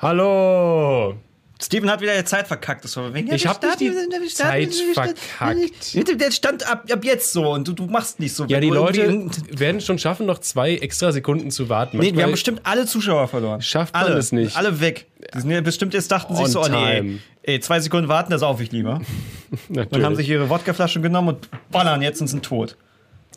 Hallo. 0.00 1.14
Steven 1.62 1.90
hat 1.90 2.00
wieder 2.00 2.16
die 2.16 2.24
Zeit 2.24 2.48
verkackt. 2.48 2.84
Das 2.84 2.96
war 2.96 3.12
wegen 3.12 3.30
Ich 3.34 3.46
hab 3.46 3.62
nicht 3.62 3.80
die 3.80 4.28
Zeit 4.28 4.74
verkackt. 4.74 6.20
Der 6.20 6.30
stand 6.30 6.66
ab, 6.66 6.86
ab 6.90 7.04
jetzt 7.04 7.34
so 7.34 7.50
und 7.52 7.68
du, 7.68 7.74
du 7.74 7.84
machst 7.84 8.18
nicht 8.18 8.34
so. 8.34 8.46
Ja, 8.46 8.60
die 8.60 8.70
Leute 8.70 9.28
werden 9.50 9.76
es 9.76 9.84
schon 9.84 9.98
schaffen, 9.98 10.24
noch 10.24 10.38
zwei 10.38 10.76
extra 10.76 11.12
Sekunden 11.12 11.50
zu 11.50 11.68
warten. 11.68 11.98
Nee, 11.98 12.14
wir 12.14 12.22
haben 12.22 12.30
bestimmt 12.30 12.62
alle 12.64 12.86
Zuschauer 12.86 13.28
verloren. 13.28 13.60
Schafft 13.60 13.92
man 13.92 14.04
alle, 14.04 14.14
das 14.14 14.32
nicht. 14.32 14.56
Alle 14.56 14.80
weg. 14.80 15.06
Die 15.34 15.40
sind 15.40 15.50
ja 15.50 15.60
bestimmt 15.60 15.92
jetzt 15.92 16.10
dachten 16.10 16.34
sich 16.34 16.46
so, 16.46 16.62
oh 16.62 16.68
nee, 16.68 17.18
ey, 17.42 17.60
zwei 17.60 17.78
Sekunden 17.80 18.08
warten, 18.08 18.30
das 18.30 18.42
auf 18.42 18.58
ich 18.62 18.72
lieber. 18.72 19.02
Und 19.68 20.02
haben 20.02 20.16
sich 20.16 20.28
ihre 20.30 20.48
Wodkaflaschen 20.48 21.02
genommen 21.02 21.28
und 21.28 21.48
ballern 21.72 22.02
jetzt 22.02 22.20
und 22.20 22.28
sind 22.28 22.44
tot. 22.44 22.76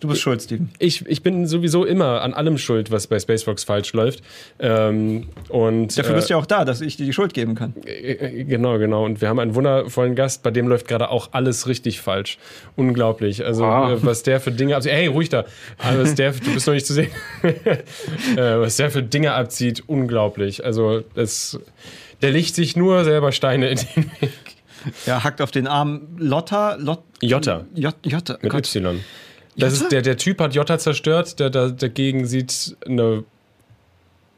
Du 0.03 0.09
bist 0.09 0.21
schuld, 0.21 0.41
Steven. 0.41 0.69
ich, 0.79 1.05
ich 1.07 1.23
bin 1.23 1.47
sowieso 1.47 1.85
immer 1.85 2.21
an 2.23 2.33
allem 2.33 2.57
schuld, 2.57 2.91
was 2.91 3.07
bei 3.07 3.17
Spacefox 3.17 3.63
falsch 3.63 3.93
läuft. 3.93 4.21
Ähm, 4.59 5.29
und, 5.47 5.97
Dafür 5.97 6.11
äh, 6.11 6.15
bist 6.15 6.29
du 6.29 6.33
ja 6.33 6.37
auch 6.39 6.45
da, 6.45 6.65
dass 6.65 6.81
ich 6.81 6.97
dir 6.97 7.05
die 7.05 7.13
Schuld 7.13 7.33
geben 7.33 7.55
kann. 7.55 7.73
Äh, 7.85 8.43
Genau, 8.43 8.77
genau. 8.79 9.05
Und 9.05 9.21
wir 9.21 9.29
haben 9.29 9.39
einen 9.39 9.55
wundervollen 9.55 10.13
Gast, 10.15 10.43
bei 10.43 10.51
dem 10.51 10.67
läuft 10.67 10.89
gerade 10.89 11.09
auch 11.09 11.29
alles 11.31 11.67
richtig 11.67 12.01
falsch. 12.01 12.37
Unglaublich. 12.75 13.45
Also, 13.45 13.63
Ah. 13.63 13.93
äh, 13.93 14.03
was 14.05 14.23
der 14.23 14.41
für 14.41 14.51
Dinge 14.51 14.75
abzieht. 14.75 14.91
Hey, 14.91 15.07
ruhig 15.07 15.29
da. 15.29 15.45
Aber 15.77 16.01
Was 16.01 16.15
der, 16.15 16.33
du 16.33 16.53
bist 16.53 16.67
noch 16.67 16.73
nicht 16.73 16.85
zu 16.85 16.93
sehen. 16.93 17.07
äh, 17.43 17.79
was 18.35 18.75
der 18.75 18.91
für 18.91 19.03
Dinge 19.03 19.31
abzieht, 19.33 19.83
unglaublich. 19.87 20.65
Also, 20.65 21.01
das, 21.15 21.57
der 22.21 22.31
legt 22.31 22.55
sich 22.55 22.75
nur 22.75 23.05
selber 23.05 23.31
Steine 23.31 23.69
in 23.69 23.77
den 23.95 24.11
Weg. 24.19 24.31
Ja, 25.05 25.23
hackt 25.23 25.39
auf 25.41 25.51
den 25.51 25.65
Arm 25.65 26.01
Lotta. 26.17 26.75
Lot, 26.75 27.03
Jotta. 27.21 27.63
J, 27.73 27.93
Jotta. 28.03 28.37
Mit 28.41 28.51
Gott. 28.51 28.75
Y. 28.75 28.99
Das 29.57 29.73
ist, 29.73 29.91
der, 29.91 30.01
der 30.01 30.17
Typ 30.17 30.39
hat 30.39 30.55
Jotta 30.55 30.79
zerstört, 30.79 31.39
der, 31.39 31.49
der 31.49 31.69
dagegen 31.69 32.25
sieht 32.25 32.77
eine. 32.85 33.23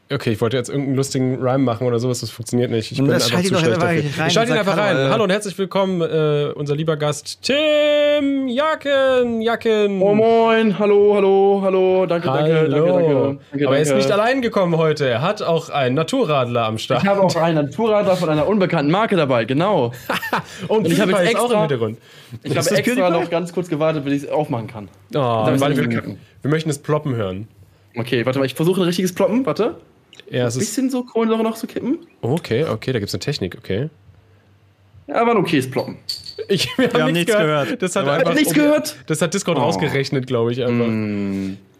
Okay, 0.08 0.30
ich 0.30 0.40
wollte 0.40 0.56
jetzt 0.56 0.68
irgendeinen 0.68 0.94
lustigen 0.96 1.34
Rhyme 1.42 1.64
machen 1.64 1.84
oder 1.84 1.98
sowas, 1.98 2.20
das 2.20 2.30
funktioniert 2.30 2.70
nicht. 2.70 2.92
Ich 2.92 2.98
bin 2.98 3.08
Das 3.08 3.24
einfach 3.24 3.40
zu 3.42 3.48
schlecht 3.48 3.64
einfach 3.66 3.80
dafür. 3.80 3.88
rein 3.88 4.26
Ich 4.28 4.32
schalte 4.32 4.50
ihn 4.50 4.52
und 4.52 4.58
einfach 4.60 4.76
rein. 4.76 4.96
Hallo, 4.96 5.06
äh. 5.08 5.10
Hallo 5.10 5.24
und 5.24 5.30
herzlich 5.30 5.58
willkommen, 5.58 6.00
äh, 6.00 6.52
unser 6.54 6.76
lieber 6.76 6.96
Gast 6.96 7.40
Tim 7.42 8.46
Jacken. 8.46 9.40
Jacken. 9.42 10.00
Oh 10.00 10.14
moin, 10.14 10.78
hallo, 10.78 11.12
hallo, 11.16 11.60
hallo, 11.60 12.06
danke, 12.06 12.28
danke, 12.28 12.54
Hallo. 12.54 12.86
danke, 12.86 13.14
danke, 13.14 13.38
danke. 13.50 13.66
Aber 13.66 13.74
er 13.76 13.82
ist 13.82 13.88
danke. 13.88 14.04
nicht 14.04 14.12
allein 14.12 14.42
gekommen 14.42 14.76
heute. 14.76 15.08
Er 15.08 15.22
hat 15.22 15.42
auch 15.42 15.70
einen 15.70 15.96
Naturradler 15.96 16.66
am 16.66 16.78
Start. 16.78 17.02
Ich 17.02 17.08
habe 17.08 17.22
auch 17.22 17.34
einen 17.34 17.64
Naturradler 17.64 18.14
von 18.16 18.28
einer 18.28 18.46
unbekannten 18.46 18.92
Marke 18.92 19.16
dabei, 19.16 19.44
genau. 19.44 19.90
und 20.68 20.86
ich 20.86 21.00
habe 21.00 21.10
jetzt 21.10 21.22
ist 21.32 21.36
auch 21.36 21.50
im 21.50 21.50
extra- 21.50 21.60
Hintergrund. 21.62 21.98
Ich 22.44 22.56
habe 22.56 22.70
extra 22.76 23.10
noch 23.10 23.28
ganz 23.28 23.52
kurz 23.52 23.68
gewartet, 23.68 24.04
bis 24.04 24.12
ich 24.14 24.22
es 24.22 24.28
aufmachen 24.28 24.68
kann. 24.68 24.88
Oh, 25.16 25.18
warte, 25.18 25.76
wir, 25.76 26.02
wir 26.42 26.50
möchten 26.50 26.70
es 26.70 26.78
ploppen 26.78 27.16
hören. 27.16 27.48
Okay, 27.96 28.24
warte 28.24 28.38
mal, 28.38 28.44
ich 28.44 28.54
versuche 28.54 28.80
ein 28.82 28.84
richtiges 28.84 29.12
Ploppen, 29.12 29.44
warte. 29.44 29.74
Ja, 30.30 30.46
Ein 30.46 30.54
bisschen 30.54 30.90
so 30.90 31.04
Kohlensäure 31.04 31.42
noch 31.42 31.56
zu 31.56 31.66
kippen. 31.66 31.98
okay, 32.20 32.64
okay, 32.64 32.92
da 32.92 32.98
gibt 32.98 33.08
es 33.08 33.14
eine 33.14 33.20
Technik, 33.20 33.56
okay. 33.58 33.88
Ja, 35.08 35.20
aber 35.22 35.30
ein 35.32 35.36
okayes 35.36 35.70
Ploppen. 35.70 35.98
Ich, 36.48 36.68
wir, 36.76 36.92
haben, 36.92 37.12
nichts 37.12 37.32
gehört. 37.32 37.80
Das 37.80 37.94
hat 37.94 38.02
Aber- 38.04 38.14
einfach, 38.14 38.34
nichts 38.34 38.52
gehört? 38.52 38.96
Das 39.06 39.22
hat 39.22 39.32
Discord 39.34 39.56
Oh. 39.56 39.62
rausgerechnet, 39.62 40.26
glaube 40.26 40.50
ich, 40.52 40.64
einfach. 40.64 40.86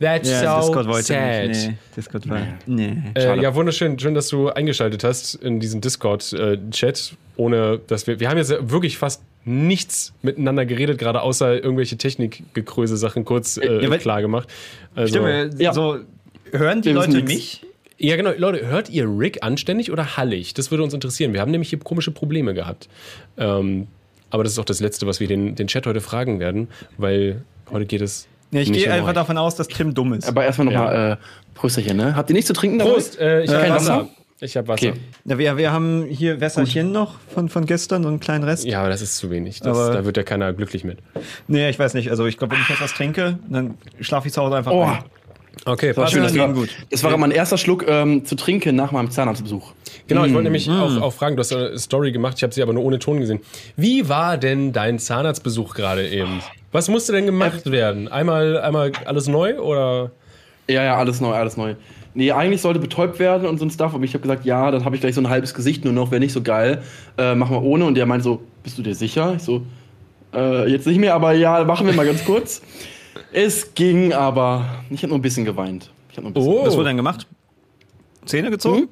That's 0.00 0.30
Ja, 0.30 0.61
so 0.62 0.67
Discord 0.69 0.86
wollte 0.86 1.02
sad. 1.06 1.48
nicht. 1.48 1.69
Nee, 1.69 1.74
Discord 1.97 2.28
war. 2.28 2.47
Nee. 2.67 2.97
Äh, 3.14 3.41
ja, 3.42 3.55
wunderschön. 3.55 3.98
Schön, 3.98 4.14
dass 4.14 4.28
du 4.28 4.48
eingeschaltet 4.50 5.02
hast 5.02 5.34
in 5.34 5.58
diesen 5.58 5.80
Discord-Chat, 5.80 7.17
ohne 7.36 7.80
dass 7.89 8.06
wir. 8.06 8.20
Wir 8.20 8.28
haben 8.30 8.39
jetzt 8.39 8.55
wirklich 8.70 8.97
fast 8.97 9.22
nichts 9.44 10.12
miteinander 10.22 10.64
geredet, 10.64 10.98
gerade 10.98 11.20
außer 11.22 11.55
irgendwelche 11.62 11.97
Technikgekröse-Sachen 11.97 13.24
kurz 13.24 13.56
äh, 13.56 13.83
Ja, 13.83 13.91
weil- 13.91 13.98
klar 13.98 14.20
gemacht. 14.20 14.48
Also, 14.94 15.19
Stimmt, 15.19 15.61
Ja. 15.61 15.72
so 15.72 15.98
hören 16.52 16.80
die 16.83 16.89
Wir 16.91 16.94
Leute 16.94 17.11
nix. 17.11 17.28
mich? 17.33 17.67
Ja, 17.98 18.16
genau. 18.16 18.30
Leute, 18.36 18.66
hört 18.66 18.91
ihr 18.91 19.06
Rick 19.06 19.42
anständig 19.42 19.91
oder 19.91 20.16
hallig? 20.16 20.55
Das 20.55 20.70
würde 20.70 20.83
uns 20.84 20.92
interessieren. 20.94 21.33
Wir 21.33 21.41
haben 21.41 21.50
nämlich 21.50 21.70
hier 21.70 21.78
komische 21.78 22.11
Probleme 22.11 22.55
gehabt. 22.55 22.89
Ähm, 23.39 23.86
aber 24.30 24.42
das 24.44 24.52
ist 24.52 24.58
auch 24.58 24.64
das 24.64 24.80
Letzte, 24.80 25.06
was 25.06 25.20
wir 25.20 25.28
den, 25.28 25.55
den 25.55 25.66
Chat 25.69 25.86
heute 25.86 26.00
fragen 26.00 26.41
werden, 26.41 26.69
weil 26.98 27.42
heute 27.70 27.86
geht 27.86 28.00
es. 28.02 28.27
Ja, 28.51 28.61
ich 28.61 28.73
gehe 28.73 28.86
um 28.86 28.92
einfach 28.92 29.08
euch. 29.08 29.14
davon 29.14 29.39
aus, 29.39 29.55
dass 29.56 29.68
Tim 29.68 29.95
dumm 29.95 30.12
ist. 30.14 30.29
Aber 30.29 30.45
erstmal 30.45 30.67
nochmal, 30.67 31.12
äh, 31.12 31.17
Prösterchen, 31.55 31.96
ne? 31.96 32.14
Habt 32.17 32.30
ihr 32.30 32.35
nichts 32.35 32.48
zu 32.48 32.52
trinken 32.52 32.79
dabei? 32.79 32.92
Prost! 32.92 33.18
Äh, 33.18 33.42
ich 33.45 33.51
Äh, 33.51 33.55
habe 33.55 33.68
Wasser? 33.70 33.96
Wasser. 34.01 34.08
Ich 34.40 34.56
habe 34.56 34.68
Wasser. 34.68 34.89
Okay. 34.89 35.01
Ja, 35.24 35.39
wir, 35.39 35.56
wir 35.56 35.73
haben 35.73 36.05
hier 36.11 36.40
Wässerchen 36.40 36.92
noch 36.92 37.18
von, 37.33 37.48
von 37.48 37.64
gestern, 37.64 38.02
so 38.02 38.08
einen 38.11 38.20
kleinen 38.20 38.45
Rest. 38.45 38.67
Ja, 38.67 38.80
aber 38.80 38.90
das 38.90 39.01
ist 39.01 39.17
zu 39.17 39.30
wenig. 39.30 39.61
Das, 39.61 39.77
Aber- 39.79 39.95
da 39.95 40.05
wird 40.05 40.17
ja 40.18 40.23
keiner 40.24 40.52
glücklich 40.52 40.85
mit. 40.85 40.98
Nee, 41.48 41.70
ich 41.70 41.79
weiß 41.79 41.95
nicht. 41.95 42.11
Also 42.11 42.27
ich 42.27 42.36
glaube, 42.36 42.55
wenn 42.55 42.61
ich 42.62 42.68
jetzt 42.68 42.83
was 42.83 42.92
trinke, 42.92 43.39
dann 43.48 43.79
schlafe 44.01 44.29
ich 44.29 44.35
zu 44.35 44.42
Hause 44.42 44.56
einfach 44.56 44.73
Oh, 44.73 44.83
ein. 44.83 44.98
Okay, 45.64 45.96
war 45.96 46.05
passt. 46.05 46.12
schön, 46.14 46.22
das 46.22 46.36
war, 46.36 46.52
gut. 46.52 46.68
das 46.90 47.02
war 47.02 47.17
mein 47.17 47.30
erster 47.30 47.58
Schluck 47.58 47.86
ähm, 47.89 48.24
zu 48.24 48.36
trinken 48.36 48.77
nach 48.77 48.92
meinem 48.92 49.11
Zahnarztbesuch. 49.11 49.72
Genau, 50.06 50.24
ich 50.24 50.33
wollte 50.33 50.42
Mm. 50.50 50.52
nämlich 50.52 50.70
auch, 50.70 51.00
auch 51.00 51.12
fragen, 51.12 51.34
du 51.36 51.40
hast 51.40 51.52
eine 51.52 51.78
Story 51.78 52.12
gemacht, 52.12 52.34
ich 52.36 52.42
habe 52.42 52.52
sie 52.55 52.62
aber 52.62 52.72
nur 52.72 52.84
ohne 52.84 52.98
Ton 52.98 53.18
gesehen. 53.20 53.40
Wie 53.77 54.08
war 54.08 54.36
denn 54.36 54.72
dein 54.72 54.98
Zahnarztbesuch 54.98 55.74
gerade 55.74 56.08
eben? 56.08 56.40
Was 56.72 56.89
musste 56.89 57.12
denn 57.12 57.27
gemacht 57.27 57.70
werden? 57.70 58.06
Einmal, 58.08 58.61
einmal 58.61 58.92
alles 59.06 59.27
neu 59.28 59.58
oder? 59.58 60.11
Ja, 60.68 60.84
ja, 60.84 60.96
alles 60.96 61.20
neu, 61.20 61.33
alles 61.33 61.56
neu. 61.56 61.74
Nee, 62.14 62.33
eigentlich 62.33 62.61
sollte 62.61 62.78
betäubt 62.80 63.18
werden 63.18 63.46
und 63.48 63.58
so 63.58 63.64
ein 63.64 63.70
Stuff, 63.70 63.94
aber 63.94 64.05
ich 64.05 64.14
habe 64.14 64.23
gesagt, 64.23 64.44
ja, 64.44 64.70
dann 64.70 64.84
habe 64.84 64.94
ich 64.94 65.00
gleich 65.00 65.14
so 65.14 65.20
ein 65.20 65.28
halbes 65.28 65.52
Gesicht 65.55 65.84
nur 65.84 65.92
noch, 65.92 66.11
wäre 66.11 66.20
nicht 66.20 66.33
so 66.33 66.42
geil. 66.42 66.83
Äh, 67.18 67.34
machen 67.34 67.55
wir 67.56 67.62
ohne. 67.62 67.84
Und 67.84 67.94
der 67.94 68.06
meint 68.06 68.23
so, 68.23 68.42
bist 68.62 68.78
du 68.78 68.83
dir 68.83 68.94
sicher? 68.94 69.34
Ich 69.36 69.42
so, 69.42 69.62
äh, 70.34 70.68
jetzt 70.70 70.86
nicht 70.86 70.98
mehr, 70.98 71.14
aber 71.14 71.33
ja, 71.33 71.64
machen 71.64 71.86
wir 71.86 71.94
mal 71.94 72.06
ganz 72.06 72.24
kurz. 72.24 72.62
Es 73.33 73.75
ging 73.75 74.13
aber, 74.13 74.65
ich 74.91 74.99
habe 74.99 75.09
nur 75.09 75.19
ein 75.19 75.23
bisschen 75.23 75.45
geweint. 75.45 75.91
Ich 76.11 76.17
nur 76.19 76.27
ein 76.31 76.35
bisschen 76.35 76.49
Oh. 76.53 76.67
Was 76.67 76.75
wurde 76.75 76.87
dann 76.87 76.97
gemacht? 76.97 77.27
Zähne 78.25 78.51
gezogen? 78.51 78.89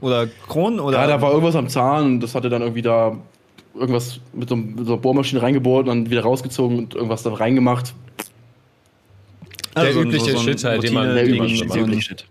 Oder 0.00 0.26
Kronen? 0.48 0.80
Oder 0.80 0.98
Ja, 1.00 1.06
da 1.06 1.20
war 1.22 1.30
irgendwas 1.30 1.56
am 1.56 1.68
Zahn 1.68 2.04
und 2.04 2.20
das 2.20 2.34
hatte 2.34 2.48
dann 2.50 2.62
irgendwie 2.62 2.82
da 2.82 3.16
irgendwas 3.74 4.20
mit 4.32 4.48
so, 4.48 4.56
mit 4.56 4.86
so 4.86 4.92
einer 4.92 5.00
Bohrmaschine 5.00 5.40
reingebohrt 5.42 5.88
und 5.88 6.04
dann 6.04 6.10
wieder 6.10 6.22
rausgezogen 6.22 6.78
und 6.78 6.94
irgendwas 6.94 7.22
da 7.22 7.32
reingemacht. 7.32 7.94
Der 9.74 9.82
Also 9.84 10.02
übliche 10.02 10.36
Shit 10.38 10.62
halt, 10.64 10.82
den 10.82 10.94
man- 10.94 11.06
Der 11.06 11.14
Der 11.14 11.24
die 11.24 11.32
man 11.38 11.46
übliche, 11.48 11.66
der 11.66 11.82
übliche 11.82 12.02
Shit. 12.02 12.24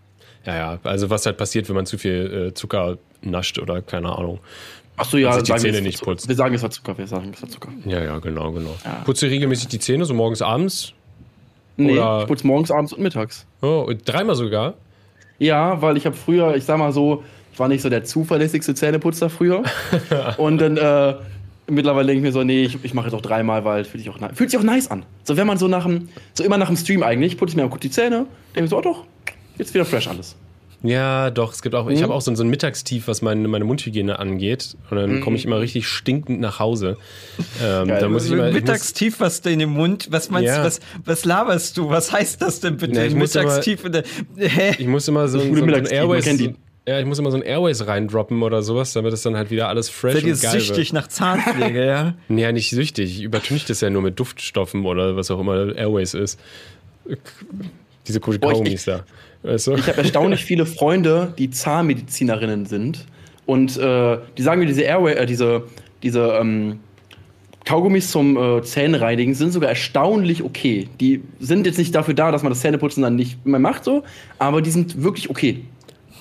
Ja, 0.45 0.55
ja, 0.55 0.79
also 0.83 1.09
was 1.09 1.25
halt 1.25 1.37
passiert, 1.37 1.67
wenn 1.69 1.75
man 1.75 1.85
zu 1.85 1.97
viel 1.97 2.49
äh, 2.49 2.53
Zucker 2.53 2.97
nascht 3.21 3.59
oder 3.59 3.81
keine 3.81 4.15
Ahnung. 4.17 4.39
Achso, 4.97 5.17
ja, 5.17 5.33
sich 5.33 5.43
die 5.43 5.55
Zähne 5.55 5.81
nicht 5.81 6.01
putzt. 6.01 6.27
Wir 6.27 6.35
sagen, 6.35 6.53
es 6.53 6.61
war 6.61 6.69
Zucker, 6.69 6.97
wir 6.97 7.07
sagen, 7.07 7.31
es 7.33 7.41
war 7.41 7.49
Zucker. 7.49 7.69
Ja, 7.85 8.03
ja, 8.03 8.19
genau, 8.19 8.51
genau. 8.51 8.75
Ja. 8.85 9.01
Putzt 9.05 9.21
du 9.21 9.25
regelmäßig 9.25 9.69
die 9.69 9.79
Zähne, 9.79 10.05
so 10.05 10.13
morgens, 10.13 10.41
abends? 10.41 10.93
Nee, 11.77 11.93
Oder- 11.93 12.21
ich 12.21 12.27
putze 12.27 12.45
morgens, 12.45 12.71
abends 12.71 12.93
und 12.93 13.01
mittags. 13.01 13.45
Oh, 13.61 13.85
und 13.87 14.01
dreimal 14.05 14.35
sogar? 14.35 14.75
Ja, 15.39 15.81
weil 15.81 15.97
ich 15.97 16.05
habe 16.05 16.15
früher, 16.15 16.55
ich 16.55 16.63
sag 16.63 16.77
mal 16.77 16.91
so, 16.91 17.23
ich 17.51 17.59
war 17.59 17.67
nicht 17.67 17.81
so 17.81 17.89
der 17.89 18.03
zuverlässigste 18.03 18.75
Zähneputzer 18.75 19.29
früher. 19.29 19.63
und 20.37 20.59
dann 20.59 20.77
äh, 20.77 21.15
mittlerweile 21.67 22.07
denke 22.07 22.19
ich 22.19 22.23
mir 22.23 22.31
so, 22.31 22.43
nee, 22.43 22.63
ich, 22.63 22.83
ich 22.83 22.93
mache 22.93 23.07
jetzt 23.07 23.15
auch 23.15 23.21
dreimal, 23.21 23.65
weil 23.65 23.83
fühlt 23.85 24.03
sich 24.03 24.09
auch, 24.09 24.17
fühlt 24.33 24.51
sich 24.51 24.59
auch 24.59 24.63
nice 24.63 24.89
an. 24.89 25.05
So 25.23 25.37
wenn 25.37 25.47
man 25.47 25.57
so 25.57 25.67
nach 25.67 25.85
dem, 25.85 26.09
so 26.33 26.43
immer 26.43 26.57
nach 26.57 26.67
dem 26.67 26.77
Stream 26.77 27.03
eigentlich, 27.03 27.37
putze 27.37 27.51
ich 27.51 27.55
mir 27.57 27.67
kurz 27.69 27.81
die 27.81 27.91
Zähne, 27.91 28.25
denke 28.55 28.61
mir 28.61 28.67
so, 28.67 28.77
oh 28.77 28.81
doch, 28.81 29.03
jetzt 29.57 29.73
wieder 29.73 29.85
fresh 29.85 30.07
alles. 30.07 30.35
Ja, 30.85 31.31
doch, 31.31 31.53
es 31.53 31.61
gibt 31.61 31.75
auch, 31.75 31.89
ich 31.89 32.03
habe 32.03 32.13
auch 32.13 32.19
so, 32.19 32.29
ein- 32.29 32.35
so 32.35 32.43
ein 32.43 32.49
Mittagstief, 32.49 33.07
was 33.07 33.21
meine, 33.21 33.47
meine 33.47 33.63
Mundhygiene 33.63 34.19
angeht. 34.19 34.75
Und 34.89 34.97
dann 34.97 35.21
komme 35.21 35.37
ich 35.37 35.45
immer 35.45 35.61
richtig 35.61 35.87
stinkend 35.87 36.41
nach 36.41 36.59
Hause. 36.59 36.97
Ähm, 37.63 37.87
Geil. 37.87 38.01
da 38.01 38.09
muss 38.09 38.25
ich 38.25 38.33
immer, 38.33 38.47
ich 38.49 38.53
muss, 38.53 38.61
Mittagstief, 38.63 39.19
was 39.21 39.41
da 39.41 39.49
in 39.49 39.59
dem 39.59 39.69
Mund, 39.69 40.07
was 40.11 40.29
meinst 40.29 40.47
Ja. 40.47 40.57
du, 40.59 40.65
was, 40.65 40.81
was 41.05 41.23
laberst 41.23 41.77
du? 41.77 41.89
Was 41.89 42.11
heißt 42.11 42.41
das 42.41 42.59
denn 42.59 42.75
bitte? 42.77 42.95
Ja, 42.97 43.05
ich 43.05 43.15
muss 43.15 43.33
immer- 43.33 43.45
Mittagstief 43.45 43.85
in 43.85 43.91
der. 43.93 44.03
Hä? 44.37 44.75
ich 44.77 44.87
muss 44.87 45.07
immer 45.07 45.27
so, 45.29 45.39
so, 45.39 45.45
so 45.55 45.63
ein 45.63 45.85
Airways, 45.85 46.25
ja, 46.85 46.99
ich 46.99 47.05
muss 47.05 47.17
immer 47.17 47.31
so 47.31 47.37
ein 47.37 47.43
Airways 47.43 47.87
reindroppen 47.87 48.43
oder 48.43 48.61
sowas, 48.61 48.91
damit 48.91 49.13
es 49.13 49.21
dann 49.21 49.37
halt 49.37 49.51
wieder 49.51 49.69
alles 49.69 49.87
fresh 49.87 50.15
Seid 50.15 50.23
ihr 50.25 50.33
und 50.33 50.41
geil 50.41 50.59
süchtig 50.59 50.91
nach 50.91 51.07
Zahnpflege, 51.07 51.85
ja? 51.85 52.13
wird. 52.27 52.39
Ja, 52.41 52.51
nicht 52.51 52.69
süchtig. 52.71 53.19
Ich 53.19 53.23
übertünche 53.23 53.65
das 53.69 53.79
ja 53.79 53.89
nur 53.89 54.01
mit 54.01 54.19
Duftstoffen 54.19 54.85
oder 54.85 55.15
was 55.15 55.31
auch 55.31 55.39
immer 55.39 55.73
Airways 55.77 56.13
ist. 56.13 56.37
Diese 58.05 58.19
ich- 58.19 58.41
Kaugummis 58.41 58.83
da. 58.83 59.05
Weißt 59.43 59.67
du? 59.67 59.73
Ich 59.73 59.87
habe 59.87 59.97
erstaunlich 59.97 60.43
viele 60.45 60.65
Freunde, 60.65 61.33
die 61.37 61.49
Zahnmedizinerinnen 61.49 62.65
sind. 62.65 63.05
Und 63.45 63.77
äh, 63.77 64.17
die 64.37 64.41
sagen 64.41 64.59
mir, 64.59 64.67
diese 64.67 64.83
Airway, 64.83 65.13
äh, 65.13 65.25
diese, 65.25 65.63
diese 66.01 66.37
ähm, 66.39 66.79
Kaugummis 67.65 68.11
zum 68.11 68.37
äh, 68.37 68.61
Zähnereinigen 68.61 69.35
sind 69.35 69.51
sogar 69.51 69.69
erstaunlich 69.69 70.43
okay. 70.43 70.89
Die 70.99 71.21
sind 71.39 71.65
jetzt 71.65 71.77
nicht 71.77 71.93
dafür 71.95 72.13
da, 72.13 72.31
dass 72.31 72.43
man 72.43 72.51
das 72.51 72.61
Zähneputzen 72.61 73.03
dann 73.03 73.15
nicht 73.15 73.45
mehr 73.45 73.59
macht, 73.59 73.83
so, 73.83 74.03
aber 74.39 74.61
die 74.61 74.71
sind 74.71 75.01
wirklich 75.03 75.29
okay. 75.29 75.63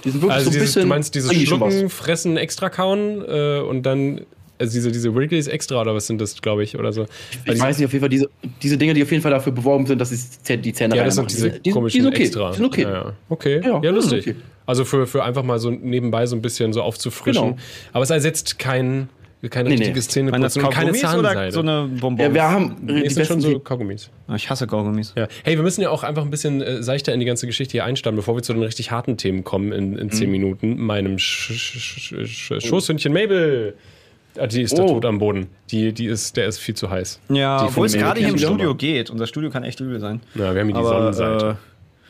Die 0.05 0.11
sind 0.11 0.23
wirklich 0.23 0.35
Also 0.35 0.51
so 0.51 0.51
ein 0.51 0.53
dieses, 0.55 0.69
bisschen. 0.69 0.83
du 0.83 0.89
meinst 0.89 1.15
dieses. 1.15 1.33
Schlucken, 1.33 1.89
Fressen, 1.91 2.37
extra 2.37 2.71
kauen 2.71 3.25
äh, 3.27 3.61
und 3.61 3.85
dann, 3.85 4.23
also 4.63 4.73
diese, 4.73 4.91
diese 4.93 5.15
Wrigley's 5.15 5.47
extra 5.49 5.81
oder 5.81 5.95
was 5.95 6.07
sind 6.07 6.21
das, 6.21 6.41
glaube 6.41 6.63
ich, 6.65 6.79
oder 6.79 6.93
so. 6.93 7.07
Ich 7.45 7.61
weiß 7.61 7.79
nicht, 7.79 7.87
auf 7.87 7.93
jeden 7.93 8.01
Fall 8.03 8.09
diese, 8.09 8.31
diese 8.63 8.79
Dinge, 8.79 8.95
die 8.95 9.03
auf 9.03 9.11
jeden 9.11 9.23
Fall 9.23 9.33
dafür 9.33 9.53
beworben 9.53 9.87
sind, 9.87 9.99
dass 9.99 10.11
sie 10.11 10.17
Zäh- 10.17 10.57
die 10.57 10.73
Zähne 10.73 10.97
Ja, 10.97 11.05
das 11.05 11.17
sind 11.17 11.31
diese 11.31 11.51
Die 11.51 11.59
die 11.61 11.71
sind- 11.71 11.75
komischen 11.75 11.99
die 11.99 12.03
sind 12.05 12.15
okay. 12.15 12.23
extra. 12.23 12.51
Die 12.51 12.57
sind 12.57 12.67
okay. 12.67 12.83
Ja, 12.83 12.93
ja. 12.93 13.13
Okay, 13.29 13.61
Ja, 13.63 13.69
ja, 13.75 13.81
die 13.81 13.89
lustig. 13.89 14.29
okay. 14.29 14.37
Also 14.65 14.85
für, 14.85 15.07
für 15.07 15.25
einfach 15.25 15.43
mal 15.43 15.59
so 15.59 15.71
nebenbei 15.71 16.25
so 16.27 16.37
ein 16.37 16.41
bisschen 16.43 16.73
so 16.73 16.83
aufzufrischen. 16.83 17.43
Genau. 17.43 17.57
Aber 17.93 18.05
es 18.05 18.11
ersetzt 18.11 18.59
kein 18.59 19.09
kein 19.51 19.65
Nee, 19.65 19.71
nee. 19.71 19.77
richtiges 19.79 20.07
das 20.07 20.15
Zähneputzen 20.15 20.63
und 20.63 20.71
keine 20.73 20.93
Zahnseide. 20.93 21.19
oder 21.19 21.51
so 21.51 21.61
eine 21.63 21.89
Bonbons? 22.01 22.21
Ja, 22.29 22.33
wir 22.33 22.43
haben 22.49 22.77
nee, 22.81 23.09
die 23.09 23.25
schon 23.25 23.41
so 23.41 23.59
Kaugummis. 23.59 24.09
Ich 24.37 24.49
hasse 24.49 24.69
Kaugummis. 24.69 25.15
Ja. 25.17 25.27
Hey, 25.43 25.57
wir 25.57 25.65
müssen 25.65 25.81
ja 25.83 25.91
auch 25.91 26.05
einfach 26.05 26.23
ein 26.23 26.31
bisschen 26.31 26.63
äh, 26.63 26.81
seichter 26.81 27.13
in 27.13 27.19
die 27.19 27.27
ganze 27.27 27.49
Geschichte 27.49 27.73
hier 27.73 27.85
einsteigen, 27.85 28.15
bevor 28.15 28.37
wir 28.37 28.43
zu 28.45 28.53
den 28.53 28.63
richtig 28.63 28.93
harten 28.93 29.17
Themen 29.17 29.43
kommen 29.43 29.73
in, 29.73 29.99
in 29.99 30.07
Mhm. 30.07 30.11
zehn 30.13 30.31
Minuten. 30.31 30.81
Meinem 30.81 31.19
Sch 31.19 31.51
Sch 31.55 31.79
Sch 31.81 32.15
Sch 32.25 32.65
Schoßhündchen 32.69 33.13
Mabel. 33.13 33.75
Ah, 34.39 34.47
Die 34.47 34.63
ist 34.63 34.77
da 34.79 34.83
Oh. 34.83 34.89
tot 34.95 35.05
am 35.05 35.19
Boden. 35.19 35.49
Die, 35.71 35.93
die 35.93 36.07
ist, 36.07 36.37
der 36.37 36.47
ist 36.47 36.59
viel 36.59 36.75
zu 36.75 36.89
heiß. 36.91 37.21
Ja, 37.29 37.59
Die 37.61 37.65
obwohl 37.67 37.87
es 37.87 37.93
gerade 37.93 38.19
hier 38.21 38.31
im 38.31 38.39
Studio 38.39 38.71
aber. 38.71 38.79
geht. 38.79 39.11
Unser 39.11 39.27
Studio 39.27 39.51
kann 39.51 39.63
echt 39.65 39.81
übel 39.81 40.01
sein. 40.01 40.21
Ja, 40.35 40.55
wir 40.55 40.61
haben 40.63 40.69
hier 40.69 40.79
die 40.79 40.85
Sonnenseite. 40.85 41.59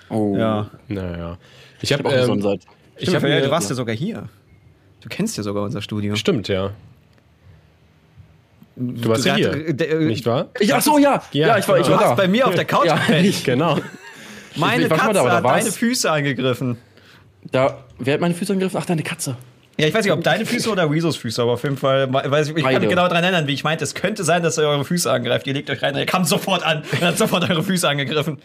Oh. 0.08 0.36
Äh, 0.36 0.38
ja. 0.40 0.70
naja. 0.88 1.38
Ich 1.80 1.92
habe 1.92 2.04
Auch 2.04 2.10
die 2.12 2.16
ähm, 2.19 2.26
Sonnenseite. 2.26 2.66
ich 2.96 3.14
hab 3.14 3.22
ja, 3.24 3.40
du 3.40 3.50
warst 3.50 3.69
ja 3.70 3.74
sogar 3.74 3.94
hier. 3.96 4.28
Du 5.00 5.08
kennst 5.08 5.36
ja 5.36 5.42
sogar 5.42 5.64
unser 5.64 5.82
Studio. 5.82 6.14
Stimmt, 6.14 6.46
ja. 6.46 6.70
Du 8.76 9.08
warst 9.10 9.24
ja 9.26 9.34
hier. 9.34 9.52
Äh, 9.80 10.04
Nicht 10.04 10.24
wahr? 10.24 10.46
Ich, 10.60 10.72
ach 10.74 10.80
so, 10.80 10.98
ja. 10.98 11.22
Ja, 11.32 11.48
Ja, 11.48 11.58
ich 11.58 11.69
war, 11.69 11.78
ich 11.78 11.86
Du 11.86 11.92
war 11.92 11.98
da. 12.00 12.14
bei 12.14 12.28
mir 12.28 12.46
auf 12.46 12.54
der 12.54 12.64
Couch 12.64 12.86
Ja, 12.86 12.96
gepennt. 12.96 13.26
ich- 13.26 13.44
Genau. 13.44 13.78
Meine 14.56 14.84
Ich 14.84 14.88
Katze 14.90 15.12
da, 15.14 15.30
hat 15.30 15.44
deine 15.44 15.70
Füße 15.72 16.10
angegriffen. 16.10 16.76
Da, 17.50 17.78
wer 17.98 18.14
hat 18.14 18.20
meine 18.20 18.34
Füße 18.34 18.52
angegriffen? 18.52 18.78
Ach, 18.80 18.86
deine 18.86 19.02
Katze. 19.02 19.36
Ja, 19.78 19.86
ich 19.86 19.94
weiß 19.94 20.04
nicht, 20.04 20.12
ob 20.12 20.22
deine 20.22 20.44
Füße 20.44 20.70
oder 20.70 20.90
Weezos 20.92 21.16
Füße, 21.16 21.40
aber 21.40 21.52
auf 21.52 21.62
jeden 21.64 21.78
Fall, 21.78 22.12
weiß 22.12 22.50
ich, 22.50 22.56
ich 22.56 22.62
kann 22.62 22.74
mich 22.80 22.88
genau 22.90 23.08
daran 23.08 23.24
erinnern, 23.24 23.46
wie 23.46 23.54
ich 23.54 23.64
meinte, 23.64 23.84
es 23.84 23.94
könnte 23.94 24.22
sein, 24.22 24.42
dass 24.42 24.58
er 24.58 24.69
eure 24.69 24.84
Füße 24.84 25.10
angreift. 25.10 25.46
Ihr 25.46 25.54
legt 25.54 25.70
euch 25.70 25.82
rein, 25.82 25.94
er 25.96 26.04
kam 26.04 26.24
sofort 26.24 26.62
an 26.62 26.82
und 26.92 27.00
hat 27.00 27.16
sofort 27.16 27.48
eure 27.48 27.62
Füße 27.62 27.88
angegriffen. 27.88 28.38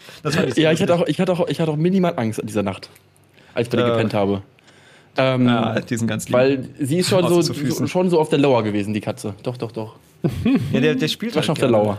Ja, 0.56 0.72
ich 0.72 0.82
hatte, 0.82 0.96
auch, 0.96 1.06
ich, 1.06 1.20
hatte 1.20 1.34
auch, 1.34 1.48
ich 1.50 1.60
hatte 1.60 1.72
auch 1.72 1.76
minimal 1.76 2.14
Angst 2.16 2.40
an 2.40 2.48
dieser 2.48 2.64
Nacht, 2.64 2.90
als 3.54 3.68
ich 3.68 3.72
bei 3.72 3.78
dir 3.78 3.88
Äh. 3.88 3.90
gepennt 3.92 4.14
habe. 4.14 4.42
Ähm, 5.18 5.48
Ja, 5.48 5.80
die 5.82 5.98
sind 5.98 6.08
ganz 6.08 6.28
lieb. 6.30 6.34
weil 6.34 6.70
sie 6.80 7.00
ist 7.00 7.10
schon 7.10 7.28
so, 7.28 7.54
Füßen. 7.54 7.88
schon 7.88 8.10
so 8.10 8.20
auf 8.20 8.30
der 8.30 8.40
Lauer 8.40 8.64
gewesen, 8.64 8.94
die 8.94 9.02
Katze. 9.02 9.34
Doch, 9.44 9.58
doch, 9.58 9.72
doch. 9.74 9.96
ja, 10.72 10.80
der, 10.80 10.96
der 10.96 11.08
spielt 11.10 11.34
War 11.34 11.38
halt 11.42 11.46
schon 11.46 11.54
auf 11.54 11.60
der. 11.60 11.70
Lauer. 11.70 11.98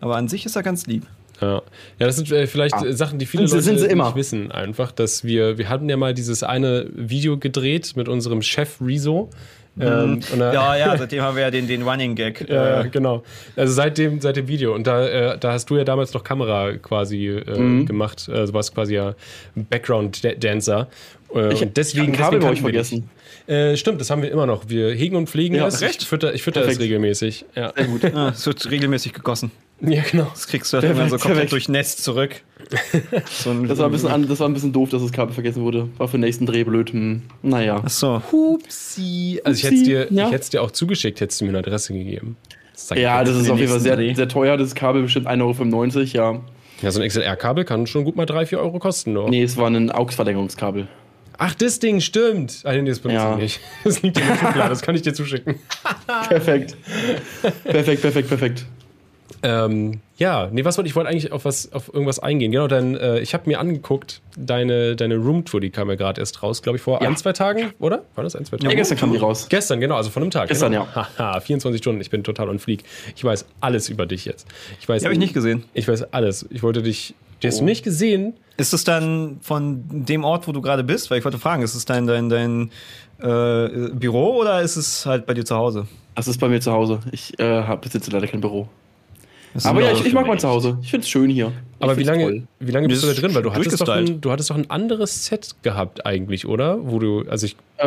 Aber 0.00 0.16
an 0.16 0.28
sich 0.28 0.44
ist 0.44 0.56
er 0.56 0.62
ganz 0.62 0.86
lieb. 0.86 1.06
Ja, 1.40 1.62
ja 1.98 2.06
das 2.06 2.16
sind 2.16 2.30
äh, 2.32 2.46
vielleicht 2.46 2.74
Ah. 2.74 2.84
äh, 2.86 2.92
Sachen, 2.92 3.18
die 3.18 3.26
viele 3.26 3.46
Sind 3.48 3.60
sie- 3.62 3.70
Leute 3.70 3.78
sind 3.80 3.88
sie 3.88 3.92
immer. 3.92 4.06
nicht 4.06 4.16
wissen. 4.16 4.50
Einfach, 4.52 4.92
dass 4.92 5.24
wir, 5.24 5.58
wir 5.58 5.68
hatten 5.68 5.88
ja 5.88 5.96
mal 5.96 6.14
dieses 6.14 6.42
eine 6.42 6.86
Video 6.94 7.38
gedreht 7.38 7.92
mit 7.96 8.08
unserem 8.08 8.42
Chef 8.42 8.76
Rezo. 8.80 9.30
Ähm, 9.80 10.14
Mhm. 10.34 10.40
Ja, 10.40 10.76
ja, 10.76 10.96
seitdem 10.98 11.22
haben 11.22 11.36
wir 11.36 11.42
ja 11.44 11.50
den, 11.52 11.68
den 11.68 11.82
Running 11.82 12.16
Gag. 12.16 12.48
Ja, 12.48 12.80
äh, 12.82 12.88
genau. 12.88 13.22
Also 13.54 13.72
seit 13.74 13.96
dem, 13.96 14.20
seit 14.20 14.34
dem 14.34 14.48
Video. 14.48 14.74
Und 14.74 14.88
da, 14.88 15.06
äh, 15.06 15.38
da 15.38 15.52
hast 15.52 15.66
du 15.70 15.76
ja 15.76 15.84
damals 15.84 16.12
noch 16.14 16.24
Kamera 16.24 16.72
quasi 16.78 17.28
äh, 17.28 17.58
Mhm. 17.58 17.86
gemacht. 17.86 18.28
Also 18.28 18.52
du 18.52 18.56
warst 18.56 18.74
quasi 18.74 18.94
ja 18.96 19.14
Background-Dancer. 19.54 20.88
Ich, 21.52 21.62
und 21.62 21.76
deswegen, 21.76 22.14
ich 22.14 22.20
hab 22.20 22.32
ein 22.32 22.40
Kabel 22.40 22.40
deswegen 22.40 22.40
bei 22.40 22.48
euch 22.50 22.60
vergessen. 22.60 23.10
Äh, 23.46 23.76
stimmt, 23.76 24.00
das 24.00 24.08
haben 24.10 24.22
wir 24.22 24.30
immer 24.32 24.46
noch. 24.46 24.68
Wir 24.68 24.90
hegen 24.94 25.14
und 25.14 25.28
pflegen 25.28 25.54
Ja, 25.56 25.66
es. 25.66 25.80
recht. 25.82 26.02
Ich 26.02 26.08
fütter, 26.08 26.32
ich 26.34 26.42
fütter 26.42 26.60
es 26.60 26.66
Perfekt. 26.66 26.82
regelmäßig. 26.84 27.44
Ja. 27.54 27.72
Sehr 27.76 27.86
gut. 27.86 28.04
ah, 28.14 28.30
es 28.30 28.46
wird 28.46 28.70
regelmäßig 28.70 29.12
gegossen. 29.12 29.50
Ja, 29.80 30.02
genau. 30.10 30.28
Das 30.32 30.46
kriegst 30.46 30.72
du 30.72 30.80
dann 30.80 30.90
immer 30.90 31.04
so 31.08 31.16
komplett 31.16 31.22
perfekt. 31.34 31.52
durchnässt 31.52 32.02
zurück. 32.04 32.42
So 33.30 33.50
ein, 33.50 33.66
Das 33.66 33.78
war, 33.78 33.86
ein 33.86 33.92
bisschen 33.92 34.10
an, 34.10 34.28
das 34.28 34.40
war 34.40 34.48
ein 34.48 34.52
bisschen 34.52 34.72
doof, 34.74 34.90
dass 34.90 35.00
das 35.00 35.10
Kabel 35.12 35.32
vergessen 35.32 35.62
wurde. 35.62 35.88
War 35.96 36.06
für 36.08 36.18
den 36.18 36.22
nächsten 36.22 36.44
Dreh 36.44 36.64
blöd. 36.64 36.90
Hm. 36.90 37.22
Naja. 37.42 37.76
Achso. 37.76 38.20
Hupsi. 38.30 39.40
Also 39.44 39.56
ich 39.58 39.64
hätte 39.64 39.74
es 39.76 39.82
dir, 39.84 40.06
Ja. 40.12 40.26
ich 40.26 40.32
hätte 40.32 40.42
es 40.42 40.50
dir 40.50 40.62
auch 40.62 40.70
zugeschickt, 40.70 41.20
hättest 41.20 41.40
du 41.40 41.44
mir 41.46 41.50
eine 41.50 41.58
Adresse 41.58 41.94
gegeben. 41.94 42.36
Sag 42.74 42.98
ich 42.98 43.04
Ja, 43.04 43.24
das 43.24 43.36
ist 43.36 43.48
auf 43.48 43.58
jeden 43.58 43.70
Fall 43.70 43.80
Dreh. 43.80 44.06
sehr, 44.08 44.16
sehr 44.16 44.28
teuer. 44.28 44.56
Das 44.58 44.74
Kabel 44.74 45.02
bestimmt 45.02 45.26
1,95 45.28 46.18
Euro, 46.20 46.34
ja. 46.34 46.40
ja, 46.82 46.90
so 46.90 47.00
ein 47.00 47.08
XLR-Kabel 47.08 47.64
kann 47.64 47.86
schon 47.86 48.04
gut 48.04 48.16
mal 48.16 48.26
3, 48.26 48.44
4 48.46 48.58
Euro 48.60 48.78
kosten. 48.78 49.14
Doch. 49.14 49.28
Nee, 49.30 49.42
es 49.44 49.56
war 49.56 49.68
ein 49.70 49.90
AUX-Verlängerungskabel. 49.90 50.88
Ach, 51.38 51.54
das 51.54 51.78
Ding, 51.78 52.00
stimmt. 52.00 52.60
Ah, 52.64 52.72
nee, 52.74 52.82
das 52.88 52.98
benutze 52.98 53.20
Ja. 53.22 53.32
ich 53.36 53.40
nicht. 53.40 53.60
Das 53.84 54.02
liegt 54.02 54.18
in 54.18 54.26
der 54.26 54.36
Schublade, 54.36 54.68
das 54.70 54.82
kann 54.82 54.94
ich 54.94 55.02
dir 55.02 55.14
zuschicken. 55.14 55.54
Perfekt. 56.28 56.76
perfekt, 57.64 58.02
perfekt, 58.02 58.28
perfekt. 58.28 58.66
Ähm, 59.42 60.00
ja, 60.16 60.48
nee, 60.50 60.64
was 60.64 60.76
wollte 60.78 60.88
ich 60.88 60.96
wollte 60.96 61.10
eigentlich 61.10 61.30
auf 61.30 61.44
was 61.44 61.72
auf 61.72 61.88
irgendwas 61.92 62.18
eingehen. 62.18 62.50
Genau, 62.50 62.66
dann 62.66 62.96
äh, 62.96 63.20
ich 63.20 63.34
habe 63.34 63.44
mir 63.48 63.60
angeguckt, 63.60 64.20
deine 64.36 64.96
deine 64.96 65.16
Roomtour, 65.16 65.60
die 65.60 65.70
kam 65.70 65.88
ja 65.88 65.94
gerade 65.94 66.20
erst 66.20 66.42
raus, 66.42 66.60
glaube 66.62 66.76
ich, 66.76 66.82
vor 66.82 67.00
Ja. 67.02 67.08
ein, 67.08 67.16
zwei 67.16 67.32
Tagen, 67.32 67.72
oder? 67.78 68.02
War 68.16 68.24
das 68.24 68.34
ein, 68.34 68.44
zwei 68.44 68.56
Tage? 68.56 68.68
Ja, 68.70 68.74
gestern 68.76 68.98
kam 68.98 69.12
die 69.12 69.18
raus. 69.18 69.46
Gestern, 69.48 69.80
genau, 69.80 69.94
also 69.96 70.10
von 70.10 70.22
einem 70.22 70.30
Tag. 70.32 70.48
Gestern, 70.48 70.72
genau. 70.72 70.88
ja. 70.94 71.08
Haha, 71.18 71.40
24 71.40 71.80
Stunden, 71.80 72.00
ich 72.00 72.10
bin 72.10 72.24
total 72.24 72.48
on 72.48 72.58
fleek. 72.58 72.82
Ich 73.14 73.22
weiß 73.22 73.46
alles 73.60 73.88
über 73.88 74.06
dich 74.06 74.24
jetzt. 74.24 74.46
Ich 74.80 74.88
weiß 74.88 75.02
Die 75.02 75.06
habe 75.06 75.12
ich 75.14 75.20
nicht 75.20 75.34
gesehen. 75.34 75.64
Ich 75.74 75.86
weiß 75.86 76.12
alles. 76.12 76.46
Ich 76.50 76.62
wollte 76.62 76.82
dich 76.82 77.14
die 77.42 77.46
hast 77.46 77.58
du 77.60 77.62
Oh. 77.62 77.66
nicht 77.66 77.84
gesehen? 77.84 78.34
Ist 78.56 78.74
es 78.74 78.82
dann 78.82 79.38
von 79.40 79.84
dem 79.88 80.24
Ort, 80.24 80.48
wo 80.48 80.52
du 80.52 80.60
gerade 80.60 80.82
bist? 80.82 81.08
Weil 81.12 81.18
ich 81.20 81.24
wollte 81.24 81.38
fragen, 81.38 81.62
ist 81.62 81.76
es 81.76 81.84
dein, 81.84 82.08
dein, 82.08 82.28
dein 82.28 82.72
äh, 83.20 83.90
Büro 83.92 84.34
oder 84.40 84.60
ist 84.62 84.74
es 84.76 85.06
halt 85.06 85.26
bei 85.26 85.34
dir 85.34 85.44
zu 85.44 85.54
Hause? 85.54 85.86
Das 86.16 86.26
ist 86.26 86.40
bei 86.40 86.48
mir 86.48 86.60
zu 86.60 86.72
Hause. 86.72 86.98
Ich 87.12 87.38
äh, 87.38 87.62
besitze 87.80 88.10
leider 88.10 88.26
kein 88.26 88.40
Büro. 88.40 88.68
Das 89.58 89.66
Aber 89.66 89.82
ja, 89.82 89.90
ich, 89.92 90.04
ich 90.06 90.12
mag 90.12 90.26
mein. 90.26 90.38
Zuhause. 90.38 90.78
Ich 90.82 90.90
find's 90.90 91.08
schön 91.08 91.28
hier. 91.30 91.48
Ich 91.78 91.82
Aber 91.82 91.96
wie 91.98 92.04
lange, 92.04 92.22
toll. 92.24 92.42
wie 92.60 92.70
lange 92.70 92.86
bist 92.86 93.02
du 93.02 93.08
da 93.08 93.12
drin? 93.12 93.34
Weil 93.34 93.42
du 93.42 93.52
hattest, 93.52 93.80
doch 93.80 93.88
ein, 93.88 94.20
du 94.20 94.30
hattest 94.30 94.50
doch 94.50 94.56
ein 94.56 94.70
anderes 94.70 95.26
Set 95.26 95.56
gehabt 95.62 96.06
eigentlich, 96.06 96.46
oder? 96.46 96.78
Wo 96.80 97.00
du, 97.00 97.24
also 97.28 97.46
ich, 97.46 97.56
Äh, 97.78 97.84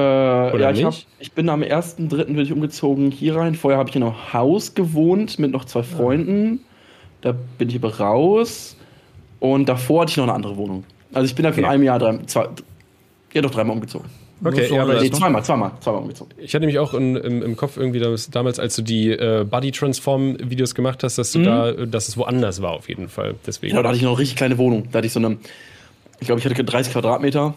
ja, 0.59 0.71
ich, 0.71 0.83
hab, 0.83 0.93
ich 1.19 1.31
bin 1.31 1.47
am 1.47 1.61
1.3. 1.61 2.25
bin 2.25 2.39
ich 2.39 2.51
umgezogen 2.51 3.09
hier 3.11 3.37
rein. 3.37 3.55
Vorher 3.55 3.79
habe 3.79 3.89
ich 3.89 3.95
in 3.95 4.03
einem 4.03 4.33
Haus 4.33 4.73
gewohnt 4.73 5.39
mit 5.39 5.51
noch 5.51 5.63
zwei 5.63 5.83
Freunden. 5.83 6.59
Da 7.21 7.33
bin 7.57 7.69
ich 7.69 7.75
aber 7.77 7.97
raus. 7.99 8.75
Und 9.39 9.69
davor 9.69 10.01
hatte 10.01 10.11
ich 10.11 10.17
noch 10.17 10.25
eine 10.25 10.33
andere 10.33 10.57
Wohnung. 10.57 10.83
Also 11.13 11.25
ich 11.25 11.35
bin 11.35 11.43
dann 11.43 11.53
von 11.53 11.63
Okay. 11.63 11.73
einem 11.73 11.83
Jahr 11.83 11.99
drei, 11.99 12.17
zwei, 12.25 12.47
ja 13.33 13.41
doch 13.41 13.51
dreimal 13.51 13.75
umgezogen. 13.75 14.09
Okay, 14.43 14.67
so 14.67 14.75
ja, 14.75 14.81
aber 14.83 14.95
Nee, 14.99 15.05
ich, 15.07 15.13
zweimal, 15.13 15.43
zweimal, 15.43 15.71
zweimal 15.79 16.01
umgezogen. 16.01 16.33
ich 16.37 16.53
hatte 16.53 16.61
nämlich 16.61 16.79
auch 16.79 16.93
in, 16.93 17.15
im, 17.15 17.41
im 17.43 17.55
Kopf 17.55 17.77
irgendwie 17.77 17.99
damals, 17.99 18.29
damals, 18.29 18.59
als 18.59 18.75
du 18.75 18.81
die 18.81 19.09
äh, 19.11 19.45
Body 19.49 19.71
Transform 19.71 20.37
Videos 20.39 20.75
gemacht 20.75 21.03
hast, 21.03 21.17
dass 21.17 21.31
du 21.31 21.39
Mhm. 21.39 21.43
da, 21.43 21.71
dass 21.71 22.07
es 22.07 22.17
woanders 22.17 22.61
war 22.61 22.71
auf 22.71 22.89
jeden 22.89 23.09
Fall. 23.09 23.35
Deswegen. 23.45 23.71
Genau, 23.71 23.81
da 23.83 23.89
hatte 23.89 23.97
ich 23.97 24.03
noch 24.03 24.11
eine 24.11 24.19
richtig 24.19 24.37
kleine 24.37 24.57
Wohnung. 24.57 24.87
Da 24.91 24.97
hatte 24.97 25.07
ich 25.07 25.13
so 25.13 25.19
eine, 25.19 25.37
ich 26.19 26.27
glaube, 26.27 26.39
ich 26.39 26.45
hatte 26.45 26.63
30 26.63 26.93
Quadratmeter. 26.93 27.53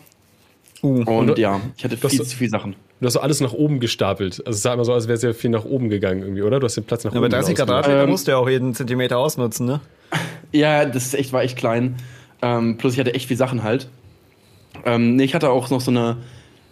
Uh, 0.83 1.03
Und 1.05 1.27
du- 1.29 1.35
ja, 1.41 1.61
ich 1.79 1.85
hatte 1.85 1.97
viel 1.97 2.23
zu 2.23 2.37
viele 2.37 2.51
Sachen. 2.51 2.77
Du 3.01 3.07
hast 3.07 3.15
so 3.15 3.21
alles 3.21 3.41
nach 3.41 3.53
oben 3.55 3.81
gestapelt. 3.81 4.39
Also 4.47 4.57
es 4.57 4.63
sah 4.63 4.75
immer 4.75 4.85
so, 4.85 4.93
als 4.93 5.09
wäre 5.09 5.17
sehr 5.17 5.35
viel 5.35 5.49
nach 5.51 5.65
oben 5.65 5.89
gegangen 5.89 6.21
irgendwie, 6.23 6.43
oder? 6.43 6.61
Du 6.61 6.67
hast 6.67 6.77
den 6.77 6.85
Platz 6.85 7.05
nach 7.05 7.13
ja, 7.13 7.19
oben 7.21 7.31
bei 7.31 7.37
30 7.37 7.53
ausgemacht. 7.55 7.69
Quadratmeter 7.85 8.05
Ähm, 8.05 8.11
musst 8.11 8.27
du 8.27 8.33
ja 8.33 8.37
auch 8.39 8.49
jeden 8.49 8.75
Zentimeter 8.75 9.19
ausnutzen, 9.19 9.67
ne? 9.67 9.81
Ja, 10.53 10.85
das 10.85 11.07
ist 11.07 11.15
echt, 11.15 11.33
war 11.33 11.43
echt 11.43 11.57
klein. 11.57 11.97
Ähm, 12.43 12.77
plus 12.77 12.93
ich 12.95 13.01
hatte 13.01 13.15
echt 13.15 13.27
viel 13.29 13.37
Sachen 13.37 13.63
halt. 13.63 13.89
Ähm, 14.85 15.17
nee, 15.17 15.25
ich 15.25 15.35
hatte 15.35 15.51
auch 15.51 15.71
noch 15.71 15.81
so 15.81 15.91
eine, 15.91 16.19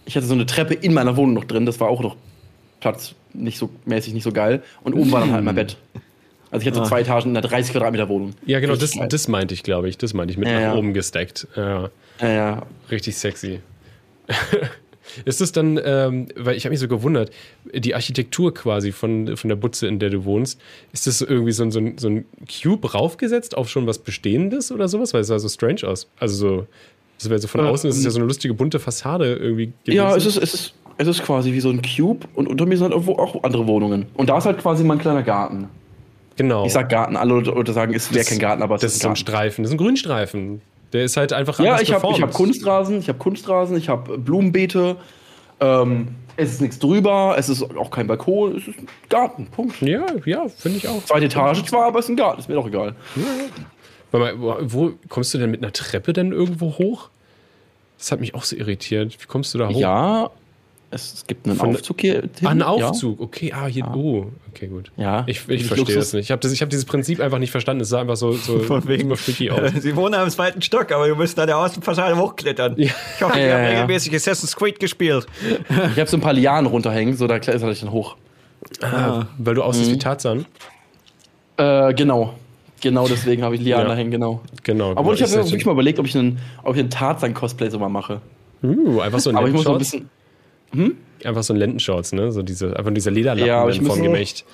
ich 0.04 0.16
hatte 0.16 0.26
so 0.26 0.34
eine 0.34 0.46
Treppe 0.46 0.74
in 0.74 0.94
meiner 0.94 1.16
Wohnung 1.16 1.34
noch 1.34 1.44
drin. 1.44 1.66
Das 1.66 1.80
war 1.80 1.88
auch 1.88 2.00
noch 2.02 2.16
Platz 2.80 3.14
nicht 3.32 3.58
so 3.58 3.70
mäßig, 3.86 4.12
nicht 4.14 4.24
so 4.24 4.32
geil. 4.32 4.62
Und 4.82 4.94
oben 4.94 5.10
war 5.12 5.20
dann 5.20 5.32
halt 5.32 5.44
mein 5.44 5.54
Bett. 5.54 5.76
Also 6.50 6.62
ich 6.62 6.66
hatte 6.66 6.76
so 6.76 6.82
Ah. 6.82 6.88
zwei 6.88 7.00
Etagen 7.00 7.30
in 7.30 7.36
einer 7.36 7.46
30 7.46 7.72
Quadratmeter 7.72 8.08
Wohnung. 8.08 8.34
Ja, 8.44 8.60
genau, 8.60 8.76
das, 8.76 8.92
das 9.08 9.28
meinte 9.28 9.54
ich, 9.54 9.62
glaube 9.62 9.88
ich. 9.88 9.96
Das 9.96 10.12
meinte 10.12 10.32
ich 10.32 10.38
mit 10.38 10.48
Ja, 10.48 10.54
nach 10.54 10.60
ja. 10.60 10.74
oben 10.74 10.92
gestackt. 10.92 11.46
Ja, 11.56 11.88
Ja, 12.20 12.66
richtig 12.90 13.16
sexy. 13.16 13.60
Ist 15.24 15.40
es 15.40 15.50
dann, 15.52 15.80
ähm, 15.84 16.28
weil 16.36 16.56
ich 16.56 16.64
habe 16.64 16.70
mich 16.70 16.78
so 16.80 16.86
gewundert, 16.88 17.30
die 17.74 17.94
Architektur 17.94 18.54
quasi 18.54 18.92
von, 18.92 19.36
von 19.36 19.48
der 19.48 19.56
Butze, 19.56 19.86
in 19.88 19.98
der 19.98 20.10
du 20.10 20.24
wohnst, 20.24 20.60
ist 20.92 21.06
das 21.06 21.18
so 21.18 21.26
irgendwie 21.26 21.52
so 21.52 21.64
ein, 21.64 21.70
so, 21.72 21.80
ein, 21.80 21.98
so 21.98 22.08
ein 22.08 22.24
Cube 22.62 22.92
raufgesetzt 22.92 23.56
auf 23.56 23.68
schon 23.68 23.86
was 23.86 23.98
Bestehendes 23.98 24.70
oder 24.70 24.88
sowas? 24.88 25.12
Weil 25.12 25.22
es 25.22 25.26
sah 25.26 25.38
so 25.38 25.48
strange 25.48 25.82
aus. 25.86 26.08
Also 26.18 26.36
so, 26.36 26.66
das 27.22 27.30
wäre 27.30 27.38
so 27.38 27.48
von 27.48 27.60
außen, 27.60 27.88
ist 27.88 27.98
es 27.98 28.04
ja 28.04 28.10
so 28.10 28.18
eine 28.18 28.26
lustige 28.26 28.54
bunte 28.54 28.80
Fassade 28.80 29.34
irgendwie 29.34 29.72
gewesen. 29.84 29.96
Ja, 29.96 30.16
es 30.16 30.26
ist, 30.26 30.36
es, 30.36 30.54
ist, 30.54 30.74
es 30.98 31.08
ist 31.08 31.22
quasi 31.22 31.52
wie 31.52 31.60
so 31.60 31.70
ein 31.70 31.80
Cube 31.82 32.26
und 32.34 32.48
unter 32.48 32.66
mir 32.66 32.76
sind 32.76 32.84
halt 32.84 32.92
irgendwo 32.92 33.16
auch 33.22 33.42
andere 33.44 33.66
Wohnungen. 33.66 34.06
Und 34.14 34.28
da 34.28 34.38
ist 34.38 34.46
halt 34.46 34.58
quasi 34.58 34.84
mein 34.84 34.98
kleiner 34.98 35.22
Garten. 35.22 35.68
Genau. 36.36 36.64
Ich 36.66 36.72
sag 36.72 36.88
Garten, 36.88 37.16
alle 37.16 37.40
Leute 37.40 37.72
sagen, 37.72 37.94
es 37.94 38.12
wäre 38.12 38.24
kein 38.24 38.38
Garten, 38.38 38.62
aber 38.62 38.74
es 38.74 38.80
das 38.80 38.92
ist 38.92 38.96
ist 38.96 39.02
so 39.02 39.08
ein. 39.10 39.16
Streifen, 39.16 39.62
das 39.62 39.70
ist 39.70 39.74
ein 39.74 39.78
Grünstreifen. 39.78 40.62
Der 40.92 41.04
ist 41.04 41.16
halt 41.16 41.32
einfach 41.32 41.58
Ja, 41.60 41.80
ich 41.80 41.92
habe 41.92 42.06
ich 42.10 42.20
hab. 42.20 42.32
Kunstrasen, 42.32 42.98
ich 42.98 43.08
habe 43.08 43.18
Kunstrasen, 43.18 43.76
ich 43.76 43.88
habe 43.88 44.18
Blumenbeete. 44.18 44.96
Ähm, 45.60 46.08
es 46.36 46.52
ist 46.52 46.60
nichts 46.60 46.78
drüber, 46.78 47.36
es 47.38 47.48
ist 47.48 47.62
auch 47.62 47.90
kein 47.90 48.06
Balkon, 48.06 48.56
es 48.56 48.66
ist 48.66 48.78
ein 48.78 48.88
Garten. 49.08 49.46
Punkt. 49.46 49.80
Ja, 49.82 50.06
ja, 50.24 50.48
finde 50.48 50.78
ich 50.78 50.88
auch. 50.88 51.04
Zweite 51.04 51.26
Etage 51.26 51.62
zwar, 51.64 51.86
aber 51.86 51.98
es 51.98 52.06
ist 52.06 52.10
ein 52.10 52.16
Garten, 52.16 52.40
ist 52.40 52.48
mir 52.48 52.54
doch 52.54 52.66
egal. 52.66 52.94
Warte 54.12 54.36
mal, 54.36 54.58
wo, 54.72 54.92
kommst 55.08 55.34
du 55.34 55.38
denn 55.38 55.50
mit 55.50 55.62
einer 55.62 55.72
Treppe 55.72 56.12
denn 56.12 56.32
irgendwo 56.32 56.78
hoch? 56.78 57.08
Das 57.98 58.12
hat 58.12 58.20
mich 58.20 58.34
auch 58.34 58.44
so 58.44 58.54
irritiert. 58.56 59.16
Wie 59.20 59.26
kommst 59.26 59.54
du 59.54 59.58
da 59.58 59.68
hoch? 59.68 59.78
Ja, 59.80 60.30
es, 60.90 61.24
gibt 61.26 61.46
einen 61.46 61.56
Von- 61.56 61.70
Aufzug 61.74 62.00
hier. 62.02 62.24
Ah, 62.44 62.48
ein 62.50 62.58
Ja. 62.58 62.66
Aufzug. 62.66 63.18
Okay, 63.20 63.52
ah, 63.54 63.64
hier. 63.66 63.86
Oh, 63.94 64.26
okay, 64.50 64.66
gut. 64.66 64.92
Ja. 64.98 65.22
Ich, 65.26 65.48
ich 65.48 65.64
verstehe 65.64 65.78
Luxus. 65.78 65.94
das 65.94 66.12
nicht. 66.12 66.24
Ich 66.24 66.30
habe 66.30 66.46
hab 66.46 66.68
dieses 66.68 66.84
Prinzip 66.84 67.20
einfach 67.20 67.38
nicht 67.38 67.50
verstanden. 67.50 67.80
Es 67.82 67.88
sah 67.88 68.00
einfach 68.00 68.16
so, 68.16 68.32
so 68.32 68.58
Von 68.60 68.86
wegen- 68.86 69.04
super 69.04 69.16
freaky 69.16 69.50
aus. 69.50 69.72
Sie 69.80 69.96
wohnen 69.96 70.14
am 70.14 70.28
zweiten 70.28 70.60
Stock, 70.60 70.92
aber 70.92 71.08
du 71.08 71.14
musst 71.14 71.38
an 71.38 71.46
der 71.46 71.56
Außenfassade 71.56 72.16
hochklettern. 72.18 72.74
Ja. 72.76 72.90
Ich 73.16 73.22
hoffe, 73.24 73.38
Ja, 73.38 73.42
ihr 73.44 73.48
ja, 73.48 73.54
habt 73.54 73.62
ja. 73.64 73.70
regelmäßig 73.70 74.14
Assassin's 74.14 74.54
Creed 74.54 74.78
gespielt. 74.78 75.26
Ich 75.70 75.98
habe 75.98 76.06
so 76.10 76.18
ein 76.18 76.20
paar 76.20 76.34
Lianen 76.34 76.66
runterhängen, 76.66 77.16
so 77.16 77.26
da 77.26 77.38
kletter 77.38 77.70
ich 77.70 77.80
dann 77.80 77.90
hoch. 77.92 78.16
Ah, 78.82 79.26
weil 79.38 79.54
du 79.54 79.62
aussiehst 79.62 79.88
Mhm. 79.90 79.94
wie 79.94 79.98
Tarzan. 79.98 80.44
Äh, 81.56 81.94
genau. 81.94 82.34
Genau 82.82 83.06
deswegen 83.08 83.42
habe 83.42 83.54
ich 83.54 83.60
Lianen 83.62 83.86
Ja. 83.86 83.88
da 83.92 83.96
hängen, 83.96 84.10
genau. 84.10 84.42
Genau. 84.64 84.92
Obwohl 84.96 85.14
ich 85.14 85.20
genau. 85.20 85.30
habe 85.32 85.42
mir 85.44 85.50
wirklich 85.50 85.66
mal 85.66 85.72
überlegt, 85.72 85.98
ob 85.98 86.06
ich 86.06 86.16
einen, 86.16 86.38
ob 86.64 86.74
ich 86.74 86.80
einen 86.80 86.90
Tarzan-Cosplay 86.90 87.70
so 87.70 87.78
mal 87.78 87.88
mache. 87.88 88.20
Uh, 88.62 89.00
einfach 89.00 89.20
so 89.20 89.30
ein 89.30 89.36
Aber 89.36 89.46
ich 89.48 89.54
muss 89.54 89.66
ein 89.66 89.78
bisschen. 89.78 90.10
Einfach 91.24 91.42
so 91.42 91.52
ein 91.54 91.58
Lendenshorts, 91.58 92.12
ne? 92.12 92.32
So 92.32 92.42
diese, 92.42 92.76
einfach 92.76 92.92
dieser 92.92 93.10
Lederlappen 93.10 93.46
Ja, 93.46 93.68
ich 93.68 93.80
noch- 93.80 93.96
Gemächt. 94.00 94.44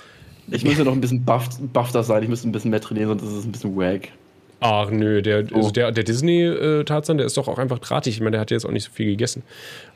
Ich 0.51 0.65
müsste 0.65 0.85
noch 0.85 0.93
ein 0.93 1.01
bisschen 1.01 1.25
buff, 1.25 1.49
buffter 1.73 2.03
sein, 2.03 2.23
ich 2.23 2.29
müsste 2.29 2.49
ein 2.49 2.53
bisschen 2.53 2.71
mehr 2.71 2.81
trainieren, 2.81 3.09
sonst 3.09 3.23
ist 3.23 3.39
es 3.39 3.45
ein 3.45 3.53
bisschen 3.53 3.77
wack. 3.77 4.09
Ach 4.61 4.91
nö, 4.91 5.23
der, 5.23 5.45
also 5.55 5.69
Oh. 5.69 5.71
der, 5.71 5.93
der 5.93 6.05
Disney-Tarzan, 6.05 7.17
der 7.19 7.27
ist 7.27 7.37
doch 7.37 7.49
auch 7.49 7.59
einfach 7.59 7.79
drahtig. 7.79 8.15
Ich 8.15 8.21
meine, 8.21 8.33
der 8.33 8.41
hat 8.41 8.51
jetzt 8.51 8.65
auch 8.67 8.71
nicht 8.73 8.85
so 8.85 8.91
viel 8.91 9.07
gegessen. 9.07 9.43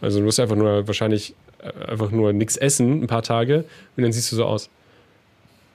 Also 0.01 0.19
du 0.21 0.25
musst 0.25 0.39
einfach 0.39 0.55
nur 0.57 0.87
wahrscheinlich 0.87 1.35
äh, 1.59 1.91
einfach 1.91 2.11
nur 2.11 2.33
nichts 2.33 2.57
essen, 2.57 3.03
ein 3.03 3.07
paar 3.09 3.23
Tage, 3.23 3.65
und 3.97 4.03
dann 4.03 4.13
siehst 4.13 4.31
du 4.31 4.37
so 4.37 4.45
aus. 4.45 4.69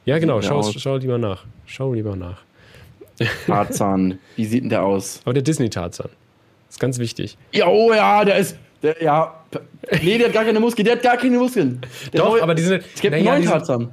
Ja, 0.06 0.20
genau, 0.20 0.42
schau, 0.42 0.64
schau 0.64 0.98
lieber 0.98 1.18
nach. 1.18 1.44
Schau 1.66 1.94
lieber 1.94 2.16
nach. 2.16 2.44
Tarzan, 3.48 4.20
wie 4.36 4.46
sieht 4.46 4.64
denn 4.64 4.70
der 4.70 4.84
aus? 4.84 5.22
Aber 5.26 5.34
der 5.34 5.44
Disney-Tarzan. 5.44 6.10
Ist 6.70 6.80
ganz 6.80 7.00
wichtig. 7.00 7.38
Ja, 7.54 7.68
oh 7.68 7.94
ja, 7.94 8.24
der 8.26 8.38
ist. 8.38 8.58
Der, 8.84 9.02
ja. 9.02 9.34
Nee, 10.04 10.18
der 10.18 10.28
hat 10.28 10.34
gar 10.34 10.44
keine 10.46 10.60
Muskeln, 10.60 10.86
der 10.86 10.96
hat 10.96 11.02
gar 11.04 11.18
keine 11.18 11.38
Muskeln. 11.38 11.82
Der 12.14 12.22
Doch, 12.22 12.32
neue- 12.32 12.44
aber 12.44 12.54
die 12.54 12.62
sind. 12.64 12.84
Es 12.94 13.02
gibt 13.02 13.14
naja, 13.14 13.32
einen 13.34 13.46
neuen 13.46 13.58
Tarzan. 13.58 13.90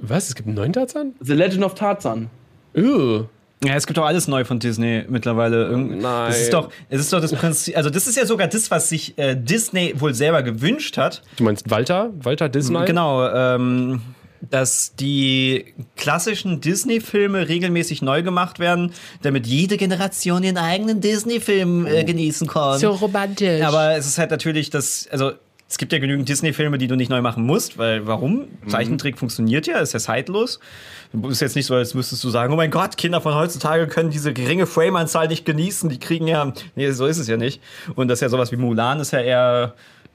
Was? 0.00 0.28
Es 0.28 0.34
gibt 0.34 0.46
einen 0.46 0.56
neuen 0.56 0.72
Tarzan? 0.72 1.14
The 1.20 1.32
Legend 1.32 1.64
of 1.64 1.74
Tarzan. 1.74 2.28
Ugh. 2.76 3.26
Ja, 3.64 3.74
es 3.74 3.86
gibt 3.86 3.96
doch 3.96 4.04
alles 4.04 4.28
neu 4.28 4.44
von 4.44 4.58
Disney 4.58 5.04
mittlerweile. 5.08 5.64
Irgend- 5.64 6.02
Nein. 6.02 6.28
Das 6.28 6.38
ist 6.42 6.52
doch, 6.52 6.70
es 6.90 7.00
ist 7.00 7.12
doch 7.12 7.20
das 7.22 7.32
Prinzip, 7.32 7.74
also 7.76 7.88
das 7.88 8.06
ist 8.06 8.16
ja 8.16 8.26
sogar 8.26 8.46
das, 8.48 8.70
was 8.70 8.90
sich 8.90 9.16
äh, 9.18 9.34
Disney 9.34 9.94
wohl 9.96 10.12
selber 10.12 10.42
gewünscht 10.42 10.98
hat. 10.98 11.22
Du 11.36 11.44
meinst 11.44 11.68
Walter? 11.70 12.10
Walter 12.20 12.50
Disney? 12.50 12.84
Genau, 12.84 13.26
ähm, 13.26 14.02
dass 14.50 14.94
die 14.96 15.74
klassischen 15.96 16.60
Disney-Filme 16.60 17.48
regelmäßig 17.48 18.02
neu 18.02 18.22
gemacht 18.22 18.58
werden, 18.58 18.92
damit 19.22 19.46
jede 19.46 19.76
Generation 19.76 20.42
ihren 20.42 20.58
eigenen 20.58 21.00
Disney-Film 21.00 21.86
äh, 21.86 22.04
genießen 22.04 22.46
kann. 22.46 22.78
romantisch. 22.90 23.62
Aber 23.62 23.96
es 23.96 24.06
ist 24.06 24.18
halt 24.18 24.30
natürlich 24.30 24.70
das, 24.70 25.08
also 25.10 25.32
es 25.68 25.78
gibt 25.78 25.92
ja 25.92 25.98
genügend 25.98 26.28
Disney-Filme, 26.28 26.78
die 26.78 26.86
du 26.86 26.94
nicht 26.94 27.08
neu 27.08 27.22
machen 27.22 27.44
musst, 27.44 27.76
weil 27.76 28.06
warum? 28.06 28.46
Zeichentrick 28.68 29.18
funktioniert 29.18 29.66
ja, 29.66 29.78
ist 29.78 29.94
ja 29.94 29.98
zeitlos. 29.98 30.60
Ist 31.28 31.40
jetzt 31.40 31.56
nicht 31.56 31.66
so, 31.66 31.74
als 31.74 31.92
müsstest 31.94 32.22
du 32.22 32.30
sagen, 32.30 32.52
oh 32.52 32.56
mein 32.56 32.70
Gott, 32.70 32.96
Kinder 32.96 33.20
von 33.20 33.34
heutzutage 33.34 33.88
können 33.88 34.10
diese 34.10 34.32
geringe 34.32 34.66
Frame-Anzahl 34.66 35.26
nicht 35.26 35.44
genießen, 35.44 35.90
die 35.90 35.98
kriegen 35.98 36.28
ja, 36.28 36.52
nee, 36.76 36.90
so 36.92 37.06
ist 37.06 37.18
es 37.18 37.26
ja 37.26 37.36
nicht. 37.36 37.60
Und 37.96 38.08
das 38.08 38.18
ist 38.18 38.22
ja 38.22 38.28
sowas 38.28 38.52
wie 38.52 38.56
Mulan 38.56 39.00
ist 39.00 39.12
ja 39.12 39.20
eher, 39.20 39.74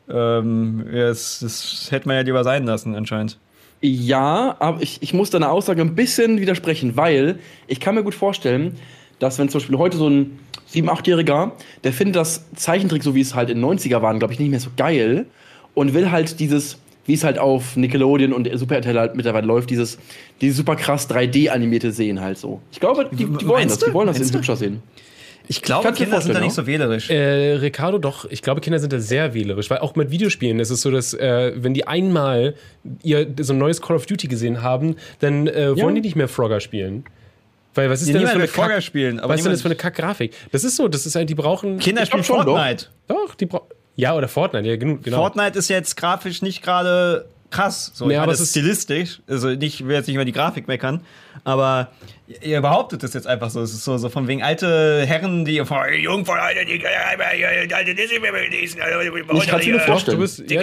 ähm, 0.09 0.85
das, 0.89 1.39
das 1.41 1.88
hätte 1.91 2.07
man 2.07 2.15
ja 2.15 2.23
lieber 2.23 2.45
sein 2.45 2.65
lassen 2.65 2.95
anscheinend. 2.95 3.38
Ja, 3.81 4.55
aber 4.59 4.81
ich, 4.81 5.00
ich 5.01 5.13
muss 5.13 5.31
deiner 5.31 5.51
Aussage 5.51 5.81
ein 5.81 5.95
bisschen 5.95 6.39
widersprechen, 6.39 6.95
weil 6.95 7.39
ich 7.67 7.79
kann 7.79 7.95
mir 7.95 8.03
gut 8.03 8.13
vorstellen, 8.13 8.77
dass 9.17 9.39
wenn 9.39 9.50
zum 9.50 9.59
Beispiel 9.59 9.77
heute 9.77 9.97
so 9.97 10.07
ein 10.07 10.39
7-, 10.71 10.88
8-Jähriger, 10.88 11.51
der 11.83 11.93
findet 11.93 12.15
das 12.15 12.45
Zeichentrick, 12.55 13.03
so 13.03 13.15
wie 13.15 13.21
es 13.21 13.33
halt 13.33 13.50
in 13.50 13.59
den 13.59 13.65
90er 13.79 14.01
waren, 14.01 14.19
glaube 14.19 14.33
ich, 14.33 14.39
nicht 14.39 14.50
mehr 14.50 14.59
so 14.59 14.69
geil 14.77 15.25
und 15.73 15.93
will 15.93 16.11
halt 16.11 16.39
dieses, 16.39 16.77
wie 17.05 17.13
es 17.15 17.23
halt 17.23 17.39
auf 17.39 17.75
Nickelodeon 17.75 18.33
und 18.33 18.50
Super 18.57 18.75
RTL 18.75 19.00
halt 19.00 19.15
mittlerweile 19.15 19.47
läuft, 19.47 19.71
dieses, 19.71 19.97
dieses 20.41 20.57
super 20.57 20.75
krass 20.75 21.09
3D-animierte 21.09 21.91
sehen 21.91 22.21
halt 22.21 22.38
so. 22.38 22.61
Ich 22.71 22.79
glaube, 22.79 23.09
die, 23.11 23.25
die 23.25 23.27
wollen 23.27 23.47
Meinst 23.47 23.75
das, 23.75 23.79
du? 23.79 23.85
die 23.88 23.93
wollen 23.93 24.07
das 24.07 24.19
in 24.19 24.31
hübscher 24.31 24.55
sehen. 24.55 24.81
Ich 25.51 25.62
glaube, 25.62 25.89
dir 25.89 25.93
Kinder 26.05 26.22
sind 26.22 26.34
da 26.34 26.39
nicht 26.39 26.53
so 26.53 26.65
wählerisch. 26.65 27.10
Äh, 27.10 27.55
Ricardo, 27.55 27.98
doch, 27.98 28.24
ich 28.29 28.41
glaube, 28.41 28.62
Kinder 28.62 28.79
sind 28.79 28.93
da 28.93 29.00
sehr 29.00 29.34
wählerisch, 29.34 29.70
weil 29.70 29.79
auch 29.79 29.96
mit 29.96 30.10
Videospielen 30.10 30.60
ist 30.62 30.70
es 30.70 30.79
so, 30.81 30.91
dass 30.91 31.13
äh, 31.13 31.51
wenn 31.55 31.74
die 31.74 31.86
einmal 31.88 32.55
ihr 33.03 33.27
so 33.41 33.51
ein 33.51 33.60
neues 33.60 33.81
Call 33.81 33.98
of 33.98 34.05
Duty 34.05 34.27
gesehen 34.29 34.62
haben, 34.62 34.96
dann 35.20 35.48
äh, 35.48 35.72
Ja. 35.72 35.75
wollen 35.77 35.96
die 35.96 36.01
nicht 36.01 36.15
mehr 36.15 36.29
Frogger 36.29 36.62
spielen. 36.62 37.03
Weil 37.75 37.89
was 37.89 38.01
ist 38.01 38.08
Ja, 38.08 38.13
denn 38.13 38.22
das 38.24 38.31
für 38.31 38.38
eine 38.38 38.48
Kack- 38.48 38.81
spielen, 38.84 39.20
aber 39.20 39.34
was 39.34 39.41
ist 39.41 39.43
denn 39.46 39.51
das 39.51 39.62
für 39.62 39.67
eine 39.67 39.75
Kack-Grafik? 39.75 40.34
Das 40.53 40.63
ist 40.63 40.77
so, 40.77 40.88
das 40.88 41.05
ist 41.05 41.15
halt, 41.15 41.29
die 41.29 41.36
brauchen. 41.36 41.79
Kinder 41.79 42.03
ich 42.03 42.08
spielen 42.08 42.24
schon, 42.24 42.46
doch. 42.46 42.55
Fortnite. 42.58 42.86
Doch, 43.08 43.36
die 43.36 43.46
brauchen. 43.46 43.67
Ja, 43.98 44.15
oder 44.15 44.29
Fortnite, 44.29 44.67
ja, 44.70 44.77
genug, 44.77 45.03
genau. 45.03 45.17
Fortnite 45.17 45.60
ist 45.60 45.67
jetzt 45.70 45.98
grafisch 45.98 46.41
nicht 46.41 46.63
gerade 46.63 47.25
krass. 47.50 47.91
So, 47.93 48.08
Nee, 48.08 48.13
ich 48.13 48.20
aber 48.20 48.31
es 48.31 48.39
das 48.39 48.48
ist 48.50 48.55
ist- 48.55 48.62
stilistisch. 48.86 49.22
Also 49.27 49.50
nicht, 49.50 49.81
ich 49.81 49.86
will 49.86 49.96
jetzt 49.96 50.08
nicht 50.08 50.15
über 50.15 50.24
die 50.24 50.31
Grafik 50.31 50.67
meckern, 50.70 51.01
aber 51.43 51.91
ihr 52.41 52.62
behauptet 52.62 53.03
das 53.03 53.13
jetzt 53.13 53.27
einfach 53.27 53.50
so. 53.50 53.62
Es 53.62 53.74
ist 53.74 53.83
so, 53.83 53.98
so 53.98 54.10
von 54.10 54.27
wegen 54.27 54.41
alte 54.43 55.05
Herren, 55.05 55.43
die 55.45 55.63
von 55.65 55.77
Jung 56.00 56.25
von 56.25 56.38
alte, 56.38 56.65
die. 56.65 56.75
Ich 56.75 56.83
kann's 59.48 59.65
mir 59.65 59.71
nur 59.71 59.79
vorstellen. 59.81 60.17
Du 60.17 60.21
bist- 60.24 60.50
ja. 60.50 60.62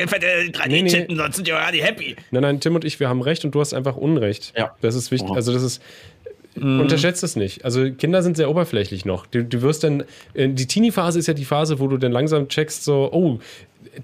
Nee, 0.66 0.82
nee. 0.82 1.06
Sonst 1.14 1.36
sind 1.36 1.46
die 1.46 1.52
alle 1.52 1.78
happy. 1.82 2.16
Nein, 2.30 2.42
nein, 2.42 2.60
Tim 2.60 2.74
und 2.74 2.84
ich, 2.84 3.00
wir 3.00 3.08
haben 3.08 3.22
recht 3.22 3.44
und 3.44 3.54
du 3.54 3.60
hast 3.60 3.74
einfach 3.74 3.96
Unrecht. 3.96 4.52
Ja. 4.56 4.74
Das 4.80 4.94
ist 4.94 5.10
wichtig. 5.10 5.30
Oh. 5.30 5.34
Also, 5.34 5.52
das 5.52 5.62
ist. 5.62 5.82
Unterschätzt 6.60 7.22
es 7.22 7.36
nicht. 7.36 7.64
Also 7.64 7.88
Kinder 7.92 8.20
sind 8.24 8.36
sehr 8.36 8.50
oberflächlich 8.50 9.04
noch. 9.04 9.26
Du, 9.26 9.44
du 9.44 9.62
wirst 9.62 9.84
dann, 9.84 10.02
äh, 10.34 10.48
die 10.48 10.66
Teenie-Phase 10.66 11.16
ist 11.20 11.28
ja 11.28 11.34
die 11.34 11.44
Phase, 11.44 11.78
wo 11.78 11.86
du 11.86 11.98
dann 11.98 12.10
langsam 12.10 12.48
checkst, 12.48 12.82
so, 12.82 13.08
oh, 13.12 13.38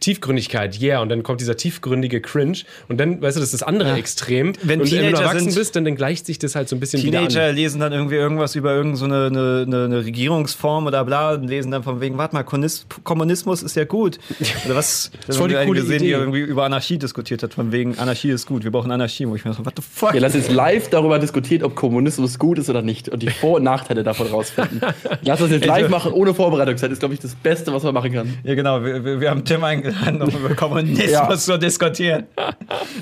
Tiefgründigkeit, 0.01 0.81
yeah, 0.81 1.01
und 1.01 1.09
dann 1.09 1.23
kommt 1.23 1.41
dieser 1.41 1.57
tiefgründige 1.57 2.21
Cringe 2.21 2.59
und 2.89 2.99
dann, 2.99 3.21
weißt 3.23 3.37
du, 3.37 3.41
das 3.41 3.53
ist 3.53 3.61
das 3.61 3.63
andere 3.63 3.93
Extrem. 3.95 4.53
Wenn 4.63 4.81
und 4.81 4.91
wenn 4.91 4.99
Teenager 4.99 5.17
du 5.17 5.23
erwachsen 5.23 5.51
sind- 5.51 5.55
bist, 5.59 5.77
dann, 5.77 5.85
dann 5.85 5.97
gleicht 5.97 6.27
sich 6.27 6.39
das 6.39 6.55
halt 6.55 6.69
so 6.69 6.77
ein 6.77 6.81
bisschen 6.81 7.03
wieder 7.03 7.19
Teenager 7.19 7.49
an. 7.49 7.55
lesen 7.55 7.81
dann 7.81 7.93
irgendwie 7.93 8.17
irgendwas 8.17 8.55
über 8.55 8.73
irgendeine 8.75 8.97
so 8.97 9.05
eine, 9.07 9.27
eine, 9.27 9.65
eine, 9.67 9.85
eine 9.85 10.05
Regierungsform 10.05 10.87
oder 10.87 11.05
bla 11.05 11.33
und 11.35 11.49
lesen 11.49 11.71
dann 11.71 11.83
von 11.83 12.01
wegen, 12.01 12.19
warte 12.19 12.35
mal, 12.35 12.43
Kommunis- 12.45 12.85
Kommunismus 13.03 13.63
ist 13.63 13.77
ja 13.77 13.85
gut. 13.85 14.19
Oder 14.67 14.75
was? 14.77 15.11
Das 15.27 15.37
voll 15.37 15.49
die 15.49 15.57
einen 15.57 15.67
coole 15.69 15.81
gesehen, 15.81 15.97
Idee. 15.97 16.05
die 16.07 16.11
irgendwie 16.13 16.41
über 16.41 16.65
Anarchie 16.65 16.99
diskutiert 16.99 17.43
hat, 17.43 17.55
von 17.55 17.73
wegen 17.73 17.99
Anarchie 17.99 18.31
ist 18.31 18.47
gut, 18.47 18.65
wir 18.65 18.71
brauchen 18.71 18.91
Anarchie. 18.91 19.27
Wo 19.29 19.35
ich 19.37 19.45
mir 19.45 19.53
so, 19.55 19.65
what 19.65 19.75
the 19.77 19.83
fuck? 19.83 20.15
Ja, 20.15 20.21
lass 20.21 20.35
jetzt 20.35 20.51
live 20.51 20.89
darüber 20.91 21.19
diskutieren, 21.19 21.63
ob 21.65 21.75
Kommunismus 21.75 22.39
gut 22.39 22.59
ist 22.59 22.71
oder 22.71 22.83
nicht 22.83 23.09
und 23.09 23.23
die 23.23 23.29
Vor- 23.31 23.57
und 23.57 23.63
Nachteile 23.65 24.03
davon 24.03 24.27
rausfinden. 24.29 24.81
Lass 25.23 25.41
das 25.41 25.51
jetzt 25.51 25.67
live 25.67 25.89
machen, 25.89 26.13
ohne 26.13 26.35
Vorbereitungszeit. 26.35 26.91
ist, 26.93 26.99
glaube 27.01 27.15
ich, 27.15 27.21
das 27.21 27.35
Beste, 27.35 27.73
was 27.73 27.83
man 27.83 27.95
machen 27.95 28.13
kann. 28.13 28.39
Ja, 28.45 28.55
genau. 28.55 28.83
Wir, 28.85 29.05
wir, 29.05 29.21
wir 29.21 29.31
haben 29.31 29.45
Tim 29.45 29.65
eingeladen, 29.75 30.23
um 30.23 30.29
über 30.31 30.55
Kommunismus 30.55 31.11
Ja. 31.11 31.37
zu 31.37 31.59
diskutieren. 31.59 32.25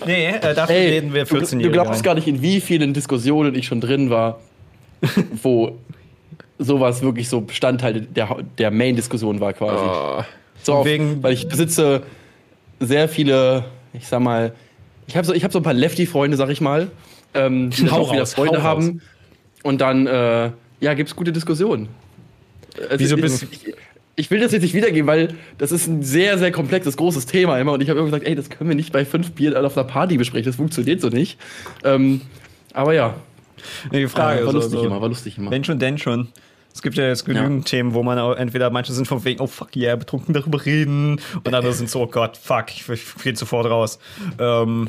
Nee, 0.07 0.27
äh, 0.29 0.55
dafür 0.55 0.75
Ey, 0.77 0.89
reden 0.91 1.15
wir 1.15 1.25
du, 1.25 1.37
14 1.37 1.59
du 1.61 1.71
glaubst 1.71 2.03
gar 2.03 2.15
nicht, 2.15 2.27
in 2.27 2.43
wie 2.43 2.61
vielen 2.61 2.93
Diskussionen 2.95 3.55
ich 3.55 3.67
schon 3.67 3.81
drin 3.81 4.11
war, 4.11 4.41
wo 5.43 5.79
sowas 6.59 7.03
wirklich 7.03 7.29
so 7.29 7.41
Bestandteil 7.41 8.03
der, 8.03 8.37
der 8.59 8.71
Main-Diskussion 8.71 9.41
war 9.41 9.53
quasi. 9.53 9.83
Oh. 9.85 10.25
So 10.63 10.75
auf, 10.75 10.87
Wegen- 10.87 11.23
weil 11.23 11.33
ich 11.33 11.49
besitze 11.49 12.03
sehr 12.81 13.09
viele, 13.09 13.65
ich 13.93 14.07
sag 14.07 14.21
mal, 14.21 14.53
ich 15.07 15.17
habe 15.17 15.27
so, 15.27 15.35
ich 15.35 15.43
hab 15.45 15.53
so 15.53 15.59
ein 15.59 15.63
paar 15.65 15.75
Lefty-Freunde, 15.75 16.37
sag 16.37 16.51
ich 16.51 16.61
mal, 16.61 16.89
ähm, 17.35 17.71
die 17.71 17.91
Hau 17.91 18.03
auch 18.03 18.11
wieder 18.13 18.21
raus, 18.21 18.35
Freunde 18.35 18.63
haben. 18.63 19.01
Und 19.65 19.81
dann, 19.81 20.07
äh, 20.07 20.51
ja, 20.81 20.95
gibt's 20.95 21.15
gute 21.17 21.33
Diskussionen. 21.33 21.89
Also 22.81 22.99
Wieso 22.99 23.17
bist- 23.17 23.47
ich, 23.51 23.67
ich 23.69 23.75
will 24.31 24.41
das 24.41 24.53
jetzt 24.53 24.63
nicht 24.63 24.75
wiedergeben, 24.75 25.07
weil 25.07 25.35
das 25.59 25.73
ist 25.73 25.87
ein 25.87 26.03
sehr, 26.03 26.39
sehr 26.39 26.53
komplexes, 26.53 26.97
großes 26.97 27.27
Thema 27.27 27.59
immer. 27.59 27.73
Und 27.73 27.83
ich 27.83 27.89
habe 27.89 27.99
immer 27.99 28.09
gesagt, 28.09 28.27
ey, 28.27 28.35
das 28.35 28.51
können 28.51 28.69
wir 28.69 28.77
nicht 28.77 28.93
bei 28.93 29.05
fünf 29.05 29.33
Bier 29.33 29.65
auf 29.65 29.77
einer 29.77 29.87
Party 29.87 30.19
besprechen. 30.19 30.47
Das 30.47 30.57
funktioniert 30.57 31.01
so 31.01 31.09
nicht. 31.09 31.39
Ähm, 31.85 32.21
aber 32.75 32.95
ja, 32.95 33.17
Nee, 33.91 34.01
die 34.01 34.09
Frage 34.09 34.41
war 34.41 34.49
ist 34.49 34.55
lustig 34.55 34.75
also, 34.75 34.87
immer, 34.87 35.01
war 35.01 35.09
lustig 35.09 35.39
immer. 35.39 35.51
Wenn 35.51 35.65
schon, 35.65 35.79
denn 35.79 35.99
schon. 35.99 36.29
Es 36.75 36.81
gibt 36.81 36.97
ja 36.97 37.07
jetzt 37.07 37.27
genügend 37.27 37.67
Themen, 37.67 37.93
wo 37.93 38.03
man 38.03 38.19
auch 38.19 38.35
entweder 38.35 38.71
manche 38.71 38.95
sind 38.95 39.07
von 39.07 39.23
wegen, 39.25 39.41
oh 39.41 39.47
fuck 39.47 39.77
yeah, 39.77 39.95
betrunken 39.95 40.33
darüber 40.33 40.65
reden. 40.65 41.21
Und 41.45 41.55
andere 41.55 41.75
sind 41.75 41.91
so, 41.91 42.01
oh 42.01 42.07
Gott, 42.07 42.39
fuck, 42.39 42.67
ich, 42.71 42.89
ich 42.89 43.15
gehe 43.23 43.37
sofort 43.37 43.67
raus. 43.67 43.99
Ähm, 44.39 44.89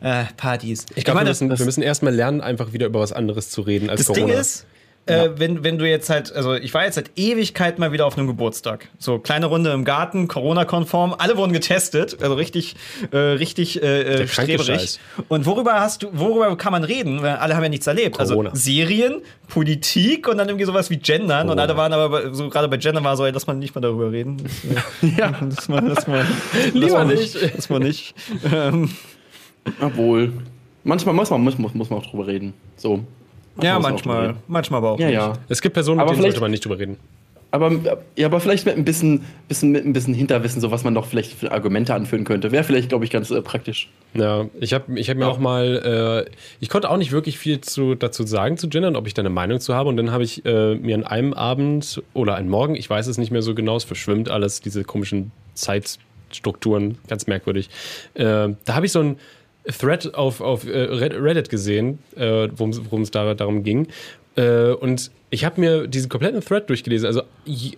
äh, 0.00 0.24
Partys. 0.36 0.84
Ich 0.96 1.04
glaube, 1.04 1.24
wir 1.24 1.58
wir 1.58 1.64
müssen 1.64 1.82
erstmal 1.82 2.12
lernen, 2.12 2.40
einfach 2.40 2.72
wieder 2.72 2.86
über 2.86 2.98
was 2.98 3.12
anderes 3.12 3.50
zu 3.50 3.60
reden 3.60 3.88
als 3.88 4.00
Das 4.00 4.08
Corona. 4.08 4.26
Ding 4.26 4.36
ist, 4.36 4.66
äh, 5.06 5.30
wenn, 5.36 5.64
wenn 5.64 5.78
du 5.78 5.88
jetzt 5.88 6.10
halt, 6.10 6.32
also 6.32 6.54
ich 6.54 6.72
war 6.74 6.84
jetzt 6.84 6.94
seit 6.94 7.10
Ewigkeit 7.16 7.78
mal 7.80 7.90
wieder 7.90 8.06
auf 8.06 8.16
einem 8.16 8.28
Geburtstag. 8.28 8.88
So, 8.98 9.18
kleine 9.18 9.46
Runde 9.46 9.72
im 9.72 9.84
Garten, 9.84 10.28
Corona-konform, 10.28 11.14
alle 11.18 11.36
wurden 11.36 11.52
getestet, 11.52 12.22
also 12.22 12.34
richtig, 12.34 12.76
äh, 13.10 13.16
richtig 13.16 13.82
äh, 13.82 14.22
äh, 14.22 14.28
streberig. 14.28 15.00
Und 15.28 15.44
worüber 15.44 15.80
hast 15.80 16.04
du, 16.04 16.08
worüber 16.12 16.56
kann 16.56 16.70
man 16.70 16.84
reden? 16.84 17.20
Weil 17.20 17.36
alle 17.36 17.56
haben 17.56 17.64
ja 17.64 17.68
nichts 17.68 17.86
erlebt. 17.86 18.16
Corona. 18.16 18.50
Also 18.50 18.62
Serien, 18.62 19.22
Politik 19.48 20.28
und 20.28 20.38
dann 20.38 20.48
irgendwie 20.48 20.66
sowas 20.66 20.88
wie 20.88 20.98
Gendern. 20.98 21.48
Und 21.50 21.56
Corona. 21.56 21.62
alle 21.62 21.76
waren 21.76 21.92
aber 21.92 22.32
so 22.32 22.48
gerade 22.48 22.68
bei 22.68 22.76
Gendern 22.76 23.02
war 23.02 23.16
so, 23.16 23.24
ey, 23.24 23.32
lass 23.32 23.46
mal 23.48 23.54
nicht 23.54 23.74
mal 23.74 23.80
darüber 23.80 24.12
reden. 24.12 24.36
Ja, 25.18 25.32
lass 25.40 25.68
mal, 25.68 25.84
lass 25.84 26.06
mal, 26.06 26.24
lass 26.74 26.92
mal 26.92 27.06
nicht. 27.06 27.36
Lass 27.54 27.68
mal 27.68 27.80
nicht. 27.80 28.14
Ähm, 28.52 28.90
obwohl. 29.80 30.32
Manchmal, 30.84 31.14
muss, 31.14 31.30
muss, 31.30 31.74
muss 31.74 31.90
man 31.90 31.98
auch 31.98 32.06
drüber 32.06 32.26
reden. 32.26 32.54
So. 32.76 33.04
Ja, 33.60 33.78
manchmal, 33.78 34.36
manchmal 34.48 34.78
aber 34.78 34.92
auch 34.92 34.98
Ja, 35.00 35.06
nicht. 35.06 35.14
ja. 35.16 35.32
Es 35.48 35.60
gibt 35.60 35.74
Personen, 35.74 35.96
mit 35.98 36.02
Aber 36.02 36.10
denen 36.12 36.22
vielleicht- 36.22 36.34
sollte 36.34 36.40
man 36.42 36.50
nicht 36.52 36.64
drüber 36.64 36.78
reden. 36.78 36.96
Aber, 37.54 37.70
ja, 38.16 38.28
aber 38.28 38.40
vielleicht 38.40 38.64
mit 38.64 38.76
ein 38.78 38.84
bisschen, 38.86 39.24
bisschen, 39.46 39.72
mit 39.72 39.84
ein 39.84 39.92
bisschen 39.92 40.14
Hinterwissen, 40.14 40.62
so 40.62 40.70
was 40.70 40.84
man 40.84 40.94
doch 40.94 41.04
vielleicht 41.04 41.34
für 41.34 41.52
Argumente 41.52 41.92
anführen 41.92 42.24
könnte. 42.24 42.50
Wäre 42.50 42.64
vielleicht, 42.64 42.88
glaube 42.88 43.04
ich, 43.04 43.10
ganz 43.10 43.30
äh, 43.30 43.42
praktisch. 43.42 43.90
Ja, 44.14 44.46
ich 44.58 44.72
habe 44.72 44.98
ich 44.98 45.10
hab 45.10 45.18
mir 45.18 45.26
auch 45.28 45.38
mal, 45.38 46.24
äh, 46.26 46.30
ich 46.60 46.70
konnte 46.70 46.88
auch 46.88 46.96
nicht 46.96 47.12
wirklich 47.12 47.36
viel 47.38 47.60
zu, 47.60 47.94
dazu 47.94 48.22
sagen 48.24 48.56
zu 48.56 48.70
Gendern, 48.70 48.96
ob 48.96 49.06
ich 49.06 49.12
da 49.12 49.20
eine 49.20 49.28
Meinung 49.28 49.60
zu 49.60 49.74
habe. 49.74 49.90
Und 49.90 49.98
dann 49.98 50.12
habe 50.12 50.24
ich 50.24 50.46
äh, 50.46 50.76
mir 50.76 50.94
an 50.94 51.04
einem 51.04 51.34
Abend 51.34 52.02
oder 52.14 52.36
einen 52.36 52.48
Morgen, 52.48 52.74
ich 52.74 52.88
weiß 52.88 53.06
es 53.06 53.18
nicht 53.18 53.30
mehr 53.30 53.42
so 53.42 53.54
genau, 53.54 53.76
es 53.76 53.84
verschwimmt 53.84 54.30
alles, 54.30 54.62
diese 54.62 54.82
komischen 54.82 55.30
Zeitstrukturen, 55.52 56.96
ganz 57.08 57.26
merkwürdig. 57.26 57.68
Äh, 58.14 58.24
da 58.64 58.74
habe 58.74 58.86
ich 58.86 58.92
so 58.92 59.00
ein 59.00 59.16
Thread 59.64 60.14
auf, 60.14 60.40
auf 60.40 60.66
äh, 60.66 60.70
Red- 60.76 61.14
Reddit 61.14 61.48
gesehen, 61.48 61.98
äh, 62.16 62.48
worum 62.54 63.02
es 63.02 63.10
da, 63.10 63.34
darum 63.34 63.62
ging. 63.62 63.88
Äh, 64.36 64.72
und 64.72 65.10
ich 65.34 65.46
habe 65.46 65.58
mir 65.62 65.86
diesen 65.88 66.10
kompletten 66.10 66.42
Thread 66.42 66.68
durchgelesen, 66.68 67.06
also 67.06 67.22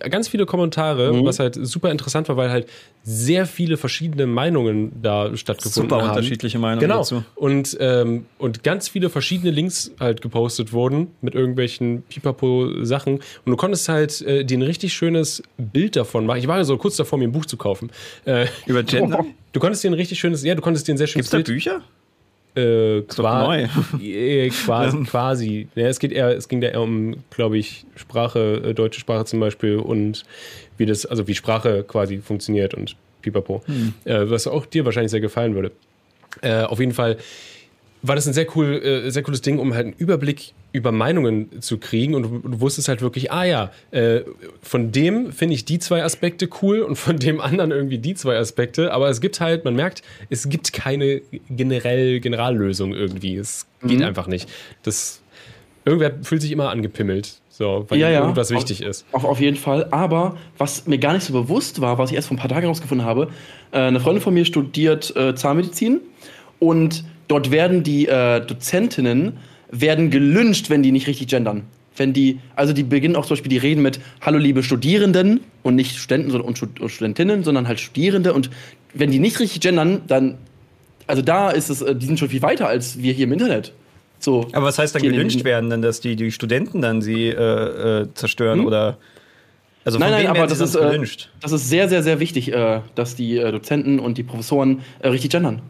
ganz 0.09 0.27
viele 0.27 0.45
Kommentare, 0.45 1.13
Mhm. 1.13 1.25
was 1.25 1.39
halt 1.39 1.55
super 1.59 1.89
interessant 1.89 2.27
war, 2.27 2.35
weil 2.35 2.49
halt 2.49 2.67
sehr 3.01 3.45
viele 3.45 3.77
verschiedene 3.77 4.27
Meinungen 4.27 4.91
da 5.01 5.35
stattgefunden 5.37 5.89
Super 5.89 6.01
haben. 6.03 6.09
unterschiedliche 6.17 6.59
Meinungen 6.59 6.81
Genau. 6.81 6.97
dazu. 6.97 7.23
Und, 7.35 7.77
ähm, 7.79 8.25
und 8.39 8.63
ganz 8.63 8.89
viele 8.89 9.09
verschiedene 9.09 9.51
Links 9.51 9.91
halt 10.01 10.21
gepostet 10.21 10.73
wurden 10.73 11.07
mit 11.21 11.33
irgendwelchen 11.33 12.01
Pipapo-Sachen. 12.09 13.15
Und 13.15 13.23
du 13.45 13.55
konntest 13.55 13.87
halt 13.87 14.21
äh, 14.23 14.43
dir 14.43 14.57
ein 14.57 14.61
richtig 14.61 14.93
schönes 14.93 15.41
Bild 15.57 15.95
davon 15.95 16.25
machen. 16.25 16.39
Ich 16.39 16.47
war 16.47 16.57
ja 16.57 16.65
so 16.65 16.77
kurz 16.77 16.97
davor, 16.97 17.17
mir 17.19 17.27
ein 17.27 17.31
Buch 17.31 17.45
zu 17.45 17.55
kaufen. 17.55 17.89
Äh, 18.25 18.47
Über 18.65 18.83
Gender? 18.83 19.23
du 19.53 19.59
konntest 19.61 19.81
dir 19.83 19.91
ein 19.91 19.93
richtig 19.93 20.19
schönes, 20.19 20.43
ja, 20.43 20.55
du 20.55 20.61
konntest 20.61 20.89
dir 20.89 20.93
ein 20.93 20.97
sehr 20.97 21.07
schönes 21.07 21.29
Gibt's 21.29 21.31
da 21.31 21.37
Bild 21.37 21.47
Bücher? 21.47 21.81
Äh, 22.55 23.01
doch 23.01 23.15
qua 23.15 23.55
äh, 24.01 24.49
quasi, 24.49 25.03
quasi. 25.03 25.67
Ja, 25.75 25.87
es 25.87 25.99
geht 25.99 26.11
eher, 26.11 26.29
es 26.29 26.47
ging 26.47 26.61
da 26.61 26.67
eher 26.67 26.81
um, 26.81 27.15
glaube 27.29 27.57
ich, 27.57 27.85
Sprache, 27.95 28.61
äh, 28.65 28.73
deutsche 28.73 28.99
Sprache 28.99 29.25
zum 29.25 29.39
Beispiel 29.39 29.77
und 29.77 30.23
wie 30.77 30.85
das, 30.85 31.05
also 31.05 31.27
wie 31.27 31.35
Sprache 31.35 31.83
quasi 31.83 32.19
funktioniert 32.19 32.73
und 32.73 32.95
pipapo. 33.21 33.61
Äh, 34.05 34.29
was 34.29 34.47
auch 34.47 34.65
dir 34.65 34.85
wahrscheinlich 34.85 35.11
sehr 35.11 35.21
gefallen 35.21 35.55
würde. 35.55 35.71
Äh, 36.41 36.63
auf 36.63 36.79
jeden 36.79 36.93
Fall 36.93 37.17
war 38.07 38.15
das 38.15 38.27
ein 38.27 38.33
sehr 38.33 38.47
cool, 38.55 38.81
äh, 38.83 39.09
sehr 39.11 39.23
cooles 39.23 39.41
Ding, 39.41 39.57
um 39.59 39.73
halt 39.73 39.85
einen 39.85 39.95
Überblick 39.97 40.53
über 40.71 40.91
Meinungen 40.91 41.61
zu 41.61 41.77
kriegen 41.77 42.13
und 42.15 42.23
du, 42.23 42.39
du 42.49 42.59
wusstest 42.61 42.87
halt 42.87 43.01
wirklich, 43.01 43.31
ah 43.31 43.43
ja, 43.45 43.71
äh, 43.91 44.21
von 44.61 44.91
dem 44.91 45.31
finde 45.31 45.55
ich 45.55 45.65
die 45.65 45.79
zwei 45.79 46.03
Aspekte 46.03 46.49
cool 46.61 46.81
und 46.81 46.95
von 46.97 47.17
dem 47.17 47.39
anderen 47.39 47.71
irgendwie 47.71 47.97
die 47.97 48.13
zwei 48.15 48.37
Aspekte, 48.37 48.91
aber 48.93 49.09
es 49.09 49.21
gibt 49.21 49.39
halt, 49.39 49.63
man 49.65 49.75
merkt, 49.75 50.01
es 50.29 50.49
gibt 50.49 50.73
keine 50.73 51.21
generell 51.49 52.19
Generallösung 52.19 52.93
irgendwie. 52.93 53.35
Es 53.37 53.65
geht 53.83 54.01
einfach 54.01 54.27
nicht. 54.27 54.49
Das 54.83 55.21
irgendwer 55.85 56.11
fühlt 56.23 56.41
sich 56.41 56.51
immer 56.51 56.69
angepimmelt, 56.71 57.39
so, 57.49 57.85
weil 57.89 57.99
Ja, 57.99 58.09
ja. 58.09 58.21
irgendwas 58.21 58.51
Auf- 58.51 58.57
wichtig 58.57 58.81
ist. 58.81 59.05
Auf, 59.11 59.23
auf 59.23 59.39
jeden 59.39 59.55
Fall. 59.57 59.87
Aber 59.91 60.37
was 60.57 60.87
mir 60.87 60.97
gar 60.97 61.13
nicht 61.13 61.23
so 61.23 61.33
bewusst 61.33 61.79
war, 61.81 61.97
was 61.97 62.09
ich 62.09 62.15
erst 62.15 62.27
vor 62.27 62.35
ein 62.35 62.39
paar 62.39 62.49
Tagen 62.49 62.63
herausgefunden 62.63 63.05
habe, 63.07 63.29
äh, 63.71 63.77
eine 63.79 63.99
Freundin 63.99 64.21
von 64.21 64.33
mir 64.33 64.45
studiert 64.45 65.13
Zahnmedizin 65.35 66.01
und 66.59 67.03
dort 67.27 67.51
werden 67.51 67.83
die 67.83 68.07
äh, 68.07 68.41
Dozentinnen 68.41 69.33
werden 69.69 70.09
gelünscht, 70.09 70.69
wenn 70.69 70.83
die 70.83 70.91
nicht 70.91 71.07
richtig 71.07 71.27
gendern. 71.27 71.63
Wenn 71.97 72.13
die, 72.13 72.39
also 72.55 72.73
die 72.73 72.83
beginnen 72.83 73.15
auch 73.15 73.25
zum 73.25 73.35
Beispiel, 73.35 73.49
die 73.49 73.57
reden 73.57 73.81
mit 73.81 73.99
Hallo 74.21 74.37
liebe 74.37 74.63
Studierenden 74.63 75.41
und 75.63 75.75
nicht 75.75 75.97
Studenten 75.97 76.31
sondern, 76.31 76.47
und 76.49 76.81
und 76.81 76.89
Studentinnen, 76.89 77.43
sondern 77.43 77.67
halt 77.67 77.79
Studierende 77.79 78.33
und 78.33 78.49
wenn 78.93 79.11
die 79.11 79.19
nicht 79.19 79.39
richtig 79.39 79.61
gendern, 79.61 80.01
dann, 80.07 80.37
also 81.07 81.21
da 81.21 81.51
ist 81.51 81.69
es, 81.69 81.81
äh, 81.81 81.95
die 81.95 82.05
sind 82.05 82.19
schon 82.19 82.29
viel 82.29 82.41
weiter 82.41 82.67
als 82.67 83.01
wir 83.01 83.13
hier 83.13 83.25
im 83.25 83.33
Internet. 83.33 83.73
So. 84.19 84.47
Aber 84.53 84.65
was 84.65 84.79
heißt 84.79 84.95
dann 84.95 85.01
gelünscht 85.01 85.43
werden? 85.43 85.69
Denn 85.69 85.81
dass 85.81 86.01
die, 86.01 86.15
die 86.15 86.31
Studenten 86.31 86.81
dann 86.81 87.01
sie 87.01 87.27
äh, 87.27 88.01
äh, 88.01 88.07
zerstören 88.13 88.59
Hm? 88.59 88.65
oder. 88.65 88.97
Also 89.83 89.99
Nein, 89.99 90.13
von 90.13 90.17
nein, 90.17 90.33
wem 90.33 90.41
aber 90.41 90.47
das 90.47 90.59
ist, 90.59 90.75
äh, 90.75 90.79
gelünscht? 90.79 91.29
das 91.41 91.51
ist 91.51 91.69
sehr, 91.69 91.87
sehr, 91.87 92.01
sehr 92.01 92.19
wichtig, 92.19 92.51
äh, 92.51 92.81
dass 92.95 93.15
die 93.15 93.37
äh, 93.37 93.51
Dozenten 93.51 93.99
und 93.99 94.17
die 94.17 94.23
Professoren 94.23 94.81
äh, 94.99 95.09
richtig 95.09 95.29
gendern. 95.29 95.61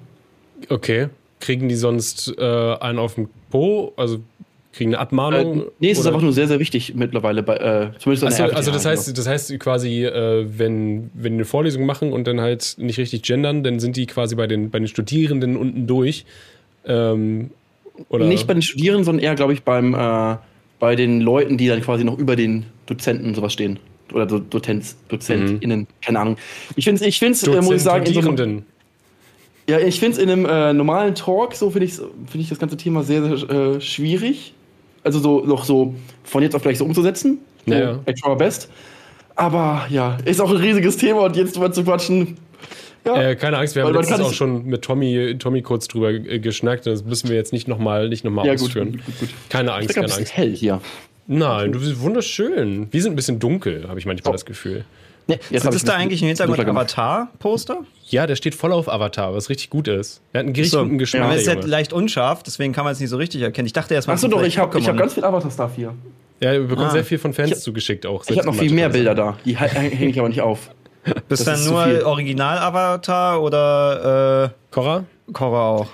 Okay. 0.70 1.10
Kriegen 1.46 1.70
die 1.70 1.76
sonst 1.76 2.34
äh, 2.38 2.42
einen 2.80 3.00
auf 3.00 3.16
den 3.16 3.30
Po? 3.52 3.94
Also 3.98 4.20
kriegen 4.74 4.90
eine 4.90 4.98
Äh, 4.98 5.02
Abmahnung? 5.02 5.66
nee, 5.80 5.90
es 5.92 5.98
ist 6.00 6.06
Oder- 6.06 6.10
einfach 6.16 6.24
nur 6.24 6.34
sehr, 6.34 6.48
sehr 6.48 6.60
wichtig 6.60 6.94
mittlerweile, 6.96 7.44
bei, 7.44 7.56
äh, 7.56 7.92
zumindest 8.00 8.40
RWTH, 8.40 8.56
also 8.56 8.72
das 8.72 8.86
heißt, 8.86 9.18
das 9.18 9.28
heißt 9.28 9.58
quasi, 9.60 10.04
äh, 10.04 10.46
wenn, 10.58 11.12
wenn 11.14 11.34
die 11.34 11.38
eine 11.38 11.46
Vorlesung 11.46 11.86
machen 11.86 12.12
und 12.12 12.26
dann 12.28 12.42
halt 12.42 12.76
nicht 12.80 12.98
richtig 13.00 13.22
gendern, 13.22 13.64
dann 13.64 13.80
sind 13.80 13.96
die 13.96 14.06
quasi 14.06 14.36
bei 14.36 14.48
den, 14.48 14.72
bei 14.72 14.80
den 14.80 14.88
Studierenden 14.88 15.56
unten 15.56 15.88
durch. 15.88 16.26
Ähm, 16.86 17.52
oder 18.10 18.26
Nicht 18.26 18.48
bei 18.48 18.54
den 18.54 18.62
Studierenden, 18.62 19.06
sondern 19.06 19.24
eher, 19.24 19.36
glaube 19.36 19.54
ich, 19.54 19.64
beim, 19.64 19.94
äh, 19.94 20.36
bei 20.80 20.96
den 20.98 21.22
Leuten, 21.22 21.58
die 21.58 21.68
dann 21.68 21.82
quasi 21.82 22.04
noch 22.04 22.18
über 22.18 22.36
den 22.36 22.66
Dozenten 22.86 23.28
und 23.28 23.36
sowas 23.36 23.54
stehen. 23.54 23.80
Oder 24.14 24.30
so 24.30 24.40
Dozenz, 24.40 24.98
DozentInnen, 25.08 25.88
keine 26.04 26.20
Ahnung. 26.20 26.38
Ich 26.76 26.84
finde 26.86 27.02
es, 27.02 27.08
ich 27.08 27.18
find's, 27.18 27.42
äh, 27.48 27.62
muss 27.62 27.76
ich 27.76 27.82
sagen, 27.82 28.06
in 28.06 28.14
so 28.22 28.30
einem. 28.30 28.64
Ja, 29.70 29.80
ich 29.80 30.00
finde 30.00 30.18
es 30.18 30.24
in 30.24 30.30
einem 30.30 30.46
äh, 30.46 30.74
normalen 30.74 31.16
Talk, 31.16 31.56
so 31.56 31.70
finde 31.72 31.86
ich, 31.88 31.94
find 31.94 32.36
ich 32.36 32.50
das 32.50 32.60
ganze 32.60 32.78
Thema 32.78 33.04
sehr, 33.04 33.24
sehr 33.38 33.50
äh, 33.50 33.82
schwierig. 33.82 34.54
Also 35.04 35.20
so 35.20 35.44
noch 35.46 35.66
so 35.66 35.94
von 36.24 36.44
jetzt 36.44 36.56
auf 36.56 36.62
gleich 36.64 36.78
so 36.78 36.86
umzusetzen. 36.86 37.40
Ja, 37.66 37.78
ja. 37.80 38.00
I 38.08 38.14
try 38.14 38.30
my 38.30 38.36
best. 38.36 38.70
Aber 39.36 39.86
ja, 39.90 40.18
ist 40.26 40.40
auch 40.40 40.50
ein 40.50 40.58
riesiges 40.58 40.98
Thema 40.98 41.22
und 41.22 41.36
jetzt 41.36 41.56
drüber 41.56 41.72
zu 41.72 41.84
quatschen. 41.84 42.38
Ja, 43.06 43.22
Äh, 43.22 43.36
keine 43.36 43.58
Angst, 43.58 43.76
wir 43.76 43.84
haben 43.84 43.94
Weil 43.94 44.02
letztens 44.02 44.22
auch 44.22 44.34
schon 44.34 44.66
mit 44.66 44.82
Tommy, 44.82 45.36
Tommy 45.38 45.62
kurz 45.62 45.88
drüber 45.88 46.10
äh, 46.12 46.40
geschnackt. 46.40 46.88
Das 46.88 47.04
müssen 47.04 47.30
wir 47.30 47.36
jetzt 47.36 47.54
nicht 47.54 47.68
nochmal 47.68 48.10
nicht 48.10 48.24
noch 48.24 48.32
mal 48.32 48.46
ja 48.48 48.54
ausführen. 48.54 48.94
gut, 48.94 49.06
gut, 49.06 49.20
gut. 49.20 49.30
Keine 49.50 49.70
Ich 49.70 49.76
Angst, 49.76 49.90
ein 49.90 50.02
keine 50.04 50.14
Angst. 50.14 50.38
hell 50.38 50.56
hier. 50.56 50.82
Nein, 51.28 51.72
du 51.72 51.80
bist 51.80 52.00
wunderschön. 52.02 52.88
Wir 52.92 53.02
sind 53.02 53.14
ein 53.14 53.16
bisschen 53.16 53.40
dunkel, 53.40 53.88
habe 53.88 54.00
ich 54.00 54.06
manchmal 54.06 54.32
das 54.34 54.46
Gefühl. 54.46 54.86
Nee, 55.28 55.40
jetzt 55.50 55.66
Ist 55.66 55.88
da 55.88 55.94
ein 55.96 56.02
eigentlich 56.02 56.22
im 56.22 56.28
Hintergrund 56.28 56.64
gemacht. 56.66 56.94
Avatar-Poster? 56.98 57.80
Ja, 58.10 58.28
der 58.28 58.36
steht 58.36 58.54
voll 58.54 58.72
auf 58.72 58.88
Avatar, 58.88 59.34
was 59.34 59.50
richtig 59.50 59.72
gut 59.72 59.88
ist. 59.88 60.22
Er 60.34 60.40
hat 60.40 60.46
einen 60.46 60.56
richtig 60.56 60.72
So. 60.72 60.84
guten 60.84 61.00
Geschmack. 61.00 61.32
Es 61.34 61.42
ist 61.42 61.48
halt 61.48 61.66
leicht 61.66 61.94
unscharf, 61.94 62.44
deswegen 62.44 62.74
kann 62.74 62.84
man 62.84 62.94
es 62.94 63.00
nicht 63.00 63.10
so 63.10 63.18
richtig 63.18 63.42
erkennen. 63.42 63.66
Ich 63.66 63.74
dachte 63.74 63.96
erst 63.96 64.08
mal, 64.08 64.14
Achso, 64.14 64.28
doch, 64.28 64.44
ich 64.44 64.58
habe 64.60 64.80
hab 64.80 64.98
ganz 64.98 65.14
viel 65.16 65.24
Avatar-Stuff 65.26 65.72
hier. 65.76 65.94
Ja, 66.42 66.52
wir 66.52 66.64
bekommen 66.68 66.88
Ah. 66.90 66.92
sehr 66.92 67.06
viel 67.06 67.18
von 67.18 67.34
Fans 67.34 67.52
Ich 67.52 67.60
zugeschickt 67.60 68.06
auch. 68.06 68.24
Ich 68.28 68.38
habe 68.38 68.46
noch 68.48 68.56
viel 68.56 68.72
mehr 68.74 68.90
Bilder 68.90 69.16
da. 69.16 69.38
Die 69.46 69.58
hänge 69.58 70.10
ich 70.12 70.20
aber 70.20 70.30
nicht 70.30 70.42
auf. 70.42 70.70
Bist 71.28 71.48
das 71.48 71.64
dann 71.66 71.72
nur. 71.74 72.06
Original-Avatar 72.06 73.42
oder 73.42 74.54
Korra? 74.72 74.98
äh, 75.00 75.32
Korra 75.32 75.70
auch? 75.70 75.88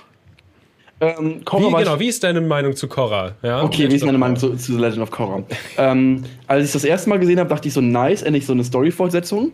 Ähm, 1.02 1.40
Wie, 1.40 1.44
Korra 1.44 1.80
ich- 1.80 1.84
genau, 1.84 1.98
wie 1.98 2.06
ist 2.06 2.22
deine 2.22 2.40
Meinung 2.40 2.76
zu 2.76 2.86
Korra? 2.86 3.34
Ja? 3.42 3.62
Okay, 3.64 3.90
wie 3.90 3.96
ist 3.96 4.04
meine 4.06 4.18
Meinung 4.18 4.36
zu, 4.36 4.54
zu 4.54 4.74
The 4.74 4.78
Legend 4.78 5.00
of 5.02 5.10
Korra? 5.10 5.42
ähm, 5.76 6.22
als 6.46 6.66
ich 6.66 6.72
das 6.72 6.84
erste 6.84 7.08
Mal 7.10 7.18
gesehen 7.18 7.40
habe, 7.40 7.48
dachte 7.50 7.66
ich 7.66 7.74
so, 7.74 7.80
nice, 7.80 8.22
endlich 8.22 8.46
so 8.46 8.52
eine 8.52 8.62
Story-Fortsetzung. 8.62 9.50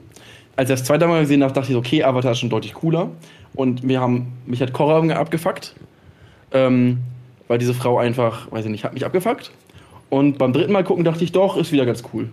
Als 0.57 0.69
ich 0.69 0.77
das 0.77 0.85
zweite 0.85 1.07
Mal 1.07 1.23
gesehen 1.23 1.43
habe, 1.43 1.55
dachte 1.55 1.69
ich, 1.69 1.73
so, 1.73 1.79
okay, 1.79 2.05
Avatar 2.05 2.33
ist 2.33 2.41
schon 2.41 2.51
deutlich 2.51 2.75
cooler. 2.75 3.11
Und 3.55 3.87
wir 3.87 3.99
haben, 4.01 4.33
mich 4.45 4.61
hat 4.61 4.73
Korra 4.75 4.99
abgefuckt. 5.15 5.75
Ähm, 6.53 6.99
weil 7.47 7.57
diese 7.59 7.73
Frau 7.73 7.99
einfach, 7.99 8.53
weiß 8.53 8.67
ich 8.67 8.71
nicht, 8.71 8.85
hat 8.85 8.93
mich 8.93 9.07
abgefuckt. 9.07 9.51
Und 10.11 10.37
beim 10.37 10.53
dritten 10.53 10.73
Mal 10.73 10.85
gucken 10.85 11.05
dachte 11.05 11.25
ich, 11.25 11.33
doch, 11.33 11.57
ist 11.57 11.73
wieder 11.73 11.87
ganz 11.87 12.03
cool. 12.13 12.29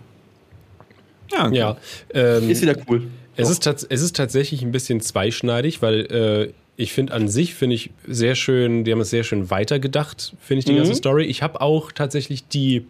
Ja, 1.32 1.46
okay. 1.46 1.56
Ja, 1.56 1.76
ähm, 2.12 2.50
Ist 2.50 2.62
wieder 2.62 2.76
cool. 2.88 3.06
es, 3.36 3.58
Doch. 3.60 3.72
ist 3.74 3.86
es 3.90 4.02
ist 4.02 4.16
tatsächlich 4.16 4.62
ein 4.62 4.72
bisschen 4.72 5.00
zweischneidig, 5.00 5.82
weil 5.82 6.00
äh, 6.06 6.52
ich 6.76 6.92
finde 6.92 7.14
an 7.14 7.28
sich, 7.28 7.54
finde 7.54 7.74
ich 7.76 7.90
sehr 8.06 8.34
schön, 8.34 8.84
die 8.84 8.92
haben 8.92 9.00
es 9.00 9.10
sehr 9.10 9.24
schön 9.24 9.50
weitergedacht, 9.50 10.34
finde 10.40 10.58
ich, 10.60 10.64
die 10.66 10.72
Mhm. 10.72 10.78
ganze 10.78 10.94
Story. 10.94 11.24
Ich 11.24 11.42
habe 11.42 11.60
auch 11.60 11.90
tatsächlich 11.92 12.46
die, 12.48 12.86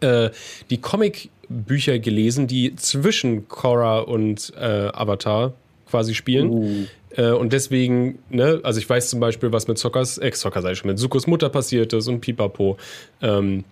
äh, 0.00 0.30
die 0.70 0.78
Comic-Bücher 0.78 1.98
gelesen, 1.98 2.46
die 2.46 2.74
zwischen 2.76 3.48
Korra 3.48 4.00
und 4.00 4.52
äh, 4.58 4.88
Avatar 4.92 5.52
quasi 5.88 6.14
spielen. 6.14 6.48
Uh. 6.50 6.86
Äh, 7.16 7.30
und 7.32 7.52
deswegen, 7.52 8.18
ne, 8.30 8.60
also 8.62 8.78
ich 8.78 8.88
weiß 8.88 9.10
zum 9.10 9.18
Beispiel, 9.20 9.52
was 9.52 9.66
mit 9.66 9.78
Zockers, 9.78 10.18
äh, 10.18 10.30
Zocker 10.32 10.62
sei 10.62 10.74
schon, 10.76 10.88
mit 10.90 10.98
Sukos 10.98 11.26
Mutter 11.26 11.48
passiert 11.48 11.92
ist 11.92 12.06
und 12.08 12.20
Pipapo. 12.20 12.76
Ähm, 13.20 13.64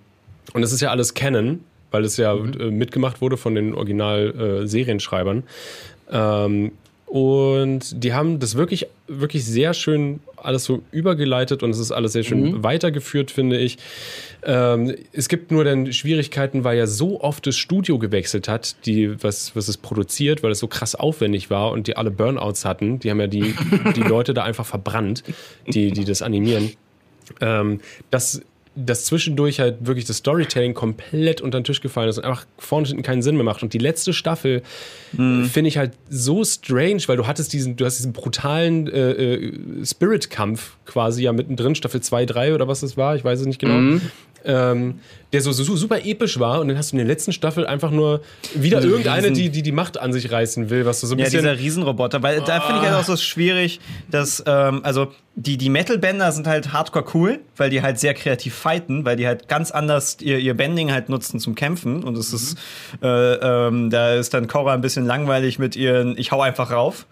und 0.52 0.62
das 0.62 0.72
ist 0.72 0.80
ja 0.80 0.90
alles 0.90 1.14
Canon, 1.14 1.60
weil 1.92 2.04
es 2.04 2.16
ja 2.16 2.34
äh, 2.34 2.70
mitgemacht 2.70 3.20
wurde 3.20 3.36
von 3.36 3.54
den 3.54 3.74
Original-Serienschreibern. 3.74 5.44
ähm, 6.10 6.72
und 7.08 8.04
die 8.04 8.12
haben 8.12 8.38
das 8.38 8.54
wirklich, 8.54 8.86
wirklich 9.06 9.44
sehr 9.44 9.72
schön 9.72 10.20
alles 10.36 10.64
so 10.64 10.82
übergeleitet 10.92 11.62
und 11.62 11.70
es 11.70 11.78
ist 11.78 11.90
alles 11.90 12.12
sehr 12.12 12.22
schön 12.22 12.62
weitergeführt, 12.62 13.30
finde 13.30 13.58
ich. 13.58 13.78
Ähm, 14.44 14.94
es 15.12 15.28
gibt 15.28 15.50
nur 15.50 15.64
dann 15.64 15.92
Schwierigkeiten, 15.92 16.64
weil 16.64 16.76
ja 16.76 16.86
so 16.86 17.20
oft 17.20 17.46
das 17.46 17.56
Studio 17.56 17.98
gewechselt 17.98 18.46
hat, 18.46 18.76
die, 18.86 19.22
was, 19.22 19.56
was 19.56 19.68
es 19.68 19.78
produziert, 19.78 20.42
weil 20.42 20.52
es 20.52 20.58
so 20.58 20.68
krass 20.68 20.94
aufwendig 20.94 21.50
war 21.50 21.72
und 21.72 21.86
die 21.86 21.96
alle 21.96 22.10
Burnouts 22.10 22.64
hatten. 22.64 22.98
Die 22.98 23.10
haben 23.10 23.20
ja 23.20 23.26
die, 23.26 23.54
die 23.96 24.02
Leute 24.08 24.34
da 24.34 24.44
einfach 24.44 24.66
verbrannt, 24.66 25.24
die, 25.66 25.90
die 25.90 26.04
das 26.04 26.22
animieren. 26.22 26.72
Ähm, 27.40 27.80
dass 28.80 28.98
das 28.98 29.04
zwischendurch 29.06 29.60
halt 29.60 29.86
wirklich 29.86 30.04
das 30.04 30.18
Storytelling 30.18 30.72
komplett 30.74 31.40
unter 31.40 31.60
den 31.60 31.64
Tisch 31.64 31.80
gefallen 31.80 32.08
ist 32.08 32.18
und 32.18 32.24
einfach 32.24 32.46
vorne 32.58 32.82
und 32.84 32.88
hinten 32.88 33.02
keinen 33.02 33.22
Sinn 33.22 33.34
mehr 33.36 33.44
macht. 33.44 33.62
Und 33.62 33.72
die 33.72 33.78
letzte 33.78 34.12
Staffel 34.12 34.62
Mhm. 35.12 35.44
finde 35.46 35.68
ich 35.68 35.78
halt 35.78 35.92
so 36.10 36.44
strange, 36.44 37.02
weil 37.06 37.16
du 37.16 37.26
hattest 37.26 37.52
diesen, 37.54 37.76
du 37.76 37.84
hast 37.86 37.96
diesen 37.98 38.12
brutalen 38.12 38.86
äh, 38.88 39.10
äh, 39.12 39.52
Spirit-Kampf 39.86 40.76
quasi 40.86 41.22
ja 41.22 41.32
mittendrin, 41.32 41.74
Staffel 41.74 42.00
2, 42.00 42.26
3 42.26 42.54
oder 42.54 42.68
was 42.68 42.82
es 42.82 42.96
war, 42.96 43.16
ich 43.16 43.24
weiß 43.24 43.40
es 43.40 43.46
nicht 43.46 43.58
genau. 43.58 43.74
Mhm. 43.74 44.00
Ähm, 44.44 45.00
der 45.32 45.42
so, 45.42 45.52
so 45.52 45.76
super 45.76 46.04
episch 46.04 46.38
war 46.38 46.60
und 46.60 46.68
dann 46.68 46.78
hast 46.78 46.92
du 46.92 46.94
in 46.94 46.98
der 46.98 47.06
letzten 47.06 47.32
Staffel 47.32 47.66
einfach 47.66 47.90
nur 47.90 48.22
wieder 48.54 48.78
Diese 48.80 48.90
irgendeine, 48.90 49.32
die, 49.32 49.50
die 49.50 49.62
die 49.62 49.72
Macht 49.72 50.00
an 50.00 50.12
sich 50.12 50.32
reißen 50.32 50.70
will, 50.70 50.86
was 50.86 51.00
du 51.00 51.06
so 51.06 51.14
ein 51.14 51.18
Ja, 51.18 51.26
bisschen. 51.26 51.40
dieser 51.40 51.58
Riesenroboter, 51.58 52.22
weil 52.22 52.40
da 52.40 52.60
finde 52.60 52.80
ich 52.82 52.88
halt 52.88 52.94
auch 52.98 53.04
so 53.04 53.16
schwierig, 53.16 53.80
dass, 54.10 54.42
ähm, 54.46 54.80
also 54.84 55.08
die, 55.34 55.58
die 55.58 55.68
Metal-Bänder 55.68 56.32
sind 56.32 56.46
halt 56.46 56.72
hardcore 56.72 57.04
cool, 57.14 57.40
weil 57.56 57.68
die 57.68 57.82
halt 57.82 57.98
sehr 57.98 58.14
kreativ 58.14 58.54
fighten, 58.54 59.04
weil 59.04 59.16
die 59.16 59.26
halt 59.26 59.48
ganz 59.48 59.70
anders 59.70 60.16
ihr, 60.20 60.38
ihr 60.38 60.54
Bending 60.54 60.90
halt 60.92 61.10
nutzen 61.10 61.40
zum 61.40 61.54
Kämpfen 61.54 62.04
und 62.04 62.16
es 62.16 62.32
ist, 62.32 62.56
äh, 63.02 63.06
ähm, 63.66 63.90
da 63.90 64.14
ist 64.14 64.32
dann 64.32 64.46
Korra 64.48 64.72
ein 64.72 64.80
bisschen 64.80 65.04
langweilig 65.04 65.58
mit 65.58 65.76
ihren, 65.76 66.16
ich 66.16 66.32
hau 66.32 66.40
einfach 66.40 66.70
rauf. 66.70 67.06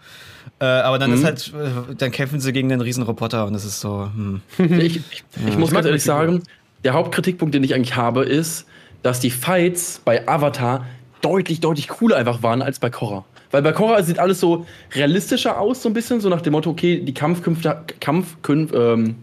Äh, 0.59 0.65
aber 0.65 0.97
dann 0.97 1.13
ist 1.13 1.23
halt, 1.23 1.53
äh, 1.53 1.93
dann 1.95 2.11
kämpfen 2.11 2.39
sie 2.39 2.51
gegen 2.51 2.69
den 2.69 2.81
Riesenroboter 2.81 3.45
und 3.45 3.53
das 3.53 3.63
ist 3.65 3.79
so, 3.79 4.09
hm. 4.11 4.41
Ich, 4.57 4.97
ich, 5.11 5.23
ich 5.45 5.57
muss 5.57 5.71
ganz 5.71 5.85
ehrlich 5.85 6.03
sagen, 6.03 6.41
der 6.83 6.93
Hauptkritikpunkt, 6.93 7.53
den 7.53 7.63
ich 7.63 7.73
eigentlich 7.73 7.95
habe, 7.95 8.23
ist, 8.23 8.65
dass 9.03 9.19
die 9.19 9.29
Fights 9.29 10.01
bei 10.03 10.27
Avatar 10.27 10.85
deutlich, 11.21 11.59
deutlich 11.59 11.87
cooler 11.87 12.17
einfach 12.17 12.43
waren 12.43 12.61
als 12.61 12.79
bei 12.79 12.89
Korra. 12.89 13.25
Weil 13.51 13.61
bei 13.61 13.71
Korra 13.71 14.01
sieht 14.03 14.19
alles 14.19 14.39
so 14.39 14.65
realistischer 14.93 15.59
aus, 15.59 15.81
so 15.81 15.89
ein 15.89 15.93
bisschen, 15.93 16.19
so 16.19 16.29
nach 16.29 16.41
dem 16.41 16.53
Motto, 16.53 16.69
okay, 16.69 16.99
die 16.99 17.13
Kampfkünfte, 17.13 17.83
Kampfkünf, 17.99 18.73
ähm, 18.73 19.15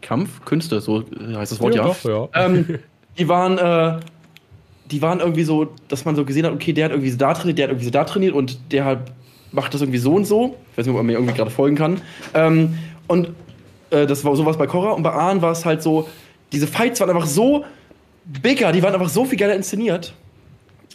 Kampfkünste, 0.00 0.80
so 0.80 1.04
heißt 1.34 1.52
das 1.52 1.60
Wort 1.60 1.74
ja. 1.74 1.82
doch, 1.82 2.04
ja. 2.04 2.28
Ähm, 2.34 2.78
die 3.18 3.28
waren, 3.28 3.58
äh, 3.58 4.00
die 4.90 5.02
waren 5.02 5.20
irgendwie 5.20 5.42
so, 5.42 5.68
dass 5.88 6.04
man 6.04 6.14
so 6.14 6.24
gesehen 6.24 6.46
hat, 6.46 6.52
okay, 6.52 6.72
der 6.72 6.86
hat 6.86 6.92
irgendwie 6.92 7.10
so 7.10 7.18
da 7.18 7.34
trainiert, 7.34 7.58
der 7.58 7.64
hat 7.64 7.70
irgendwie 7.70 7.86
so 7.86 7.90
da 7.90 8.04
trainiert 8.04 8.34
und 8.34 8.58
der 8.72 8.84
hat, 8.84 9.12
macht 9.50 9.74
das 9.74 9.80
irgendwie 9.80 9.98
so 9.98 10.14
und 10.14 10.24
so. 10.24 10.56
Ich 10.72 10.78
weiß 10.78 10.86
nicht, 10.86 10.92
ob 10.92 10.98
man 10.98 11.06
mir 11.06 11.14
irgendwie 11.14 11.34
gerade 11.34 11.50
folgen 11.50 11.76
kann. 11.76 12.00
Ähm, 12.34 12.78
und 13.08 13.30
äh, 13.90 14.06
das 14.06 14.24
war 14.24 14.36
sowas 14.36 14.56
bei 14.56 14.66
Korra 14.66 14.92
und 14.92 15.02
bei 15.02 15.10
Ahn 15.10 15.42
war 15.42 15.52
es 15.52 15.64
halt 15.64 15.82
so, 15.82 16.08
diese 16.52 16.66
Fights 16.66 17.00
waren 17.00 17.10
einfach 17.10 17.26
so 17.26 17.64
bigger, 18.24 18.72
die 18.72 18.82
waren 18.82 18.94
einfach 18.94 19.08
so 19.08 19.24
viel 19.24 19.38
geiler 19.38 19.54
inszeniert. 19.54 20.12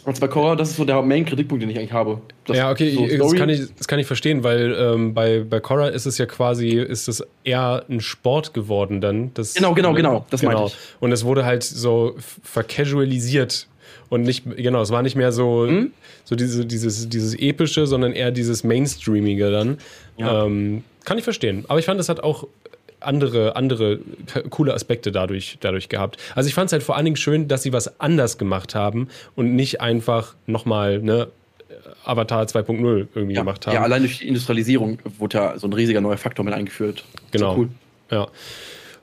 Als 0.06 0.20
bei 0.20 0.28
Korra, 0.28 0.54
das 0.54 0.68
ist 0.70 0.76
so 0.76 0.84
der 0.84 1.00
Main-Kritikpunkt, 1.00 1.62
den 1.62 1.70
ich 1.70 1.78
eigentlich 1.78 1.92
habe. 1.92 2.20
Das 2.44 2.58
ja, 2.58 2.70
okay, 2.70 2.94
so 2.94 3.30
das, 3.30 3.34
kann 3.34 3.48
ich, 3.48 3.74
das 3.74 3.88
kann 3.88 3.98
ich 3.98 4.06
verstehen, 4.06 4.44
weil 4.44 4.76
ähm, 4.78 5.14
bei, 5.14 5.40
bei 5.40 5.60
Korra 5.60 5.88
ist 5.88 6.04
es 6.04 6.18
ja 6.18 6.26
quasi, 6.26 6.72
ist 6.72 7.08
es 7.08 7.24
eher 7.42 7.84
ein 7.88 8.02
Sport 8.02 8.52
geworden 8.52 9.00
dann. 9.00 9.32
Das, 9.32 9.54
Genau, 9.54 9.72
genau, 9.72 9.94
genau, 9.94 10.26
das 10.28 10.42
meinte 10.42 10.64
ich. 10.66 10.76
Und 11.00 11.10
es 11.12 11.24
wurde 11.24 11.46
halt 11.46 11.62
so 11.62 12.16
vercasualisiert 12.42 13.66
und 14.10 14.22
nicht, 14.22 14.44
genau, 14.56 14.82
es 14.82 14.90
war 14.90 15.02
nicht 15.02 15.16
mehr 15.16 15.32
so, 15.32 15.66
Hm? 15.66 15.92
so 16.24 16.36
diese, 16.36 16.66
dieses, 16.66 17.08
dieses 17.08 17.34
epische, 17.38 17.86
sondern 17.86 18.12
eher 18.12 18.30
dieses 18.30 18.62
Mainstreamige 18.62 19.50
dann. 19.50 19.78
Ja. 20.18 20.44
Ähm, 20.44 20.84
kann 21.04 21.16
ich 21.18 21.24
verstehen. 21.24 21.64
Aber 21.68 21.78
ich 21.78 21.86
fand, 21.86 21.98
es 21.98 22.08
hat 22.08 22.20
auch 22.22 22.46
andere, 23.06 23.56
andere 23.56 24.00
coole 24.50 24.74
Aspekte 24.74 25.12
dadurch, 25.12 25.58
dadurch 25.60 25.88
gehabt. 25.88 26.18
Also 26.34 26.48
ich 26.48 26.54
fand 26.54 26.68
es 26.68 26.72
halt 26.72 26.82
vor 26.82 26.96
allen 26.96 27.04
Dingen 27.04 27.16
schön, 27.16 27.48
dass 27.48 27.62
sie 27.62 27.72
was 27.72 28.00
anders 28.00 28.38
gemacht 28.38 28.74
haben 28.74 29.08
und 29.34 29.54
nicht 29.54 29.80
einfach 29.80 30.34
nochmal, 30.46 31.00
ne, 31.00 31.28
Avatar 32.04 32.44
2.0 32.44 33.06
irgendwie 33.14 33.34
ja, 33.34 33.40
gemacht 33.40 33.66
haben. 33.66 33.74
ja, 33.74 33.82
allein 33.82 34.02
durch 34.02 34.18
die 34.18 34.28
Industrialisierung 34.28 34.98
wurde 35.18 35.38
ja 35.38 35.58
so 35.58 35.66
ein 35.66 35.72
riesiger 35.72 36.00
neuer 36.00 36.16
Faktor 36.16 36.44
mit 36.44 36.54
eingeführt. 36.54 37.04
genau. 37.30 37.54
So 37.54 37.60
cool. 37.60 37.68
Ja. 38.10 38.28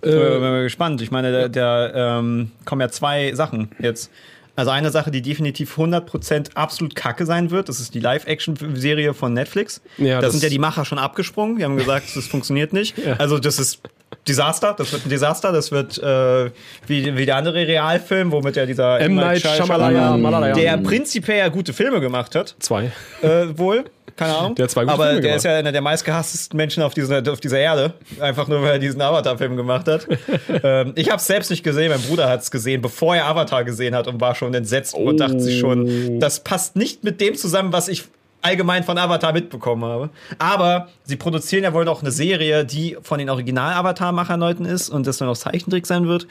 Äh, 0.04 0.10
bin 0.10 0.42
mal 0.42 0.64
gespannt. 0.64 1.02
Ich 1.02 1.12
meine, 1.12 1.32
der, 1.32 1.50
der 1.50 1.92
ähm, 1.96 2.52
kommen 2.66 2.82
ja 2.82 2.90
zwei 2.90 3.34
Sachen 3.34 3.72
jetzt. 3.80 4.12
Also 4.56 4.72
eine 4.72 4.92
Sache, 4.92 5.12
die 5.12 5.22
definitiv 5.22 5.78
100% 5.78 6.56
absolut 6.56 6.96
kacke 6.96 7.26
sein 7.26 7.52
wird, 7.52 7.70
das 7.70 7.80
ist 7.80 7.94
die 7.94 8.00
Live-Action-Serie 8.00 9.14
von 9.14 9.34
Netflix. 9.34 9.82
Ja, 9.98 10.20
da 10.20 10.30
sind 10.30 10.44
ja 10.44 10.50
die 10.50 10.60
Macher 10.60 10.86
schon 10.86 11.00
abgesprungen. 11.00 11.58
Die 11.58 11.64
haben 11.64 11.78
gesagt, 11.78 12.16
das 12.16 12.28
funktioniert 12.28 12.74
nicht. 12.74 12.96
Also 13.22 13.40
das 13.40 13.60
ist 13.60 13.82
Desaster. 14.28 14.76
Das 14.78 14.92
wird 14.94 15.06
ein 15.06 15.10
Desaster. 15.10 15.52
Das 15.52 15.72
wird 15.72 15.98
äh, 15.98 16.52
wie, 16.88 17.18
wie 17.18 17.26
der 17.26 17.38
andere 17.38 17.68
Realfilm, 17.68 18.32
womit 18.32 18.56
ja 18.56 18.66
dieser 18.66 19.00
M. 19.00 19.16
Night 19.16 19.42
Shyamalan, 19.42 20.54
der 20.56 20.78
prinzipiell 20.78 21.40
ja 21.40 21.48
gute 21.48 21.74
Filme 21.74 22.00
gemacht 22.00 22.36
hat. 22.36 22.56
Zwei. 22.60 22.92
Äh, 23.22 23.58
wohl. 23.58 23.86
Keine 24.16 24.36
Ahnung. 24.36 24.56
Der 24.56 24.64
hat 24.64 24.72
zwei 24.72 24.82
gute 24.82 24.94
Aber 24.94 25.06
Filme 25.06 25.22
der 25.22 25.30
gemacht. 25.32 25.38
ist 25.38 25.44
ja 25.46 25.56
einer 25.56 25.72
der 25.72 25.82
meistgehasstesten 25.82 26.58
Menschen 26.58 26.84
auf 26.84 26.94
dieser, 26.94 27.24
auf 27.32 27.40
dieser 27.40 27.60
Erde. 27.60 27.94
Einfach 28.20 28.48
nur, 28.48 28.62
weil 28.62 28.74
er 28.74 28.80
diesen 28.80 29.02
Avatar-Film 29.02 29.56
gemacht 29.56 29.88
hat. 29.88 30.08
ähm, 30.64 30.94
ich 30.96 31.08
habe 31.10 31.18
es 31.18 31.26
selbst 31.28 31.50
nicht 31.50 31.64
gesehen. 31.64 31.90
Mein 31.90 32.02
Bruder 32.02 32.30
hat 32.30 32.42
es 32.42 32.52
gesehen, 32.52 32.82
bevor 32.82 33.16
er 33.16 33.26
Avatar 33.26 33.64
gesehen 33.64 33.96
hat 33.96 34.08
und 34.08 34.22
war 34.22 34.36
schon 34.36 34.54
entsetzt 34.54 34.94
und 34.94 35.18
dachte 35.20 35.40
sich 35.40 35.60
schon, 35.60 36.20
das 36.20 36.44
passt 36.44 36.76
nicht 36.76 37.04
mit 37.04 37.22
dem 37.22 37.36
zusammen, 37.36 37.74
was 37.74 37.88
ich 37.88 38.04
allgemein 38.42 38.84
von 38.84 38.98
Avatar 38.98 39.34
mitbekommen 39.34 39.84
habe. 39.84 40.10
Aber 40.40 40.90
sie 41.04 41.16
produzieren 41.16 41.64
ja 41.64 41.74
wohl 41.74 41.86
noch 41.86 42.02
eine 42.02 42.12
Serie, 42.12 42.66
die 42.66 42.98
von 43.02 43.20
den 43.20 43.30
Original-Avatar-Macherleuten 43.30 44.66
ist 44.66 44.90
und 44.90 45.08
das 45.08 45.18
dann 45.18 45.30
auch 45.30 45.38
Zeichentrick 45.38 45.86
sein 45.88 46.08
wird. 46.08 46.28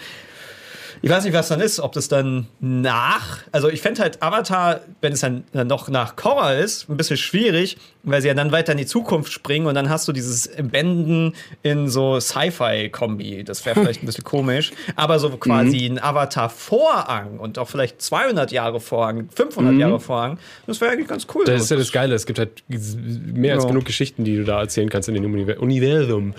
Ich 1.03 1.09
weiß 1.09 1.25
nicht, 1.25 1.33
was 1.33 1.49
dann 1.49 1.61
ist, 1.61 1.81
ob 1.81 1.93
das 1.93 2.09
dann 2.09 2.47
nach, 2.61 3.39
also 3.53 3.71
ich 3.71 3.81
fände 3.81 4.03
halt 4.03 4.23
Avatar, 4.23 4.81
wenn 5.01 5.15
es 5.15 5.21
dann, 5.21 5.45
dann 5.53 5.67
noch 5.67 5.89
nach 5.89 6.15
Korra 6.15 6.53
ist, 6.55 6.91
ein 6.91 6.97
bisschen 6.99 7.17
schwierig, 7.17 7.79
weil 8.03 8.21
sie 8.21 8.29
ja 8.29 8.35
dann 8.35 8.53
weiter 8.53 8.73
in 8.73 8.79
die 8.79 8.85
Zukunft 8.87 9.33
springen 9.33 9.67
und 9.67 9.75
dann 9.75 9.89
hast 9.89 10.07
du 10.09 10.13
dieses 10.13 10.47
Embenden 10.47 11.35
in 11.63 11.89
so 11.89 12.21
Sci-Fi-Kombi. 12.21 13.45
Das 13.45 13.65
wäre 13.65 13.81
vielleicht 13.81 14.03
ein 14.03 14.07
bisschen 14.07 14.25
komisch, 14.25 14.73
aber 14.95 15.19
so 15.19 15.31
quasi 15.31 15.87
ein 15.87 16.03
Avatar 16.03 16.51
Vorhang 16.51 17.39
und 17.39 17.59
auch 17.59 17.69
vielleicht 17.69 18.03
200 18.03 18.53
Jahre 18.53 18.79
Vorhang, 18.81 19.29
500 19.35 19.75
Jahre 19.77 20.01
Vorhang, 20.01 20.39
das 20.67 20.83
wäre 20.83 20.93
eigentlich 20.93 21.09
ganz 21.09 21.27
cool. 21.35 21.45
Das 21.47 21.63
ist 21.63 21.71
ja 21.71 21.79
das 21.79 21.93
Geile. 21.93 22.15
Es 22.15 22.27
gibt 22.27 22.39
halt 22.39 22.63
mehr 22.69 23.55
als 23.55 23.65
Ja. 23.65 23.71
genug 23.71 23.87
Geschichten, 23.87 24.25
die 24.25 24.37
du 24.37 24.45
da 24.45 24.61
erzählen 24.61 24.91
kannst 24.91 25.09
in 25.09 25.15
dem 25.15 25.25
Univer- 25.35 25.59
Universum. 25.59 26.35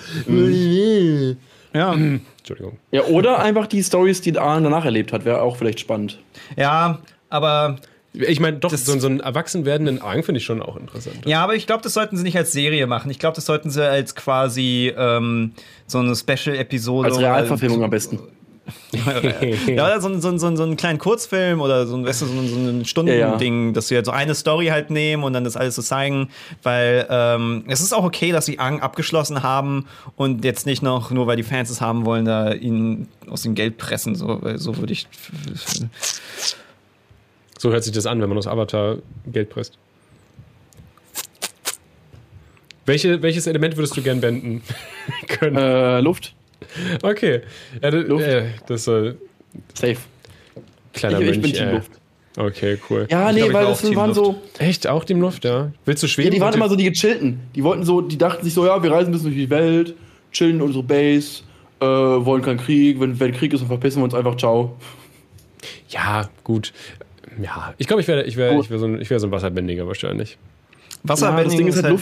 Ja. 1.74 1.94
Entschuldigung. 2.40 2.78
Ja, 2.92 3.04
oder 3.06 3.40
einfach 3.40 3.68
die 3.68 3.84
Stories, 3.84 4.22
die 4.22 4.38
Ahn 4.38 4.64
danach 4.64 4.86
erlebt 4.86 5.14
hat, 5.14 5.26
wäre 5.26 5.42
auch 5.42 5.56
vielleicht 5.58 5.80
spannend. 5.80 6.20
ja, 6.58 7.00
aber 7.30 7.78
Ich 8.14 8.42
meine, 8.42 8.58
doch, 8.58 8.70
Das- 8.72 8.86
so, 8.86 9.00
so 9.00 9.08
einen 9.08 9.22
erwachsen 9.22 9.64
werdenden 9.64 10.02
Argen 10.02 10.24
finde 10.24 10.40
ich 10.40 10.46
schon 10.46 10.62
auch 10.62 10.76
interessant. 10.76 11.26
Ja, 11.26 11.42
aber 11.44 11.56
ich 11.56 11.66
glaube, 11.66 11.82
das 11.82 11.94
sollten 11.94 12.18
sie 12.18 12.24
nicht 12.24 12.36
als 12.38 12.52
Serie 12.52 12.86
machen. 12.88 13.10
Ich 13.10 13.20
glaube, 13.20 13.36
das 13.36 13.46
sollten 13.46 13.70
sie 13.70 13.88
als 13.88 14.16
quasi 14.16 14.92
ähm, 14.98 15.54
so 15.88 16.00
eine 16.00 16.14
Special-Episode. 16.16 17.08
Als 17.08 17.20
Realverfilmung 17.20 17.84
am 17.86 17.90
besten. 17.90 18.20
Ja, 18.92 19.86
oder 19.86 20.02
so, 20.02 20.08
ein- 20.10 20.22
so, 20.22 20.28
ein- 20.30 20.40
so, 20.40 20.48
ein- 20.48 20.58
so 20.58 20.64
einen 20.64 20.78
kleinen 20.78 21.00
Kurzfilm 21.00 21.62
oder 21.62 21.86
so 21.88 21.96
ein, 21.96 22.06
weißt 22.06 22.22
du, 22.22 22.26
so 22.26 22.34
ein, 22.34 22.48
so 22.48 22.56
ein 22.58 22.86
Stundending, 22.86 23.74
dass 23.74 23.88
sie 23.88 23.96
halt 23.96 24.06
so 24.06 24.12
eine 24.12 24.36
Story 24.36 24.68
halt 24.68 24.90
nehmen 24.90 25.24
und 25.24 25.34
dann 25.34 25.44
das 25.44 25.56
alles 25.58 25.76
so 25.76 25.82
zeigen. 25.82 26.30
Weil 26.64 27.06
ähm, 27.10 27.64
es 27.68 27.82
ist 27.82 27.94
auch 27.94 28.04
okay, 28.04 28.32
dass 28.32 28.46
sie 28.46 28.60
Ang 28.60 28.82
abgeschlossen 28.82 29.44
haben 29.44 29.88
und 30.16 30.44
jetzt 30.46 30.66
nicht 30.66 30.82
noch, 30.84 31.12
nur 31.12 31.28
weil 31.28 31.38
die 31.38 31.44
Fans 31.44 31.70
es 31.70 31.82
haben 31.82 32.06
wollen, 32.06 32.26
da 32.26 32.52
ihnen 32.54 33.08
aus 33.30 33.44
dem 33.44 33.56
Geld 33.56 33.78
pressen. 33.78 34.16
So, 34.16 34.42
so 34.56 34.78
würde 34.78 34.94
ich. 34.94 35.08
So 37.58 37.72
hört 37.72 37.84
sich 37.84 37.94
das 37.94 38.06
an, 38.06 38.20
wenn 38.22 38.30
man 38.30 38.38
aus 38.38 38.48
Avatar 38.48 38.98
Geld 39.32 39.50
presst. 39.50 39.78
Welche, 42.86 43.22
welches 43.22 43.46
Element 43.48 43.78
würdest 43.78 43.96
du 43.96 44.02
gern 44.02 44.22
wenden 44.22 44.64
können? 45.28 45.56
Äh, 45.56 46.00
Luft. 46.02 46.34
Okay. 47.04 47.42
Ja, 47.82 47.92
das, 47.92 48.06
Luft. 48.08 48.26
äh, 48.26 48.44
das 48.68 48.84
soll 48.84 49.18
Safe. 49.74 49.98
kleiner 50.94 51.20
ich, 51.22 51.30
ich 51.30 51.32
Mönch. 51.38 51.42
bin 51.42 51.54
Team 51.54 51.68
äh. 51.68 51.72
Luft. 51.74 51.92
Okay, 52.38 52.78
cool. 52.90 53.08
Ja, 53.10 53.30
Ich 53.30 53.36
nee, 53.36 53.40
glaub, 53.42 53.50
ich 53.50 53.54
weil 53.56 53.64
war 53.66 53.72
das 53.72 53.82
Team 53.82 53.96
waren 53.98 54.14
Luft. 54.14 54.20
so. 54.24 54.42
Echt? 54.64 54.88
Auch 54.88 55.04
die 55.04 55.14
Luft, 55.14 55.44
ja. 55.44 55.72
Willst 55.86 56.02
du 56.04 56.08
schweben? 56.08 56.28
Ja, 56.32 56.36
die 56.36 56.40
waren 56.42 56.54
immer 56.54 56.70
so 56.70 56.76
die 56.78 56.86
gechillten. 56.90 57.40
Die 57.56 57.64
wollten 57.64 57.84
so, 57.84 58.00
die 58.02 58.18
dachten 58.18 58.44
sich 58.46 58.54
so, 58.54 58.66
ja, 58.66 58.82
wir 58.82 58.90
reisen 58.92 59.10
ein 59.10 59.12
bisschen 59.12 59.32
durch 59.32 59.36
die 59.42 59.50
Welt, 59.50 59.96
chillen 60.32 60.62
unsere 60.62 60.84
Base, 60.84 61.42
äh, 61.82 61.86
wollen 61.86 62.42
keinen 62.42 62.60
Krieg. 62.60 63.00
Wenn, 63.02 63.20
wenn 63.20 63.34
Krieg 63.34 63.52
ist, 63.54 63.60
dann 63.60 63.68
verpissen 63.68 64.00
wir 64.00 64.06
uns 64.06 64.14
einfach, 64.14 64.38
ciao. 64.38 64.78
Ja, 65.90 66.30
gut. 66.46 66.72
Ja, 67.42 67.74
ich 67.78 67.88
glaube, 67.88 68.02
ich 68.02 68.08
wäre 68.08 68.24
ich 68.24 68.38
wär, 68.38 68.58
ich 68.60 68.70
wär 68.70 68.80
so, 68.80 68.86
ein- 68.86 69.02
ich 69.02 69.10
wär 69.10 69.20
so 69.20 69.28
ein 69.28 69.32
Wasserbändiger 69.32 69.88
wahrscheinlich. 69.88 70.38
Wasserbending 71.04 71.46
das 71.48 71.58
Ding 71.58 71.68
ist 71.68 71.76
halt 71.76 71.86
halt 71.86 71.96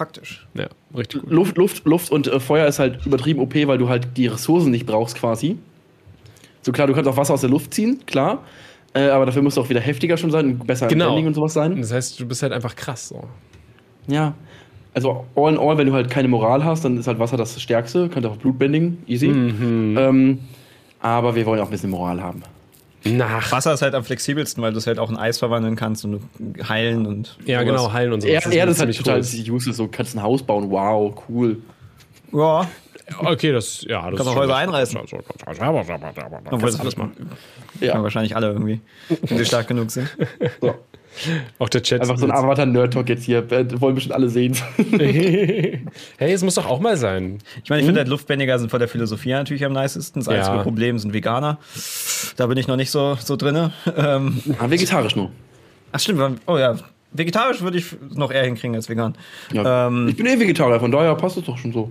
praktisch. 0.00 0.46
Ja, 0.54 0.68
richtig 0.96 1.20
gut. 1.20 1.30
Luft, 1.30 1.58
Luft, 1.58 1.84
Luft 1.84 2.10
und 2.10 2.26
äh, 2.26 2.40
Feuer 2.40 2.66
ist 2.66 2.78
halt 2.78 3.04
übertrieben 3.04 3.38
OP, 3.38 3.54
weil 3.54 3.76
du 3.76 3.90
halt 3.90 4.16
die 4.16 4.28
Ressourcen 4.28 4.70
nicht 4.70 4.86
brauchst 4.86 5.14
quasi. 5.14 5.58
So 6.62 6.72
klar, 6.72 6.86
du 6.86 6.94
kannst 6.94 7.06
auch 7.06 7.18
Wasser 7.18 7.34
aus 7.34 7.42
der 7.42 7.50
Luft 7.50 7.74
ziehen, 7.74 8.00
klar. 8.06 8.42
Äh, 8.94 9.08
aber 9.10 9.26
dafür 9.26 9.42
musst 9.42 9.58
du 9.58 9.60
auch 9.60 9.68
wieder 9.68 9.80
heftiger 9.80 10.16
schon 10.16 10.30
sein 10.30 10.46
und 10.46 10.66
besser 10.66 10.86
im 10.86 10.92
Genau. 10.94 11.08
Bending 11.08 11.26
und 11.26 11.34
sowas 11.34 11.52
sein. 11.52 11.78
Das 11.78 11.92
heißt, 11.92 12.18
du 12.18 12.26
bist 12.26 12.42
halt 12.42 12.54
einfach 12.54 12.74
krass. 12.74 13.08
So. 13.08 13.24
Ja. 14.06 14.32
Also 14.94 15.26
all 15.36 15.52
in 15.52 15.58
all, 15.58 15.76
wenn 15.76 15.86
du 15.86 15.92
halt 15.92 16.08
keine 16.08 16.28
Moral 16.28 16.64
hast, 16.64 16.82
dann 16.86 16.96
ist 16.96 17.06
halt 17.06 17.18
Wasser 17.18 17.36
das 17.36 17.60
Stärkste. 17.60 18.08
Kannst 18.08 18.26
auch 18.26 18.38
Blutbending, 18.38 19.02
easy. 19.06 19.28
Mhm. 19.28 19.96
Ähm, 19.98 20.38
aber 21.00 21.34
wir 21.34 21.44
wollen 21.44 21.60
auch 21.60 21.66
ein 21.66 21.70
bisschen 21.70 21.90
Moral 21.90 22.22
haben. 22.22 22.42
Nach. 23.04 23.50
Wasser 23.52 23.72
ist 23.72 23.82
halt 23.82 23.94
am 23.94 24.04
flexibelsten, 24.04 24.62
weil 24.62 24.72
du 24.72 24.78
es 24.78 24.86
halt 24.86 24.98
auch 24.98 25.10
in 25.10 25.16
Eis 25.16 25.38
verwandeln 25.38 25.76
kannst 25.76 26.04
und 26.04 26.22
heilen 26.68 27.06
und. 27.06 27.38
Ja, 27.46 27.60
sowas. 27.60 27.72
genau, 27.72 27.92
heilen 27.92 28.12
und 28.12 28.20
so. 28.20 28.28
Er, 28.28 28.44
Erde 28.52 28.72
ist 28.72 28.80
halt 28.80 28.96
total 28.96 29.20
cool. 29.20 29.50
useless. 29.54 29.76
So 29.76 29.88
kannst 29.88 30.14
ein 30.14 30.22
Haus 30.22 30.42
bauen, 30.42 30.70
wow, 30.70 31.14
cool. 31.28 31.58
Ja, 32.32 32.68
Okay, 33.18 33.52
das, 33.52 33.82
ja, 33.82 34.08
das 34.10 34.18
Kannst 34.18 34.32
auch 34.32 34.36
Häuser 34.36 34.56
einreißen. 34.56 34.98
Kannst 34.98 35.14
obwohl 36.50 36.70
du 36.70 36.78
alles 36.78 36.96
machen. 36.96 37.30
Ja. 37.80 37.94
Ja. 37.94 38.02
wahrscheinlich 38.02 38.36
alle 38.36 38.48
irgendwie, 38.48 38.80
wenn 39.08 39.38
sie 39.38 39.44
stark 39.44 39.68
genug 39.68 39.90
sind. 39.90 40.08
So. 40.60 40.74
Auch 41.58 41.68
der 41.68 41.82
Chat. 41.82 42.00
Einfach 42.00 42.16
so 42.18 42.24
ein 42.26 42.30
Avatar-Nerd-Talk 42.32 43.08
jetzt 43.08 43.24
hier. 43.24 43.38
Äh, 43.52 43.80
wollen 43.80 43.94
bestimmt 43.94 44.14
alle 44.14 44.28
sehen. 44.28 44.56
hey, 44.98 45.82
es 46.18 46.42
muss 46.42 46.54
doch 46.54 46.66
auch 46.66 46.80
mal 46.80 46.96
sein. 46.96 47.38
Ich 47.64 47.70
meine, 47.70 47.80
ich 47.82 47.86
finde 47.86 48.00
halt 48.00 48.08
Luftbändiger 48.08 48.58
sind 48.58 48.70
von 48.70 48.78
der 48.78 48.88
Philosophie 48.88 49.30
natürlich 49.30 49.64
am 49.64 49.72
nicesten. 49.72 50.20
Das 50.22 50.32
Ja. 50.32 50.40
einzige 50.40 50.62
Problem 50.62 50.98
sind 50.98 51.12
Veganer. 51.12 51.58
Da 52.36 52.46
bin 52.46 52.56
ich 52.58 52.68
noch 52.68 52.76
nicht 52.76 52.90
so, 52.90 53.16
so 53.22 53.36
drin. 53.36 53.70
Ähm, 53.96 54.40
Ah, 54.58 54.70
vegetarisch 54.70 55.16
nur. 55.16 55.30
ach 55.92 56.00
stimmt, 56.00 56.40
oh 56.46 56.58
ja. 56.58 56.76
Vegetarisch 57.12 57.60
würde 57.60 57.78
ich 57.78 57.86
noch 58.14 58.30
eher 58.30 58.44
hinkriegen 58.44 58.76
als 58.76 58.88
vegan. 58.88 59.14
Ja. 59.52 59.88
Ähm, 59.88 60.08
ich 60.08 60.16
bin 60.16 60.26
eh 60.26 60.38
Vegetarier, 60.38 60.78
von 60.78 60.92
daher 60.92 61.14
passt 61.16 61.36
es 61.36 61.44
doch 61.44 61.58
schon 61.58 61.72
so. 61.72 61.90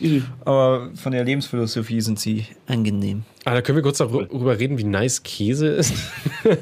Easy. 0.00 0.22
aber 0.44 0.90
von 0.96 1.12
der 1.12 1.22
Lebensphilosophie 1.24 2.00
sind 2.00 2.18
sie 2.18 2.46
angenehm. 2.66 3.22
Ah, 3.44 3.54
da 3.54 3.62
können 3.62 3.76
wir 3.76 3.82
kurz 3.82 3.98
darüber 3.98 4.58
reden, 4.58 4.76
wie 4.76 4.84
nice 4.84 5.22
Käse 5.22 5.68
ist. 5.68 5.94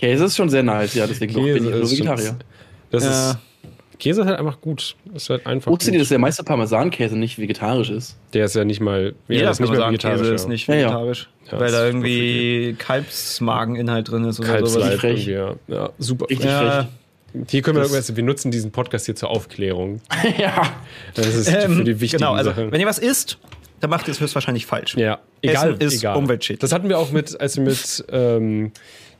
Käse 0.00 0.24
ist 0.24 0.36
schon 0.36 0.48
sehr 0.48 0.62
nice, 0.62 0.94
ja, 0.94 1.06
deswegen 1.06 1.34
doch 1.34 1.42
bin 1.42 1.56
ich 1.56 1.62
nur 1.62 1.74
ist 1.74 1.90
Vegetarier. 1.92 2.36
Das 2.90 3.04
Ja. 3.04 3.30
ist 3.32 3.38
Käse 3.98 4.22
ist 4.22 4.26
halt 4.28 4.38
einfach 4.38 4.60
gut. 4.62 4.96
Ist 5.14 5.28
halt 5.28 5.46
einfach. 5.46 5.70
Wusstet 5.70 5.88
gut. 5.88 5.94
ihr, 5.94 5.98
dass 6.00 6.08
der 6.08 6.18
meiste 6.18 6.42
Parmesankäse 6.42 7.18
nicht 7.18 7.38
vegetarisch 7.38 7.90
ist? 7.90 8.16
Der 8.32 8.46
ist 8.46 8.54
ja 8.54 8.64
nicht 8.64 8.80
mal. 8.80 9.14
Ja, 9.28 9.34
Jeder 9.34 9.46
das 9.48 9.60
ist 9.60 9.68
nicht 9.68 9.78
vegetarisch. 9.78 10.28
ist 10.28 10.42
ja. 10.44 10.48
nicht 10.48 10.66
Ja, 10.68 10.74
ja. 10.74 10.80
vegetarisch. 10.86 11.28
Ja, 11.52 11.60
weil 11.60 11.70
da 11.70 11.80
ist 11.84 11.94
irgendwie 11.94 12.74
Kalbsmageninhalt 12.78 14.10
drin 14.10 14.24
ist 14.24 14.40
oder 14.40 14.66
sowas. 14.66 14.84
Richtig 14.86 15.00
frech. 15.00 15.26
ja. 15.26 15.54
ja. 15.68 15.90
Super. 15.98 16.26
Richtig 16.30 16.46
Ja, 16.46 16.88
Hier 17.48 17.60
können 17.62 17.76
wir, 17.76 17.82
Das- 17.82 17.92
also 17.94 18.16
wir 18.16 18.22
nutzen 18.24 18.50
diesen 18.50 18.70
Podcast 18.70 19.04
hier 19.04 19.16
zur 19.16 19.28
Aufklärung. 19.30 20.00
ja. 20.38 20.62
Das 21.14 21.26
ist 21.34 21.48
ähm, 21.52 21.76
für 21.76 21.84
die 21.84 22.00
wichtigen 22.00 22.20
genau, 22.22 22.32
also 22.32 22.50
Sachen. 22.50 22.72
wenn 22.72 22.80
ihr 22.80 22.86
was 22.86 22.98
isst, 22.98 23.36
dann 23.80 23.90
macht 23.90 24.08
ihr 24.08 24.12
es 24.12 24.20
höchstwahrscheinlich 24.20 24.64
falsch. 24.64 24.96
Ja, 24.96 25.18
egal. 25.42 25.72
Essen 25.72 25.80
ist 25.82 25.94
egal. 25.98 26.16
umweltschädlich. 26.16 26.60
Das 26.60 26.72
hatten 26.72 26.88
wir 26.88 26.98
auch 26.98 27.12
mit, 27.12 27.38
als 27.38 27.56
wir 27.56 27.64
mit 27.64 28.04
ähm, 28.10 28.72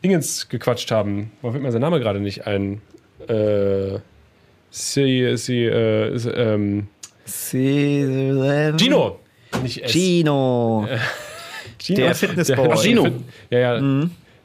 Dingens 0.02 0.48
gequatscht 0.48 0.90
haben. 0.90 1.30
Warum 1.42 1.52
fällt 1.54 1.62
mir 1.64 1.72
sein 1.72 1.80
Name 1.82 2.00
gerade 2.00 2.20
nicht 2.20 2.46
ein? 2.46 2.80
Äh, 3.28 3.98
sie, 4.70 5.36
sie, 5.36 5.64
äh, 5.64 6.14
ist, 6.14 6.28
ähm, 6.34 6.88
Gino. 7.26 8.76
Gino! 8.78 9.18
Nicht 9.62 9.82
S. 9.84 9.92
Gino. 9.92 10.86
Gino. 11.78 11.96
Der 11.96 12.14
Fitnessboy. 12.14 12.68
Ach, 12.72 12.82
Gino. 12.82 13.04
Fit- 13.04 13.14
Ja, 13.50 13.80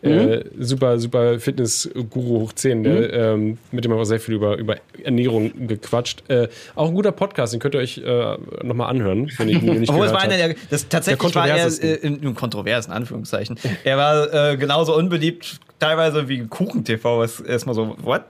ja. 0.09 0.25
Äh, 0.25 0.45
super, 0.59 0.99
super 0.99 1.39
Fitness-Guru 1.39 2.41
hoch 2.41 2.53
10, 2.53 2.83
der, 2.83 3.13
ähm, 3.13 3.57
mit 3.71 3.83
dem 3.83 3.91
haben 3.91 3.99
wir 3.99 4.05
sehr 4.05 4.19
viel 4.19 4.35
über, 4.35 4.57
über 4.57 4.77
Ernährung 5.03 5.67
gequatscht. 5.67 6.23
Äh, 6.29 6.47
auch 6.75 6.87
ein 6.87 6.93
guter 6.93 7.11
Podcast, 7.11 7.53
den 7.53 7.59
könnt 7.59 7.75
ihr 7.75 7.81
euch 7.81 7.97
äh, 7.97 8.37
nochmal 8.63 8.89
anhören, 8.89 9.31
wenn 9.37 9.49
ich 9.49 9.61
ihn 9.61 9.79
nicht 9.79 9.89
es 9.89 9.95
gehört 9.95 10.13
war 10.13 10.21
einer 10.21 10.37
der, 10.37 10.55
das 10.69 10.87
tatsächlich 10.87 11.31
Der 11.31 11.41
war 11.41 11.47
er 11.47 11.67
äh, 11.83 11.95
in, 11.95 12.35
kontrovers, 12.35 12.87
in 12.87 12.93
Anführungszeichen. 12.93 13.57
Er 13.83 13.97
war 13.97 14.51
äh, 14.51 14.57
genauso 14.57 14.95
unbeliebt, 14.95 15.59
teilweise 15.79 16.27
wie 16.27 16.45
Kuchen-TV, 16.45 17.19
was 17.19 17.39
erstmal 17.41 17.75
so, 17.75 17.95
what? 18.01 18.23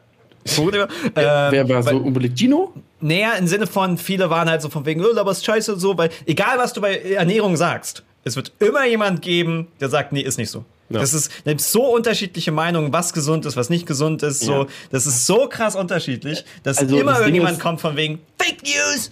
Ähm, 0.57 0.87
Wer 1.15 1.69
war 1.69 1.83
so 1.83 1.97
unbeliebt? 1.97 2.37
Gino? 2.37 2.73
Naja, 3.01 3.33
im 3.33 3.47
Sinne 3.47 3.67
von, 3.67 3.97
viele 3.97 4.29
waren 4.29 4.49
halt 4.49 4.61
so 4.61 4.69
von 4.69 4.85
wegen, 4.85 5.03
oh, 5.03 5.17
aber 5.17 5.31
ist 5.31 5.45
scheiße 5.45 5.73
und 5.73 5.79
so, 5.79 5.97
weil 5.97 6.09
egal 6.25 6.57
was 6.57 6.73
du 6.73 6.81
bei 6.81 6.97
Ernährung 6.97 7.57
sagst, 7.57 8.03
es 8.23 8.35
wird 8.35 8.51
immer 8.59 8.85
jemand 8.85 9.21
geben, 9.21 9.67
der 9.79 9.89
sagt, 9.89 10.11
nee, 10.11 10.21
ist 10.21 10.37
nicht 10.37 10.49
so. 10.49 10.65
Ja. 10.89 10.99
Das 10.99 11.13
ist 11.13 11.31
da 11.45 11.51
gibt's 11.51 11.71
so 11.71 11.83
unterschiedliche 11.95 12.51
Meinungen, 12.51 12.93
was 12.93 13.11
gesund 13.13 13.45
ist, 13.45 13.57
was 13.57 13.69
nicht 13.71 13.87
gesund 13.87 14.21
ist. 14.23 14.41
So, 14.41 14.53
Ja. 14.53 14.65
das 14.91 15.07
ist 15.07 15.25
so 15.25 15.47
krass 15.49 15.75
unterschiedlich, 15.75 16.45
dass 16.63 16.77
Also, 16.77 16.97
immer 16.97 17.11
das 17.11 17.19
irgendjemand 17.21 17.53
ist- 17.57 17.61
kommt 17.61 17.81
von 17.81 17.95
wegen 17.95 18.19
Fake 18.37 18.61
News. 18.63 19.09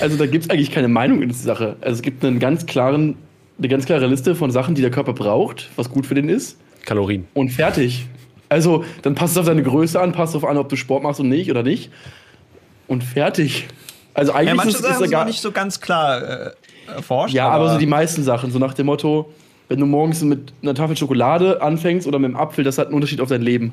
Also 0.00 0.16
da 0.16 0.26
gibt 0.26 0.44
es 0.44 0.50
eigentlich 0.50 0.72
keine 0.72 0.88
Meinung 0.88 1.22
in 1.22 1.28
dieser 1.30 1.44
Sache. 1.44 1.76
Also 1.80 1.96
es 1.96 2.02
gibt 2.02 2.24
einen 2.24 2.38
ganz 2.38 2.66
klaren, 2.66 3.16
eine 3.58 3.68
ganz 3.68 3.86
klare 3.86 4.06
Liste 4.08 4.34
von 4.34 4.50
Sachen, 4.50 4.74
die 4.74 4.82
der 4.82 4.90
Körper 4.90 5.12
braucht, 5.14 5.70
was 5.76 5.88
gut 5.88 6.04
für 6.06 6.14
den 6.14 6.28
ist. 6.28 6.58
Kalorien. 6.84 7.26
Und 7.34 7.50
fertig. 7.50 8.06
Also 8.48 8.84
dann 9.02 9.14
passt 9.14 9.32
es 9.32 9.38
auf 9.38 9.46
deine 9.46 9.62
Größe 9.62 9.98
an, 10.00 10.12
passt 10.12 10.34
darauf 10.34 10.48
an, 10.48 10.56
ob 10.58 10.68
du 10.68 10.76
Sport 10.76 11.02
machst 11.02 11.20
und 11.20 11.28
nicht 11.28 11.50
oder 11.50 11.62
nicht. 11.62 11.90
Und 12.88 13.02
fertig. 13.04 13.66
Also 14.12 14.32
eigentlich 14.32 14.48
Ja, 14.48 14.54
manche 14.54 14.70
ist, 14.76 14.84
es- 14.84 15.00
ist 15.00 15.10
gar 15.10 15.20
noch 15.20 15.26
nicht 15.28 15.40
so 15.40 15.50
ganz 15.52 15.80
klar 15.80 16.22
äh, 16.22 16.50
erforscht. 16.94 17.34
Ja, 17.34 17.48
aber, 17.48 17.72
so 17.72 17.78
die 17.78 17.86
meisten 17.86 18.22
Sachen, 18.22 18.50
so 18.50 18.58
nach 18.58 18.74
dem 18.74 18.86
Motto, 18.86 19.32
wenn 19.68 19.80
du 19.80 19.86
morgens 19.86 20.22
mit 20.22 20.52
einer 20.62 20.74
Tafel 20.74 20.96
Schokolade 20.96 21.60
anfängst 21.62 22.06
oder 22.06 22.18
mit 22.18 22.26
einem 22.26 22.36
Apfel, 22.36 22.64
das 22.64 22.78
hat 22.78 22.86
einen 22.86 22.94
Unterschied 22.94 23.20
auf 23.20 23.28
dein 23.28 23.42
Leben. 23.42 23.72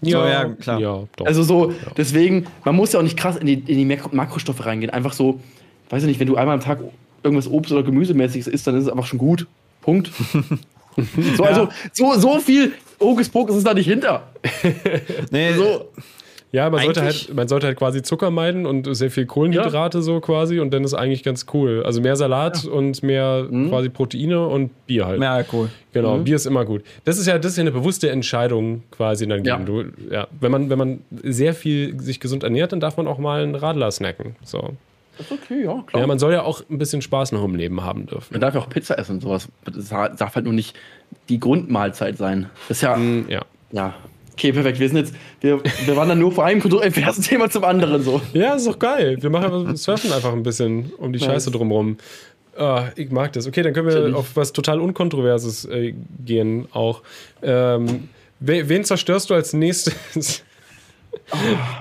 Ja, 0.00 0.28
ja, 0.28 0.44
klar. 0.46 0.80
Ja, 0.80 1.04
doch. 1.16 1.26
Also 1.26 1.42
so, 1.42 1.72
deswegen, 1.96 2.46
man 2.64 2.74
muss 2.74 2.92
ja 2.92 2.98
auch 2.98 3.04
nicht 3.04 3.16
krass 3.16 3.36
in 3.36 3.46
die, 3.46 3.54
in 3.54 3.78
die 3.78 3.84
Makro 3.84 4.08
Makrostoffe 4.12 4.66
reingehen. 4.66 4.90
Einfach 4.90 5.12
so, 5.12 5.40
weiß 5.90 6.02
ich 6.02 6.08
nicht, 6.08 6.20
wenn 6.20 6.26
du 6.26 6.36
einmal 6.36 6.54
am 6.54 6.60
Tag 6.60 6.80
irgendwas 7.22 7.48
Obst- 7.48 7.72
oder 7.72 7.84
Gemüsemäßiges 7.84 8.48
isst, 8.48 8.66
dann 8.66 8.76
ist 8.76 8.84
es 8.84 8.88
einfach 8.90 9.06
schon 9.06 9.18
gut. 9.18 9.46
Punkt. 9.80 10.10
so, 11.36 11.44
also, 11.44 11.68
so, 11.92 12.14
so 12.14 12.38
viel 12.40 12.72
Hokuspokus 13.00 13.56
ist 13.56 13.66
da 13.66 13.74
nicht 13.74 13.86
hinter. 13.86 14.28
nee, 15.30 15.52
So, 15.54 15.88
Ja, 16.52 16.68
man 16.68 16.82
sollte, 16.82 17.02
halt, 17.02 17.34
man 17.34 17.48
sollte 17.48 17.66
halt 17.66 17.78
quasi 17.78 18.02
Zucker 18.02 18.30
meiden 18.30 18.66
und 18.66 18.94
sehr 18.94 19.10
viel 19.10 19.24
Kohlenhydrate 19.24 20.02
so 20.02 20.20
quasi 20.20 20.60
und 20.60 20.70
dann 20.72 20.84
ist 20.84 20.92
eigentlich 20.92 21.22
ganz 21.22 21.46
cool. 21.54 21.82
Also 21.86 22.02
mehr 22.02 22.14
Salat 22.14 22.66
und 22.66 23.02
mehr 23.02 23.46
quasi 23.70 23.88
Proteine 23.88 24.46
und 24.46 24.70
Bier 24.86 25.06
halt. 25.06 25.18
mehr 25.18 25.30
Alkohol. 25.30 25.70
Genau, 25.94 26.18
Bier 26.18 26.36
ist 26.36 26.44
immer 26.44 26.66
gut. 26.66 26.82
Das 27.06 27.16
ist 27.18 27.26
ja, 27.26 27.38
das 27.38 27.52
ist 27.52 27.56
ja 27.56 27.62
eine 27.62 27.72
bewusste 27.72 28.10
Entscheidung 28.10 28.82
quasi 28.90 29.26
dann 29.26 29.42
Ja. 29.44 29.56
gegen 29.56 29.66
du. 29.66 29.84
Ja, 30.14 30.28
wenn 30.40 30.52
man, 30.52 30.68
wenn 30.68 30.76
man 30.78 31.00
sehr 31.22 31.54
viel 31.54 31.98
sich 31.98 32.20
gesund 32.20 32.42
ernährt, 32.44 32.72
dann 32.72 32.80
darf 32.80 32.98
man 32.98 33.06
auch 33.06 33.18
mal 33.18 33.42
einen 33.42 33.54
Radler 33.54 33.90
snacken. 33.90 34.36
So. 34.44 34.74
das 35.16 35.30
ist 35.30 35.32
okay, 35.32 35.64
ja, 35.64 35.82
klar. 35.86 36.02
Ja, 36.02 36.06
man 36.06 36.18
soll 36.18 36.32
ja 36.34 36.42
auch 36.42 36.62
ein 36.68 36.76
bisschen 36.76 37.00
Spaß 37.00 37.32
noch 37.32 37.44
im 37.44 37.54
Leben 37.54 37.82
haben 37.82 38.04
dürfen. 38.04 38.28
man 38.34 38.42
darf 38.42 38.54
ja 38.54 38.60
auch 38.60 38.68
Pizza 38.68 38.98
essen 38.98 39.12
und 39.16 39.20
sowas. 39.22 39.48
Das 39.64 39.88
darf 39.88 40.34
halt 40.34 40.44
nur 40.44 40.54
nicht 40.54 40.76
die 41.30 41.40
Grundmahlzeit 41.40 42.18
sein. 42.18 42.50
Das 42.68 42.76
ist 42.76 42.82
ja, 42.82 42.98
Ja. 43.28 43.40
ja. 43.70 43.94
Okay, 44.32 44.52
perfekt. 44.52 44.78
Wir 44.80 44.88
sind 44.88 44.96
jetzt, 44.98 45.14
wir, 45.40 45.60
wir 45.84 45.96
wandern 45.96 46.18
nur 46.18 46.32
vor 46.32 46.44
einem 46.44 46.60
kontroversen 46.60 47.22
Thema 47.22 47.50
zum 47.50 47.64
anderen 47.64 48.02
so. 48.02 48.20
Ja, 48.32 48.54
ist 48.54 48.66
doch 48.66 48.78
geil. 48.78 49.18
Wir 49.20 49.30
machen 49.30 49.76
surfen 49.76 50.12
einfach 50.12 50.32
ein 50.32 50.42
bisschen 50.42 50.92
um 50.98 51.12
die 51.12 51.18
Nice. 51.18 51.28
Scheiße 51.28 51.50
drumrum. 51.50 51.98
Ah, 52.56 52.86
ich 52.96 53.10
mag 53.10 53.32
das. 53.32 53.46
Okay, 53.46 53.62
dann 53.62 53.72
können 53.72 53.88
wir 53.88 54.16
auf 54.16 54.34
was 54.36 54.52
total 54.52 54.80
Unkontroverses 54.80 55.64
äh, 55.66 55.94
gehen 56.24 56.66
auch. 56.72 57.02
Ähm, 57.42 58.08
we- 58.40 58.68
wen 58.68 58.84
zerstörst 58.84 59.30
du 59.30 59.34
als 59.34 59.52
nächstes? 59.52 60.42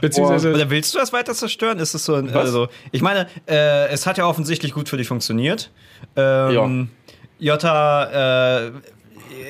Beziehungsweise. 0.01 0.53
Oder 0.53 0.69
willst 0.69 0.93
du 0.93 0.99
das 0.99 1.11
weiter 1.13 1.33
zerstören? 1.33 1.79
Ist 1.79 1.93
es 1.93 2.05
so 2.05 2.15
ein, 2.15 2.29
also, 2.29 2.67
ich 2.91 3.01
meine, 3.01 3.27
äh, 3.47 3.87
es 3.89 4.05
hat 4.05 4.17
ja 4.17 4.25
offensichtlich 4.27 4.73
gut 4.73 4.87
für 4.89 4.97
dich 4.97 5.07
funktioniert. 5.07 5.71
Ähm, 6.15 6.89
Jota, 7.39 8.67
äh, 8.67 8.71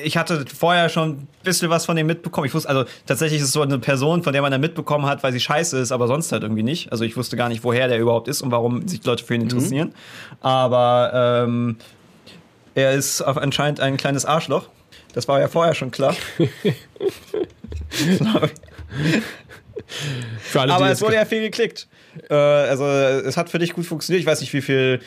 ich 0.04 0.16
hatte 0.16 0.44
vorher 0.46 0.88
schon 0.88 1.10
ein 1.10 1.28
bisschen 1.42 1.70
was 1.70 1.86
von 1.86 1.96
dem 1.96 2.06
mitbekommen. 2.06 2.46
Ich 2.46 2.54
wusste, 2.54 2.68
also 2.68 2.84
tatsächlich 3.06 3.40
ist 3.40 3.48
es 3.48 3.52
so 3.52 3.62
eine 3.62 3.78
Person, 3.78 4.22
von 4.22 4.32
der 4.32 4.42
man 4.42 4.50
dann 4.50 4.60
mitbekommen 4.60 5.06
hat, 5.06 5.22
weil 5.22 5.32
sie 5.32 5.40
scheiße 5.40 5.78
ist, 5.78 5.92
aber 5.92 6.06
sonst 6.06 6.32
halt 6.32 6.42
irgendwie 6.42 6.62
nicht. 6.62 6.92
Also 6.92 7.04
ich 7.04 7.16
wusste 7.16 7.36
gar 7.36 7.48
nicht, 7.48 7.64
woher 7.64 7.88
der 7.88 7.98
überhaupt 7.98 8.28
ist 8.28 8.42
und 8.42 8.50
warum 8.50 8.86
sich 8.88 9.04
Leute 9.04 9.24
für 9.24 9.34
ihn 9.34 9.42
interessieren. 9.42 9.94
Aber 10.40 11.44
ähm, 11.44 11.76
er 12.74 12.92
ist 12.92 13.20
anscheinend 13.22 13.80
ein 13.80 13.96
kleines 13.96 14.24
Arschloch. 14.24 14.68
Das 15.14 15.28
war 15.28 15.40
ja 15.40 15.48
vorher 15.48 15.74
schon 15.74 15.90
klar. 15.90 16.14
alle, 20.54 20.72
Aber 20.72 20.90
es 20.90 21.02
wurde 21.02 21.16
ja 21.16 21.24
viel 21.24 21.42
geklickt. 21.42 21.88
Äh, 22.30 22.34
also 22.34 22.84
es 22.84 23.36
hat 23.36 23.50
für 23.50 23.58
dich 23.58 23.72
gut 23.72 23.86
funktioniert. 23.86 24.20
Ich 24.20 24.26
weiß 24.26 24.40
nicht, 24.40 24.52
wie 24.52 24.62
viel. 24.62 25.00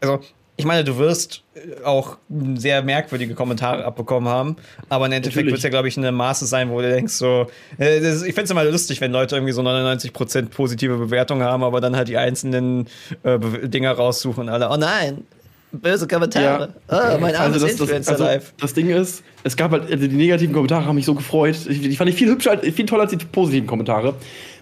Also 0.00 0.20
ich 0.58 0.64
meine, 0.64 0.82
du 0.82 0.98
wirst 0.98 1.44
äh, 1.54 1.84
auch 1.84 2.18
sehr 2.56 2.82
merkwürdige 2.82 3.34
Kommentare 3.34 3.84
abbekommen 3.84 4.28
haben. 4.28 4.56
Aber 4.88 5.06
im 5.06 5.12
Endeffekt 5.12 5.46
wird 5.46 5.56
es 5.56 5.62
ja, 5.62 5.70
glaube 5.70 5.86
ich, 5.86 5.96
eine 5.96 6.10
Maße 6.10 6.46
sein, 6.46 6.68
wo 6.70 6.80
du 6.80 6.90
denkst 6.90 7.14
so. 7.14 7.46
Äh, 7.78 8.00
ist, 8.00 8.22
ich 8.22 8.34
finde 8.34 8.42
es 8.42 8.50
immer 8.50 8.64
lustig, 8.64 9.00
wenn 9.00 9.12
Leute 9.12 9.36
irgendwie 9.36 9.52
so 9.52 9.62
99% 9.62 10.48
positive 10.48 10.98
Bewertungen 10.98 11.44
haben, 11.44 11.62
aber 11.62 11.80
dann 11.80 11.94
halt 11.94 12.08
die 12.08 12.16
einzelnen 12.16 12.88
äh, 13.22 13.38
Dinger 13.68 13.92
raussuchen 13.92 14.44
und 14.44 14.48
alle. 14.48 14.68
Oh 14.68 14.76
nein! 14.76 15.24
Böse 15.70 16.08
Kommentare. 16.08 16.74
Oh, 16.88 17.18
mein 17.20 17.36
armes 17.36 17.62
Also 17.62 17.84
das, 17.84 17.90
das, 17.90 18.08
also 18.08 18.24
live. 18.24 18.52
das 18.58 18.74
Ding 18.74 18.88
ist, 18.90 19.22
es 19.44 19.56
gab 19.56 19.70
halt, 19.70 19.84
also 19.92 20.08
die 20.08 20.16
negativen 20.16 20.52
Kommentare 20.52 20.84
haben 20.86 20.96
mich 20.96 21.04
so 21.04 21.14
gefreut. 21.14 21.56
Ich, 21.68 21.82
die 21.82 21.94
fand 21.94 22.10
ich 22.10 22.16
viel 22.16 22.28
hübscher, 22.28 22.58
viel 22.58 22.86
toller 22.86 23.02
als 23.02 23.12
die 23.12 23.18
positiven 23.18 23.68
Kommentare. 23.68 24.14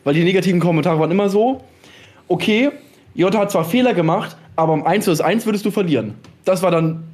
Weil 0.05 0.15
die 0.15 0.25
negativen 0.25 0.61
Kommentare 0.61 0.99
waren 0.99 1.11
immer 1.11 1.31
so, 1.31 1.65
okay, 2.29 2.71
Jota 3.17 3.39
hat 3.39 3.51
zwar 3.51 3.65
Fehler 3.65 3.95
gemacht, 3.95 4.37
aber 4.57 4.73
um 4.73 4.87
1 4.87 5.07
vs 5.07 5.21
1 5.21 5.47
würdest 5.47 5.65
du 5.65 5.71
verlieren. 5.71 6.15
Das 6.45 6.63
war 6.63 6.71
dann, 6.71 7.05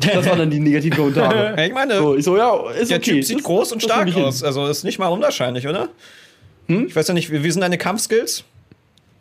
das 0.00 0.26
waren 0.26 0.38
dann 0.38 0.50
die 0.50 0.60
negativen 0.60 0.96
Kommentare. 0.96 1.54
Ich 1.66 1.72
meine, 1.72 1.96
So, 1.98 2.14
ich 2.16 2.24
so, 2.24 2.36
ja, 2.36 2.70
ist 2.70 2.90
Der 2.90 2.98
okay. 2.98 3.12
Typ 3.14 3.24
sieht 3.24 3.38
Das- 3.38 3.44
groß 3.44 3.72
und 3.72 3.82
stark 3.82 4.14
aus. 4.16 4.42
Also 4.42 4.66
ist 4.66 4.84
nicht 4.84 4.98
mal 4.98 5.08
unwahrscheinlich, 5.08 5.66
oder? 5.66 5.88
Ich 6.68 6.94
weiß 6.96 7.08
ja 7.08 7.14
nicht, 7.14 7.30
wie, 7.32 7.42
wie 7.44 7.50
sind 7.50 7.60
deine 7.60 7.78
Kampfskills? 7.78 8.44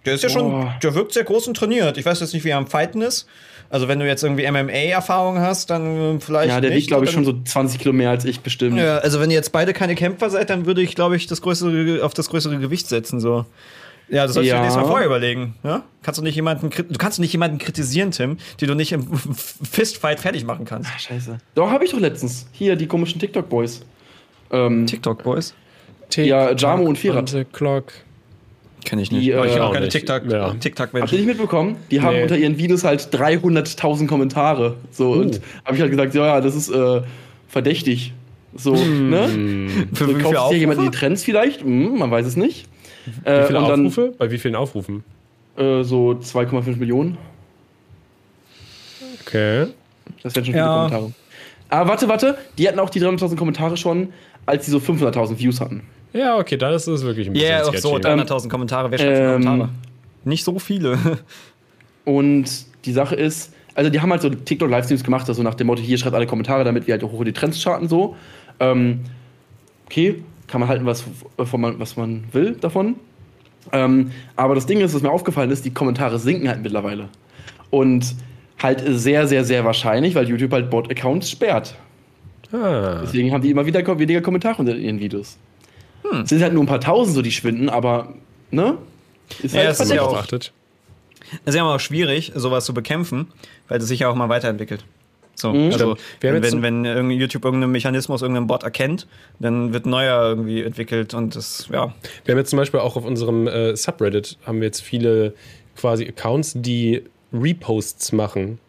Der 0.05 0.15
ist 0.15 0.23
ja 0.23 0.29
schon, 0.29 0.49
Boah. 0.51 0.75
der 0.83 0.93
wirkt 0.95 1.13
sehr 1.13 1.23
groß 1.23 1.47
und 1.47 1.55
trainiert. 1.57 1.97
Ich 1.97 2.05
weiß 2.05 2.19
jetzt 2.19 2.33
nicht, 2.33 2.43
wie 2.43 2.49
er 2.49 2.57
am 2.57 2.67
Fighten 2.67 3.01
ist. 3.01 3.27
Also 3.71 3.87
wenn 3.87 3.97
du 3.99 4.05
jetzt 4.05 4.23
irgendwie 4.23 4.45
MMA-Erfahrung 4.49 5.39
hast, 5.39 5.69
dann 5.71 6.17
äh, 6.17 6.19
vielleicht 6.19 6.49
Ja, 6.49 6.61
der 6.61 6.69
nicht. 6.69 6.77
wiegt, 6.81 6.87
glaube 6.89 7.05
ich, 7.05 7.11
schon 7.11 7.25
so 7.25 7.33
20 7.43 7.79
Kilo 7.79 7.93
mehr 7.93 8.11
als 8.11 8.23
ich 8.25 8.41
bestimmt. 8.41 8.77
Ja, 8.77 8.97
also 8.99 9.19
wenn 9.19 9.31
ihr 9.31 9.35
jetzt 9.35 9.51
beide 9.51 9.73
keine 9.73 9.95
Kämpfer 9.95 10.29
seid, 10.29 10.49
dann 10.51 10.65
würde 10.67 10.81
ich, 10.83 10.93
glaube 10.95 11.15
ich, 11.15 11.25
das 11.27 11.41
größere, 11.41 12.03
auf 12.03 12.13
das 12.13 12.29
größere 12.29 12.57
Gewicht 12.59 12.87
setzen. 12.87 13.19
So. 13.19 13.45
Ja, 14.09 14.23
das 14.25 14.33
solltest 14.35 14.51
du 14.51 14.55
Ja. 14.55 14.55
dir 14.57 14.61
nächstes 14.63 14.81
Mal 14.83 14.87
vorher 14.87 15.07
überlegen. 15.07 15.55
Ja? 15.63 15.83
Kannst 16.03 16.19
du 16.19 16.23
nicht 16.23 16.35
jemanden, 16.35 16.69
du 16.69 16.97
kannst 16.97 17.19
nicht 17.19 17.31
jemanden 17.31 17.57
kritisieren, 17.57 18.11
Tim, 18.11 18.37
die 18.59 18.67
du 18.67 18.75
nicht 18.75 18.91
im 18.91 19.07
Fistfight 19.17 20.19
fertig 20.19 20.45
machen 20.45 20.65
kannst. 20.65 20.89
Ah, 20.93 20.99
Scheiße. 20.99 21.37
Doch, 21.55 21.69
habe 21.71 21.85
ich 21.85 21.91
doch 21.91 21.99
letztens. 21.99 22.47
Hier, 22.51 22.75
die 22.75 22.85
komischen 22.87 23.19
TikTok-Boys. 23.19 23.81
Ähm, 24.51 24.85
TikTok, 24.85 25.23
Boys? 25.23 25.53
Tick, 26.09 26.27
Ja, 26.27 26.53
Jamo 26.53 26.83
und 26.85 26.97
Firat. 26.97 27.29
the 27.29 27.45
Clock. 27.45 27.93
Kenn 28.85 28.99
ich 28.99 29.09
Die, 29.09 29.15
nicht. 29.15 29.29
äh, 29.29 29.47
ich 29.47 29.59
auch 29.59 29.73
keine 29.73 29.85
nicht. 29.85 29.93
TikTok, 29.97 30.29
Ja. 30.29 30.53
TikTok 30.53 30.89
Habt 30.93 31.11
ihr 31.11 31.17
nicht 31.17 31.27
mitbekommen? 31.27 31.77
Die 31.89 32.01
haben 32.01 32.15
Nee. 32.17 32.21
unter 32.21 32.37
ihren 32.37 32.59
Videos 32.59 32.83
halt 32.83 33.09
300.000 33.11 34.05
Kommentare. 34.07 34.75
So, 34.91 35.13
und 35.13 35.41
habe 35.65 35.75
ich 35.75 35.81
halt 35.81 35.89
gesagt, 35.89 36.13
ja, 36.13 36.25
ja, 36.27 36.41
das 36.41 36.53
ist 36.55 36.69
äh, 36.69 37.01
verdächtig. 37.47 38.13
So, 38.53 38.75
ne? 38.75 39.27
Für 39.93 40.05
So, 40.05 40.15
wie 40.17 40.21
kauft 40.21 40.35
sich 40.37 40.47
hier 40.49 40.57
jemand 40.59 40.81
die? 40.81 40.91
Trends 40.95 41.23
vielleicht? 41.23 41.61
Hm, 41.61 41.97
man 41.97 42.11
weiß 42.11 42.27
es 42.27 42.35
nicht. 42.35 42.67
Äh, 43.23 43.41
Wie 43.41 43.45
viele 43.47 43.59
und 43.59 43.67
dann 43.69 43.85
Aufrufe? 43.87 44.13
Bei 44.17 44.31
wie 44.31 44.37
vielen 44.37 44.55
Aufrufen? 44.55 45.03
äh, 45.57 45.83
so 45.83 46.11
2,5 46.11 46.77
Millionen. 46.77 47.17
Okay. 49.25 49.67
Das 50.23 50.35
wären 50.35 50.45
schon 50.45 50.53
viele 50.53 50.65
Ja. 50.65 50.73
Kommentare. 50.75 51.11
Aber 51.69 51.89
warte, 51.89 52.07
warte. 52.07 52.37
Die 52.57 52.67
hatten 52.67 52.79
auch 52.79 52.89
die 52.89 53.01
300.000 53.01 53.35
Kommentare 53.35 53.75
schon, 53.77 54.09
als 54.45 54.65
die 54.65 54.71
so 54.71 54.77
500.000 54.77 55.39
Views 55.39 55.59
hatten. 55.59 55.81
Ja, 56.13 56.37
okay, 56.37 56.57
da 56.57 56.71
ist 56.73 56.87
es 56.87 57.03
wirklich 57.03 57.27
ein 57.27 57.35
Ja, 57.35 57.41
bisschen 57.41 57.53
yeah, 57.55 57.63
sketchy. 57.65 57.81
so, 57.81 57.95
300.000 57.95 58.49
Kommentare. 58.49 58.91
Wer 58.91 58.97
schreibt 58.99 59.17
Ähm, 59.17 59.43
Kommentare? 59.43 59.69
Nicht 60.23 60.43
so 60.43 60.57
viele. 60.59 60.97
Und 62.05 62.45
die 62.85 62.91
Sache 62.93 63.15
ist, 63.15 63.51
also 63.73 63.89
die 63.89 63.99
haben 63.99 64.11
halt 64.11 64.21
so 64.21 64.29
TikTok-Livestreams 64.29 65.03
gemacht, 65.03 65.27
also 65.27 65.41
nach 65.43 65.55
dem 65.55 65.67
Motto, 65.67 65.81
hier 65.81 65.97
schreibt 65.97 66.15
alle 66.15 66.27
Kommentare, 66.27 66.63
damit 66.63 66.87
wir 66.87 66.93
halt 66.93 67.03
hoch 67.03 67.19
in 67.19 67.25
die 67.25 67.33
Trends 67.33 67.61
charten, 67.61 67.89
so. 67.89 68.15
Ähm, 68.59 69.01
okay, 69.87 70.23
kann 70.47 70.59
man 70.61 70.69
halten, 70.69 70.85
was, 70.85 71.03
wovon 71.37 71.61
man, 71.61 71.79
was 71.79 71.97
man 71.97 72.23
will 72.31 72.53
davon. 72.53 72.95
Ähm, 73.71 74.11
aber 74.35 74.55
das 74.55 74.65
Ding 74.65 74.79
ist, 74.79 74.93
was 74.93 75.01
mir 75.01 75.11
aufgefallen 75.11 75.49
ist, 75.51 75.65
die 75.65 75.73
Kommentare 75.73 76.19
sinken 76.19 76.47
halt 76.47 76.61
mittlerweile. 76.61 77.09
Und 77.71 78.15
halt 78.61 78.83
sehr, 78.85 79.27
sehr, 79.27 79.43
sehr 79.43 79.65
wahrscheinlich, 79.65 80.15
weil 80.15 80.29
YouTube 80.29 80.51
halt 80.53 80.69
Bot-Accounts 80.69 81.29
sperrt. 81.29 81.75
ah, 82.51 83.01
Deswegen 83.03 83.31
haben 83.33 83.41
die 83.41 83.49
immer 83.49 83.65
wieder 83.65 83.85
weniger 83.99 84.21
Kommentare 84.21 84.59
unter 84.59 84.75
ihren 84.75 84.99
Videos. 84.99 85.37
Es 86.23 86.29
sind 86.29 86.41
halt 86.41 86.53
nur 86.53 86.63
ein 86.63 86.67
paar 86.67 86.79
tausend, 86.79 87.15
so 87.15 87.21
die 87.21 87.31
schwinden, 87.31 87.69
aber, 87.69 88.13
ne? 88.51 88.77
Ist 89.41 89.55
Ja, 89.55 89.61
halt 89.63 89.79
ist 89.79 89.91
ja 89.91 90.03
auch-. 90.03 90.23
Es 90.31 90.51
ist 91.45 91.55
ja 91.55 91.61
immer 91.61 91.73
auch 91.73 91.79
schwierig, 91.79 92.31
sowas 92.35 92.65
zu 92.65 92.73
bekämpfen, 92.73 93.27
weil 93.67 93.79
es 93.79 93.87
sich 93.87 94.01
ja 94.01 94.09
auch 94.09 94.15
mal 94.15 94.29
weiterentwickelt. 94.29 94.85
So, 95.35 95.51
Mhm. 95.53 95.71
also 95.73 95.97
wenn, 96.21 96.41
wenn, 96.41 96.61
wenn 96.61 96.85
irgendwie 96.85 97.15
YouTube 97.17 97.43
irgendeinen 97.45 97.71
Mechanismus, 97.73 98.21
irgendeinen 98.21 98.47
Bot 98.47 98.63
erkennt, 98.63 99.05
dann 99.39 99.73
wird 99.73 99.85
neuer 99.85 100.29
irgendwie 100.29 100.63
entwickelt 100.63 101.13
und 101.13 101.35
das, 101.35 101.67
ja. 101.71 101.93
Wir 102.23 102.31
haben 102.33 102.39
jetzt 102.39 102.49
zum 102.51 102.57
Beispiel 102.57 102.79
auch 102.79 102.95
auf 102.95 103.03
unserem 103.05 103.47
äh, 103.47 103.75
Subreddit 103.75 104.37
haben 104.45 104.59
wir 104.61 104.67
jetzt 104.67 104.81
viele 104.81 105.33
quasi 105.75 106.05
Accounts, 106.07 106.53
die 106.55 107.03
Reposts 107.33 108.13
machen 108.13 108.59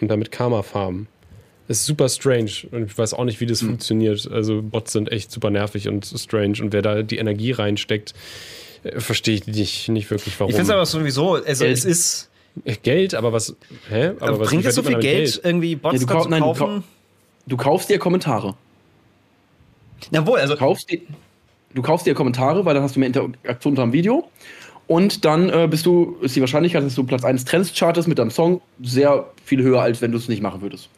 und 0.00 0.08
damit 0.08 0.30
Karma 0.30 0.62
farmen. 0.62 1.08
Das 1.68 1.78
ist 1.78 1.86
super 1.86 2.08
strange 2.08 2.52
und 2.70 2.84
ich 2.92 2.96
weiß 2.96 3.12
auch 3.14 3.24
nicht, 3.24 3.40
wie 3.40 3.46
das 3.46 3.60
Hm. 3.62 3.70
funktioniert. 3.70 4.30
Also 4.30 4.62
Bots 4.62 4.92
sind 4.92 5.10
echt 5.10 5.32
super 5.32 5.50
nervig 5.50 5.88
und 5.88 6.06
strange 6.06 6.62
und 6.62 6.72
wer 6.72 6.82
da 6.82 7.02
die 7.02 7.16
Energie 7.18 7.50
reinsteckt, 7.50 8.14
äh, 8.84 9.00
verstehe 9.00 9.34
ich 9.34 9.46
nicht, 9.48 9.88
nicht 9.88 10.08
wirklich, 10.12 10.38
warum. 10.38 10.50
Ich 10.50 10.54
finde 10.56 10.70
es 10.70 10.74
aber 10.74 10.86
sowieso, 10.86 11.34
also 11.34 11.64
Geld. 11.64 11.76
es 11.76 11.84
ist, 11.84 12.30
Geld, 12.82 13.14
aber 13.14 13.32
was, 13.32 13.54
hä? 13.88 14.12
Aber 14.20 14.40
was, 14.40 14.48
bringt 14.48 14.64
es 14.64 14.74
so 14.74 14.82
viel 14.82 14.98
Geld, 14.98 15.36
damit 15.36 15.44
irgendwie 15.44 15.76
Bots 15.76 15.94
Ja, 15.94 16.00
du 16.00 16.06
da 16.06 16.12
kau- 16.14 16.22
zu 16.22 16.28
nein, 16.30 16.40
du 16.40 16.46
kaufen? 16.46 16.60
kau- 16.66 16.82
Du 17.48 17.56
kaufst 17.56 17.88
dir 17.90 17.98
Kommentare. 17.98 18.54
Jawohl, 20.10 20.38
also 20.40 20.54
Du 20.54 20.58
kaufst, 20.58 20.90
dir, 20.90 21.00
du 21.74 21.82
kaufst 21.82 22.06
dir 22.06 22.14
Kommentare, 22.14 22.64
weil 22.64 22.74
dann 22.74 22.82
hast 22.82 22.96
du 22.96 23.00
mehr 23.00 23.06
Interaktion 23.08 23.72
unter 23.72 23.82
dem 23.82 23.92
Video. 23.92 24.28
Und 24.88 25.24
dann 25.24 25.48
äh, 25.50 25.66
bist 25.68 25.84
du, 25.86 26.16
ist 26.20 26.36
die 26.36 26.40
Wahrscheinlichkeit, 26.40 26.84
dass 26.84 26.94
du 26.94 27.04
Platz 27.04 27.24
1 27.24 27.44
Trends 27.44 27.72
chartest 27.74 28.06
mit 28.08 28.18
deinem 28.18 28.30
Song 28.30 28.60
sehr 28.82 29.28
viel 29.44 29.62
höher, 29.62 29.80
als 29.82 30.00
wenn 30.00 30.12
du 30.12 30.18
es 30.18 30.28
nicht 30.28 30.42
machen 30.42 30.60
würdest. 30.62 30.88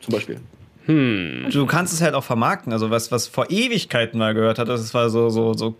Zum 0.00 0.12
Beispiel. 0.14 0.40
du 0.86 1.66
kannst 1.66 1.92
es 1.92 2.00
halt 2.00 2.14
auch 2.14 2.24
vermarkten. 2.24 2.72
Also 2.72 2.90
was, 2.90 3.10
was 3.12 3.26
vor 3.28 3.50
Ewigkeiten 3.50 4.18
mal 4.18 4.34
gehört 4.34 4.58
hat, 4.58 4.68
das 4.68 4.92
war 4.94 5.10
so, 5.10 5.28
so, 5.30 5.54
so 5.54 5.74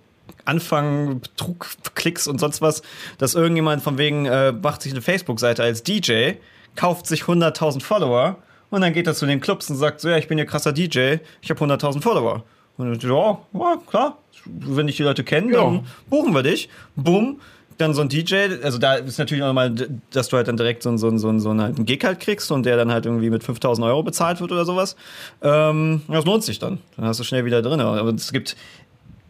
Anfang, 0.45 1.21
Betrug, 1.21 1.67
Klicks 1.95 2.27
und 2.27 2.39
sonst 2.41 2.61
was, 2.63 2.83
dass 3.19 3.35
irgendjemand 3.35 3.83
von 3.83 3.99
wegen 3.99 4.27
äh, 4.27 4.53
macht 4.53 4.83
sich 4.83 4.93
eine 4.93 5.03
Facebook-Seite 5.03 5.63
als 5.63 5.83
DJ, 5.83 6.33
kauft 6.75 7.07
sich 7.07 7.23
100.000 7.23 7.83
Follower 7.83 8.37
und 8.71 8.81
dann 8.81 8.93
geht 8.93 9.07
er 9.07 9.15
zu 9.15 9.27
den 9.27 9.41
Clubs 9.41 9.71
und 9.71 9.77
sagt 9.77 10.01
so, 10.01 10.09
ja, 10.09 10.17
ich 10.17 10.29
bin 10.29 10.39
ja 10.39 10.45
krasser 10.45 10.73
DJ, 10.73 11.17
ich 11.43 11.51
habe 11.51 11.61
100.000 11.65 12.01
Follower. 12.03 12.43
Und 12.79 12.91
dann, 12.91 13.11
ja, 13.11 13.39
ja, 13.53 13.77
klar, 13.87 14.19
wenn 14.47 14.87
dich 14.87 14.97
die 14.97 15.03
Leute 15.03 15.23
kennen, 15.25 15.53
Ja. 15.53 15.61
dann 15.63 15.87
buchen 16.09 16.33
wir 16.35 16.43
dich. 16.43 16.69
Bumm. 16.97 17.41
Dann 17.79 17.95
so 17.95 18.03
ein 18.03 18.09
DJ, 18.09 18.35
also 18.63 18.79
da 18.79 18.95
ist 18.95 19.19
natürlich 19.19 19.43
auch 19.43 19.49
nochmal, 19.49 19.75
dass 20.11 20.29
du 20.29 20.37
halt 20.37 20.47
dann 20.47 20.57
direkt 20.59 20.83
so, 20.83 20.91
einen- 20.91 20.99
so, 20.99 21.09
einen- 21.09 21.19
so, 21.19 21.29
einen- 21.29 21.41
so 21.41 21.51
einen 21.51 21.61
halt 21.63 21.77
einen 21.77 21.87
Gig 21.87 22.05
halt 22.05 22.21
kriegst 22.21 22.53
und 22.53 22.65
der 22.65 22.77
dann 22.77 22.93
halt 22.93 23.07
irgendwie 23.07 23.31
mit 23.31 23.43
5000 23.43 23.87
Euro 23.87 24.03
bezahlt 24.03 24.41
wird 24.41 24.53
oder 24.53 24.65
sowas. 24.67 24.95
Ähm, 25.43 26.03
das 26.07 26.25
lohnt 26.25 26.45
sich 26.45 26.59
dann. 26.59 26.79
Dann 26.97 27.07
hast 27.07 27.19
du 27.21 27.25
schnell 27.25 27.45
wieder 27.45 27.63
drin. 27.63 27.81
Aber 27.81 28.11
es 28.11 28.31
gibt, 28.33 28.57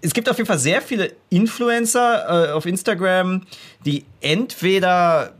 es 0.03 0.13
gibt 0.13 0.29
auf 0.29 0.37
jeden 0.37 0.49
Fall 0.49 0.59
sehr 0.59 0.83
viele 0.83 1.13
Influencer 1.31 2.49
äh, 2.49 2.53
auf 2.53 2.67
Instagram, 2.67 3.43
die 3.87 4.05
entweder 4.21 5.33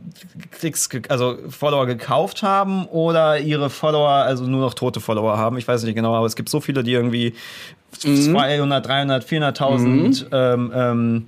Klicks, 0.51 0.89
also 1.09 1.37
Follower 1.49 1.85
gekauft 1.85 2.43
haben 2.43 2.85
oder 2.87 3.39
ihre 3.39 3.69
Follower, 3.69 4.09
also 4.09 4.45
nur 4.45 4.61
noch 4.61 4.73
tote 4.73 5.01
Follower 5.01 5.37
haben. 5.37 5.57
Ich 5.57 5.67
weiß 5.67 5.83
nicht 5.83 5.95
genau, 5.95 6.15
aber 6.15 6.25
es 6.25 6.37
gibt 6.37 6.47
so 6.47 6.61
viele, 6.61 6.81
die 6.81 6.93
irgendwie 6.93 7.33
200, 7.99 8.87
300, 8.87 9.25
400.000 9.25 10.25
ähm, 10.31 10.71
ähm, 10.73 11.27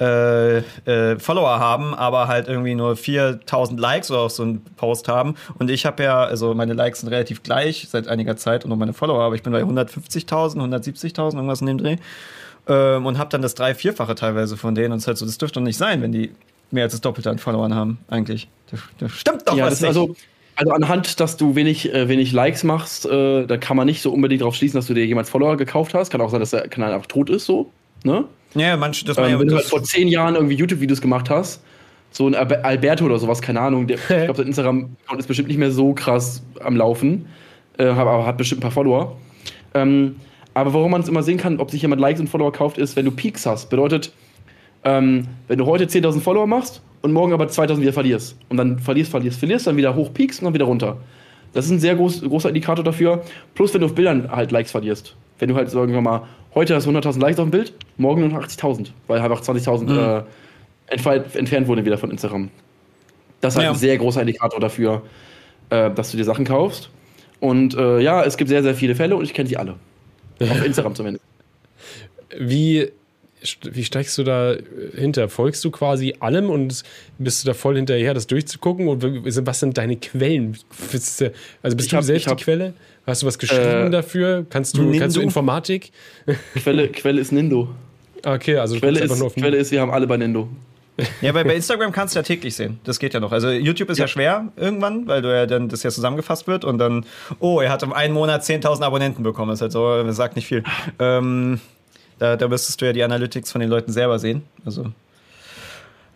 äh, 0.00 0.58
äh, 0.58 1.18
Follower 1.18 1.60
haben, 1.60 1.94
aber 1.94 2.26
halt 2.26 2.48
irgendwie 2.48 2.74
nur 2.74 2.96
4000 2.96 3.78
Likes 3.78 4.10
oder 4.10 4.20
auf 4.20 4.32
so 4.32 4.42
einen 4.42 4.64
Post 4.76 5.08
haben. 5.08 5.34
Und 5.58 5.70
ich 5.70 5.84
habe 5.84 6.02
ja, 6.02 6.24
also 6.24 6.54
meine 6.54 6.72
Likes 6.72 7.00
sind 7.00 7.10
relativ 7.10 7.42
gleich 7.42 7.88
seit 7.90 8.08
einiger 8.08 8.38
Zeit 8.38 8.64
und 8.64 8.72
auch 8.72 8.76
meine 8.76 8.94
Follower, 8.94 9.22
aber 9.22 9.34
ich 9.34 9.42
bin 9.42 9.52
bei 9.52 9.62
150.000, 9.62 10.56
170.000, 10.56 11.34
irgendwas 11.34 11.60
in 11.60 11.66
dem 11.66 11.76
Dreh. 11.76 11.96
Ähm, 12.68 13.06
und 13.06 13.18
habe 13.18 13.30
dann 13.30 13.42
das 13.42 13.54
drei-, 13.54 13.74
vierfache 13.74 14.14
teilweise 14.14 14.56
von 14.56 14.74
denen. 14.74 14.92
Und 14.92 14.98
es 14.98 15.04
ist 15.04 15.08
halt 15.08 15.18
so, 15.18 15.26
das 15.26 15.38
dürfte 15.38 15.60
doch 15.60 15.64
nicht 15.64 15.76
sein, 15.76 16.02
wenn 16.02 16.12
die 16.12 16.30
mehr 16.70 16.84
als 16.84 16.92
das 16.92 17.00
Doppelte 17.00 17.30
an 17.30 17.38
Followern 17.38 17.74
haben, 17.74 17.98
eigentlich. 18.08 18.48
Das, 18.70 18.80
das 18.98 19.12
stimmt 19.12 19.42
doch 19.46 19.56
ja, 19.56 19.64
was 19.64 19.80
das 19.80 19.82
ist 19.82 19.82
nicht. 19.82 19.88
also, 19.88 20.16
also 20.56 20.72
anhand, 20.72 21.18
dass 21.20 21.36
du 21.36 21.54
wenig, 21.54 21.92
äh, 21.92 22.08
wenig 22.08 22.32
Likes 22.32 22.64
machst, 22.64 23.06
äh, 23.06 23.46
da 23.46 23.56
kann 23.56 23.76
man 23.76 23.86
nicht 23.86 24.02
so 24.02 24.12
unbedingt 24.12 24.42
darauf 24.42 24.54
schließen, 24.54 24.78
dass 24.78 24.86
du 24.86 24.94
dir 24.94 25.04
jemals 25.06 25.30
Follower 25.30 25.56
gekauft 25.56 25.94
hast. 25.94 26.10
Kann 26.10 26.20
auch 26.20 26.30
sein, 26.30 26.40
dass 26.40 26.50
der 26.50 26.68
Kanal 26.68 26.92
einfach 26.92 27.06
tot 27.06 27.30
ist, 27.30 27.46
so. 27.46 27.70
Ne? 28.04 28.24
ja, 28.54 28.76
manche, 28.76 29.04
das, 29.04 29.16
Ähm, 29.18 29.24
war 29.24 29.40
wenn 29.40 29.48
du 29.48 29.54
ja, 29.54 29.60
halt 29.60 29.68
vor 29.68 29.82
zehn 29.82 30.08
Jahren 30.08 30.34
irgendwie 30.34 30.54
YouTube-Videos 30.56 31.00
gemacht 31.00 31.28
hast, 31.30 31.62
so 32.12 32.26
ein 32.26 32.34
Albe- 32.34 32.62
Alberto 32.62 33.04
oder 33.04 33.18
sowas, 33.18 33.40
keine 33.42 33.60
Ahnung, 33.60 33.86
der, 33.86 33.96
ich 33.98 34.06
glaube, 34.06 34.36
sein 34.36 34.46
Instagram-Account 34.46 35.20
ist 35.20 35.26
bestimmt 35.26 35.48
nicht 35.48 35.58
mehr 35.58 35.70
so 35.70 35.92
krass 35.94 36.42
am 36.60 36.76
Laufen, 36.76 37.26
äh, 37.78 37.86
aber 37.86 38.26
hat 38.26 38.36
bestimmt 38.36 38.60
ein 38.60 38.62
paar 38.62 38.70
Follower. 38.70 39.16
Ähm, 39.74 40.16
aber 40.60 40.74
warum 40.74 40.90
man 40.90 41.00
es 41.00 41.08
immer 41.08 41.22
sehen 41.22 41.38
kann, 41.38 41.58
ob 41.58 41.70
sich 41.70 41.82
jemand 41.82 42.00
Likes 42.00 42.20
und 42.20 42.28
Follower 42.28 42.52
kauft, 42.52 42.78
ist, 42.78 42.96
wenn 42.96 43.04
du 43.04 43.10
Peaks 43.10 43.46
hast. 43.46 43.70
Bedeutet, 43.70 44.12
ähm, 44.84 45.26
wenn 45.48 45.58
du 45.58 45.66
heute 45.66 45.84
10.000 45.86 46.20
Follower 46.20 46.46
machst 46.46 46.82
und 47.02 47.12
morgen 47.12 47.32
aber 47.32 47.46
2.000 47.46 47.80
wieder 47.80 47.92
verlierst 47.92 48.36
und 48.48 48.56
dann 48.56 48.78
verlierst, 48.78 49.10
verlierst, 49.10 49.38
verlierst, 49.38 49.66
dann 49.66 49.76
wieder 49.76 49.94
hoch 49.94 50.12
peaks 50.12 50.38
und 50.38 50.44
dann 50.46 50.54
wieder 50.54 50.64
runter. 50.64 50.96
Das 51.52 51.64
ist 51.66 51.70
ein 51.72 51.80
sehr 51.80 51.96
groß, 51.96 52.22
großer 52.22 52.48
Indikator 52.48 52.84
dafür. 52.84 53.22
Plus, 53.54 53.74
wenn 53.74 53.80
du 53.80 53.86
auf 53.86 53.94
Bildern 53.94 54.30
halt 54.30 54.52
Likes 54.52 54.70
verlierst. 54.70 55.16
Wenn 55.38 55.48
du 55.48 55.54
halt, 55.56 55.68
sagen 55.70 55.92
wir 55.92 56.00
mal, 56.00 56.22
heute 56.54 56.74
hast 56.74 56.86
du 56.86 56.90
100.000 56.90 57.20
Likes 57.20 57.38
auf 57.40 57.46
dem 57.46 57.50
Bild, 57.50 57.72
morgen 57.96 58.20
nur 58.20 58.30
noch 58.30 58.46
80.000, 58.46 58.88
weil 59.06 59.20
einfach 59.20 59.40
20.000 59.42 60.18
äh, 60.18 60.22
entfall- 60.94 61.24
entfernt 61.36 61.66
wurden 61.66 61.84
wieder 61.84 61.98
von 61.98 62.10
Instagram. 62.10 62.50
Das 63.40 63.54
ist 63.54 63.56
halt 63.58 63.64
Ja. 63.66 63.72
ein 63.72 63.78
sehr 63.78 63.96
großer 63.98 64.20
Indikator 64.20 64.60
dafür, 64.60 65.02
äh, 65.70 65.90
dass 65.90 66.10
du 66.10 66.16
dir 66.16 66.24
Sachen 66.24 66.44
kaufst. 66.44 66.90
Und 67.40 67.74
äh, 67.74 68.00
ja, 68.00 68.22
es 68.22 68.36
gibt 68.36 68.48
sehr, 68.50 68.62
sehr 68.62 68.74
viele 68.74 68.94
Fälle 68.94 69.16
und 69.16 69.24
ich 69.24 69.32
kenne 69.34 69.48
sie 69.48 69.56
alle. 69.56 69.74
Auf 70.40 70.64
Instagram 70.64 70.94
zumindest. 70.94 71.24
Wie, 72.38 72.88
wie 73.72 73.84
steigst 73.84 74.16
du 74.18 74.22
da 74.22 74.54
hinter? 74.94 75.28
Folgst 75.28 75.64
du 75.64 75.70
quasi 75.72 76.14
allem 76.20 76.48
und 76.48 76.82
bist 77.18 77.42
du 77.42 77.48
da 77.48 77.54
voll 77.54 77.74
hinterher, 77.76 78.14
das 78.14 78.26
durchzugucken? 78.28 78.86
Und 78.86 79.02
was 79.02 79.58
sind 79.60 79.76
deine 79.78 79.96
Quellen? 79.96 80.56
Also 81.62 81.76
bist 81.76 81.86
Ich 81.86 81.88
du 81.88 81.96
hab- 81.96 82.04
selbst 82.04 82.28
hab- 82.28 82.38
die 82.38 82.44
Quelle? 82.44 82.74
Hast 83.06 83.22
du 83.22 83.26
was 83.26 83.38
geschrieben 83.38 83.86
Äh, 83.88 83.90
dafür? 83.90 84.46
Kannst 84.48 84.76
du, 84.76 84.96
kannst 84.96 85.16
du? 85.16 85.20
Informatik? 85.22 85.90
Quelle, 86.62 86.88
Quelle 86.88 87.20
ist 87.20 87.32
Nindo. 87.32 87.68
Okay, 88.24 88.56
also 88.56 88.78
Quelle 88.78 89.00
ist, 89.00 89.16
nur 89.18 89.26
auf 89.26 89.34
Quelle 89.34 89.56
ist, 89.56 89.72
wir 89.72 89.80
haben 89.80 89.90
alle 89.90 90.06
bei 90.06 90.16
Nindo. 90.18 90.48
Ja, 91.22 91.32
bei, 91.32 91.44
bei 91.44 91.54
Instagram 91.54 91.92
kannst 91.92 92.14
du 92.14 92.18
ja 92.18 92.22
täglich 92.22 92.54
sehen. 92.54 92.78
Das 92.84 92.98
geht 92.98 93.14
ja 93.14 93.20
noch. 93.20 93.32
Also 93.32 93.48
YouTube 93.50 93.88
ist 93.90 93.98
ja, 93.98 94.04
Ja. 94.04 94.08
schwer 94.08 94.48
irgendwann, 94.56 95.06
weil 95.06 95.22
du 95.22 95.34
ja 95.34 95.46
dann 95.46 95.68
das 95.68 95.82
ja 95.82 95.90
zusammengefasst 95.90 96.46
wird 96.46 96.64
und 96.64 96.76
dann, 96.78 97.06
oh, 97.38 97.60
er 97.60 97.70
hat 97.70 97.82
im 97.82 97.92
einen 97.92 98.12
Monat 98.12 98.42
10.000 98.42 98.82
Abonnenten 98.82 99.22
bekommen. 99.22 99.48
Das 99.50 99.58
ist 99.58 99.62
halt 99.62 99.72
so, 99.72 100.02
das 100.02 100.16
sagt 100.16 100.36
nicht 100.36 100.46
viel. 100.46 100.62
Ähm, 100.98 101.60
da, 102.18 102.36
da 102.36 102.48
müsstest 102.48 102.80
du 102.82 102.84
ja 102.86 102.92
die 102.92 103.02
Analytics 103.02 103.50
von 103.50 103.60
den 103.62 103.70
Leuten 103.70 103.92
selber 103.92 104.18
sehen. 104.18 104.42
Also. 104.66 104.92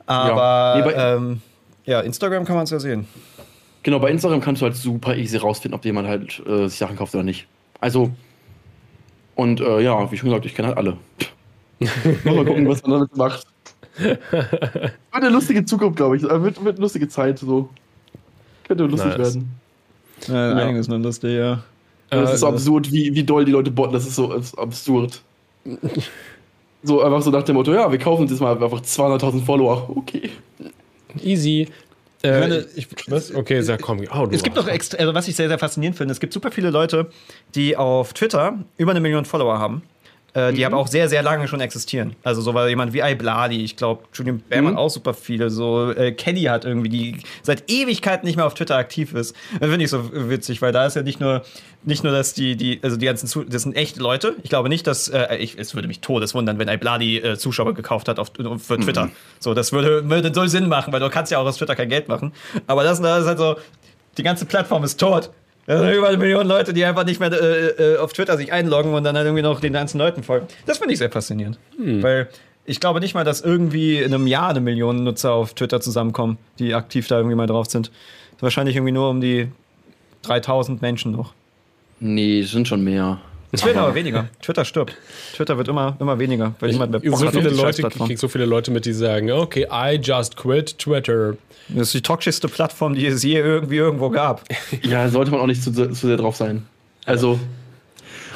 Aber 0.06 0.74
Nee, 0.76 0.82
bei- 0.92 0.94
ähm, 1.14 1.40
ja, 1.87 2.00
Instagram 2.00 2.44
kann 2.44 2.56
man 2.56 2.64
es 2.64 2.70
ja 2.70 2.78
sehen. 2.78 3.06
Genau, 3.82 3.98
bei 3.98 4.10
Instagram 4.10 4.40
kannst 4.40 4.62
du 4.62 4.66
halt 4.66 4.76
super 4.76 5.16
easy 5.16 5.37
rausfinden, 5.37 5.78
ob 5.78 5.84
jemand 5.84 6.08
halt 6.08 6.42
äh, 6.46 6.68
sich 6.68 6.78
Sachen 6.78 6.96
kauft 6.96 7.14
oder 7.14 7.24
nicht. 7.24 7.46
Also, 7.80 8.10
und 9.34 9.60
äh, 9.60 9.80
ja, 9.80 10.10
wie 10.10 10.16
schon 10.16 10.28
gesagt, 10.28 10.46
ich 10.46 10.54
kenne 10.54 10.68
halt 10.68 10.78
alle. 10.78 10.96
mal 12.24 12.44
gucken, 12.44 12.68
was 12.68 12.82
man 12.82 12.92
damit 12.92 13.16
macht. 13.16 13.46
Wird 14.30 14.92
eine 15.12 15.28
lustige 15.30 15.64
Zukunft, 15.64 15.96
glaube 15.96 16.16
ich. 16.16 16.22
Äh, 16.24 16.42
Wird, 16.42 16.64
wird 16.64 16.76
eine 16.76 16.80
lustige 16.83 17.09
Zeit, 17.09 17.38
so. 17.38 17.68
Könnte 18.66 18.85
lustig 18.85 19.16
Nice. 19.16 19.35
werden. 19.35 19.50
Ja, 20.28 20.54
einiges 20.57 20.88
noch 20.88 20.98
lustig, 20.98 21.37
ja. 21.37 21.62
Das 22.11 22.30
Äh, 22.30 22.35
ist 22.35 22.40
so 22.40 22.46
absurd, 22.48 22.90
wie, 22.92 23.14
wie 23.14 23.24
doll 23.24 23.44
die 23.44 23.52
Leute 23.52 23.70
botten. 23.70 23.92
Das 23.92 24.07
ist 24.07 24.16
so 24.16 24.33
abs- 24.33 24.57
absurd. 24.57 25.22
So 26.87 27.00
einfach 27.02 27.22
so 27.22 27.30
nach 27.30 27.42
dem 27.44 27.54
Motto, 27.57 27.72
ja, 27.72 27.90
wir 27.90 27.98
kaufen 27.98 28.22
uns 28.22 28.30
jetzt 28.30 28.40
mal 28.40 28.52
einfach 28.62 28.78
200.000 28.83 29.42
Follower. 29.42 29.88
Okay. 29.96 30.28
Easy. 31.22 31.66
Äh, 32.22 32.40
meine, 32.40 32.66
ich- 32.76 32.87
was? 33.09 33.35
Okay, 33.35 33.62
sag 33.62 33.80
komm. 33.80 34.00
Oh, 34.14 34.26
du 34.26 34.35
Es 34.35 34.42
gibt 34.42 34.59
extra, 34.68 34.98
also 34.98 35.14
was 35.14 35.26
ich 35.26 35.35
sehr, 35.35 35.48
sehr 35.48 35.59
faszinierend 35.59 35.96
finde, 35.96 36.12
es 36.12 36.20
gibt 36.20 36.35
super 36.35 36.50
viele 36.50 36.68
Leute, 36.68 37.09
die 37.54 37.74
auf 37.78 38.12
Twitter 38.12 38.59
über 38.76 38.90
eine 38.90 39.00
Million 39.00 39.24
Follower 39.24 39.59
haben. 39.59 39.80
Äh, 40.35 40.53
die 40.53 40.66
aber 40.66 40.77
auch 40.77 40.88
sehr, 40.88 41.09
sehr 41.09 41.23
lange 41.23 41.49
schon 41.49 41.61
existieren. 41.61 42.16
Also 42.24 42.43
so 42.43 42.55
war 42.55 42.68
jemand 42.68 42.93
wie 42.93 43.01
Ibladi, 43.01 43.64
ich 43.64 43.76
glaube, 43.76 44.05
Julian 44.12 44.41
Behrmann 44.41 44.76
auch 44.76 44.91
super 44.91 45.14
viele. 45.14 45.49
So 45.49 45.93
äh, 45.93 46.12
Kenny 46.12 46.43
hat 46.43 46.64
irgendwie, 46.64 46.89
die 46.89 47.16
seit 47.43 47.70
Ewigkeiten 47.70 48.26
nicht 48.26 48.37
mehr 48.37 48.45
auf 48.45 48.55
Twitter 48.55 48.76
aktiv 48.76 49.14
ist. 49.14 49.35
Das 49.61 49.68
finde 49.70 49.85
ich 49.85 49.91
so 49.91 50.11
witzig, 50.12 50.61
weil 50.61 50.72
da 50.72 50.87
ist 50.87 50.97
ja 50.97 51.03
nicht 51.03 51.20
nur, 51.20 51.43
nicht 51.85 52.03
nur, 52.03 52.12
dass 52.12 52.35
die, 52.35 52.57
die, 52.57 52.80
also 52.82 52.97
die 52.97 53.07
ganzen, 53.07 53.28
Zu 53.28 53.45
das 53.45 53.62
sind 53.62 53.76
echte 53.76 54.01
Leute. 54.01 54.35
Ich 54.43 54.51
glaube 54.51 54.68
nicht, 54.68 54.87
dass, 54.87 55.09
äh, 55.09 55.37
ich, 55.37 55.59
es 55.59 55.74
würde 55.74 55.87
mich 55.87 56.01
todes 56.01 56.35
wundern, 56.35 56.59
wenn 56.59 56.68
Ibladi 56.68 57.18
äh, 57.18 57.39
Zuschauer 57.39 57.74
gekauft 57.74 58.09
hat 58.09 58.18
auf, 58.18 58.32
für 58.59 58.78
Twitter. 58.78 59.11
So, 59.39 59.55
das 59.55 59.72
würde, 59.72 60.09
würde 60.11 60.32
so 60.35 60.45
Sinn 60.47 60.68
machen, 60.68 60.93
weil 60.93 61.01
du 61.01 61.09
kannst 61.11 61.30
ja 61.30 61.39
auch 61.39 61.47
aus 61.47 61.59
Twitter 61.59 61.76
kein 61.76 61.89
Geld 61.89 62.09
machen. 62.09 62.32
Aber 62.66 62.82
das, 62.82 63.01
das 63.01 63.22
ist 63.22 63.26
halt 63.28 63.39
so, 63.39 63.57
die 64.18 64.22
ganze 64.22 64.47
Plattform 64.47 64.82
ist 64.85 64.99
tot. 64.99 65.30
Da 65.66 65.78
sind 65.78 65.92
über 65.94 66.08
eine 66.08 66.18
Million 66.18 66.46
Leute, 66.46 66.72
die 66.72 66.84
einfach 66.84 67.04
nicht 67.04 67.20
mehr 67.20 67.32
äh, 67.32 67.94
äh, 67.94 67.98
auf 67.98 68.12
Twitter 68.12 68.36
sich 68.36 68.52
einloggen 68.52 68.92
und 68.92 69.04
dann 69.04 69.16
halt 69.16 69.24
irgendwie 69.26 69.42
noch 69.42 69.60
den 69.60 69.72
ganzen 69.72 69.98
Leuten 69.98 70.22
folgen. 70.22 70.46
Das 70.66 70.78
finde 70.78 70.92
ich 70.92 70.98
sehr 70.98 71.10
faszinierend. 71.10 71.58
Weil 71.78 72.28
ich 72.66 72.80
glaube 72.80 73.00
nicht 73.00 73.14
mal, 73.14 73.24
dass 73.24 73.40
irgendwie 73.40 73.98
in 73.98 74.12
einem 74.12 74.26
Jahr 74.26 74.50
eine 74.50 74.60
Million 74.60 75.04
Nutzer 75.04 75.32
auf 75.32 75.54
Twitter 75.54 75.80
zusammenkommen, 75.80 76.38
die 76.58 76.74
aktiv 76.74 77.08
da 77.08 77.16
irgendwie 77.16 77.36
mal 77.36 77.46
drauf 77.46 77.66
sind. 77.68 77.90
Wahrscheinlich 78.40 78.76
irgendwie 78.76 78.92
nur 78.92 79.08
um 79.08 79.20
die 79.20 79.48
3000 80.22 80.82
Menschen 80.82 81.12
noch. 81.12 81.32
Nee, 82.00 82.42
sind 82.42 82.68
schon 82.68 82.82
mehr. 82.84 83.20
Es 83.55 83.64
wird 83.64 83.76
aber 83.76 83.94
weniger. 83.94 84.28
Twitter 84.42 84.64
stirbt. 84.64 84.96
Twitter 85.34 85.57
wird 85.57 85.68
immer, 85.68 85.96
immer 86.00 86.18
weniger, 86.18 86.55
weil 86.61 86.70
niemand 86.70 86.90
mehr 86.92 87.00
Bock 87.00 87.18
so 87.18 87.30
viele 87.30 87.50
Leute, 87.50 87.86
ich 87.86 87.98
krieg 87.98 88.18
so 88.18 88.28
viele 88.28 88.46
Leute 88.46 88.70
mit, 88.70 88.84
die 88.84 88.92
sagen, 88.92 89.30
okay, 89.30 89.66
I 89.70 89.98
just 90.02 90.36
quit 90.36 90.78
Twitter. 90.78 91.36
Das 91.68 91.88
ist 91.88 91.94
die 91.94 92.02
toxischste 92.02 92.48
Plattform, 92.48 92.94
die 92.94 93.07
es 93.07 93.22
je 93.22 93.38
irgendwie 93.38 93.76
irgendwo 93.76 94.11
gab. 94.11 94.42
Ja, 94.82 95.09
sollte 95.09 95.30
man 95.30 95.40
auch 95.40 95.46
nicht 95.46 95.62
zu, 95.62 95.72
zu 95.72 95.94
sehr 95.94 96.16
drauf 96.16 96.36
sein. 96.36 96.66
Also. 97.07 97.38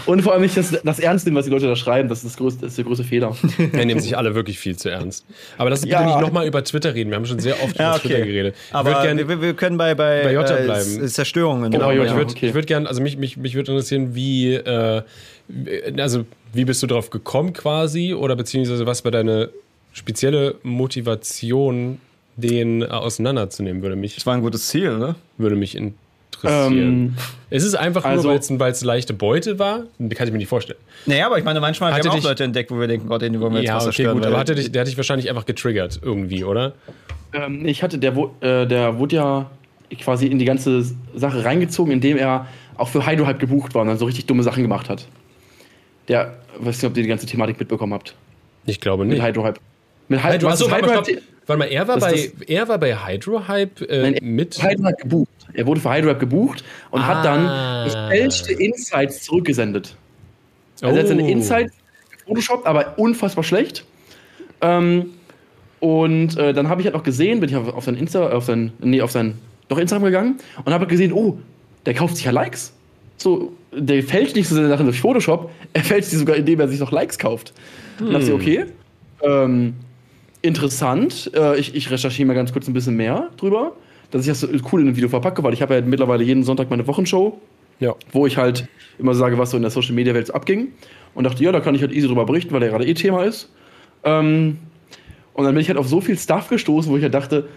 Und 0.07 0.22
vor 0.22 0.32
allem 0.32 0.42
nicht 0.42 0.57
das, 0.57 0.76
das 0.82 0.99
Ernst 0.99 1.26
nehmen, 1.26 1.36
was 1.36 1.44
die 1.46 1.51
Leute 1.51 1.66
da 1.66 1.76
schreiben. 1.76 2.09
Das 2.09 2.18
ist, 2.18 2.26
das 2.26 2.36
größte, 2.36 2.61
das 2.62 2.70
ist 2.70 2.76
der 2.78 2.84
größte 2.84 3.05
Fehler. 3.05 3.34
Wir 3.59 3.84
nehmen 3.86 4.01
sich 4.01 4.16
alle 4.16 4.34
wirklich 4.34 4.59
viel 4.59 4.76
zu 4.76 4.88
ernst. 4.90 5.24
Aber 5.59 5.70
lass 5.70 5.82
uns 5.82 5.90
Ja. 5.90 5.99
bitte 6.01 6.12
nicht 6.12 6.20
nochmal 6.20 6.46
über 6.46 6.62
Twitter 6.64 6.94
reden. 6.94 7.11
Wir 7.11 7.16
haben 7.16 7.26
schon 7.26 7.38
sehr 7.40 7.62
oft 7.62 7.78
Ja, 7.78 7.92
über 7.92 8.01
Twitter 8.03 8.14
okay. 8.16 8.26
geredet. 8.26 8.55
Ich 8.68 8.74
Aber 8.74 9.03
gern- 9.03 9.18
wir, 9.28 9.40
wir- 9.40 9.55
können 9.55 9.76
bei, 9.76 9.94
bei, 9.94 10.22
bei 10.24 10.32
Jota 10.34 10.57
äh, 10.57 10.64
bleiben. 10.64 11.03
S- 11.05 11.12
Zerstörungen. 11.14 11.70
Genau, 11.70 11.84
Aber 11.84 11.94
ja, 11.94 12.05
ich 12.05 12.14
würde 12.14 12.30
okay. 12.30 12.55
würd 12.55 12.66
gerne, 12.66 12.88
also 12.88 13.01
mich, 13.03 13.16
mich, 13.18 13.36
mich 13.36 13.55
würde 13.55 13.72
interessieren, 13.72 14.14
wie, 14.14 14.55
äh, 14.55 15.03
also 15.99 16.24
wie 16.53 16.64
bist 16.64 16.82
du 16.82 16.86
drauf 16.86 17.11
gekommen 17.11 17.53
quasi 17.53 18.14
oder 18.14 18.36
beziehungsweise 18.36 18.86
was 18.86 19.05
war 19.05 19.11
deine 19.11 19.51
spezielle 19.92 20.55
Motivation, 20.62 22.01
den 22.36 22.82
äh, 22.82 22.86
auseinanderzunehmen, 22.86 23.82
würde 23.82 23.96
mich, 23.96 24.14
Das 24.14 24.26
war 24.26 24.34
ein 24.34 24.42
gutes 24.42 24.68
Ziel, 24.68 24.96
ne? 24.99 25.16
würde 25.38 25.57
mich 25.57 25.74
interessieren. 26.43 26.78
Ähm, 26.78 27.14
ist 27.51 27.64
es 27.64 27.74
einfach 27.74 28.05
also- 28.05 28.28
nur, 28.32 28.61
weil 28.61 28.72
es 28.72 28.82
leichte 28.84 29.14
Beute 29.14 29.59
war? 29.59 29.84
Kann 29.99 30.26
ich 30.26 30.32
mir 30.32 30.39
nicht 30.39 30.49
vorstellen. 30.49 30.78
Naja, 31.07 31.26
aber 31.26 31.39
ich 31.39 31.45
meine, 31.45 31.61
manchmal 31.61 31.93
Hatte 31.93 32.05
wir 32.05 32.11
haben 32.11 32.16
auch 32.18 32.20
dich- 32.20 32.28
Leute 32.28 32.45
entdeckt, 32.45 32.70
wo 32.70 32.78
wir 32.78 32.86
denken, 32.89 33.09
Gott, 33.09 33.22
den 33.22 33.41
wollen 33.41 33.53
wir 33.55 33.61
jetzt 33.61 33.68
Ja, 33.68 33.76
was 33.76 33.84
okay, 33.86 33.95
zerstören. 33.97 34.16
gut, 34.18 34.26
aber 34.26 34.39
hat 34.39 34.49
er 34.49 34.55
dich, 34.57 34.70
der 34.72 34.80
hat 34.80 34.89
dich 34.89 34.97
wahrscheinlich 34.97 35.28
einfach 35.28 35.47
getriggert 35.47 36.01
irgendwie, 36.03 36.45
oder? 36.45 36.72
ähm, 37.32 37.66
ich 37.66 37.82
hatte, 37.82 37.99
der, 37.99 38.16
äh, 38.41 38.66
der 38.66 38.99
wurde 38.99 39.16
ja 39.16 39.51
quasi 40.01 40.26
in 40.26 40.39
die 40.39 40.45
ganze 40.45 40.84
Sache 41.14 41.45
reingezogen, 41.45 41.93
indem 41.93 42.16
er 42.16 42.47
auch 42.76 42.89
für 42.89 43.07
Hydro 43.07 43.26
Hype 43.26 43.39
gebucht 43.39 43.74
war 43.74 43.82
und 43.82 43.89
dann 43.89 43.99
so 43.99 44.05
richtig 44.07 44.26
dumme 44.26 44.43
Sachen 44.43 44.62
gemacht 44.62 44.89
hat. 44.89 45.07
Der, 46.09 46.36
weiß 46.59 46.76
nicht, 46.82 46.91
ob 46.91 46.97
ihr 46.97 47.03
die 47.03 47.09
ganze 47.09 47.26
Thematik 47.26 47.59
mitbekommen 47.59 47.93
habt. 47.93 48.14
Ich 48.66 48.80
glaube 48.80 49.05
Mit 49.05 49.14
nicht. 49.18 49.26
Hydro 49.26 49.45
Hype. 49.45 49.59
Mit 50.09 50.22
Hydro, 50.24 50.49
ist 50.51 50.62
Hydro 50.62 50.89
stopp. 50.89 51.07
Hype? 51.09 51.22
Warte 51.47 51.59
mal, 51.59 51.64
er 51.66 51.89
war, 51.89 51.99
Das- 51.99 52.12
bei, 52.12 52.32
er 52.47 52.68
war 52.68 52.78
bei 52.78 52.95
Hydro 52.97 53.49
Hype 53.49 53.80
äh, 53.82 54.03
Nein, 54.11 54.18
mit. 54.22 54.62
Hydro 54.62 54.84
Hype 54.84 54.99
gebucht. 54.99 55.28
Er 55.55 55.66
wurde 55.66 55.80
für 55.80 55.92
Hydro 55.92 56.11
Hype 56.11 56.20
gebucht 56.20 56.64
und 56.90 57.01
Ah. 57.01 57.07
hat 57.07 57.24
dann 57.24 57.84
gefälschte 57.84 58.53
Insights 58.53 59.22
zurückgesendet. 59.22 59.96
Also 60.82 60.94
er 60.94 61.01
hat 61.03 61.09
seine 61.09 61.22
Oh. 61.24 61.28
Insights 61.28 61.72
Photoshop, 62.26 62.66
aber 62.66 62.99
unfassbar 62.99 63.42
schlecht. 63.44 63.84
Ähm, 64.61 65.07
und 65.80 66.36
äh, 66.36 66.53
dann 66.53 66.68
habe 66.68 66.80
ich 66.80 66.86
halt 66.86 66.94
noch 66.94 67.03
gesehen, 67.05 67.40
bin 67.40 67.49
ich 67.49 67.57
auf, 67.57 67.72
auf 67.72 67.84
sein 67.84 67.94
Insta, 67.96 68.28
auf 68.30 68.44
sein, 68.44 68.72
nee, 68.80 69.01
auf 69.01 69.11
sein, 69.11 69.38
doch 69.68 69.78
Instagram 69.78 70.05
gegangen 70.05 70.36
und 70.64 70.72
habe 70.72 70.86
gesehen, 70.86 71.12
oh, 71.12 71.38
der 71.86 71.94
kauft 71.94 72.16
sich 72.16 72.24
ja 72.24 72.32
Likes. 72.32 72.72
So, 73.16 73.53
der 73.72 74.03
fälscht 74.03 74.36
nicht 74.36 74.49
so 74.49 74.55
seine 74.55 74.68
Sachen 74.68 74.86
durch 74.86 75.01
Photoshop, 75.01 75.51
er 75.72 75.82
fälscht 75.84 76.11
sie 76.11 76.16
sogar, 76.16 76.36
indem 76.36 76.61
er 76.61 76.68
sich 76.68 76.80
noch 76.80 76.92
Likes 76.92 77.18
kauft. 77.18 77.53
Und 78.01 78.12
dachte 78.12 78.26
ich, 78.26 78.32
okay, 78.32 78.64
ähm, 79.22 79.74
interessant. 80.42 81.30
Äh, 81.34 81.59
ich, 81.59 81.74
ich 81.74 81.90
recherchiere 81.90 82.26
mal 82.26 82.34
ganz 82.34 82.53
kurz 82.53 82.68
ein 82.68 82.72
bisschen 82.74 82.96
mehr 82.96 83.30
drüber, 83.36 83.72
dass 84.11 84.22
ich 84.22 84.28
das 84.28 84.40
so 84.40 84.48
cool 84.72 84.80
in 84.82 84.88
ein 84.88 84.96
Video 84.96 85.09
verpacke, 85.09 85.42
weil 85.42 85.52
ich 85.52 85.62
habe 85.62 85.74
ja 85.74 85.80
mittlerweile 85.80 86.24
jeden 86.24 86.42
Sonntag 86.44 86.70
meine 86.70 86.86
Wochenshow 86.86 87.38
Ja. 87.80 87.94
wo 88.12 88.26
ich 88.26 88.36
halt 88.36 88.66
immer 88.98 89.14
sage, 89.14 89.38
was 89.38 89.50
so 89.50 89.56
in 89.56 89.62
der 89.62 89.70
Social 89.70 89.94
Media 89.94 90.14
Welt 90.14 90.34
abging. 90.34 90.68
Und 91.14 91.24
dachte, 91.24 91.42
ja, 91.44 91.52
da 91.52 91.61
kann 91.61 91.74
ich 91.74 91.80
halt 91.80 91.92
easy 91.92 92.06
drüber 92.06 92.26
berichten, 92.26 92.52
weil 92.52 92.61
der 92.61 92.70
gerade 92.70 92.86
eh 92.86 92.94
Thema 92.94 93.24
ist. 93.24 93.50
Ähm, 94.04 94.59
und 95.34 95.44
dann 95.44 95.54
bin 95.54 95.61
ich 95.62 95.68
halt 95.68 95.78
auf 95.78 95.88
so 95.88 96.00
viel 96.00 96.18
Stuff 96.18 96.48
gestoßen, 96.48 96.90
wo 96.90 96.96
ich 96.96 97.02
halt 97.02 97.14
dachte, 97.14 97.48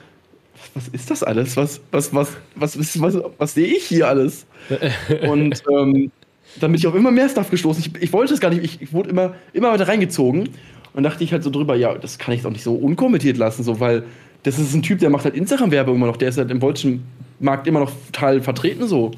was 0.73 0.87
ist 0.89 1.09
das 1.11 1.23
alles? 1.23 1.57
Was, 1.57 1.81
was, 1.91 2.13
was, 2.13 2.37
was, 2.55 2.77
was, 2.79 3.01
was, 3.01 3.17
was 3.37 3.53
sehe 3.53 3.67
ich 3.67 3.83
hier 3.85 4.07
alles? 4.07 4.45
und 5.29 5.61
ähm, 5.69 6.11
dann 6.59 6.71
bin 6.71 6.75
ich 6.75 6.87
auf 6.87 6.95
immer 6.95 7.11
mehr 7.11 7.29
Stuff 7.29 7.49
gestoßen. 7.49 7.83
Ich, 7.83 8.01
ich 8.03 8.13
wollte 8.13 8.33
es 8.33 8.39
gar 8.39 8.49
nicht, 8.49 8.63
ich, 8.63 8.81
ich 8.81 8.93
wurde 8.93 9.09
immer, 9.09 9.35
immer 9.53 9.71
weiter 9.71 9.87
reingezogen. 9.87 10.49
Und 10.93 11.03
dachte 11.03 11.23
ich 11.23 11.31
halt 11.31 11.43
so 11.43 11.49
drüber, 11.49 11.75
ja, 11.75 11.97
das 11.97 12.17
kann 12.19 12.33
ich 12.33 12.41
doch 12.41 12.51
nicht 12.51 12.63
so 12.63 12.73
unkommentiert 12.75 13.37
lassen, 13.37 13.63
so, 13.63 13.79
weil 13.79 14.03
das 14.43 14.59
ist 14.59 14.73
ein 14.73 14.81
Typ, 14.81 14.99
der 14.99 15.09
macht 15.09 15.25
halt 15.25 15.35
Instagram-Werbung 15.35 15.95
immer 15.95 16.07
noch, 16.07 16.17
der 16.17 16.29
ist 16.29 16.37
halt 16.37 16.51
im 16.51 16.59
deutschen 16.59 17.03
Markt 17.39 17.67
immer 17.67 17.79
noch 17.79 17.91
total 18.11 18.41
vertreten 18.41 18.87
so. 18.87 19.11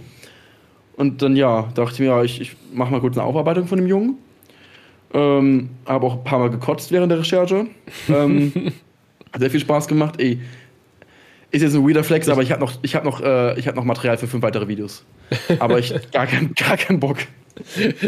Und 0.95 1.21
dann 1.21 1.35
ja, 1.35 1.69
dachte 1.73 1.93
ich 1.93 1.99
mir, 1.99 2.05
ja, 2.07 2.23
ich, 2.23 2.41
ich 2.41 2.55
mache 2.73 2.91
mal 2.91 3.01
kurz 3.01 3.17
eine 3.17 3.25
Aufarbeitung 3.25 3.67
von 3.67 3.77
dem 3.77 3.87
Jungen. 3.87 4.17
Ähm, 5.13 5.69
habe 5.85 6.05
auch 6.05 6.17
ein 6.17 6.23
paar 6.23 6.39
Mal 6.39 6.49
gekotzt 6.49 6.91
während 6.91 7.11
der 7.11 7.19
Recherche. 7.19 7.67
Ähm, 8.09 8.51
hat 9.31 9.39
sehr 9.39 9.49
viel 9.49 9.59
Spaß 9.59 9.87
gemacht. 9.87 10.15
Ey, 10.19 10.39
ist 11.51 11.61
jetzt 11.61 11.75
ein 11.75 11.87
weirder 11.87 12.03
Flex, 12.03 12.27
aber 12.29 12.41
ich 12.41 12.51
habe 12.51 12.61
noch, 12.61 12.73
ich 12.81 12.95
hab 12.95 13.03
noch, 13.03 13.21
äh, 13.21 13.57
ich 13.59 13.67
hab 13.67 13.75
noch 13.75 13.83
Material 13.83 14.17
für 14.17 14.27
fünf 14.27 14.43
weitere 14.43 14.67
Videos. 14.67 15.05
Aber 15.59 15.79
ich 15.79 15.93
gar 16.11 16.25
keinen 16.25 16.53
gar 16.55 16.77
keinen 16.77 16.99
Bock. 16.99 17.17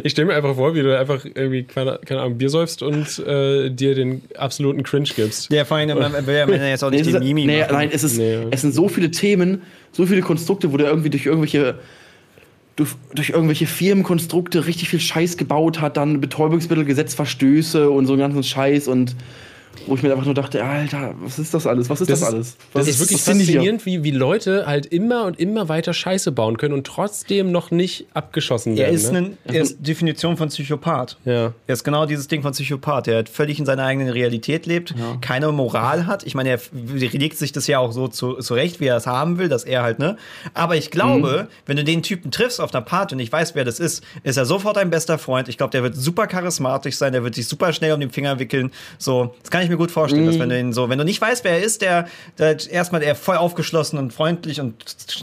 Ich 0.03 0.11
stelle 0.11 0.27
mir 0.27 0.35
einfach 0.35 0.55
vor, 0.55 0.73
wie 0.75 0.81
du 0.81 0.97
einfach 0.97 1.23
irgendwie, 1.23 1.63
keine, 1.63 1.99
keine 2.03 2.21
Ahnung, 2.21 2.37
Bier 2.37 2.49
säufst 2.49 2.81
und 2.81 3.19
äh, 3.19 3.69
dir 3.69 3.93
den 3.95 4.23
absoluten 4.37 4.83
Cringe 4.83 5.09
gibst. 5.15 5.51
Der 5.51 5.65
vor 5.65 5.77
allem, 5.77 5.97
man 5.97 6.25
will 6.25 6.35
ja 6.35 6.47
jetzt 6.67 6.83
auch 6.83 6.89
Nee, 6.89 6.97
nicht 6.97 7.07
es 7.07 7.11
die 7.13 7.17
ist, 7.17 7.23
Mimi 7.23 7.45
nee, 7.45 7.59
machen. 7.61 7.73
nein, 7.73 7.89
es, 7.91 8.03
ist, 8.03 8.17
Nee. 8.17 8.47
es 8.51 8.61
sind 8.61 8.73
so 8.73 8.87
viele 8.87 9.11
Themen, 9.11 9.61
so 9.91 10.05
viele 10.05 10.21
Konstrukte, 10.21 10.71
wo 10.73 10.77
der 10.77 10.87
irgendwie 10.87 11.09
durch 11.09 11.25
irgendwelche 11.25 11.75
durch, 12.75 12.89
durch 13.13 13.29
irgendwelche 13.29 13.67
Firmenkonstrukte 13.67 14.65
richtig 14.67 14.89
viel 14.89 14.99
Scheiß 14.99 15.37
gebaut 15.37 15.79
hat, 15.79 15.95
dann 15.95 16.19
Betäubungsmittelgesetzverstöße 16.19 17.89
und 17.89 18.05
so 18.05 18.13
einen 18.13 18.21
ganzen 18.21 18.43
Scheiß 18.43 18.87
und 18.87 19.15
wo 19.87 19.95
ich 19.95 20.03
mir 20.03 20.11
einfach 20.11 20.25
nur 20.25 20.33
dachte, 20.33 20.63
Alter, 20.63 21.13
was 21.19 21.39
ist 21.39 21.53
das 21.53 21.67
alles? 21.67 21.89
Was 21.89 22.01
ist 22.01 22.09
das, 22.09 22.19
Das 22.21 22.29
alles? 22.33 22.57
Das 22.73 22.81
Was 22.81 22.87
ist 22.87 22.99
wirklich 22.99 23.21
faszinierend, 23.21 23.85
wie, 23.85 24.03
wie 24.03 24.11
Leute 24.11 24.65
halt 24.65 24.85
immer 24.87 25.25
und 25.25 25.39
immer 25.39 25.69
weiter 25.69 25.93
Scheiße 25.93 26.31
bauen 26.31 26.57
können 26.57 26.73
und 26.73 26.85
trotzdem 26.87 27.51
noch 27.51 27.71
nicht 27.71 28.07
abgeschossen 28.13 28.73
Er 28.77 28.85
werden. 28.85 28.95
ist, 28.95 29.11
ne? 29.11 29.17
ein, 29.19 29.37
er 29.45 29.61
ist 29.61 29.77
Definition 29.85 30.37
von 30.37 30.49
Psychopath. 30.49 31.17
Ja. 31.25 31.53
Er 31.67 31.73
ist 31.73 31.83
genau 31.83 32.05
dieses 32.05 32.27
Ding 32.27 32.41
von 32.41 32.51
Psychopath, 32.51 33.07
der 33.07 33.15
halt 33.15 33.29
völlig 33.29 33.59
in 33.59 33.65
seiner 33.65 33.83
eigenen 33.85 34.09
Realität 34.09 34.65
lebt, 34.65 34.93
keine 35.21 35.51
Moral 35.51 36.05
hat. 36.07 36.23
Ich 36.25 36.35
meine, 36.35 36.49
er 36.49 36.59
legt 37.11 37.37
sich 37.37 37.51
das 37.51 37.67
ja 37.67 37.79
auch 37.79 37.91
so 37.91 38.07
zu, 38.07 38.33
zurecht, 38.35 38.79
wie 38.79 38.85
er 38.87 38.97
es 38.97 39.07
haben 39.07 39.37
will, 39.37 39.49
dass 39.49 39.63
er 39.63 39.83
halt, 39.83 39.99
ne? 39.99 40.17
Aber 40.53 40.75
ich 40.75 40.91
glaube, 40.91 41.47
wenn 41.65 41.77
du 41.77 41.83
den 41.83 42.01
Typen 42.03 42.31
triffst 42.31 42.59
auf 42.61 42.73
einer 42.73 42.83
Party 42.83 43.15
und 43.15 43.19
ich 43.19 43.31
weiß, 43.31 43.55
wer 43.55 43.63
das 43.63 43.79
ist, 43.79 44.03
ist 44.23 44.37
er 44.37 44.45
sofort 44.45 44.77
dein 44.77 44.89
bester 44.89 45.17
Freund. 45.17 45.47
Ich 45.49 45.57
glaube, 45.57 45.71
der 45.71 45.83
wird 45.83 45.95
super 45.95 46.27
charismatisch 46.27 46.95
sein, 46.95 47.13
der 47.13 47.23
wird 47.23 47.35
sich 47.35 47.47
super 47.47 47.73
schnell 47.73 47.93
um 47.93 47.99
den 47.99 48.11
Finger 48.11 48.39
wickeln. 48.39 48.71
So, 48.97 49.35
das 49.41 49.51
kann 49.51 49.63
ich 49.63 49.64
mir 49.69 49.77
gut 49.77 49.91
vorstellen, 49.91 50.25
dass 50.25 50.39
wenn 50.39 50.49
du 50.49 50.59
ihn 50.59 50.73
so, 50.73 50.89
wenn 50.89 50.97
du 50.97 51.05
nicht 51.05 51.21
weißt, 51.21 51.43
wer 51.43 51.53
er 51.53 51.61
ist, 51.63 51.81
der, 51.81 52.07
der 52.37 52.57
erstmal 52.69 53.01
der 53.01 53.15
voll 53.15 53.37
aufgeschlossen 53.37 53.99
und 53.99 54.13
freundlich 54.13 54.59
und 54.61 54.73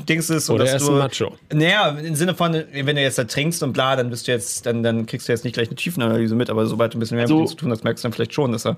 Dings 0.09 0.31
ist 0.31 0.49
und 0.49 0.57
Oder 0.57 0.65
dass 0.65 0.73
er 0.73 0.77
ist 0.79 0.87
du, 0.89 0.93
ein 0.93 0.99
Macho. 0.99 1.37
naja, 1.53 1.89
im 1.91 2.15
Sinne 2.15 2.35
von, 2.35 2.53
wenn 2.73 2.97
du 2.97 3.03
jetzt 3.03 3.19
da 3.19 3.25
trinkst 3.25 3.63
und 3.63 3.73
bla, 3.73 3.97
dann 3.97 4.11
bist 4.11 4.27
du 4.29 4.33
jetzt, 4.33 4.67
dann, 4.67 4.83
dann 4.83 5.07
kriegst 5.07 5.29
du 5.29 5.33
jetzt 5.33 5.45
nicht 5.45 5.55
gleich 5.55 5.69
eine 5.69 5.77
Tiefenanalyse 5.77 6.35
mit, 6.35 6.51
aber 6.51 6.67
sobald 6.67 6.95
du 6.95 6.99
ein 6.99 7.01
bisschen 7.01 7.17
mehr 7.17 7.29
So. 7.29 7.35
mit 7.37 7.45
ihm 7.45 7.49
zu 7.49 7.57
tun 7.57 7.71
hast, 7.71 7.85
merkst 7.85 8.03
du 8.05 8.09
dann 8.09 8.13
vielleicht 8.13 8.35
schon, 8.35 8.53
dass 8.53 8.67
er 8.67 8.77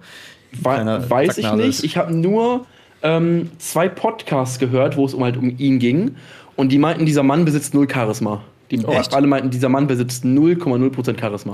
kleiner 0.62 1.08
weiß 1.10 1.38
ich 1.38 1.52
nicht. 1.52 1.68
ist. 1.68 1.84
Ich 1.84 1.96
habe 1.96 2.14
nur 2.14 2.66
ähm, 3.02 3.50
zwei 3.58 3.88
Podcasts 3.88 4.58
gehört, 4.58 4.96
wo 4.96 5.04
es 5.06 5.14
um 5.14 5.24
halt 5.24 5.36
um 5.36 5.54
ihn 5.58 5.78
ging. 5.78 6.16
Und 6.56 6.70
die 6.70 6.78
meinten, 6.78 7.04
dieser 7.04 7.22
Mann 7.24 7.44
besitzt 7.44 7.74
null 7.74 7.88
Charisma. 7.90 8.42
Die 8.70 8.82
Echt? 8.84 9.12
alle 9.12 9.26
meinten, 9.26 9.50
dieser 9.50 9.68
Mann 9.68 9.86
besitzt 9.86 10.24
0,0% 10.24 11.20
Charisma. 11.20 11.52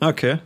Okay. 0.00 0.38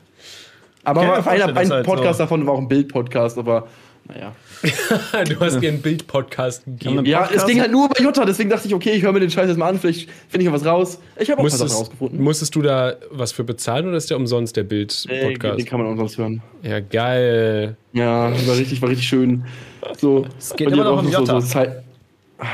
Aber 0.85 1.27
einer, 1.27 1.49
dass 1.49 1.57
ein 1.57 1.71
halt 1.71 1.87
Podcast 1.87 2.19
so- 2.19 2.25
davon 2.25 2.47
war 2.47 2.55
auch 2.55 2.59
ein 2.59 2.69
Bild-Podcast, 2.69 3.39
aber 3.39 3.67
naja. 4.09 4.33
du 5.29 5.41
hast 5.41 5.61
dir 5.61 5.69
einen 5.71 5.81
Bild-Podcast 5.83 6.65
gegeben. 6.65 7.05
Ja, 7.07 7.29
es 7.33 7.47
ging 7.47 7.61
halt 7.61 7.71
nur 7.71 7.89
bei 7.89 8.03
Jutta, 8.03 8.25
deswegen 8.25 8.51
dachte 8.51 8.67
ich, 8.69 8.75
okay, 8.75 8.91
ich 8.93 9.03
höre 9.03 9.13
mir 9.13 9.21
den 9.21 9.31
Scheiß 9.31 9.49
jetzt 9.49 9.57
mal 9.59 9.69
an, 9.69 9.79
vielleicht 9.79 10.09
finde 10.29 10.41
ich 10.41 10.47
ja 10.47 10.53
was 10.53 10.65
raus. 10.65 10.99
Ich 11.19 11.31
habe 11.31 11.39
auch 11.41 11.45
Musstest, 11.45 11.75
rausgefunden. 11.81 12.21
musstest 12.23 12.55
du 12.55 12.63
da 12.63 12.95
was 13.11 13.31
für 13.33 13.45
bezahlen 13.45 13.87
oder 13.89 13.97
ist 13.97 14.11
der 14.11 14.17
umsonst, 14.17 14.57
der 14.57 14.65
Äh, 14.65 14.67
Bild-Podcast? 14.67 15.59
Den 15.59 15.67
kann 15.67 15.81
man 15.81 15.89
umsonst 15.89 16.19
hören. 16.19 16.43
ja, 16.63 16.81
geil. 16.81 17.77
Ja, 17.93 18.33
war 18.47 18.57
richtig, 18.57 18.83
war 18.83 18.89
richtig 18.89 19.07
schön. 19.07 19.45
So, 19.99 20.27
geht 20.57 20.67
und 20.69 20.73
immer 20.75 20.83
die 20.85 20.91
noch 20.91 20.97
haben 20.99 21.07
um 21.09 21.15
auch 21.15 21.27
so, 21.27 21.41
so. 21.41 21.47
Zeit. 21.47 21.83
Ah, 22.39 22.47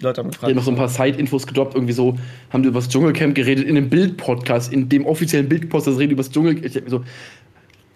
Leute 0.00 0.20
haben 0.20 0.28
Die 0.30 0.34
gefragt. 0.34 0.50
haben 0.50 0.56
noch 0.56 0.64
so 0.64 0.70
ein 0.70 0.76
paar 0.76 0.88
Side-Infos 0.88 1.46
gedroppt, 1.46 1.74
irgendwie 1.74 1.92
so, 1.92 2.16
haben 2.50 2.62
die 2.62 2.68
über 2.68 2.78
das 2.80 2.88
Dschungelcamp 2.88 3.34
geredet 3.34 3.66
in 3.66 3.74
dem 3.76 3.88
Bild-Podcast, 3.88 4.72
in 4.72 4.88
dem 4.88 5.06
offiziellen 5.06 5.48
Bild-Podcast, 5.48 5.86
das 5.88 5.98
reden 5.98 6.12
über 6.12 6.22
das 6.22 6.30
Dschungelcamp. 6.32 6.64
Ich 6.66 6.76
hab 6.76 6.84
mir 6.84 6.90
so, 6.90 7.04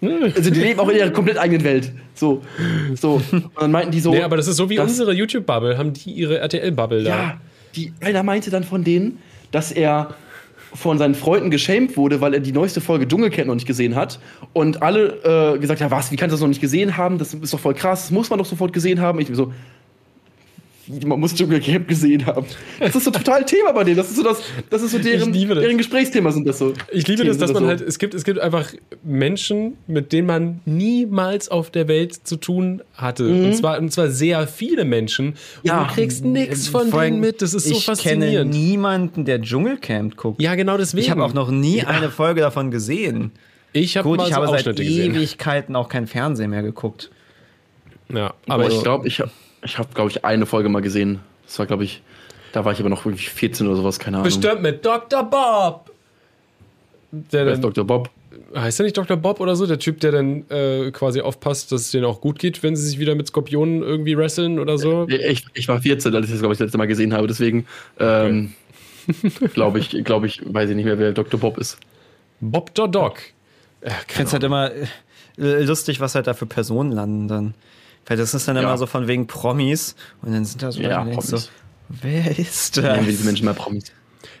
also 0.01 0.49
die 0.49 0.59
leben 0.59 0.79
auch 0.79 0.89
in 0.89 0.97
ihrer 0.97 1.09
komplett 1.09 1.37
eigenen 1.37 1.63
Welt. 1.63 1.91
So, 2.13 2.41
so. 2.95 3.21
Und 3.31 3.49
dann 3.57 3.71
meinten 3.71 3.91
die 3.91 3.99
so. 3.99 4.11
Nee, 4.11 4.21
aber 4.21 4.37
das 4.37 4.47
ist 4.47 4.57
so 4.57 4.69
wie 4.69 4.79
unsere 4.79 5.13
YouTube-Bubble, 5.13 5.77
haben 5.77 5.93
die 5.93 6.11
ihre 6.11 6.39
RTL-Bubble 6.39 7.03
da. 7.03 7.09
Ja, 7.09 7.41
die, 7.75 7.93
einer 8.01 8.23
meinte 8.23 8.49
dann 8.49 8.63
von 8.63 8.83
denen, 8.83 9.19
dass 9.51 9.71
er 9.71 10.15
von 10.73 10.97
seinen 10.97 11.15
Freunden 11.15 11.49
geschämt 11.49 11.97
wurde, 11.97 12.21
weil 12.21 12.33
er 12.33 12.39
die 12.39 12.51
neueste 12.51 12.79
Folge 12.79 13.07
Dschungelcamp 13.07 13.47
noch 13.47 13.55
nicht 13.55 13.67
gesehen 13.67 13.95
hat. 13.95 14.19
Und 14.53 14.81
alle 14.83 15.55
äh, 15.55 15.59
gesagt, 15.59 15.81
ja 15.81 15.89
was, 15.91 16.11
wie 16.11 16.15
kannst 16.15 16.31
du 16.31 16.35
das 16.35 16.41
noch 16.41 16.47
nicht 16.47 16.61
gesehen 16.61 16.95
haben? 16.95 17.17
Das 17.17 17.33
ist 17.33 17.53
doch 17.53 17.59
voll 17.59 17.73
krass, 17.73 18.03
das 18.03 18.11
muss 18.11 18.29
man 18.29 18.39
doch 18.39 18.45
sofort 18.45 18.71
gesehen 18.71 19.01
haben. 19.01 19.19
Ich 19.19 19.27
bin 19.27 19.35
so, 19.35 19.51
man 21.05 21.19
muss 21.19 21.35
Dschungelcamp 21.35 21.87
gesehen 21.87 22.25
haben. 22.25 22.45
Das 22.79 22.95
ist 22.95 23.03
so 23.03 23.11
total 23.11 23.45
Thema 23.45 23.71
bei 23.73 23.83
denen. 23.83 23.97
Das 23.97 24.09
ist 24.09 24.15
so, 24.17 24.23
das, 24.23 24.41
das 24.69 24.81
ist 24.81 24.91
so 24.91 24.97
deren, 24.99 25.31
deren 25.31 25.77
Gesprächsthema 25.77 26.31
sind 26.31 26.47
das 26.47 26.57
so. 26.59 26.73
Ich 26.91 27.07
liebe 27.07 27.21
Themen 27.21 27.29
das, 27.29 27.37
dass 27.37 27.53
man 27.53 27.63
so. 27.63 27.69
halt, 27.69 27.81
es 27.81 27.99
gibt, 27.99 28.13
es 28.13 28.23
gibt 28.23 28.39
einfach 28.39 28.73
Menschen, 29.03 29.77
mit 29.87 30.11
denen 30.11 30.27
man 30.27 30.59
niemals 30.65 31.49
auf 31.49 31.69
der 31.69 31.87
Welt 31.87 32.15
zu 32.27 32.37
tun 32.37 32.81
hatte. 32.95 33.27
Und, 33.29 33.55
zwar, 33.55 33.77
und 33.79 33.91
zwar 33.91 34.09
sehr 34.09 34.47
viele 34.47 34.85
Menschen. 34.85 35.27
Und 35.29 35.35
Ja. 35.63 35.83
du 35.83 35.93
kriegst 35.93 36.25
nichts 36.25 36.67
von 36.67 36.89
denen 36.89 37.19
mit. 37.19 37.41
Das 37.41 37.53
ist 37.53 37.65
so 37.65 37.71
ich 37.75 37.85
kenne 37.85 37.95
faszinierend. 37.97 38.51
niemanden, 38.51 39.25
der 39.25 39.41
Dschungelcamp 39.41 40.17
guckt. 40.17 40.41
Ja, 40.41 40.55
genau 40.55 40.77
deswegen. 40.77 41.03
Ich 41.03 41.11
habe 41.11 41.23
auch 41.23 41.33
noch 41.33 41.51
nie 41.51 41.83
eine 41.83 42.09
Folge 42.09 42.41
davon 42.41 42.71
gesehen. 42.71 43.31
ich 43.73 43.95
habe 43.97 44.07
Gut, 44.09 44.17
mal 44.17 44.23
ich 44.27 44.33
so 44.33 44.41
habe 44.41 44.47
seit 44.59 44.75
gesehen. 44.75 45.13
Ewigkeiten 45.15 45.75
auch 45.75 45.89
kein 45.89 46.07
Fernsehen 46.07 46.49
mehr 46.49 46.63
geguckt. 46.63 47.11
Ja, 48.11 48.33
Aber 48.47 48.65
aber 48.65 48.67
ich 48.69 48.81
glaube, 48.81 49.07
ich 49.07 49.19
habe, 49.19 49.29
ich 49.63 49.77
hab, 49.77 49.93
glaube 49.93 50.09
ich, 50.11 50.25
eine 50.25 50.45
Folge 50.45 50.69
mal 50.69 50.81
gesehen. 50.81 51.19
Das 51.45 51.59
war, 51.59 51.65
glaube 51.65 51.83
ich, 51.83 52.01
da 52.51 52.65
war 52.65 52.73
ich 52.73 52.79
aber 52.79 52.89
noch 52.89 53.05
irgendwie 53.05 53.23
14 53.25 53.67
oder 53.67 53.75
sowas, 53.75 53.99
keine 53.99 54.17
Ahnung. 54.17 54.25
bestimmt 54.25 54.61
mit 54.61 54.85
Dr. 54.85 55.23
Bob. 55.23 55.91
Der 57.11 57.45
Wer 57.45 57.53
ist 57.53 57.63
Dr. 57.63 57.85
Bob? 57.85 58.09
heißt 58.55 58.79
er 58.79 58.83
nicht 58.83 58.97
Dr. 58.97 59.17
Bob 59.17 59.39
oder 59.39 59.55
so? 59.55 59.65
Der 59.65 59.79
Typ, 59.79 59.99
der 59.99 60.11
dann 60.11 60.49
äh, 60.49 60.91
quasi 60.91 61.21
aufpasst, 61.21 61.71
dass 61.71 61.81
es 61.81 61.91
denen 61.91 62.05
auch 62.05 62.21
gut 62.21 62.39
geht, 62.39 62.63
wenn 62.63 62.75
sie 62.75 62.87
sich 62.87 62.99
wieder 62.99 63.15
mit 63.15 63.27
Skorpionen 63.27 63.81
irgendwie 63.81 64.17
wresteln 64.17 64.59
oder 64.59 64.77
so. 64.77 65.07
Ich, 65.07 65.45
ich 65.53 65.67
war 65.67 65.81
14, 65.81 66.13
als 66.15 66.25
ich 66.25 66.31
das, 66.31 66.39
glaube 66.39 66.53
ich, 66.53 66.57
das 66.57 66.65
letzte 66.65 66.77
Mal 66.77 66.87
gesehen 66.87 67.13
habe. 67.13 67.27
Deswegen 67.27 67.65
ähm, 67.99 68.53
glaube 69.53 69.79
ich, 69.79 70.03
glaube 70.03 70.27
ich, 70.27 70.41
weiß 70.45 70.69
ich 70.69 70.75
nicht 70.75 70.85
mehr, 70.85 70.99
wer 70.99 71.11
Dr. 71.11 71.39
Bob 71.39 71.57
ist. 71.57 71.77
Bob 72.39 72.73
der 72.75 72.87
Dog. 72.87 73.17
Ja, 73.83 73.91
Ich 74.07 74.13
finde 74.13 74.27
es 74.27 74.33
halt 74.33 74.43
immer 74.43 74.71
äh, 75.37 75.63
lustig, 75.63 75.99
was 75.99 76.15
halt 76.15 76.27
da 76.27 76.33
für 76.33 76.45
Personen 76.45 76.91
landen 76.91 77.27
dann. 77.27 77.53
Weil 78.07 78.17
das 78.17 78.33
ist 78.33 78.47
dann 78.47 78.55
Ja. 78.55 78.63
immer 78.63 78.77
so 78.77 78.85
von 78.87 79.07
wegen 79.07 79.27
Promis 79.27 79.95
und 80.21 80.33
dann 80.33 80.45
sind 80.45 80.61
da 80.63 80.71
so, 80.71 80.81
Ja, 80.81 81.03
Leute, 81.03 81.21
so 81.21 81.37
wer 81.89 82.37
ist 82.37 82.75
Nennen 82.77 82.87
wir 82.89 82.95
das? 82.97 83.05
diese 83.07 83.25
Menschen 83.25 83.45
mal 83.45 83.53
Promis. 83.53 83.85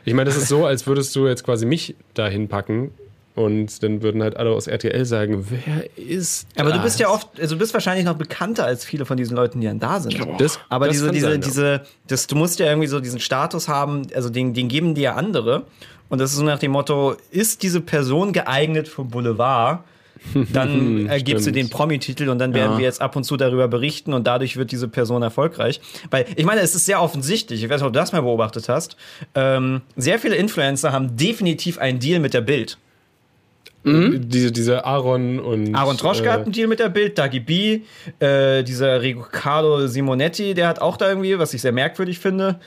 Ich 0.05 0.13
meine, 0.13 0.29
das 0.29 0.37
ist 0.37 0.47
so, 0.47 0.65
als 0.65 0.87
würdest 0.87 1.15
du 1.15 1.27
jetzt 1.27 1.43
quasi 1.43 1.65
mich 1.65 1.95
dahin 2.13 2.47
packen 2.47 2.91
und 3.35 3.83
dann 3.83 4.01
würden 4.01 4.21
halt 4.23 4.37
alle 4.37 4.49
aus 4.51 4.67
RTL 4.67 5.05
sagen, 5.05 5.45
wer 5.49 5.87
ist 5.97 6.47
Aber 6.57 6.69
du 6.71 6.75
das? 6.77 6.83
bist 6.85 6.99
ja 6.99 7.09
oft, 7.09 7.27
also 7.39 7.55
du 7.55 7.59
bist 7.59 7.73
wahrscheinlich 7.73 8.05
noch 8.05 8.15
bekannter 8.15 8.65
als 8.65 8.83
viele 8.83 9.05
von 9.05 9.17
diesen 9.17 9.35
Leuten, 9.35 9.61
die 9.61 9.67
dann 9.67 9.79
da 9.79 9.99
sind. 9.99 10.17
Das, 10.39 10.59
Aber 10.69 10.87
das 10.87 10.93
diese, 10.95 11.05
kann 11.05 11.13
diese, 11.15 11.27
sein, 11.27 11.41
ja. 11.41 11.47
diese, 11.47 11.81
das, 12.07 12.27
du 12.27 12.35
musst 12.35 12.59
ja 12.59 12.65
irgendwie 12.67 12.87
so 12.87 12.99
diesen 12.99 13.19
Status 13.19 13.67
haben, 13.67 14.07
also 14.15 14.29
den, 14.29 14.53
den 14.53 14.67
geben 14.67 14.95
dir 14.95 15.15
andere. 15.15 15.63
Und 16.09 16.19
das 16.19 16.31
ist 16.31 16.37
so 16.37 16.43
nach 16.43 16.59
dem 16.59 16.71
Motto, 16.71 17.15
ist 17.29 17.61
diese 17.61 17.81
Person 17.81 18.33
geeignet 18.33 18.87
für 18.87 19.03
Boulevard? 19.03 19.83
Dann 20.53 21.09
äh, 21.09 21.19
gibst 21.23 21.47
du 21.47 21.51
den 21.51 21.69
Promi-Titel 21.69 22.29
und 22.29 22.39
dann 22.39 22.53
werden 22.53 22.73
Ja. 22.73 22.77
wir 22.77 22.85
jetzt 22.85 23.01
ab 23.01 23.15
und 23.15 23.23
zu 23.23 23.37
darüber 23.37 23.67
berichten 23.67 24.13
und 24.13 24.27
dadurch 24.27 24.57
wird 24.57 24.71
diese 24.71 24.87
Person 24.87 25.21
erfolgreich. 25.21 25.81
Weil, 26.11 26.25
ich 26.35 26.45
meine, 26.45 26.61
es 26.61 26.75
ist 26.75 26.85
sehr 26.85 27.01
offensichtlich, 27.01 27.63
ich 27.63 27.69
weiß 27.69 27.81
nicht, 27.81 27.87
ob 27.87 27.93
du 27.93 27.99
das 27.99 28.11
mal 28.11 28.21
beobachtet 28.21 28.69
hast, 28.69 28.95
ähm, 29.35 29.81
sehr 29.95 30.19
viele 30.19 30.35
Influencer 30.35 30.91
haben 30.91 31.15
definitiv 31.17 31.77
einen 31.77 31.99
Deal 31.99 32.19
mit 32.19 32.33
der 32.33 32.41
Bild. 32.41 32.77
diese, 33.85 34.51
diese 34.51 34.83
Aaron 34.85 35.39
und. 35.39 35.73
Aaron 35.73 35.97
Troschke 35.97 36.27
äh, 36.27 36.31
hat 36.31 36.41
einen 36.43 36.51
Deal 36.51 36.67
mit 36.67 36.79
der 36.79 36.89
Bild, 36.89 37.17
Dagi 37.17 37.39
B, 37.39 37.81
äh, 38.19 38.61
dieser 38.63 39.01
Riccardo 39.01 39.87
Simonetti, 39.87 40.53
der 40.53 40.67
hat 40.67 40.81
auch 40.81 40.97
da 40.97 41.07
irgendwie, 41.07 41.39
was 41.39 41.53
ich 41.53 41.61
sehr 41.61 41.71
merkwürdig 41.71 42.19
finde, 42.19 42.59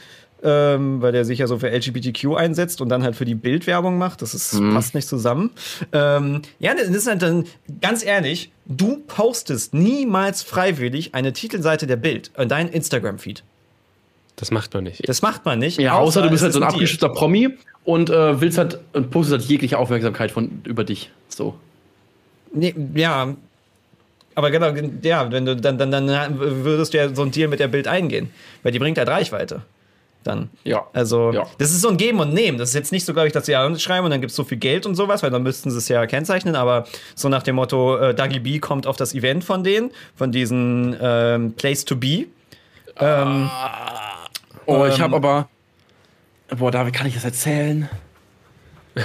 ähm, 0.43 1.01
weil 1.01 1.13
der 1.13 1.25
sich 1.25 1.39
ja 1.39 1.47
so 1.47 1.59
für 1.59 1.71
LGBTQ 1.71 2.37
einsetzt 2.37 2.81
und 2.81 2.89
dann 2.89 3.03
halt 3.03 3.17
für 3.17 3.25
die 3.25 3.35
Bildwerbung 3.35 3.99
macht. 3.99 4.23
Das 4.23 4.35
ist, 4.35 4.61
passt 4.73 4.95
nicht 4.95 5.07
zusammen. 5.07 5.51
Ähm, 5.93 6.43
ja, 6.59 6.75
das 6.75 6.89
ist 6.89 7.07
halt 7.07 7.23
dann, 7.23 7.45
ganz 7.81 8.05
ehrlich, 8.05 8.51
du 8.67 8.97
postest 9.07 9.75
niemals 9.75 10.43
freiwillig 10.43 11.15
eine 11.15 11.33
Titelseite 11.33 11.87
der 11.87 11.97
Bild 11.97 12.31
in 12.37 12.49
deinen 12.49 12.71
Instagram-Feed. 12.71 13.45
Das 14.37 14.51
macht 14.51 14.75
man 14.75 14.85
nicht. 14.85 15.09
Das 15.09 15.23
macht 15.23 15.45
man 15.45 15.59
nicht. 15.59 15.79
Ja, 15.79 15.95
außer 15.95 16.23
du 16.23 16.31
bist 16.31 16.43
halt 16.43 16.53
so 16.53 16.59
ein 16.59 16.63
Deal. 16.63 16.73
abgeschützter 16.73 17.11
Promi 17.11 17.51
und 17.85 18.11
äh, 18.11 18.41
willst 18.41 18.59
halt 18.59 18.81
und 18.93 19.11
postest 19.11 19.41
halt 19.41 19.49
jegliche 19.49 19.79
Aufmerksamkeit 19.79 20.31
von 20.33 20.63
über 20.65 20.85
dich. 20.85 21.11
So. 21.29 21.55
Nee, 22.53 22.75
ja. 22.95 23.35
Aber 24.35 24.51
genau, 24.51 24.73
ja, 25.03 25.31
wenn 25.31 25.45
du 25.45 25.55
dann, 25.55 25.77
dann, 25.79 25.91
dann 25.91 26.39
würdest 26.39 26.95
du 26.95 26.99
ja 26.99 27.15
so 27.15 27.23
einen 27.23 27.31
Deal 27.31 27.49
mit 27.49 27.61
der 27.61 27.69
Bild 27.69 27.87
eingehen. 27.87 28.31
Weil 28.63 28.73
die 28.73 28.79
bringt 28.79 28.99
halt 28.99 29.09
Reichweite. 29.09 29.63
Dann. 30.25 30.51
Ja. 30.65 30.87
Also, 30.93 31.33
Ja. 31.33 31.47
das 31.59 31.71
ist 31.71 31.81
so 31.83 31.89
ein 31.89 31.97
Geben 31.97 32.21
und 32.21 32.33
Nehmen. 32.35 32.59
Das 32.59 32.69
ist 32.71 32.75
jetzt 32.75 32.93
nicht 32.93 33.05
so, 33.05 33.13
glaube 33.13 33.27
ich, 33.29 33.33
dass 33.33 33.47
sie 33.47 33.53
ja 33.53 33.79
schreiben 33.79 34.05
und 34.05 34.11
dann 34.11 34.21
gibt 34.21 34.31
es 34.31 34.37
so 34.37 34.45
viel 34.45 34.59
Geld 34.59 34.87
und 34.87 34.95
sowas, 34.95 35.23
weil 35.23 35.31
dann 35.31 35.43
müssten 35.43 35.71
sie 35.71 35.79
es 35.79 35.89
ja 35.89 36.07
kennzeichnen. 36.07 36.55
Aber 36.57 36.87
so 37.15 37.29
nach 37.29 37.43
dem 37.43 37.57
Motto, 37.57 37.97
äh, 37.99 38.15
Dagi 38.15 38.39
B 38.41 38.59
kommt 38.59 38.87
auf 38.87 38.97
das 38.97 39.15
Event 39.15 39.43
von 39.45 39.65
denen, 39.65 39.91
von 40.15 40.31
diesen 40.33 40.97
ähm, 41.01 41.53
Place 41.55 41.85
to 41.85 41.97
Be. 41.97 42.27
Ähm, 42.99 43.51
Oh, 44.67 44.87
ich 44.87 44.97
Ähm, 44.97 45.03
habe 45.03 45.17
aber. 45.17 45.49
Boah, 46.57 46.71
David, 46.71 46.95
kann 46.95 47.07
ich 47.07 47.15
das 47.15 47.25
erzählen? 47.25 47.89
mal 48.95 49.03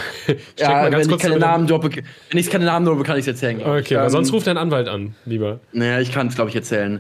ja, 0.58 0.84
ganz 0.90 0.94
wenn 0.94 1.02
ich 1.02 1.08
kurz 1.08 1.22
keine 1.22 1.40
Namen 1.40 1.66
droppe, 1.66 1.90
wenn 2.30 2.40
ich 2.40 2.50
keine 2.50 2.66
Namen 2.66 2.86
droppe, 2.86 3.04
kann 3.04 3.16
ich 3.16 3.22
es 3.22 3.28
erzählen. 3.28 3.62
Okay, 3.64 3.96
Ähm, 3.96 4.10
sonst 4.10 4.34
ruft 4.34 4.46
dein 4.48 4.58
Anwalt 4.58 4.88
an, 4.90 5.16
lieber. 5.26 5.60
Naja, 5.72 6.00
ich 6.00 6.12
kann 6.12 6.28
es, 6.28 6.36
glaube 6.36 6.50
ich, 6.50 6.56
erzählen. 6.56 7.00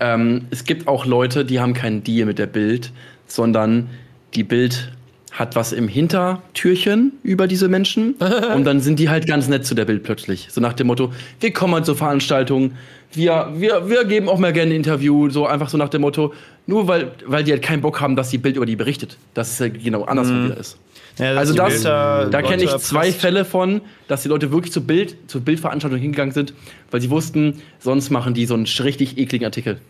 Ähm, 0.00 0.46
es 0.50 0.64
gibt 0.64 0.86
auch 0.86 1.04
Leute, 1.04 1.44
die 1.44 1.58
haben 1.58 1.74
keinen 1.74 2.04
Deal 2.04 2.26
mit 2.26 2.38
der 2.38 2.46
Bild, 2.46 2.92
sondern 3.28 3.88
die 4.34 4.42
Bild 4.42 4.92
hat 5.30 5.54
was 5.54 5.72
im 5.72 5.86
Hintertürchen 5.86 7.12
über 7.22 7.46
diese 7.46 7.68
Menschen 7.68 8.14
und 8.54 8.64
dann 8.64 8.80
sind 8.80 8.98
die 8.98 9.08
halt 9.08 9.26
ganz 9.26 9.46
nett 9.48 9.64
zu 9.64 9.74
der 9.74 9.84
Bild 9.84 10.02
plötzlich. 10.02 10.48
So 10.50 10.60
nach 10.60 10.72
dem 10.72 10.88
Motto, 10.88 11.12
wir 11.40 11.52
kommen 11.52 11.72
mal 11.72 11.84
zur 11.84 11.96
Veranstaltung, 11.96 12.72
wir, 13.12 13.52
wir, 13.56 13.88
wir 13.88 14.04
geben 14.04 14.28
auch 14.28 14.38
mal 14.38 14.52
gerne 14.52 14.72
ein 14.72 14.76
Interview, 14.76 15.30
so 15.30 15.46
einfach 15.46 15.68
so 15.68 15.78
nach 15.78 15.88
dem 15.88 16.02
Motto, 16.02 16.34
nur 16.66 16.88
weil, 16.88 17.12
weil 17.24 17.44
die 17.44 17.52
halt 17.52 17.62
keinen 17.62 17.80
Bock 17.80 18.00
haben, 18.00 18.16
dass 18.16 18.30
die 18.30 18.38
Bild 18.38 18.56
über 18.56 18.66
die 18.66 18.76
berichtet. 18.76 19.16
Dass 19.34 19.52
es 19.52 19.60
halt 19.60 19.82
genau 19.82 20.04
andersrum 20.04 20.46
wieder 20.46 20.58
ist. 20.58 20.76
ja, 21.18 21.30
dass 21.30 21.38
Also 21.38 21.54
das, 21.54 21.68
Bild 21.68 21.84
da 21.86 22.24
da 22.26 22.42
kenne 22.42 22.62
ich 22.62 22.76
zwei. 22.78 23.12
Fälle 23.12 23.44
von, 23.44 23.80
dass 24.08 24.22
die 24.22 24.28
Leute 24.28 24.52
wirklich 24.52 24.72
zur 24.72 24.82
Bild, 24.82 25.16
zur 25.26 25.40
Bildveranstaltung 25.40 25.98
hingegangen 25.98 26.34
sind, 26.34 26.52
weil 26.90 27.00
sie 27.00 27.08
wussten, 27.08 27.62
sonst 27.78 28.10
machen 28.10 28.34
die 28.34 28.44
so 28.44 28.54
einen 28.54 28.66
richtig 28.66 29.16
ekligen 29.16 29.46
Artikel. 29.46 29.80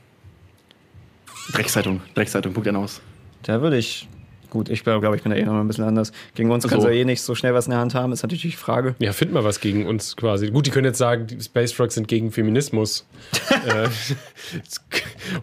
Dreckszeitung, 1.53 2.03
Dreckszeitung, 2.15 2.55
einen 2.55 2.77
aus. 2.77 3.01
Da 3.43 3.61
würde 3.63 3.79
ich. 3.79 4.09
Gut, 4.51 4.71
ich 4.71 4.83
glaube, 4.83 5.15
ich 5.15 5.23
bin 5.23 5.31
da 5.31 5.37
eh 5.37 5.45
noch 5.45 5.53
mal 5.53 5.61
ein 5.61 5.69
bisschen 5.69 5.85
anders. 5.85 6.11
Gegen 6.35 6.51
uns 6.51 6.67
kannst 6.67 6.81
So. 6.83 6.89
du 6.89 6.95
ja 6.95 7.03
eh 7.03 7.05
nicht 7.05 7.21
so 7.21 7.35
schnell 7.35 7.53
was 7.53 7.67
in 7.67 7.71
der 7.73 7.81
Hand 7.81 7.95
haben, 7.95 8.13
ist 8.15 8.23
natürlich 8.23 8.41
die 8.45 8.53
Frage. 8.53 8.95
Ja, 8.99 9.13
find 9.13 9.31
mal 9.31 9.45
was 9.45 9.61
gegen 9.61 9.87
uns 9.87 10.17
quasi. 10.17 10.49
Gut, 10.51 10.65
die 10.67 10.71
können 10.71 10.87
jetzt 10.87 10.97
sagen, 10.97 11.27
die 11.27 11.39
Space 11.39 11.73
Frogs 11.73 11.97
sind 11.97 12.09
gegen 12.09 12.33
Feminismus. 12.33 13.07
Äh, 13.67 13.89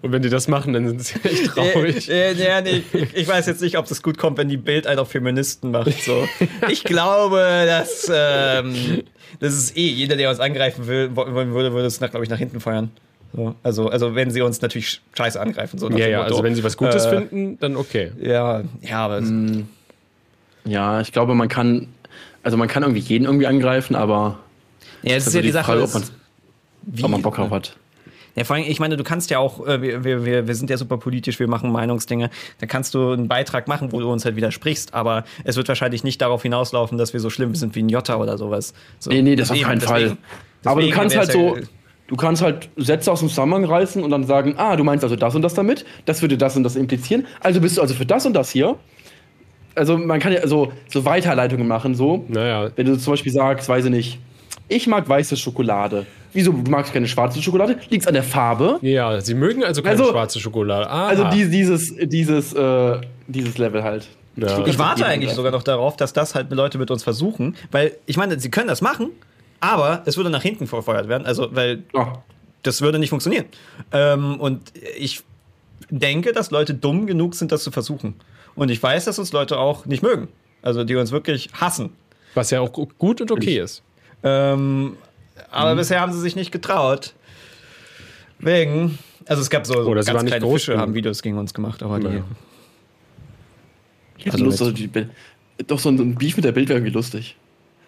Und 0.01 0.11
wenn 0.11 0.21
die 0.21 0.29
das 0.29 0.47
machen, 0.47 0.73
dann 0.73 0.87
sind 0.87 1.03
sie 1.03 1.15
echt 1.23 1.47
traurig. 1.53 2.09
Äh, 2.09 2.31
äh, 2.31 2.61
nee, 2.61 2.81
ich, 2.93 3.13
ich 3.15 3.27
weiß 3.27 3.45
jetzt 3.45 3.61
nicht, 3.61 3.77
ob 3.77 3.87
das 3.87 4.01
gut 4.01 4.17
kommt, 4.17 4.37
wenn 4.37 4.47
die 4.49 4.57
Bild 4.57 4.87
einen 4.87 4.99
auf 4.99 5.11
Feministen 5.11 5.71
macht. 5.71 6.01
So. 6.03 6.27
Ich 6.69 6.83
glaube, 6.83 7.37
dass 7.67 8.09
ähm, 8.11 9.03
das 9.39 9.53
ist 9.53 9.77
eh, 9.77 9.87
jeder, 9.87 10.15
der 10.15 10.29
uns 10.29 10.39
angreifen 10.39 10.87
will, 10.87 11.11
wo- 11.13 11.31
wollen 11.31 11.53
würde, 11.53 11.73
würde 11.73 11.87
es, 11.87 11.99
glaube 11.99 12.23
ich, 12.23 12.29
nach 12.29 12.39
hinten 12.39 12.59
feuern. 12.59 12.89
So. 13.35 13.55
Also, 13.63 13.89
also 13.89 14.15
wenn 14.15 14.31
sie 14.31 14.41
uns 14.41 14.61
natürlich 14.61 15.01
scheiße 15.17 15.39
angreifen. 15.39 15.77
So 15.77 15.89
Ja, 15.89 16.07
ja, 16.07 16.17
Motto. 16.19 16.29
also 16.31 16.43
wenn 16.43 16.55
sie 16.55 16.63
was 16.63 16.77
Gutes 16.77 17.05
Äh, 17.05 17.09
finden, 17.09 17.59
dann 17.59 17.75
okay. 17.75 18.11
Ja, 18.21 18.61
ja, 18.81 18.99
aber 19.05 19.17
es- 19.19 19.31
Ja, 20.65 21.01
ich 21.01 21.11
glaube, 21.11 21.35
man 21.35 21.47
kann, 21.47 21.87
also 22.43 22.57
man 22.57 22.67
kann 22.67 22.83
irgendwie 22.83 23.01
jeden 23.01 23.25
irgendwie 23.25 23.47
angreifen, 23.47 23.95
aber 23.95 24.39
ja, 25.03 25.15
es 25.15 25.25
das 25.25 25.27
ist 25.27 25.33
ja 25.35 25.41
die 25.41 25.51
Sache, 25.51 25.65
Frage, 25.65 25.83
ob 25.83 25.93
man, 25.93 26.03
wie, 26.83 27.03
ob 27.03 27.11
man 27.11 27.21
Bock 27.21 27.35
drauf 27.35 27.51
hat. 27.51 27.75
Ja, 28.35 28.43
vor 28.43 28.55
allem, 28.57 28.65
ich 28.67 28.79
meine, 28.79 28.97
du 28.97 29.03
kannst 29.03 29.29
ja 29.29 29.39
auch, 29.39 29.65
äh, 29.65 29.81
wir, 29.81 30.03
wir- 30.25 30.47
wir, 30.47 30.55
sind 30.55 30.69
ja 30.69 30.77
super 30.77 30.97
politisch, 30.97 31.39
wir 31.39 31.47
machen 31.47 31.71
Meinungsdinge, 31.71 32.29
da 32.59 32.65
kannst 32.67 32.93
du 32.93 33.11
einen 33.11 33.27
Beitrag 33.27 33.67
machen, 33.67 33.91
wo 33.91 33.99
du 33.99 34.11
uns 34.11 34.25
halt 34.25 34.35
widersprichst, 34.35 34.93
aber 34.93 35.23
es 35.43 35.55
wird 35.55 35.67
wahrscheinlich 35.67 36.03
nicht 36.03 36.21
darauf 36.21 36.41
hinauslaufen, 36.41 36.97
dass 36.97 37.13
wir 37.13 37.19
so 37.19 37.29
schlimm 37.29 37.53
sind 37.55 37.75
wie 37.75 37.83
ein 37.83 37.89
Jota 37.89 38.15
oder 38.17 38.37
sowas. 38.37 38.73
So. 38.99 39.09
Nee, 39.11 39.21
nee, 39.21 39.35
das 39.35 39.51
auf 39.51 39.61
keinen 39.61 39.81
Fall. 39.81 40.01
deswegen- 40.01 40.17
Aber 40.65 40.81
du 40.81 40.89
kannst 40.89 41.15
halt 41.15 41.31
so, 41.31 41.55
ja- 41.57 41.61
du 42.07 42.15
kannst 42.15 42.41
halt 42.41 42.69
Sätze 42.77 43.11
aus 43.11 43.19
dem 43.19 43.29
Zusammenhang 43.29 43.65
reißen 43.65 44.03
und 44.03 44.09
dann 44.11 44.23
sagen, 44.25 44.55
ah, 44.57 44.75
du 44.75 44.83
meinst 44.83 45.03
also 45.03 45.15
das 45.15 45.35
und 45.35 45.41
das 45.41 45.53
damit, 45.53 45.85
das 46.05 46.21
würde 46.21 46.37
das 46.37 46.55
und 46.55 46.63
das 46.63 46.75
implizieren, 46.75 47.25
also 47.39 47.59
bist 47.61 47.77
du 47.77 47.81
also 47.81 47.93
für 47.93 48.05
das 48.05 48.25
und 48.25 48.33
das 48.33 48.51
hier. 48.51 48.75
Also 49.75 49.97
man 49.97 50.19
kann 50.19 50.31
ja 50.31 50.47
so, 50.47 50.71
so 50.87 51.03
Weiterleitungen 51.03 51.67
machen, 51.67 51.95
so. 51.95 52.23
Naja, 52.29 52.69
Wenn 52.75 52.85
du 52.85 52.97
zum 52.97 53.11
Beispiel 53.13 53.31
sagst, 53.31 53.67
weiß 53.67 53.85
ich 53.85 53.91
nicht, 53.91 54.19
ich 54.69 54.87
mag 54.87 55.07
weiße 55.07 55.35
Schokolade. 55.35 56.05
Wieso, 56.31 56.51
du 56.51 56.69
magst 56.71 56.91
keine 56.93 57.07
schwarze 57.07 57.41
Schokolade? 57.41 57.77
Liegt's 57.89 58.07
an 58.07 58.13
der 58.13 58.23
Farbe? 58.23 58.77
Ja, 58.81 59.19
sie 59.21 59.33
mögen 59.33 59.63
also 59.63 59.81
keine 59.81 59.99
Also- 59.99 60.11
schwarze 60.11 60.39
Schokolade. 60.39 60.89
Ah, 60.89 61.07
Also 61.07 61.25
die, 61.25 61.49
dieses, 61.49 61.93
dieses, 61.97 62.53
äh, 62.53 62.97
dieses 63.27 63.57
Level 63.57 63.83
halt. 63.83 64.07
Ja. 64.37 64.65
Ich 64.65 64.77
warte 64.77 65.05
eigentlich 65.05 65.31
sogar 65.31 65.51
noch 65.51 65.63
darauf, 65.63 65.95
dass 65.97 66.11
das 66.13 66.35
halt 66.35 66.51
Leute 66.51 66.77
mit 66.77 66.91
uns 66.91 67.03
versuchen, 67.03 67.55
weil 67.71 67.93
ich 68.05 68.17
meine, 68.17 68.37
sie 68.39 68.49
können 68.51 68.67
das 68.67 68.81
machen, 68.81 69.11
aber 69.71 70.03
es 70.05 70.17
würde 70.17 70.29
nach 70.29 70.41
hinten 70.43 70.67
verfeuert 70.67 71.07
werden, 71.07 71.25
also 71.25 71.49
weil 71.55 71.83
Oh. 71.93 72.05
das 72.63 72.81
würde 72.81 72.99
nicht 72.99 73.09
funktionieren. 73.09 73.45
Ähm, 73.91 74.39
und 74.39 74.61
ich 74.97 75.23
denke, 75.89 76.31
dass 76.33 76.51
Leute 76.51 76.73
dumm 76.73 77.07
genug 77.07 77.35
sind, 77.35 77.51
das 77.51 77.63
zu 77.63 77.71
versuchen. 77.71 78.15
Und 78.55 78.69
ich 78.71 78.81
weiß, 78.81 79.05
dass 79.05 79.19
uns 79.19 79.31
Leute 79.33 79.57
auch 79.57 79.85
nicht 79.85 80.01
mögen, 80.03 80.27
also 80.61 80.83
die 80.83 80.95
uns 80.95 81.11
wirklich 81.11 81.49
hassen. 81.53 81.89
was 82.33 82.51
ja 82.51 82.59
auch 82.61 82.71
gut 82.73 83.21
und 83.21 83.31
okay 83.31 83.59
ist. 83.59 83.81
Ähm, 84.23 84.97
aber 85.51 85.75
bisher 85.75 85.99
haben 86.01 86.11
sie 86.13 86.19
sich 86.19 86.35
nicht 86.35 86.51
getraut. 86.51 87.13
Wegen, 88.39 88.97
also 89.25 89.41
es 89.41 89.49
gab 89.49 89.65
so, 89.65 89.73
so 89.83 89.89
Oder 89.89 90.03
sie 90.03 90.11
ganz 90.11 90.25
kleine 90.25 90.43
groß 90.45 90.61
Fische, 90.65 90.77
haben 90.77 90.93
Videos 90.93 91.21
gegen 91.21 91.37
uns 91.37 91.53
gemacht, 91.53 91.81
aber 91.83 91.99
die. 91.99 92.07
Ja. 92.17 92.23
Ich 94.17 94.25
hätte 94.25 94.33
Also 94.35 94.45
Lust, 94.45 94.61
also 94.61 94.73
die, 94.73 94.87
Bild- 94.87 95.09
doch 95.67 95.79
so 95.79 95.89
ein, 95.89 95.97
so 95.97 96.03
ein 96.03 96.15
Beef 96.15 96.35
mit 96.35 96.43
der 96.45 96.51
Bild 96.51 96.67
wäre 96.69 96.79
irgendwie 96.79 96.93
lustig. 96.93 97.35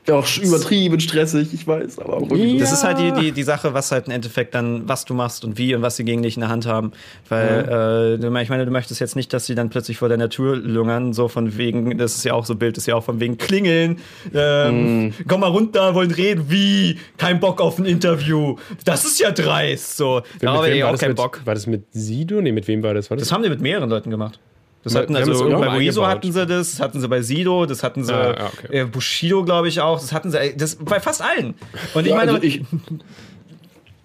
Auch 0.09 0.25
übertrieben 0.37 0.99
stressig, 1.01 1.49
ich 1.53 1.67
weiß, 1.67 1.99
aber 1.99 2.13
auch 2.17 2.21
irgendwie 2.31 2.57
Das 2.59 2.69
Ja. 2.69 2.75
ist 2.75 2.83
halt 2.85 2.99
die, 2.99 3.11
die, 3.21 3.31
die 3.33 3.43
Sache, 3.43 3.73
was 3.73 3.91
halt 3.91 4.07
im 4.07 4.13
Endeffekt 4.13 4.55
dann, 4.55 4.87
was 4.87 5.03
du 5.03 5.13
machst 5.13 5.43
und 5.43 5.57
wie 5.57 5.75
und 5.75 5.81
was 5.81 5.97
sie 5.97 6.05
gegen 6.05 6.21
dich 6.23 6.35
in 6.37 6.41
der 6.41 6.49
Hand 6.49 6.65
haben. 6.65 6.91
Weil, 7.27 8.17
äh, 8.17 8.17
du- 8.17 8.33
ich 8.37 8.49
meine, 8.49 8.65
du 8.65 8.71
möchtest 8.71 9.01
jetzt 9.01 9.15
nicht, 9.17 9.33
dass 9.33 9.45
sie 9.45 9.55
dann 9.55 9.69
plötzlich 9.69 9.97
vor 9.97 10.07
deiner 10.07 10.29
Tür 10.29 10.55
lungern, 10.55 11.11
so 11.11 11.27
von 11.27 11.57
wegen, 11.57 11.97
das 11.97 12.15
ist 12.15 12.23
ja 12.23 12.33
auch 12.33 12.45
so 12.45 12.55
Bild, 12.55 12.77
das 12.77 12.83
ist 12.83 12.87
ja 12.87 12.95
auch 12.95 13.03
von 13.03 13.19
wegen 13.19 13.37
klingeln, 13.37 13.99
ähm, 14.33 15.13
komm 15.27 15.41
mal 15.41 15.47
runter, 15.47 15.93
wollen 15.93 16.11
reden, 16.11 16.45
wie? 16.49 16.99
Kein 17.17 17.39
Bock 17.39 17.59
auf 17.59 17.77
ein 17.77 17.85
Interview. 17.85 18.55
Das 18.85 19.03
ist 19.03 19.19
ja 19.19 19.31
dreist, 19.31 19.97
so. 19.97 20.21
Da 20.39 20.53
habe 20.53 20.69
ich 20.69 20.81
war, 20.81 20.87
auch 20.87 20.91
das 20.93 21.01
keinen 21.01 21.09
mit, 21.09 21.17
Bock. 21.17 21.41
war 21.45 21.53
das 21.53 21.67
mit 21.67 21.83
Sido? 21.91 22.41
Nee, 22.41 22.51
mit 22.53 22.67
wem 22.67 22.81
war 22.83 22.93
das? 22.93 23.09
War 23.09 23.17
das? 23.17 23.27
Das 23.27 23.33
haben 23.33 23.43
die 23.43 23.49
mit 23.49 23.59
mehreren 23.61 23.89
Leuten 23.89 24.09
gemacht. 24.09 24.39
Das 24.83 24.95
hatten 24.95 25.13
wir 25.13 25.19
also 25.19 25.49
bei 25.49 25.67
Rezo 25.77 26.01
eingebaut. 26.01 26.07
hatten 26.07 26.31
sie 26.31 26.45
das, 26.45 26.71
das 26.71 26.79
hatten 26.79 27.01
sie 27.01 27.07
bei 27.09 27.21
Sido, 27.21 27.65
das 27.65 27.83
hatten 27.83 28.03
sie 28.05 28.13
Ah, 28.13 28.35
ja, 28.39 28.45
okay. 28.45 28.79
äh, 28.81 28.85
Bushido, 28.85 29.43
glaube 29.43 29.67
ich, 29.67 29.81
auch. 29.81 29.99
Das 29.99 30.13
hatten 30.13 30.31
sie 30.31 30.37
das 30.55 30.75
bei 30.77 30.99
fast 30.99 31.21
allen. 31.21 31.55
Und 31.93 32.03
ich 32.05 32.11
Ja, 32.11 32.15
meine, 32.17 32.31
also 32.33 32.43
ich, 32.43 32.61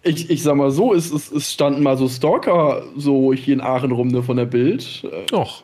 ich, 0.03 0.31
ich 0.31 0.43
sag 0.43 0.57
mal 0.57 0.71
so, 0.71 0.93
es, 0.95 1.13
es, 1.13 1.31
es 1.31 1.53
standen 1.53 1.83
mal 1.83 1.97
so 1.97 2.09
Stalker 2.09 2.83
so 2.97 3.33
hier 3.33 3.55
in 3.55 3.61
Aachen 3.61 3.93
rum 3.93 4.09
ne, 4.09 4.23
von 4.23 4.37
der 4.37 4.47
Bild. 4.47 5.07
Doch. 5.31 5.63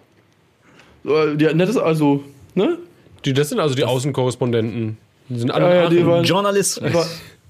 Äh, 1.05 1.37
Die 1.37 1.47
hatten 1.47 1.59
das 1.59 1.77
also, 1.77 2.23
ne? 2.55 2.79
Die, 3.25 3.33
das 3.33 3.49
sind 3.49 3.59
also 3.59 3.75
die 3.75 3.85
Außenkorrespondenten. 3.85 4.97
Die 5.29 5.39
sind 5.41 5.51
alle 5.51 5.67
Ja, 5.69 5.83
ja, 5.85 5.89
die 5.91 6.07
waren- 6.07 6.25
Journalist. 6.25 6.81
Die 6.81 6.95
war, 6.95 7.07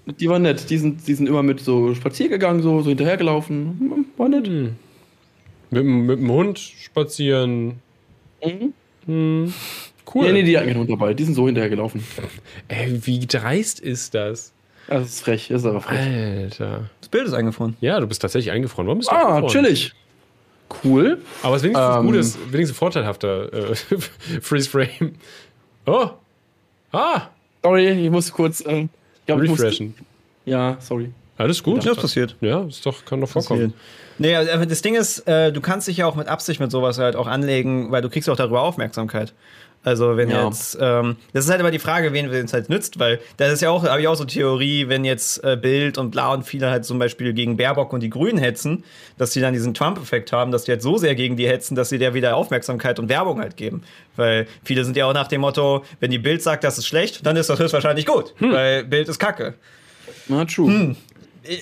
die 0.07 0.29
waren 0.31 0.43
nett. 0.43 0.71
Die 0.71 0.79
sind, 0.79 1.07
die 1.07 1.15
sind 1.15 1.29
immer 1.29 1.43
mit 1.43 1.61
so 1.61 1.95
spazieren 1.95 2.31
gegangen, 2.31 2.63
so, 2.63 2.81
so 2.81 2.89
hinterhergelaufen. 2.89 3.77
Hm, 3.79 4.07
War 4.17 4.29
nett. 4.31 4.49
Mit, 5.71 5.83
dem- 5.83 6.07
mit 6.07 6.19
dem 6.19 6.31
Hund 6.31 6.59
spazieren. 6.59 7.81
Mhm. 8.45 8.73
Hm. 9.07 9.55
Cool. 10.15 10.27
Nee, 10.27 10.33
nee, 10.33 10.43
die 10.45 10.57
hatten 10.57 10.69
keinen 10.69 10.79
Hund 10.79 10.91
dabei. 10.91 11.13
Die 11.15 11.25
sind 11.25 11.35
so 11.35 11.47
hinterhergelaufen. 11.47 12.03
Ey, 12.69 13.01
wie 13.07 13.27
dreist 13.27 13.79
ist 13.81 14.15
das? 14.15 14.53
Das 14.87 15.07
ist 15.07 15.21
frech, 15.21 15.49
das 15.49 15.61
ist 15.63 15.67
aber 15.67 15.81
frech. 15.83 15.99
Alter. 15.99 16.89
Das 17.01 17.09
Bild 17.11 17.27
ist 17.27 17.35
eingefroren. 17.35 17.77
Ja, 17.81 18.01
du 18.01 18.07
bist 18.07 18.23
tatsächlich 18.23 18.51
eingefroren. 18.53 18.87
Warum 18.87 18.99
bist 18.99 19.11
du 19.11 19.15
Ah, 19.15 19.37
eingefroren? 19.37 19.49
chillig. 19.65 19.93
Cool. 20.85 21.19
Aber 21.43 21.57
es 21.57 21.63
ist 21.63 21.65
wenigstens 21.69 21.97
Ähm. 21.97 22.07
gut, 22.07 22.15
ist, 22.17 22.53
wenigstens 22.53 22.79
vorteilhafter 22.79 23.53
äh, 23.53 23.75
Freeze 24.41 24.69
Frame. 24.71 25.15
Oh. 25.87 26.09
Ah, 26.93 27.29
Sorry, 27.63 27.89
ich 27.89 28.11
muss 28.11 28.33
kurz. 28.33 28.61
Äh, 28.61 28.83
ich 28.83 28.89
glaub, 29.27 29.43
ich 29.43 29.51
muss- 29.51 29.61
refreshen. 29.61 29.95
Ja, 30.47 30.79
sorry. 30.81 31.11
Alles 31.37 31.63
gut. 31.63 31.85
Ja, 31.85 31.93
das 31.93 32.01
passiert. 32.03 32.37
Ja, 32.41 32.63
ist 32.65 32.85
doch, 32.87 33.05
kann 33.05 33.21
doch 33.21 33.29
vorkommen. 33.29 33.75
Nee, 34.19 34.35
aber 34.35 34.67
das 34.67 34.83
Ding 34.83 34.95
ist, 34.95 35.27
äh, 35.29 35.53
du 35.53 35.61
kannst 35.61 35.89
dich 35.89 35.99
ja 35.99 36.07
auch 36.07 36.17
mit 36.17 36.29
Absicht 36.29 36.61
mit 36.61 36.71
sowas 36.71 36.99
halt 36.99 37.17
auch 37.17 37.27
anlegen, 37.27 37.91
weil 37.93 38.03
du 38.03 38.11
kriegst 38.11 38.29
auch 38.29 38.37
darüber 38.37 38.63
Aufmerksamkeit. 38.63 39.33
Also 39.85 40.17
wenn 40.17 40.29
Ja. 40.29 40.45
jetzt, 40.47 40.77
ähm, 40.81 41.17
das 41.33 41.45
ist 41.45 41.51
halt 41.51 41.61
immer 41.61 41.71
die 41.71 41.79
Frage, 41.79 42.13
wen 42.13 42.29
es 42.29 42.53
halt 42.53 42.69
nützt, 42.69 42.99
weil 42.99 43.21
das 43.37 43.53
ist 43.53 43.63
ja 43.63 43.71
auch, 43.71 43.85
habe 43.85 44.01
ich 44.01 44.09
auch 44.09 44.17
so 44.17 44.25
Theorie, 44.25 44.89
wenn 44.89 45.05
jetzt 45.05 45.43
äh, 45.45 45.57
Bild 45.57 45.99
und 45.99 46.11
Bla 46.11 46.33
und 46.35 46.43
viele 46.45 46.69
halt 46.69 46.85
zum 46.85 46.99
Beispiel 46.99 47.33
gegen 47.33 47.57
Baerbock 47.57 47.93
und 47.93 48.01
die 48.03 48.11
Grünen 48.11 48.39
hetzen, 48.39 48.83
dass 49.19 49.31
die 49.31 49.41
dann 49.41 49.53
diesen 49.55 49.75
Trump-Effekt 49.75 50.33
haben, 50.33 50.51
dass 50.51 50.65
die 50.65 50.73
halt 50.73 50.83
so 50.83 50.99
sehr 50.99 51.15
gegen 51.15 51.37
die 51.37 51.49
hetzen, 51.49 51.77
dass 51.77 51.91
sie 51.91 51.99
der 51.99 52.13
wieder 52.13 52.35
Aufmerksamkeit 52.37 52.99
und 52.99 53.09
Werbung 53.09 53.39
halt 53.39 53.57
geben. 53.57 53.85
Weil 54.17 54.49
viele 54.65 54.85
sind 54.85 54.97
ja 54.97 55.07
auch 55.07 55.15
nach 55.15 55.29
dem 55.29 55.43
Motto, 55.43 55.85
wenn 56.01 56.11
die 56.11 56.19
Bild 56.19 56.43
sagt, 56.43 56.65
das 56.65 56.77
ist 56.77 56.87
schlecht, 56.87 57.25
dann 57.25 57.37
ist 57.37 57.49
das 57.49 57.61
höchstwahrscheinlich 57.61 58.05
gut, 58.05 58.35
weil 58.41 58.83
Bild 58.85 59.09
ist 59.09 59.21
Kacke. 59.21 59.55
Na, 60.27 60.45
true. 60.45 60.97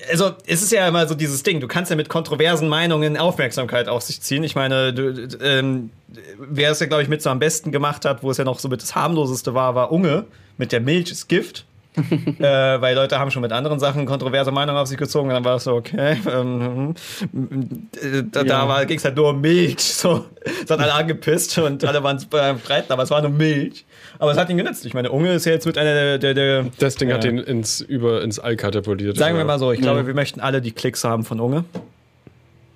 Also, 0.09 0.31
es 0.45 0.61
ist 0.61 0.71
ja 0.71 0.87
immer 0.87 1.07
so 1.07 1.15
dieses 1.15 1.43
Ding, 1.43 1.59
du 1.59 1.67
kannst 1.67 1.89
ja 1.89 1.95
mit 1.95 2.09
kontroversen 2.09 2.67
Meinungen 2.67 3.17
Aufmerksamkeit 3.17 3.87
auf 3.87 4.03
sich 4.03 4.21
ziehen. 4.21 4.43
Ich 4.43 4.55
meine, 4.55 4.93
du, 4.93 5.27
ähm, 5.41 5.91
wer 6.37 6.71
es 6.71 6.79
ja, 6.79 6.87
glaube 6.87 7.03
ich, 7.03 7.09
mit 7.09 7.21
so 7.21 7.29
am 7.29 7.39
besten 7.39 7.71
gemacht 7.71 8.05
hat, 8.05 8.23
wo 8.23 8.31
es 8.31 8.37
ja 8.37 8.43
noch 8.43 8.59
so 8.59 8.67
mit 8.69 8.81
das 8.81 8.95
harmloseste 8.95 9.53
war, 9.53 9.75
war 9.75 9.91
Unge 9.91 10.25
mit 10.57 10.71
der 10.71 10.81
Milch 10.81 11.11
ist 11.11 11.27
Gift. 11.29 11.65
äh, 11.97 12.41
weil 12.79 12.95
Leute 12.95 13.17
haben 13.17 13.31
schon 13.31 13.41
mit 13.41 13.51
anderen 13.51 13.79
Sachen 13.79 14.05
kontroverse 14.05 14.51
Meinungen 14.51 14.77
auf 14.77 14.87
sich 14.87 14.97
gezogen, 14.99 15.29
und 15.29 15.33
dann 15.33 15.45
war 15.45 15.55
es 15.55 15.63
so, 15.63 15.73
okay. 15.73 16.17
Ähm, 16.31 16.93
äh, 17.33 18.23
da 18.31 18.43
Ja. 18.43 18.67
da 18.67 18.83
ging 18.83 18.97
es 18.97 19.03
halt 19.05 19.15
nur 19.15 19.29
um 19.29 19.41
Milch. 19.41 19.79
So. 19.79 20.25
Es 20.63 20.69
hat 20.69 20.79
alle 20.79 20.93
angepisst 20.93 21.57
und 21.57 21.83
alle 21.85 22.03
waren 22.03 22.23
beim 22.29 22.59
Streiten, 22.59 22.93
aber 22.93 23.01
es 23.03 23.09
war 23.09 23.21
nur 23.21 23.31
Milch. 23.31 23.85
Aber 24.19 24.31
es 24.31 24.37
hat 24.37 24.49
ihn 24.49 24.57
genützt. 24.57 24.85
Ich 24.85 24.93
meine, 24.93 25.11
Unge 25.11 25.33
ist 25.33 25.45
ja 25.45 25.51
jetzt 25.51 25.65
mit 25.65 25.77
einer 25.77 25.93
der. 25.93 26.17
der, 26.17 26.33
der 26.33 26.65
Das 26.79 26.95
Ding 26.95 27.11
hat 27.11 27.23
Ja. 27.23 27.31
den 27.31 27.39
ins, 27.39 27.81
über, 27.81 28.21
ins 28.23 28.39
All 28.39 28.55
katapultiert. 28.55 29.17
Sagen 29.17 29.37
wir 29.37 29.45
mal 29.45 29.59
so, 29.59 29.71
ich 29.71 29.79
glaube, 29.81 29.99
Ja. 30.01 30.07
wir 30.07 30.13
möchten 30.13 30.39
alle 30.39 30.61
die 30.61 30.71
Klicks 30.71 31.03
haben 31.03 31.23
von 31.23 31.39
Unge. 31.39 31.63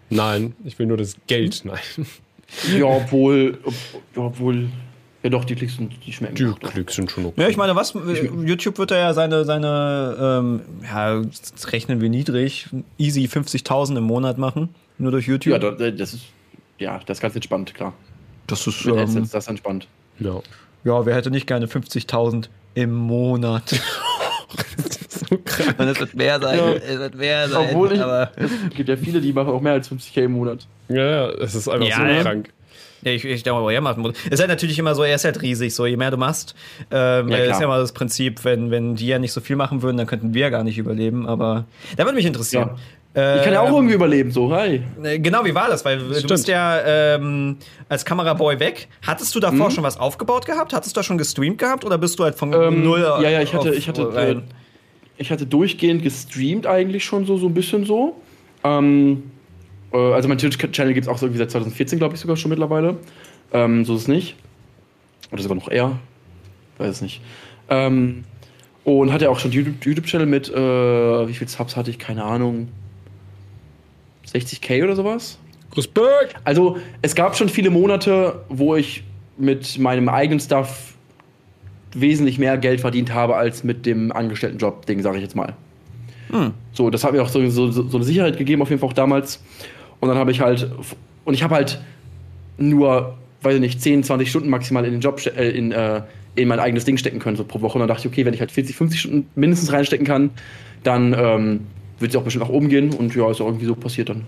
Nein, 0.10 0.54
ich 0.66 0.78
will 0.78 0.88
nur 0.88 0.98
das 0.98 1.16
Geld. 1.28 1.62
Nein. 1.64 1.80
Ja, 2.78 2.86
obwohl. 2.86 3.58
ob- 3.64 3.74
Obwohl. 4.16 4.68
Ja, 5.24 5.30
doch, 5.30 5.46
die 5.46 5.56
Klicks 5.56 5.76
sind, 5.78 5.94
die 6.06 6.12
schmecken. 6.12 6.36
Die 6.36 6.44
doch. 6.46 6.60
Klicks 6.60 6.96
sind 6.96 7.10
schon 7.12 7.26
okay. 7.28 7.42
Ja, 7.42 7.48
ich 7.48 7.56
meine, 7.56 7.76
was? 7.76 7.94
YouTube 7.94 8.78
wird 8.80 8.92
da 8.92 8.98
ja 8.98 9.14
seine, 9.14 9.46
seine 9.46 10.18
ähm, 10.20 10.62
ja, 10.84 11.22
das 11.22 11.72
rechnen 11.72 12.02
wir 12.02 12.10
niedrig, 12.10 12.68
easy 12.98 13.26
50.000 13.28 13.98
im 13.98 14.04
Monat 14.04 14.38
machen. 14.38 14.70
Nur 14.98 15.12
durch 15.12 15.28
YouTube. 15.28 15.54
Ja, 15.54 15.60
da- 15.60 15.92
das 15.92 16.14
ist. 16.16 16.24
Ja, 16.80 17.00
das 17.06 17.18
ist 17.20 17.22
ganz 17.22 17.36
entspannt, 17.36 17.74
klar. 17.76 17.94
das 18.48 18.66
ist, 18.66 18.84
Mit 18.86 18.96
ähm, 18.96 19.02
Assets, 19.02 19.30
das 19.30 19.44
ist 19.46 19.50
entspannt. 19.50 19.88
Ja. 20.20 20.42
Ja, 20.84 21.06
wer 21.06 21.16
hätte 21.16 21.32
nicht 21.32 21.48
gerne 21.48 21.66
50.000 21.68 22.48
im 22.76 22.94
Monat? 22.94 23.64
So 25.30 25.38
krass. 25.38 25.76
Und 25.78 25.88
es 25.88 26.00
wird 26.00 26.14
mehr 26.16 26.42
sein, 26.42 26.58
Ja. 26.58 26.72
es 26.74 27.00
wird 27.00 27.16
mehr 27.16 27.48
sein. 27.48 27.68
Obwohl 27.70 27.94
ich. 27.94 28.02
aber 28.02 28.32
Es 28.36 28.52
gibt 28.76 28.90
ja 28.90 28.98
viele, 28.98 29.22
die 29.22 29.32
machen 29.32 29.50
auch 29.50 29.62
mehr 29.62 29.74
als 29.74 29.90
50k 29.90 30.24
im 30.24 30.34
Monat. 30.34 30.68
Ja, 30.90 30.96
ja, 31.06 31.30
es 31.30 31.56
ist 31.56 31.70
einfach 31.70 31.88
Ja, 31.88 31.96
so 31.98 32.04
ne? 32.04 32.22
krank. 32.22 32.50
Ja, 33.04 33.12
ich, 33.14 33.24
ich 33.24 33.44
denke 33.44 33.60
mal, 33.62 33.72
er 33.72 33.82
machen 33.82 34.02
muss. 34.02 34.14
Es 34.26 34.34
ist 34.34 34.40
halt 34.40 34.50
natürlich 34.50 34.78
immer 34.78 34.94
so, 34.94 35.04
er 35.04 35.16
ist 35.16 35.24
halt 35.24 35.42
riesig, 35.42 35.74
so 35.74 35.86
je 35.86 35.96
mehr 35.96 36.12
du 36.12 36.18
machst. 36.18 36.54
Ähm, 36.92 37.30
Ja, 37.30 37.38
ist 37.38 37.62
ja 37.62 37.68
mal 37.68 37.80
das 37.80 37.94
Prinzip, 37.94 38.44
wenn, 38.44 38.72
wenn 38.72 38.96
die 38.96 39.08
ja 39.08 39.20
nicht 39.20 39.32
so 39.32 39.40
viel 39.42 39.56
machen 39.56 39.82
würden, 39.82 39.98
dann 39.98 40.06
könnten 40.08 40.34
wir 40.34 40.42
ja 40.42 40.50
gar 40.50 40.64
nicht 40.66 40.78
überleben. 40.78 41.28
Aber 41.28 41.66
da 41.96 42.04
würde 42.04 42.16
mich 42.16 42.26
interessieren. 42.26 42.72
Ich 43.14 43.44
kann 43.44 43.52
ja 43.52 43.60
auch 43.62 43.68
Ähm, 43.68 43.76
irgendwie 43.76 43.96
überleben, 43.96 44.32
so, 44.32 44.54
hi. 44.56 44.84
Äh, 45.04 45.20
Genau, 45.20 45.44
wie 45.44 45.54
war 45.54 45.68
das? 45.68 45.84
Weil 45.84 46.00
du 46.00 46.14
Stimmt. 46.14 46.28
bist 46.30 46.48
ja 46.48 46.80
ähm, 47.16 47.58
als 47.90 48.06
Kameraboy 48.06 48.58
weg. 48.62 48.88
Hattest 49.06 49.36
du 49.36 49.42
davor 49.42 49.68
Mhm. 49.68 49.72
schon 49.72 49.84
was 49.84 50.00
aufgebaut 50.00 50.46
gehabt? 50.46 50.72
Hattest 50.72 50.96
du 50.96 51.00
da 51.00 51.04
schon 51.04 51.18
gestreamt 51.18 51.58
gehabt 51.58 51.84
oder 51.84 51.98
bist 51.98 52.18
du 52.20 52.24
halt 52.24 52.36
von 52.36 52.54
Ähm, 52.54 52.84
null 52.86 53.02
ja, 53.02 53.30
ja, 53.30 53.42
ich 53.42 53.54
hatte, 53.54 53.74
ich 53.74 53.90
hatte, 53.90 54.04
äh, 54.16 54.42
ich 55.18 55.30
hatte 55.30 55.46
durchgehend 55.46 56.04
gestreamt 56.04 56.66
eigentlich 56.66 57.04
schon 57.04 57.26
so, 57.26 57.36
so 57.38 57.48
ein 57.48 57.54
bisschen 57.54 57.84
so. 57.86 58.16
Ähm, 58.64 59.24
äh, 59.92 59.98
also 59.98 60.30
mein 60.30 60.38
Twitch-Channel 60.38 60.94
gibt 60.94 61.06
es 61.06 61.12
auch 61.12 61.18
so 61.18 61.26
irgendwie 61.26 61.40
seit 61.40 61.52
2014, 61.52 62.00
glaube 62.00 62.16
ich, 62.16 62.22
sogar 62.22 62.38
schon 62.38 62.48
mittlerweile. 62.50 62.96
Ähm, 63.52 63.84
so 63.84 63.96
ist 63.96 64.04
es 64.04 64.08
nicht. 64.08 64.38
Oder 65.34 65.42
sogar 65.42 65.58
noch 65.58 65.70
eher. 65.70 66.00
Weiß 66.78 66.90
es 66.92 67.02
nicht. 67.02 67.22
Ähm, 67.70 68.24
und 68.86 69.12
hatte 69.12 69.30
auch 69.30 69.38
schon 69.40 69.52
YouTube-Channel 69.52 70.26
mit, 70.28 70.50
äh, 70.50 70.56
wie 71.28 71.34
viel 71.34 71.50
Subs 71.50 71.76
hatte 71.76 71.90
ich? 71.92 72.00
Keine 72.00 72.24
Ahnung. 72.24 72.70
60k 74.34 74.84
oder 74.84 74.96
sowas? 74.96 75.38
Respekt! 75.76 76.36
Also, 76.44 76.78
es 77.02 77.16
gab 77.16 77.36
schon 77.38 77.50
viele 77.50 77.70
Monate, 77.70 78.42
wo 78.50 78.76
ich 78.76 79.04
mit 79.38 79.78
meinem 79.80 80.10
eigenen 80.10 80.40
Stuff 80.40 80.94
wesentlich 81.94 82.40
mehr 82.40 82.58
Geld 82.58 82.82
verdient 82.82 83.14
habe 83.14 83.36
als 83.36 83.64
mit 83.64 83.86
dem 83.86 84.12
Angestelltenjob-Ding, 84.12 85.02
sage 85.02 85.18
ich 85.18 85.24
jetzt 85.24 85.36
mal. 85.36 85.56
So, 86.74 86.90
das 86.90 87.04
hat 87.04 87.14
mir 87.14 87.22
auch 87.22 87.30
so, 87.30 87.48
so, 87.50 87.72
so 87.72 87.98
eine 87.98 88.06
Sicherheit 88.06 88.38
gegeben, 88.38 88.62
auf 88.62 88.70
jeden 88.70 88.80
Fall 88.80 88.90
auch 88.90 88.94
damals. 88.94 89.44
Und 90.00 90.10
dann 90.10 90.18
habe 90.18 90.32
ich 90.32 90.42
halt, 90.42 90.70
und 91.26 91.34
ich 91.34 91.44
habe 91.44 91.56
halt 91.56 91.82
nur, 92.58 93.18
weiß 93.42 93.56
ich 93.56 93.62
nicht, 93.62 93.82
10, 93.82 94.04
20 94.04 94.30
Stunden 94.30 94.50
maximal 94.50 94.86
in 94.86 94.92
den 94.92 95.02
Job, 95.02 95.22
äh, 95.26 95.50
in, 95.50 95.72
äh, 95.72 96.02
in 96.36 96.48
mein 96.48 96.60
eigenes 96.60 96.86
Ding 96.86 96.98
stecken 96.98 97.20
können, 97.20 97.36
so 97.36 97.44
pro 97.44 97.62
Woche. 97.62 97.74
Und 97.74 97.82
dann 97.82 97.90
dachte 97.90 98.08
ich, 98.08 98.14
okay, 98.14 98.26
wenn 98.26 98.34
ich 98.34 98.40
halt 98.40 98.52
40, 98.52 98.76
50 98.76 99.00
Stunden 99.00 99.30
mindestens 99.36 99.74
reinstecken 99.74 100.06
kann, 100.06 100.30
dann 100.84 101.14
ähm, 101.18 101.60
wird 102.02 102.12
es 102.12 102.18
auch 102.18 102.24
bestimmt 102.24 102.46
nach 102.46 102.52
oben 102.52 102.70
gehen. 102.70 102.94
Und 102.94 103.16
ja, 103.16 103.30
ist 103.30 103.42
auch 103.42 103.48
irgendwie 103.48 103.66
so 103.66 103.76
passiert 103.76 104.10
dann. 104.10 104.26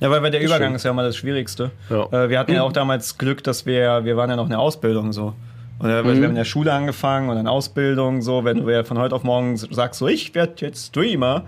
Ja, 0.00 0.10
weil, 0.10 0.22
weil 0.22 0.30
der 0.30 0.40
Übergang 0.40 0.70
schön. 0.70 0.76
ist 0.76 0.84
ja 0.84 0.90
immer 0.90 1.02
das 1.02 1.16
Schwierigste. 1.16 1.70
Ja. 1.90 2.06
Äh, 2.12 2.30
wir 2.30 2.38
hatten 2.38 2.52
ja 2.52 2.62
auch 2.62 2.72
damals 2.72 3.18
Glück, 3.18 3.42
dass 3.42 3.66
wir, 3.66 4.04
wir 4.04 4.16
waren 4.16 4.30
ja 4.30 4.36
noch 4.36 4.44
in 4.44 4.50
der 4.50 4.60
Ausbildung 4.60 5.12
so. 5.12 5.34
Und 5.78 5.90
äh, 5.90 6.04
wir 6.04 6.12
haben 6.12 6.22
in 6.22 6.34
der 6.34 6.44
Schule 6.44 6.72
angefangen 6.72 7.28
und 7.28 7.36
dann 7.36 7.48
Ausbildung 7.48 8.22
so. 8.22 8.44
Wenn 8.44 8.58
du 8.58 8.70
ja 8.70 8.84
von 8.84 8.98
heute 8.98 9.14
auf 9.14 9.24
morgen 9.24 9.56
sagst, 9.56 9.98
so 9.98 10.06
ich 10.06 10.34
werde 10.34 10.54
jetzt 10.58 10.88
Streamer, 10.88 11.44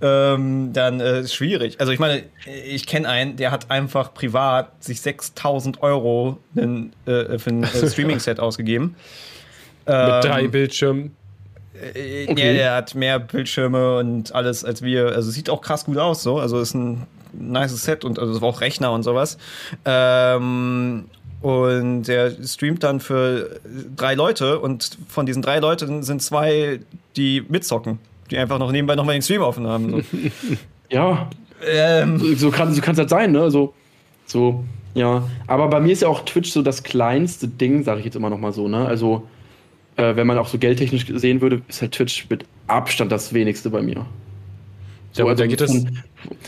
ähm, 0.00 0.72
dann 0.72 1.00
äh, 1.00 1.20
ist 1.20 1.34
schwierig. 1.34 1.80
Also 1.80 1.92
ich 1.92 1.98
meine, 1.98 2.22
ich 2.66 2.86
kenne 2.86 3.08
einen, 3.08 3.36
der 3.36 3.50
hat 3.50 3.70
einfach 3.70 4.14
privat 4.14 4.82
sich 4.82 5.00
6000 5.00 5.82
Euro 5.82 6.38
nen, 6.54 6.92
äh, 7.06 7.38
für 7.38 7.50
ein 7.50 7.64
äh, 7.64 7.66
Streaming-Set 7.88 8.40
ausgegeben. 8.40 8.96
Mit 9.86 9.94
Ähm, 9.94 10.20
drei 10.22 10.48
Bildschirmen. 10.48 11.14
Äh, 11.94 12.26
Okay. 12.28 12.48
Ja, 12.48 12.52
der 12.52 12.74
hat 12.74 12.94
mehr 12.94 13.18
Bildschirme 13.18 13.98
und 13.98 14.34
alles 14.34 14.64
als 14.64 14.82
wir. 14.82 15.06
Also 15.14 15.30
sieht 15.30 15.50
auch 15.50 15.60
krass 15.60 15.84
gut 15.84 15.98
aus, 15.98 16.22
so. 16.22 16.38
Also 16.38 16.60
ist 16.60 16.74
ein 16.74 17.06
nice 17.32 17.76
Set 17.82 18.04
und 18.04 18.18
also 18.18 18.44
auch 18.46 18.60
Rechner 18.60 18.92
und 18.92 19.02
sowas. 19.02 19.38
Ähm, 19.84 21.06
und 21.42 22.04
der 22.04 22.32
streamt 22.44 22.82
dann 22.82 23.00
für 23.00 23.60
drei 23.94 24.14
Leute 24.14 24.58
und 24.58 24.96
von 25.08 25.26
diesen 25.26 25.42
drei 25.42 25.58
Leuten 25.58 26.02
sind 26.02 26.22
zwei, 26.22 26.80
die 27.16 27.44
mitzocken. 27.48 27.98
Die 28.30 28.38
einfach 28.38 28.58
noch 28.58 28.72
nebenbei 28.72 28.96
nochmal 28.96 29.14
den 29.14 29.22
Stream 29.22 29.42
offen 29.42 29.66
haben. 29.66 29.90
So. 29.90 30.02
Ja, 30.88 31.28
ähm, 31.66 32.20
so, 32.20 32.34
so 32.36 32.50
kann 32.52 32.72
so 32.72 32.80
kann's 32.80 32.98
halt 32.98 33.08
sein, 33.08 33.32
ne? 33.32 33.50
So, 33.50 33.74
so, 34.24 34.64
ja. 34.94 35.24
Aber 35.48 35.66
bei 35.68 35.80
mir 35.80 35.92
ist 35.92 36.02
ja 36.02 36.08
auch 36.08 36.24
Twitch 36.24 36.52
so 36.52 36.62
das 36.62 36.84
kleinste 36.84 37.48
Ding, 37.48 37.82
sage 37.82 37.98
ich 37.98 38.04
jetzt 38.04 38.14
immer 38.14 38.30
noch 38.30 38.38
mal 38.38 38.52
so, 38.52 38.68
ne? 38.68 38.86
Also, 38.86 39.26
äh, 39.96 40.16
wenn 40.16 40.26
man 40.26 40.38
auch 40.38 40.48
so 40.48 40.58
geldtechnisch 40.58 41.06
sehen 41.14 41.40
würde, 41.40 41.62
ist 41.68 41.80
halt 41.82 41.92
Twitch 41.92 42.26
mit 42.28 42.44
Abstand 42.66 43.12
das 43.12 43.32
wenigste 43.32 43.70
bei 43.70 43.82
mir. 43.82 44.06
Ja, 45.14 45.24
aber 45.24 45.34
da 45.34 45.46
geht 45.46 45.60
das- 45.62 45.70
von, 45.72 45.88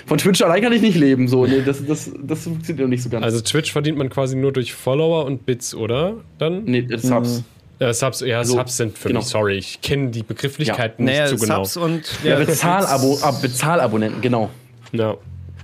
von 0.07 0.19
Twitch 0.19 0.43
allein 0.43 0.63
kann 0.63 0.73
ich 0.73 0.83
nicht 0.83 0.97
leben, 0.99 1.27
so. 1.29 1.47
Nee, 1.47 1.63
das, 1.65 1.85
das, 1.87 2.11
das 2.23 2.43
funktioniert 2.45 2.81
noch 2.85 2.89
nicht 2.91 3.03
so 3.03 3.09
ganz. 3.09 3.25
Also 3.25 3.41
Twitch 3.41 3.73
verdient 3.73 3.97
man 3.97 4.11
quasi 4.11 4.37
nur 4.37 4.53
durch 4.53 4.75
Follower 4.75 5.25
und 5.25 5.47
Bits, 5.47 5.75
oder? 5.75 6.17
Dann? 6.39 6.65
nee, 6.65 6.83
das 6.83 7.03
Subs. 7.03 7.43
Ja, 7.81 7.95
Subs, 7.95 8.21
ja, 8.21 8.39
Also, 8.39 8.57
Subs 8.57 8.77
sind 8.77 8.99
für 8.99 9.09
genau. 9.09 9.21
mich, 9.21 9.29
sorry, 9.29 9.55
ich 9.57 9.81
kenne 9.81 10.11
die 10.11 10.23
Begrifflichkeiten 10.25 11.05
naja, 11.05 11.31
nicht 11.31 11.39
so 11.39 11.47
genau. 11.47 11.65
Subs 11.65 11.77
und 11.77 12.03
Ja, 12.25 12.37
Bezahlabo, 12.41 13.19
ab, 13.23 13.41
Bezahlabonnenten, 13.41 14.21
genau. 14.21 14.51
Ja. 14.93 15.15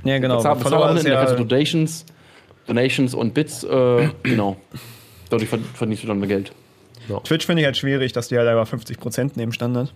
Ja, 0.04 0.18
genau. 0.18 0.36
Bezahl, 0.36 0.56
Bezahlabonnenten, 0.56 1.10
da 1.10 1.16
kannst 1.24 1.34
du 1.34 1.38
ja, 1.42 1.44
Donations, 1.44 2.04
Donations 2.68 3.14
und 3.14 3.34
Bits, 3.34 3.64
äh, 3.64 4.08
genau. 4.22 4.56
Dadurch 5.28 5.48
verd- 5.50 5.62
verdienst 5.74 6.04
du 6.04 6.06
dann 6.06 6.20
mehr 6.20 6.28
Geld. 6.28 6.52
Twitch 7.24 7.46
finde 7.46 7.62
ich 7.62 7.66
halt 7.66 7.76
schwierig, 7.76 8.12
dass 8.12 8.28
die 8.28 8.38
halt 8.38 8.48
einfach 8.48 8.72
50% 8.72 9.32
nehmen 9.36 9.52
Standard. 9.52 9.92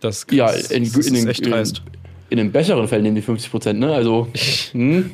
Das 0.00 0.26
Ja, 0.30 0.46
krass. 0.46 0.70
in, 0.70 0.84
das 0.84 0.94
in, 0.94 1.00
ist 1.00 1.14
den, 1.14 1.28
echt 1.28 1.46
in, 1.46 1.50
dreist. 1.52 1.82
in 2.30 2.38
den 2.38 2.52
besseren 2.52 2.88
Fällen 2.88 3.02
nehmen 3.02 3.16
die 3.16 3.22
50 3.22 3.50
Prozent, 3.50 3.80
ne? 3.80 3.92
Also, 3.94 4.28
hm? 4.72 5.10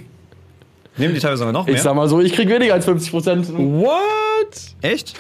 Nehmen 0.98 1.14
die 1.14 1.20
teilweise 1.20 1.40
sogar 1.40 1.52
noch 1.52 1.66
ich 1.66 1.74
mehr? 1.74 1.82
sag 1.82 1.94
mal 1.94 2.08
so, 2.08 2.20
ich 2.20 2.32
krieg 2.32 2.48
weniger 2.48 2.74
als 2.74 2.84
50 2.86 3.10
Prozent. 3.10 3.48
What? 3.52 3.92
Echt? 4.80 5.14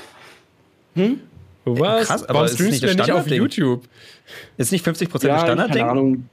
Was? 1.64 2.06
krass, 2.06 2.22
aber 2.24 2.34
Warum 2.34 2.46
ist 2.46 2.54
streamst 2.54 2.70
nicht 2.72 2.82
du 2.84 2.86
denn 2.88 2.96
das 2.96 3.06
nicht 3.06 3.14
auf 3.14 3.26
Standardding? 3.26 3.42
YouTube? 3.42 3.88
Ist 4.56 4.72
nicht 4.72 4.86
50% 4.86 5.08
das 5.12 5.22
Ja, 5.24 5.28
keine 5.28 5.40
Standardding? 5.40 5.82
Ahnung. 5.82 6.28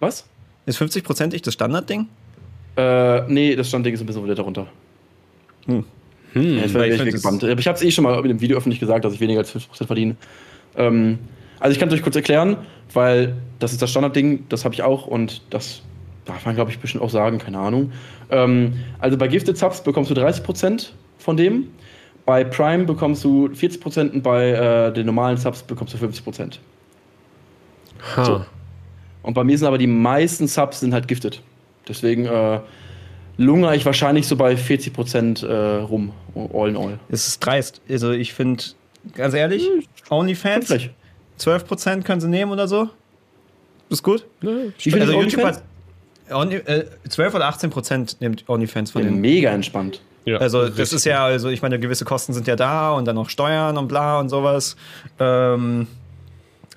Was? 0.00 0.24
Ist 0.66 0.80
50% 0.80 1.40
das 1.44 1.54
Standardding? 1.54 2.08
Äh, 2.76 3.20
nee, 3.30 3.54
das 3.54 3.68
Standding 3.68 3.94
ist 3.94 4.00
ein 4.00 4.06
bisschen 4.06 4.24
wieder 4.24 4.34
darunter. 4.34 4.66
Hm. 5.66 5.84
Ja, 6.34 6.40
jetzt 6.42 6.72
bin 6.72 7.08
ich. 7.08 7.24
Aber 7.24 7.58
ich 7.58 7.66
habe 7.68 7.76
es 7.76 7.82
eh 7.82 7.90
schon 7.90 8.04
mal 8.04 8.18
in 8.20 8.28
dem 8.28 8.40
Video 8.40 8.56
öffentlich 8.56 8.80
gesagt, 8.80 9.04
dass 9.04 9.14
ich 9.14 9.20
weniger 9.20 9.40
als 9.40 9.54
50% 9.54 9.86
verdiene. 9.86 10.16
Ähm, 10.76 11.18
also 11.60 11.72
ich 11.72 11.78
kann 11.78 11.88
es 11.88 11.94
euch 11.94 12.02
kurz 12.02 12.16
erklären, 12.16 12.58
weil 12.92 13.34
das 13.58 13.72
ist 13.72 13.82
das 13.82 13.90
Standardding, 13.90 14.46
das 14.48 14.64
habe 14.64 14.74
ich 14.74 14.82
auch 14.82 15.06
und 15.06 15.42
das 15.50 15.82
darf 16.24 16.44
man, 16.46 16.54
glaube 16.54 16.70
ich, 16.70 16.78
bestimmt 16.78 17.02
auch 17.02 17.10
sagen, 17.10 17.38
keine 17.38 17.58
Ahnung. 17.58 17.92
Ähm, 18.30 18.74
also 18.98 19.16
bei 19.16 19.28
Gifted 19.28 19.56
Subs 19.56 19.82
bekommst 19.82 20.10
du 20.10 20.14
30% 20.14 20.90
von 21.18 21.36
dem, 21.36 21.68
bei 22.26 22.44
Prime 22.44 22.84
bekommst 22.84 23.24
du 23.24 23.48
40% 23.48 24.10
und 24.10 24.22
bei 24.22 24.50
äh, 24.50 24.92
den 24.92 25.06
normalen 25.06 25.38
Subs 25.38 25.62
bekommst 25.62 25.94
du 25.94 25.98
50%. 25.98 26.58
Ha. 28.16 28.24
So. 28.24 28.44
Und 29.22 29.34
bei 29.34 29.44
mir 29.44 29.58
sind 29.58 29.66
aber 29.66 29.78
die 29.78 29.86
meisten 29.86 30.46
Subs 30.46 30.80
sind 30.80 30.92
halt 30.92 31.08
gifted. 31.08 31.42
Deswegen 31.88 32.26
äh, 32.26 32.60
lungere 33.38 33.74
ich 33.74 33.86
wahrscheinlich 33.86 34.26
so 34.26 34.36
bei 34.36 34.54
40% 34.54 35.46
äh, 35.46 35.76
rum, 35.82 36.12
all 36.52 36.68
in 36.68 36.76
all. 36.76 36.98
Es 37.08 37.26
ist 37.26 37.40
dreist. 37.40 37.80
Also 37.88 38.10
ich 38.10 38.34
finde, 38.34 38.62
ganz 39.14 39.32
ehrlich, 39.32 39.66
OnlyFans, 40.10 40.66
Frech. 40.66 40.90
12% 41.40 42.02
können 42.02 42.20
sie 42.20 42.28
nehmen 42.28 42.52
oder 42.52 42.68
so. 42.68 42.90
Ist 43.88 44.02
gut. 44.02 44.26
Wie 44.40 44.72
viel 44.78 45.00
Also 45.00 45.18
ist 45.18 45.32
YouTube 45.32 45.44
hat 45.44 45.62
Only, 46.30 46.56
äh, 46.56 46.84
12 47.08 47.34
oder 47.34 47.48
18% 47.48 48.16
nimmt 48.20 48.46
OnlyFans 48.48 48.90
von 48.90 49.02
denen. 49.02 49.20
Mega 49.20 49.50
entspannt. 49.50 50.02
Ja, 50.26 50.36
Also 50.38 50.68
das 50.68 50.78
richtig 50.78 50.96
ist 50.96 51.04
ja, 51.06 51.24
also 51.24 51.48
ich 51.48 51.62
meine, 51.62 51.78
gewisse 51.78 52.04
Kosten 52.04 52.34
sind 52.34 52.46
ja 52.46 52.54
da 52.54 52.92
und 52.92 53.06
dann 53.06 53.14
noch 53.14 53.30
Steuern 53.30 53.78
und 53.78 53.88
bla 53.88 54.20
und 54.20 54.28
sowas. 54.28 54.76
Ähm, 55.18 55.86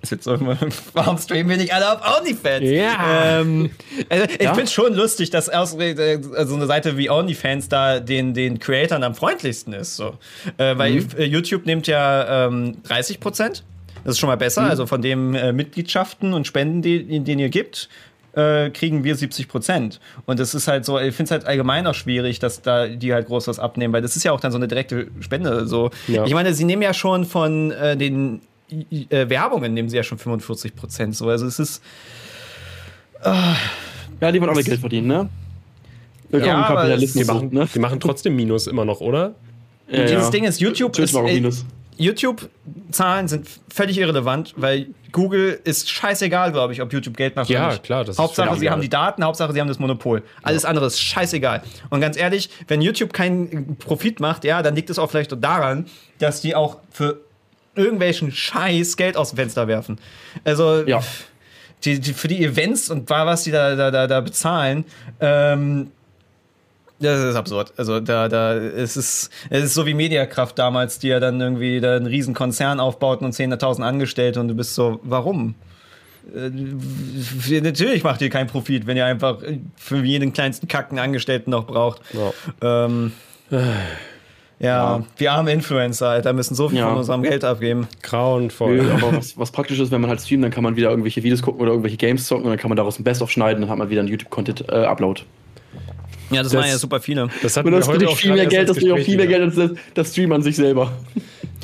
ist 0.02 0.12
jetzt 0.12 0.24
so, 0.24 0.38
warum 0.94 1.18
streamen 1.18 1.50
wir 1.50 1.58
nicht 1.58 1.74
alle 1.74 1.92
auf 1.92 2.20
OnlyFans? 2.20 2.70
Ja. 2.70 3.40
Ähm, 3.42 3.70
also 4.10 4.26
ich 4.26 4.42
Ja? 4.42 4.50
finde 4.54 4.64
es 4.64 4.74
schon 4.74 4.94
lustig, 4.94 5.30
dass 5.30 5.48
aus, 5.50 5.76
äh, 5.76 6.20
so 6.46 6.56
eine 6.56 6.66
Seite 6.68 6.98
wie 6.98 7.10
OnlyFans 7.10 7.70
da 7.70 8.00
den, 8.00 8.34
den 8.34 8.60
Creatoren 8.60 9.04
am 9.04 9.16
freundlichsten 9.16 9.74
ist. 9.74 9.96
So. 9.96 10.18
Äh, 10.58 10.78
weil 10.78 10.92
Mhm. 10.94 11.08
äh, 11.18 11.24
YouTube 11.26 11.66
nimmt 11.66 11.88
ja 11.88 12.48
ähm, 12.48 12.78
30 12.84 13.20
Prozent. 13.20 13.64
Das 14.04 14.14
ist 14.14 14.20
schon 14.20 14.30
mal 14.30 14.38
besser. 14.38 14.64
Mhm. 14.64 14.70
Also 14.70 14.88
von 14.88 15.02
den 15.02 15.36
äh, 15.36 15.54
Mitgliedschaften 15.54 16.34
und 16.34 16.48
Spenden, 16.48 16.82
die, 16.82 17.20
den 17.20 17.38
ihr 17.38 17.50
gibt, 17.50 17.88
äh, 18.34 18.70
kriegen 18.72 19.04
wir 19.04 19.16
70 19.16 19.48
Prozent. 19.50 20.00
Und 20.26 20.40
das 20.40 20.56
ist 20.56 20.68
halt 20.68 20.86
so, 20.86 20.98
ich 20.98 21.14
finde 21.14 21.26
es 21.26 21.32
halt 21.32 21.46
allgemein 21.46 21.86
auch 21.86 21.94
schwierig, 21.94 22.40
dass 22.40 22.62
da 22.62 22.88
die 22.88 23.14
halt 23.14 23.28
groß 23.28 23.48
was 23.48 23.60
abnehmen, 23.60 23.94
weil 23.94 24.02
das 24.02 24.16
ist 24.16 24.24
ja 24.24 24.32
auch 24.32 24.40
dann 24.40 24.52
so 24.52 24.58
eine 24.58 24.68
direkte 24.68 25.08
Spende. 25.20 25.68
So. 25.68 25.92
Ja. 26.08 26.26
Ich 26.26 26.34
meine, 26.34 26.54
sie 26.54 26.64
nehmen 26.64 26.82
ja 26.82 26.94
schon 26.94 27.26
von 27.26 27.72
äh, 27.72 27.96
den 27.98 28.42
äh, 28.72 29.30
Werbungen, 29.30 29.74
nehmen 29.74 29.90
sie 29.90 29.98
ja 29.98 30.04
schon 30.04 30.18
45 30.18 30.76
Prozent. 30.76 31.16
So. 31.16 31.30
Also 31.30 31.46
es 31.46 31.60
ist. 31.60 31.84
Ja, 33.24 34.32
die 34.32 34.42
wollen 34.42 34.50
alle 34.50 34.64
Geld 34.64 34.80
verdienen, 34.80 35.08
ne? 35.08 35.30
Willkommen 36.30 36.54
Ja, 36.62 36.68
Kapitalismus. 36.68 37.26
Die 37.28 37.32
machen, 37.32 37.54
ne? 37.54 37.68
die 37.74 37.80
machen 37.80 38.00
trotzdem 38.00 38.36
Minus 38.36 38.68
immer 38.68 38.86
noch, 38.86 39.02
oder? 39.02 39.36
Ja, 39.90 40.04
Dieses 40.04 40.26
ja. 40.26 40.30
Ding 40.30 40.44
ist, 40.46 40.62
YouTube 40.62 40.98
ist, 40.98 41.16
auch 41.16 41.28
äh. 41.28 41.52
YouTube-Zahlen 41.98 43.28
sind 43.28 43.48
völlig 43.72 43.98
irrelevant, 43.98 44.54
weil 44.56 44.88
Google 45.12 45.60
ist 45.66 45.90
scheißegal, 45.90 46.52
glaube 46.52 46.74
ich, 46.74 46.82
ob 46.82 46.92
YouTube 46.94 47.18
Geld 47.18 47.36
macht 47.36 47.50
Ja, 47.50 47.64
oder 47.66 47.72
nicht. 47.74 47.84
klar, 47.84 48.06
das 48.06 48.16
ist 48.16 48.20
Hauptsache, 48.20 48.48
völlig 48.48 48.60
sie 48.62 48.66
egal. 48.66 48.74
haben 48.74 48.82
die 48.82 48.90
Daten, 48.90 49.24
Hauptsache, 49.24 49.52
sie 49.54 49.60
haben 49.60 49.68
das 49.68 49.78
Monopol. 49.78 50.24
Alles 50.42 50.64
andere 50.64 50.86
ist 50.88 51.00
scheißegal. 51.00 51.62
Und 51.90 52.00
ganz 52.00 52.18
ehrlich, 52.18 52.50
wenn 52.68 52.82
YouTube 52.82 53.12
keinen 53.14 53.76
Profit 53.76 54.20
macht, 54.22 54.46
ja, 54.46 54.62
dann 54.64 54.74
liegt 54.76 54.90
es 54.90 54.98
auch 54.98 55.12
vielleicht 55.12 55.32
daran, 55.44 55.86
dass 56.20 56.42
die 56.42 56.56
auch 56.56 56.78
für 56.92 57.20
irgendwelchen 57.76 58.32
Scheiß 58.32 58.98
Geld 58.98 59.16
aus 59.18 59.30
dem 59.32 59.38
Fenster 59.38 59.68
werfen. 59.68 59.98
Also, 60.44 60.84
Ja. 60.86 61.02
die, 61.84 62.00
die, 62.00 62.14
für 62.14 62.28
die 62.28 62.44
Events 62.44 62.90
und 62.90 63.10
was 63.10 63.44
die 63.44 63.52
da, 63.52 63.76
da, 63.76 63.92
da, 63.92 64.08
da 64.08 64.22
bezahlen, 64.22 64.86
ähm, 65.20 65.92
das 67.00 67.20
ist 67.24 67.36
absurd. 67.36 67.74
Also 67.78 68.00
da, 68.00 68.28
da, 68.30 68.54
es 68.54 68.96
ist, 68.96 69.32
es 69.50 69.64
ist 69.64 69.74
so 69.74 69.88
wie 69.88 69.96
Mediakraft 69.96 70.60
damals, 70.60 71.00
die 71.00 71.08
ja 71.08 71.20
dann 71.20 71.42
irgendwie 71.42 71.80
da 71.82 71.96
einen 71.96 72.06
riesen 72.06 72.36
Konzern 72.36 72.80
aufbauten 72.80 73.26
und 73.26 73.34
10.000 73.34 73.82
Angestellte 73.82 74.40
und 74.40 74.50
du 74.50 74.54
bist 74.54 74.76
so, 74.76 75.00
warum? 75.02 75.56
Äh, 76.36 76.52
natürlich 77.62 78.04
macht 78.04 78.22
ihr 78.22 78.30
keinen 78.30 78.46
Profit, 78.46 78.86
wenn 78.86 78.98
ihr 78.98 79.06
einfach 79.08 79.40
für 79.76 80.04
jeden 80.04 80.32
kleinsten 80.34 80.68
Kacken 80.68 81.00
Angestellten 81.00 81.50
noch 81.50 81.66
braucht. 81.66 82.02
Ja. 82.14 82.86
Ähm, 82.86 83.14
ja, 84.62 85.04
wir 85.18 85.32
arme 85.32 85.52
Influencer, 85.52 86.10
Alter, 86.10 86.34
müssen 86.34 86.54
so 86.56 86.70
viel 86.70 86.78
Ja. 86.80 86.90
von 86.90 86.98
unserem 86.98 87.24
Geld 87.24 87.44
abgeben. 87.44 87.88
Grauenvoll. 88.04 88.78
Nö, 88.78 88.92
aber 88.94 89.18
was, 89.18 89.38
was 89.38 89.52
praktisch 89.52 89.80
ist, 89.80 89.92
wenn 89.92 90.02
man 90.02 90.10
halt 90.10 90.22
streamt, 90.22 90.44
dann 90.44 90.52
kann 90.52 90.64
man 90.64 90.76
wieder 90.76 90.90
irgendwelche 90.92 91.24
Videos 91.24 91.42
gucken 91.42 91.62
oder 91.62 91.72
irgendwelche 91.72 91.98
Games 91.98 92.26
zocken 92.28 92.46
und 92.46 92.52
dann 92.52 92.60
kann 92.60 92.70
man 92.70 92.76
daraus 92.78 93.00
ein 93.00 93.04
Best-of 93.04 93.32
schneiden, 93.32 93.62
dann 93.62 93.70
hat 93.70 93.78
man 93.78 93.90
wieder 93.90 94.02
einen 94.02 94.10
YouTube-Content-Upload. 94.10 95.22
Ja, 96.30 96.44
das, 96.44 96.52
Das- 96.52 96.62
machen 96.62 96.70
ja 96.72 96.78
super 96.78 97.00
viele. 97.02 97.28
Das 97.42 97.58
hatten 97.58 97.68
und 97.68 97.74
das 97.74 97.88
heute 97.88 98.08
auch 98.08 98.16
viel 98.16 98.34
mehr 98.34 98.46
Geld, 98.46 98.70
als 98.70 98.78
das 98.78 98.86
bringt 98.86 99.00
auch 99.00 99.04
viel 99.06 99.18
mehr. 99.18 99.28
Geld 99.28 99.42
als 99.42 99.56
das, 99.56 99.72
das 99.96 100.12
Stream 100.12 100.32
an 100.32 100.42
sich 100.44 100.56
selber. 100.56 100.92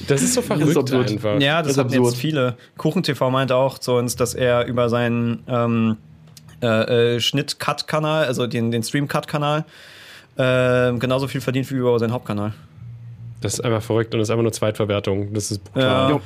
Das 0.08 0.22
ist 0.22 0.34
so 0.34 0.42
verrückt 0.44 0.76
absurd. 0.76 1.10
einfach. 1.12 1.40
Ja, 1.40 1.60
das, 1.62 1.76
Das 1.76 1.88
ist 1.88 1.94
hatten 1.96 2.04
jetzt 2.04 2.18
viele. 2.18 2.58
KuchenTV 2.78 3.30
meinte 3.30 3.56
auch 3.56 3.78
zu 3.78 3.94
uns, 3.94 4.16
dass 4.18 4.34
er 4.34 4.66
über 4.66 4.90
seinen 4.90 5.44
ähm, 5.48 5.98
äh, 6.62 7.16
äh, 7.16 7.20
Schnitt-Cut-Kanal, 7.22 8.26
also 8.26 8.46
den, 8.48 8.72
den 8.72 8.84
Stream-Cut-Kanal, 8.84 9.64
äh, 10.38 10.94
genauso 10.98 11.28
viel 11.28 11.40
verdient 11.42 11.72
wie 11.72 11.76
über 11.76 11.98
seinen 12.00 12.12
Hauptkanal. 12.12 12.54
Das 13.42 13.56
ist 13.56 13.60
einfach 13.62 13.84
verrückt 13.84 14.14
und 14.14 14.20
das 14.20 14.28
ist 14.28 14.32
einfach 14.32 14.44
nur 14.44 14.54
Zweitverwertung. 14.54 15.34
Das 15.34 15.52
ist 15.52 15.64
brutal. 15.64 16.12
Ja. 16.12 16.22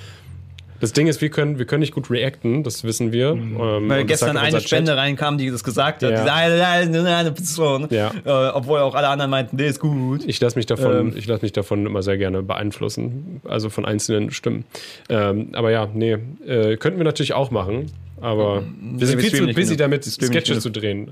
Das 0.81 0.93
Ding 0.93 1.05
ist, 1.05 1.21
wir 1.21 1.29
können, 1.29 1.59
wir 1.59 1.65
können 1.65 1.81
nicht 1.81 1.93
gut 1.93 2.09
reacten, 2.09 2.63
das 2.63 2.83
wissen 2.83 3.11
wir. 3.11 3.35
Mhm. 3.35 3.57
Ähm, 3.61 3.89
Weil 3.89 4.03
gestern 4.03 4.35
eine 4.35 4.59
Spende 4.61 4.91
Chat. 4.91 4.97
reinkam, 4.97 5.37
die 5.37 5.51
das 5.51 5.63
gesagt 5.63 6.01
hat. 6.01 6.09
Ja. 6.09 6.17
Diese 6.21 6.33
eine, 6.33 6.67
eine, 6.67 7.15
eine 7.15 7.31
Person. 7.31 7.87
Ja. 7.91 8.11
Äh, 8.25 8.49
obwohl 8.49 8.79
auch 8.79 8.95
alle 8.95 9.07
anderen 9.07 9.29
meinten, 9.29 9.57
nee, 9.57 9.67
ist 9.67 9.79
gut. 9.79 10.23
Ich 10.25 10.41
lasse 10.41 10.57
mich 10.57 10.65
davon, 10.65 10.91
Ähm. 10.91 11.13
ich 11.15 11.27
lasse 11.27 11.43
mich 11.43 11.51
davon 11.51 11.85
immer 11.85 12.01
sehr 12.01 12.17
gerne 12.17 12.41
beeinflussen, 12.41 13.41
also 13.47 13.69
von 13.69 13.85
einzelnen 13.85 14.31
Stimmen. 14.31 14.65
Ähm, 15.07 15.49
aber 15.53 15.69
ja, 15.69 15.87
nee, 15.93 16.17
äh, 16.47 16.77
könnten 16.77 16.97
wir 16.99 17.05
natürlich 17.05 17.33
auch 17.33 17.51
machen, 17.51 17.91
aber 18.19 18.63
wir 18.81 19.05
sind 19.05 19.21
wir 19.21 19.29
viel 19.29 19.39
zu 19.39 19.45
busy 19.53 19.75
genug. 19.75 19.77
damit, 19.77 20.05
Sketches 20.05 20.61
zu 20.61 20.71
drehen, 20.71 21.11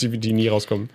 die, 0.00 0.18
die 0.18 0.32
nie 0.32 0.46
rauskommen. 0.46 0.88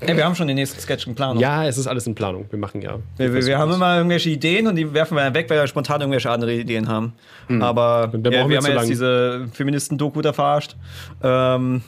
Ey, 0.00 0.16
wir 0.16 0.24
haben 0.24 0.34
schon 0.34 0.46
den 0.48 0.56
nächsten 0.56 0.80
Sketch 0.80 1.06
in 1.06 1.14
Planung. 1.14 1.40
Ja, 1.40 1.64
es 1.66 1.78
ist 1.78 1.86
alles 1.86 2.06
in 2.06 2.14
Planung. 2.14 2.46
Wir 2.50 2.58
machen 2.58 2.80
ja. 2.82 2.98
Wir, 3.16 3.32
wir, 3.34 3.44
wir 3.46 3.58
haben 3.58 3.72
immer 3.72 3.96
irgendwelche 3.96 4.30
Ideen 4.30 4.66
und 4.66 4.76
die 4.76 4.92
werfen 4.94 5.16
wir 5.16 5.24
dann 5.24 5.34
weg, 5.34 5.48
weil 5.50 5.58
wir 5.60 5.66
spontan 5.66 6.00
irgendwelche 6.00 6.30
andere 6.30 6.54
Ideen 6.54 6.88
haben. 6.88 7.12
Aber 7.60 8.04
Hm. 8.08 8.14
Und 8.14 8.22
dann 8.24 8.32
ja, 8.32 8.40
wir 8.44 8.48
wir 8.50 8.56
haben 8.58 8.64
ja 8.66 8.72
lang. 8.72 8.78
jetzt 8.84 8.90
diese 8.90 9.48
Feministen-Doku 9.52 10.20
da 10.22 10.32
verarscht. 10.32 10.76
Ähm, 11.22 11.82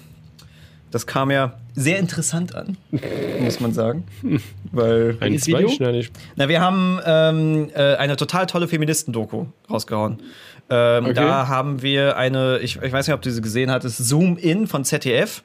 Das 0.91 1.07
kam 1.07 1.31
ja 1.31 1.53
sehr 1.75 1.99
interessant 2.01 2.55
an, 2.57 2.77
muss 3.41 3.61
man 3.61 3.73
sagen. 3.73 4.05
Weil, 4.73 5.17
Ein 5.21 5.39
zweischneidig. 5.39 6.11
na, 6.37 6.49
wir 6.49 6.61
haben 6.61 6.99
ähm, 7.07 7.71
äh, 7.75 7.95
eine 7.95 8.17
total 8.17 8.47
tolle 8.47 8.67
Feministen-Doku 8.67 9.47
rausgehauen. 9.71 10.19
Ähm, 10.69 11.05
Okay. 11.05 11.15
Da 11.15 11.47
haben 11.49 11.83
wir 11.83 12.17
eine, 12.17 12.59
ich, 12.59 12.81
ich 12.83 12.93
weiß 12.93 13.07
nicht, 13.09 13.15
ob 13.15 13.23
du 13.23 13.31
sie 13.31 13.41
gesehen 13.41 13.71
hattest, 13.71 13.99
Zoom 13.99 14.37
In 14.37 14.67
von 14.67 14.85
ZDF. 14.85 15.43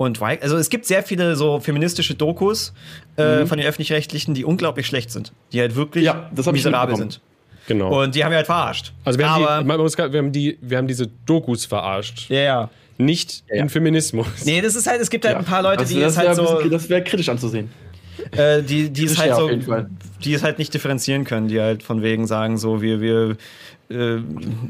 Und 0.00 0.18
Wi- 0.18 0.38
also 0.40 0.56
es 0.56 0.70
gibt 0.70 0.86
sehr 0.86 1.02
viele 1.02 1.36
so 1.36 1.60
feministische 1.60 2.14
Dokus 2.14 2.72
äh, 3.16 3.44
von 3.44 3.58
den 3.58 3.66
öffentlich-rechtlichen, 3.66 4.32
die 4.32 4.46
unglaublich 4.46 4.86
schlecht 4.86 5.10
sind. 5.10 5.30
Die 5.52 5.60
halt 5.60 5.76
wirklich 5.76 6.06
Ja, 6.06 6.30
miserabel 6.50 6.96
sind. 6.96 7.20
Genau. 7.66 8.02
Und 8.02 8.14
die 8.14 8.24
haben 8.24 8.30
wir 8.30 8.38
halt 8.38 8.46
verarscht. 8.46 8.94
also 9.04 9.18
wir 9.18 9.30
haben, 9.30 9.44
Aber, 9.44 9.58
die, 9.60 9.66
man 9.66 9.78
muss 9.78 9.98
wir, 9.98 10.04
haben 10.06 10.32
die, 10.32 10.56
wir 10.62 10.78
haben 10.78 10.88
diese 10.88 11.06
Dokus 11.26 11.66
verarscht. 11.66 12.30
ja, 12.30 12.40
ja. 12.40 12.70
Nicht 12.96 13.44
Ja, 13.50 13.56
ja. 13.56 13.62
in 13.62 13.68
Feminismus. 13.68 14.26
Nee, 14.46 14.62
das 14.62 14.74
ist 14.74 14.86
halt, 14.86 15.02
es 15.02 15.10
gibt 15.10 15.26
halt 15.26 15.36
ein 15.36 15.44
paar 15.44 15.62
Leute, 15.62 15.80
Also 15.80 15.94
die 15.94 16.00
das 16.00 16.12
es 16.12 16.18
halt 16.18 16.28
wäre 16.36 16.62
so, 16.62 16.68
das 16.70 16.88
wär 16.88 17.04
kritisch 17.04 17.28
anzusehen. 17.28 17.70
äh, 18.32 18.62
die, 18.62 18.88
die 18.88 19.04
es 19.04 19.16
Kritisch, 19.16 19.18
halt 19.18 19.28
ja, 19.30 19.36
so, 19.36 19.44
auf 19.44 19.50
jeden 19.50 19.62
Fall. 19.62 19.90
die 20.24 20.32
es 20.32 20.42
halt 20.42 20.58
nicht 20.58 20.72
differenzieren 20.72 21.24
können, 21.24 21.48
die 21.48 21.60
halt 21.60 21.82
von 21.82 22.02
wegen 22.02 22.26
sagen, 22.26 22.56
so, 22.56 22.80
wir, 22.80 23.02
wir, 23.02 23.36
äh, 23.90 24.22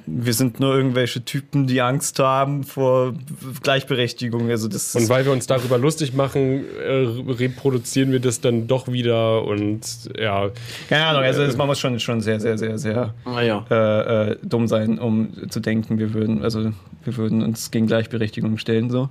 wir 0.06 0.32
sind 0.32 0.60
nur 0.60 0.74
irgendwelche 0.74 1.24
Typen, 1.24 1.66
die 1.66 1.80
Angst 1.80 2.18
haben 2.18 2.64
vor 2.64 3.14
Gleichberechtigung. 3.62 4.50
Also 4.50 4.68
das 4.68 4.94
Und 4.94 5.08
weil 5.08 5.24
wir 5.24 5.32
uns 5.32 5.46
darüber 5.46 5.78
lustig 5.78 6.14
machen, 6.14 6.64
äh, 6.82 7.32
reproduzieren 7.32 8.12
wir 8.12 8.20
das 8.20 8.40
dann 8.40 8.66
doch 8.66 8.88
wieder 8.88 9.44
und 9.44 9.80
ja. 10.18 10.50
keine 10.88 11.06
Ahnung, 11.06 11.22
also 11.22 11.44
das, 11.44 11.56
man 11.56 11.66
muss 11.66 11.78
schon, 11.78 12.00
schon 12.00 12.20
sehr, 12.20 12.40
sehr, 12.40 12.56
sehr, 12.56 12.78
sehr 12.78 13.14
Ah 13.24 13.42
ja. 13.42 13.64
äh, 13.70 14.30
äh, 14.30 14.36
dumm 14.42 14.66
sein, 14.68 14.98
um 14.98 15.50
zu 15.50 15.60
denken, 15.60 15.98
wir 15.98 16.14
würden, 16.14 16.42
also 16.42 16.72
wir 17.04 17.16
würden 17.16 17.42
uns 17.42 17.70
gegen 17.70 17.86
Gleichberechtigung 17.86 18.58
stellen, 18.58 18.90
so. 18.90 19.08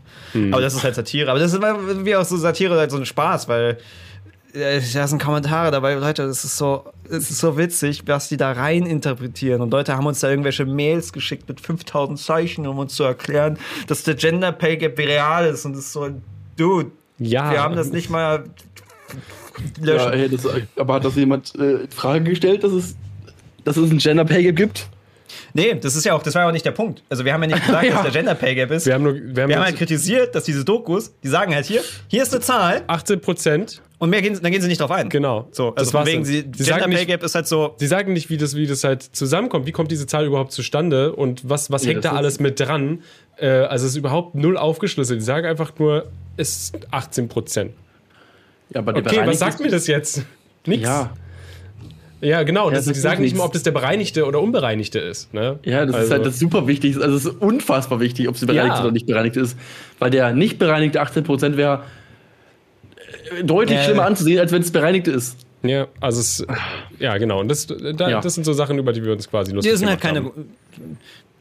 Aber 0.52 0.62
das 0.62 0.76
ist 0.76 0.84
halt 0.84 0.96
Satire. 0.96 1.30
Aber 1.30 1.40
das 1.40 1.54
ist 1.54 1.58
immer 1.58 2.06
wie 2.06 2.16
auch 2.16 2.26
so 2.26 2.38
Satire 2.38 2.78
halt 2.78 2.92
so 2.92 2.98
ein 2.98 3.06
Spaß, 3.06 3.48
weil 3.48 3.78
da 4.54 5.08
sind 5.08 5.22
Kommentare 5.22 5.70
dabei, 5.72 5.94
Leute, 5.96 6.26
das 6.26 6.44
ist 6.44 6.58
so, 6.58 6.86
es 7.10 7.30
ist 7.30 7.38
so 7.40 7.58
witzig, 7.58 8.04
was 8.08 8.30
die 8.30 8.38
da 8.38 8.52
rein 8.52 8.86
interpretieren. 8.86 9.62
Und 9.62 9.72
Leute 9.72 9.96
haben 9.96 10.06
uns 10.08 10.20
da 10.22 10.30
irgendwelche 10.30 10.66
Mails 10.66 11.14
geschickt 11.14 11.48
mit 11.48 11.62
5000 11.62 12.20
Zeichen, 12.20 12.66
um 12.68 12.80
uns 12.80 12.96
zu 12.96 13.04
erklären, 13.04 13.58
dass 13.88 14.04
der 14.04 14.16
Gender 14.16 14.52
Pay 14.52 14.78
Gap 14.78 14.98
real 14.98 15.46
ist. 15.46 15.66
Und 15.66 15.74
das 15.74 15.82
ist 15.86 15.94
so, 15.94 16.10
dude, 16.58 16.92
Ja. 17.20 17.52
wir 17.52 17.62
haben 17.62 17.76
das 17.76 17.92
nicht 17.92 18.10
mal 18.10 18.44
ja 19.80 19.86
löschen. 19.86 20.14
hey, 20.14 20.30
das, 20.30 20.48
aber 20.78 20.94
hat 20.96 21.06
das 21.06 21.16
jemand 21.16 21.54
äh, 21.56 21.82
in 21.84 21.92
Frage 21.92 22.24
gestellt, 22.24 22.64
dass 22.64 22.72
es, 22.72 22.96
dass 23.66 23.78
es 23.78 23.92
ein 23.92 23.98
Gender 23.98 24.26
Pay 24.26 24.44
Gap 24.44 24.56
gibt? 24.56 24.88
Nee, 25.54 25.76
das 25.76 25.96
ist 25.96 26.06
ja 26.06 26.14
auch, 26.14 26.24
das 26.24 26.34
war 26.36 26.44
ja 26.44 26.48
auch 26.48 26.52
nicht 26.52 26.66
der 26.66 26.72
Punkt. 26.72 27.04
Also 27.10 27.24
wir 27.26 27.34
haben 27.34 27.42
ja 27.44 27.50
nicht 27.50 27.66
gesagt, 27.66 27.84
Ja. 27.88 27.94
dass 27.94 28.02
der 28.04 28.12
Gender 28.12 28.36
Pay 28.36 28.56
Gap 28.56 28.72
ist. 28.72 28.86
Wir 28.88 28.94
haben 28.96 29.04
nur, 29.04 29.14
wir 29.14 29.44
haben 29.44 29.50
Wir 29.50 29.58
haben 29.58 29.66
halt 29.66 29.78
kritisiert, 29.78 30.34
dass 30.34 30.44
diese 30.44 30.66
Dokus, 30.66 31.12
die 31.24 31.28
sagen 31.28 31.54
halt 31.54 31.66
hier, 31.68 31.82
hier 32.08 32.24
ist 32.24 32.34
eine 32.34 32.42
Zahl 32.42 32.84
18 32.88 33.22
Prozent. 33.22 33.82
Und 34.00 34.10
mehr 34.10 34.22
gehen, 34.22 34.40
dann 34.42 34.52
gehen 34.52 34.62
sie 34.62 34.68
nicht 34.68 34.82
drauf 34.82 34.92
ein. 34.92 35.10
Genau. 35.10 35.48
So, 35.52 35.72
Das 35.72 35.88
also 35.90 35.94
war's 35.94 36.08
wegen, 36.08 36.26
sie, 36.26 36.38
Sie 36.38 36.42
Gender 36.44 36.64
sagen 36.66 36.82
Pay 36.86 36.90
nicht- 36.96 37.08
Gap 37.08 37.22
ist 37.24 37.36
halt 37.36 37.48
so, 37.48 37.76
Sie 37.78 37.86
sagen 37.88 38.14
nicht, 38.14 38.30
wie 38.30 38.38
das, 38.38 38.56
wie 38.56 38.66
das 38.66 38.84
halt 38.84 39.04
zusammenkommt. 39.04 39.66
Wie 39.68 39.72
kommt 39.72 39.92
diese 39.92 40.08
Zahl 40.08 40.26
überhaupt 40.26 40.52
zustande 40.54 41.14
und 41.14 41.48
was, 41.48 41.70
was 41.70 41.84
Ja, 41.84 41.92
hängt 41.92 42.04
das 42.06 42.12
da 42.12 42.16
ist- 42.16 42.18
alles 42.18 42.40
mit 42.40 42.60
dran? 42.60 43.04
Äh, 43.38 43.48
also 43.50 43.86
es 43.86 43.92
ist 43.92 43.98
überhaupt 43.98 44.36
null 44.36 44.58
aufgeschlüsselt. 44.58 45.20
Die 45.20 45.26
sagen 45.26 45.46
einfach 45.46 45.72
nur, 45.78 46.08
es 46.38 46.72
ist 46.74 46.78
18 46.92 47.28
Prozent. 47.30 47.72
Ja, 48.74 48.80
aber 48.82 48.96
Okay, 48.96 49.22
was 49.26 49.40
sagt 49.40 49.56
ist- 49.56 49.60
mir 49.66 49.70
das 49.72 49.86
jetzt? 49.88 50.24
Nix. 50.66 50.84
Ja, 50.84 51.12
Ja, 52.22 52.44
genau. 52.44 52.66
Und 52.68 52.74
Ja, 52.74 52.80
das, 52.80 52.86
das 52.86 52.94
die 52.94 52.98
ist 52.98 53.04
sagen 53.04 53.22
nicht 53.22 53.32
nichts. 53.32 53.38
mal, 53.40 53.46
ob 53.46 53.54
das 53.54 53.64
der 53.64 53.72
bereinigte 53.72 54.26
oder 54.26 54.42
unbereinigte 54.42 55.00
ist. 55.00 55.34
Ne? 55.34 55.58
ja, 55.64 55.86
das 55.86 55.96
ist 55.96 56.02
Also- 56.02 56.12
halt 56.14 56.26
das 56.26 56.38
super 56.40 56.68
wichtig. 56.68 56.98
Also 57.02 57.16
es 57.16 57.26
ist 57.26 57.42
unfassbar 57.42 58.02
wichtig, 58.02 58.28
ob 58.28 58.36
sie 58.38 58.46
bereinigt 58.46 58.76
Ja. 58.76 58.82
oder 58.84 58.92
nicht 58.92 59.06
bereinigt 59.06 59.38
ist. 59.38 59.58
Weil 60.00 60.10
der 60.12 60.34
nicht 60.34 60.60
bereinigte 60.60 61.02
18% 61.02 61.56
wäre 61.56 61.84
deutlich 63.44 63.78
Äh. 63.80 63.84
schlimmer 63.86 64.06
anzusehen, 64.06 64.40
als 64.40 64.52
wenn 64.52 64.62
es 64.62 64.72
bereinigt 64.72 65.08
ist. 65.08 65.38
Ja, 65.64 65.88
also 66.00 66.20
es, 66.22 66.46
ja, 67.00 67.18
genau. 67.18 67.40
Und 67.42 67.50
das, 67.50 67.68
da, 67.68 68.10
Ja. 68.10 68.22
das 68.22 68.34
sind 68.36 68.46
so 68.46 68.54
Sachen, 68.54 68.78
über 68.78 68.94
die 68.94 69.04
wir 69.04 69.12
uns 69.12 69.30
quasi 69.30 69.52
lustig 69.52 69.72
die 69.74 69.78
sind 69.78 69.90
halt 69.90 70.00
gemacht 70.00 70.16
keine. 70.16 70.26
haben. 70.30 70.98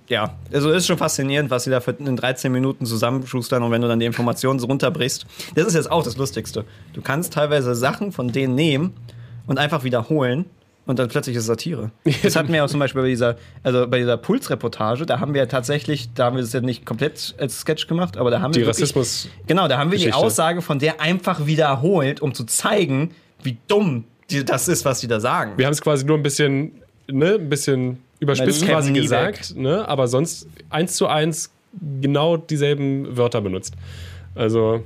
Ja, 0.09 0.35
also 0.53 0.71
ist 0.71 0.87
schon 0.87 0.97
faszinierend, 0.99 1.51
was 1.51 1.65
sie 1.65 1.71
da 1.71 1.81
für 1.81 1.91
in 1.93 2.17
13 2.17 2.51
Minuten 2.51 2.87
zusammenschustern 2.87 3.63
und 3.63 3.71
wenn 3.71 3.83
du 3.83 3.89
dann 3.89 4.01
die 4.01 4.07
Informationen 4.07 4.59
so 4.59 4.67
runterbrichst. 4.67 5.27
Das 5.55 5.67
ist 5.67 5.75
jetzt 5.75 5.91
auch 5.91 6.03
das 6.03 6.17
Lustigste. 6.17 6.65
Du 6.95 7.03
kannst 7.03 7.35
teilweise 7.35 7.75
Sachen 7.75 8.11
von 8.11 8.33
denen 8.33 8.55
nehmen 8.55 8.95
und 9.47 9.59
einfach 9.59 9.85
wiederholen 9.85 10.47
und 10.89 10.99
dann 10.99 11.09
plötzlich 11.09 11.37
ist 11.37 11.43
es 11.43 11.47
Satire. 11.47 11.93
Das 12.25 12.35
hatten 12.35 12.53
wir 12.53 12.65
auch 12.65 12.69
zum 12.69 12.81
Beispiel 12.81 13.03
bei 13.03 13.09
dieser, 13.09 13.37
also 13.63 13.87
bei 13.87 13.99
dieser 13.99 14.17
Puls-Reportage, 14.17 15.07
da 15.07 15.21
haben 15.21 15.35
wir 15.35 15.47
tatsächlich, 15.49 16.09
da 16.15 16.25
haben 16.25 16.37
wir 16.37 16.43
das 16.43 16.53
ja 16.53 16.61
nicht 16.61 16.85
komplett 16.85 17.37
als 17.39 17.61
Sketch 17.61 17.87
gemacht, 17.87 18.17
aber 18.17 18.31
da 18.33 18.41
haben 18.41 18.51
Die 18.53 18.61
wir 18.61 18.67
wirklich- 18.67 18.83
Rassismus. 18.83 19.29
Genau, 19.47 19.69
da 19.69 19.79
haben 19.79 19.93
wir 19.93 19.99
die 19.99 20.07
Geschichte. 20.07 20.27
Aussage 20.27 20.61
von 20.63 20.81
der 20.81 21.01
einfach 21.01 21.47
wiederholt, 21.47 22.21
um 22.21 22.35
zu 22.35 22.43
zeigen, 22.45 23.13
wie 23.45 23.57
dumm 23.69 24.05
die, 24.31 24.45
das 24.45 24.67
ist, 24.67 24.85
was 24.85 25.01
die 25.01 25.07
da 25.07 25.21
sagen. 25.21 25.53
Wir 25.57 25.67
haben 25.67 25.73
es 25.73 25.81
quasi 25.81 26.05
nur 26.05 26.17
ein 26.17 26.23
bisschen, 26.23 26.73
ne, 27.07 27.35
ein 27.37 27.49
bisschen 27.49 27.99
überspitzt 28.21 28.67
quasi 28.67 28.93
gesagt, 28.93 29.55
ne, 29.57 29.87
aber 29.89 30.09
sonst 30.09 30.49
eins 30.71 30.95
zu 30.97 31.07
eins 31.07 31.51
genau 32.01 32.37
dieselben 32.37 33.17
Wörter 33.17 33.41
benutzt. 33.41 33.75
Also, 34.35 34.83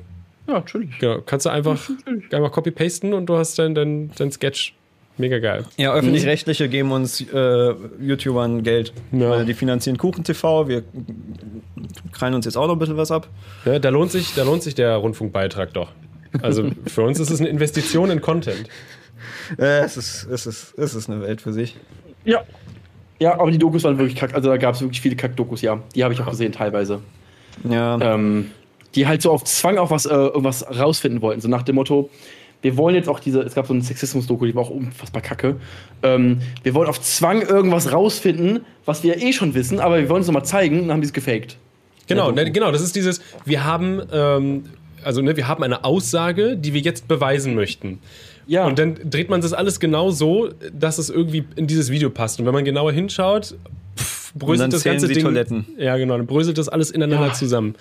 Ja, 0.46 0.54
natürlich. 0.54 0.98
genau, 0.98 1.20
kannst 1.24 1.46
du 1.46 1.50
einfach, 1.50 1.78
einfach 2.32 2.52
copy-pasten 2.52 3.14
und 3.14 3.26
du 3.26 3.36
hast 3.36 3.58
dann 3.58 3.74
dein, 3.74 4.10
dein 4.16 4.30
Sketch. 4.32 4.74
Mega 5.18 5.38
geil. 5.38 5.64
Ja, 5.76 5.92
öffentlich-rechtliche 5.92 6.68
geben 6.68 6.90
uns 6.90 7.20
äh, 7.20 7.74
YouTubern 8.00 8.62
Geld. 8.62 8.92
Ja. 9.12 9.30
Weil 9.30 9.44
die 9.44 9.54
finanzieren 9.54 9.98
KuchenTV, 9.98 10.68
wir 10.68 10.82
krallen 12.12 12.34
uns 12.34 12.46
jetzt 12.46 12.56
auch 12.56 12.66
noch 12.66 12.74
ein 12.74 12.78
bisschen 12.78 12.96
was 12.96 13.10
ab. 13.10 13.28
Ja, 13.64 13.78
da, 13.78 13.90
lohnt 13.90 14.10
sich, 14.10 14.34
da 14.34 14.42
lohnt 14.42 14.62
sich 14.62 14.74
der 14.74 14.96
Rundfunkbeitrag 14.96 15.74
doch. 15.74 15.90
Also 16.40 16.70
für 16.86 17.02
uns 17.02 17.20
ist 17.20 17.30
es 17.30 17.40
eine 17.40 17.50
Investition 17.50 18.10
in 18.10 18.20
Content. 18.22 18.68
Äh, 19.58 19.80
es, 19.80 19.96
ist, 19.96 20.26
es, 20.30 20.46
ist, 20.46 20.78
es 20.78 20.94
ist 20.94 21.10
eine 21.10 21.20
Welt 21.20 21.42
für 21.42 21.52
sich. 21.52 21.76
Ja. 22.24 22.42
Ja, 23.18 23.38
aber 23.38 23.50
die 23.50 23.58
Dokus 23.58 23.84
waren 23.84 23.98
wirklich 23.98 24.16
kack. 24.16 24.34
Also 24.34 24.48
da 24.48 24.56
gab 24.56 24.74
es 24.74 24.80
wirklich 24.80 25.00
viele 25.00 25.14
Kack-Dokus, 25.14 25.60
ja. 25.60 25.80
Die 25.94 26.02
habe 26.02 26.14
ich 26.14 26.20
auch 26.20 26.30
gesehen 26.30 26.52
teilweise. 26.52 27.00
Ja. 27.68 27.98
ähm, 28.00 28.50
die 28.94 29.06
halt 29.06 29.22
so 29.22 29.30
auf 29.30 29.44
Zwang 29.44 29.78
auch 29.78 29.90
was, 29.90 30.06
äh, 30.06 30.10
irgendwas 30.14 30.66
rausfinden 30.66 31.22
wollten. 31.22 31.40
So 31.40 31.48
nach 31.48 31.62
dem 31.62 31.76
Motto, 31.76 32.10
wir 32.62 32.76
wollen 32.76 32.94
jetzt 32.94 33.08
auch 33.08 33.20
diese, 33.20 33.40
es 33.42 33.54
gab 33.54 33.66
so 33.66 33.74
eine 33.74 33.82
Sexismus-Doku, 33.82 34.46
die 34.46 34.54
war 34.54 34.62
auch 34.62 34.70
unfassbar 34.70 35.20
kacke. 35.20 35.56
Ähm, 36.02 36.38
wir 36.62 36.74
wollen 36.74 36.88
auf 36.88 37.00
Zwang 37.00 37.42
irgendwas 37.42 37.92
rausfinden, 37.92 38.60
was 38.84 39.02
wir 39.02 39.20
eh 39.20 39.32
schon 39.32 39.54
wissen, 39.54 39.80
aber 39.80 39.98
wir 39.98 40.08
wollen 40.08 40.22
es 40.22 40.26
nochmal 40.28 40.44
zeigen, 40.44 40.82
dann 40.82 40.92
haben 40.92 41.00
die 41.00 41.06
es 41.08 41.12
gefaked. 41.12 41.56
Genau, 42.06 42.30
ne, 42.30 42.50
genau, 42.50 42.72
das 42.72 42.82
ist 42.82 42.94
dieses, 42.96 43.20
wir 43.44 43.64
haben, 43.64 44.00
ähm, 44.12 44.64
also 45.04 45.22
ne, 45.22 45.36
wir 45.36 45.48
haben 45.48 45.62
eine 45.62 45.84
Aussage, 45.84 46.56
die 46.56 46.72
wir 46.72 46.80
jetzt 46.80 47.08
beweisen 47.08 47.54
möchten. 47.54 47.98
Ja. 48.46 48.66
Und 48.66 48.78
dann 48.78 48.96
dreht 49.08 49.28
man 49.30 49.40
das 49.40 49.52
alles 49.52 49.78
genau 49.80 50.10
so, 50.10 50.50
dass 50.72 50.98
es 50.98 51.10
irgendwie 51.10 51.44
in 51.56 51.66
dieses 51.68 51.90
Video 51.90 52.10
passt. 52.10 52.40
Und 52.40 52.46
wenn 52.46 52.52
man 52.54 52.64
genauer 52.64 52.92
hinschaut, 52.92 53.54
pff, 53.96 54.32
bröselt 54.34 54.72
das 54.72 54.82
ganze 54.82 55.06
Ding. 55.08 55.22
Toiletten. 55.22 55.66
Ja, 55.78 55.96
genau, 55.96 56.16
dann 56.16 56.26
bröselt 56.26 56.58
das 56.58 56.68
alles 56.68 56.90
ineinander 56.90 57.28
Ja. 57.28 57.32
zusammen. 57.32 57.76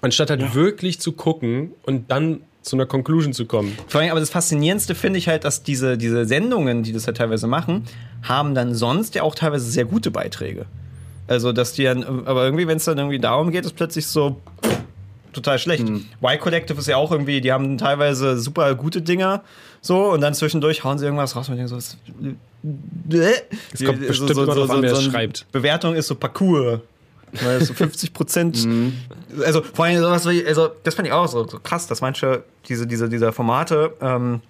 Anstatt 0.00 0.30
halt 0.30 0.40
Ja. 0.40 0.54
wirklich 0.54 1.00
zu 1.00 1.12
gucken 1.12 1.72
und 1.82 2.10
dann 2.10 2.42
zu 2.62 2.76
einer 2.76 2.86
Conclusion 2.86 3.32
zu 3.32 3.46
kommen. 3.46 3.76
Vor 3.86 4.00
allem, 4.00 4.10
aber 4.10 4.20
das 4.20 4.30
Faszinierendste 4.30 4.94
finde 4.94 5.18
ich 5.18 5.28
halt, 5.28 5.44
dass 5.44 5.62
diese, 5.62 5.96
diese 5.96 6.24
Sendungen, 6.24 6.82
die 6.82 6.92
das 6.92 7.06
halt 7.06 7.16
teilweise 7.16 7.46
machen, 7.46 7.84
haben 8.22 8.54
dann 8.54 8.74
sonst 8.74 9.14
ja 9.14 9.22
auch 9.22 9.34
teilweise 9.34 9.70
sehr 9.70 9.84
gute 9.84 10.10
Beiträge. 10.10 10.66
Also, 11.26 11.52
dass 11.52 11.72
die 11.72 11.84
dann, 11.84 12.26
aber 12.26 12.44
irgendwie, 12.44 12.66
wenn 12.66 12.78
es 12.78 12.84
dann 12.84 12.98
irgendwie 12.98 13.18
darum 13.18 13.50
geht, 13.50 13.64
ist 13.64 13.76
plötzlich 13.76 14.06
so 14.06 14.40
total 15.32 15.58
schlecht. 15.58 15.86
Y 15.88 16.38
Collective 16.40 16.78
ist 16.78 16.88
ja 16.88 16.96
auch 16.96 17.12
irgendwie, 17.12 17.40
die 17.40 17.52
haben 17.52 17.78
teilweise 17.78 18.38
super 18.38 18.74
gute 18.74 19.02
Dinger, 19.02 19.42
so, 19.80 20.10
und 20.10 20.20
dann 20.20 20.34
zwischendurch 20.34 20.84
hauen 20.84 20.98
sie 20.98 21.04
irgendwas 21.04 21.36
raus 21.36 21.48
und 21.48 21.54
ich 21.54 21.58
denke 21.58 21.70
so, 21.70 21.76
was, 21.76 21.96
Es 23.72 23.84
kommt 23.84 24.06
bestimmt 24.06 24.30
immer 24.30 24.46
drauf 24.46 24.70
an, 24.70 24.82
wer 24.82 24.92
es 24.92 25.04
schreibt. 25.04 25.46
Bewertung 25.52 25.94
ist 25.94 26.08
so 26.08 26.14
Parcours. 26.14 26.80
Weil 27.42 27.64
so 27.64 27.74
50 27.74 28.12
Prozent. 28.12 28.68
Also 29.44 29.62
vor 29.62 29.84
allem 29.84 30.00
sowas 30.00 30.26
wie, 30.26 30.44
also 30.46 30.70
das 30.84 30.94
fand 30.94 31.06
ich 31.06 31.12
auch 31.12 31.28
so, 31.28 31.46
so 31.46 31.60
krass, 31.60 31.86
dass 31.86 32.00
manche 32.00 32.44
diese, 32.66 32.86
diese, 32.86 33.10
diese 33.10 33.30
Formate 33.30 33.92
ähm, 34.00 34.40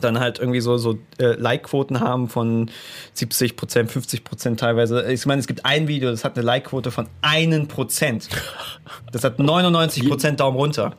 dann 0.00 0.18
halt 0.18 0.38
irgendwie 0.38 0.60
so, 0.60 0.76
so 0.78 0.98
äh, 1.18 1.34
Like-Quoten 1.34 2.00
haben 2.00 2.28
von 2.28 2.70
70 3.14 3.56
Prozent, 3.56 3.90
50 3.90 4.24
Prozent 4.24 4.60
teilweise. 4.60 5.10
Ich 5.12 5.26
meine, 5.26 5.40
es 5.40 5.46
gibt 5.46 5.64
ein 5.64 5.88
Video, 5.88 6.10
das 6.10 6.24
hat 6.24 6.36
eine 6.36 6.44
Like-Quote 6.44 6.90
von 6.90 7.06
1 7.22 7.68
Prozent. 7.68 8.28
Das 9.12 9.24
hat 9.24 9.38
99 9.38 10.08
Prozent 10.08 10.40
Daumen 10.40 10.56
runter. 10.56 10.96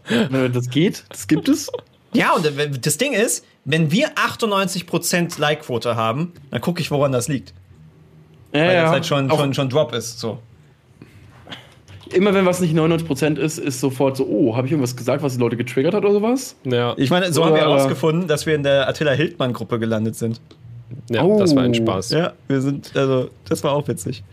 Das 0.54 0.70
geht, 0.70 1.04
das 1.10 1.28
gibt 1.28 1.50
es. 1.50 1.72
Ja, 2.14 2.34
und 2.34 2.46
das 2.86 2.98
Ding 2.98 3.14
ist, 3.14 3.46
wenn 3.66 3.92
wir 3.92 4.12
98 4.16 4.88
Prozent 4.88 5.38
Like-Quote 5.38 5.96
haben, 5.96 6.34
dann 6.52 6.62
gucke 6.62 6.82
ich, 6.82 6.92
woran 6.92 7.12
das 7.12 7.28
liegt. 7.28 7.54
Ja, 8.54 8.62
Weil 8.62 8.74
ja. 8.74 8.84
das 8.84 8.92
halt 8.92 9.06
schon, 9.06 9.30
schon, 9.30 9.54
schon 9.54 9.70
Drop 9.70 9.94
ist. 9.94 10.20
So. 10.20 10.40
Immer 12.14 12.34
wenn 12.34 12.46
was 12.46 12.60
nicht 12.60 12.76
99% 12.76 13.38
ist, 13.38 13.58
ist 13.60 13.80
sofort 13.80 14.18
so, 14.18 14.26
oh, 14.28 14.56
habe 14.56 14.66
ich 14.68 14.72
irgendwas 14.72 14.96
gesagt, 14.96 15.22
was 15.22 15.34
die 15.36 15.40
Leute 15.40 15.58
getriggert 15.58 15.94
hat 15.94 16.04
oder 16.04 16.14
sowas? 16.14 16.56
Ja, 16.64 16.94
Ich 16.98 17.10
meine, 17.10 17.32
so 17.32 17.44
haben 17.46 17.54
wir 17.54 17.62
Oder- 17.62 17.72
herausgefunden, 17.72 18.28
dass 18.28 18.46
wir 18.46 18.56
in 18.56 18.64
der 18.64 18.88
Attila 18.90 19.12
Hildmann-Gruppe 19.12 19.78
gelandet 19.80 20.16
sind. 20.16 20.42
ja 21.10 21.24
Oh. 21.24 21.38
das 21.40 21.56
war 21.56 21.64
ein 21.64 21.74
Spaß. 21.76 22.10
Ja, 22.12 22.34
wir 22.48 22.62
sind, 22.62 22.96
also, 22.96 23.30
das 23.48 23.64
war 23.64 23.74
auch 23.74 23.88
witzig. 23.88 24.24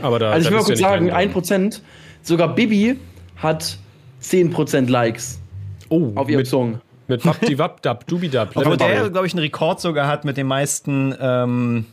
Aber 0.00 0.18
da, 0.20 0.30
Also 0.30 0.46
ich 0.46 0.52
will 0.52 0.60
mal 0.60 0.64
kurz 0.66 0.78
sagen, 0.78 1.10
rein. 1.10 1.30
1%, 1.32 1.80
sogar 2.22 2.54
Bibi 2.54 2.96
hat 3.36 3.78
10% 4.22 4.88
Likes 4.88 5.40
Oh, 5.88 6.12
auf 6.14 6.28
ihrem 6.28 6.38
mit, 6.38 6.46
Song. 6.46 6.80
mit 7.08 7.24
Wapdi-Wap-Dab, 7.26 8.06
Dubidab. 8.06 8.50
Obwohl 8.50 8.64
Level 8.64 8.76
der, 8.76 8.86
Bubble. 8.94 9.10
glaube 9.10 9.26
ich, 9.26 9.32
einen 9.32 9.40
Rekord 9.42 9.80
sogar 9.80 10.06
hat 10.06 10.24
mit 10.24 10.36
den 10.36 10.46
meisten 10.46 11.14
ähm, 11.20 11.86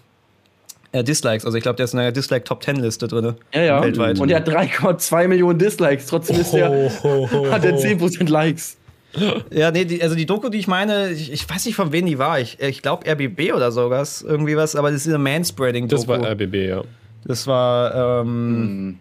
äh, 0.95 1.03
Dislikes. 1.03 1.45
Also 1.45 1.57
ich 1.57 1.63
glaube, 1.63 1.75
der 1.77 1.83
ist 1.85 1.93
in 1.93 1.99
einer 1.99 2.11
Dislike-Top-10-Liste 2.11 3.07
drin. 3.07 3.33
Ja, 3.53 3.61
ja. 3.61 3.83
Weltweit. 3.83 4.19
Und 4.19 4.29
er 4.29 4.37
hat 4.37 4.47
3,2 4.49 5.27
Millionen 5.27 5.59
Dislikes. 5.59 6.07
Trotzdem 6.07 6.39
ist 6.39 6.51
der, 6.53 6.71
Oh, 6.71 6.91
ho, 7.03 7.29
ho, 7.31 7.47
hat 7.51 7.63
er 7.65 7.73
ho. 7.73 7.77
10% 7.77 8.29
Likes. 8.29 8.77
Ja, 9.49 9.71
nee, 9.71 9.85
die, 9.85 10.01
also 10.03 10.13
die 10.15 10.25
Doku, 10.25 10.49
die 10.49 10.57
ich 10.57 10.67
meine, 10.67 11.09
ich, 11.11 11.31
ich 11.31 11.49
weiß 11.49 11.65
nicht 11.65 11.75
von 11.75 11.93
wem 11.93 12.05
die 12.05 12.19
war. 12.19 12.39
Ich, 12.39 12.59
ich 12.59 12.81
glaube 12.81 13.09
RBB 13.09 13.53
oder 13.53 13.71
sowas, 13.71 14.21
irgendwie 14.21 14.57
was, 14.57 14.75
aber 14.75 14.91
das 14.91 15.05
ist 15.05 15.07
eine 15.07 15.19
Manspreading-Doku. 15.19 16.01
Das 16.01 16.07
war 16.07 16.19
RBB, 16.31 16.55
ja. 16.67 16.83
Das 17.23 17.47
war, 17.47 18.21
ähm, 18.21 18.27
Hm. 18.27 18.99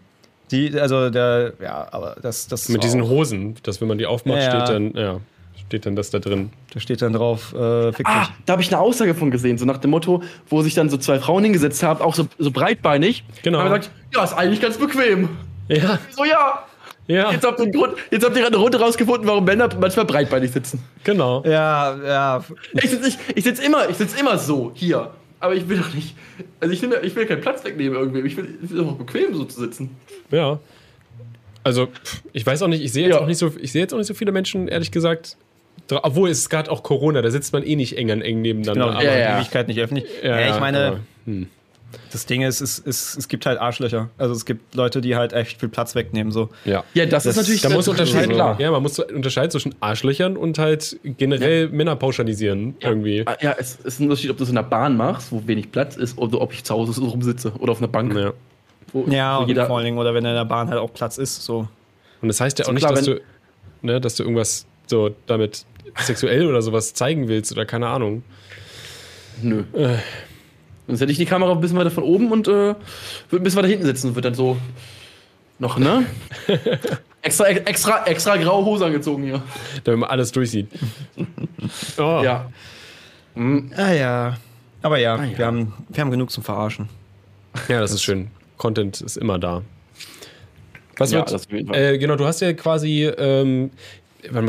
die, 0.51 0.79
also 0.79 1.09
der, 1.09 1.51
ja, 1.61 1.87
aber 1.91 2.15
das, 2.21 2.47
das 2.47 2.69
Mit 2.69 2.83
diesen 2.83 3.03
Hosen, 3.07 3.55
dass 3.63 3.81
wenn 3.81 3.89
man 3.89 3.97
die 3.97 4.05
aufmacht, 4.05 4.37
Ja. 4.41 4.65
steht 4.65 4.69
dann, 4.75 4.93
ja, 4.95 5.19
steht 5.67 5.85
dann 5.85 5.95
das 5.95 6.09
da 6.11 6.19
drin. 6.19 6.51
Da 6.73 6.79
steht 6.79 7.01
dann 7.01 7.13
drauf, 7.13 7.53
äh, 7.53 7.91
fick 7.93 8.05
Ah, 8.07 8.21
dich. 8.25 8.33
da 8.45 8.53
habe 8.53 8.61
ich 8.61 8.69
eine 8.73 8.79
Aussage 8.81 9.15
von 9.15 9.31
gesehen, 9.31 9.57
so 9.57 9.65
nach 9.65 9.77
dem 9.77 9.91
Motto, 9.91 10.21
wo 10.49 10.61
sich 10.61 10.73
dann 10.73 10.89
so 10.89 10.97
zwei 10.97 11.19
Frauen 11.19 11.43
hingesetzt 11.43 11.81
haben, 11.83 12.01
auch 12.01 12.13
so, 12.15 12.27
so 12.37 12.51
breitbeinig. 12.51 13.23
Genau. 13.43 13.59
Haben 13.59 13.65
gesagt, 13.65 13.91
ja, 14.13 14.23
ist 14.23 14.33
eigentlich 14.33 14.61
ganz 14.61 14.77
bequem. 14.77 15.29
Ja, 15.67 15.97
So, 16.11 16.23
ja. 16.25 16.63
ja, 17.07 17.31
Jetzt 17.31 17.45
habt 17.45 17.59
ihr, 17.59 17.71
Grund, 17.71 17.93
jetzt 18.11 18.23
habt 18.23 18.35
ihr 18.35 18.41
gerade 18.43 18.55
eine 18.55 18.63
Runde 18.63 18.79
rausgefunden, 18.79 19.27
warum 19.27 19.43
Männer 19.45 19.67
manchmal 19.79 20.05
breitbeinig 20.05 20.51
sitzen. 20.51 20.83
genau. 21.03 21.43
Ja, 21.45 21.95
ja. 22.05 22.43
Ich 22.73 22.89
sitze 22.91 23.07
ich, 23.09 23.17
ich 23.35 23.43
sitz 23.43 23.59
immer, 23.59 23.89
ich 23.89 23.97
sitz 23.97 24.19
immer 24.19 24.37
so 24.37 24.71
hier. 24.75 25.11
Aber 25.39 25.53
ich 25.55 25.67
will 25.67 25.77
doch 25.79 25.93
nicht. 25.93 26.15
Also 26.59 26.73
ich, 26.73 26.81
nehm, 26.81 26.93
ich 27.03 27.15
will 27.15 27.25
keinen 27.25 27.41
Platz 27.41 27.63
wegnehmen 27.63 27.97
irgendwie. 27.99 28.21
Ich 28.21 28.37
will, 28.37 28.57
will 28.61 28.83
doch 28.83 28.93
bequem 28.95 29.33
so 29.35 29.43
zu 29.45 29.59
sitzen. 29.59 29.95
Ja. 30.31 30.59
Also, 31.63 31.87
ich 32.31 32.45
weiß 32.45 32.61
auch 32.61 32.67
nicht, 32.67 32.83
ich 32.83 32.93
sehe 32.93 33.07
jetzt 33.07 33.15
Ja. 33.15 33.21
auch 33.21 33.27
nicht 33.27 33.37
so, 33.39 33.51
ich 33.59 33.71
sehe 33.71 33.81
jetzt 33.81 33.93
auch 33.93 33.97
nicht 33.97 34.07
so 34.07 34.13
viele 34.13 34.31
Menschen, 34.31 34.67
ehrlich 34.67 34.91
gesagt. 34.91 35.35
Obwohl 35.91 36.29
es 36.29 36.39
ist 36.39 36.49
gerade 36.49 36.71
auch 36.71 36.83
Corona, 36.83 37.21
da 37.21 37.29
sitzt 37.31 37.53
man 37.53 37.63
eh 37.63 37.75
nicht 37.75 37.97
eng 37.97 38.11
an 38.11 38.21
eng 38.21 38.41
nebeneinander. 38.41 38.85
Genau, 38.87 38.97
aber- 38.97 39.03
Ja, 39.05 39.17
ja. 39.17 39.37
Ewigkeit 39.39 39.67
nicht 39.67 39.79
öffentlich. 39.79 40.05
Ja, 40.23 40.39
Ja, 40.39 40.53
ich 40.55 40.59
meine, 40.59 40.87
aber, 40.87 40.99
hm. 41.25 41.47
das 42.11 42.25
Ding 42.25 42.41
ist, 42.41 42.59
es, 42.61 42.81
es, 42.83 43.15
es 43.17 43.27
gibt 43.27 43.45
halt 43.45 43.59
Arschlöcher. 43.59 44.09
Also 44.17 44.33
es 44.33 44.45
gibt 44.45 44.73
Leute, 44.75 44.99
die 45.01 45.15
halt 45.15 45.33
echt 45.33 45.59
viel 45.59 45.69
Platz 45.69 45.93
wegnehmen. 45.95 46.31
So. 46.31 46.49
ja. 46.65 46.83
Ja, 46.95 47.05
das, 47.05 47.23
Das- 47.23 47.33
ist 47.37 47.37
natürlich 47.43 47.61
Da 47.61 47.69
muss 47.69 47.87
unterscheiden, 47.87 48.33
klar. 48.33 48.59
ja, 48.59 48.71
man 48.71 48.81
muss 48.81 48.97
unterscheiden 48.99 49.51
zwischen 49.51 49.75
Arschlöchern 49.79 50.37
und 50.37 50.57
halt 50.57 50.97
generell 51.03 51.69
Männer 51.69 51.95
pauschalisieren 51.95 52.75
irgendwie. 52.79 53.23
Ah, 53.27 53.37
Ja, 53.41 53.55
es 53.57 53.75
ist 53.75 53.99
ein 53.99 54.05
Unterschied, 54.05 54.31
ob 54.31 54.37
du 54.37 54.43
es 54.43 54.49
in 54.49 54.55
der 54.55 54.63
Bahn 54.63 54.97
machst, 54.97 55.31
wo 55.31 55.43
wenig 55.45 55.71
Platz 55.71 55.95
ist, 55.97 56.17
oder 56.17 56.41
ob 56.41 56.51
ich 56.51 56.63
zu 56.63 56.73
Hause 56.73 56.93
so 56.93 57.05
rumsitze 57.05 57.51
oder 57.59 57.71
auf 57.73 57.77
einer 57.77 57.87
Bank. 57.87 58.13
Ja. 58.15 58.33
Wo, 58.91 59.05
Ja, 59.07 59.37
wo 59.37 59.41
und 59.43 59.47
jeder, 59.49 59.67
vor 59.67 59.77
allen 59.77 59.85
Dingen, 59.85 59.97
oder 59.99 60.13
wenn 60.15 60.25
in 60.25 60.33
der 60.33 60.45
Bahn 60.45 60.67
halt 60.69 60.79
auch 60.79 60.91
Platz 60.93 61.17
ist. 61.19 61.43
So. 61.43 61.67
Und 62.21 62.27
das 62.27 62.41
heißt 62.41 62.57
ja 62.59 62.65
auch 62.65 62.67
So 62.69 62.73
nicht, 62.73 62.81
klar, 62.83 62.93
dass 62.95 63.05
wenn- 63.07 63.15
du, 63.17 63.21
ne, 63.83 64.01
dass 64.01 64.15
du 64.15 64.23
irgendwas 64.23 64.65
so 64.87 65.11
damit 65.27 65.65
sexuell 65.97 66.45
oder 66.47 66.61
sowas 66.61 66.93
zeigen 66.93 67.27
willst 67.27 67.51
oder 67.51 67.65
keine 67.65 67.87
Ahnung. 67.87 68.23
Nö. 69.41 69.63
Sonst 70.87 71.01
hätte 71.01 71.11
ich 71.11 71.17
die 71.17 71.25
Kamera 71.25 71.51
ein 71.51 71.61
bisschen 71.61 71.77
weiter 71.77 71.91
von 71.91 72.03
oben 72.03 72.31
und 72.31 72.47
äh, 72.47 72.51
würde 72.51 72.75
ein 73.31 73.43
bisschen 73.43 73.57
weiter 73.57 73.67
hinten 73.69 73.85
sitzen 73.85 74.09
und 74.09 74.15
würde 74.15 74.29
dann 74.29 74.35
so 74.35 74.57
noch, 75.57 75.77
ne? 75.77 76.05
extra, 77.21 77.47
extra, 77.47 78.05
extra 78.05 78.37
graue 78.37 78.65
Hose 78.65 78.85
angezogen 78.85 79.23
hier. 79.23 79.41
Damit 79.83 80.01
man 80.01 80.09
alles 80.09 80.31
durchsieht. 80.31 80.67
Oh. 81.97 82.21
Ja. 82.23 82.51
Ah 83.75 83.91
ja. 83.91 84.37
Aber 84.83 84.99
ja, 84.99 85.15
Ah, 85.15 85.23
ja. 85.25 85.37
Wir, 85.37 85.45
haben, 85.47 85.73
wir 85.89 86.01
haben 86.01 86.11
genug 86.11 86.29
zum 86.29 86.43
Verarschen. 86.43 86.87
ja, 87.67 87.79
das 87.81 87.91
ist 87.91 88.03
schön. 88.03 88.29
Content 88.57 89.01
ist 89.01 89.17
immer 89.17 89.39
da. 89.39 89.63
Was 90.97 91.11
Ja, 91.11 91.17
wird, 91.19 91.31
das 91.31 91.45
auf 91.47 91.51
jeden 91.51 91.67
Fall. 91.67 91.75
äh, 91.95 91.97
genau, 91.97 92.15
du 92.17 92.25
hast 92.25 92.41
ja 92.41 92.53
quasi, 92.53 93.05
ähm, 93.05 93.71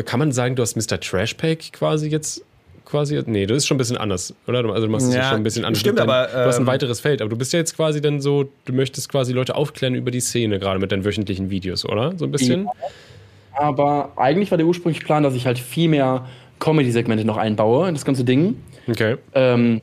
kann 0.05 0.19
man 0.19 0.33
sagen, 0.33 0.57
du 0.57 0.63
hast 0.63 0.77
Mr. 0.77 1.01
Trashpack 1.01 1.73
quasi 1.73 2.09
jetzt 2.09 2.43
quasi, 2.85 3.21
nee, 3.27 3.47
das 3.47 3.59
ist 3.59 3.67
schon 3.67 3.75
ein 3.75 3.79
bisschen 3.79 3.97
anders, 3.97 4.33
oder? 4.47 4.65
Also 4.73 4.87
du 4.87 4.93
machst 4.93 5.09
es 5.09 5.15
ja 5.15 5.23
Ja, 5.23 5.29
schon 5.31 5.39
ein 5.39 5.43
bisschen 5.43 5.65
anders. 5.65 5.81
stimmt, 5.81 5.99
aber, 6.01 6.29
Du 6.29 6.39
hast 6.47 6.57
ein 6.57 6.63
ähm, 6.63 6.67
weiteres 6.69 7.01
Feld, 7.01 7.21
aber 7.21 7.31
du 7.31 7.37
bist 7.37 7.53
ja 7.53 7.59
jetzt 7.59 7.75
quasi 7.77 8.01
dann 8.01 8.21
so, 8.21 8.49
du 8.65 8.73
möchtest 8.73 9.09
quasi 9.09 9.33
Leute 9.33 9.57
aufklären 9.57 9.95
über 9.95 10.11
die 10.13 10.21
Szene, 10.21 10.59
gerade 10.59 10.79
mit 10.79 10.93
deinen 10.93 11.05
wöchentlichen 11.05 11.51
Videos, 11.51 11.85
oder? 11.85 12.13
So 12.17 12.25
ein 12.25 12.31
bisschen? 12.31 12.69
Aber 13.55 14.13
eigentlich 14.17 14.51
war 14.51 14.59
der 14.59 14.67
ursprüngliche 14.67 15.05
Plan, 15.05 15.23
dass 15.23 15.35
ich 15.35 15.47
halt 15.47 15.59
viel 15.59 15.89
mehr 15.89 16.27
Comedy-Segmente 16.61 17.25
noch 17.25 17.37
einbaue 17.39 17.89
in 17.89 17.95
das 17.95 18.05
ganze 18.05 18.23
Ding. 18.25 18.57
Okay. 18.89 19.17
Ähm, 19.35 19.81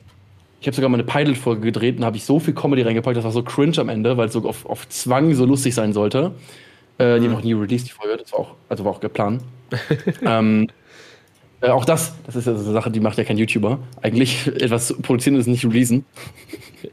ich 0.60 0.66
habe 0.66 0.74
sogar 0.74 0.88
mal 0.88 0.96
eine 0.96 1.04
Pilot-Folge 1.04 1.60
gedreht 1.60 1.98
und 1.98 2.04
habe 2.06 2.16
ich 2.16 2.24
so 2.24 2.40
viel 2.40 2.54
Comedy 2.54 2.82
reingepackt, 2.82 3.16
das 3.18 3.24
war 3.24 3.32
so 3.32 3.42
cringe 3.42 3.76
am 3.78 3.90
Ende, 3.90 4.16
weil 4.16 4.28
es 4.28 4.32
so 4.32 4.48
auf, 4.48 4.64
auf 4.64 4.88
Zwang 4.88 5.34
so 5.34 5.44
lustig 5.44 5.74
sein 5.74 5.92
sollte. 5.92 6.32
Äh, 6.98 7.18
die 7.18 7.26
haben 7.26 7.32
noch 7.32 7.42
nie 7.42 7.52
released, 7.54 7.86
die 7.88 7.92
Folge, 7.92 8.16
das 8.16 8.32
war 8.32 8.40
auch, 8.40 8.54
also 8.68 8.84
war 8.84 8.92
auch 8.92 9.00
geplant. 9.00 9.42
ähm, 10.24 10.68
äh, 11.60 11.68
auch 11.70 11.84
das, 11.84 12.14
das 12.26 12.36
ist 12.36 12.46
ja 12.46 12.54
so 12.54 12.62
eine 12.64 12.72
Sache, 12.72 12.90
die 12.90 13.00
macht 13.00 13.18
ja 13.18 13.24
kein 13.24 13.36
YouTuber. 13.38 13.78
Eigentlich 14.02 14.46
etwas 14.60 14.88
zu 14.88 15.00
produzieren 15.00 15.36
ist 15.36 15.46
nicht 15.46 15.64
releasen. 15.64 16.04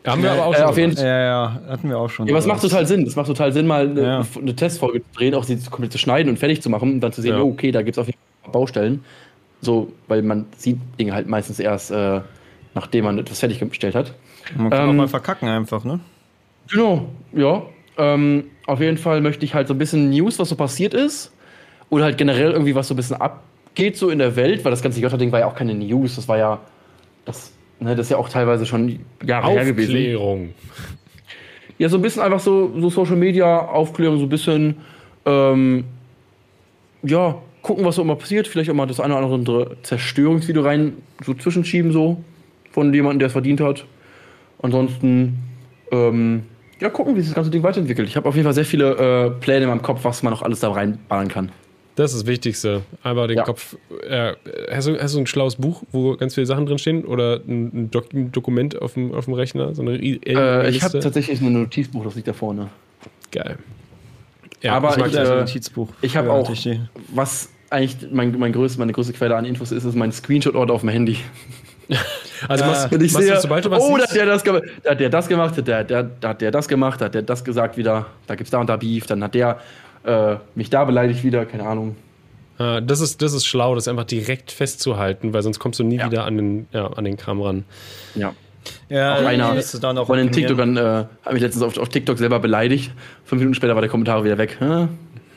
Haben 0.05 0.23
wir 0.23 0.31
aber 0.31 0.45
auch 0.45 0.53
Äh, 0.53 0.57
schon. 0.57 0.65
auf 0.65 0.77
jeden. 0.77 0.95
Ja, 0.97 1.19
ja, 1.21 1.61
hatten 1.67 1.89
wir 1.89 1.97
auch 1.99 2.09
schon. 2.09 2.25
Ja, 2.27 2.31
aber 2.31 2.39
es 2.39 2.45
macht 2.47 2.61
total 2.61 2.87
Sinn. 2.87 3.05
Es 3.05 3.15
macht 3.15 3.27
total 3.27 3.51
Sinn, 3.51 3.67
mal 3.67 3.89
eine, 3.89 4.01
Ja. 4.01 4.25
eine 4.39 4.55
Testfolge 4.55 4.99
zu 5.01 5.07
drehen, 5.17 5.35
auch 5.35 5.43
sie 5.43 5.57
komplett 5.69 5.91
zu 5.91 5.97
schneiden 5.97 6.29
und 6.29 6.37
fertig 6.39 6.61
zu 6.61 6.69
machen 6.69 6.93
und 6.93 7.01
dann 7.01 7.11
zu 7.11 7.21
sehen, 7.21 7.35
Ja. 7.35 7.41
oh, 7.41 7.49
okay, 7.51 7.71
da 7.71 7.81
gibt 7.81 7.97
es 7.97 7.99
auf 7.99 8.07
jeden 8.07 8.17
Fall 8.43 8.51
Baustellen. 8.53 9.03
So, 9.59 9.91
weil 10.07 10.23
man 10.23 10.45
sieht 10.57 10.77
Dinge 10.99 11.13
halt 11.13 11.27
meistens 11.27 11.59
erst, 11.59 11.91
äh, 11.91 12.21
nachdem 12.73 13.05
man 13.05 13.19
etwas 13.19 13.39
fertiggestellt 13.41 13.93
hat. 13.93 14.13
Man 14.57 14.69
kann 14.71 14.85
auch 14.85 14.89
Ähm, 14.89 14.95
mal 14.97 15.07
verkacken 15.07 15.47
einfach, 15.49 15.83
ne? 15.83 15.99
Genau, 16.71 17.05
ja. 17.33 17.61
Ähm, 17.97 18.45
auf 18.71 18.79
jeden 18.79 18.97
Fall 18.97 19.21
möchte 19.21 19.43
ich 19.43 19.53
halt 19.53 19.67
so 19.67 19.73
ein 19.73 19.77
bisschen 19.77 20.09
News, 20.09 20.39
was 20.39 20.49
so 20.49 20.55
passiert 20.55 20.93
ist. 20.93 21.31
Oder 21.89 22.05
halt 22.05 22.17
generell 22.17 22.51
irgendwie, 22.51 22.73
was 22.73 22.87
so 22.87 22.93
ein 22.93 22.97
bisschen 22.97 23.17
abgeht 23.17 23.97
so 23.97 24.09
in 24.09 24.19
der 24.19 24.37
Welt, 24.37 24.63
weil 24.63 24.71
das 24.71 24.81
ganze 24.81 25.01
Jota-Ding 25.01 25.31
war 25.33 25.41
ja 25.41 25.47
auch 25.47 25.55
keine 25.55 25.73
News. 25.73 26.15
Das 26.15 26.27
war 26.29 26.37
ja, 26.37 26.59
das, 27.25 27.51
ne, 27.81 27.95
das 27.95 28.05
ist 28.05 28.11
ja 28.11 28.17
auch 28.17 28.29
teilweise 28.29 28.65
schon 28.65 28.99
Jahre 29.25 29.51
her 29.51 29.65
gewesen. 29.65 29.91
Aufklärung. 29.91 30.53
Ja, 31.77 31.89
so 31.89 31.97
ein 31.97 32.01
bisschen 32.01 32.21
einfach 32.21 32.39
so, 32.39 32.79
so 32.79 32.89
Social 32.89 33.17
Media, 33.17 33.59
Aufklärung, 33.59 34.19
so 34.19 34.25
ein 34.25 34.29
bisschen, 34.29 34.77
ähm, 35.25 35.83
ja, 37.03 37.35
gucken, 37.61 37.83
was 37.83 37.95
so 37.95 38.03
immer 38.03 38.15
passiert. 38.15 38.47
Vielleicht 38.47 38.69
auch 38.69 38.75
mal 38.75 38.85
das 38.85 39.01
eine 39.01 39.17
oder 39.17 39.33
andere 39.33 39.77
Zerstörungsvideo 39.83 40.61
rein, 40.61 40.93
so 41.25 41.33
zwischenschieben, 41.33 41.91
so, 41.91 42.23
von 42.71 42.93
jemandem, 42.93 43.19
der 43.19 43.25
es 43.27 43.33
verdient 43.33 43.59
hat. 43.59 43.85
Ansonsten, 44.61 45.39
ähm, 45.91 46.43
ja, 46.81 46.89
gucken, 46.89 47.15
wie 47.15 47.19
sich 47.21 47.29
das 47.29 47.35
ganze 47.35 47.49
Ding 47.51 47.63
weiterentwickelt. 47.63 48.07
Ich 48.07 48.15
habe 48.17 48.27
auf 48.27 48.35
jeden 48.35 48.45
Fall 48.45 48.53
sehr 48.53 48.65
viele 48.65 48.91
äh, 48.95 49.29
Pläne 49.39 49.63
in 49.63 49.69
meinem 49.69 49.81
Kopf, 49.81 50.03
was 50.03 50.23
man 50.23 50.31
noch 50.33 50.41
alles 50.41 50.59
da 50.59 50.71
reinballern 50.71 51.27
kann. 51.29 51.51
Das 51.95 52.11
ist 52.13 52.21
das 52.21 52.27
Wichtigste. 52.27 52.81
Einfach 53.03 53.27
den 53.27 53.37
Ja. 53.37 53.43
Kopf. 53.43 53.75
Äh, 54.09 54.33
hast, 54.71 54.87
du, 54.87 54.97
hast 54.99 55.13
du 55.13 55.19
ein 55.19 55.27
schlaues 55.27 55.55
Buch, 55.57 55.83
wo 55.91 56.15
ganz 56.15 56.33
viele 56.35 56.47
Sachen 56.47 56.65
drinstehen? 56.65 57.05
Oder 57.05 57.41
ein, 57.47 57.91
Dok 57.91 58.13
ein 58.13 58.31
Dokument 58.31 58.81
auf 58.81 58.93
dem, 58.93 59.13
auf 59.13 59.25
dem 59.25 59.33
Rechner? 59.35 59.75
So 59.75 59.81
eine 59.81 59.97
I- 60.01 60.19
Äh, 60.25 60.69
ich 60.69 60.81
habe 60.83 60.99
tatsächlich 60.99 61.41
ein 61.41 61.51
Notizbuch, 61.53 62.03
das 62.05 62.15
liegt 62.15 62.27
da 62.27 62.33
vorne. 62.33 62.69
Geil. 63.31 63.57
Ja, 64.61 64.73
Aber 64.73 64.91
ich 64.91 64.97
mag 64.97 65.07
ich, 65.07 65.13
das. 65.13 65.27
äh, 65.29 65.31
ein 65.33 65.39
Notizbuch. 65.39 65.89
ich 66.01 66.15
hab 66.17 66.25
Ja, 66.25 66.31
auch- 66.31 66.49
richtig. 66.49 66.79
Was 67.13 67.49
eigentlich 67.69 67.97
mein, 68.11 68.37
mein 68.39 68.53
größte, 68.53 68.79
meine 68.79 68.91
größte 68.93 69.13
Quelle 69.13 69.35
an 69.35 69.45
Infos 69.45 69.71
ist, 69.71 69.83
ist 69.83 69.95
mein 69.95 70.11
Screenshot-Order 70.11 70.73
auf 70.73 70.81
dem 70.81 70.89
Handy. 70.89 71.17
Also 72.47 72.65
machst, 72.65 72.91
Wenn 72.91 73.01
ich 73.01 73.13
sehe, 73.13 73.33
du, 73.35 73.39
sobald 73.39 73.65
du 73.65 73.69
was 73.69 73.83
oh, 73.83 73.97
da 73.97 74.07
siehst, 74.07 74.09
hat 74.09 74.17
der 74.17 74.25
das, 74.25 74.43
da 74.43 74.91
hat 74.91 74.99
der 74.99 75.09
das 75.09 75.27
gemacht, 75.27 75.53
da 75.63 75.77
hat 75.77 75.89
der, 75.91 76.03
da 76.03 76.29
hat 76.29 76.41
der 76.41 76.49
das 76.51 76.67
gemacht, 76.67 76.99
da 76.99 77.05
hat 77.05 77.13
der 77.13 77.21
das 77.21 77.43
gesagt 77.43 77.77
wieder, 77.77 78.07
da 78.25 78.33
gibt's 78.35 78.49
da 78.49 78.59
und 78.59 78.67
da 78.67 78.77
Beef, 78.77 79.05
dann 79.05 79.23
hat 79.23 79.35
der 79.35 79.59
äh, 80.03 80.35
mich 80.55 80.71
da 80.71 80.83
beleidigt 80.85 81.23
wieder, 81.23 81.45
keine 81.45 81.63
Ahnung. 81.67 81.95
äh, 82.57 82.81
das, 82.81 82.99
ist, 82.99 83.21
das 83.21 83.33
ist 83.33 83.45
schlau, 83.45 83.75
das 83.75 83.87
einfach 83.87 84.05
direkt 84.05 84.51
festzuhalten, 84.51 85.33
weil 85.33 85.43
sonst 85.43 85.59
kommst 85.59 85.79
du 85.79 85.83
nie 85.83 85.97
Ja. 85.97 86.09
wieder 86.09 86.25
an 86.25 86.37
den, 86.37 86.67
ja, 86.73 86.87
an 86.87 87.03
den 87.03 87.15
Kram 87.17 87.41
ran. 87.41 87.63
Ja. 88.15 88.33
Ja, 88.89 89.15
Auch 89.15 89.25
einer 89.25 89.53
müsste 89.53 89.79
da 89.79 89.91
noch 89.93 90.07
von 90.07 90.17
den. 90.17 90.31
TikTokern 90.31 90.77
äh, 90.77 90.81
hat 91.25 91.33
mich 91.33 91.41
letztens 91.41 91.63
auf, 91.63 91.77
auf 91.77 91.89
TikTok 91.89 92.17
selber 92.17 92.39
beleidigt. 92.39 92.91
Fünf 93.25 93.39
Minuten 93.39 93.55
später 93.55 93.73
war 93.75 93.81
der 93.81 93.89
Kommentar 93.89 94.23
wieder 94.23 94.37
weg. 94.37 94.57
Hä? 94.59 94.87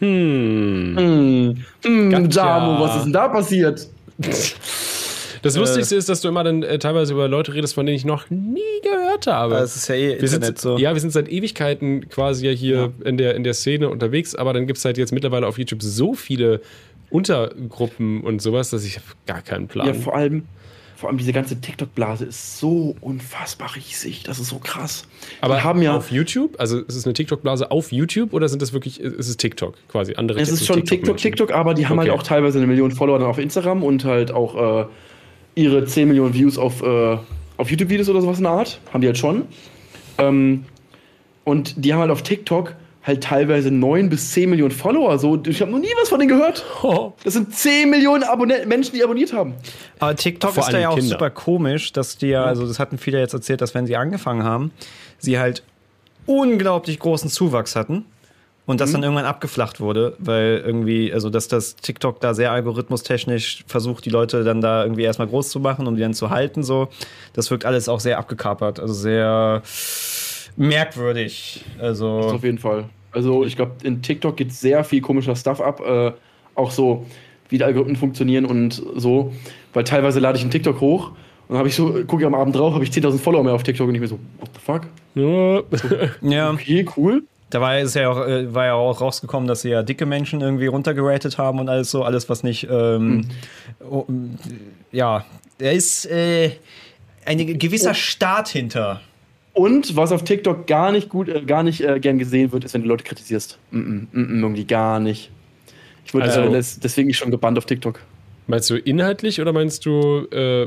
Hm. 0.01 0.95
Hm, 0.99 1.65
hm, 1.85 2.11
Gotcha. 2.11 2.59
Jamo, 2.59 2.81
was 2.81 2.97
ist 2.97 3.05
denn 3.05 3.13
da 3.13 3.29
passiert? 3.29 3.89
Das 5.45 5.57
Lustigste 5.57 5.95
ist, 5.97 6.09
dass 6.09 6.21
du 6.21 6.29
immer 6.29 6.43
dann 6.43 6.63
äh, 6.63 6.79
teilweise 6.79 7.13
über 7.13 7.29
Leute 7.29 7.55
redest, 7.55 7.75
von 7.75 7.87
denen 7.87 7.97
ich 7.97 8.05
noch 8.05 8.29
nie 8.31 8.61
gehört 8.83 9.27
habe. 9.27 9.55
Das 9.55 9.77
ist 9.77 9.89
ja 9.89 9.95
eh 9.95 10.21
wir 10.21 10.29
sind, 10.29 10.39
Internet 10.39 10.59
so. 10.61 10.77
Ja, 10.79 10.93
wir 10.95 11.01
sind 11.01 11.13
seit 11.13 11.29
Ewigkeiten 11.29 12.09
quasi 12.09 12.47
ja 12.47 12.53
hier 12.53 12.93
in, 13.05 13.17
der, 13.17 13.35
in 13.37 13.45
der 13.45 13.55
Szene 13.55 13.89
unterwegs, 13.91 14.35
aber 14.35 14.53
dann 14.53 14.67
gibt 14.67 14.79
es 14.79 14.85
halt 14.85 14.99
jetzt 14.99 15.13
mittlerweile 15.13 15.47
auf 15.47 15.59
YouTube 15.59 15.83
so 15.83 16.15
viele 16.15 16.61
Untergruppen 17.11 18.23
und 18.23 18.43
sowas, 18.43 18.71
dass 18.71 18.85
ich 18.85 18.99
gar 19.27 19.41
keinen 19.43 19.69
Plan. 19.69 19.87
Ja, 19.87 19.95
vor 19.95 20.15
allem, 20.17 20.45
vor 20.97 21.09
allem 21.09 21.19
diese 21.19 21.33
ganze 21.33 21.61
TikTok-Blase 21.61 22.25
ist 22.25 22.59
so 22.59 22.97
unfassbar 23.01 23.75
riesig. 23.77 24.25
Das 24.25 24.39
ist 24.39 24.49
so 24.49 24.59
krass. 24.59 25.05
aber 25.41 25.57
Die 25.57 25.61
haben 25.63 25.83
ja, 25.83 25.97
auf 25.97 26.11
YouTube, 26.11 26.59
also 26.59 26.81
ist 26.81 26.97
es 26.97 27.05
eine 27.05 27.15
TikTok-Blase 27.15 27.71
auf 27.71 27.93
YouTube 27.93 28.33
oder 28.33 28.49
sind 28.49 28.63
das 28.63 28.73
wirklich, 28.73 29.01
ist 29.01 29.29
es 29.29 29.37
TikTok 29.37 29.75
quasi? 29.89 30.15
Andere 30.15 30.41
es 30.41 30.49
ist 30.51 30.67
schon 30.67 30.77
TikTok, 30.85 31.17
TikTok-Menschen? 31.17 31.23
TikTok, 31.23 31.53
aber 31.53 31.75
die 31.75 31.87
haben 31.87 31.99
Okay. 31.99 32.11
halt 32.11 32.19
auch 32.19 32.25
teilweise 32.25 32.59
eine 32.59 32.67
Million 32.67 32.91
Follower 32.91 33.19
dann 33.19 33.29
auf 33.29 33.39
Instagram 33.39 33.83
und 33.83 34.05
halt 34.05 34.31
auch 34.33 34.83
äh, 34.83 34.87
ihre 35.55 35.85
10 35.85 36.09
Millionen 36.09 36.35
Views 36.35 36.59
auf, 36.59 36.83
äh, 36.83 37.17
auf 37.57 37.71
YouTube-Videos 37.71 38.09
oder 38.09 38.21
sowas 38.21 38.39
in 38.39 38.45
der 38.45 38.53
Art. 38.53 38.81
Haben 38.93 39.01
die 39.01 39.07
halt 39.07 39.19
schon. 39.19 39.43
Ähm, 40.19 40.65
und 41.45 41.85
die 41.85 41.93
haben 41.93 42.01
halt 42.01 42.11
auf 42.11 42.23
TikTok 42.23 42.75
halt 43.03 43.23
teilweise 43.23 43.71
9 43.71 44.09
bis 44.09 44.33
10 44.33 44.49
Millionen 44.49 44.71
Follower. 44.71 45.19
So, 45.19 45.41
ich 45.47 45.61
habe 45.61 45.71
noch 45.71 45.79
nie 45.79 45.93
was 46.01 46.09
von 46.09 46.19
denen 46.19 46.31
gehört. 46.31 46.65
Das 47.23 47.35
sind 47.35 47.55
10 47.55 47.91
Millionen 47.91 48.23
Abonnenten, 48.23 48.69
Menschen, 48.69 48.95
die 48.95 49.05
abonniert 49.05 49.33
haben. 49.33 49.55
Aber 49.99 50.17
TikTok 50.17 50.55
Vor 50.55 50.63
ist 50.65 50.73
da 50.73 50.79
ja 50.79 50.89
auch 50.89 50.97
Kinder. 50.97 51.11
super 51.11 51.31
komisch, 51.31 51.93
dass 51.93 52.17
die 52.17 52.29
ja, 52.29 52.45
also 52.45 52.67
das 52.67 52.79
hatten 52.79 52.99
viele 52.99 53.19
jetzt 53.19 53.35
erzählt, 53.35 53.61
dass 53.61 53.75
wenn 53.75 53.87
sie 53.87 53.97
angefangen 53.97 54.43
haben, 54.43 54.73
sie 55.19 55.39
halt 55.39 55.63
unglaublich 56.27 56.99
großen 56.99 57.29
Zuwachs 57.29 57.77
hatten 57.77 58.07
und 58.67 58.81
das 58.81 58.93
dann 58.93 59.03
irgendwann 59.03 59.27
abgeflacht 59.27 59.81
wurde, 59.81 60.17
weil 60.19 60.63
irgendwie, 60.65 61.13
also 61.13 61.29
dass 61.29 61.49
das 61.49 61.77
TikTok 61.77 62.21
da 62.21 62.33
sehr 62.33 62.51
algorithmustechnisch 62.51 63.65
versucht, 63.67 64.05
die 64.05 64.11
Leute 64.11 64.43
dann 64.43 64.61
da 64.61 64.83
irgendwie 64.85 65.03
erstmal 65.03 65.29
groß 65.29 65.51
zu 65.51 65.61
machen, 65.61 65.87
um 65.87 65.97
die 65.97 66.03
dann 66.03 66.15
zu 66.15 66.31
halten, 66.31 66.63
so. 66.63 66.89
Das 67.35 67.51
wirkt 67.51 67.65
alles 67.65 67.89
auch 67.89 68.01
sehr 68.01 68.19
abgekapert, 68.19 68.81
also 68.81 68.95
sehr 68.95 69.63
merkwürdig. 70.57 71.65
Das 71.77 72.01
Also. 72.01 72.07
auf 72.21 72.45
jeden 72.45 72.59
Fall. 72.59 72.85
Also 73.13 73.45
ich 73.45 73.57
glaube, 73.57 73.73
in 73.83 74.03
TikTok 74.03 74.37
geht 74.37 74.53
sehr 74.53 74.83
viel 74.85 75.01
komischer 75.01 75.37
Stuff 75.37 75.61
ab. 75.61 75.81
Äh, 75.81 76.13
auch 76.55 76.71
so, 76.71 77.07
wie 77.49 77.59
die 77.59 77.65
Algorithmen 77.65 77.97
funktionieren 77.97 78.45
und 78.45 78.83
so. 78.97 79.33
Weil 79.73 79.85
teilweise 79.85 80.21
lade 80.21 80.37
ich 80.39 80.43
einen 80.43 80.51
TikTok 80.51 80.81
hoch 80.81 81.11
und 81.11 81.17
dann 81.51 81.59
habe 81.59 81.69
ich 81.69 81.75
so, 81.75 81.93
gucke 82.07 82.23
ich 82.23 82.27
am 82.27 82.35
Abend 82.35 82.57
drauf, 82.57 82.75
habe 82.75 82.85
ich 82.85 82.91
10.000 82.91 83.19
Follower 83.19 83.45
mehr 83.45 83.55
auf 83.55 83.63
TikTok 83.63 83.89
und 83.89 83.95
ich 83.95 84.01
mir 84.01 84.09
so, 84.09 84.19
what 84.39 84.51
the 84.55 84.61
fuck? 84.61 84.83
Ja. 85.15 85.63
Ja. 86.23 86.51
Okay, 86.51 86.87
cool. 86.97 87.25
Da 87.55 87.61
war 87.61 87.77
es 87.77 87.95
ja 87.95 88.11
auch, 88.11 88.27
äh, 88.27 88.53
war 88.53 88.65
ja 88.67 88.75
auch 88.75 89.01
rausgekommen, 89.01 89.47
dass 89.47 89.63
sie 89.63 89.69
ja 89.71 89.85
dicke 89.85 90.07
Menschen 90.07 90.41
irgendwie 90.41 90.67
runtergeratet 90.67 91.39
haben 91.39 91.61
und 91.61 91.69
alles 91.69 91.89
so, 91.89 92.03
alles 92.03 92.29
was 92.29 92.43
nicht, 92.43 92.67
ähm, 92.69 93.27
oh, 93.89 94.05
ähm, 94.09 94.37
ja, 94.91 95.25
da 95.59 95.71
ist 95.71 96.05
äh, 96.07 96.51
ein 97.25 97.57
gewisser 97.59 97.95
Staat 97.95 98.49
hinter. 98.49 99.03
Und 99.53 99.95
was 99.95 100.11
auf 100.11 100.25
TikTok 100.25 100.67
gar 100.67 100.91
nicht 100.91 101.09
gut, 101.09 101.29
äh, 101.29 101.43
gar 101.43 101.63
nicht 101.63 101.81
äh, 101.81 102.01
gern 102.01 102.19
gesehen 102.19 102.51
wird, 102.51 102.65
ist, 102.65 102.75
wenn 102.75 102.83
du 102.83 102.89
Leute 102.89 103.05
kritisierst. 103.05 103.57
Mm 103.71 103.79
-mm, 103.79 104.07
mm 104.11 104.21
-mm, 104.21 104.41
irgendwie 104.43 104.65
gar 104.65 104.99
nicht. 104.99 105.31
Ich 106.05 106.13
wurde 106.13 106.25
Also- 106.25 106.41
äh, 106.41 106.51
des- 106.51 106.81
deswegen 106.81 107.15
schon 107.15 107.31
gebannt 107.31 107.57
auf 107.57 107.67
TikTok. 107.67 108.01
Meinst 108.49 108.69
du 108.69 108.77
inhaltlich 108.77 109.41
oder 109.41 109.53
meinst 109.53 109.87
du, 109.87 110.27
äh, 110.33 110.67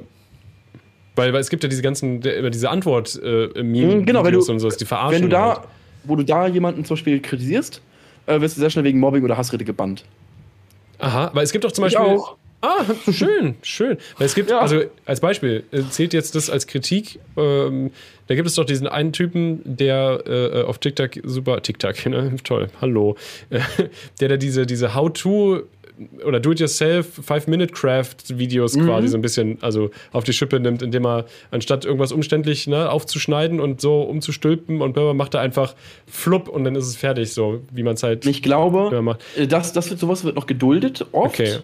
weil, 1.18 1.34
weil 1.34 1.42
es 1.42 1.50
gibt 1.50 1.64
ja 1.64 1.70
diese 1.70 1.82
ganzen, 1.82 2.22
immer 2.22 2.50
diese 2.50 2.70
antwort 2.70 3.20
äh, 3.22 3.62
meme 3.62 3.96
Mhm, 3.98 4.06
genau, 4.06 4.24
wenn 4.24 4.32
du- 4.32 4.40
und 4.40 4.60
sowas, 4.60 4.78
die 4.78 4.86
verarschen. 4.86 5.16
Wenn 5.16 5.30
du 5.30 5.36
da, 5.36 5.48
halt. 5.58 5.60
Wo 6.08 6.16
du 6.16 6.24
da 6.24 6.48
jemanden 6.48 6.84
zum 6.86 6.96
Beispiel 6.96 7.20
kritisierst, 7.20 7.82
äh, 8.26 8.42
wirst 8.42 8.58
du 8.58 8.62
sehr 8.62 8.70
schnell 8.70 8.86
wegen 8.86 9.00
Mobbing 9.00 9.24
oder 9.24 9.38
Hassrede 9.38 9.66
gebannt. 9.66 10.04
Aha, 11.00 11.30
weil 11.34 11.44
es 11.44 11.52
gibt 11.52 11.64
doch 11.64 11.72
zum 11.72 11.86
Ich 11.86 11.94
Beispiel. 11.94 12.16
auch. 12.18 12.36
Ah, 12.60 12.84
schön, 13.12 13.54
schön. 13.62 13.98
Weil 14.18 14.26
es 14.26 14.34
gibt, 14.34 14.50
Ja. 14.50 14.60
also 14.60 14.82
als 15.06 15.20
Beispiel, 15.20 15.64
äh, 15.72 15.84
zählt 15.92 16.12
jetzt 16.14 16.34
das 16.34 16.50
als 16.50 16.66
Kritik, 16.66 17.20
ähm, 17.38 17.92
da 18.26 18.34
gibt 18.34 18.48
es 18.48 18.56
doch 18.56 18.66
diesen 18.66 18.88
einen 18.88 19.14
Typen, 19.14 19.62
der 19.64 20.24
äh, 20.26 20.64
auf 20.64 20.80
TikTok 20.80 21.12
super, 21.24 21.62
TikTok, 21.62 22.04
ne? 22.08 22.36
toll, 22.44 22.70
hallo, 22.82 23.16
äh, 23.52 23.60
der 24.20 24.30
da 24.30 24.38
diese, 24.38 24.66
diese 24.66 24.96
How-To 24.96 25.62
oder 26.26 26.40
Do-it-yourself 26.40 27.08
Five-Minute-Craft-Videos 27.24 28.76
Mhm. 28.76 28.86
quasi 28.86 29.08
so 29.08 29.18
ein 29.18 29.22
bisschen 29.22 29.58
also 29.62 29.90
auf 30.12 30.24
die 30.24 30.34
Schippe 30.34 30.60
nimmt, 30.60 30.82
indem 30.82 31.06
er 31.06 31.26
anstatt 31.52 31.86
irgendwas 31.86 32.12
umständlich 32.12 32.68
ne, 32.68 32.90
aufzuschneiden 32.90 33.60
und 33.60 33.82
so 33.82 34.02
umzustülpen 34.02 34.82
und 34.82 34.94
blablabla, 34.94 35.14
macht 35.16 35.34
er 35.34 35.42
einfach 35.42 35.76
flupp 36.08 36.48
und 36.50 36.64
dann 36.64 36.76
ist 36.76 36.86
es 36.88 36.96
fertig, 36.96 37.34
so 37.34 37.62
wie 37.72 37.84
man 37.84 37.96
es 37.96 38.04
halt 38.04 38.26
Ich 38.26 38.42
glaube, 38.44 39.16
äh, 39.36 39.48
das, 39.48 39.74
das 39.74 39.90
wird, 39.90 40.00
sowas 40.00 40.24
wird 40.24 40.36
noch 40.36 40.46
geduldet, 40.48 41.06
oft. 41.12 41.40
Okay. 41.40 41.58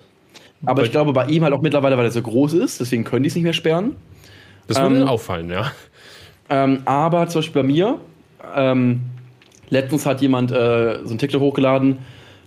Aber 0.65 0.77
Weil- 0.77 0.85
ich 0.85 0.91
glaube, 0.91 1.13
bei 1.13 1.25
ihm 1.27 1.43
halt 1.43 1.53
auch 1.53 1.61
mittlerweile, 1.61 1.97
weil 1.97 2.05
er 2.05 2.11
so 2.11 2.21
groß 2.21 2.53
ist, 2.53 2.79
deswegen 2.79 3.03
können 3.03 3.23
die 3.23 3.27
es 3.29 3.35
nicht 3.35 3.43
mehr 3.43 3.53
sperren. 3.53 3.95
Das 4.67 4.79
würde 4.81 5.01
Ähm, 5.01 5.07
auffallen, 5.07 5.49
ja. 5.49 5.71
Ähm, 6.49 6.81
aber 6.85 7.27
zum 7.27 7.39
Beispiel 7.41 7.61
bei 7.61 7.67
mir, 7.67 7.99
ähm, 8.55 9.01
letztens 9.69 10.05
hat 10.05 10.21
jemand 10.21 10.51
äh, 10.51 10.99
so 11.03 11.13
ein 11.13 11.17
TikTok 11.17 11.41
hochgeladen, 11.41 11.97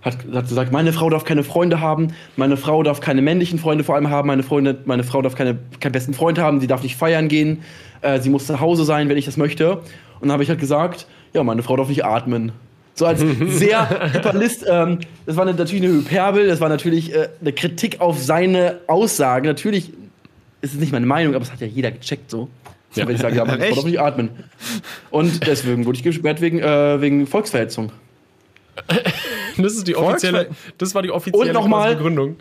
hat, 0.06 0.18
hat 0.32 0.48
gesagt, 0.48 0.72
meine 0.72 0.92
Frau 0.92 1.10
darf 1.10 1.24
keine 1.24 1.42
Freunde 1.42 1.80
haben, 1.80 2.14
meine 2.36 2.56
Frau 2.56 2.82
darf 2.82 3.00
keine 3.00 3.22
männlichen 3.22 3.58
Freunde 3.58 3.84
vor 3.84 3.96
allem 3.96 4.08
haben, 4.08 4.28
meine, 4.28 4.44
Freunde, 4.44 4.78
meine 4.84 5.02
Frau 5.02 5.20
darf 5.20 5.34
keine, 5.34 5.58
keinen 5.80 5.92
besten 5.92 6.14
Freund 6.14 6.38
haben, 6.38 6.60
sie 6.60 6.68
darf 6.68 6.82
nicht 6.82 6.96
feiern 6.96 7.28
gehen, 7.28 7.62
äh, 8.02 8.20
sie 8.20 8.30
muss 8.30 8.46
zu 8.46 8.60
Hause 8.60 8.84
sein, 8.84 9.08
wenn 9.08 9.18
ich 9.18 9.24
das 9.24 9.36
möchte. 9.36 9.76
Und 9.76 10.22
dann 10.22 10.32
habe 10.32 10.44
ich 10.44 10.48
halt 10.48 10.60
gesagt, 10.60 11.06
ja, 11.34 11.42
meine 11.42 11.62
Frau 11.62 11.76
darf 11.76 11.88
nicht 11.88 12.04
atmen. 12.04 12.52
So 12.94 13.04
als 13.04 13.20
sehr 13.48 14.12
Hyperlist, 14.14 14.64
ähm, 14.68 15.00
das 15.26 15.36
war 15.36 15.42
eine, 15.42 15.54
natürlich 15.54 15.84
eine 15.84 15.92
Hyperbel, 15.92 16.46
das 16.46 16.60
war 16.60 16.68
natürlich 16.68 17.12
äh, 17.12 17.28
eine 17.40 17.52
Kritik 17.52 18.00
auf 18.00 18.18
seine 18.18 18.78
Aussagen. 18.86 19.46
Natürlich 19.46 19.92
ist 20.60 20.74
es 20.74 20.80
nicht 20.80 20.92
meine 20.92 21.06
Meinung, 21.06 21.34
aber 21.34 21.42
es 21.42 21.52
hat 21.52 21.60
ja 21.60 21.66
jeder 21.66 21.90
gecheckt 21.90 22.30
so. 22.30 22.48
Ja. 22.94 23.06
Wenn 23.06 23.16
ich 23.16 23.20
sage, 23.20 23.36
ja, 23.36 23.44
meine 23.44 23.62
Frau 23.66 23.74
darf 23.74 23.84
nicht 23.84 24.00
atmen. 24.00 24.30
Und 25.10 25.46
deswegen 25.46 25.84
wurde 25.84 25.98
ich 25.98 26.04
gesperrt 26.04 26.40
wegen, 26.40 26.60
äh, 26.60 27.00
wegen 27.00 27.26
Volksverhetzung. 27.26 27.90
Das 29.62 29.74
ist 29.74 29.86
die 29.88 29.96
offizielle, 29.96 30.48
das 30.78 30.94
war 30.94 31.02
die 31.02 31.10
offizielle 31.10 31.48
Und 31.48 31.52
noch 31.54 31.68
mal- 31.68 31.94
Begründung. 31.94 32.36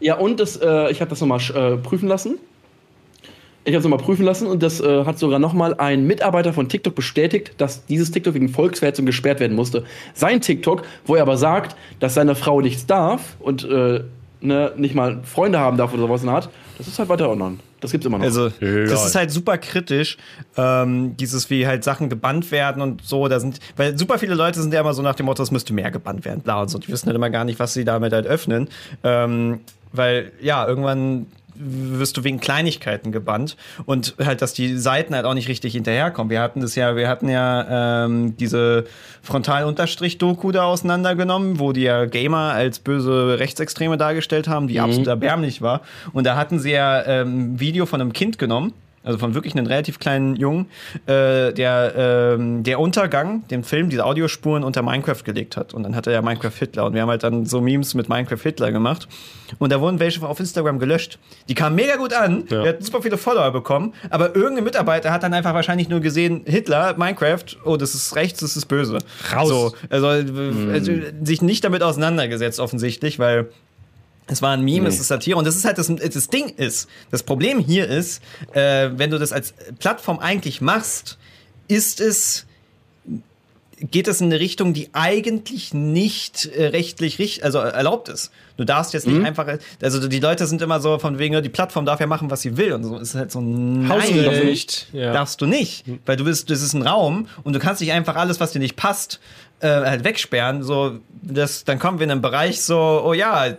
Ja, 0.00 0.16
und 0.16 0.40
das, 0.40 0.56
äh, 0.56 0.90
ich 0.90 1.00
habe 1.00 1.10
das 1.10 1.20
nochmal 1.20 1.40
äh, 1.54 1.76
prüfen 1.76 2.08
lassen. 2.08 2.38
Ich 3.64 3.72
habe 3.74 3.78
es 3.78 3.84
nochmal 3.84 4.04
prüfen 4.04 4.24
lassen 4.24 4.48
und 4.48 4.60
das 4.60 4.80
äh, 4.80 5.04
hat 5.04 5.20
sogar 5.20 5.38
nochmal 5.38 5.74
ein 5.74 6.04
Mitarbeiter 6.04 6.52
von 6.52 6.68
TikTok 6.68 6.96
bestätigt, 6.96 7.52
dass 7.58 7.86
dieses 7.86 8.10
TikTok 8.10 8.34
wegen 8.34 8.48
Volksverhetzung 8.48 9.06
gesperrt 9.06 9.38
werden 9.38 9.54
musste. 9.54 9.84
Sein 10.14 10.40
TikTok, 10.40 10.82
wo 11.06 11.14
er 11.14 11.22
aber 11.22 11.36
sagt, 11.36 11.76
dass 12.00 12.14
seine 12.14 12.34
Frau 12.34 12.60
nichts 12.60 12.86
darf 12.86 13.36
und 13.38 13.62
äh, 13.62 14.02
ne, 14.40 14.72
nicht 14.76 14.96
mal 14.96 15.20
Freunde 15.22 15.60
haben 15.60 15.76
darf 15.76 15.92
oder 15.94 16.02
sowas 16.02 16.22
in 16.22 16.26
der 16.26 16.34
Art, 16.34 16.50
das 16.78 16.88
ist 16.88 16.98
halt 16.98 17.08
weiter 17.08 17.30
online. 17.30 17.58
Das 17.82 17.90
gibt's 17.90 18.06
immer 18.06 18.18
noch. 18.18 18.24
Also, 18.24 18.50
Lol. 18.60 18.86
das 18.86 19.04
ist 19.04 19.14
halt 19.16 19.30
super 19.32 19.58
kritisch, 19.58 20.16
ähm, 20.56 21.16
dieses, 21.16 21.50
wie 21.50 21.66
halt 21.66 21.82
Sachen 21.82 22.08
gebannt 22.08 22.50
werden 22.52 22.80
und 22.80 23.02
so. 23.04 23.26
Da 23.26 23.40
sind, 23.40 23.58
weil 23.76 23.98
super 23.98 24.18
viele 24.18 24.34
Leute 24.34 24.62
sind 24.62 24.72
ja 24.72 24.80
immer 24.80 24.94
so 24.94 25.02
nach 25.02 25.16
dem 25.16 25.26
Motto, 25.26 25.42
es 25.42 25.50
müsste 25.50 25.74
mehr 25.74 25.90
gebannt 25.90 26.24
werden, 26.24 26.40
bla 26.42 26.62
und 26.62 26.68
so. 26.68 26.78
Die 26.78 26.88
wissen 26.88 27.06
halt 27.06 27.16
immer 27.16 27.28
gar 27.28 27.44
nicht, 27.44 27.58
was 27.58 27.74
sie 27.74 27.84
damit 27.84 28.12
halt 28.12 28.26
öffnen. 28.26 28.68
Ähm, 29.02 29.60
weil, 29.92 30.32
ja, 30.40 30.66
irgendwann 30.66 31.26
wirst 31.54 32.16
du 32.16 32.24
wegen 32.24 32.40
Kleinigkeiten 32.40 33.12
gebannt 33.12 33.56
und 33.84 34.14
halt, 34.22 34.42
dass 34.42 34.54
die 34.54 34.76
Seiten 34.76 35.14
halt 35.14 35.24
auch 35.24 35.34
nicht 35.34 35.48
richtig 35.48 35.72
hinterherkommen. 35.72 36.30
Wir 36.30 36.40
hatten 36.40 36.60
das 36.60 36.74
ja, 36.74 36.96
wir 36.96 37.08
hatten 37.08 37.28
ja 37.28 38.04
ähm, 38.04 38.36
diese 38.36 38.84
Frontal-Doku 39.22 40.52
da 40.52 40.64
auseinandergenommen, 40.64 41.58
wo 41.58 41.72
die 41.72 41.82
ja 41.82 42.04
Gamer 42.06 42.52
als 42.52 42.78
böse 42.78 43.38
Rechtsextreme 43.38 43.96
dargestellt 43.96 44.48
haben, 44.48 44.68
die 44.68 44.80
absolut 44.80 45.06
erbärmlich 45.06 45.62
war. 45.62 45.82
Und 46.12 46.24
da 46.24 46.36
hatten 46.36 46.58
sie 46.58 46.72
ja 46.72 47.04
ähm, 47.04 47.54
ein 47.54 47.60
Video 47.60 47.86
von 47.86 48.00
einem 48.00 48.12
Kind 48.12 48.38
genommen, 48.38 48.72
also 49.04 49.18
von 49.18 49.34
wirklich 49.34 49.54
einem 49.54 49.66
relativ 49.66 49.98
kleinen 49.98 50.36
Jungen, 50.36 50.66
äh, 51.06 51.52
der 51.52 51.94
ähm, 51.96 52.62
der 52.62 52.78
Untergang, 52.80 53.46
den 53.48 53.64
Film, 53.64 53.90
diese 53.90 54.04
Audiospuren 54.04 54.64
unter 54.64 54.82
Minecraft 54.82 55.22
gelegt 55.24 55.56
hat. 55.56 55.74
Und 55.74 55.82
dann 55.82 55.96
hatte 55.96 56.12
er 56.12 56.22
Minecraft 56.22 56.52
Hitler. 56.58 56.86
Und 56.86 56.94
wir 56.94 57.02
haben 57.02 57.08
halt 57.08 57.22
dann 57.22 57.46
so 57.46 57.60
Memes 57.60 57.94
mit 57.94 58.08
Minecraft 58.08 58.42
Hitler 58.42 58.72
gemacht. 58.72 59.08
Und 59.58 59.72
da 59.72 59.80
wurden 59.80 59.98
welche 59.98 60.26
auf 60.26 60.40
Instagram 60.40 60.78
gelöscht. 60.78 61.18
Die 61.48 61.54
kamen 61.54 61.76
mega 61.76 61.96
gut 61.96 62.12
an. 62.14 62.44
Ja. 62.48 62.62
Wir 62.62 62.68
hatten 62.70 62.84
super 62.84 63.02
viele 63.02 63.18
Follower 63.18 63.50
bekommen. 63.50 63.92
Aber 64.10 64.34
irgendein 64.34 64.64
Mitarbeiter 64.64 65.10
hat 65.12 65.22
dann 65.22 65.34
einfach 65.34 65.54
wahrscheinlich 65.54 65.88
nur 65.88 66.00
gesehen, 66.00 66.42
Hitler, 66.46 66.94
Minecraft, 66.96 67.44
oh, 67.64 67.76
das 67.76 67.94
ist 67.94 68.14
rechts, 68.16 68.40
das 68.40 68.56
ist 68.56 68.66
böse. 68.66 68.98
Raus. 69.34 69.48
So, 69.48 69.74
also, 69.90 70.06
also 70.06 70.92
sich 71.22 71.42
nicht 71.42 71.64
damit 71.64 71.82
auseinandergesetzt 71.82 72.60
offensichtlich, 72.60 73.18
weil 73.18 73.48
es 74.26 74.40
war 74.40 74.52
ein 74.52 74.62
Meme, 74.62 74.88
es 74.88 75.00
ist 75.00 75.08
Satire 75.08 75.36
und 75.36 75.46
das 75.46 75.56
ist 75.56 75.64
halt 75.64 75.78
das, 75.78 75.92
das 75.94 76.28
Ding 76.28 76.48
ist. 76.50 76.88
Das 77.10 77.22
Problem 77.22 77.58
hier 77.58 77.88
ist, 77.88 78.22
äh, 78.52 78.90
wenn 78.94 79.10
du 79.10 79.18
das 79.18 79.32
als 79.32 79.54
Plattform 79.78 80.18
eigentlich 80.18 80.60
machst, 80.60 81.18
ist 81.68 82.00
es 82.00 82.46
geht 83.90 84.06
es 84.06 84.20
in 84.20 84.26
eine 84.26 84.38
Richtung, 84.38 84.74
die 84.74 84.90
eigentlich 84.92 85.74
nicht 85.74 86.46
äh, 86.46 86.66
rechtlich 86.66 87.18
richt 87.18 87.42
also 87.42 87.58
erlaubt 87.58 88.08
ist. 88.08 88.30
Du 88.56 88.64
darfst 88.64 88.94
jetzt 88.94 89.06
nicht 89.06 89.24
einfach, 89.24 89.58
also 89.80 90.06
die 90.06 90.20
Leute 90.20 90.46
sind 90.46 90.62
immer 90.62 90.80
so 90.80 90.98
von 90.98 91.18
wegen, 91.18 91.42
die 91.42 91.48
Plattform 91.48 91.84
darf 91.84 91.98
ja 91.98 92.06
machen, 92.06 92.30
was 92.30 92.42
sie 92.42 92.56
will 92.56 92.72
und 92.72 92.84
so. 92.84 92.98
Ist 92.98 93.14
halt 93.14 93.32
so, 93.32 93.40
nein, 93.40 93.88
Hausrecht. 93.88 94.88
Ja. 94.92 95.12
darfst 95.12 95.40
du 95.40 95.46
nicht, 95.46 95.84
weil 96.06 96.16
du 96.16 96.24
bist, 96.24 96.50
das 96.50 96.62
ist 96.62 96.74
ein 96.74 96.82
Raum 96.82 97.26
und 97.42 97.54
du 97.54 97.58
kannst 97.58 97.80
nicht 97.80 97.92
einfach 97.92 98.14
alles, 98.14 98.38
was 98.40 98.52
dir 98.52 98.60
nicht 98.60 98.76
passt, 98.76 99.20
äh, 99.60 99.68
halt 99.68 100.04
wegsperren. 100.04 100.62
So, 100.62 101.00
das, 101.22 101.64
dann 101.64 101.78
kommen 101.78 101.98
wir 101.98 102.04
in 102.04 102.12
einen 102.12 102.22
Bereich 102.22 102.62
so, 102.62 103.02
oh 103.04 103.14
ja, 103.14 103.56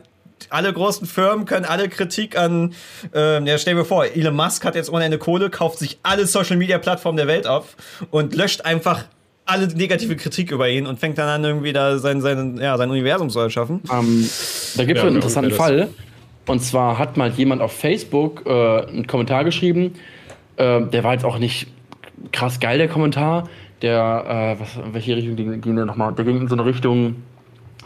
alle 0.49 0.71
großen 0.73 1.07
Firmen 1.07 1.45
können 1.45 1.65
alle 1.65 1.89
Kritik 1.89 2.37
an, 2.37 2.73
ähm, 3.13 3.47
ja, 3.47 3.57
stell 3.57 3.75
dir 3.75 3.85
vor, 3.85 4.05
Elon 4.05 4.35
Musk 4.35 4.65
hat 4.65 4.75
jetzt 4.75 4.91
ohne 4.91 5.05
Ende 5.05 5.17
Kohle, 5.17 5.49
kauft 5.49 5.79
sich 5.79 5.99
alle 6.03 6.25
Social 6.25 6.57
Media 6.57 6.77
Plattformen 6.77 7.17
der 7.17 7.27
Welt 7.27 7.47
auf 7.47 7.75
und 8.11 8.35
löscht 8.35 8.61
einfach 8.61 9.05
alle 9.45 9.67
negative 9.67 10.15
Kritik 10.15 10.51
über 10.51 10.69
ihn 10.69 10.87
und 10.87 10.99
fängt 10.99 11.17
dann 11.17 11.27
an, 11.27 11.43
irgendwie 11.43 11.73
da 11.73 11.97
sein, 11.97 12.21
sein, 12.21 12.57
ja, 12.57 12.77
sein 12.77 12.89
Universum 12.89 13.29
zu 13.29 13.39
erschaffen. 13.39 13.81
Ähm, 13.91 14.29
da 14.77 14.85
gibt 14.85 14.97
es 14.97 15.03
Ja, 15.03 15.07
einen 15.07 15.17
interessanten 15.17 15.51
Fall. 15.51 15.89
Und 16.45 16.61
zwar 16.61 16.97
hat 16.97 17.17
mal 17.17 17.31
jemand 17.31 17.61
auf 17.61 17.71
Facebook 17.71 18.43
äh, 18.45 18.49
einen 18.49 19.07
Kommentar 19.07 19.43
geschrieben. 19.43 19.93
Äh, 20.57 20.81
der 20.87 21.03
war 21.03 21.13
jetzt 21.13 21.25
auch 21.25 21.39
nicht 21.39 21.67
krass 22.31 22.59
geil, 22.59 22.77
der 22.77 22.87
Kommentar. 22.87 23.49
Der, 23.81 24.55
äh, 24.57 24.61
was, 24.61 24.75
in 24.75 24.93
welche 24.93 25.15
Richtung 25.15 25.35
ging, 25.35 25.61
ging 25.61 25.75
der 25.75 25.85
nochmal? 25.85 26.13
Der 26.13 26.25
ging 26.25 26.41
in 26.41 26.47
so 26.47 26.55
eine 26.55 26.65
Richtung, 26.65 27.15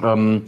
ähm, 0.04 0.44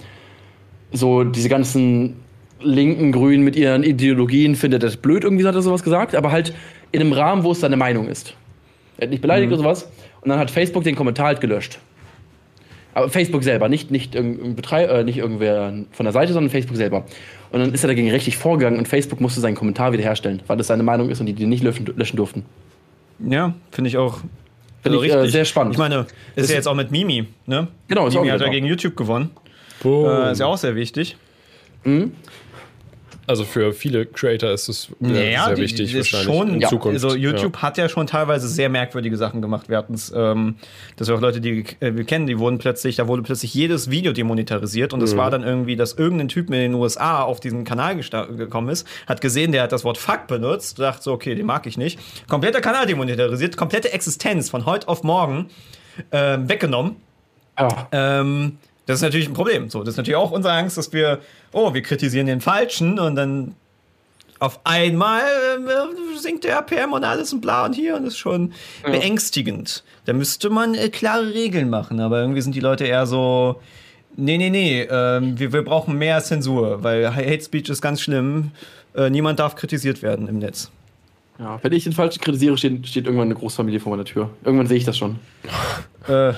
so 0.91 1.24
diese 1.24 1.49
ganzen 1.49 2.16
linken 2.61 3.11
Grünen 3.11 3.44
mit 3.44 3.56
ihren 3.56 3.84
Ideologien 3.84 4.56
findet 4.56 4.84
das 4.84 4.98
blöd, 4.98 5.24
irgendwie 5.24 5.45
hat 5.48 5.56
er 5.56 5.61
sowas 5.61 5.84
gesagt, 5.84 6.16
aber 6.16 6.32
halt 6.32 6.53
in 6.91 7.02
einem 7.02 7.14
Rahmen, 7.14 7.44
wo 7.44 7.52
es 7.52 7.60
seine 7.61 7.78
Meinung 7.78 8.07
ist. 8.07 8.36
Er 8.98 9.03
hat 9.06 9.11
nicht 9.11 9.22
beleidigt 9.22 9.52
oder 9.52 9.61
sowas. 9.61 9.90
Und 10.22 10.30
dann 10.30 10.40
hat 10.40 10.52
Facebook 10.52 10.84
den 10.84 10.95
Kommentar 10.95 11.28
halt 11.28 11.41
gelöscht. 11.41 11.80
Aber 12.94 13.07
Facebook 13.10 13.44
selber, 13.44 13.70
nicht, 13.70 13.91
nicht, 13.91 14.11
Betreib, 14.56 14.90
äh, 14.90 15.03
nicht 15.03 15.18
irgendwer 15.20 15.72
von 15.91 16.06
der 16.06 16.11
Seite, 16.11 16.34
sondern 16.34 16.49
Facebook 16.49 16.76
selber. 16.76 17.06
Und 17.52 17.60
dann 17.61 17.74
ist 17.74 17.84
er 17.84 17.88
dagegen 17.88 18.10
rechtlich 18.10 18.36
vorgegangen 18.36 18.78
und 18.78 18.88
Facebook 18.88 19.22
musste 19.22 19.40
seinen 19.40 19.56
Kommentar 19.56 19.94
wiederherstellen, 19.94 20.41
weil 20.48 20.57
das 20.57 20.68
seine 20.68 20.84
Meinung 20.84 21.10
ist 21.10 21.20
und 21.20 21.28
die 21.28 21.34
die 21.34 21.45
nicht 21.45 21.64
löschen, 21.64 21.86
löschen 21.95 22.18
durften. 22.18 22.44
Ja, 23.26 23.53
finde 23.72 23.90
ich 23.90 23.98
auch. 23.98 24.20
Finde 24.82 25.06
ich, 25.06 25.14
äh, 25.14 25.28
sehr 25.28 25.45
spannend. 25.45 25.74
Ich 25.74 25.78
meine, 25.80 25.99
ist 25.99 26.10
Das- 26.44 26.49
ja 26.49 26.56
jetzt 26.56 26.68
auch 26.68 26.76
mit 26.76 26.91
Mimi, 26.91 27.28
ne? 27.45 27.68
Genau, 27.88 28.07
ist 28.07 28.16
auch 28.16 28.22
Mimi 28.22 28.32
hat 28.32 28.40
wieder 28.40 28.48
ja 28.48 28.52
gegen 28.53 28.66
YouTube 28.66 28.95
gewonnen. 28.98 29.30
Boom. 29.84 30.06
Äh, 30.10 30.31
ist 30.31 30.39
ja 30.39 30.45
auch 30.45 30.57
sehr 30.57 30.76
wichtig. 30.76 31.15
also 33.27 33.43
für 33.45 33.73
viele 33.73 34.06
Creator 34.07 34.49
ist 34.51 34.68
es 34.69 34.89
äh, 34.89 35.07
Naja, 35.07 35.45
sehr 35.45 35.56
die- 35.56 35.61
wichtig 35.61 35.91
die 35.91 35.97
ist 35.99 36.11
wahrscheinlich 36.14 36.38
schon, 36.38 36.53
in 36.56 36.61
ja, 36.61 36.68
Zukunft. 36.68 37.03
Also 37.03 37.15
YouTube 37.15 37.57
hat 37.57 37.77
ja 37.77 37.88
schon 37.88 38.07
teilweise 38.07 38.47
sehr 38.47 38.69
merkwürdige 38.69 39.18
Sachen 39.18 39.41
gemacht. 39.41 39.69
Wir 39.69 39.77
hatten 39.77 39.93
es, 39.93 40.11
ähm, 40.15 40.56
dass 40.97 41.07
wir 41.07 41.15
auch 41.15 41.22
Leute, 41.22 41.39
die 41.39 41.64
äh, 41.80 41.95
wir 41.95 42.03
kennen, 42.06 42.26
die 42.26 42.39
wurden 42.39 42.57
plötzlich, 42.57 42.95
da 42.95 43.07
wurde 43.07 43.22
plötzlich 43.22 43.53
jedes 43.53 43.89
Video 43.91 44.14
demonetarisiert 44.14 44.93
und 44.93 45.03
es 45.03 45.14
Mhm. 45.14 45.18
war 45.19 45.30
dann 45.31 45.43
irgendwie, 45.43 45.76
dass 45.76 45.93
irgendein 45.93 46.27
Typ 46.27 46.47
in 46.47 46.53
den 46.53 46.73
USA 46.73 47.22
auf 47.22 47.39
diesen 47.39 47.64
Kanal 47.65 47.95
gekommen 47.97 48.69
ist, 48.69 48.88
hat 49.07 49.22
gesehen, 49.22 49.51
der 49.51 49.61
hat 49.64 49.72
das 49.72 49.84
Wort 49.84 49.99
Fuck 49.99 50.26
benutzt, 50.27 50.80
dachte 50.80 51.03
so, 51.03 51.14
okay, 51.14 51.35
den 51.35 51.45
mag 51.45 51.68
ich 51.68 51.77
nicht. 51.77 51.99
Kompletter 52.27 52.61
Kanal 52.61 52.88
demonetarisiert, 52.88 53.56
komplette 53.57 53.93
Existenz 53.93 54.49
von 54.49 54.65
heute 54.65 54.88
auf 54.88 55.03
morgen 55.03 55.49
ähm, 56.11 56.49
weggenommen. 56.49 56.95
Ja. 57.60 57.88
Ähm, 57.91 58.57
das 58.90 58.98
ist 58.98 59.02
natürlich 59.03 59.28
ein 59.28 59.36
Problem. 59.36 59.70
So, 59.70 59.84
das 59.84 59.90
ist 59.90 59.98
natürlich 59.98 60.16
auch 60.16 60.32
unsere 60.32 60.52
Angst, 60.56 60.76
dass 60.76 60.91
wir, 60.91 61.20
oh, 61.52 61.76
wir 61.76 61.84
kritisieren 61.84 62.26
den 62.26 62.41
Falschen 62.41 62.98
und 62.98 63.16
dann 63.16 63.53
auf 64.40 64.61
einmal 64.64 65.22
äh, 65.22 66.18
sinkt 66.18 66.44
der 66.44 66.56
RPM 66.56 66.94
und 66.94 67.03
alles 67.03 67.32
und 67.32 67.40
bla 67.40 67.66
und 67.66 67.76
hier 67.76 67.95
und 67.95 68.06
das 68.06 68.14
ist 68.14 68.18
schon 68.20 68.52
beängstigend. 68.84 69.84
Da 70.06 70.14
müsste 70.14 70.49
man 70.49 70.74
äh, 70.74 70.90
klare 70.90 71.36
Regeln 71.36 71.70
machen, 71.70 71.99
aber 71.99 72.20
irgendwie 72.22 72.41
sind 72.41 72.56
die 72.56 72.61
Leute 72.61 72.86
eher 72.86 73.06
so, 73.06 73.61
nee, 74.16 74.40
nee, 74.40 74.49
nee, 74.49 74.82
ähm, 74.82 75.38
wir, 75.38 75.53
wir 75.53 75.64
brauchen 75.64 75.95
mehr 75.95 76.24
Zensur, 76.24 76.82
weil 76.82 77.16
Hate 77.16 77.44
Speech 77.44 77.70
ist 77.70 77.84
ganz 77.84 78.02
schlimm. 78.02 78.49
Äh, 78.95 79.11
niemand 79.11 79.38
darf 79.38 79.56
kritisiert 79.56 80.02
werden 80.02 80.28
im 80.28 80.40
Netz. 80.40 80.72
ja. 81.38 81.60
Wenn 81.61 81.74
ich 81.74 81.84
den 81.84 81.94
Falschen 81.94 82.22
kritisiere, 82.22 82.57
steht, 82.57 82.88
steht 82.88 83.06
irgendwann 83.06 83.28
eine 83.28 83.36
Großfamilie 83.36 83.80
vor 83.80 83.91
meiner 83.91 84.06
Tür. 84.06 84.32
Irgendwann 84.44 84.66
sehe 84.66 84.78
ich 84.78 84.86
das 84.86 84.98
schon. 84.98 85.20
Äh, 86.07 86.34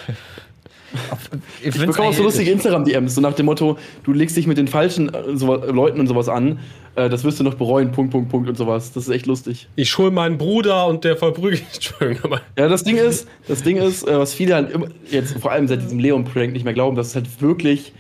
ich 1.61 1.68
Ich 1.76 1.85
bekomme 1.85 2.09
auch 2.09 2.13
so 2.13 2.23
lustige 2.23 2.51
Instagram-DMs, 2.51 3.15
so 3.15 3.22
nach 3.22 3.34
dem 3.34 3.45
Motto, 3.45 3.77
du 4.03 4.13
legst 4.13 4.38
dich 4.38 4.47
mit 4.47 4.57
den 4.57 4.68
falschen 4.68 5.13
äh, 5.13 5.35
so, 5.35 5.55
Leuten 5.55 5.99
und 5.99 6.07
sowas 6.07 6.30
an, 6.30 6.59
äh, 6.95 7.09
das 7.09 7.23
wirst 7.23 7.39
du 7.39 7.43
noch 7.43 7.53
bereuen, 7.55 7.91
Punkt, 7.91 8.11
Punkt, 8.11 8.30
Punkt 8.30 8.49
und 8.49 8.57
sowas. 8.57 8.91
Das 8.91 9.07
ist 9.07 9.13
echt 9.13 9.26
lustig. 9.26 9.68
ich 9.76 9.97
hole 9.97 10.11
meinen 10.11 10.38
Bruder 10.38 10.88
und 10.88 11.03
der 11.03 11.15
verprügelt. 11.15 11.63
Entschuldigung, 11.73 12.26
aber 12.26 12.41
Ja, 12.57 12.68
das 12.68 12.84
Ding 12.84 12.97
ist, 12.97 13.27
das 13.47 13.63
Ding 13.63 13.77
ist, 13.77 14.07
äh, 14.07 14.18
was 14.18 14.34
viele 14.34 14.55
halt 14.55 14.72
immer, 14.72 14.88
jetzt 15.09 15.38
vor 15.39 15.51
allem 15.51 15.68
seit 15.68 15.81
diesem 15.81 15.99
Leon-Projekt 15.99 16.53
nicht 16.53 16.65
mehr 16.65 16.73
glauben, 16.73 16.95
dass 16.95 17.07
es 17.07 17.15
halt 17.15 17.41
wirklich 17.41 17.93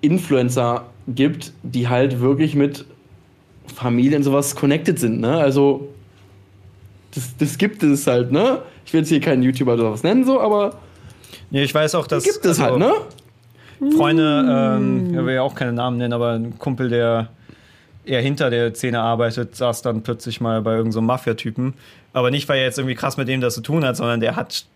Influencer 0.00 0.86
gibt, 1.08 1.52
die 1.62 1.88
halt 1.88 2.20
wirklich 2.20 2.54
mit 2.54 2.84
Familie 3.74 4.16
und 4.16 4.22
sowas 4.22 4.54
connected 4.56 4.98
sind, 4.98 5.20
ne? 5.20 5.38
Also, 5.38 5.88
das, 7.14 7.36
das 7.38 7.56
gibt 7.56 7.82
es 7.82 8.06
halt, 8.06 8.30
ne? 8.30 8.62
Ich 8.84 8.92
will 8.92 9.00
jetzt 9.00 9.08
hier 9.08 9.20
keinen 9.20 9.42
YouTuber 9.42 9.74
oder 9.74 9.92
was 9.92 10.02
nennen, 10.02 10.24
so, 10.24 10.40
aber 10.40 10.78
Ja, 11.50 11.62
ich 11.62 11.74
weiß 11.74 11.94
auch, 11.94 12.06
dass. 12.06 12.24
gibt 12.24 12.44
es 12.44 12.60
halt, 12.60 12.72
also, 12.72 12.78
ne? 12.78 12.92
Freunde, 13.96 14.76
ähm, 14.78 15.10
ich 15.10 15.24
will 15.24 15.34
ja 15.34 15.42
auch 15.42 15.54
keine 15.54 15.72
Namen 15.72 15.98
nennen, 15.98 16.12
aber 16.12 16.32
ein 16.32 16.58
Kumpel, 16.58 16.88
der 16.88 17.28
eher 18.04 18.20
hinter 18.20 18.50
der 18.50 18.74
Szene 18.74 19.00
arbeitet, 19.00 19.56
saß 19.56 19.82
dann 19.82 20.02
plötzlich 20.02 20.40
mal 20.40 20.62
bei 20.62 20.72
irgendeinem 20.72 20.92
so 20.92 21.00
Mafia-Typen. 21.02 21.74
Aber 22.12 22.30
nicht, 22.30 22.48
weil 22.48 22.58
er 22.58 22.64
jetzt 22.64 22.78
irgendwie 22.78 22.94
krass 22.94 23.16
mit 23.16 23.28
dem 23.28 23.40
das 23.40 23.54
zu 23.54 23.60
tun 23.60 23.84
hat, 23.84 23.96
sondern 23.96 24.20
der 24.20 24.36
hat 24.36 24.66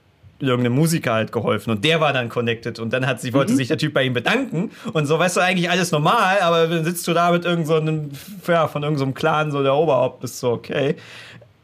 irgendeinem 0.40 0.76
Musiker 0.76 1.14
halt 1.14 1.32
geholfen 1.32 1.70
und 1.70 1.84
der 1.84 2.00
war 2.00 2.12
dann 2.12 2.28
connected 2.28 2.78
und 2.78 2.92
dann 2.92 3.06
hat 3.06 3.20
sie, 3.20 3.32
wollte 3.34 3.54
sich 3.56 3.68
der 3.68 3.78
Typ 3.78 3.92
bei 3.92 4.04
ihm 4.04 4.14
bedanken 4.14 4.70
und 4.92 5.06
so, 5.06 5.18
weißt 5.18 5.36
du, 5.36 5.40
eigentlich 5.40 5.68
alles 5.68 5.90
normal, 5.90 6.38
aber 6.40 6.68
dann 6.68 6.84
sitzt 6.84 7.08
du 7.08 7.12
da 7.12 7.32
mit 7.32 7.44
irgendeinem, 7.44 8.10
so 8.44 8.52
ja, 8.52 8.68
von 8.68 8.84
irgendeinem 8.84 9.10
so 9.10 9.14
Clan, 9.14 9.50
so 9.50 9.64
der 9.64 9.74
Oberhaupt, 9.74 10.20
bist 10.20 10.38
so, 10.38 10.52
okay. 10.52 10.94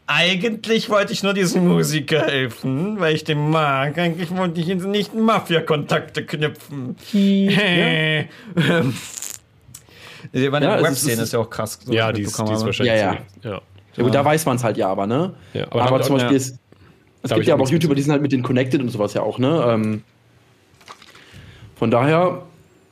Eigentlich 0.07 0.91
wollte 0.91 1.15
ich 1.15 1.23
nur 1.23 1.33
diesem 1.33 1.67
Musiker 1.67 2.27
helfen, 2.27 3.01
weil 3.01 3.15
ich 3.15 3.25
den 3.25 3.49
mag. 3.51 3.97
Eigentlich 3.97 4.31
wollte 4.37 4.61
ich 4.61 4.67
jetzt 4.67 4.85
nicht 4.85 5.15
Mafia-Kontakte 5.15 6.27
knüpfen. 6.27 6.97
Ähm, 7.15 8.93
Die 10.33 10.41
Ja, 10.43 10.51
ja, 10.61 10.83
Webszene 10.83 11.23
ist 11.23 11.33
ja 11.33 11.39
auch 11.39 11.49
krass. 11.49 11.79
so 11.83 11.93
ja, 11.93 12.13
die 12.13 12.23
ist, 12.23 12.39
die 12.39 12.53
ist 12.53 12.65
wahrscheinlich. 12.67 12.95
Ja, 13.01 13.17
ja. 13.43 13.61
Ja, 13.97 14.03
gut, 14.03 14.15
da 14.15 14.25
weiß 14.25 14.45
man 14.47 14.57
es 14.57 14.65
halt 14.65 14.77
ja 14.77 14.89
aber, 14.89 15.07
ne? 15.07 15.35
Ja, 15.55 15.67
aber 15.71 15.83
aber 15.85 16.03
zum 16.03 16.17
Beispiel 16.17 16.33
ja. 16.33 16.37
ist, 16.37 16.59
es 17.23 17.31
gibt 17.33 17.47
ja 17.47 17.55
auch 17.55 17.59
aber 17.59 17.65
auch 17.69 17.71
YouTuber, 17.71 17.95
die 17.95 18.03
sind 18.03 18.11
halt 18.13 18.23
mit 18.23 18.33
denen 18.33 18.43
connected 18.43 18.81
und 18.81 18.89
sowas 18.91 19.15
ja 19.15 19.23
auch, 19.23 19.39
ne? 19.39 19.65
Ähm, 19.69 20.03
von 21.77 21.91
daher, 21.91 22.43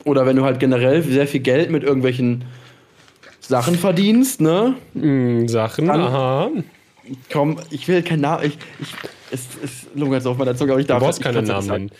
oder 0.05 0.25
wenn 0.25 0.35
du 0.37 0.45
halt 0.45 0.59
generell 0.59 1.03
sehr 1.03 1.27
viel 1.27 1.41
Geld 1.41 1.69
mit 1.71 1.83
irgendwelchen 1.83 2.45
Sachen 3.41 3.75
verdienst, 3.75 4.39
ne? 4.41 4.75
Mm, 4.93 5.47
Sachen, 5.47 5.87
Dann- 5.87 6.01
aha. 6.01 6.49
Komm, 7.31 7.59
ich 7.69 7.87
will 7.87 8.01
keinen 8.03 8.21
Namen. 8.21 8.45
Ich, 8.45 8.57
ich, 8.79 8.93
es, 9.31 9.47
es 9.63 9.87
lungert 9.95 10.23
so 10.23 10.31
auf 10.31 10.37
meiner 10.37 10.55
Zunge, 10.55 10.71
aber 10.73 10.81
ich 10.81 10.87
Du 10.87 10.93
darf 10.93 11.03
brauchst 11.03 11.19
ich 11.19 11.23
keine 11.23 11.37
kann's 11.37 11.49
Namen 11.49 11.67
nennen. 11.67 11.91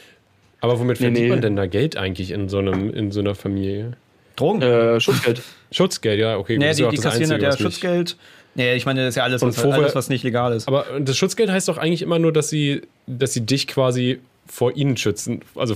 Aber 0.62 0.80
womit 0.80 1.00
Nee, 1.00 1.06
verdient 1.08 1.26
nee. 1.26 1.30
man 1.30 1.42
denn 1.42 1.56
da 1.56 1.66
Geld 1.66 1.98
eigentlich 1.98 2.32
in 2.32 2.48
so, 2.48 2.60
einem, 2.60 2.90
in 2.94 3.12
so 3.12 3.20
einer 3.20 3.36
Familie? 3.36 3.94
Drogen? 4.38 4.62
Äh, 4.62 5.00
Schutzgeld. 5.00 5.42
Schutzgeld, 5.72 6.20
ja, 6.20 6.38
okay. 6.38 6.58
nee, 6.58 6.70
die, 6.74 6.88
die 6.88 6.98
kassieren 6.98 7.32
Einzige, 7.34 7.42
ja 7.44 7.58
Schutzgeld. 7.58 8.16
Nee, 8.56 8.76
ich 8.76 8.86
meine, 8.86 9.02
das 9.02 9.10
ist 9.10 9.16
ja 9.16 9.24
alles, 9.24 9.42
was, 9.42 9.60
vorher- 9.60 9.82
alles, 9.82 9.96
was 9.96 10.10
nicht 10.10 10.24
legal 10.24 10.54
ist. 10.54 10.68
Aber 10.68 10.86
das 11.00 11.18
Schutzgeld 11.18 11.50
heißt 11.50 11.68
doch 11.68 11.78
eigentlich 11.78 12.02
immer 12.02 12.20
nur, 12.20 12.32
dass 12.32 12.50
sie, 12.50 12.82
dass 13.08 13.34
sie 13.34 13.42
dich 13.46 13.68
quasi 13.68 14.20
vor 14.48 14.76
ihnen 14.76 14.96
schützen. 14.96 15.42
Also 15.56 15.76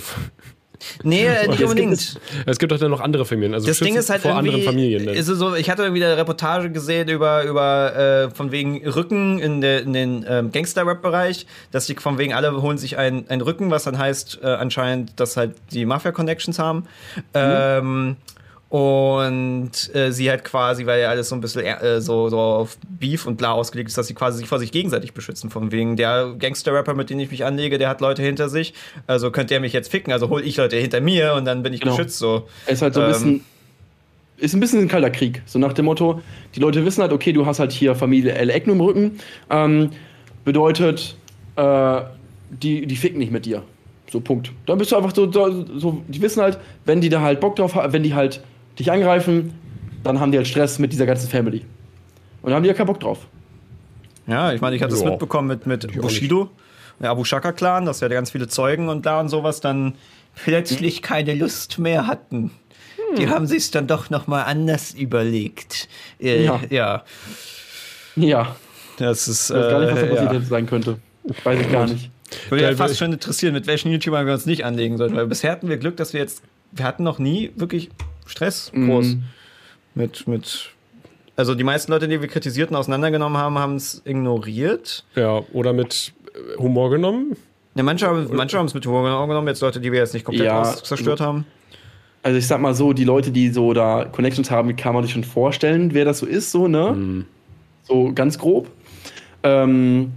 Nee, 1.04 1.28
nicht 1.48 1.58
gibt 1.58 1.62
unbedingt. 1.70 1.94
es- 1.94 2.20
es 2.46 2.60
gibt 2.60 2.72
doch 2.72 2.78
dann 2.80 2.92
noch 2.92 3.02
andere 3.02 3.26
Familien. 3.26 3.54
Also 3.54 3.68
Das 3.68 3.80
Ding 3.80 3.96
ist 3.96 4.10
halt 4.10 4.22
vor 4.22 4.36
anderen 4.36 4.62
Familien. 4.64 5.06
Dann. 5.06 5.16
Ist 5.16 5.26
so, 5.28 5.56
ich 5.56 5.70
hatte 5.70 5.84
irgendwie 5.84 6.04
eine 6.04 6.18
Reportage 6.18 6.70
gesehen 6.72 7.10
über, 7.10 7.44
über 7.44 7.96
äh, 7.96 8.30
von 8.36 8.52
wegen 8.52 8.88
Rücken 8.88 9.40
in, 9.40 9.62
der, 9.62 9.82
in 9.82 9.94
den 9.94 10.26
ähm, 10.28 10.52
Gangster-Rap-Bereich, 10.52 11.48
dass 11.72 11.86
die 11.88 11.96
von 11.96 12.18
wegen 12.18 12.34
alle 12.34 12.62
holen 12.62 12.78
sich 12.78 12.98
ein, 12.98 13.26
ein 13.30 13.42
Rücken, 13.42 13.72
was 13.72 13.86
dann 13.86 13.98
heißt 13.98 14.40
äh, 14.44 14.48
anscheinend, 14.48 15.20
dass 15.20 15.36
halt 15.38 15.56
die 15.72 15.86
Mafia-Connections 15.86 16.60
haben. 16.60 16.86
Ähm, 17.34 18.16
und 18.70 19.72
äh, 19.96 20.12
sie 20.12 20.30
halt 20.30 20.44
quasi, 20.44 20.86
weil 20.86 21.00
ja 21.02 21.10
alles 21.10 21.30
so 21.30 21.36
ein 21.36 21.42
bisschen 21.42 21.64
äh, 21.66 22.02
so, 22.02 22.28
so 22.28 22.38
auf 22.38 22.78
Beef 22.90 23.26
und 23.26 23.38
bla 23.38 23.52
ausgelegt 23.54 23.90
ist, 23.90 23.98
dass 23.98 24.08
sie 24.08 24.14
quasi 24.14 24.40
sich 24.40 24.48
vor 24.48 24.60
sich 24.60 24.72
gegenseitig 24.74 25.14
beschützen. 25.14 25.50
Von 25.50 25.72
wegen 25.72 25.96
der 25.96 26.34
Gangster-Rapper, 26.38 26.94
mit 26.94 27.10
dem 27.10 27.20
ich 27.20 27.32
mich 27.32 27.46
anlege, 27.46 27.78
der 27.78 27.88
hat 27.88 28.02
Leute 28.02 28.22
hinter 28.24 28.50
sich. 28.50 28.74
Also 29.08 29.32
könnte 29.32 29.54
er 29.54 29.62
mich 29.62 29.72
jetzt 29.72 29.90
ficken, 29.90 30.12
also 30.12 30.30
hol 30.30 30.42
ich 30.46 30.58
Leute 30.58 30.76
hinter 30.76 31.00
mir 31.00 31.34
und 31.36 31.46
dann 31.46 31.64
bin 31.64 31.74
ich 31.74 31.80
Genau. 31.82 31.96
geschützt 31.96 32.20
so. 32.20 32.48
Es 32.66 32.74
ist 32.74 32.82
halt 32.82 32.94
so 32.94 33.02
ein 33.02 33.06
Ähm. 33.08 33.12
bisschen. 33.14 33.46
Ist 34.40 34.54
ein 34.54 34.60
bisschen 34.60 34.82
ein 34.82 34.88
kalter 34.88 35.10
Krieg. 35.10 35.42
So 35.48 35.58
nach 35.58 35.74
dem 35.74 35.86
Motto, 35.86 36.22
die 36.54 36.60
Leute 36.60 36.86
wissen 36.86 37.02
halt, 37.02 37.12
okay, 37.12 37.34
du 37.34 37.48
hast 37.48 37.58
halt 37.60 37.72
hier 37.72 37.96
Familie 37.96 38.34
El 38.34 38.52
Eckno 38.52 38.74
im 38.74 38.82
Rücken. 38.82 39.20
Ähm, 39.50 39.90
bedeutet, 40.46 41.16
äh, 41.56 42.02
die, 42.52 42.86
die 42.86 42.96
ficken 42.98 43.18
nicht 43.18 43.32
mit 43.32 43.46
dir. 43.48 43.64
So, 44.12 44.20
Punkt. 44.20 44.52
Dann 44.68 44.78
bist 44.78 44.92
du 44.92 44.96
einfach 44.96 45.16
so, 45.16 45.32
so, 45.32 45.66
so, 45.80 46.02
die 46.08 46.22
wissen 46.22 46.42
halt, 46.44 46.60
wenn 46.86 47.02
die 47.02 47.10
da 47.10 47.22
halt 47.22 47.40
Bock 47.40 47.56
drauf 47.56 47.74
haben, 47.74 47.92
wenn 47.94 48.04
die 48.04 48.14
halt 48.14 48.42
dich 48.80 48.92
angreifen, 48.92 49.54
dann 50.04 50.20
haben 50.20 50.32
die 50.32 50.38
halt 50.38 50.48
Stress 50.48 50.80
mit 50.80 50.92
dieser 50.94 51.06
ganzen 51.06 51.30
Family. 51.30 51.60
Und 52.42 52.50
dann 52.52 52.56
haben 52.56 52.64
die 52.64 52.70
ja 52.70 52.76
keinen 52.76 52.88
Bock 52.88 53.00
drauf. 53.00 53.20
Ja, 54.28 54.52
ich 54.54 54.62
meine, 54.62 54.76
ich 54.76 54.82
habe 54.84 54.92
das 54.92 55.04
mitbekommen 55.04 55.48
mit, 55.48 55.66
mit. 55.66 56.02
Bushido, 56.02 56.50
der 57.00 57.12
Abu 57.12 57.24
Shaka-Clan, 57.24 57.86
dass 57.86 58.00
ja 58.02 58.08
ganz 58.10 58.32
viele 58.32 58.48
Zeugen 58.48 58.90
und 58.90 59.06
da 59.06 59.20
und 59.20 59.30
sowas 59.30 59.62
dann 59.62 59.96
plötzlich 60.36 61.02
keine 61.02 61.34
Lust 61.34 61.80
mehr 61.80 62.08
hatten. 62.08 62.52
Die 63.18 63.30
haben 63.30 63.48
sich 63.48 63.72
dann 63.72 63.88
doch 63.88 64.10
noch 64.10 64.28
mal 64.28 64.44
anders 64.44 64.94
überlegt. 64.94 65.88
Äh, 66.20 66.44
Ja. 66.44 66.60
ja. 66.70 67.04
Ja, 68.18 68.56
das 68.98 69.28
ist. 69.28 69.50
ich 69.50 69.56
weiß 69.56 69.70
gar 69.70 69.80
nicht, 69.80 69.92
was 69.92 70.00
da 70.00 70.06
Äh, 70.06 70.10
passiert 70.10 70.34
ja. 70.34 70.42
sein 70.42 70.66
könnte. 70.66 70.98
Weiß 71.44 71.60
ich 71.62 71.72
gar 71.72 71.88
nicht. 71.88 72.10
Würde 72.50 72.64
ja 72.64 72.76
fast 72.76 72.98
schon 72.98 73.14
interessieren, 73.14 73.54
mit 73.54 73.68
welchen 73.68 73.92
YouTubern 73.92 74.26
wir 74.26 74.34
uns 74.34 74.46
nicht 74.46 74.66
anlegen 74.66 74.98
sollten. 74.98 75.16
Weil 75.16 75.28
bisher 75.28 75.52
hatten 75.52 75.70
wir 75.70 75.78
Glück, 75.78 75.96
dass 75.98 76.14
wir 76.14 76.20
jetzt. 76.20 76.42
Wir 76.72 76.84
hatten 76.84 77.04
noch 77.04 77.20
nie 77.20 77.52
wirklich 77.56 77.90
Stress 78.28 78.72
groß 78.74 79.06
Mhm. 79.16 79.24
mit, 79.96 80.28
mit. 80.28 80.70
Also 81.36 81.54
die 81.56 81.64
meisten 81.64 81.92
Leute, 81.92 82.08
die 82.08 82.20
wir 82.22 82.28
kritisiert 82.28 82.70
und 82.72 82.76
auseinandergenommen 82.76 83.38
haben, 83.38 83.58
haben 83.60 83.76
es 83.76 84.02
ignoriert. 84.06 85.06
ja, 85.16 85.42
oder 85.54 85.74
mit 85.74 86.14
äh, 86.34 86.58
Humor 86.60 86.90
genommen. 86.90 87.36
Ja, 87.76 87.84
manche 87.84 88.08
haben 88.08 88.28
manche 88.34 88.58
haben 88.58 88.66
es 88.66 88.74
mit 88.74 88.86
Humor 88.88 89.04
genommen, 89.28 89.48
jetzt 89.48 89.62
Leute, 89.62 89.80
die 89.80 89.92
wir 89.92 90.00
jetzt 90.00 90.14
nicht 90.16 90.26
komplett 90.26 90.48
Ja, 90.48 90.64
zerstört 90.64 91.20
haben. 91.22 91.46
Also 92.24 92.40
ich 92.40 92.48
sag 92.48 92.60
mal 92.60 92.74
so, 92.74 92.92
die 92.92 93.04
Leute, 93.04 93.30
die 93.32 93.50
so 93.50 93.72
da 93.74 94.06
Connections 94.06 94.50
haben, 94.50 94.76
kann 94.76 94.94
man 94.96 95.04
sich 95.04 95.14
schon 95.14 95.24
vorstellen, 95.24 95.94
wer 95.94 96.04
das 96.06 96.18
so 96.20 96.26
ist, 96.26 96.52
so, 96.52 96.68
ne? 96.68 97.24
So 97.84 98.12
ganz 98.14 98.38
grob. 98.40 98.70
Ähm, 99.44 100.12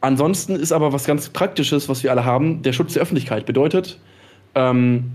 ansonsten 0.00 0.56
ist 0.56 0.72
aber 0.72 0.92
was 0.92 1.04
ganz 1.04 1.28
Praktisches, 1.30 1.88
was 1.88 2.02
wir 2.02 2.10
alle 2.10 2.24
haben, 2.24 2.62
der 2.62 2.72
Schutz 2.72 2.94
der 2.94 3.02
Öffentlichkeit. 3.02 3.46
Bedeutet, 3.46 3.98
ähm, 4.56 5.12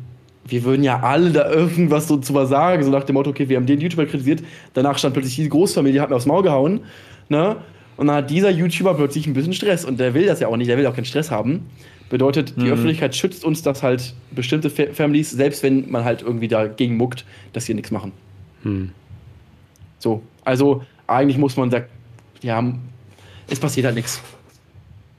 wir 0.47 0.63
würden 0.63 0.83
ja 0.83 1.01
alle 1.01 1.31
da 1.31 1.49
irgendwas 1.51 2.07
so 2.07 2.17
zu 2.17 2.33
was 2.33 2.49
sagen, 2.49 2.83
so 2.83 2.91
nach 2.91 3.03
dem 3.03 3.13
Motto, 3.13 3.29
okay, 3.29 3.49
wir 3.49 3.57
haben 3.57 3.65
den 3.65 3.79
YouTuber 3.79 4.05
kritisiert, 4.05 4.43
danach 4.73 4.97
stand 4.97 5.13
plötzlich 5.13 5.35
diese 5.35 5.49
Großfamilie, 5.49 6.01
hat 6.01 6.09
mir 6.09 6.15
aufs 6.15 6.25
Maul 6.25 6.43
gehauen, 6.43 6.81
ne? 7.29 7.57
Und 7.97 8.07
dann 8.07 8.17
hat 8.17 8.29
dieser 8.29 8.51
YouTuber 8.51 8.93
plötzlich 8.93 9.25
ein 9.25 9.33
bisschen 9.33 9.53
Stress 9.53 9.83
und 9.83 9.99
der 9.99 10.13
will 10.13 10.27
das 10.27 10.39
ja 10.39 10.47
auch 10.47 10.55
nicht, 10.55 10.69
der 10.69 10.77
will 10.77 10.85
auch 10.85 10.93
keinen 10.93 11.05
Stress 11.05 11.31
haben. 11.31 11.65
Bedeutet, 12.09 12.53
die 12.55 12.69
Öffentlichkeit 12.69 13.15
schützt 13.15 13.43
uns, 13.43 13.63
dass 13.63 13.83
halt 13.83 14.13
bestimmte 14.31 14.69
Fa 14.69 14.83
Families, 14.93 15.31
selbst 15.31 15.61
wenn 15.63 15.89
man 15.89 16.05
halt 16.05 16.21
irgendwie 16.21 16.47
dagegen 16.47 16.95
muckt, 16.95 17.25
dass 17.53 17.65
sie 17.65 17.73
nichts 17.73 17.91
machen. 17.91 18.13
So, 19.99 20.21
also 20.45 20.83
eigentlich 21.07 21.37
muss 21.37 21.57
man 21.57 21.71
sagen, 21.71 21.85
ja, 22.41 22.63
es 23.49 23.59
passiert 23.59 23.87
halt 23.87 23.95
nichts. 23.95 24.21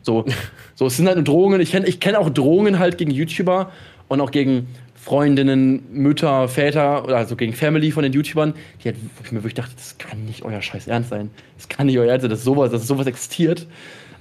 So, 0.03 0.25
so, 0.77 0.87
es 0.87 0.97
sind 0.97 1.07
halt 1.07 1.17
nur 1.17 1.25
Drohungen. 1.25 1.61
Ich 1.61 1.73
kenne 1.73 1.87
ich 1.87 2.01
kenn 2.01 2.15
auch 2.15 2.31
Drohungen 2.31 2.79
halt 2.79 2.97
gegen 2.97 3.11
YouTuber 3.11 3.71
und 4.09 4.21
auch 4.21 4.31
gegen 4.31 4.69
Freundinnen, 5.01 5.85
Mütter, 5.93 6.49
Väter 6.49 7.05
oder 7.05 7.17
also 7.17 7.37
gegen 7.37 7.53
Family 7.53 7.93
von 7.93 8.03
den 8.03 8.13
YouTubern, 8.13 8.55
die 8.83 8.89
halt, 8.89 8.97
wo 9.17 9.25
ich 9.25 9.33
mir 9.33 9.39
wirklich 9.39 9.55
dachte, 9.55 9.73
das 9.77 9.97
kann 9.99 10.25
nicht 10.25 10.43
euer 10.43 10.61
Scheiß 10.61 10.87
Ernst 10.87 11.11
sein. 11.11 11.31
Das 11.57 11.69
kann 11.69 11.87
nicht 11.87 11.99
euer 11.99 12.11
Ernst 12.11 12.23
sein, 12.23 12.31
dass 12.31 12.45
sowas, 12.45 12.71
dass 12.71 12.87
sowas 12.87 13.07
existiert. 13.07 13.67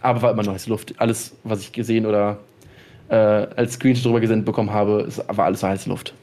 Aber 0.02 0.22
war 0.22 0.32
immer 0.32 0.44
nur 0.44 0.54
heiße 0.54 0.70
Luft. 0.70 0.94
Alles, 0.98 1.36
was 1.44 1.62
ich 1.62 1.72
gesehen 1.72 2.06
oder 2.06 2.38
äh, 3.10 3.16
als 3.16 3.74
Screenshot 3.74 4.06
drüber 4.06 4.20
gesendet 4.20 4.46
bekommen 4.46 4.72
habe, 4.72 5.08
war 5.28 5.46
alles 5.46 5.64
heiße 5.64 5.90
Luft. 5.90 6.14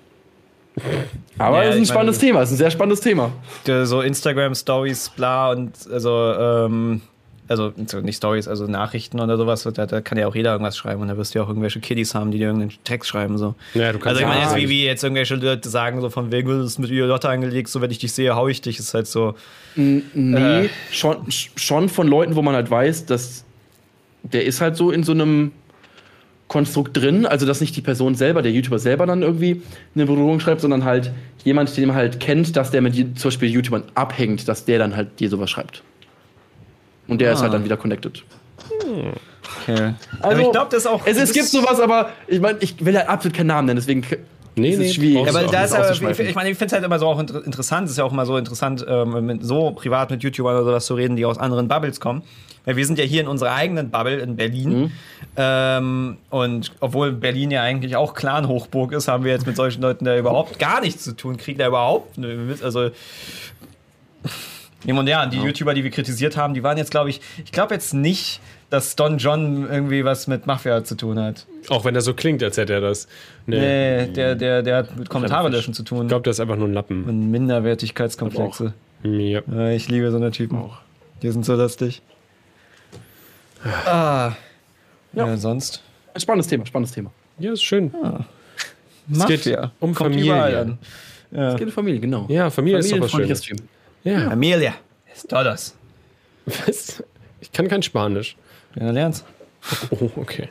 Aber 1.39 1.62
Ja, 1.62 1.62
es 1.62 1.68
ist 1.70 1.76
ein 1.76 1.82
ich 1.82 1.89
meine, 1.89 1.94
spannendes 1.94 2.18
Thema, 2.18 2.43
es 2.43 2.48
ist 2.51 2.55
ein 2.55 2.59
sehr 2.59 2.70
spannendes 2.70 3.01
Thema. 3.01 3.32
So 3.85 4.01
Instagram-Stories, 4.01 5.10
bla 5.10 5.51
und 5.52 5.72
also, 5.90 6.35
ähm, 6.39 7.02
also 7.48 7.72
so 7.86 8.00
nicht 8.00 8.16
Stories, 8.16 8.48
also 8.48 8.66
Nachrichten 8.66 9.20
oder 9.20 9.36
sowas, 9.36 9.62
da, 9.62 9.86
da 9.86 10.00
kann 10.00 10.18
ja 10.18 10.26
auch 10.26 10.34
jeder 10.34 10.52
irgendwas 10.52 10.76
schreiben 10.76 11.02
und 11.02 11.08
da 11.08 11.16
wirst 11.16 11.34
du 11.34 11.38
ja 11.38 11.44
auch 11.44 11.48
irgendwelche 11.48 11.80
Kiddies 11.80 12.14
haben, 12.14 12.30
die 12.30 12.38
dir 12.38 12.46
irgendeinen 12.46 12.72
Text 12.84 13.10
schreiben. 13.10 13.36
So. 13.38 13.54
Ja, 13.74 13.92
du 13.92 13.98
kannst 13.98 14.06
also 14.06 14.20
ich 14.20 14.26
meine 14.26 14.40
jetzt, 14.42 14.56
wie, 14.56 14.68
wie 14.68 14.84
jetzt 14.84 15.04
irgendwelche 15.04 15.34
Leute 15.36 15.68
sagen, 15.68 16.00
so 16.00 16.10
von 16.10 16.32
wegen, 16.32 16.48
das 16.48 16.66
ist 16.66 16.78
mit 16.78 16.90
Violetta 16.90 17.28
angelegt, 17.28 17.68
so 17.68 17.80
wenn 17.80 17.90
ich 17.90 17.98
dich 17.98 18.12
sehe, 18.12 18.34
hau 18.34 18.48
ich 18.48 18.60
dich, 18.60 18.78
ist 18.78 18.94
halt 18.94 19.06
so. 19.06 19.34
Nee, 19.74 20.02
Äh. 20.64 20.68
schon, 20.90 21.26
schon 21.28 21.88
von 21.88 22.08
Leuten, 22.08 22.34
wo 22.36 22.42
man 22.42 22.54
halt 22.54 22.70
weiß, 22.70 23.06
dass 23.06 23.44
der 24.22 24.44
ist 24.44 24.60
halt 24.60 24.76
so 24.76 24.90
in 24.90 25.02
so 25.02 25.12
einem 25.12 25.52
Konstrukt 26.48 26.96
drin, 26.96 27.26
also 27.26 27.46
dass 27.46 27.60
nicht 27.60 27.74
die 27.76 27.80
Person 27.80 28.14
selber, 28.14 28.42
der 28.42 28.52
YouTuber 28.52 28.78
selber 28.78 29.06
dann 29.06 29.22
irgendwie 29.22 29.62
eine 29.94 30.06
Berührung 30.06 30.40
schreibt, 30.40 30.60
sondern 30.60 30.84
halt 30.84 31.10
jemand, 31.42 31.76
den 31.76 31.88
man 31.88 31.96
halt 31.96 32.20
kennt, 32.20 32.56
dass 32.56 32.70
der 32.70 32.80
mit 32.80 32.94
zum 32.94 33.28
Beispiel 33.28 33.50
YouTubern 33.50 33.82
abhängt, 33.94 34.46
dass 34.46 34.64
der 34.64 34.78
dann 34.78 34.94
halt 34.94 35.20
dir 35.20 35.28
sowas 35.28 35.50
schreibt. 35.50 35.82
Und 37.09 37.20
der 37.20 37.32
ist 37.32 37.39
Ah. 37.40 37.43
halt 37.43 37.55
dann 37.55 37.64
wieder 37.64 37.76
connected. 37.76 38.22
Okay. 39.62 39.94
aber 40.20 40.28
Also, 40.31 40.43
ich 40.43 40.52
glaube, 40.52 40.68
das 40.70 40.81
ist 40.81 40.86
auch. 40.86 41.06
Es, 41.06 41.16
es 41.18 41.32
gibt 41.32 41.47
sowas, 41.47 41.81
aber 41.81 42.10
ich 42.26 42.40
meine, 42.40 42.59
ich 42.60 42.82
will 42.85 42.97
halt 42.97 43.09
absolut 43.09 43.36
keinen 43.36 43.48
Namen 43.48 43.66
nennen, 43.66 43.76
deswegen 43.78 44.05
Nee, 44.56 44.70
ist 44.70 44.78
nee, 44.78 44.86
es 44.86 44.94
schwierig. 44.94 45.26
Ja, 45.26 45.40
auch 45.44 45.51
da 45.51 45.64
ist 45.64 45.72
aber, 45.72 45.90
ich, 45.90 46.01
meine, 46.35 46.51
ich 46.51 46.56
finde 46.56 46.66
es 46.66 46.72
halt 46.72 46.85
immer 46.85 46.98
so 47.01 47.09
auch 47.09 47.18
inter 47.18 47.44
interessant, 47.44 47.86
es 47.86 47.93
ist 47.93 47.98
ja 47.98 48.05
auch 48.05 48.12
immer 48.12 48.24
so 48.24 48.36
interessant, 48.36 48.85
ähm, 48.89 49.26
mit, 49.26 49.44
so 49.44 49.72
privat 49.72 50.10
mit 50.10 50.22
YouTubern 50.22 50.55
oder 50.55 50.64
sowas 50.64 50.86
zu 50.86 50.94
reden, 50.94 51.16
die 51.16 51.24
aus 51.24 51.39
anderen 51.39 51.66
Bubbles 51.66 51.98
kommen. 51.98 52.22
Weil 52.64 52.76
wir 52.76 52.86
sind 52.86 52.98
ja 52.98 53.05
hier 53.05 53.20
in 53.20 53.26
unserer 53.26 53.52
eigenen 53.52 53.90
Bubble 53.90 54.18
in 54.20 54.36
Berlin. 54.36 54.78
Mhm. 54.85 54.93
Ähm, 55.36 56.16
und 56.31 56.70
obwohl 56.81 57.12
Berlin 57.12 57.51
ja 57.51 57.62
eigentlich 57.62 57.97
auch 57.97 58.14
Clan-Hochburg 58.14 58.93
ist, 58.93 59.09
haben 59.09 59.24
wir 59.24 59.32
jetzt 59.32 59.47
mit 59.47 59.56
solchen 59.56 59.82
Leuten 59.82 60.05
da 60.05 60.16
überhaupt 60.16 60.59
gar 60.60 60.81
nichts 60.81 61.02
zu 61.02 61.16
tun, 61.16 61.36
kriegen 61.36 61.59
da 61.59 61.66
überhaupt, 61.66 62.16
ne, 62.16 62.55
also 62.62 62.90
ja, 64.85 64.94
und 64.94 65.06
ja, 65.06 65.27
die 65.27 65.39
YouTuber, 65.39 65.74
die 65.74 65.82
wir 65.85 65.90
kritisiert 65.90 66.36
haben, 66.36 66.55
die 66.55 66.62
waren 66.62 66.77
jetzt, 66.78 66.90
glaube 66.90 67.11
ich, 67.11 67.20
ich 67.44 67.52
glaube 67.52 67.74
jetzt 67.74 67.94
nicht, 67.94 68.40
dass 68.70 68.97
Don 68.97 69.19
John 69.19 69.69
irgendwie 69.70 70.05
was 70.05 70.27
mit 70.27 70.47
Mafia 70.47 70.82
zu 70.85 70.97
tun 70.97 71.19
hat. 71.19 71.47
Auch 71.69 71.85
wenn 71.85 71.94
er 71.94 72.01
so 72.01 72.12
klingt, 72.15 72.43
als 72.43 72.56
hätte 72.56 72.73
er 72.74 72.81
das. 72.81 73.06
Nee. 73.47 73.59
Nee, 73.59 74.06
der, 74.12 74.35
der, 74.35 74.62
der 74.62 74.77
hat 74.78 74.97
mit 74.97 75.09
Kommentare 75.09 75.48
löschen 75.48 75.74
zu 75.74 75.82
tun. 75.85 76.02
Ich 76.02 76.09
glaube, 76.09 76.24
das 76.24 76.36
ist 76.36 76.40
einfach 76.40 76.56
nur 76.56 76.69
ein 76.69 76.74
Lappen. 76.74 77.05
Und 77.05 77.31
Minderwertigkeitskomplexe. 77.31 78.74
Ja. 79.05 79.40
Ja, 79.47 79.69
ich 79.70 79.89
liebe 79.89 80.11
so 80.11 80.16
eine 80.16 80.31
Typen. 80.31 80.70
Die 81.23 81.31
sind 81.31 81.44
so 81.44 81.55
lustig. 81.55 82.02
Ah. 83.86 84.32
Ja, 85.12 85.27
Ja. 85.27 85.36
sonst. 85.36 85.82
ein 86.12 86.20
spannendes 86.20 86.48
Thema, 86.48 86.66
spannendes 86.66 86.93
Thema. 86.94 87.11
ja, 87.39 87.52
ist 87.52 87.62
schön. 87.62 87.93
Es 89.11 89.27
geht 89.27 89.47
um 89.81 89.94
Kommt 89.94 90.15
Familie. 90.15 90.77
Ja. 91.31 91.51
Es 91.52 91.56
geht 91.56 91.66
um 91.69 91.73
Familie, 91.73 92.01
genau. 92.01 92.27
Ja, 92.28 92.51
Familie 92.51 92.78
ist 92.78 92.93
doch 92.93 93.01
was 93.01 93.11
Schönes. 93.11 93.43
Stream. 93.44 93.59
Ja. 94.05 94.28
Amelia. 94.28 94.74
Ist 95.12 95.28
todos. 95.31 95.74
Was? 96.47 97.02
Ich 97.40 97.52
kann 97.52 97.68
kein 97.68 97.82
Spanisch. 97.82 98.36
Ja, 98.78 98.90
lernst. 98.90 99.24
Oh, 99.90 100.10
okay. 100.16 100.48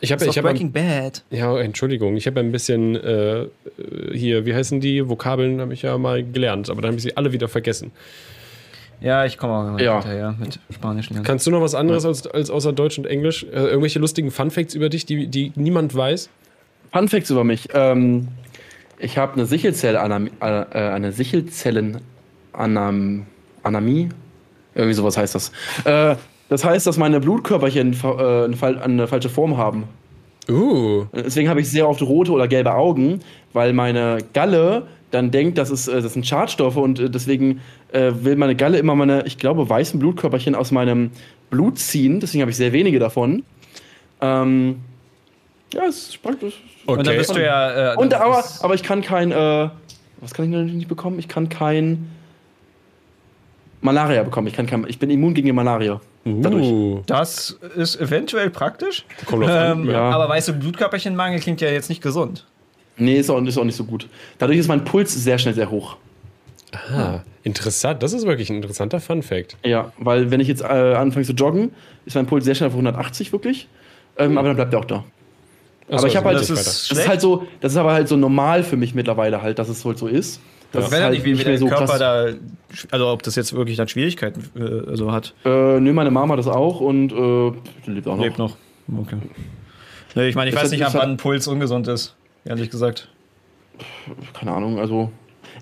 Ich 0.00 0.10
habe 0.12 0.24
Ist 0.24 0.30
ich 0.30 0.38
hab 0.38 0.44
Breaking 0.44 0.72
Bad. 0.72 1.22
Ja, 1.30 1.58
Entschuldigung, 1.58 2.16
ich 2.16 2.26
habe 2.26 2.40
ein 2.40 2.50
bisschen 2.50 2.96
äh, 2.96 3.46
hier, 4.12 4.46
wie 4.46 4.54
heißen 4.54 4.80
die? 4.80 5.08
Vokabeln 5.08 5.60
habe 5.60 5.74
ich 5.74 5.82
ja 5.82 5.96
mal 5.98 6.24
gelernt, 6.24 6.70
aber 6.70 6.80
dann 6.82 6.88
habe 6.90 6.96
ich 6.96 7.02
sie 7.02 7.16
alle 7.16 7.32
wieder 7.32 7.48
vergessen. 7.48 7.92
Ja, 9.00 9.26
ich 9.26 9.36
komme 9.36 9.74
auch 9.74 9.78
Ja. 9.78 9.96
hinterher 10.00 10.34
mit 10.38 10.58
Spanisch 10.74 11.10
lernen. 11.10 11.24
Kannst 11.24 11.46
du 11.46 11.50
noch 11.50 11.60
was 11.60 11.74
anderes 11.74 12.06
als, 12.06 12.26
als 12.26 12.48
außer 12.50 12.72
Deutsch 12.72 12.96
und 12.98 13.06
Englisch? 13.06 13.44
Äh, 13.44 13.48
irgendwelche 13.66 13.98
lustigen 13.98 14.30
Funfacts 14.30 14.74
über 14.74 14.88
dich, 14.88 15.04
die, 15.04 15.26
die 15.26 15.52
niemand 15.54 15.94
weiß? 15.94 16.30
Fun 16.92 17.08
Facts 17.08 17.28
über 17.30 17.44
mich. 17.44 17.68
Ähm, 17.74 18.28
ich 18.98 19.18
habe 19.18 19.34
eine 19.34 19.44
Sichelzellanamie, 19.44 20.30
äh, 20.40 20.62
äh, 20.62 21.00
eine 22.56 23.24
Sichelzellenanamie. 23.66 24.08
Irgendwie 24.74 24.94
sowas 24.94 25.16
heißt 25.16 25.34
das. 25.34 25.52
Äh, 25.84 26.16
das 26.48 26.64
heißt, 26.64 26.86
dass 26.86 26.96
meine 26.96 27.20
Blutkörperchen 27.20 27.92
äh, 27.92 28.44
eine, 28.44 28.56
fal 28.56 28.78
eine 28.78 29.06
falsche 29.08 29.28
Form 29.28 29.56
haben. 29.56 29.84
Uh, 30.48 31.06
Deswegen 31.12 31.48
habe 31.48 31.60
ich 31.60 31.68
sehr 31.68 31.88
oft 31.88 32.00
rote 32.02 32.30
oder 32.30 32.46
gelbe 32.46 32.72
Augen, 32.72 33.18
weil 33.52 33.72
meine 33.72 34.18
Galle 34.32 34.86
dann 35.10 35.32
denkt, 35.32 35.58
das, 35.58 35.70
ist, 35.70 35.88
äh, 35.88 36.00
das 36.00 36.12
sind 36.12 36.24
Schadstoffe 36.24 36.76
und 36.76 37.00
äh, 37.00 37.10
deswegen 37.10 37.60
äh, 37.92 38.12
will 38.20 38.36
meine 38.36 38.54
Galle 38.54 38.78
immer 38.78 38.94
meine, 38.94 39.26
ich 39.26 39.38
glaube, 39.38 39.68
weißen 39.68 39.98
Blutkörperchen 39.98 40.54
aus 40.54 40.70
meinem 40.70 41.10
Blut 41.50 41.78
ziehen. 41.78 42.20
Deswegen 42.20 42.42
habe 42.42 42.50
ich 42.50 42.56
sehr 42.56 42.72
wenige 42.72 43.00
davon. 43.00 43.42
Ähm, 44.20 44.76
ja, 45.74 45.84
es 45.88 45.96
ist 45.96 46.14
spannend. 46.14 46.44
okay. 46.44 46.52
Und 46.86 47.06
dann 47.06 47.16
bist 47.16 47.34
du 47.34 47.44
ja. 47.44 47.94
Äh, 47.94 47.96
Und 47.96 48.12
das 48.12 48.20
aber, 48.20 48.44
aber 48.60 48.74
ich 48.74 48.84
kann 48.84 49.02
kein, 49.02 49.32
äh, 49.32 49.68
was 50.20 50.32
kann 50.32 50.44
ich 50.44 50.50
noch 50.52 50.62
nicht 50.62 50.88
bekommen? 50.88 51.18
Ich 51.18 51.26
kann 51.26 51.48
kein 51.48 52.08
Malaria 53.80 54.22
bekommen. 54.22 54.46
Ich, 54.48 54.54
kann 54.54 54.66
kein, 54.66 54.84
ich 54.88 54.98
bin 54.98 55.10
immun 55.10 55.34
gegen 55.34 55.46
die 55.46 55.52
Malaria. 55.52 56.00
Dadurch. 56.24 56.64
uh, 56.66 57.02
Das 57.06 57.58
ist 57.76 58.00
eventuell 58.00 58.50
praktisch. 58.50 59.04
Kommt 59.26 59.44
an, 59.46 59.82
Ähm, 59.82 59.90
ja. 59.90 60.10
Aber 60.10 60.28
weißt 60.28 60.48
du, 60.48 60.52
Blutkörperchenmangel 60.54 61.38
klingt 61.40 61.60
ja 61.60 61.68
jetzt 61.70 61.88
nicht 61.88 62.02
gesund. 62.02 62.44
Nee, 62.96 63.16
ist 63.18 63.30
auch, 63.30 63.40
ist 63.42 63.58
auch 63.58 63.64
nicht 63.64 63.76
so 63.76 63.84
gut. 63.84 64.08
Dadurch 64.38 64.58
ist 64.58 64.68
mein 64.68 64.84
Puls 64.84 65.14
sehr 65.14 65.38
schnell 65.38 65.54
sehr 65.54 65.70
hoch. 65.70 65.96
ah, 66.90 67.20
interessant. 67.44 68.02
Das 68.02 68.12
ist 68.12 68.26
wirklich 68.26 68.50
ein 68.50 68.56
interessanter 68.56 68.98
Funfact. 69.00 69.56
Ja, 69.64 69.92
weil 69.98 70.30
wenn 70.30 70.40
ich 70.40 70.48
jetzt 70.48 70.62
äh, 70.62 70.66
anfange 70.66 71.24
zu 71.24 71.32
joggen, 71.32 71.72
ist 72.06 72.16
mein 72.16 72.26
Puls 72.26 72.44
sehr 72.44 72.54
schnell 72.54 72.68
auf 72.68 72.74
180 72.74 73.30
wirklich. 73.32 73.68
Ähm, 74.18 74.36
aber 74.38 74.48
dann 74.48 74.56
bleibt 74.56 74.72
er 74.72 74.80
auch 74.80 74.84
da. 74.84 75.04
Achso, 75.90 76.06
ich 76.08 76.16
hab 76.16 76.24
halt- 76.24 76.36
das 76.38 76.50
ist- 76.50 76.90
Das 76.90 76.98
ist 76.98 77.08
halt 77.08 77.20
so, 77.20 77.46
das 77.60 77.72
ist 77.72 77.78
aber 77.78 77.92
halt 77.92 78.08
so 78.08 78.16
normal 78.16 78.64
für 78.64 78.76
mich 78.76 78.94
mittlerweile 78.94 79.42
halt, 79.42 79.58
dass 79.60 79.68
es 79.68 79.84
halt 79.84 79.98
so 79.98 80.08
ist. 80.08 80.40
Das 80.72 80.86
weiß 80.90 80.98
ja 80.98 81.04
halt 81.04 81.14
nicht, 81.14 81.24
wie, 81.24 81.38
wie 81.38 81.44
der 81.44 81.58
so 81.58 81.66
Körper 81.68 81.86
krass. 81.86 81.98
da. 81.98 82.26
Also, 82.90 83.08
ob 83.08 83.22
das 83.22 83.34
jetzt 83.36 83.54
wirklich 83.54 83.76
dann 83.76 83.88
Schwierigkeiten 83.88 84.44
äh, 84.56 84.90
also 84.90 85.12
hat. 85.12 85.34
Äh, 85.44 85.80
nö, 85.80 85.92
meine 85.92 86.10
Mama 86.10 86.36
das 86.36 86.46
auch 86.48 86.80
und 86.80 87.12
äh, 87.12 87.90
lebt 87.90 88.06
auch 88.08 88.16
noch. 88.16 88.24
Lebt 88.24 88.38
noch. 88.38 88.56
Okay. 89.00 89.16
Nee, 90.14 90.28
ich 90.28 90.34
meine, 90.34 90.50
ich 90.50 90.54
Ist 90.54 90.62
weiß 90.62 90.70
das- 90.70 90.72
nicht, 90.72 90.84
ab 90.84 90.92
das- 90.92 91.00
wann 91.02 91.10
ein 91.12 91.16
Puls 91.16 91.46
ungesund 91.46 91.88
ist. 91.88 92.14
Ehrlich 92.44 92.70
gesagt. 92.70 93.08
Keine 94.34 94.52
Ahnung, 94.52 94.78
also. 94.78 95.10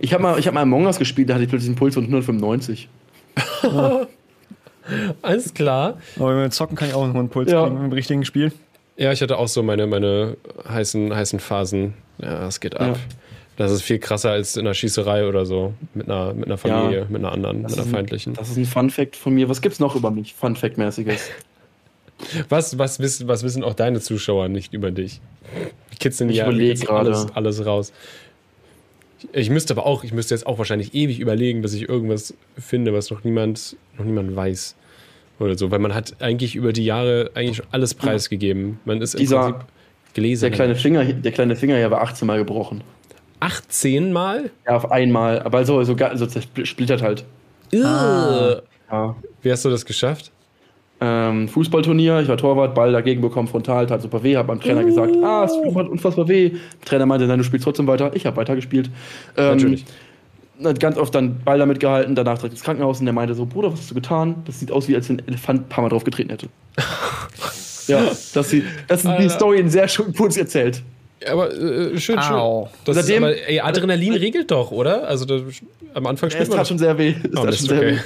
Ich 0.00 0.12
habe 0.12 0.22
mal, 0.22 0.38
ich 0.38 0.46
hab 0.46 0.54
mal 0.54 0.62
Among 0.62 0.86
Us 0.86 0.98
gespielt, 0.98 1.28
da 1.30 1.34
hatte 1.34 1.44
ich 1.44 1.48
plötzlich 1.50 1.68
einen 1.68 1.76
Puls 1.76 1.94
von 1.94 2.04
195. 2.04 2.88
Alles 5.22 5.54
klar. 5.54 5.98
Aber 6.16 6.34
mit 6.34 6.52
Zocken 6.52 6.76
kann 6.76 6.88
ich 6.88 6.94
auch 6.94 7.04
einen 7.04 7.14
hohen 7.14 7.28
Puls 7.30 7.50
Ja. 7.50 7.64
kriegen 7.66 7.84
im 7.84 7.92
richtigen 7.92 8.24
Spiel. 8.24 8.52
Ja, 8.96 9.12
ich 9.12 9.22
hatte 9.22 9.38
auch 9.38 9.48
so 9.48 9.62
meine, 9.62 9.86
meine 9.86 10.36
heißen, 10.68 11.14
heißen 11.14 11.40
Phasen. 11.40 11.94
Ja, 12.18 12.46
es 12.46 12.60
geht 12.60 12.78
ab. 12.78 12.88
Ja. 12.88 12.94
Das 13.56 13.70
ist 13.70 13.82
viel 13.82 13.98
krasser 14.00 14.30
als 14.30 14.56
in 14.56 14.66
einer 14.66 14.74
Schießerei 14.74 15.28
oder 15.28 15.46
so. 15.46 15.74
Mit 15.94 16.08
einer, 16.10 16.34
mit 16.34 16.46
einer 16.46 16.58
Familie, 16.58 17.00
Ja. 17.00 17.06
mit 17.08 17.16
einer 17.22 17.32
anderen, 17.32 17.58
mit 17.62 17.66
einer 17.72 17.80
ist 17.82 17.86
ein- 17.86 17.92
feindlichen. 17.92 18.34
Das 18.34 18.50
ist 18.50 18.56
ein 18.56 18.64
Fun-Fact 18.64 19.14
von 19.16 19.32
mir. 19.34 19.48
Was 19.48 19.60
gibt's 19.62 19.78
noch 19.78 19.94
über 19.94 20.10
mich? 20.10 20.34
Fun-Fact-mäßiges. 20.34 21.30
Was, 22.48 22.78
was, 22.78 23.00
wissen, 23.00 23.26
was 23.26 23.42
wissen 23.42 23.64
auch 23.64 23.74
deine 23.74 24.00
Zuschauer 24.00 24.48
nicht 24.48 24.72
über 24.72 24.92
dich? 24.92 25.20
Die 25.92 25.96
kitzeln 25.98 26.30
Ich 26.30 26.36
ja 26.36 26.46
alles, 26.46 27.26
alles 27.34 27.66
raus. 27.66 27.92
Ich 29.32 29.50
müsste 29.50 29.74
aber 29.74 29.84
auch, 29.84 30.04
ich 30.04 30.12
müsste 30.12 30.32
jetzt 30.34 30.46
auch 30.46 30.58
wahrscheinlich 30.58 30.94
ewig 30.94 31.18
überlegen, 31.18 31.60
bis 31.60 31.74
ich 31.74 31.88
irgendwas 31.88 32.32
finde, 32.56 32.92
was 32.94 33.10
noch 33.10 33.24
niemand, 33.24 33.76
noch 33.98 34.04
niemand 34.04 34.34
weiß. 34.36 34.76
Oder 35.40 35.58
so, 35.58 35.72
weil 35.72 35.80
man 35.80 35.92
hat 35.92 36.14
eigentlich 36.20 36.54
über 36.54 36.72
die 36.72 36.84
Jahre 36.84 37.30
eigentlich 37.34 37.56
schon 37.56 37.66
alles 37.72 37.94
preisgegeben. 37.94 38.78
Man 38.84 39.02
ist 39.02 39.14
im 39.14 39.20
Dieser- 39.20 39.40
Prinzip 39.52 39.68
gelesen. 40.14 40.40
Der 40.42 40.50
kleine 40.52 40.76
Finger, 40.76 41.04
der 41.04 41.32
kleine 41.32 41.56
Finger 41.56 41.76
hier 41.76 41.90
war 41.90 42.02
18 42.02 42.26
Mal 42.26 42.38
gebrochen. 42.38 42.82
18 43.40 44.12
Mal? 44.12 44.50
Ja, 44.66 44.76
auf 44.76 44.90
einmal. 44.90 45.42
Aber 45.42 45.64
so, 45.64 45.82
so, 45.84 45.96
so 46.14 46.26
zersplittert 46.26 47.02
halt. 47.02 47.24
Ah. 47.74 48.60
Ja. 48.90 49.16
Wie 49.42 49.50
hast 49.50 49.64
du 49.64 49.70
das 49.70 49.84
geschafft? 49.84 50.30
Ähm, 51.00 51.48
Fußballturnier, 51.48 52.20
ich 52.20 52.28
war 52.28 52.36
Torwart, 52.36 52.74
Ball 52.74 52.92
dagegen 52.92 53.20
bekommen, 53.20 53.48
frontal, 53.48 53.86
tat 53.86 54.00
super 54.00 54.22
weh, 54.22 54.36
hab 54.36 54.46
beim 54.46 54.60
Trainer 54.60 54.84
gesagt, 54.84 55.14
ah, 55.22 55.44
es 55.44 55.52
tut 55.52 55.88
unfassbar 55.88 56.28
weh. 56.28 56.50
Der 56.50 56.60
Trainer 56.84 57.04
meinte, 57.04 57.26
nein, 57.26 57.38
du 57.38 57.44
spielst 57.44 57.64
trotzdem 57.64 57.86
weiter. 57.86 58.12
Ich 58.14 58.24
habe 58.26 58.36
weitergespielt. 58.36 58.90
Ähm, 59.36 59.56
Natürlich. 59.56 59.84
hat 60.62 60.80
ganz 60.80 60.96
oft 60.96 61.14
dann 61.14 61.40
Ball 61.44 61.58
damit 61.58 61.80
gehalten, 61.80 62.14
danach 62.14 62.36
direkt 62.38 62.54
ins 62.54 62.62
Krankenhaus 62.62 63.00
und 63.00 63.06
der 63.06 63.12
meinte 63.12 63.34
so, 63.34 63.44
Bruder, 63.44 63.72
was 63.72 63.80
hast 63.80 63.90
du 63.90 63.94
getan? 63.94 64.36
Das 64.46 64.60
sieht 64.60 64.70
aus, 64.70 64.88
wie 64.88 64.94
als 64.94 65.08
wenn 65.08 65.18
ein 65.18 65.28
Elefant 65.28 65.62
ein 65.62 65.68
paar 65.68 65.82
Mal 65.82 65.90
drauf 65.90 66.04
getreten 66.04 66.30
hätte. 66.30 66.48
ja, 67.88 68.04
das, 68.32 68.50
sie, 68.50 68.62
das 68.86 69.04
ist 69.04 69.18
die. 69.18 69.28
Story 69.28 69.58
in 69.58 69.68
sehr 69.68 69.88
schön 69.88 70.14
kurz 70.14 70.36
erzählt. 70.36 70.82
Aber 71.30 71.52
äh, 71.52 71.98
schön, 71.98 72.18
Au. 72.18 72.66
schön. 72.66 72.78
Das 72.84 72.96
ist 72.96 73.06
Seitdem- 73.06 73.24
aber, 73.24 73.48
ey, 73.48 73.60
Adrenalin 73.60 74.14
regelt 74.14 74.50
doch, 74.50 74.70
oder? 74.70 75.06
Also 75.08 75.24
da, 75.24 75.40
am 75.94 76.06
Anfang 76.06 76.30
Ja, 76.30 76.38
es 76.38 76.48
man 76.48 76.58
tat 76.58 76.68
schon 76.68 76.78
sehr 76.78 76.96
weh. 76.98 77.14
Es 77.22 77.30
Oh, 77.32 77.36
tat 77.36 77.48
das 77.48 77.56
schon 77.58 77.64
ist 77.64 77.68
sehr 77.68 77.78
okay. 77.78 77.96
weh. 77.96 78.00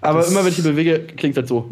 Aber 0.00 0.18
Das- 0.20 0.30
immer 0.30 0.44
wenn 0.44 0.52
ich 0.52 0.58
ihn 0.58 0.64
bewege, 0.64 1.00
klingt 1.16 1.36
das 1.36 1.48
so. 1.48 1.68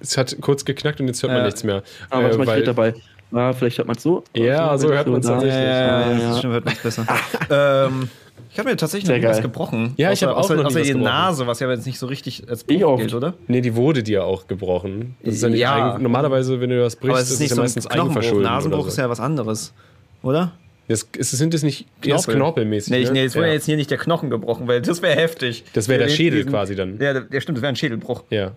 Es 0.00 0.16
hat 0.16 0.36
kurz 0.40 0.64
geknackt 0.64 1.00
und 1.00 1.06
jetzt 1.06 1.22
hört 1.22 1.30
man 1.30 1.38
Ja. 1.40 1.44
nichts 1.46 1.62
mehr. 1.64 1.82
Aber 2.10 2.22
Äh, 2.24 2.36
manchmal 2.36 2.56
steht 2.56 2.66
dabei. 2.66 2.94
Ja, 3.30 3.52
vielleicht 3.52 3.78
hört 3.78 3.86
man 3.88 3.96
es 3.96 4.02
so. 4.02 4.24
Ja, 4.36 4.76
so 4.76 4.90
hört 4.92 5.06
man's 5.06 5.26
da. 5.26 5.32
tatsächlich. 5.34 5.58
Ja, 5.62 5.70
ja, 5.72 6.00
Ja, 6.10 6.18
ja, 6.18 6.28
das 6.28 6.38
stimmt, 6.38 6.52
hört 6.54 6.64
man's 6.66 6.78
besser. 6.82 7.06
ähm, 7.88 8.08
ich 8.50 8.58
habe 8.58 8.68
mir 8.70 8.76
tatsächlich 8.76 9.06
Sehr 9.06 9.18
noch 9.20 9.28
was 9.30 9.40
gebrochen. 9.42 9.94
Ja, 9.96 10.12
ich 10.12 10.20
Außer- 10.22 10.26
hab 10.28 10.34
auch 10.36 10.38
außer, 10.40 10.54
noch 10.56 10.64
außer 10.66 10.80
was 10.80 10.82
die 10.86 10.92
gebrochen. 10.92 11.04
Nase, 11.04 11.46
was 11.46 11.60
ja 11.60 11.70
jetzt 11.70 11.86
nicht 11.86 11.98
so 11.98 12.06
richtig 12.06 12.48
als 12.48 12.64
Ich 12.68 12.80
Bruch 12.80 12.88
auch. 12.88 12.96
gilt, 12.98 13.14
oder? 13.14 13.34
Nee, 13.46 13.60
die 13.62 13.74
wurde 13.74 14.02
dir 14.02 14.24
auch 14.24 14.46
gebrochen. 14.46 15.16
Das 15.22 15.34
ist 15.36 15.42
ja, 15.42 15.48
nicht 15.48 15.60
Ja. 15.60 15.92
eigen- 15.94 16.02
normalerweise, 16.02 16.60
wenn 16.60 16.70
du 16.70 16.78
das 16.80 16.96
brichst, 16.96 17.10
Aber 17.10 17.20
es 17.20 17.30
ist 17.30 17.40
nicht 17.40 17.50
ja 17.50 17.56
so 17.56 17.62
ein 17.62 17.64
meistens 17.64 17.88
Knochenbruch. 17.88 18.40
Nasenbruch 18.42 18.78
oder 18.80 18.88
ist 18.88 18.94
so. 18.96 19.02
ja 19.02 19.08
was 19.10 19.20
anderes, 19.20 19.72
oder? 20.22 20.52
Das, 20.88 21.08
ist, 21.16 21.30
sind 21.30 21.54
das 21.54 21.62
nicht 21.62 21.86
erst 22.04 22.24
Knorpel. 22.24 22.34
knorpelmäßig? 22.34 22.90
Nee, 22.90 22.98
ich, 22.98 23.06
ne? 23.06 23.12
nee 23.14 23.22
jetzt 23.22 23.36
wurde 23.36 23.46
ja. 23.46 23.52
jetzt 23.54 23.64
hier 23.66 23.76
nicht 23.76 23.90
der 23.90 23.98
Knochen 23.98 24.28
gebrochen, 24.28 24.66
weil 24.68 24.82
das 24.82 25.00
wäre 25.00 25.14
heftig. 25.18 25.64
Das 25.72 25.88
wäre 25.88 26.00
der 26.00 26.08
Schädel 26.10 26.40
diesen- 26.40 26.50
quasi 26.50 26.74
dann. 26.74 26.98
Ja, 27.00 27.14
der, 27.20 27.40
stimmt, 27.40 27.56
das 27.58 27.62
wäre 27.62 27.72
ein 27.72 27.76
Schädelbruch. 27.76 28.24
Ja. 28.30 28.50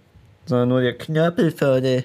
Sondern 0.45 0.67
nur 0.69 0.81
der 0.81 0.93
Knöppel 0.97 1.51
vorne. 1.51 2.03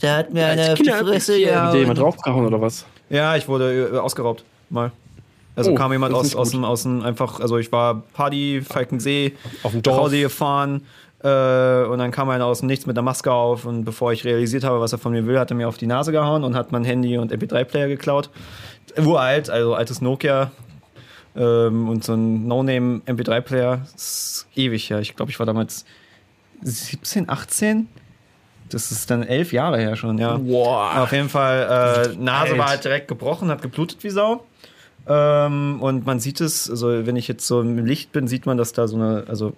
Da 0.00 0.16
hat 0.18 0.32
mir 0.32 0.46
einer 0.46 0.72
auf 0.72 0.78
die. 0.78 0.88
Fresse 0.90 1.32
Hat 1.34 1.38
dir 1.38 1.44
jemand 1.44 1.74
gehauen. 1.74 1.94
draufgehauen 1.96 2.46
oder 2.46 2.60
was? 2.60 2.86
Ja, 3.10 3.36
ich 3.36 3.46
wurde 3.48 3.90
äh, 3.94 3.98
ausgeraubt. 3.98 4.44
Mal. 4.70 4.90
Also 5.58 5.72
Oh, 5.72 5.74
kam 5.74 5.92
jemand 5.92 6.14
aus, 6.14 6.34
aus, 6.36 6.50
dem, 6.52 6.64
aus 6.64 6.84
dem 6.84 7.02
einfach, 7.02 7.40
also 7.40 7.58
ich 7.58 7.70
war 7.72 8.02
Party, 8.14 8.62
Falkensee, 8.66 9.34
Auf 9.62 9.72
dem 9.72 9.78
nach 9.78 9.82
Dorf. 9.82 9.98
Hause 9.98 10.20
gefahren 10.20 10.82
äh, 11.22 11.82
und 11.84 11.98
dann 11.98 12.10
kam 12.12 12.28
einer 12.30 12.46
aus 12.46 12.60
dem 12.60 12.68
Nichts 12.68 12.86
mit 12.86 12.96
einer 12.96 13.02
Maske 13.02 13.32
auf 13.32 13.64
und 13.64 13.84
bevor 13.84 14.12
ich 14.12 14.24
realisiert 14.24 14.64
habe, 14.64 14.80
was 14.80 14.92
er 14.92 14.98
von 14.98 15.12
mir 15.12 15.26
will, 15.26 15.38
hat 15.38 15.50
er 15.50 15.56
mir 15.56 15.68
auf 15.68 15.76
die 15.76 15.86
Nase 15.86 16.12
gehauen 16.12 16.44
und 16.44 16.54
hat 16.54 16.70
mein 16.72 16.84
Handy 16.84 17.18
und 17.18 17.32
MP3-Player 17.32 17.88
geklaut. 17.88 18.30
Uralt, 18.96 19.50
also 19.50 19.74
altes 19.74 20.00
Nokia 20.00 20.50
ähm, 21.36 21.88
und 21.88 22.04
so 22.04 22.14
ein 22.14 22.46
No-Name 22.46 23.00
MP3-Player. 23.06 23.80
Ist 23.96 24.46
ewig 24.54 24.88
her. 24.90 25.00
Ich 25.00 25.14
glaube, 25.16 25.30
ich 25.30 25.38
war 25.38 25.46
damals 25.46 25.84
17, 26.62 27.28
18. 27.28 27.88
Das 28.70 28.92
ist 28.92 29.10
dann 29.10 29.22
elf 29.22 29.52
Jahre 29.52 29.78
her 29.78 29.96
schon, 29.96 30.18
ja. 30.18 30.38
Wow. 30.42 30.96
Auf 30.98 31.12
jeden 31.12 31.28
Fall, 31.28 32.12
äh, 32.14 32.16
Nase 32.22 32.50
Alt. 32.52 32.58
war 32.58 32.68
halt 32.68 32.84
direkt 32.84 33.08
gebrochen, 33.08 33.48
hat 33.50 33.62
geblutet 33.62 34.02
wie 34.04 34.10
Sau. 34.10 34.44
Ähm, 35.08 35.80
und 35.80 36.04
man 36.06 36.20
sieht 36.20 36.40
es, 36.40 36.68
also 36.70 37.06
wenn 37.06 37.16
ich 37.16 37.28
jetzt 37.28 37.46
so 37.46 37.60
im 37.60 37.84
Licht 37.86 38.12
bin, 38.12 38.28
sieht 38.28 38.46
man, 38.46 38.58
dass 38.58 38.72
da 38.72 38.86
so 38.86 38.96
eine, 38.96 39.24
also 39.26 39.54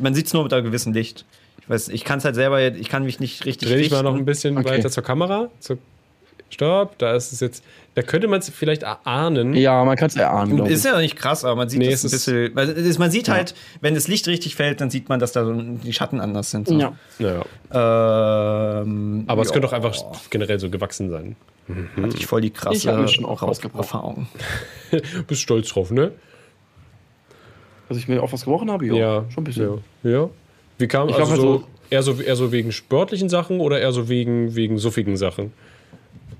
man 0.00 0.14
sieht 0.14 0.26
es 0.26 0.32
nur 0.32 0.42
mit 0.44 0.52
einem 0.52 0.64
gewissen 0.64 0.94
Licht. 0.94 1.24
Ich 1.60 1.68
weiß, 1.68 1.88
ich 1.88 2.04
kann 2.04 2.18
es 2.18 2.24
halt 2.24 2.34
selber, 2.34 2.60
ich 2.62 2.88
kann 2.88 3.04
mich 3.04 3.20
nicht 3.20 3.44
richtig 3.44 3.68
Dreh 3.68 3.78
dich 3.78 3.90
mal 3.90 4.02
noch 4.02 4.14
ein 4.14 4.24
bisschen 4.24 4.56
Okay. 4.58 4.68
weiter 4.70 4.90
zur 4.90 5.02
Kamera. 5.02 5.50
Zur 5.60 5.78
Stopp, 6.50 6.98
da 6.98 7.14
ist 7.14 7.32
es 7.32 7.40
jetzt. 7.40 7.64
Da 7.94 8.02
könnte 8.02 8.26
man 8.26 8.40
es 8.40 8.48
vielleicht 8.50 8.82
erahnen. 8.82 9.54
Ja, 9.54 9.84
man 9.84 9.96
kann 9.96 10.08
es 10.08 10.16
erahnen. 10.16 10.66
Ist 10.66 10.84
ja 10.84 10.98
nicht 10.98 11.14
krass, 11.14 11.44
aber 11.44 11.54
man 11.54 11.68
sieht 11.68 11.78
Nee, 11.78 11.92
es 11.92 12.02
ein 12.02 12.06
es 12.06 12.12
bisschen. 12.12 12.50
Weil 12.56 12.70
es- 12.70 12.98
man 12.98 13.10
sieht 13.12 13.28
halt, 13.28 13.54
wenn 13.80 13.94
das 13.94 14.08
Licht 14.08 14.26
richtig 14.26 14.56
fällt, 14.56 14.80
dann 14.80 14.90
sieht 14.90 15.08
man, 15.08 15.20
dass 15.20 15.30
da 15.30 15.44
so 15.44 15.52
die 15.54 15.92
Schatten 15.92 16.20
anders 16.20 16.50
sind. 16.50 16.66
So. 16.66 16.76
Ja. 16.76 16.92
Naja. 17.20 17.44
Ähm, 18.80 19.24
Aber 19.28 19.42
es 19.42 19.48
ja, 19.48 19.52
könnte 19.52 19.68
auch 19.68 19.72
einfach 19.72 19.94
generell 20.30 20.58
so 20.58 20.70
gewachsen 20.70 21.08
sein. 21.10 21.36
hatte 22.02 22.16
ich 22.16 22.26
voll 22.26 22.40
die 22.40 22.50
krasse 22.50 22.76
Ich 22.76 22.84
mir 22.86 23.06
schon 23.08 23.24
auch. 23.24 23.42
Erfahrung. 23.42 24.26
Bist 25.28 25.40
stolz 25.42 25.68
drauf, 25.68 25.90
ne? 25.90 26.10
Dass 27.88 27.98
ich 27.98 28.08
mir 28.08 28.22
auch 28.22 28.32
was 28.32 28.44
gebrochen 28.44 28.70
habe? 28.70 28.86
Ja. 28.86 29.24
Schon 29.30 29.42
ein 29.42 29.44
bisschen. 29.44 29.78
Ja. 30.02 30.10
ja. 30.10 30.30
Wie 30.78 30.88
kam 30.88 31.08
Ich 31.08 31.14
also 31.14 31.26
glaub, 31.34 31.38
so, 31.40 31.52
also- 31.52 31.64
eher 31.90 32.02
so 32.02 32.20
eher 32.20 32.36
so 32.36 32.50
wegen 32.50 32.72
sportlichen 32.72 33.28
Sachen 33.28 33.60
oder 33.60 33.78
eher 33.80 33.92
so 33.92 34.08
wegen 34.08 34.56
wegen 34.56 34.78
suffigen 34.78 35.16
Sachen? 35.16 35.52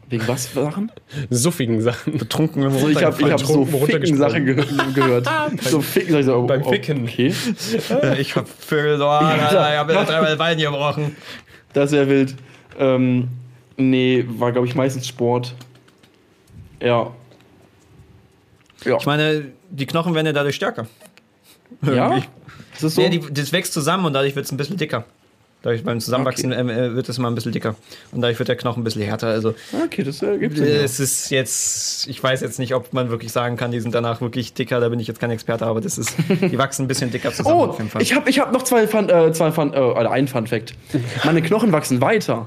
Wegen 0.09 0.29
was 0.29 0.47
für 0.47 0.63
Sachen? 0.63 0.93
Suffigen 1.31 1.81
Sachen. 1.81 2.19
Betrunken 2.19 2.63
im 2.63 2.73
Also 2.73 2.89
ich 2.89 3.03
habe 3.03 3.23
ich 3.23 3.31
hab 3.31 3.41
so 3.41 3.65
ficken 3.65 4.17
Sachen 4.17 4.45
ge 4.45 4.65
gehört. 4.95 5.29
so 5.63 5.81
ficken, 5.81 6.13
sag 6.13 6.21
ich 6.21 6.27
so, 6.27 6.37
oh, 6.37 6.47
beim 6.47 6.63
oh, 6.63 6.71
Ficken. 6.71 7.05
Okay, 7.05 7.35
Ich 8.19 8.37
hab 8.37 8.49
Vögel 8.49 8.99
so, 8.99 9.07
ah, 9.09 9.37
da, 9.51 9.73
ich 9.73 9.79
hab 9.79 9.87
mir 9.87 9.95
dreimal 9.95 10.37
Bein 10.37 10.59
gebrochen. 10.59 11.17
das 11.73 11.93
wäre 11.93 12.09
wild. 12.09 12.35
Ähm, 12.79 13.29
nee, 13.77 14.25
war 14.29 14.53
glaube 14.53 14.67
ich 14.67 14.75
meistens 14.75 15.07
Sport. 15.07 15.55
Ja. 16.81 17.13
Ja. 18.85 18.97
Ich 18.99 19.07
meine, 19.07 19.53
die 19.71 19.87
Knochen 19.87 20.15
werden 20.15 20.27
ja 20.27 20.33
dadurch 20.33 20.57
stärker. 20.57 20.87
ja? 21.83 22.21
Das 22.75 22.83
ist 22.83 22.95
so. 22.97 23.03
Ja, 23.03 23.09
die, 23.09 23.21
das 23.21 23.53
wächst 23.53 23.73
zusammen 23.73 24.05
und 24.05 24.13
dadurch 24.13 24.37
wird 24.37 24.45
es 24.45 24.53
ein 24.53 24.57
bisschen 24.57 24.77
dicker. 24.77 25.05
Dadurch 25.65 25.83
beim 25.83 25.99
Zusammenwachsen 25.99 26.53
ähm, 26.53 26.69
äh, 26.69 26.95
wird 26.95 27.09
es 27.09 27.17
immer 27.17 27.31
ein 27.31 27.35
bisschen 27.35 27.53
dicker. 27.53 27.75
Und 28.13 28.21
dadurch 28.21 28.39
wird 28.39 28.51
der 28.51 28.57
Knochen 28.57 28.83
ein 28.83 28.85
bisschen 28.85 29.01
härter. 29.01 29.29
Also 29.29 29.55
okay, 29.83 30.03
das 30.03 30.23
äh, 30.23 30.37
gibt's 30.37 30.61
ja. 30.61 30.67
es 30.67 31.01
ist 31.01 31.31
jetzt, 31.31 32.07
ich 32.07 32.23
weiß 32.23 32.43
jetzt 32.43 32.59
nicht, 32.59 32.75
ob 32.75 32.93
man 32.93 33.09
wirklich 33.09 33.33
sagen 33.33 33.57
kann, 33.57 33.71
die 33.71 33.81
sind 33.81 33.95
danach 33.95 34.21
wirklich 34.21 34.53
dicker, 34.53 34.79
da 34.79 34.91
bin 34.91 35.01
ich 35.01 35.07
jetzt 35.07 35.21
kein 35.21 35.31
Experte, 35.31 35.65
aber 35.65 35.81
das 35.81 35.97
ist, 35.97 36.17
die 36.29 36.59
wachsen 36.59 36.85
ein 36.85 36.89
bisschen 36.89 37.11
dicker 37.11 37.33
zusammen 37.33 37.57
Oh, 37.57 37.65
auf 37.65 37.79
jeden 37.79 37.89
Fall. 37.89 38.03
ich 38.03 38.15
habe 38.15 38.29
ich 38.29 38.39
hab 38.39 38.53
noch 38.53 38.63
zwei 38.63 38.87
Fun, 38.87 39.09
äh, 39.09 39.33
zwei 39.33 39.53
Fun, 39.53 39.73
äh, 39.73 39.79
oder 39.79 40.11
einen 40.11 40.29
Fun 40.29 40.47
Fact. 40.47 40.75
Meine 41.25 41.41
Knochen 41.41 41.73
wachsen 41.73 42.03
weiter. 42.03 42.47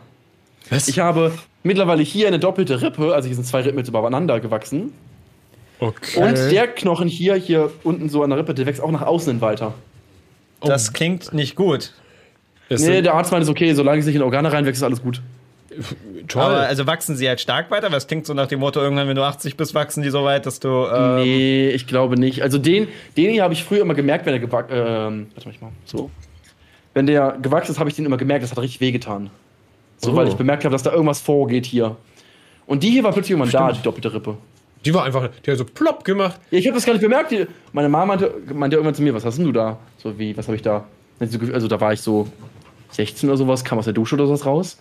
Was? 0.69 0.87
Ich 0.87 0.99
habe 0.99 1.31
mittlerweile 1.63 2.03
hier 2.03 2.27
eine 2.27 2.37
doppelte 2.37 2.83
Rippe, 2.83 3.15
also 3.15 3.25
hier 3.25 3.35
sind 3.35 3.47
zwei 3.47 3.61
Rippen 3.61 3.79
jetzt 3.79 3.87
übereinander 3.87 4.39
gewachsen. 4.39 4.93
Okay. 5.79 6.19
Und 6.21 6.35
der 6.51 6.67
Knochen 6.67 7.07
hier, 7.07 7.33
hier 7.33 7.71
unten 7.83 8.09
so 8.09 8.21
an 8.21 8.29
der 8.29 8.37
Rippe, 8.37 8.53
der 8.53 8.67
wächst 8.67 8.79
auch 8.79 8.91
nach 8.91 9.01
außen 9.01 9.33
hin 9.33 9.41
weiter. 9.41 9.73
das 10.61 10.93
klingt 10.93 11.33
nicht 11.33 11.55
gut. 11.55 11.93
Es 12.69 12.81
Nee, 12.85 13.01
der 13.01 13.13
Arzt 13.13 13.31
meinte, 13.31 13.43
ist 13.45 13.49
okay, 13.49 13.73
solange 13.73 13.99
es 13.99 14.05
nicht 14.05 14.15
in 14.15 14.21
Organe 14.21 14.51
reinwächst, 14.51 14.79
ist 14.81 14.83
alles 14.83 15.01
gut. 15.01 15.21
toll. 16.27 16.41
Aber 16.41 16.57
also 16.61 16.87
wachsen 16.87 17.15
sie 17.15 17.27
halt 17.27 17.39
stark 17.39 17.69
weiter, 17.71 17.89
weil 17.91 17.97
es 17.97 18.07
klingt 18.07 18.25
so 18.25 18.33
nach 18.33 18.47
dem 18.47 18.59
Motto, 18.59 18.79
irgendwann, 18.81 19.07
wenn 19.07 19.15
du 19.15 19.23
80 19.23 19.55
bist, 19.57 19.73
wachsen 19.75 20.03
die 20.03 20.09
so 20.09 20.23
weit, 20.23 20.45
dass 20.45 20.59
du. 20.59 20.67
Ähm, 20.69 21.15
Nee, 21.23 21.69
ich 21.69 21.87
glaube 21.87 22.19
nicht. 22.19 22.41
Also 22.41 22.57
den, 22.57 22.87
den 23.15 23.31
hier 23.31 23.43
habe 23.43 23.53
ich 23.53 23.63
früher 23.63 23.81
immer 23.81 23.93
gemerkt, 23.93 24.25
wenn 24.25 24.33
er 24.33 24.39
gewachsen 24.39 24.71
ähm, 24.75 25.27
warte 25.33 25.47
mal, 25.47 25.53
ich 25.55 25.61
mal 25.61 25.71
so. 25.85 26.09
Wenn 26.93 27.05
der 27.05 27.37
gewachsen 27.41 27.71
ist, 27.71 27.79
habe 27.79 27.89
ich 27.89 27.95
den 27.95 28.05
immer 28.05 28.17
gemerkt, 28.17 28.43
das 28.43 28.51
hat 28.51 28.59
richtig 28.59 28.81
wehgetan. 28.81 29.29
So, 29.97 30.11
Oh. 30.11 30.15
weil 30.15 30.27
ich 30.27 30.33
bemerkt 30.35 30.63
habe, 30.65 30.73
dass 30.73 30.83
da 30.83 30.91
irgendwas 30.91 31.21
vorgeht 31.21 31.65
hier. 31.65 31.95
Und 32.65 32.83
die 32.83 32.89
hier 32.89 33.03
war 33.03 33.11
plötzlich 33.13 33.31
irgendwann 33.31 33.51
da, 33.51 33.71
die 33.71 33.81
doppelte 33.81 34.13
Rippe. 34.13 34.35
die 34.83 34.93
war 34.93 35.03
einfach, 35.05 35.29
die 35.45 35.51
hat 35.51 35.57
so 35.57 35.65
plopp 35.65 36.03
gemacht. 36.03 36.39
Ja, 36.51 36.57
ich 36.59 36.65
habe 36.67 36.75
das 36.75 36.85
gar 36.85 36.93
nicht 36.93 37.01
bemerkt. 37.01 37.31
Die, 37.31 37.45
meine 37.71 37.87
Mama 37.87 38.07
meinte, 38.07 38.33
meinte 38.53 38.75
irgendwann 38.75 38.95
zu 38.95 39.01
mir, 39.03 39.13
was 39.13 39.23
hast 39.25 39.37
denn 39.37 39.45
du 39.45 39.51
da? 39.51 39.77
So 39.97 40.17
wie, 40.19 40.35
was 40.35 40.47
habe 40.47 40.55
ich 40.55 40.61
da? 40.63 40.85
Also 41.53 41.67
da 41.67 41.79
war 41.79 41.93
ich 41.93 42.01
so 42.01 42.27
16 42.91 43.29
oder 43.29 43.37
sowas, 43.37 43.63
kam 43.63 43.77
aus 43.79 43.85
der 43.85 43.93
Dusche 43.93 44.15
oder 44.15 44.27
sowas 44.27 44.45
raus. 44.45 44.77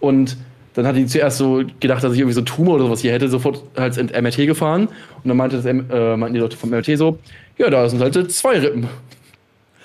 Und 0.00 0.36
dann 0.74 0.86
hat 0.86 0.96
die 0.96 1.06
zuerst 1.06 1.38
so 1.38 1.62
gedacht, 1.80 2.02
dass 2.04 2.12
ich 2.12 2.20
irgendwie 2.20 2.34
so 2.34 2.40
einen 2.40 2.46
Tumor 2.46 2.76
oder 2.76 2.84
sowas 2.84 3.00
hier 3.00 3.12
hätte, 3.12 3.28
sofort 3.28 3.62
halt 3.76 3.96
ins 3.96 4.12
MRT 4.12 4.46
gefahren. 4.46 4.86
Und 5.22 5.28
dann 5.28 5.36
meinte 5.36 5.56
das, 5.56 5.66
äh, 5.66 5.74
meinten 6.16 6.34
die 6.34 6.40
Leute 6.40 6.56
vom 6.56 6.70
MRT 6.70 6.96
so, 6.96 7.18
ja, 7.58 7.68
da 7.70 7.88
sind 7.88 8.00
halt 8.00 8.32
zwei 8.32 8.58
Rippen. 8.58 8.88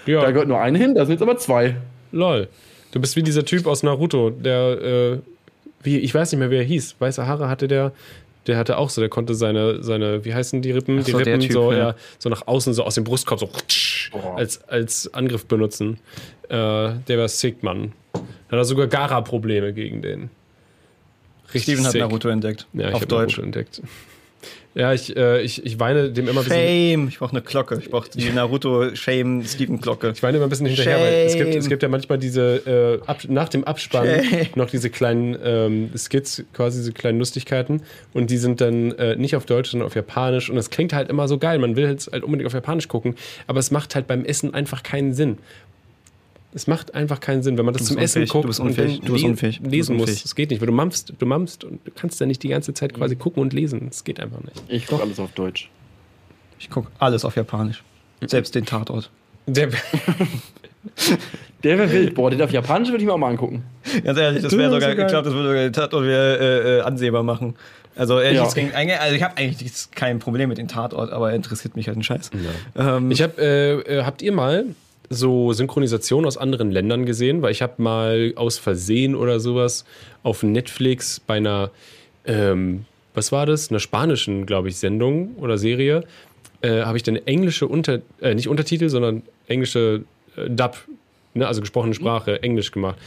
Ja, 0.05 0.21
Da 0.21 0.31
gehört 0.31 0.47
nur 0.47 0.59
eine 0.61 0.77
hin, 0.77 0.93
da 0.95 1.05
sind 1.05 1.13
jetzt 1.13 1.23
aber 1.23 1.37
zwei. 1.37 1.75
lol. 2.11 2.47
Du 2.91 3.01
bist 3.01 3.15
wie 3.17 3.23
dieser 3.23 3.43
Typ 3.43 3.67
aus 3.67 3.83
Naruto, 3.83 4.29
der, 4.29 4.81
äh, 4.81 5.17
wie, 5.83 5.97
ich 5.97 6.13
weiß 6.15 6.31
nicht 6.31 6.39
mehr, 6.39 6.49
wie 6.49 6.55
er 6.57 6.63
hieß. 6.63 6.95
Weiße 6.99 7.27
Haare 7.27 7.49
hatte 7.49 7.67
der. 7.67 7.91
Der 8.47 8.57
hatte 8.57 8.77
auch 8.77 8.89
so, 8.89 9.01
der 9.01 9.09
konnte 9.09 9.33
seine, 9.33 9.83
seine, 9.83 10.23
wie 10.23 10.33
heißen 10.33 10.61
die 10.61 10.71
Rippen? 10.71 11.03
Die 11.03 11.11
so, 11.11 11.17
der 11.17 11.27
Rippen 11.27 11.41
Typ, 11.41 11.53
so, 11.53 11.73
ja. 11.73 11.95
so 12.19 12.29
nach 12.29 12.45
außen, 12.47 12.73
so 12.73 12.83
aus 12.83 12.95
dem 12.95 13.03
Brustkorb, 13.03 13.39
so 13.39 13.49
Boah. 14.11 14.37
als, 14.37 14.63
als 14.67 15.13
Angriff 15.13 15.45
benutzen. 15.45 15.99
Äh, 16.49 16.93
der 17.07 17.17
war 17.17 17.27
sick, 17.27 17.63
Mann. 17.63 17.93
Hat 18.13 18.23
er 18.49 18.65
sogar 18.65 18.87
Gara-Probleme 18.87 19.73
gegen 19.73 20.01
den. 20.01 20.29
Richtig 21.53 21.63
Steven 21.63 21.85
hat 21.85 21.91
sick. 21.91 22.01
Naruto 22.01 22.29
entdeckt. 22.29 22.67
Ja, 22.73 22.89
ich 22.89 22.95
auf 22.95 23.05
Deutsch. 23.05 23.37
Naruto 23.37 23.45
entdeckt. 23.45 23.81
Ja, 24.75 24.93
ich, 24.93 25.15
äh, 25.15 25.41
ich, 25.41 25.65
ich 25.65 25.79
weine 25.79 26.11
dem 26.11 26.27
immer 26.27 26.41
ein 26.41 26.43
bisschen. 26.43 26.97
Shame. 26.97 27.07
Ich 27.07 27.19
brauche 27.19 27.31
eine 27.31 27.41
Glocke. 27.41 27.77
Ich 27.79 27.89
brauche 27.89 28.09
die 28.09 28.29
Naruto 28.29 28.93
Shame 28.93 29.45
Steven 29.45 29.79
Glocke. 29.79 30.11
Ich 30.13 30.21
weine 30.21 30.35
immer 30.35 30.47
ein 30.47 30.49
bisschen 30.49 30.65
hinterher, 30.65 30.99
weil 30.99 31.13
es 31.25 31.35
gibt, 31.35 31.47
Shame. 31.47 31.59
es 31.59 31.69
gibt 31.69 31.81
ja 31.81 31.87
manchmal 31.87 32.17
diese, 32.17 33.01
äh, 33.05 33.09
ab, 33.09 33.21
nach 33.29 33.47
dem 33.47 33.63
Abspann 33.63 34.05
Shame. 34.05 34.47
noch 34.55 34.69
diese 34.69 34.89
kleinen 34.89 35.37
ähm, 35.41 35.89
Skits, 35.95 36.43
quasi 36.51 36.79
diese 36.79 36.91
kleinen 36.91 37.19
Lustigkeiten. 37.19 37.83
Und 38.13 38.29
die 38.29 38.37
sind 38.37 38.59
dann 38.59 38.91
äh, 38.93 39.15
nicht 39.15 39.37
auf 39.37 39.45
Deutsch, 39.45 39.71
sondern 39.71 39.87
auf 39.87 39.95
Japanisch. 39.95 40.49
Und 40.49 40.57
es 40.57 40.69
klingt 40.69 40.91
halt 40.91 41.09
immer 41.09 41.29
so 41.29 41.37
geil. 41.37 41.57
Man 41.57 41.77
will 41.77 41.87
halt, 41.87 42.09
halt 42.11 42.25
unbedingt 42.25 42.47
auf 42.47 42.53
Japanisch 42.53 42.89
gucken. 42.89 43.15
Aber 43.47 43.59
es 43.59 43.71
macht 43.71 43.95
halt 43.95 44.07
beim 44.07 44.25
Essen 44.25 44.53
einfach 44.53 44.83
keinen 44.83 45.13
Sinn. 45.13 45.37
Es 46.55 46.67
macht 46.67 46.95
einfach 46.95 47.19
keinen 47.19 47.43
Sinn, 47.43 47.57
wenn 47.57 47.65
man 47.65 47.73
das 47.73 47.83
zum 47.85 47.97
bist 47.97 48.15
Essen 48.15 48.21
unfähig, 48.23 48.31
guckt 48.31 48.43
du 48.45 48.47
bist 48.47 48.59
und 48.61 48.67
unfähig, 48.69 49.01
du 49.01 49.11
bist 49.13 49.25
unfähig, 49.25 49.59
du 49.61 49.69
lesen 49.69 49.95
unfähig. 49.99 50.09
musst. 50.13 50.25
Das 50.25 50.35
geht 50.35 50.49
nicht, 50.51 50.61
weil 50.61 50.67
du 50.67 50.73
mampfst, 50.73 51.05
du 51.19 51.25
mampfst 51.25 51.63
und 51.65 51.85
du 51.85 51.91
kannst 51.93 52.19
ja 52.21 52.25
nicht 52.25 52.41
die 52.43 52.47
ganze 52.47 52.73
Zeit 52.73 52.93
quasi 52.93 53.15
gucken 53.17 53.41
und 53.43 53.51
lesen. 53.53 53.87
Das 53.89 54.03
geht 54.05 54.19
einfach 54.21 54.39
nicht. 54.41 54.63
Ich 54.69 54.87
gucke 54.87 55.03
alles 55.03 55.19
auf 55.19 55.31
Deutsch. 55.33 55.69
Ich 56.57 56.69
gucke 56.69 56.89
alles 56.97 57.25
auf 57.25 57.35
Japanisch. 57.35 57.83
Selbst 58.25 58.55
den 58.55 58.65
Tatort. 58.65 59.11
Der, 59.45 59.67
Der 61.63 61.77
wäre 61.77 61.91
wild. 61.91 62.13
Boah, 62.15 62.29
den 62.29 62.41
auf 62.41 62.51
Japanisch 62.51 62.89
würde 62.89 62.99
ich 63.01 63.05
mir 63.07 63.13
auch 63.13 63.17
mal 63.17 63.29
angucken. 63.29 63.63
Ganz 64.03 64.19
ehrlich, 64.19 64.43
das 64.43 64.51
Du, 64.51 64.57
wäre 64.57 64.71
sogar, 64.71 64.89
ich 64.91 64.95
glaube, 65.07 65.23
das 65.25 65.33
würde 65.33 65.47
sogar 65.49 65.63
den 65.63 65.73
Tatort 65.73 66.03
wieder 66.03 66.39
äh, 66.39 66.77
äh, 66.77 66.81
ansehbar 66.81 67.23
machen. 67.23 67.55
Also, 67.95 68.19
äh, 68.19 68.33
Ja. 68.35 68.43
eigentlich- 68.47 68.99
also 68.99 69.15
ich 69.15 69.23
habe 69.23 69.37
eigentlich 69.37 69.71
kein 69.91 70.19
Problem 70.19 70.49
mit 70.49 70.57
dem 70.57 70.67
Tatort, 70.67 71.11
aber 71.11 71.29
er 71.31 71.35
interessiert 71.35 71.75
mich 71.75 71.87
halt 71.87 71.97
ein 71.97 72.03
Scheiß. 72.03 72.29
Ähm, 72.75 73.09
Ich 73.09 73.21
habe, 73.21 73.41
äh, 73.41 73.99
äh, 73.99 74.03
habt 74.03 74.21
ihr 74.21 74.31
mal 74.31 74.65
so 75.09 75.53
Synchronisation 75.53 76.25
aus 76.25 76.37
anderen 76.37 76.71
Ländern 76.71 77.05
gesehen? 77.05 77.41
Weil 77.41 77.51
ich 77.51 77.61
habe 77.61 77.81
mal 77.81 78.33
aus 78.35 78.57
Versehen 78.57 79.15
oder 79.15 79.39
sowas 79.39 79.85
auf 80.23 80.43
Netflix 80.43 81.19
bei 81.19 81.35
einer, 81.35 81.71
ähm, 82.25 82.85
was 83.13 83.31
war 83.31 83.45
das? 83.45 83.69
Einer 83.69 83.79
spanischen, 83.79 84.45
glaube 84.45 84.69
ich, 84.69 84.77
Sendung 84.77 85.35
oder 85.37 85.57
Serie, 85.57 86.03
äh, 86.61 86.81
habe 86.81 86.97
ich 86.97 87.03
dann 87.03 87.15
englische 87.15 87.67
Unter, 87.67 88.01
äh, 88.21 88.33
nicht 88.33 88.47
Untertitel, 88.47 88.89
sondern 88.89 89.23
englische 89.47 90.03
äh, 90.35 90.49
Dub, 90.49 90.77
ne, 91.33 91.47
also 91.47 91.61
gesprochene 91.61 91.93
Sprache, 91.93 92.41
Englisch 92.43 92.71
gemacht. 92.71 92.97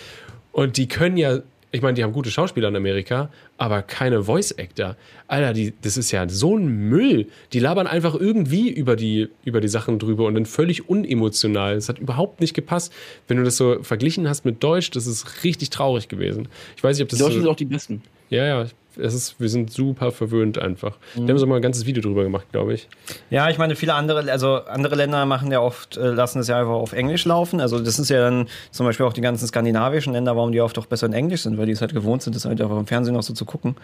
Und 0.53 0.77
die 0.77 0.89
können 0.89 1.17
ja, 1.17 1.41
ich 1.71 1.83
meine, 1.83 1.95
die 1.95 2.03
haben 2.03 2.13
gute 2.13 2.31
Schauspieler 2.31 2.69
in 2.69 2.77
Amerika, 2.77 3.31
aber 3.59 3.83
keine 3.83 4.23
Voice 4.23 4.53
Actor. 4.57 4.97
Alter, 5.27 5.53
die, 5.53 5.75
das 5.83 5.99
ist 5.99 6.11
ja 6.11 6.27
so 6.29 6.57
ein 6.57 6.89
Müll. 6.89 7.27
Die 7.53 7.59
labern 7.59 7.87
einfach 7.87 8.15
irgendwie 8.15 8.71
über 8.71 8.97
die, 8.97 9.29
über 9.45 9.61
die 9.61 9.69
Sachen 9.69 9.99
drüber 9.99 10.25
und 10.25 10.35
dann 10.35 10.47
völlig 10.47 10.89
unemotional. 10.89 11.75
Das 11.75 11.91
hat 11.91 11.99
überhaupt 11.99 12.41
nicht 12.41 12.55
gepasst. 12.55 12.93
Wenn 13.27 13.37
du 13.37 13.45
das 13.45 13.59
so 13.59 13.83
verglichen 13.83 14.29
hast 14.29 14.47
mit 14.47 14.63
Deutsch, 14.63 14.91
das 14.91 15.07
ist 15.07 15.45
richtig 15.45 15.69
traurig 15.69 16.09
gewesen. 16.09 16.49
Ich 16.77 16.83
weiß 16.83 16.97
nicht, 16.97 17.03
ob 17.03 17.11
das 17.11 17.19
Die 17.19 17.23
Deutschen 17.23 17.41
sind 17.41 17.45
so, 17.45 17.51
auch 17.51 17.57
die 17.57 17.67
besten. 17.67 18.03
Ja, 18.31 18.47
ja, 18.47 18.67
es 19.01 19.15
ist, 19.15 19.41
wir 19.41 19.49
sind 19.49 19.71
super 19.71 20.11
verwöhnt 20.11 20.59
einfach. 20.59 20.97
Da 21.15 21.29
haben 21.29 21.39
sie 21.39 21.47
mal 21.47 21.57
ein 21.57 21.63
ganzes 21.63 21.87
Video 21.87 22.03
drüber 22.03 22.25
gemacht, 22.25 22.47
glaube 22.51 22.75
ich. 22.75 22.89
Ja, 23.31 23.49
ich 23.49 23.59
meine, 23.59 23.77
viele 23.77 23.95
andere, 23.95 24.31
also 24.31 24.57
andere 24.65 24.97
Länder 24.97 25.25
machen 25.27 25.53
ja 25.53 25.61
oft, 25.61 25.97
äh, 25.97 26.09
lassen 26.09 26.41
es 26.41 26.49
ja 26.49 26.59
einfach 26.59 26.73
auf 26.73 26.93
Englisch 26.93 27.25
laufen. 27.25 27.61
Also 27.61 27.79
das 27.79 27.99
ist 27.99 28.11
ja 28.11 28.21
dann 28.21 28.49
zum 28.71 28.87
Beispiel 28.87 29.07
auch 29.07 29.13
die 29.13 29.21
ganzen 29.21 29.47
skandinavischen 29.47 30.13
Länder, 30.13 30.37
warum 30.37 30.53
die 30.53 30.61
oft 30.61 30.79
auch 30.79 30.87
besser 30.87 31.07
in 31.07 31.13
Englisch 31.13 31.43
sind, 31.43 31.59
weil 31.59 31.67
die 31.67 31.73
es 31.73 31.81
halt 31.81 31.95
gewohnt 31.95 32.23
sind, 32.23 32.35
das 32.35 32.45
halt 32.45 32.61
einfach 32.61 32.79
im 32.79 32.87
Fernsehen 32.87 33.17
auch 33.17 33.23
so 33.23 33.35
zu 33.35 33.45
gucken. 33.45 33.77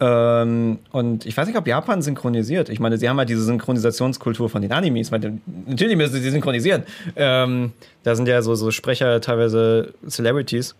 Ähm, 0.00 0.78
und 0.92 1.26
ich 1.26 1.36
weiß 1.36 1.46
nicht, 1.46 1.58
ob 1.58 1.66
Japan 1.66 2.00
synchronisiert. 2.00 2.70
Ich 2.70 2.80
meine, 2.80 2.96
sie 2.96 3.08
haben 3.08 3.18
halt 3.18 3.28
diese 3.28 3.44
Synchronisationskultur 3.44 4.48
von 4.48 4.62
den 4.62 4.72
Animes, 4.72 5.12
weil 5.12 5.38
natürlich 5.66 5.96
müssen 5.96 6.20
sie 6.20 6.30
synchronisieren. 6.30 6.84
Ähm, 7.16 7.72
da 8.02 8.14
sind 8.14 8.26
ja 8.26 8.40
so, 8.40 8.54
so 8.54 8.70
Sprecher 8.70 9.20
teilweise 9.20 9.92
Celebrities. 10.08 10.74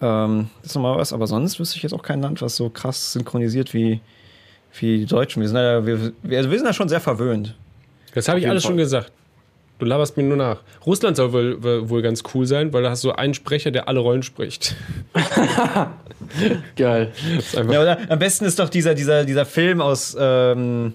Ähm, 0.00 0.48
das 0.62 0.70
ist 0.70 0.74
nochmal 0.76 0.96
was, 0.98 1.12
aber 1.12 1.26
sonst 1.26 1.58
wüsste 1.58 1.76
ich 1.76 1.82
jetzt 1.82 1.92
auch 1.92 2.02
kein 2.02 2.20
Land, 2.20 2.40
was 2.42 2.56
so 2.56 2.70
krass 2.70 3.12
synchronisiert 3.12 3.74
wie, 3.74 4.00
wie 4.78 4.98
die 4.98 5.06
Deutschen. 5.06 5.40
Wir 5.40 5.48
sind 5.48 5.56
ja, 5.56 5.84
wir, 5.84 6.12
wir, 6.22 6.38
also 6.38 6.50
wir 6.50 6.58
sind 6.58 6.66
ja 6.66 6.72
schon 6.72 6.88
sehr 6.88 7.00
verwöhnt. 7.00 7.54
Das 8.14 8.28
habe 8.28 8.38
ich 8.40 8.48
alles 8.48 8.62
Fall. 8.62 8.70
schon 8.70 8.76
gesagt. 8.78 9.12
Du 9.78 9.84
laberst 9.86 10.16
mir 10.16 10.24
nur 10.24 10.36
nach. 10.36 10.58
Russland 10.86 11.16
soll 11.16 11.32
wohl, 11.32 11.88
wohl- 11.88 12.02
ganz 12.02 12.22
cool 12.34 12.46
sein, 12.46 12.72
weil 12.72 12.82
da 12.82 12.90
hast 12.90 13.04
du 13.04 13.12
einen 13.12 13.32
Sprecher, 13.34 13.70
der 13.70 13.86
alle 13.86 14.00
Rollen 14.00 14.24
spricht. 14.24 14.74
Geil. 16.76 17.12
Ja, 17.54 17.62
oder 17.62 17.98
am 18.08 18.18
besten 18.18 18.44
ist 18.44 18.58
doch 18.58 18.68
dieser, 18.68 18.94
dieser, 18.94 19.24
dieser 19.24 19.46
Film 19.46 19.80
aus 19.80 20.16
ähm, 20.18 20.94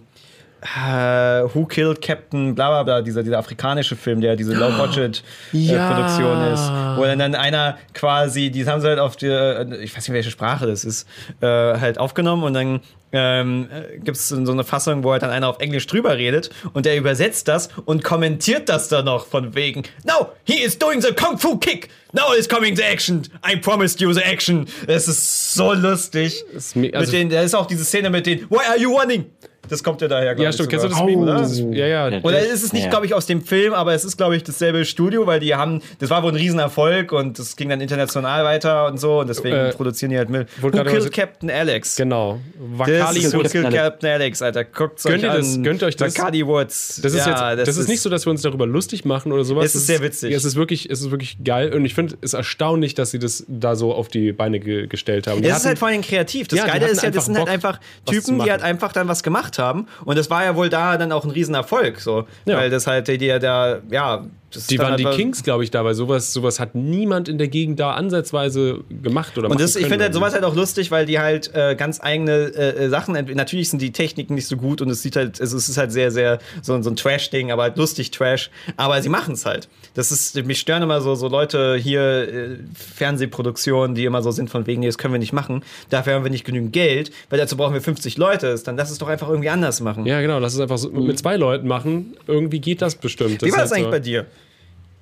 äh, 0.64 1.44
Who 1.54 1.66
Killed 1.66 2.02
Captain, 2.02 2.56
bla 2.56 2.70
bla 2.70 2.84
bla, 2.84 3.02
dieser, 3.02 3.22
dieser 3.24 3.38
afrikanische 3.40 3.96
Film, 3.96 4.22
der 4.22 4.36
diese 4.36 4.54
Low-Budget-Produktion 4.54 6.38
Ja. 6.42 6.54
ist. 6.54 6.98
Wo 6.98 7.04
dann, 7.06 7.36
einer 7.36 7.78
quasi, 7.94 8.50
die 8.50 8.66
haben 8.66 8.82
sie 8.82 8.88
halt 8.88 9.00
auf 9.00 9.16
die, 9.16 9.28
äh, 9.28 9.76
ich 9.84 9.96
weiß 9.96 10.08
nicht, 10.08 10.14
welche 10.14 10.32
Sprache 10.32 10.66
das 10.68 10.84
ist, 10.86 11.08
äh, 11.42 11.46
halt 11.48 11.98
aufgenommen 11.98 12.44
und 12.44 12.54
dann 12.54 12.80
ähm, 13.16 13.68
gibt 14.04 14.18
es 14.18 14.30
so 14.30 14.52
eine 14.52 14.64
Fassung, 14.64 15.04
wo 15.04 15.12
halt 15.12 15.22
dann 15.22 15.30
einer 15.30 15.48
auf 15.48 15.60
Englisch 15.60 15.86
drüber 15.86 16.18
redet 16.18 16.50
und 16.74 16.88
der 16.88 16.98
übersetzt 16.98 17.48
das 17.48 17.70
und 17.86 18.04
kommentiert 18.04 18.70
das 18.70 18.88
dann 18.88 19.06
noch 19.06 19.28
von 19.28 19.54
wegen 19.54 19.84
No, 20.04 20.30
he 20.46 20.56
is 20.64 20.80
doing 20.80 21.00
the 21.00 21.14
Kung 21.14 21.38
Fu 21.38 21.58
Kick! 21.58 21.90
Now 22.14 22.34
is 22.34 22.50
coming 22.50 22.76
the 22.76 22.82
action! 22.84 23.22
I 23.48 23.56
promised 23.56 24.02
you 24.02 24.12
the 24.14 24.22
action! 24.22 24.66
Es 24.88 25.08
ist 25.08 25.54
so 25.54 25.74
lustig. 25.74 26.44
ist 26.56 26.76
also- 26.76 27.00
mit 27.00 27.12
den, 27.14 27.30
da 27.30 27.42
ist 27.42 27.54
auch 27.54 27.68
diese 27.68 27.84
Szene 27.86 28.10
mit 28.10 28.26
den 28.26 28.50
Why 28.50 28.66
are 28.68 28.80
you 28.80 28.98
running? 28.98 29.26
Das 29.70 29.82
kommt 29.84 30.02
ja 30.02 30.08
daher, 30.10 30.36
glaub 30.36 30.44
Ja, 30.44 30.50
ich, 30.50 30.56
stimmt. 30.56 30.70
Kennst 30.70 30.86
du 30.86 30.90
das. 30.90 31.04
Meme? 31.04 31.26
Das 31.26 31.52
ist, 31.54 31.60
ja, 31.60 31.88
ja. 31.88 32.10
Ja. 32.10 32.20
Oder 32.22 32.40
ist 32.42 32.64
es 32.64 32.74
nicht, 32.74 32.84
Ja. 32.84 32.90
glaube 32.90 33.06
ich, 33.06 33.14
aus 33.14 33.26
dem 33.26 33.42
Film, 33.42 33.74
aber 33.74 33.94
es 33.94 34.04
ist, 34.04 34.18
glaube 34.18 34.36
ich, 34.36 34.44
dasselbe 34.44 34.84
Studio, 34.84 35.26
weil 35.26 35.40
die 35.40 35.56
haben, 35.56 35.82
das 36.00 36.10
war 36.10 36.22
wohl 36.22 36.32
ein 36.32 36.36
Riesenerfolg 36.36 37.12
und 37.14 37.40
das 37.40 37.56
ging 37.56 37.70
dann 37.70 37.80
international 37.80 38.44
weiter 38.44 38.88
und 38.88 39.00
so 39.00 39.22
und 39.22 39.30
deswegen 39.30 39.56
Äh, 39.56 39.70
produzieren 39.72 40.12
die 40.12 40.18
halt 40.18 40.30
mit. 40.30 40.48
Who 40.62 40.70
Killed 40.70 41.12
Captain 41.14 41.50
Alex? 41.50 41.96
Genau. 41.96 42.40
Das 42.78 42.80
Vakali 42.90 43.20
ist 43.22 43.34
Who 43.34 43.38
Captain 43.42 43.52
Killed 43.52 43.66
Alex. 43.68 43.84
Captain 43.84 44.10
Alex, 44.10 44.42
Alter. 44.42 44.64
Guckt 44.66 45.04
Gönnt 45.04 45.16
euch 45.18 45.24
ihr 45.24 45.38
das? 45.38 45.56
an. 45.56 45.64
Gönnt 45.64 45.84
euch 45.84 45.96
das? 45.96 46.14
Bacardi 46.14 46.46
Woods. 46.46 47.00
Das 47.02 47.14
ist 47.14 47.26
Ja, 47.26 47.54
jetzt, 47.54 47.68
das, 47.68 47.78
ist 47.78 47.88
nicht 47.88 48.02
so, 48.02 48.10
dass 48.10 48.26
wir 48.26 48.32
uns 48.32 48.42
darüber 48.42 48.68
lustig 48.68 49.06
machen 49.06 49.32
oder 49.32 49.46
sowas. 49.46 49.66
Es 49.66 49.76
ist 49.76 49.88
sehr 49.88 50.02
witzig. 50.02 50.32
Ja, 50.32 50.38
es 50.38 50.44
ist 50.46 50.56
wirklich, 50.56 50.90
es 50.90 51.00
ist 51.02 51.12
wirklich 51.12 51.38
geil 51.44 51.74
und 51.74 51.86
ich 51.86 51.94
finde 51.94 52.16
es 52.22 52.34
erstaunlich, 52.34 52.96
dass 52.96 53.12
sie 53.12 53.20
das 53.20 53.46
da 53.48 53.76
so 53.76 53.94
auf 53.94 54.10
die 54.10 54.34
Beine 54.34 54.60
ge 54.60 54.88
gestellt 54.88 55.28
haben. 55.28 55.42
Die 55.42 55.48
Es 55.48 55.58
ist 55.60 55.66
halt 55.66 55.80
vor 55.80 55.88
allem 55.88 56.02
kreativ. 56.02 56.48
Das 56.50 56.60
Ja, 56.60 56.68
Geile 56.68 56.88
ist 56.88 57.02
ja, 57.02 57.10
das 57.10 57.26
sind 57.26 57.38
halt 57.38 57.48
einfach 57.48 57.80
Typen, 58.06 58.40
die 58.40 58.52
halt 58.52 58.62
einfach 58.62 58.92
dann 58.92 59.08
was 59.08 59.24
gemacht 59.24 59.53
haben. 59.60 59.88
Und 60.06 60.18
das 60.18 60.30
war 60.30 60.44
ja 60.44 60.56
wohl 60.56 60.70
da 60.70 60.98
dann 60.98 61.12
auch 61.12 61.26
ein 61.26 61.32
Riesenerfolg. 61.32 62.00
So. 62.00 62.28
Ja. 62.46 62.58
Weil 62.58 62.70
das 62.70 62.88
halt, 62.88 63.08
die, 63.08 63.18
die 63.18 63.28
ja 63.28 63.40
da, 63.40 63.80
ja. 63.90 64.26
Das 64.56 64.68
die 64.68 64.80
waren 64.80 64.92
halt 64.92 65.00
die 65.00 65.06
Kings, 65.06 65.44
glaube 65.44 65.64
ich, 65.64 65.72
dabei. 65.72 65.94
Sowas, 65.94 66.34
sowas 66.34 66.60
hat 66.60 66.76
niemand 66.76 67.30
in 67.30 67.38
der 67.38 67.48
Gegend 67.48 67.80
da 67.80 67.92
ansatzweise 67.92 68.84
gemacht 68.90 69.38
oder 69.38 69.50
Und 69.50 69.60
das, 69.60 69.76
ich 69.76 69.88
finde 69.88 70.06
halt 70.06 70.14
sowas 70.14 70.34
halt 70.34 70.44
auch 70.44 70.56
lustig, 70.56 70.92
weil 70.92 71.06
die 71.06 71.20
halt 71.20 71.54
äh, 71.54 71.76
ganz 71.76 72.02
eigene 72.02 72.32
äh, 72.32 72.86
äh, 72.86 72.90
Sachen, 72.90 73.14
natürlich 73.34 73.70
sind 73.70 73.82
die 73.82 73.92
Techniken 73.92 74.36
nicht 74.36 74.48
so 74.48 74.58
gut 74.58 74.82
und 74.82 74.90
es 74.90 75.02
sieht 75.02 75.16
halt, 75.16 75.40
es 75.40 75.54
ist 75.54 75.78
halt 75.78 75.92
sehr, 75.92 76.12
sehr 76.12 76.40
so, 76.62 76.82
so 76.82 76.90
ein 76.90 76.96
Trash-Ding, 76.96 77.52
aber 77.52 77.64
halt 77.64 77.78
lustig 77.78 78.12
Trash, 78.12 78.50
aber 78.78 79.02
sie 79.02 79.10
machen 79.10 79.34
es 79.34 79.46
halt. 79.46 79.68
Das 79.94 80.12
ist, 80.12 80.36
mich 80.46 80.60
stören 80.60 80.84
immer 80.84 81.02
so, 81.02 81.16
so 81.16 81.28
Leute 81.28 81.76
hier, 81.76 82.02
äh, 82.02 82.58
Fernsehproduktionen, 82.96 83.96
die 83.96 84.06
immer 84.06 84.22
so 84.22 84.32
sind 84.32 84.50
von 84.50 84.66
wegen, 84.68 84.82
nee, 84.82 84.88
das 84.88 84.98
können 84.98 85.14
wir 85.14 85.20
nicht 85.20 85.34
machen, 85.34 85.64
dafür 85.90 86.14
haben 86.14 86.24
wir 86.24 86.32
nicht 86.32 86.46
genügend 86.46 86.74
Geld, 86.74 87.12
weil 87.30 87.40
dazu 87.40 87.58
brauchen 87.58 87.74
wir 87.74 87.82
50 87.82 88.18
Leute, 88.18 88.54
dann 88.64 88.78
lass 88.78 88.92
es 88.92 88.98
doch 88.98 89.08
einfach 89.08 89.30
irgendwie 89.30 89.50
anders 89.50 89.82
machen. 89.82 90.06
Ja, 90.06 90.22
genau, 90.22 90.40
lass 90.40 90.54
es 90.54 90.60
einfach 90.60 90.78
so 90.78 90.90
mit 90.90 91.20
zwei 91.20 91.38
Leuten 91.38 91.68
machen. 91.68 92.16
Irgendwie 92.28 92.60
geht 92.60 92.82
das 92.82 92.96
bestimmt. 92.96 93.42
Wie 93.42 93.52
war 93.52 93.60
das 93.60 93.72
halt 93.72 93.74
eigentlich 93.74 93.86
so. 93.86 93.92
bei 93.92 94.00
dir? 94.00 94.26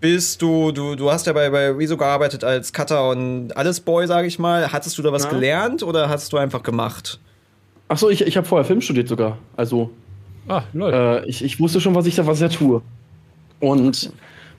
Bist 0.01 0.41
du, 0.41 0.71
du, 0.71 0.95
du 0.95 1.11
hast 1.11 1.27
ja 1.27 1.33
bei, 1.33 1.49
bei 1.51 1.69
Rezo 1.69 1.95
gearbeitet 1.95 2.43
als 2.43 2.73
Cutter 2.73 3.09
und 3.09 3.55
alles 3.55 3.79
Boy, 3.79 4.07
sage 4.07 4.27
ich 4.27 4.39
mal. 4.39 4.71
Hattest 4.73 4.97
du 4.97 5.01
da 5.03 5.11
was 5.11 5.23
Ja. 5.25 5.29
gelernt 5.29 5.83
oder 5.83 6.09
hast 6.09 6.33
du 6.33 6.37
einfach 6.37 6.63
gemacht? 6.63 7.19
Achso, 7.87 8.09
ich, 8.09 8.21
ich 8.25 8.35
habe 8.35 8.47
vorher 8.47 8.65
Film 8.65 8.81
studiert 8.81 9.07
sogar. 9.07 9.37
Also, 9.55 9.91
Ah, 10.47 10.63
lol. 10.73 10.91
äh, 10.91 11.25
ich, 11.29 11.43
ich 11.43 11.59
wusste 11.59 11.79
schon, 11.79 11.93
was 11.93 12.07
ich 12.07 12.15
da 12.15 12.25
was 12.25 12.41
ich 12.41 12.49
da 12.49 12.53
tue. 12.53 12.81
Und 13.59 14.11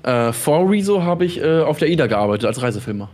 äh, 0.04 0.32
vor 0.32 0.70
Rezo 0.70 1.02
habe 1.02 1.24
ich 1.24 1.40
äh, 1.42 1.60
auf 1.62 1.78
der 1.78 1.88
IDA 1.88 2.06
gearbeitet 2.06 2.46
als 2.46 2.62
Reisefilmer. 2.62 3.08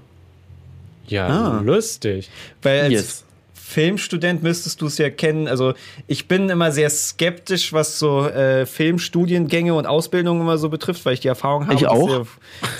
ja, 1.06 1.26
ah. 1.28 1.60
lustig. 1.64 2.28
Weil 2.62 2.82
als 2.82 2.92
Yes. 2.92 3.24
Filmstudent 3.68 4.42
müsstest 4.42 4.80
du 4.80 4.86
es 4.86 4.96
ja 4.96 5.10
kennen. 5.10 5.46
Also 5.46 5.74
ich 6.06 6.26
bin 6.26 6.48
immer 6.48 6.72
sehr 6.72 6.88
skeptisch, 6.88 7.74
was 7.74 7.98
so 7.98 8.26
äh, 8.26 8.64
Filmstudiengänge 8.64 9.74
und 9.74 9.86
Ausbildungen 9.86 10.40
immer 10.40 10.56
so 10.56 10.70
betrifft, 10.70 11.04
weil 11.04 11.12
ich 11.12 11.20
die 11.20 11.28
Erfahrung 11.28 11.68
habe, 11.68 11.78
dass 11.78 11.92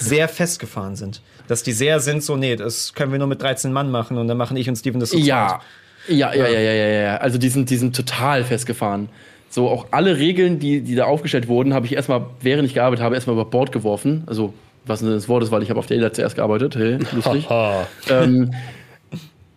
sie 0.01 0.09
sehr 0.09 0.29
festgefahren 0.29 0.97
sind. 0.97 1.21
Dass 1.47 1.63
die 1.63 1.73
sehr 1.73 2.01
sind 2.01 2.25
so, 2.25 2.37
nee, 2.37 2.57
das 2.57 2.95
können 2.95 3.13
wir 3.13 3.19
nur 3.19 3.29
mit 3.29 3.43
13 3.43 3.71
Mann 3.71 3.91
machen 3.91 4.17
und 4.17 4.29
dann 4.29 4.39
machen 4.39 4.57
ich 4.57 4.67
und 4.67 4.77
Steven 4.77 4.99
das 4.99 5.11
so 5.11 5.19
Ja. 5.19 5.61
Ja, 6.09 6.33
ja, 6.33 6.49
ja, 6.49 6.59
ja, 6.59 6.73
ja, 6.73 6.89
ja. 6.89 7.17
Also 7.19 7.37
die 7.37 7.51
sind, 7.51 7.69
die 7.69 7.77
sind 7.77 7.95
total 7.95 8.43
festgefahren. 8.45 9.11
So 9.51 9.69
auch 9.69 9.89
alle 9.91 10.17
Regeln, 10.17 10.59
die, 10.59 10.81
die 10.81 10.95
da 10.95 11.05
aufgestellt 11.05 11.49
wurden, 11.49 11.75
habe 11.75 11.85
ich 11.85 11.93
erstmal, 11.93 12.25
während 12.41 12.67
ich 12.67 12.73
gearbeitet 12.73 13.05
habe, 13.05 13.15
erstmal 13.15 13.35
über 13.35 13.45
Bord 13.45 13.73
geworfen. 13.73 14.23
Also, 14.25 14.55
was 14.87 15.01
denn 15.01 15.11
das 15.11 15.29
Wort 15.29 15.43
ist, 15.43 15.51
weil 15.51 15.63
ich 15.63 15.69
habe 15.69 15.79
auf 15.79 15.87
der 15.87 15.99
IDA 15.99 16.15
zuerst 16.15 16.37
gearbeitet. 16.37 16.77
Hey, 16.77 16.99
lustig. 17.13 17.47
Ähm, 18.11 18.53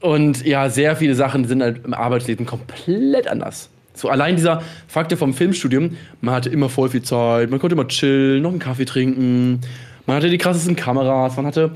und 0.02 0.46
ja, 0.46 0.70
sehr 0.70 0.96
viele 0.96 1.16
Sachen 1.16 1.48
sind 1.48 1.62
halt 1.62 1.86
im 1.86 1.94
Arbeitsleben 1.94 2.46
komplett 2.46 3.28
anders. 3.28 3.70
So 3.94 4.10
allein 4.10 4.36
dieser 4.36 4.62
Faktor 4.88 5.18
vom 5.18 5.34
Filmstudium, 5.34 5.98
man 6.22 6.34
hatte 6.36 6.50
immer 6.50 6.70
voll 6.70 6.90
viel 6.90 7.02
Zeit, 7.04 7.50
man 7.50 7.60
konnte 7.60 7.76
immer 7.76 7.88
chillen, 7.88 8.42
noch 8.42 8.50
einen 8.52 8.60
Kaffee 8.60 8.86
trinken, 8.86 9.62
man 10.06 10.16
hatte 10.18 10.30
die 10.30 10.38
krassesten 10.38 10.76
Kameras, 10.76 11.36
man 11.36 11.46
hatte 11.46 11.72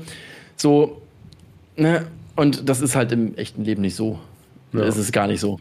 so, 0.56 1.00
ne, 1.76 2.06
und 2.36 2.68
das 2.68 2.80
ist 2.80 2.96
halt 2.96 3.12
im 3.12 3.34
echten 3.36 3.64
Leben 3.64 3.82
nicht 3.82 3.94
so. 3.96 4.18
Es 4.72 4.96
ist 4.96 5.12
gar 5.12 5.26
nicht 5.26 5.40
so. 5.40 5.58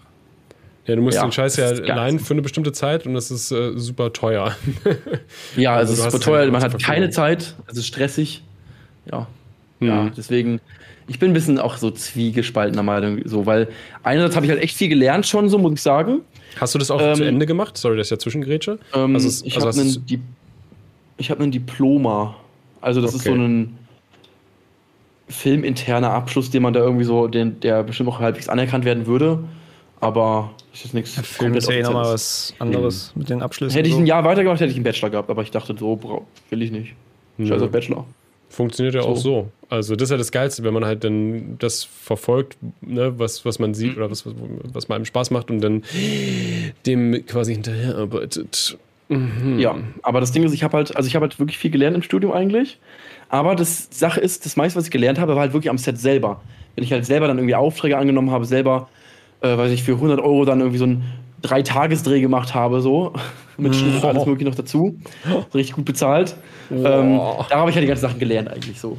Ja, 0.88 0.96
du 0.96 1.02
musst 1.02 1.16
Ja, 1.16 1.24
den 1.26 1.32
Scheiß 1.32 1.56
ja 1.58 1.72
leihen 1.72 2.20
für 2.20 2.34
eine 2.34 2.42
bestimmte 2.42 2.72
Zeit 2.72 3.06
und 3.08 3.14
das 3.14 3.32
ist 3.32 3.52
äh, 3.52 3.72
super 3.78 4.12
teuer. 4.14 4.56
Ja, 5.56 5.76
Also 5.76 5.94
es 5.94 6.00
ist 6.00 6.12
voll 6.12 6.20
teuer, 6.20 6.40
halt 6.42 6.52
man 6.52 6.62
hat 6.64 6.82
keine. 6.84 7.10
Zeit, 7.10 7.56
es 7.68 7.78
ist 7.78 7.88
stressig. 7.88 8.44
Ja. 9.10 9.28
Ja, 9.80 10.04
Mhm. 10.04 10.12
deswegen, 10.16 10.60
ich 11.08 11.20
bin 11.20 11.32
ein 11.32 11.34
bisschen 11.34 11.60
auch 11.60 11.78
so 11.78 11.92
zwiegespaltener 11.92 12.84
Meinung, 12.84 13.20
so, 13.26 13.46
weil 13.46 13.68
einerseits 14.04 14.36
habe 14.36 14.46
ich 14.46 14.52
halt 14.52 14.62
echt 14.64 14.76
viel 14.76 14.90
gelernt 14.90 15.26
schon, 15.28 15.50
so 15.50 15.58
muss 15.58 15.74
ich 15.74 15.82
sagen. 15.82 16.22
Hast 16.60 16.74
du 16.74 16.80
das 16.80 16.90
auch 16.90 17.02
Ähm, 17.02 17.16
zu 17.16 17.24
Ende 17.24 17.46
gemacht? 17.46 17.78
Sorry, 17.78 17.98
das 17.98 18.08
ist 18.08 18.12
ja 18.12 18.20
Zwischengrätsche. 18.20 18.80
Ähm, 18.94 19.14
Also 19.16 19.28
es- 19.28 19.44
ich 19.44 19.56
also 19.56 19.68
habe 19.68 19.80
einen, 19.82 20.06
Di 20.06 20.20
ich 21.18 21.30
hab 21.32 21.40
einen 21.40 21.52
Diploma. 21.52 22.36
Also 22.82 23.02
das 23.02 23.14
ist 23.14 23.24
so 23.24 23.32
Okay. 23.32 23.40
ein 23.46 23.78
filminterner 25.28 26.12
Abschluss, 26.12 26.50
den 26.52 26.62
man 26.62 26.74
da 26.74 26.82
irgendwie 26.82 27.04
so, 27.06 27.28
den, 27.28 27.60
der 27.60 27.84
bestimmt 27.84 28.10
auch 28.10 28.20
halbwegs 28.20 28.48
anerkannt 28.50 28.86
werden 28.86 29.08
würde. 29.08 29.40
Aber 30.02 30.52
ist 30.74 30.84
jetzt 30.84 30.94
nichts 30.94 31.14
Film 31.20 31.56
ist 31.56 31.70
ja 31.70 31.76
eh 31.76 31.82
nochmal 31.82 32.14
was 32.14 32.54
anderes 32.60 33.12
Mhm. 33.16 33.20
mit 33.22 33.30
den 33.30 33.42
Abschlüssen. 33.42 33.76
Hätte 33.76 33.90
ich 33.90 33.96
ein 33.96 34.06
Jahr 34.06 34.24
weitergemacht, 34.24 34.60
hätte 34.60 34.70
ich 34.72 34.76
einen 34.78 34.84
Bachelor 34.84 35.10
gehabt, 35.10 35.30
aber 35.30 35.42
ich 35.42 35.52
dachte, 35.52 35.76
so 35.80 36.26
will 36.50 36.62
ich 36.62 36.72
nicht. 36.72 36.94
Scheiß 37.44 37.62
auf 37.62 37.72
Bachelor. 37.72 38.06
Funktioniert 38.50 38.96
ja 38.96 39.02
auch 39.02 39.18
so. 39.18 39.50
Also 39.70 39.96
das 39.96 40.08
ist 40.08 40.12
ja 40.12 40.18
das 40.18 40.32
Geilste, 40.32 40.64
wenn 40.64 40.74
man 40.74 40.86
halt 40.86 41.04
dann 41.04 41.58
das 41.60 41.84
verfolgt, 41.84 42.58
ne, 42.82 43.18
was, 43.18 43.46
was 43.46 43.60
man 43.60 43.74
sieht 43.74 43.98
oder 43.98 44.10
was, 44.12 44.26
was, 44.26 44.34
was 44.72 44.90
einem 44.90 45.06
Spaß 45.06 45.32
macht 45.32 45.50
und 45.50 45.60
dann 45.60 45.84
dem 46.86 47.26
quasi 47.26 47.54
hinterherarbeitet. 47.54 48.78
Ja, 49.58 49.78
aber 50.02 50.20
das 50.20 50.32
Ding 50.32 50.44
ist, 50.44 50.54
ich 50.54 50.64
habe 50.64 50.78
halt, 50.78 50.96
also 50.96 51.08
ich 51.08 51.16
habe 51.16 51.26
halt 51.26 51.38
wirklich 51.40 51.58
viel 51.58 51.70
gelernt 51.72 51.96
im 51.96 52.02
Studium 52.02 52.32
eigentlich. 52.32 52.80
Aber 53.30 53.56
das 53.56 53.90
die 53.90 53.98
Sache 53.98 54.20
ist, 54.20 54.46
das 54.46 54.56
meiste, 54.56 54.78
was 54.78 54.86
ich 54.86 54.92
gelernt 54.92 55.20
habe, 55.20 55.34
war 55.34 55.42
halt 55.42 55.54
wirklich 55.54 55.70
am 55.70 55.78
Set 55.78 56.00
selber. 56.00 56.42
Wenn 56.76 56.84
ich 56.84 56.92
halt 56.92 57.06
selber 57.06 57.28
dann 57.28 57.38
irgendwie 57.38 57.56
Aufträge 57.56 57.98
angenommen 57.98 58.32
habe, 58.32 58.46
selber, 58.46 58.90
äh, 59.42 59.58
weiß 59.58 59.72
ich, 59.72 59.84
für 59.84 59.94
100 59.94 60.20
Euro 60.20 60.46
dann 60.46 60.60
irgendwie 60.60 60.80
so 60.80 60.88
einen 61.46 61.64
Drei-Tages-Dreh 61.64 62.22
gemacht 62.22 62.54
habe, 62.54 62.82
so. 62.82 63.14
Mit 63.58 63.76
Schnitt 63.76 63.96
und 63.96 64.06
alles 64.06 64.26
mögliche 64.26 64.50
noch 64.50 64.56
dazu. 64.56 64.98
Richtig 65.54 65.76
gut 65.76 65.86
bezahlt. 65.86 66.36
Ähm, 66.70 67.20
da 67.50 67.58
habe 67.58 67.70
ich 67.70 67.76
halt 67.76 67.84
die 67.84 67.88
ganzen 67.88 68.02
Sachen 68.02 68.20
gelernt 68.20 68.50
eigentlich 68.50 68.80
so. 68.80 68.98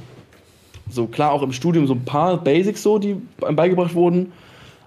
So 0.89 1.07
klar 1.07 1.33
auch 1.33 1.43
im 1.43 1.53
Studium 1.53 1.87
so 1.87 1.95
ein 1.95 2.05
paar 2.05 2.43
Basics 2.43 2.83
so, 2.83 2.99
die 2.99 3.17
einem 3.43 3.57
beigebracht 3.57 3.95
wurden. 3.95 4.33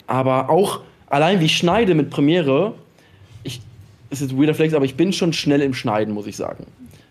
Aber 0.08 0.50
auch 0.50 0.82
allein 1.08 1.40
wie 1.40 1.46
ich 1.46 1.58
schneide 1.58 1.94
mit 1.94 2.10
Premiere, 2.10 2.74
ich, 3.44 3.62
ist 4.10 4.22
jetzt 4.22 4.38
weirder 4.38 4.54
Flex, 4.54 4.74
aber 4.74 4.86
ich 4.86 4.96
bin 4.96 5.14
schon 5.14 5.34
schnell 5.34 5.62
im 5.62 5.74
Schneiden, 5.74 6.14
muss 6.14 6.26
ich 6.26 6.36
sagen. 6.36 6.66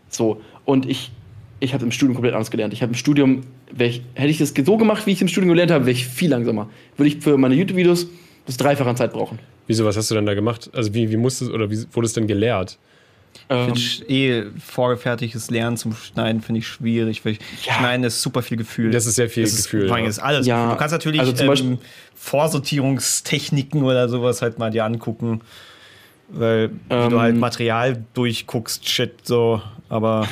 So, 0.09 0.41
und 0.65 0.89
ich, 0.89 1.13
ich 1.61 1.75
habe 1.75 1.85
im 1.85 1.93
Studium 1.93 2.15
komplett 2.15 2.35
anders 2.35 2.51
gelernt. 2.51 2.73
Ich 2.73 2.83
habe 2.83 2.91
im 2.91 2.97
Studium, 2.97 3.43
ich, 3.79 4.03
hätte 4.15 4.31
ich 4.31 4.39
das 4.39 4.53
so 4.57 4.77
gemacht, 4.77 5.07
wie 5.07 5.11
ich 5.11 5.19
es 5.19 5.23
im 5.23 5.29
Studium 5.29 5.51
gelernt 5.51 5.71
habe, 5.71 5.85
wäre 5.85 5.93
ich 5.93 6.07
viel 6.07 6.31
langsamer. 6.31 6.69
Würde 6.97 7.09
ich 7.09 7.23
für 7.23 7.37
meine 7.37 7.55
YouTube-Videos 7.55 8.09
das 8.47 8.57
Dreifache 8.57 8.89
an 8.89 8.97
Zeit 8.97 9.13
brauchen. 9.13 9.39
Wieso, 9.69 9.85
was 9.85 9.97
hast 9.97 10.11
du 10.11 10.17
denn 10.17 10.27
da 10.27 10.35
gemacht? 10.35 10.69
Also 10.75 10.93
wie, 10.95 11.09
wie 11.11 11.17
musstest 11.17 11.53
oder 11.53 11.71
wie 11.71 11.79
wurde 11.93 12.07
es 12.07 12.13
denn 12.15 12.27
gelehrt? 12.27 12.77
Ähm, 13.51 13.73
Ich 13.75 13.99
find 13.99 14.11
eh 14.11 14.45
vorgefertigtes 14.59 15.51
Lernen 15.51 15.77
zum 15.77 15.95
Schneiden 15.95 16.41
finde 16.43 16.59
ich 16.61 16.67
schwierig, 16.67 17.25
weil 17.25 17.35
Ja. 17.65 17.75
Schneiden 17.75 18.03
ist 18.05 18.21
super 18.21 18.43
viel 18.43 18.57
Gefühl. 18.57 18.91
Das 18.91 19.07
ist 19.07 19.15
sehr 19.15 19.29
viel 19.31 19.45
Das 19.45 19.53
ist, 19.53 19.65
Gefühl. 19.65 19.87
Vor 19.87 19.95
allem 19.97 20.05
ja. 20.07 20.11
ist 20.11 20.19
alles. 20.19 20.47
Ja, 20.47 20.71
du 20.73 20.77
kannst 20.77 20.93
natürlich 20.93 21.21
also 21.21 21.33
zum 21.33 21.45
ähm, 21.45 21.49
Beispiel- 21.49 21.79
Vorsortierungstechniken 22.17 23.83
oder 23.83 24.09
sowas 24.09 24.43
halt 24.43 24.59
mal 24.59 24.71
dir 24.71 24.85
angucken, 24.85 25.41
weil 26.29 26.71
wie 26.71 26.95
Ähm, 26.95 27.11
du 27.11 27.21
halt 27.21 27.37
Material 27.37 28.03
durchguckst, 28.15 28.89
shit, 28.89 29.13
so. 29.23 29.63
Aber 29.89 30.27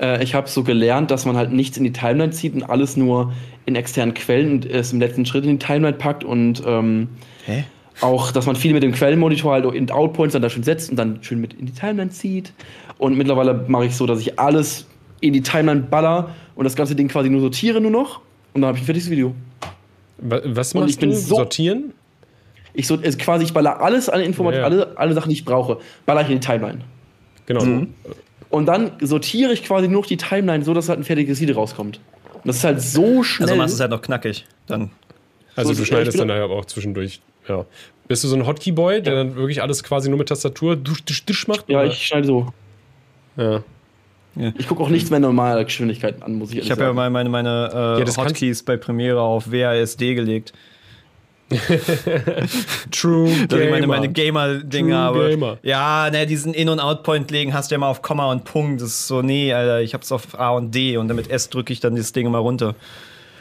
Äh, 0.00 0.22
ich 0.24 0.34
habe 0.34 0.48
so 0.48 0.62
gelernt, 0.64 1.10
dass 1.10 1.26
man 1.26 1.36
halt 1.36 1.52
nichts 1.52 1.76
in 1.76 1.84
die 1.84 1.92
Timeline 1.92 2.32
zieht 2.32 2.54
und 2.54 2.64
alles 2.64 2.96
nur 2.96 3.32
in 3.66 3.76
externen 3.76 4.14
Quellen 4.14 4.50
und 4.52 4.66
es 4.66 4.92
im 4.92 4.98
letzten 4.98 5.24
Schritt 5.26 5.44
in 5.44 5.58
die 5.58 5.64
Timeline 5.64 5.96
packt 5.96 6.24
und 6.24 6.62
ähm, 6.66 7.08
hä? 7.46 7.64
Auch, 8.00 8.32
dass 8.32 8.46
man 8.46 8.56
viel 8.56 8.72
mit 8.72 8.82
dem 8.82 8.92
Quellenmonitor 8.92 9.52
halt 9.52 9.64
in 9.74 9.90
Outpoints 9.90 10.32
dann 10.32 10.42
da 10.42 10.50
schön 10.50 10.62
setzt 10.62 10.90
und 10.90 10.96
dann 10.96 11.22
schön 11.22 11.40
mit 11.40 11.54
in 11.54 11.66
die 11.66 11.72
Timeline 11.72 12.10
zieht. 12.10 12.52
Und 12.98 13.16
mittlerweile 13.16 13.54
mache 13.68 13.86
ich 13.86 13.96
so, 13.96 14.06
dass 14.06 14.20
ich 14.20 14.38
alles 14.38 14.86
in 15.20 15.32
die 15.32 15.42
Timeline 15.42 15.80
baller 15.82 16.34
und 16.56 16.64
das 16.64 16.74
ganze 16.74 16.94
Ding 16.96 17.08
quasi 17.08 17.28
nur 17.30 17.40
sortiere 17.40 17.80
nur 17.80 17.90
noch 17.90 18.20
und 18.54 18.62
dann 18.62 18.68
habe 18.68 18.78
ich 18.78 18.82
ein 18.82 18.86
fertiges 18.86 19.10
Video. 19.10 19.34
Wa- 20.18 20.40
Was 20.44 20.74
machst 20.74 20.90
ich 20.90 20.98
bin 20.98 21.10
du? 21.10 21.16
so- 21.16 21.36
Sortieren? 21.36 21.92
Ich 22.74 22.86
so, 22.86 22.96
also 22.96 23.18
quasi, 23.18 23.44
ich 23.44 23.52
baller 23.52 23.80
alles 23.80 24.08
an 24.08 24.20
Informationen, 24.22 24.64
Ja, 24.72 24.76
ja. 24.78 24.84
alle, 24.84 24.98
alle 24.98 25.14
Sachen, 25.14 25.28
die 25.28 25.34
ich 25.34 25.44
brauche, 25.44 25.78
baller 26.06 26.22
ich 26.22 26.28
in 26.28 26.40
die 26.40 26.46
Timeline. 26.46 26.78
Genau. 27.46 27.64
Mhm. 27.64 27.88
Und 28.48 28.66
dann 28.66 28.92
sortiere 29.00 29.52
ich 29.52 29.62
quasi 29.64 29.88
nur 29.88 30.00
noch 30.02 30.06
die 30.06 30.16
Timeline, 30.16 30.64
so 30.64 30.72
dass 30.74 30.88
halt 30.88 30.98
ein 31.00 31.04
fertiges 31.04 31.40
Video 31.40 31.54
rauskommt. 31.56 32.00
Und 32.34 32.46
das 32.46 32.56
ist 32.56 32.64
halt 32.64 32.80
so 32.80 33.22
schnell. 33.22 33.48
Also 33.48 33.58
machst 33.60 33.72
du 33.72 33.76
es 33.76 33.80
halt 33.80 33.90
noch 33.90 34.02
knackig. 34.02 34.46
Dann. 34.66 34.90
Also 35.54 35.72
So, 35.74 35.80
du 35.80 35.84
schneidest 35.86 36.18
dann 36.18 36.30
aber 36.30 36.54
auch 36.54 36.64
zwischendurch. 36.64 37.20
Ja. 37.48 37.64
Bist 38.08 38.24
du 38.24 38.28
so 38.28 38.36
ein 38.36 38.46
Hotkey-Boy, 38.46 39.02
der 39.02 39.14
dann 39.14 39.36
wirklich 39.36 39.62
alles 39.62 39.82
quasi 39.82 40.08
nur 40.08 40.18
mit 40.18 40.28
Tastatur 40.28 40.76
dusch, 40.76 41.02
dusch, 41.04 41.24
dusch 41.24 41.48
macht? 41.48 41.68
ja, 41.68 41.80
oder? 41.80 41.88
ich 41.88 42.06
schneide 42.06 42.26
so. 42.26 42.52
Ja. 43.36 43.62
Ich 44.58 44.66
gucke 44.66 44.82
auch 44.82 44.88
nichts 44.88 45.10
mehr 45.10 45.20
normaler 45.20 45.64
Geschwindigkeit 45.64 46.22
an, 46.22 46.34
muss 46.34 46.50
ich 46.50 46.56
ehrlich 46.56 46.66
Ich 46.66 46.70
habe 46.72 46.84
ja 46.84 46.92
mal 46.92 47.10
meine, 47.10 47.28
meine 47.28 47.98
äh, 47.98 48.00
Ja, 48.00 48.16
Hotkeys 48.16 48.62
bei 48.62 48.76
Premiere 48.78 49.20
auf 49.20 49.52
WASD 49.52 50.14
gelegt. 50.14 50.52
True 52.90 53.28
Dass 53.48 53.60
ich 53.60 53.70
meine, 53.70 53.82
Gamer. 53.82 53.86
meine 53.86 54.08
Gamer-Dinge 54.08 54.92
True 54.92 54.98
habe. 54.98 55.28
Gamer. 55.30 55.58
Ja, 55.62 56.08
ne, 56.10 56.26
diesen 56.26 56.54
In- 56.54 56.70
und 56.70 56.80
Out-Point 56.80 57.30
legen 57.30 57.52
hast 57.52 57.70
du 57.70 57.74
ja 57.74 57.78
mal 57.78 57.88
auf 57.90 58.00
Komma 58.00 58.30
und 58.30 58.44
Punkt. 58.44 58.80
Das 58.80 58.88
ist 58.88 59.06
so, 59.06 59.20
nee, 59.20 59.52
Alter, 59.52 59.82
ich 59.82 59.92
hab's 59.92 60.10
auf 60.12 60.38
A 60.38 60.50
und 60.50 60.74
D 60.74 60.96
und 60.96 61.08
dann 61.08 61.16
mit 61.16 61.30
S 61.30 61.50
drücke 61.50 61.72
ich 61.72 61.80
dann 61.80 61.96
das 61.96 62.12
Ding 62.12 62.30
mal 62.30 62.38
runter. 62.38 62.74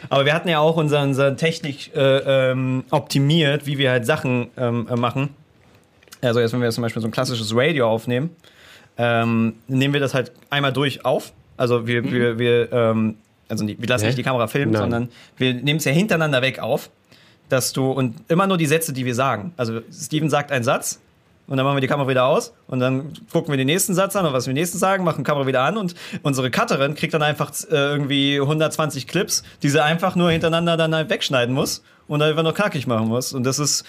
Aber 0.09 0.25
wir 0.25 0.33
hatten 0.33 0.49
ja 0.49 0.59
auch 0.59 0.77
unsere, 0.77 1.03
unsere 1.03 1.35
Technik 1.35 1.95
äh, 1.95 2.51
ähm, 2.51 2.83
optimiert, 2.89 3.65
wie 3.65 3.77
wir 3.77 3.91
halt 3.91 4.05
Sachen 4.05 4.47
ähm, 4.57 4.87
äh, 4.89 4.95
machen. 4.95 5.29
Also 6.21 6.39
jetzt, 6.39 6.53
wenn 6.53 6.59
wir 6.59 6.67
jetzt 6.67 6.75
zum 6.75 6.83
Beispiel 6.83 7.01
so 7.01 7.07
ein 7.07 7.11
klassisches 7.11 7.55
Radio 7.55 7.89
aufnehmen, 7.89 8.29
ähm, 8.97 9.53
nehmen 9.67 9.93
wir 9.93 10.01
das 10.01 10.13
halt 10.13 10.31
einmal 10.49 10.73
durch 10.73 11.05
auf. 11.05 11.33
Also 11.57 11.87
wir, 11.87 12.03
wir, 12.11 12.39
wir, 12.39 12.71
ähm, 12.71 13.15
also 13.47 13.67
wir 13.67 13.87
lassen 13.87 14.03
Hä? 14.03 14.09
nicht 14.09 14.17
die 14.17 14.23
Kamera 14.23 14.47
filmen, 14.47 14.71
Nein. 14.71 14.81
sondern 14.81 15.09
wir 15.37 15.53
nehmen 15.53 15.77
es 15.77 15.85
ja 15.85 15.91
hintereinander 15.91 16.41
weg 16.41 16.59
auf, 16.59 16.89
dass 17.49 17.73
du 17.73 17.91
und 17.91 18.15
immer 18.29 18.47
nur 18.47 18.57
die 18.57 18.65
Sätze, 18.65 18.93
die 18.93 19.05
wir 19.05 19.15
sagen. 19.15 19.53
Also 19.57 19.81
Steven 19.91 20.29
sagt 20.29 20.51
einen 20.51 20.63
Satz 20.63 20.99
und 21.51 21.57
dann 21.57 21.65
machen 21.65 21.75
wir 21.75 21.81
die 21.81 21.87
Kamera 21.87 22.07
wieder 22.07 22.25
aus 22.27 22.53
und 22.67 22.79
dann 22.79 23.11
gucken 23.29 23.51
wir 23.51 23.57
den 23.57 23.67
nächsten 23.67 23.93
Satz 23.93 24.15
an 24.15 24.25
und 24.25 24.31
was 24.31 24.47
wir 24.47 24.53
nächsten 24.53 24.77
sagen, 24.77 25.03
machen 25.03 25.25
Kamera 25.25 25.45
wieder 25.47 25.63
an 25.63 25.75
und 25.75 25.95
unsere 26.23 26.49
Cutterin 26.49 26.95
kriegt 26.95 27.13
dann 27.13 27.21
einfach 27.21 27.51
äh, 27.69 27.75
irgendwie 27.75 28.39
120 28.39 29.05
Clips, 29.05 29.43
die 29.61 29.67
sie 29.67 29.83
einfach 29.83 30.15
nur 30.15 30.31
hintereinander 30.31 30.77
dann 30.77 30.95
halt 30.95 31.09
wegschneiden 31.09 31.53
muss 31.53 31.83
und 32.07 32.21
einfach 32.21 32.43
nur 32.43 32.53
knackig 32.53 32.87
machen 32.87 33.09
muss 33.09 33.33
und 33.33 33.43
das 33.43 33.59
ist 33.59 33.83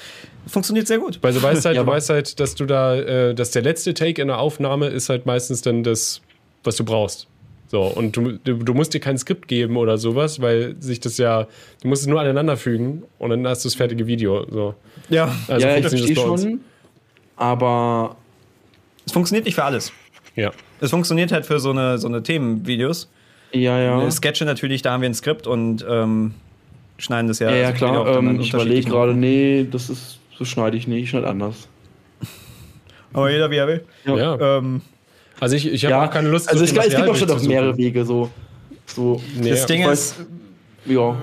funktioniert 0.48 0.89
sehr 0.89 0.98
gut. 0.98 1.20
Weil 1.22 1.34
du 1.34 1.40
weißt 1.40 1.64
halt, 1.64 1.76
Ja, 1.76 1.84
du 1.84 1.89
weißt 1.89 2.10
halt, 2.10 2.40
dass 2.40 2.56
du 2.56 2.66
da, 2.66 2.97
äh, 2.97 3.32
dass 3.32 3.52
der 3.52 3.62
letzte 3.62 3.94
Take 3.94 4.20
in 4.20 4.26
der 4.26 4.39
Aufnahme 4.39 4.89
ist 4.89 5.09
halt 5.09 5.24
meistens 5.24 5.62
dann 5.62 5.84
das, 5.84 6.20
was 6.64 6.74
du 6.74 6.84
brauchst. 6.84 7.28
So, 7.68 7.84
und 7.84 8.16
du, 8.16 8.32
du, 8.32 8.74
musst 8.74 8.93
dir 8.93 9.01
kein 9.01 9.16
Skript 9.16 9.47
geben 9.48 9.76
oder 9.76 9.97
sowas, 9.97 10.43
weil 10.43 10.74
sich 10.80 10.98
das 11.01 11.16
ja, 11.16 11.47
du 11.80 11.89
musst 11.89 12.02
es 12.02 12.09
nur 12.09 12.20
aneinander 12.20 12.56
fügen 12.56 13.05
und 13.18 13.30
dann 13.30 13.47
hast 13.47 13.64
du 13.64 13.68
das 13.68 13.76
fertige 13.76 14.06
Video. 14.06 14.44
So. 14.51 14.74
Ja, 15.09 15.34
Also 15.47 15.66
ja, 15.66 15.76
ich 15.76 15.86
funktioniert 15.86 16.18
verstehe 16.18 16.48
schon. 16.48 16.60
Aber 17.43 18.14
es 19.05 19.10
funktioniert 19.12 19.44
nicht 19.47 19.56
für 19.56 19.64
alles. 19.64 19.93
Ja. 20.36 20.52
Es 20.81 20.90
funktioniert 20.90 21.32
halt 21.32 21.44
für 21.44 21.59
so 21.59 21.70
eine 21.70 21.98
so 21.98 22.06
eine 22.06 22.23
Themenvideos. 22.23 23.10
ja, 23.52 23.78
ja. 23.81 24.10
Sketche 24.12 24.44
natürlich, 24.44 24.82
da 24.82 24.93
haben 24.93 25.01
wir 25.02 25.09
ein 25.09 25.14
Skript 25.14 25.48
und 25.48 25.85
ähm, 25.89 26.35
schneiden 26.98 27.27
das 27.27 27.40
ja. 27.40 27.51
Ja, 27.51 27.56
ja, 27.56 27.66
also 27.66 27.78
klar. 27.78 28.16
Ähm, 28.16 28.40
ich 28.40 28.52
überlege 28.55 28.89
gerade, 28.89 29.12
nee, 29.14 29.66
das 29.69 29.90
ist, 29.90 30.20
so 30.39 30.44
schneide 30.44 30.77
ich 30.77 30.86
nicht, 30.86 31.02
ich 31.02 31.10
schneide 31.10 31.27
anders. 31.28 31.69
Aber 33.12 33.28
jeder 33.31 33.51
wie 33.51 33.56
er 33.56 33.66
will. 33.66 33.85
ja. 34.06 34.59
Ähm, 34.59 34.81
Also 35.40 35.56
ich, 35.56 35.66
ich 35.66 35.85
habe 35.85 36.06
auch 36.06 36.10
keine 36.12 36.28
Lust, 36.28 36.48
Also 36.48 36.60
so 36.60 36.64
es, 36.64 36.70
viel 36.70 36.81
es 36.81 36.94
gibt 36.97 37.09
auch 37.09 37.16
schon 37.16 37.31
auf 37.31 37.43
mehrere 37.43 37.77
Wege, 37.77 38.05
so. 38.05 38.31
so 38.86 39.20
Nee, 39.36 39.51
das 39.51 39.60
ja. 39.62 39.66
Ding 39.66 39.81
ich 39.82 39.89
ist, 39.89 40.16
ja. 40.86 41.16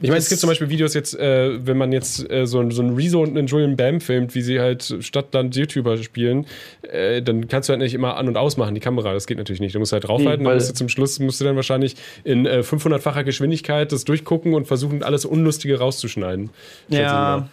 Ich 0.00 0.08
meine, 0.08 0.18
es 0.18 0.28
gibt 0.28 0.40
zum 0.40 0.48
Beispiel 0.48 0.68
Videos 0.68 0.94
jetzt, 0.94 1.18
äh, 1.18 1.66
wenn 1.66 1.76
man 1.76 1.90
jetzt 1.92 2.30
äh, 2.30 2.46
so, 2.46 2.60
ein- 2.60 2.70
so 2.70 2.82
ein 2.82 2.94
Rezo 2.94 3.20
und 3.20 3.36
einen 3.36 3.48
Julian 3.48 3.76
Bam 3.76 4.00
filmt, 4.00 4.34
wie 4.36 4.42
sie 4.42 4.60
halt 4.60 4.96
Stadtland-YouTuber 5.00 5.96
spielen, 5.98 6.46
äh, 6.82 7.20
dann 7.20 7.48
kannst 7.48 7.68
du 7.68 7.72
halt 7.72 7.80
nicht 7.82 7.94
immer 7.94 8.16
an- 8.16 8.28
und 8.28 8.36
ausmachen, 8.36 8.74
die 8.74 8.80
Kamera. 8.80 9.12
Das 9.12 9.26
geht 9.26 9.38
natürlich 9.38 9.60
nicht. 9.60 9.74
Du 9.74 9.80
musst 9.80 9.92
halt 9.92 10.04
draufhalten, 10.04 10.30
Nee, 10.30 10.36
dann 10.36 10.46
weil- 10.46 10.54
musst 10.54 10.70
du 10.70 10.74
zum 10.74 10.88
Schluss 10.88 11.18
musst 11.18 11.40
du 11.40 11.44
dann 11.44 11.56
wahrscheinlich 11.56 11.96
in 12.24 12.46
äh, 12.46 12.62
500-facher 12.62 13.24
Geschwindigkeit 13.24 13.90
das 13.90 14.04
durchgucken 14.04 14.54
und 14.54 14.66
versuchen, 14.66 15.02
alles 15.02 15.24
Unlustige 15.24 15.78
rauszuschneiden. 15.80 16.50
ja, 16.88 17.48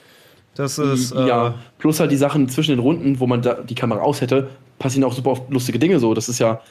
das 0.55 0.77
ist. 0.77 1.11
Äh, 1.11 1.27
ja, 1.27 1.55
plus 1.79 1.99
halt 1.99 2.11
die 2.11 2.15
Sachen 2.15 2.47
zwischen 2.47 2.71
den 2.71 2.79
Runden, 2.79 3.19
wo 3.19 3.27
man 3.27 3.41
da 3.41 3.55
die 3.55 3.75
Kamera 3.75 4.01
aus 4.01 4.21
hätte, 4.21 4.47
passieren 4.79 5.03
auch 5.03 5.13
super 5.13 5.31
oft 5.31 5.49
lustige 5.51 5.79
Dinge 5.79 5.99
so. 5.99 6.13
Das 6.13 6.29
ist 6.29 6.39
ja, 6.39 6.61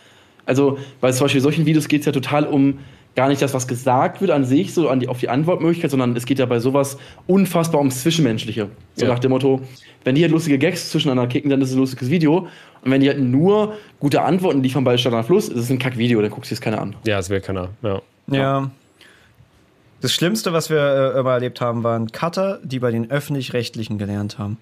also, 0.47 0.79
weil 1.01 1.13
zum 1.13 1.25
Beispiel 1.25 1.41
in 1.41 1.43
solchen 1.43 1.67
Videos 1.67 1.89
geht 1.89 2.01
es 2.01 2.07
ja 2.07 2.13
total 2.13 2.47
um 2.47 2.79
gar 3.17 3.29
nicht 3.29 3.41
das, 3.41 3.55
was 3.55 3.69
gesagt 3.69 4.21
wird 4.21 4.31
an 4.31 4.45
sich, 4.45 4.75
so 4.75 4.89
an 4.89 5.01
die, 5.01 5.09
auf 5.09 5.21
die 5.21 5.29
Antwortmöglichkeit, 5.29 5.91
sondern 5.91 6.17
es 6.17 6.27
geht 6.27 6.39
ja 6.39 6.47
bei 6.47 6.59
sowas 6.59 6.99
unfassbar 7.27 7.81
ums 7.81 8.03
Zwischenmenschliche. 8.03 8.69
So 8.97 9.07
Ja. 9.07 9.13
nach 9.13 9.21
dem 9.21 9.31
Motto, 9.31 9.61
wenn 10.03 10.15
die 10.17 10.23
halt 10.23 10.33
lustige 10.33 10.59
Gags 10.59 10.91
zwischeneinander 10.91 11.29
kicken, 11.31 11.51
dann 11.51 11.61
ist 11.63 11.69
es 11.71 11.75
ein 11.77 11.79
lustiges 11.81 12.11
Video. 12.11 12.49
Und 12.83 12.91
wenn 12.91 13.01
die 13.01 13.09
halt 13.09 13.21
nur 13.21 13.75
gute 14.01 14.23
Antworten 14.23 14.63
liefern 14.63 14.85
bei 14.85 14.97
Stadt 14.99 15.15
an 15.15 15.25
Fluss, 15.25 15.49
ist 15.49 15.59
es 15.59 15.71
ein 15.71 15.79
Kackvideo, 15.79 16.21
dann 16.21 16.31
guckst 16.31 16.51
du 16.51 16.55
es 16.55 16.61
keiner 16.61 16.81
an. 16.81 16.97
Ja, 17.07 17.17
das 17.17 17.31
wäre 17.31 17.41
keiner. 17.41 17.69
Ja. 17.83 18.03
Ja. 18.27 18.71
Das 20.01 20.13
Schlimmste, 20.13 20.53
was 20.53 20.69
wir 20.69 21.15
äh, 21.15 21.19
immer 21.21 21.33
erlebt 21.33 21.61
haben, 21.61 21.83
waren 21.83 22.13
Cutter, 22.13 22.59
die 22.63 22.79
bei 22.79 22.91
den 22.91 23.11
Öffentlich-Rechtlichen 23.11 23.97
gelernt 23.97 24.39
haben. 24.39 24.59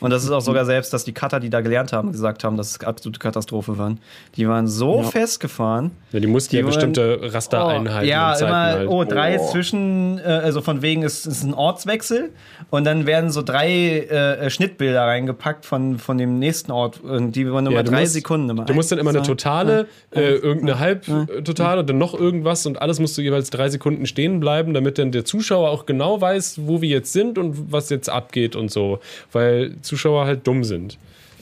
Und 0.00 0.10
das 0.10 0.24
ist 0.24 0.30
auch 0.30 0.40
sogar 0.40 0.64
selbst, 0.64 0.92
dass 0.92 1.04
die 1.04 1.12
Cutter, 1.12 1.40
die 1.40 1.50
da 1.50 1.60
gelernt 1.60 1.92
haben, 1.92 2.12
gesagt 2.12 2.44
haben, 2.44 2.56
dass 2.56 2.70
es 2.72 2.80
absolute 2.84 3.18
Katastrophe 3.18 3.78
waren. 3.78 3.98
Die 4.36 4.46
waren 4.48 4.66
so 4.68 4.98
Ja. 4.98 5.02
festgefahren. 5.04 5.92
ja 6.12 6.20
die 6.20 6.26
mussten 6.26 6.54
ja 6.54 6.60
Die 6.60 6.64
wollen- 6.66 6.74
bestimmte 6.74 7.32
Raster 7.34 7.64
Oh, 7.64 7.68
einhalten. 7.68 8.08
ja, 8.08 8.34
immer, 8.38 8.50
halt. 8.50 8.88
oh, 8.88 9.04
drei 9.04 9.38
Oh. 9.40 9.50
zwischen, 9.50 10.18
äh, 10.18 10.22
also 10.24 10.60
von 10.60 10.82
wegen 10.82 11.02
ist 11.02 11.26
es 11.26 11.42
ein 11.42 11.54
Ortswechsel 11.54 12.30
und 12.70 12.84
dann 12.84 13.06
werden 13.06 13.30
so 13.30 13.42
drei 13.42 14.00
äh, 14.00 14.50
Schnittbilder 14.50 15.02
reingepackt 15.02 15.64
von, 15.66 15.98
von 15.98 16.18
dem 16.18 16.38
nächsten 16.38 16.70
Ort 16.72 17.00
und 17.00 17.32
die 17.32 17.50
waren 17.50 17.66
immer 17.66 17.76
Ja, 17.76 17.82
drei 17.82 18.00
musst- 18.00 18.12
Sekunden. 18.12 18.50
Immer. 18.50 18.64
Du 18.64 18.74
musst 18.74 18.90
dann 18.92 18.98
immer 18.98 19.10
eine 19.10 19.22
totale, 19.22 19.86
zwei, 20.12 20.20
äh, 20.20 20.34
irgendeine 20.34 20.78
Halbtotale 20.78 21.80
und 21.80 21.88
dann 21.90 21.98
noch 21.98 22.14
irgendwas 22.18 22.66
und 22.66 22.80
alles 22.82 22.98
musst 23.00 23.16
du 23.16 23.22
jeweils 23.22 23.50
drei 23.50 23.68
Sekunden 23.68 24.06
stehen 24.06 24.40
bleiben, 24.40 24.74
damit 24.74 24.98
dann 24.98 25.12
der 25.12 25.24
Zuschauer 25.24 25.70
auch 25.70 25.86
genau 25.86 26.20
weiß, 26.20 26.60
wo 26.66 26.80
wir 26.82 26.88
jetzt 26.88 27.12
sind 27.12 27.38
und 27.38 27.72
was 27.72 27.90
jetzt 27.90 28.08
abgeht 28.10 28.56
und 28.56 28.70
so. 28.70 28.98
Weil 29.32 29.61
Zuschauer 29.82 30.26
halt 30.26 30.46
dumm 30.46 30.64
sind. 30.64 30.98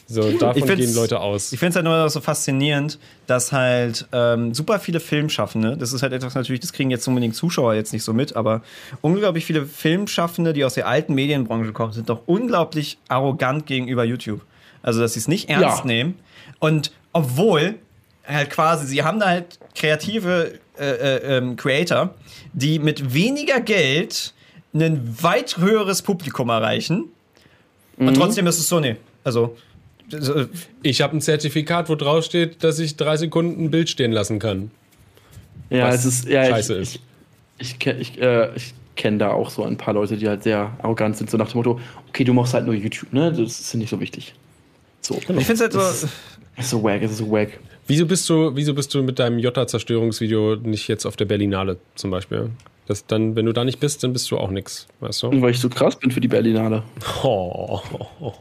So, 0.07 0.33
davon 0.33 0.67
gehen 0.77 0.93
Leute 0.93 1.21
aus. 1.21 1.53
Ich 1.53 1.61
finde 1.61 1.71
es 1.71 1.77
halt 1.77 1.85
nur 1.85 2.11
so 2.11 2.21
faszinierend, 2.21 2.99
dass 3.29 3.53
halt 3.53 4.09
ähm, 4.11 4.53
super 4.55 4.81
viele 4.81 4.99
Filmschaffende, 4.99 5.77
das 5.77 5.93
ist 5.93 6.03
halt 6.03 6.13
etwas 6.13 6.35
natürlich, 6.35 6.61
das 6.61 6.73
kriegen 6.73 6.91
jetzt 6.91 7.07
unbedingt 7.07 7.37
Zuschauer 7.37 7.75
jetzt 7.75 7.93
nicht 7.93 8.03
so 8.03 8.13
mit, 8.13 8.35
aber 8.35 8.63
unglaublich 9.03 9.45
viele 9.45 9.67
Filmschaffende, 9.67 10.53
die 10.53 10.65
aus 10.65 10.75
der 10.75 10.89
alten 10.89 11.15
Medienbranche 11.15 11.73
kommen, 11.73 11.93
sind 11.93 12.09
doch 12.09 12.23
unglaublich 12.27 12.99
arrogant 13.07 13.67
gegenüber 13.67 14.03
YouTube. 14.03 14.41
Also, 14.83 15.01
dass 15.01 15.13
sie 15.13 15.21
es 15.21 15.29
nicht 15.29 15.49
ernst 15.49 15.81
Ja. 15.81 15.85
nehmen. 15.85 16.17
Und 16.59 16.91
obwohl 17.13 17.77
halt 18.27 18.51
quasi, 18.51 18.87
sie 18.87 19.05
haben 19.05 19.21
da 19.21 19.27
halt 19.27 19.61
kreative 19.77 20.59
äh, 20.77 20.91
äh, 20.91 21.37
ähm, 21.37 21.55
Creator, 21.57 22.15
die 22.53 22.81
mit 22.81 23.15
weniger 23.15 23.61
Geld 23.61 24.35
ein 24.75 25.17
weit 25.21 25.59
höheres 25.59 26.03
Publikum 26.03 26.49
erreichen. 26.49 27.05
Und 28.09 28.15
trotzdem 28.15 28.47
ist 28.47 28.59
es 28.59 28.69
so, 28.69 28.81
nee. 28.81 28.97
Also, 29.25 29.57
so, 30.09 30.47
Ich 30.83 31.01
habe 31.03 31.17
ein 31.17 31.21
Zertifikat, 31.21 31.89
wo 31.89 31.95
drauf 31.95 32.25
steht, 32.25 32.65
dass 32.65 32.79
ich 32.79 32.97
drei 32.97 33.17
Sekunden 33.17 33.65
ein 33.65 33.71
Bild 33.71 33.89
stehen 33.91 34.13
lassen 34.13 34.39
kann. 34.39 34.71
Ja, 35.69 35.87
Was 35.89 36.05
es 36.05 36.21
ist, 36.21 36.29
ja, 36.29 36.45
scheiße 36.47 36.75
ich, 36.75 36.81
ist. 36.81 37.01
Ich, 37.59 37.71
ich, 37.73 37.77
kenn- 37.79 37.99
ich, 37.99 38.21
äh, 38.21 38.55
ich 38.57 38.75
kenne 38.97 39.19
da 39.19 39.31
auch 39.31 39.51
so 39.51 39.63
ein 39.65 39.77
paar 39.77 39.95
Leute, 39.95 40.17
die 40.17 40.29
halt 40.29 40.43
sehr 40.43 40.73
arrogant 40.83 41.17
sind, 41.17 41.31
so 41.31 41.37
nach 41.37 41.51
dem 41.51 41.59
Motto, 41.59 41.79
okay, 42.09 42.25
du 42.25 42.33
machst 42.33 42.55
halt 42.55 42.67
nur 42.67 42.75
YouTube, 42.75 43.13
ne? 43.13 43.31
Das 43.33 43.61
ist 43.61 43.75
nicht 43.75 43.89
so 43.91 44.01
wichtig. 44.01 44.35
So. 45.01 45.15
ich 45.17 45.25
finde 45.27 45.53
es 45.53 45.61
halt 45.61 45.73
so. 45.73 45.79
Das 45.79 46.03
ist 46.59 46.71
so 46.71 46.83
wack, 46.83 47.01
es 47.03 47.13
ist 47.13 47.19
so 47.19 47.31
wack. 47.31 47.51
Wieso 47.87 48.05
bist 48.07 48.29
du, 48.29 48.55
wieso 48.55 48.75
bist 48.75 48.93
du 48.95 49.03
mit 49.03 49.19
deinem 49.19 49.39
Jota-Zerstörungsvideo 49.39 50.57
nicht 50.57 50.89
jetzt 50.89 51.07
auf 51.07 51.17
der 51.17 51.25
Berlinale 51.25 51.79
zum 51.95 52.11
Beispiel? 52.11 52.51
Das 52.91 53.07
dann, 53.07 53.37
wenn 53.37 53.47
du 53.47 53.53
da 53.53 53.63
nicht 53.63 53.79
bist, 53.79 54.03
dann 54.03 54.13
bist 54.13 54.29
du 54.33 54.37
auch 54.37 54.51
nix, 54.51 54.89
weißt 54.99 55.23
du? 55.23 55.41
Weil 55.41 55.53
ich 55.53 55.61
so 55.61 55.69
krass 55.69 55.95
bin 55.95 56.11
für 56.11 56.21
die 56.21 56.27
Berlinale. 56.27 56.83
Oh. 57.23 57.79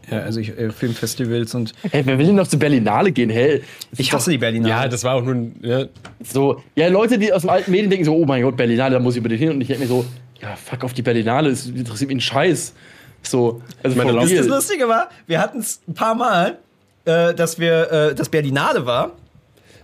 Ja, 0.10 0.22
also 0.22 0.40
ich, 0.40 0.58
äh, 0.58 0.72
Filmfestivals 0.72 1.54
und. 1.54 1.76
Ey, 1.92 2.04
wer 2.04 2.18
will 2.18 2.26
denn 2.26 2.36
noch 2.36 2.48
zur 2.48 2.58
Berlinale 2.58 3.12
gehen? 3.12 3.30
Das 3.30 4.00
Ich 4.00 4.12
hasse 4.12 4.32
die 4.32 4.40
Berliner. 4.40 4.68
Ja, 4.68 4.88
das 4.88 5.04
war 5.04 5.14
auch 5.14 5.24
nur 5.24 5.36
ein, 5.36 5.56
ja, 5.62 5.86
so. 6.24 6.64
Ja, 6.74 6.88
Leute, 6.88 7.20
die 7.20 7.32
aus 7.32 7.42
dem 7.42 7.52
alten 7.52 7.70
Medien 7.70 7.92
denken 7.92 8.06
so, 8.06 8.16
oh 8.16 8.26
mein 8.26 8.42
Gott, 8.42 8.58
Berlinale, 8.58 8.96
da 8.96 9.00
muss 9.00 9.14
ich 9.14 9.20
unbedingt 9.20 9.40
hin. 9.40 9.52
Und 9.52 9.62
ich 9.62 9.68
denke 9.68 9.84
mir 9.84 9.88
so, 9.88 10.04
ja, 10.42 10.56
fuck 10.56 10.84
auf 10.84 10.94
die 10.94 11.04
Berlinale, 11.04 11.52
es 11.52 11.68
interessiert 11.68 12.08
mich 12.08 12.18
ein 12.18 12.22
Scheiß. 12.22 12.74
So, 13.22 13.62
also 13.84 13.96
meine, 13.98 14.14
das. 14.14 14.48
Lustige 14.48 14.88
war, 14.88 15.10
wir 15.28 15.40
hatten 15.40 15.60
es 15.60 15.80
ein 15.88 15.94
paar 15.94 16.16
Mal, 16.16 16.58
äh, 17.06 17.36
dass 17.36 17.60
wir 17.60 17.92
äh, 17.92 18.16
das 18.16 18.30
Berlinale 18.30 18.88
war. 18.88 19.12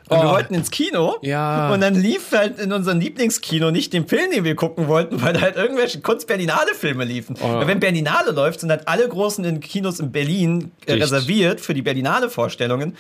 Und 0.08 0.18
wir 0.22 0.30
Oh. 0.30 0.34
wollten 0.34 0.54
ins 0.54 0.70
Kino. 0.70 1.16
Ja. 1.22 1.74
Und 1.74 1.82
dann 1.82 1.96
lief 1.96 2.32
halt 2.32 2.60
in 2.60 2.72
unserem 2.72 3.00
Lieblingskino 3.00 3.72
nicht 3.72 3.92
den 3.92 4.08
Film, 4.08 4.30
den 4.32 4.44
wir 4.44 4.56
gucken 4.56 4.88
wollten, 4.88 5.22
weil 5.24 5.40
halt 5.42 5.56
irgendwelche 5.56 6.00
Kunst-Berlinale-Filme 6.02 7.04
liefen. 7.06 7.36
Oh. 7.42 7.54
Weil 7.56 7.68
wenn 7.68 7.80
Berlinale 7.80 8.32
läuft, 8.32 8.60
sind 8.60 8.70
halt 8.70 8.88
alle 8.88 9.08
großen 9.08 9.44
in 9.46 9.60
Kinos 9.62 10.00
in 10.00 10.12
Berlin 10.12 10.72
äh, 10.86 10.94
reserviert 10.94 11.60
für 11.60 11.74
die 11.74 11.82
Berlinale-Vorstellungen. 11.82 12.96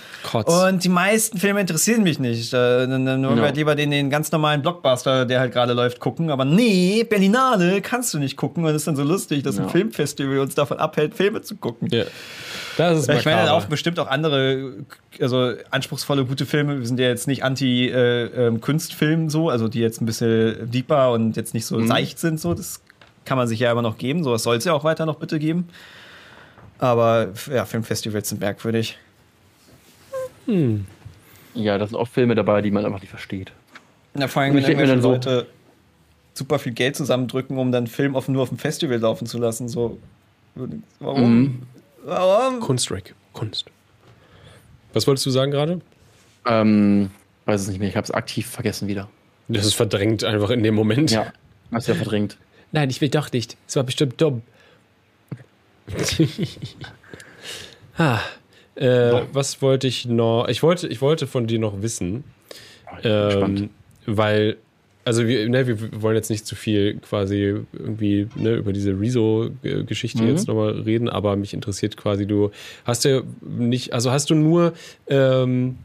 Und 0.46 0.84
die 0.84 0.90
meisten 0.90 1.38
Filme 1.38 1.62
interessieren 1.62 2.04
mich 2.04 2.20
nicht. 2.20 2.54
Äh, 2.54 2.88
Dann, 2.88 3.06
wollen 3.06 3.22
wir 3.24 3.36
Ja. 3.38 3.42
halt 3.44 3.58
lieber 3.58 3.76
den, 3.76 3.92
den 3.92 4.10
ganz 4.10 4.32
normalen 4.32 4.62
Blockbuster, 4.62 5.26
der 5.26 5.40
halt 5.42 5.54
gerade 5.54 5.74
läuft, 5.74 6.00
gucken. 6.00 6.32
Aber 6.32 6.46
nee, 6.46 7.04
Berlinale 7.04 7.82
kannst 7.82 8.14
du 8.14 8.18
nicht 8.20 8.36
gucken. 8.36 8.64
Und 8.64 8.72
es 8.72 8.78
ist 8.78 8.88
dann 8.88 8.96
so 8.96 9.04
lustig, 9.04 9.44
dass 9.44 9.58
ein 9.58 9.66
Ja. 9.66 9.70
Filmfestival 9.70 10.40
uns 10.40 10.56
davon 10.56 10.78
abhält, 10.80 11.14
Filme 11.16 11.42
zu 11.42 11.56
gucken. 11.56 11.88
ja. 11.92 12.04
Das 12.78 13.00
ist 13.00 13.10
ich 13.10 13.26
meine 13.26 13.54
auch 13.54 13.66
bestimmt 13.66 14.00
auch 14.00 14.08
andere, 14.08 14.74
also 15.22 15.54
anspruchsvolle, 15.72 16.26
gute 16.26 16.46
Filme. 16.46 16.80
Wir 16.80 16.86
sind 16.88 17.00
ja 17.00 17.08
jetzt 17.08 17.28
nicht 17.28 17.44
anti-Kunstfilm 17.44 19.30
so, 19.30 19.50
also 19.50 19.68
die 19.68 19.80
jetzt 19.80 20.02
ein 20.02 20.06
bisschen 20.06 20.70
deeper 20.70 21.12
und 21.12 21.36
jetzt 21.38 21.54
nicht 21.54 21.66
so 21.66 21.86
seicht 21.86 22.20
sind. 22.20 22.40
So, 22.40 22.54
das 22.54 22.82
kann 23.24 23.38
man 23.38 23.48
sich 23.48 23.60
ja 23.60 23.72
immer 23.72 23.82
noch 23.82 23.98
geben. 23.98 24.24
Sowas 24.24 24.44
soll 24.44 24.58
es 24.58 24.66
ja 24.66 24.74
auch 24.74 24.84
weiter 24.84 25.06
noch 25.06 25.16
bitte 25.16 25.40
geben. 25.40 25.68
Aber 26.78 27.30
ja, 27.54 27.66
Filmfestivals 27.66 28.30
sind 28.30 28.42
merkwürdig. 28.42 28.98
Ja, 31.54 31.78
da 31.78 31.88
sind 31.88 31.96
auch 31.98 32.08
Filme 32.08 32.36
dabei, 32.36 32.62
die 32.62 32.72
man 32.72 32.86
einfach 32.86 33.00
nicht 33.02 33.10
versteht. 33.10 33.52
Ja, 34.18 34.28
vor 34.28 34.42
allem, 34.44 34.54
wenn 34.56 34.64
irgendwelche 34.64 34.94
dann 34.94 35.02
so- 35.02 35.12
Leute 35.14 35.48
super 36.34 36.60
viel 36.60 36.74
Geld 36.74 36.96
zusammendrücken, 36.98 37.58
um 37.58 37.72
dann 37.72 37.88
Film 37.88 38.16
auf, 38.16 38.28
nur 38.28 38.44
auf 38.44 38.50
dem 38.50 38.58
Festival 38.58 38.98
laufen 38.98 39.26
zu 39.26 39.38
lassen. 39.38 39.70
So, 39.70 39.98
warum? 41.00 41.36
Mhm. 41.40 41.62
Warum? 42.06 42.60
Kunst, 42.60 42.92
Rick. 42.92 43.16
Kunst. 43.34 43.66
Was 44.94 45.08
wolltest 45.08 45.26
du 45.26 45.32
sagen 45.32 45.52
gerade? 45.52 45.82
Ähm, 46.46 47.10
weiß 47.46 47.62
es 47.62 47.68
nicht 47.68 47.80
mehr, 47.80 47.90
ich 47.90 47.96
habe 47.96 48.06
es 48.06 48.12
aktiv 48.12 48.48
vergessen 48.48 48.88
wieder. 48.88 49.10
Das 49.48 49.66
ist 49.66 49.74
verdrängt 49.74 50.24
einfach 50.24 50.52
in 50.52 50.62
dem 50.62 50.76
Moment. 50.76 51.12
Ja, 51.12 51.34
hast 51.72 51.88
du 51.88 51.94
ja 51.94 51.98
verdrängt. 51.98 52.38
Nein, 52.72 52.92
ich 52.92 53.02
will 53.02 53.10
doch 53.10 53.32
nicht. 53.32 53.58
Es 53.68 53.76
war 53.76 53.84
bestimmt 53.84 54.22
dumm. 54.22 54.44
ah, 57.98 58.20
äh, 58.76 59.22
was 59.34 59.62
wollte 59.64 59.88
ich 59.88 60.06
noch? 60.06 60.48
Ich 60.48 60.62
wollte, 60.62 60.88
ich 60.88 61.02
wollte 61.02 61.26
von 61.26 61.48
dir 61.48 61.60
noch 61.60 61.82
wissen, 61.82 62.24
ähm, 63.04 63.72
weil, 64.06 64.58
also 65.06 65.28
wir, 65.28 65.48
ne, 65.48 65.68
wir 65.68 66.02
wollen 66.02 66.16
jetzt 66.16 66.30
nicht 66.30 66.46
zu 66.46 66.56
viel 66.56 66.96
quasi 66.98 67.56
irgendwie 67.74 68.28
ne, 68.36 68.56
über 68.56 68.74
diese 68.74 69.00
Rezo-Geschichte 69.00 70.24
Mhm. 70.24 70.30
jetzt 70.30 70.48
nochmal 70.48 70.72
reden, 70.82 71.08
aber 71.10 71.36
mich 71.36 71.54
interessiert 71.54 71.96
quasi, 71.96 72.26
du 72.26 72.52
hast 72.86 73.06
ja 73.06 73.22
nicht, 73.42 73.94
also 73.94 74.12
hast 74.12 74.30
du 74.30 74.36
nur 74.36 74.74
ähm, 75.08 75.78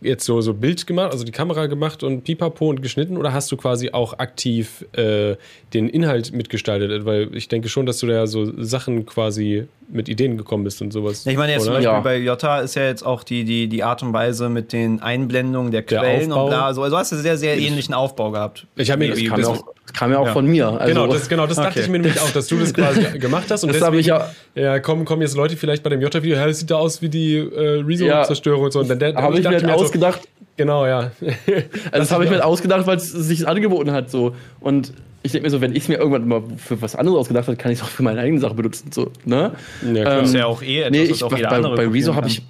jetzt 0.00 0.24
so, 0.26 0.40
so 0.40 0.52
Bild 0.54 0.86
gemacht, 0.86 1.12
also 1.12 1.24
die 1.24 1.32
Kamera 1.32 1.66
gemacht 1.66 2.02
und 2.02 2.24
Pipapo 2.24 2.68
und 2.68 2.82
geschnitten 2.82 3.16
oder 3.16 3.32
hast 3.32 3.50
du 3.50 3.56
quasi 3.56 3.90
auch 3.90 4.18
aktiv 4.18 4.84
äh, 4.92 5.36
den 5.72 5.88
Inhalt 5.88 6.32
mitgestaltet? 6.32 7.04
Weil 7.06 7.34
ich 7.34 7.48
denke 7.48 7.68
schon, 7.68 7.86
dass 7.86 7.98
du 7.98 8.06
da 8.06 8.26
so 8.26 8.52
Sachen 8.62 9.06
quasi 9.06 9.66
mit 9.88 10.08
Ideen 10.08 10.36
gekommen 10.36 10.64
bist 10.64 10.82
und 10.82 10.92
sowas. 10.92 11.24
Ich 11.26 11.36
meine, 11.36 11.52
jetzt 11.52 11.64
zum 11.64 11.74
oder? 11.74 11.78
Beispiel 11.80 11.92
Ja. 11.94 12.00
bei 12.00 12.16
Jota 12.18 12.60
ist 12.60 12.74
ja 12.74 12.84
jetzt 12.86 13.04
auch 13.04 13.22
die, 13.22 13.44
die, 13.44 13.68
die 13.68 13.82
Art 13.82 14.02
und 14.02 14.12
Weise 14.12 14.48
mit 14.48 14.72
den 14.72 15.00
Einblendungen 15.00 15.72
der 15.72 15.82
Der 15.82 16.00
Quellen 16.00 16.32
Aufbau. 16.32 16.44
und 16.44 16.50
bla. 16.50 16.74
So, 16.74 16.82
also 16.82 16.96
hast 16.98 17.12
du 17.12 17.16
sehr, 17.16 17.36
sehr 17.36 17.58
ähnlichen 17.58 17.94
Aufbau 17.94 18.30
gehabt. 18.30 18.66
Ich 18.76 18.90
habe 18.90 18.98
mir 19.06 19.14
Das 19.14 19.48
das 19.48 19.64
kam 19.96 20.10
ja 20.10 20.18
auch 20.18 20.26
Ja. 20.26 20.32
von 20.32 20.46
mir. 20.46 20.68
Also, 20.68 20.86
Genau, 20.92 21.06
das, 21.12 21.28
genau, 21.28 21.46
das 21.46 21.56
dachte 21.56 21.70
Okay. 21.70 21.80
ich 21.82 21.88
mir 21.88 21.98
nämlich 22.00 22.20
auch, 22.20 22.30
dass 22.30 22.48
du 22.48 22.58
das 22.58 22.74
quasi 22.74 23.18
gemacht 23.18 23.46
hast. 23.50 23.62
Und 23.64 23.72
Das 23.72 23.80
habe 23.82 23.96
ich 23.98 24.06
deswegen, 24.06 24.24
ja- 24.56 24.62
ja, 24.74 24.78
kommen, 24.80 25.04
kommen 25.04 25.22
jetzt 25.22 25.36
Leute 25.36 25.56
vielleicht 25.56 25.82
bei 25.82 25.90
dem 25.90 26.00
Jota-Video, 26.00 26.36
ja, 26.36 26.46
das 26.46 26.58
sieht 26.58 26.70
da 26.70 26.76
aus 26.76 27.00
wie 27.00 27.08
die 27.08 27.36
äh, 27.36 27.76
Ja. 27.78 27.82
Rezo-Zerstörung 27.86 28.64
und 28.64 28.72
so. 28.72 28.80
Und 28.80 28.90
dann, 28.90 28.98
der, 28.98 29.14
habe 29.14 29.34
ich 29.38 29.44
mir 29.44 29.50
dachte 29.52 29.66
halt 29.68 29.78
so, 29.78 29.84
ausgedacht, 29.84 30.20
Genau, 30.56 30.86
ja. 30.86 31.10
also 31.20 31.48
das 31.92 32.12
habe 32.12 32.22
ich 32.24 32.30
mir 32.30 32.36
halt 32.36 32.44
ausgedacht, 32.44 32.86
weil 32.86 32.96
es 32.96 33.10
sich 33.10 33.48
angeboten 33.48 33.90
hat 33.90 34.08
so. 34.10 34.36
Und 34.60 34.92
ich 35.24 35.32
denke 35.32 35.46
mir 35.46 35.50
so, 35.50 35.60
wenn 35.60 35.72
ich 35.74 35.84
es 35.84 35.88
mir 35.88 35.96
irgendwann 35.96 36.28
mal 36.28 36.42
für 36.58 36.80
was 36.80 36.94
anderes 36.94 37.18
ausgedacht 37.18 37.48
habe, 37.48 37.56
kann 37.56 37.72
ich 37.72 37.78
es 37.78 37.84
auch 37.84 37.88
für 37.88 38.02
meine 38.04 38.20
eigene 38.20 38.38
Sache 38.40 38.54
benutzen. 38.54 38.92
So, 38.92 39.10
ne? 39.24 39.52
Ja, 39.82 40.02
klar. 40.02 40.14
Ähm, 40.14 40.20
Das 40.20 40.28
ist 40.28 40.34
ja 40.34 40.46
auch 40.46 40.62
eh 40.62 40.80
etwas, 40.82 40.90
nee, 40.92 41.08
was 41.10 41.16
ich, 41.16 41.24
auch 41.24 41.30
bei, 41.30 41.36
jeder 41.38 41.48
bei, 41.50 41.56
andere 41.56 41.74
bei 41.76 41.86
Rezo 41.88 42.14
habe 42.14 42.28
ich, 42.28 42.42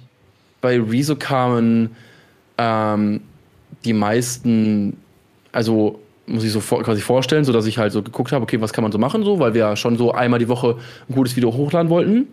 bei 0.61 0.79
Rezo 0.79 1.15
kamen 1.15 1.95
ähm, 2.59 3.21
die 3.85 3.93
meisten, 3.93 4.97
also 5.51 5.99
muss 6.27 6.43
ich 6.43 6.51
so 6.51 6.59
vor, 6.59 6.83
quasi 6.83 7.01
vorstellen, 7.01 7.45
so 7.45 7.53
dass 7.53 7.65
ich 7.65 7.77
halt 7.77 7.91
so 7.91 8.01
geguckt 8.01 8.31
habe, 8.31 8.43
okay, 8.43 8.59
was 8.61 8.73
kann 8.73 8.83
man 8.83 8.91
so 8.91 8.97
machen, 8.97 9.23
so, 9.23 9.39
weil 9.39 9.53
wir 9.53 9.61
ja 9.61 9.75
schon 9.75 9.97
so 9.97 10.11
einmal 10.11 10.39
die 10.39 10.47
Woche 10.47 10.77
ein 11.09 11.15
gutes 11.15 11.35
Video 11.35 11.53
hochladen 11.53 11.89
wollten. 11.89 12.27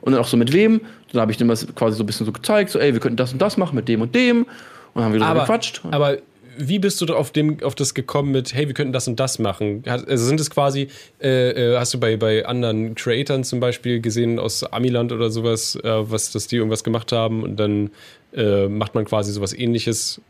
Und 0.00 0.12
dann 0.12 0.20
auch 0.20 0.26
so 0.26 0.36
mit 0.36 0.52
wem. 0.52 0.80
Dann 1.12 1.20
habe 1.20 1.30
ich 1.30 1.38
dem 1.38 1.48
das 1.48 1.66
quasi 1.74 1.96
so 1.96 2.02
ein 2.02 2.06
bisschen 2.06 2.26
so 2.26 2.32
gezeigt, 2.32 2.70
so, 2.70 2.78
ey, 2.78 2.92
wir 2.92 3.00
könnten 3.00 3.16
das 3.16 3.32
und 3.32 3.40
das 3.40 3.56
machen 3.56 3.76
mit 3.76 3.88
dem 3.88 4.02
und 4.02 4.14
dem. 4.14 4.42
Und 4.42 4.48
dann 4.94 5.04
haben 5.04 5.14
wir 5.14 5.22
aber, 5.22 5.40
gequatscht. 5.40 5.82
aber 5.90 6.18
wie 6.58 6.80
bist 6.80 7.00
du 7.00 7.14
auf, 7.14 7.30
dem, 7.30 7.62
auf 7.62 7.76
das 7.76 7.94
gekommen 7.94 8.32
mit, 8.32 8.52
hey, 8.52 8.66
wir 8.66 8.74
könnten 8.74 8.92
das 8.92 9.06
und 9.06 9.20
das 9.20 9.38
machen? 9.38 9.84
Also 9.86 10.24
sind 10.24 10.40
es 10.40 10.50
quasi, 10.50 10.88
äh, 11.22 11.50
äh, 11.50 11.78
hast 11.78 11.94
du 11.94 12.00
bei, 12.00 12.16
bei 12.16 12.44
anderen 12.44 12.96
Creatoren 12.96 13.44
zum 13.44 13.60
Beispiel 13.60 14.00
gesehen 14.00 14.40
aus 14.40 14.64
Amiland 14.64 15.12
oder 15.12 15.30
sowas, 15.30 15.76
äh, 15.76 16.10
was, 16.10 16.32
dass 16.32 16.48
die 16.48 16.56
irgendwas 16.56 16.82
gemacht 16.82 17.12
haben 17.12 17.44
und 17.44 17.56
dann 17.56 17.90
äh, 18.34 18.66
macht 18.66 18.94
man 18.94 19.04
quasi 19.04 19.32
sowas 19.32 19.52
ähnliches? 19.52 20.20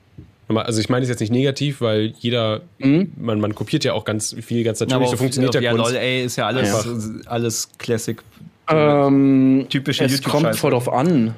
Also 0.57 0.81
ich 0.81 0.89
meine 0.89 1.03
es 1.03 1.09
jetzt 1.11 1.21
nicht 1.21 1.31
negativ, 1.33 1.81
weil 1.83 2.15
jeder, 2.19 2.63
Mhm. 2.79 3.13
man, 3.17 3.41
man 3.41 3.55
kopiert 3.55 3.85
ja 3.85 3.93
auch 3.93 4.05
ganz 4.05 4.35
viel, 4.41 4.65
ganz 4.65 4.81
Ja, 4.81 4.87
natürlich, 4.87 5.09
aber 5.09 5.11
so 5.11 5.17
funktioniert 5.19 5.55
ja, 5.55 5.61
ja 5.61 5.73
Kunst. 5.73 5.93
lol, 5.93 5.97
ey, 5.97 6.25
ist 6.25 6.37
ja 6.37 6.47
alles, 6.47 6.75
Einfach. 6.75 7.31
alles 7.31 7.69
Classic. 7.79 8.23
Ähm, 8.71 9.67
Typische 9.69 10.05
es 10.05 10.23
kommt 10.23 10.57
voll 10.57 10.71
drauf 10.73 10.91
an. 10.93 11.35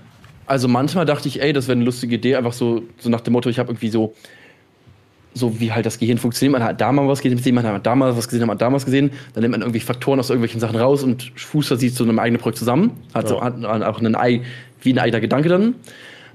Also 0.46 0.66
manchmal 0.68 1.06
dachte 1.06 1.28
ich, 1.28 1.40
ey, 1.42 1.52
das 1.52 1.68
wäre 1.68 1.76
eine 1.76 1.84
lustige 1.84 2.16
Idee, 2.16 2.36
einfach 2.36 2.52
so, 2.52 2.82
so 2.98 3.08
nach 3.08 3.20
dem 3.20 3.32
Motto, 3.32 3.48
ich 3.48 3.58
habe 3.58 3.70
irgendwie 3.70 3.88
so, 3.90 4.14
so 5.32 5.60
wie 5.60 5.70
halt 5.70 5.86
das 5.86 5.98
Gehirn 6.00 6.18
funktioniert. 6.18 6.52
Man 6.58 6.64
hat 6.68 6.80
da 6.80 6.90
mal 6.90 7.06
was 7.06 7.20
gesehen, 7.22 7.54
man 7.54 7.64
hat 7.64 7.86
da 7.86 7.94
mal 7.94 8.16
was 8.16 8.26
gesehen, 8.26 8.40
man 8.46 8.54
hat 8.54 8.62
da 8.62 8.68
mal 8.68 8.76
was 8.76 8.84
gesehen. 8.84 9.12
Dann 9.34 9.42
nimmt 9.42 9.52
man 9.52 9.60
irgendwie 9.60 9.78
Faktoren 9.80 10.18
aus 10.18 10.28
irgendwelchen 10.30 10.60
Sachen 10.60 10.76
raus 10.76 11.04
und 11.04 11.30
fußt 11.36 11.70
das 11.70 11.94
zu 11.94 12.02
einem 12.02 12.18
eigenen 12.18 12.40
Projekt 12.40 12.58
zusammen. 12.58 12.92
Hat, 13.14 13.28
so, 13.28 13.36
Ja. 13.36 13.44
hat 13.44 13.64
auch 13.64 13.98
einen, 14.00 14.16
Ei- 14.16 14.42
wie 14.82 14.92
ein 14.92 14.98
eigener 14.98 15.20
Gedanke 15.20 15.48
dann. 15.48 15.76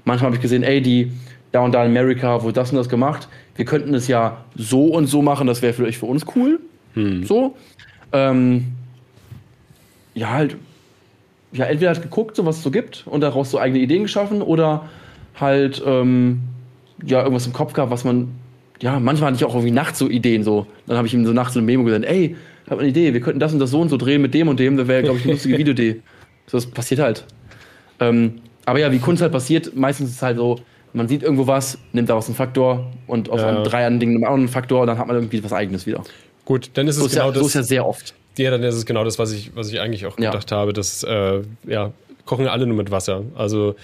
Manchmal 0.04 0.28
habe 0.28 0.36
ich 0.36 0.42
gesehen, 0.42 0.62
ey, 0.62 0.80
die 0.80 1.12
da 1.52 1.60
und 1.60 1.72
da 1.72 1.84
in 1.84 1.90
Amerika 1.90 2.42
wurde 2.42 2.54
das 2.54 2.70
und 2.70 2.76
das 2.76 2.88
gemacht. 2.88 3.28
Wir 3.54 3.64
könnten 3.64 3.94
es 3.94 4.08
ja 4.08 4.44
so 4.56 4.86
und 4.86 5.06
so 5.06 5.22
machen, 5.22 5.46
das 5.46 5.62
wäre 5.62 5.72
vielleicht 5.72 5.98
für 5.98 6.06
uns 6.06 6.24
cool. 6.34 6.60
So. 7.24 7.54
Ähm, 8.12 8.66
ja, 10.14 10.30
halt 10.30 10.56
ja, 11.52 11.64
entweder 11.66 11.90
hat 11.90 12.02
geguckt, 12.02 12.36
so 12.36 12.44
was 12.44 12.58
es 12.58 12.62
so 12.62 12.70
gibt 12.70 13.06
und 13.06 13.20
daraus 13.20 13.50
so 13.50 13.58
eigene 13.58 13.80
Ideen 13.80 14.02
geschaffen 14.02 14.42
oder 14.42 14.88
halt 15.34 15.82
ähm, 15.86 16.40
ja 17.04 17.20
irgendwas 17.20 17.46
im 17.46 17.52
Kopf 17.52 17.72
gehabt, 17.72 17.90
was 17.90 18.04
man 18.04 18.28
ja 18.80 18.98
manchmal 19.00 19.28
hatte 19.30 19.36
ich 19.36 19.44
auch 19.44 19.54
irgendwie 19.54 19.72
nachts 19.72 19.98
so 19.98 20.08
Ideen 20.08 20.42
so. 20.42 20.66
Dann 20.86 20.96
habe 20.96 21.06
ich 21.06 21.14
ihm 21.14 21.24
so 21.24 21.32
nachts 21.32 21.54
so 21.54 21.60
eine 21.60 21.66
Memo 21.66 21.84
gesagt, 21.84 22.04
ey, 22.04 22.36
ich 22.64 22.70
habe 22.70 22.80
eine 22.80 22.90
Idee, 22.90 23.14
wir 23.14 23.20
könnten 23.20 23.40
das 23.40 23.52
und 23.52 23.58
das 23.58 23.70
so 23.70 23.80
und 23.80 23.88
so 23.88 23.96
drehen 23.96 24.22
mit 24.22 24.34
dem 24.34 24.48
und 24.48 24.58
dem, 24.58 24.76
das 24.76 24.88
wäre 24.88 25.02
glaube 25.02 25.18
ich 25.18 25.24
eine 25.24 25.34
lustige 25.34 25.58
Videoidee. 25.58 26.00
So 26.46 26.58
das 26.58 26.66
passiert 26.66 27.00
halt. 27.00 27.24
Ähm, 28.00 28.40
Aber 28.64 28.78
ja, 28.78 28.90
wie 28.92 28.98
Kunst 28.98 29.22
halt 29.22 29.32
passiert, 29.32 29.74
meistens 29.76 30.10
ist 30.10 30.16
es 30.16 30.22
halt 30.22 30.36
so, 30.36 30.60
man 30.96 31.08
sieht 31.08 31.22
irgendwo 31.22 31.46
was, 31.46 31.78
nimmt 31.92 32.08
daraus 32.08 32.26
einen 32.26 32.34
Faktor 32.34 32.90
und 33.06 33.28
aus 33.30 33.40
Ja. 33.40 33.48
einem 33.48 33.64
drei 33.64 33.86
anderen 33.86 34.00
Ding 34.00 34.10
nimmt 34.10 34.22
man 34.22 34.30
auch 34.30 34.34
einen 34.36 34.48
Faktor 34.48 34.80
und 34.80 34.86
dann 34.88 34.98
hat 34.98 35.06
man 35.06 35.16
irgendwie 35.16 35.42
was 35.44 35.52
Eigenes 35.52 35.86
wieder. 35.86 36.02
Gut, 36.44 36.70
dann 36.74 36.88
ist 36.88 36.96
es 36.96 37.00
So 37.00 37.06
ist, 37.06 37.12
genau 37.14 37.26
ja, 37.28 37.32
so 37.34 37.40
das. 37.40 37.48
ist 37.48 37.54
ja 37.54 37.62
sehr 37.62 37.86
oft. 37.86 38.14
Ja, 38.38 38.50
dann 38.50 38.62
ist 38.62 38.74
es 38.74 38.84
genau 38.86 39.04
das, 39.04 39.18
was 39.18 39.32
ich, 39.32 39.54
was 39.54 39.70
ich 39.70 39.80
eigentlich 39.80 40.06
auch 40.06 40.18
Ja. 40.18 40.30
gedacht 40.30 40.52
habe. 40.52 40.72
Das, 40.72 41.02
äh, 41.02 41.42
ja, 41.66 41.92
kochen 42.24 42.46
alle 42.48 42.66
nur 42.66 42.76
mit 42.76 42.90
Wasser. 42.90 43.22
Also 43.36 43.74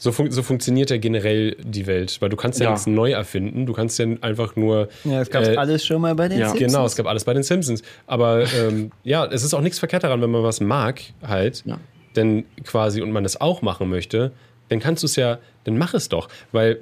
so, 0.00 0.12
fun 0.12 0.30
so 0.30 0.42
funktioniert 0.42 0.90
ja 0.90 0.96
generell 0.98 1.56
die 1.62 1.86
Welt, 1.88 2.18
weil 2.20 2.28
du 2.28 2.36
kannst 2.36 2.60
ja, 2.60 2.66
Ja. 2.66 2.70
nichts 2.70 2.86
neu 2.86 3.10
erfinden. 3.10 3.66
Du 3.66 3.72
kannst 3.72 3.98
ja 3.98 4.06
einfach 4.20 4.54
nur. 4.54 4.88
Ja, 5.04 5.20
es 5.20 5.30
gab 5.30 5.42
äh, 5.44 5.56
alles 5.56 5.84
schon 5.84 6.00
mal 6.00 6.14
bei 6.14 6.28
den 6.28 6.38
ja. 6.38 6.48
Simpsons. 6.50 6.72
Genau, 6.72 6.84
es 6.86 6.94
gab 6.96 7.06
alles 7.06 7.24
bei 7.24 7.34
den 7.34 7.42
Simpsons. 7.42 7.82
Aber 8.06 8.44
ähm, 8.54 8.92
ja, 9.02 9.24
es 9.26 9.42
ist 9.42 9.54
auch 9.54 9.60
nichts 9.60 9.78
verkehrt 9.80 10.04
daran, 10.04 10.22
wenn 10.22 10.30
man 10.30 10.42
was 10.44 10.60
mag, 10.60 11.00
halt, 11.26 11.64
Ja. 11.66 11.78
denn 12.14 12.44
quasi 12.64 13.02
und 13.02 13.10
man 13.10 13.24
das 13.24 13.40
auch 13.40 13.60
machen 13.62 13.88
möchte, 13.90 14.30
dann 14.68 14.80
kannst 14.80 15.02
du 15.02 15.06
es 15.06 15.16
ja, 15.16 15.38
dann 15.64 15.78
mach 15.78 15.94
es 15.94 16.08
doch, 16.08 16.28
weil, 16.52 16.78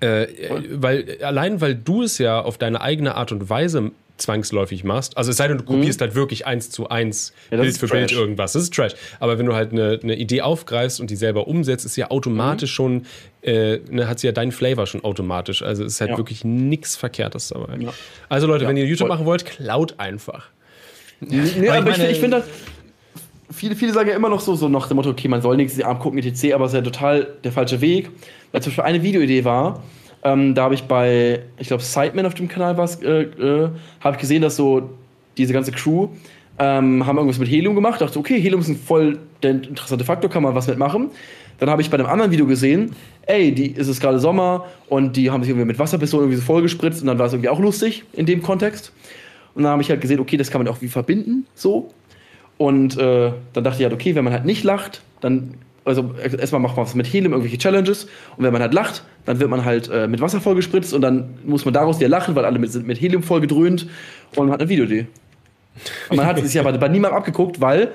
äh, 0.00 0.26
weil 0.72 1.18
allein 1.22 1.60
weil 1.60 1.74
du 1.74 2.02
es 2.02 2.18
ja 2.18 2.40
auf 2.40 2.58
deine 2.58 2.80
eigene 2.80 3.14
Art 3.14 3.32
und 3.32 3.48
Weise 3.48 3.90
zwangsläufig 4.18 4.82
machst, 4.82 5.16
also 5.18 5.30
es 5.30 5.36
sei 5.36 5.46
denn, 5.46 5.58
du 5.58 5.64
kopierst 5.64 6.00
halt 6.00 6.14
wirklich 6.14 6.46
eins 6.46 6.70
zu 6.70 6.88
eins 6.88 7.34
Mhm. 7.50 7.56
Ja, 7.58 7.62
Bild 7.62 7.76
für 7.76 7.86
Bild 7.86 8.12
irgendwas, 8.12 8.54
das 8.54 8.62
ist 8.62 8.74
Trash. 8.74 8.92
Aber 9.20 9.38
wenn 9.38 9.44
du 9.44 9.54
halt 9.54 9.72
eine, 9.72 10.00
eine 10.02 10.16
Idee 10.16 10.40
aufgreifst 10.40 11.00
und 11.00 11.10
die 11.10 11.16
selber 11.16 11.46
umsetzt, 11.46 11.84
ist 11.84 11.96
ja 11.96 12.10
automatisch 12.10 12.72
schon, 12.72 13.04
äh, 13.42 13.78
ne, 13.90 14.08
hat 14.08 14.18
sie 14.18 14.26
ja 14.26 14.32
deinen 14.32 14.52
Flavor 14.52 14.86
schon 14.86 15.04
automatisch. 15.04 15.62
Also 15.62 15.84
es 15.84 15.94
ist 15.94 16.00
halt 16.00 16.12
Ja. 16.12 16.16
wirklich 16.16 16.44
nichts 16.46 16.96
Verkehrtes 16.96 17.48
dabei. 17.48 17.76
Ja. 17.78 17.92
Also 18.30 18.46
Leute, 18.46 18.66
wenn 18.66 18.78
ihr 18.78 18.86
YouTube 18.86 19.06
voll. 19.08 19.16
machen 19.16 19.26
wollt, 19.26 19.44
klaut 19.44 19.94
einfach. 19.98 20.46
Nee, 21.20 21.68
Aber 21.68 21.78
aber 21.78 21.90
ich 21.90 21.98
ich 22.12 22.18
finde 22.20 22.38
das. 22.38 22.46
Viele, 23.50 23.76
viele 23.76 23.92
sagen 23.92 24.08
ja 24.08 24.16
immer 24.16 24.28
noch 24.28 24.40
so, 24.40 24.54
so 24.54 24.68
nach 24.68 24.88
dem 24.88 24.96
Motto, 24.96 25.10
okay, 25.10 25.28
man 25.28 25.40
soll 25.40 25.56
nichts 25.56 25.80
angucken, 25.80 26.18
etc., 26.18 26.54
aber 26.54 26.64
es 26.64 26.72
ist 26.72 26.76
ja 26.76 26.82
total 26.82 27.28
der 27.44 27.52
falsche 27.52 27.80
Weg. 27.80 28.10
Weil 28.52 28.62
zum 28.62 28.70
Beispiel 28.70 28.84
eine 28.84 29.02
Videoidee 29.02 29.44
war, 29.44 29.82
ähm, 30.24 30.54
da 30.54 30.64
habe 30.64 30.74
ich 30.74 30.84
bei, 30.84 31.42
ich 31.58 31.68
glaube, 31.68 31.82
Sideman 31.82 32.26
auf 32.26 32.34
dem 32.34 32.48
Kanal 32.48 32.76
was, 32.76 33.00
äh, 33.02 33.22
äh, 33.22 33.68
habe 34.00 34.16
ich 34.16 34.20
gesehen, 34.20 34.42
dass 34.42 34.56
so 34.56 34.90
diese 35.36 35.52
ganze 35.52 35.70
Crew 35.72 36.08
ähm, 36.58 37.06
haben 37.06 37.16
irgendwas 37.16 37.38
mit 37.38 37.48
Helium 37.48 37.74
gemacht. 37.74 38.00
Dachte, 38.00 38.18
okay, 38.18 38.40
Helium 38.40 38.60
ist 38.60 38.68
ein 38.68 38.76
voll 38.76 39.18
der 39.42 39.52
interessante 39.52 40.04
Faktor, 40.04 40.30
kann 40.30 40.42
man 40.42 40.54
was 40.54 40.66
mitmachen. 40.66 41.10
Dann 41.58 41.70
habe 41.70 41.80
ich 41.80 41.90
bei 41.90 41.98
einem 41.98 42.06
anderen 42.06 42.30
Video 42.30 42.46
gesehen, 42.46 42.94
ey, 43.26 43.52
die 43.52 43.70
ist 43.70 43.88
es 43.88 44.00
gerade 44.00 44.18
Sommer 44.18 44.66
und 44.88 45.16
die 45.16 45.30
haben 45.30 45.42
sich 45.42 45.50
irgendwie 45.50 45.66
mit 45.66 45.78
Wasserpistolen 45.78 46.24
irgendwie 46.24 46.40
so 46.40 46.46
vollgespritzt 46.46 47.00
und 47.00 47.06
dann 47.06 47.18
war 47.18 47.26
es 47.26 47.32
irgendwie 47.32 47.48
auch 47.48 47.60
lustig 47.60 48.04
in 48.12 48.26
dem 48.26 48.42
Kontext. 48.42 48.92
Und 49.54 49.62
dann 49.62 49.72
habe 49.72 49.82
ich 49.82 49.88
halt 49.88 50.00
gesehen, 50.00 50.20
okay, 50.20 50.36
das 50.36 50.50
kann 50.50 50.62
man 50.62 50.68
auch 50.68 50.82
wie 50.82 50.88
verbinden, 50.88 51.46
so. 51.54 51.88
Und 52.58 52.96
äh, 52.96 53.32
dann 53.52 53.64
dachte 53.64 53.78
ich 53.78 53.84
halt, 53.84 53.92
okay, 53.92 54.14
wenn 54.14 54.24
man 54.24 54.32
halt 54.32 54.44
nicht 54.44 54.64
lacht, 54.64 55.02
dann, 55.20 55.54
also 55.84 56.14
erstmal 56.18 56.60
macht 56.60 56.76
man 56.76 56.86
was 56.86 56.94
mit 56.94 57.06
Helium, 57.06 57.32
irgendwelche 57.32 57.58
Challenges. 57.58 58.04
Und 58.36 58.44
wenn 58.44 58.52
man 58.52 58.62
halt 58.62 58.72
lacht, 58.72 59.04
dann 59.26 59.38
wird 59.40 59.50
man 59.50 59.64
halt 59.64 59.88
äh, 59.90 60.08
mit 60.08 60.20
Wasser 60.20 60.40
vollgespritzt 60.40 60.94
und 60.94 61.02
dann 61.02 61.34
muss 61.44 61.64
man 61.64 61.74
daraus 61.74 61.98
wieder 61.98 62.08
lachen, 62.08 62.34
weil 62.34 62.44
alle 62.44 62.58
mit, 62.58 62.72
sind 62.72 62.86
mit 62.86 63.00
Helium 63.00 63.22
voll 63.22 63.40
gedröhnt 63.40 63.86
und 64.36 64.46
man 64.46 64.52
hat 64.52 64.60
eine 64.60 64.68
Videoidee. 64.68 65.06
Und 66.08 66.16
man 66.16 66.26
hat 66.26 66.38
es 66.42 66.54
ja 66.54 66.62
bei, 66.62 66.72
bei 66.72 66.88
niemandem 66.88 67.18
abgeguckt, 67.18 67.60
weil 67.60 67.90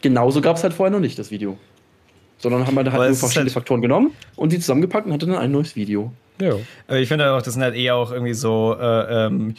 genauso 0.00 0.40
gab 0.40 0.56
es 0.56 0.62
halt 0.62 0.72
vorher 0.72 0.90
noch 0.90 1.00
nicht 1.00 1.18
das 1.18 1.30
Video. 1.30 1.58
Sondern 2.38 2.66
haben 2.66 2.74
wir 2.74 2.84
halt 2.84 2.94
Aber 2.94 3.06
nur 3.08 3.16
verschiedene 3.16 3.46
halt- 3.46 3.52
Faktoren 3.54 3.82
genommen 3.82 4.12
und 4.36 4.52
die 4.52 4.58
zusammengepackt 4.58 5.06
und 5.06 5.12
hatte 5.12 5.26
dann 5.26 5.36
ein 5.36 5.50
neues 5.52 5.76
Video. 5.76 6.12
Ja. 6.40 6.52
Aber 6.86 6.98
ich 6.98 7.08
finde 7.08 7.30
auch, 7.32 7.42
das 7.42 7.54
sind 7.54 7.62
halt 7.62 7.74
eher 7.74 7.96
auch 7.96 8.12
irgendwie 8.12 8.34
so 8.34 8.76
äh, 8.78 9.26
ähm, 9.26 9.54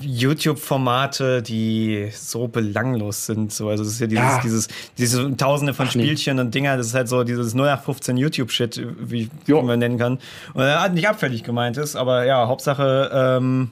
YouTube-Formate, 0.00 1.42
die 1.42 2.08
so 2.12 2.48
belanglos 2.48 3.26
sind. 3.26 3.52
So, 3.52 3.68
also 3.68 3.82
es 3.82 3.90
ist 3.90 4.00
ja 4.00 4.06
dieses, 4.06 4.22
Ja. 4.24 4.40
dieses, 4.42 4.68
diese 4.98 5.36
Tausende 5.36 5.74
von 5.74 5.86
Ach 5.88 5.94
nee. 5.94 6.04
Spielchen 6.04 6.38
und 6.38 6.54
Dinger, 6.54 6.76
das 6.76 6.86
ist 6.88 6.94
halt 6.94 7.08
so 7.08 7.24
dieses 7.24 7.54
0815 7.54 8.16
YouTube-Shit, 8.16 8.82
wie, 9.00 9.28
Jo. 9.46 9.62
man 9.62 9.78
nennen 9.78 9.98
kann. 9.98 10.18
Und 10.54 10.62
er 10.62 10.80
hat 10.82 10.94
nicht 10.94 11.08
abfällig 11.08 11.42
gemeint 11.44 11.76
ist, 11.76 11.96
aber 11.96 12.24
ja, 12.24 12.46
Hauptsache, 12.48 13.10
ähm, 13.12 13.70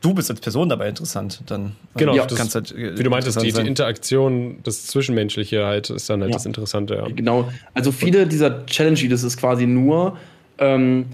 du 0.00 0.14
bist 0.14 0.30
als 0.30 0.40
Person 0.40 0.68
dabei 0.68 0.88
interessant. 0.88 1.42
Dann 1.46 1.76
Genau, 1.96 2.14
ja, 2.14 2.26
das, 2.26 2.36
kannst 2.38 2.54
halt, 2.54 2.72
äh, 2.72 2.98
wie 2.98 3.02
du 3.02 3.10
meintest, 3.10 3.40
die, 3.40 3.52
die. 3.52 3.60
Interaktion, 3.60 4.58
das 4.64 4.86
Zwischenmenschliche 4.86 5.64
halt, 5.64 5.90
ist 5.90 6.10
dann 6.10 6.20
halt 6.20 6.30
Ja. 6.32 6.36
das 6.36 6.46
Interessante. 6.46 6.94
Ja. 6.96 7.06
Genau. 7.08 7.48
Also 7.74 7.92
viele 7.92 8.26
dieser 8.26 8.66
Challenge-Videos 8.66 9.22
ist 9.22 9.36
quasi 9.36 9.66
nur, 9.66 10.16
ähm, 10.58 11.06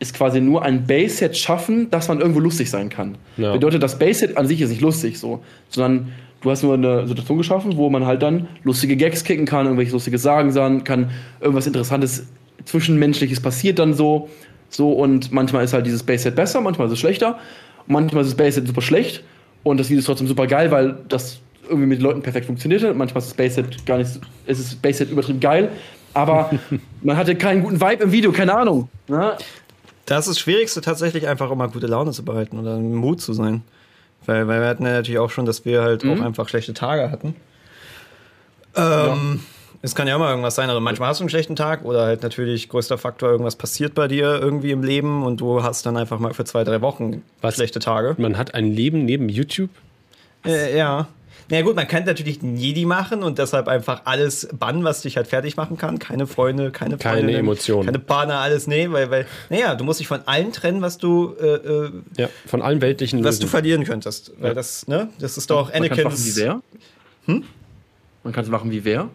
ist 0.00 0.14
quasi 0.14 0.40
nur 0.40 0.62
ein 0.62 0.86
Base-Set 0.86 1.36
schaffen, 1.36 1.90
dass 1.90 2.08
man 2.08 2.20
irgendwo 2.20 2.40
lustig 2.40 2.70
sein 2.70 2.88
kann. 2.88 3.16
Ja. 3.36 3.52
Bedeutet, 3.52 3.82
das 3.82 3.98
Base-Set 3.98 4.36
an 4.36 4.46
sich 4.46 4.60
ist 4.60 4.70
nicht 4.70 4.80
lustig 4.80 5.18
so, 5.18 5.42
sondern 5.68 6.08
du 6.40 6.50
hast 6.50 6.62
nur 6.62 6.74
eine 6.74 7.06
Situation 7.06 7.38
geschaffen, 7.38 7.76
wo 7.76 7.90
man 7.90 8.06
halt 8.06 8.22
dann 8.22 8.48
lustige 8.64 8.96
Gags 8.96 9.24
kicken 9.24 9.44
kann, 9.44 9.66
irgendwelche 9.66 9.92
lustige 9.92 10.18
Sagen 10.18 10.52
sagen 10.52 10.84
kann, 10.84 11.10
irgendwas 11.40 11.66
Interessantes, 11.66 12.26
Zwischenmenschliches 12.64 13.40
passiert 13.40 13.78
dann 13.78 13.94
so. 13.94 14.28
So, 14.70 14.92
und 14.92 15.32
manchmal 15.32 15.64
ist 15.64 15.74
halt 15.74 15.84
dieses 15.84 16.02
Base-Set 16.02 16.34
besser, 16.34 16.60
manchmal 16.60 16.86
ist 16.86 16.94
es 16.94 16.98
schlechter, 16.98 17.38
manchmal 17.86 18.22
ist 18.22 18.30
das 18.30 18.36
Base-Set 18.36 18.66
super 18.66 18.80
schlecht 18.80 19.22
und 19.64 19.78
das 19.78 19.90
Video 19.90 19.98
ist 19.98 20.06
trotzdem 20.06 20.28
super 20.28 20.46
geil, 20.46 20.70
weil 20.70 20.96
das 21.08 21.40
irgendwie 21.68 21.88
mit 21.88 22.00
Leuten 22.00 22.22
perfekt 22.22 22.46
funktioniert 22.46 22.82
hat. 22.82 22.96
Manchmal 22.96 23.20
ist 23.20 23.30
das 23.30 23.36
Base-Set 23.36 23.84
gar 23.84 23.98
nicht, 23.98 24.10
es 24.46 24.58
ist 24.58 24.80
Base-Set 24.80 25.10
übertrieben 25.10 25.40
geil, 25.40 25.70
aber 26.14 26.50
man 27.02 27.16
hatte 27.16 27.34
keinen 27.34 27.62
guten 27.62 27.80
Vibe 27.80 28.04
im 28.04 28.12
Video, 28.12 28.32
keine 28.32 28.54
Ahnung. 28.54 28.88
Ne? 29.08 29.32
Das 30.10 30.26
ist 30.26 30.36
das 30.36 30.38
Schwierigste 30.40 30.80
tatsächlich 30.80 31.28
einfach 31.28 31.50
immer 31.52 31.68
gute 31.68 31.86
Laune 31.86 32.10
zu 32.10 32.24
behalten 32.24 32.58
oder 32.58 32.76
Mut 32.78 33.20
zu 33.20 33.32
sein. 33.32 33.62
Weil, 34.26 34.48
weil 34.48 34.60
wir 34.60 34.68
hatten 34.68 34.84
ja 34.84 34.92
natürlich 34.92 35.20
auch 35.20 35.30
schon, 35.30 35.46
dass 35.46 35.64
wir 35.64 35.82
halt 35.82 36.02
Mhm. 36.04 36.12
auch 36.20 36.24
einfach 36.24 36.48
schlechte 36.48 36.74
Tage 36.74 37.10
hatten. 37.12 37.36
Ähm, 38.76 39.40
Es 39.82 39.94
kann 39.94 40.06
ja 40.06 40.16
immer 40.16 40.28
irgendwas 40.28 40.56
sein. 40.56 40.68
Also 40.68 40.80
manchmal 40.80 41.08
hast 41.08 41.20
du 41.20 41.22
einen 41.22 41.30
schlechten 41.30 41.56
Tag 41.56 41.84
oder 41.86 42.02
halt 42.04 42.22
natürlich 42.22 42.68
größter 42.68 42.98
Faktor, 42.98 43.30
irgendwas 43.30 43.56
passiert 43.56 43.94
bei 43.94 44.08
dir 44.08 44.38
irgendwie 44.38 44.72
im 44.72 44.82
Leben 44.82 45.22
und 45.24 45.40
du 45.40 45.62
hast 45.62 45.86
dann 45.86 45.96
einfach 45.96 46.18
mal 46.18 46.34
für 46.34 46.44
zwei, 46.44 46.64
drei 46.64 46.82
Wochen 46.82 47.22
Was? 47.40 47.54
schlechte 47.54 47.78
Tage. 47.78 48.14
Man 48.18 48.36
hat 48.36 48.52
ein 48.54 48.66
Leben 48.66 49.04
neben 49.06 49.28
YouTube. 49.30 49.70
Äh, 50.44 50.76
ja. 50.76 51.08
Na 51.50 51.56
ja, 51.58 51.62
gut, 51.62 51.74
man 51.76 51.86
könnte 51.88 52.08
natürlich 52.08 52.42
einen 52.42 52.56
Jedi 52.56 52.84
machen 52.86 53.22
und 53.22 53.38
deshalb 53.38 53.66
einfach 53.68 54.02
alles 54.04 54.48
bannen, 54.58 54.84
was 54.84 55.02
dich 55.02 55.16
halt 55.16 55.26
fertig 55.26 55.56
machen 55.56 55.76
kann. 55.76 55.98
Keine 55.98 56.26
Freunde, 56.26 56.70
keine 56.70 56.96
Keine 56.96 57.16
Freundinnen, 57.18 57.40
Emotionen. 57.40 57.86
Keine 57.86 57.98
Partner, 57.98 58.38
alles, 58.38 58.66
nee, 58.68 58.90
weil, 58.90 59.10
weil, 59.10 59.26
naja, 59.48 59.74
du 59.74 59.84
musst 59.84 59.98
dich 60.00 60.06
von 60.08 60.20
allen 60.26 60.52
trennen, 60.52 60.80
was 60.80 60.96
du, 60.98 61.34
äh, 61.40 61.46
äh, 61.46 61.90
Ja, 62.16 62.28
von 62.46 62.62
allen 62.62 62.80
weltlichen 62.80 63.18
was 63.24 63.36
du 63.36 63.42
Lösungen. 63.44 63.50
verlieren 63.50 63.84
könntest. 63.84 64.32
Weil 64.38 64.48
Ja. 64.50 64.54
das, 64.54 64.86
ne, 64.88 65.08
das 65.18 65.36
ist 65.36 65.50
doch 65.50 65.72
Man 65.72 65.88
kann 65.88 65.90
es 65.90 65.90
machen 65.90 66.06
Anakins 66.06 66.36
wie 66.36 66.40
wer? 66.40 66.62
Hm? 67.26 67.44
Man 68.22 68.32
kann 68.32 68.44
es 68.44 68.50
machen 68.50 68.70
wie 68.70 68.84
wer? 68.84 69.08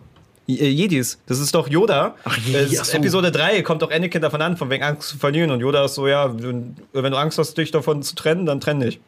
äh, 0.48 0.52
Jedis. 0.68 1.18
Das 1.28 1.40
ist 1.40 1.56
doch 1.56 1.68
Yoda. 1.70 2.16
Ach, 2.24 2.38
je- 2.38 2.66
ist 2.66 2.80
ach 2.80 2.86
so. 2.86 2.98
Episode 2.98 3.32
3 3.32 3.62
kommt 3.64 3.82
doch 3.82 3.91
Anakin 3.91 4.22
davon 4.22 4.41
an, 4.41 4.57
von 4.57 4.70
wegen 4.70 4.84
Angst 4.84 5.10
zu 5.10 5.18
verlieren. 5.18 5.49
Und 5.52 5.60
Yoda 5.62 5.86
ist 5.86 5.95
so, 5.95 6.07
ja, 6.07 6.32
wenn 6.40 6.76
wenn 6.94 7.12
du 7.12 7.18
Angst 7.18 7.38
hast, 7.40 7.57
dich 7.57 7.72
davon 7.72 8.03
zu 8.03 8.14
trennen, 8.16 8.45
dann 8.45 8.60
trenn 8.60 8.80
dich. 8.80 8.99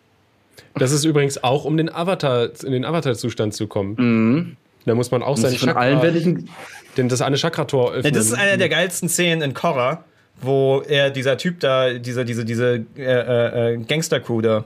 Das 0.76 0.92
ist 0.92 1.04
übrigens 1.04 1.44
auch, 1.44 1.66
um 1.66 1.78
den 1.78 1.94
Avatar, 1.94 2.50
in 2.64 2.72
den 2.72 2.86
Avatar-Zustand 2.86 3.54
zu 3.54 3.68
kommen. 3.68 3.96
Mhm. 3.98 4.58
Da 4.86 4.96
muss 4.96 5.12
man 5.12 5.22
auch 5.22 5.32
Muss 5.32 5.42
sein 5.42 5.54
ich 5.54 5.60
von 5.60 5.70
allen 5.70 6.02
denn 6.98 7.10
das 7.10 7.22
eine 7.22 7.38
Chakrator 7.38 7.92
öffnen. 7.92 8.06
Ja, 8.06 8.12
das 8.12 8.28
ist 8.28 8.34
eine 8.34 8.58
der 8.58 8.70
geilsten 8.70 9.10
Szenen 9.10 9.42
in 9.42 9.54
Korra, 9.54 10.04
wo 10.42 10.82
er 10.88 11.10
dieser 11.10 11.38
Typ 11.38 11.60
da, 11.60 11.94
dieser, 11.94 12.24
diese, 12.24 12.46
diese 12.46 12.86
äh, 12.98 13.04
äh, 13.04 13.74
äh, 13.74 13.78
Gangster-Crew 13.78 14.42
da, 14.42 14.66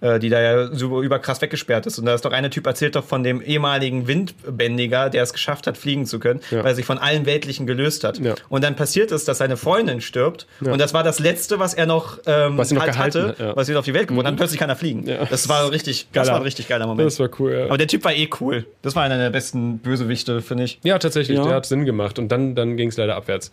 äh, 0.00 0.18
die 0.18 0.28
da 0.28 0.40
ja 0.40 0.74
so 0.74 1.02
überkrass 1.02 1.40
weggesperrt 1.42 1.86
ist. 1.86 1.98
Und 1.98 2.06
da 2.06 2.14
ist 2.14 2.24
doch 2.24 2.32
einer 2.32 2.50
Typ 2.50 2.66
erzählt 2.66 2.96
doch 2.96 3.04
von 3.04 3.22
dem 3.22 3.40
ehemaligen 3.40 4.06
Windbändiger, 4.06 5.10
der 5.10 5.22
es 5.22 5.32
geschafft 5.32 5.66
hat, 5.66 5.76
fliegen 5.76 6.06
zu 6.06 6.18
können, 6.18 6.40
Ja. 6.50 6.58
weil 6.58 6.72
er 6.72 6.74
sich 6.74 6.84
von 6.86 6.98
allen 6.98 7.26
Weltlichen 7.26 7.66
gelöst 7.66 8.04
hat. 8.04 8.18
Ja. 8.18 8.34
Und 8.48 8.64
dann 8.64 8.76
passiert 8.76 9.12
es, 9.12 9.24
dass 9.24 9.38
seine 9.38 9.56
Freundin 9.56 10.00
stirbt. 10.00 10.46
Ja. 10.60 10.72
Und 10.72 10.80
das 10.80 10.94
war 10.94 11.02
das 11.02 11.18
Letzte, 11.18 11.58
was 11.58 11.74
er 11.74 11.86
noch, 11.86 12.18
ähm, 12.26 12.58
Was 12.58 12.70
noch 12.72 12.80
halt 12.82 12.92
gehalten 12.92 13.18
hatte, 13.22 13.28
hat, 13.28 13.38
ja. 13.38 13.56
was 13.56 13.68
ihn 13.68 13.76
auf 13.76 13.84
die 13.84 13.94
Welt 13.94 14.08
gebracht 14.08 14.24
hat. 14.26 14.30
Dann 14.32 14.36
plötzlich 14.36 14.58
kann 14.60 14.68
er 14.70 14.76
fliegen. 14.76 15.06
Ja. 15.06 15.24
Das 15.24 15.48
war 15.48 15.70
richtig, 15.70 16.08
das 16.12 16.26
Geiler. 16.26 16.32
war 16.34 16.40
ein 16.40 16.44
richtig 16.44 16.68
geiler 16.68 16.86
Moment. 16.86 17.06
Das 17.06 17.18
war 17.20 17.28
cool, 17.38 17.52
ja. 17.52 17.64
Aber 17.66 17.78
der 17.78 17.86
Typ 17.88 18.04
war 18.04 18.12
eh 18.14 18.28
cool. 18.40 18.66
Das 18.82 18.94
war 18.96 19.02
einer 19.02 19.18
der 19.18 19.30
besten 19.30 19.78
Bösewichte, 19.78 20.42
finde 20.42 20.64
ich. 20.64 20.78
Ja, 20.82 20.98
tatsächlich, 20.98 21.38
Ja. 21.38 21.44
der 21.44 21.54
hat 21.54 21.66
Sinn 21.66 21.84
gemacht. 21.84 22.18
Und 22.18 22.28
dann, 22.30 22.54
dann 22.54 22.76
ging 22.76 22.88
es 22.88 22.96
leider 22.96 23.16
abwärts. 23.16 23.50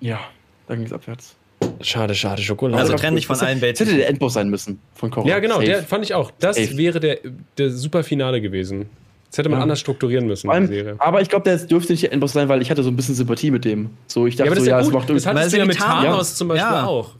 Ja, 0.00 0.20
da 0.68 0.74
ging 0.74 0.84
es 0.84 0.92
abwärts. 0.92 1.34
Schade, 1.80 2.14
schade, 2.14 2.42
Schokolade. 2.42 2.80
Also 2.82 2.94
trenn 2.94 3.14
dich 3.16 3.26
von 3.26 3.34
das- 3.34 3.42
allen 3.46 3.60
Das 3.60 3.68
hätte 3.68 3.80
Welten. 3.80 3.96
der 3.98 4.08
Endboss 4.08 4.34
sein 4.34 4.48
müssen 4.48 4.78
von 4.94 5.10
Korra. 5.10 5.28
ja, 5.28 5.38
genau, 5.38 5.56
Safe. 5.56 5.66
der 5.66 5.82
fand 5.82 6.04
ich 6.04 6.14
auch. 6.14 6.30
Das 6.38 6.56
Safe. 6.56 6.76
wäre 6.76 7.00
der, 7.00 7.18
der 7.58 7.70
super 7.70 8.02
Finale 8.04 8.40
gewesen. 8.40 8.86
Das 9.30 9.38
hätte 9.38 9.48
man 9.48 9.58
Ja. 9.58 9.62
anders 9.64 9.80
strukturieren 9.80 10.26
müssen, 10.26 10.48
allem, 10.48 10.70
aber 10.98 11.20
ich 11.20 11.28
glaube, 11.28 11.44
der 11.44 11.58
dürfte 11.58 11.92
nicht 11.92 12.02
der 12.04 12.12
Endboss 12.12 12.32
sein, 12.32 12.48
weil 12.48 12.62
ich 12.62 12.70
hatte 12.70 12.82
so 12.82 12.90
ein 12.90 12.96
bisschen 12.96 13.14
Sympathie 13.16 13.50
mit 13.50 13.64
dem. 13.64 13.90
So, 14.06 14.26
ich 14.26 14.36
dachte 14.36 14.46
Ja, 14.46 14.52
aber 14.52 14.54
das 14.54 14.58
so, 14.60 14.62
ist 14.64 14.68
ja 14.70 14.76
ja, 14.76 14.80
es 14.80 14.86
gut. 14.86 14.94
macht 14.94 15.02
Das 15.04 15.10
irgendwie. 15.10 15.28
hattest 15.28 15.44
Weil 15.44 15.50
du 15.50 15.56
ja 15.56 15.62
es 15.62 15.68
mit 15.68 15.78
Thanos- 15.78 16.34
zum 16.36 16.48
Beispiel 16.48 16.70
Ja. 16.72 16.86
auch. 16.86 17.10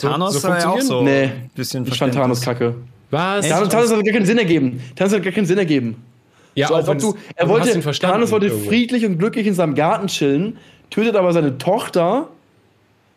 Thanos 0.00 0.40
so 0.42 0.48
war 0.48 0.58
ja 0.60 0.68
auch 0.68 0.80
so 0.80 1.02
Nee. 1.02 1.22
ein 1.24 1.50
bisschen 1.54 1.86
Ich 1.86 1.98
fand 1.98 2.14
Thanos 2.14 2.40
kacke. 2.40 2.74
Was? 3.10 3.48
Thanos, 3.48 3.68
Thanos 3.68 3.92
hat 3.92 4.04
gar 4.04 4.12
keinen 4.14 4.26
Sinn 4.26 4.38
ergeben. 4.38 4.80
Thanos 4.94 5.12
hat 5.14 5.22
gar 5.22 5.32
keinen 5.32 5.46
Sinn 5.46 5.58
ergeben. 5.58 5.96
Ja, 6.54 6.68
so, 6.68 6.74
als 6.74 6.88
ob 6.88 6.94
wenn 6.94 7.00
du, 7.00 7.10
es- 7.10 7.14
er 7.34 7.48
wollte, 7.48 7.66
hast 7.68 7.76
ihn 7.76 7.82
verstanden 7.82 8.14
Thanos 8.14 8.30
wollte 8.30 8.46
irgendwo. 8.46 8.68
friedlich 8.68 9.04
und 9.04 9.18
glücklich 9.18 9.46
in 9.46 9.54
seinem 9.54 9.74
Garten 9.74 10.06
chillen, 10.06 10.56
tötet 10.90 11.16
aber 11.16 11.32
seine 11.32 11.58
Tochter. 11.58 12.28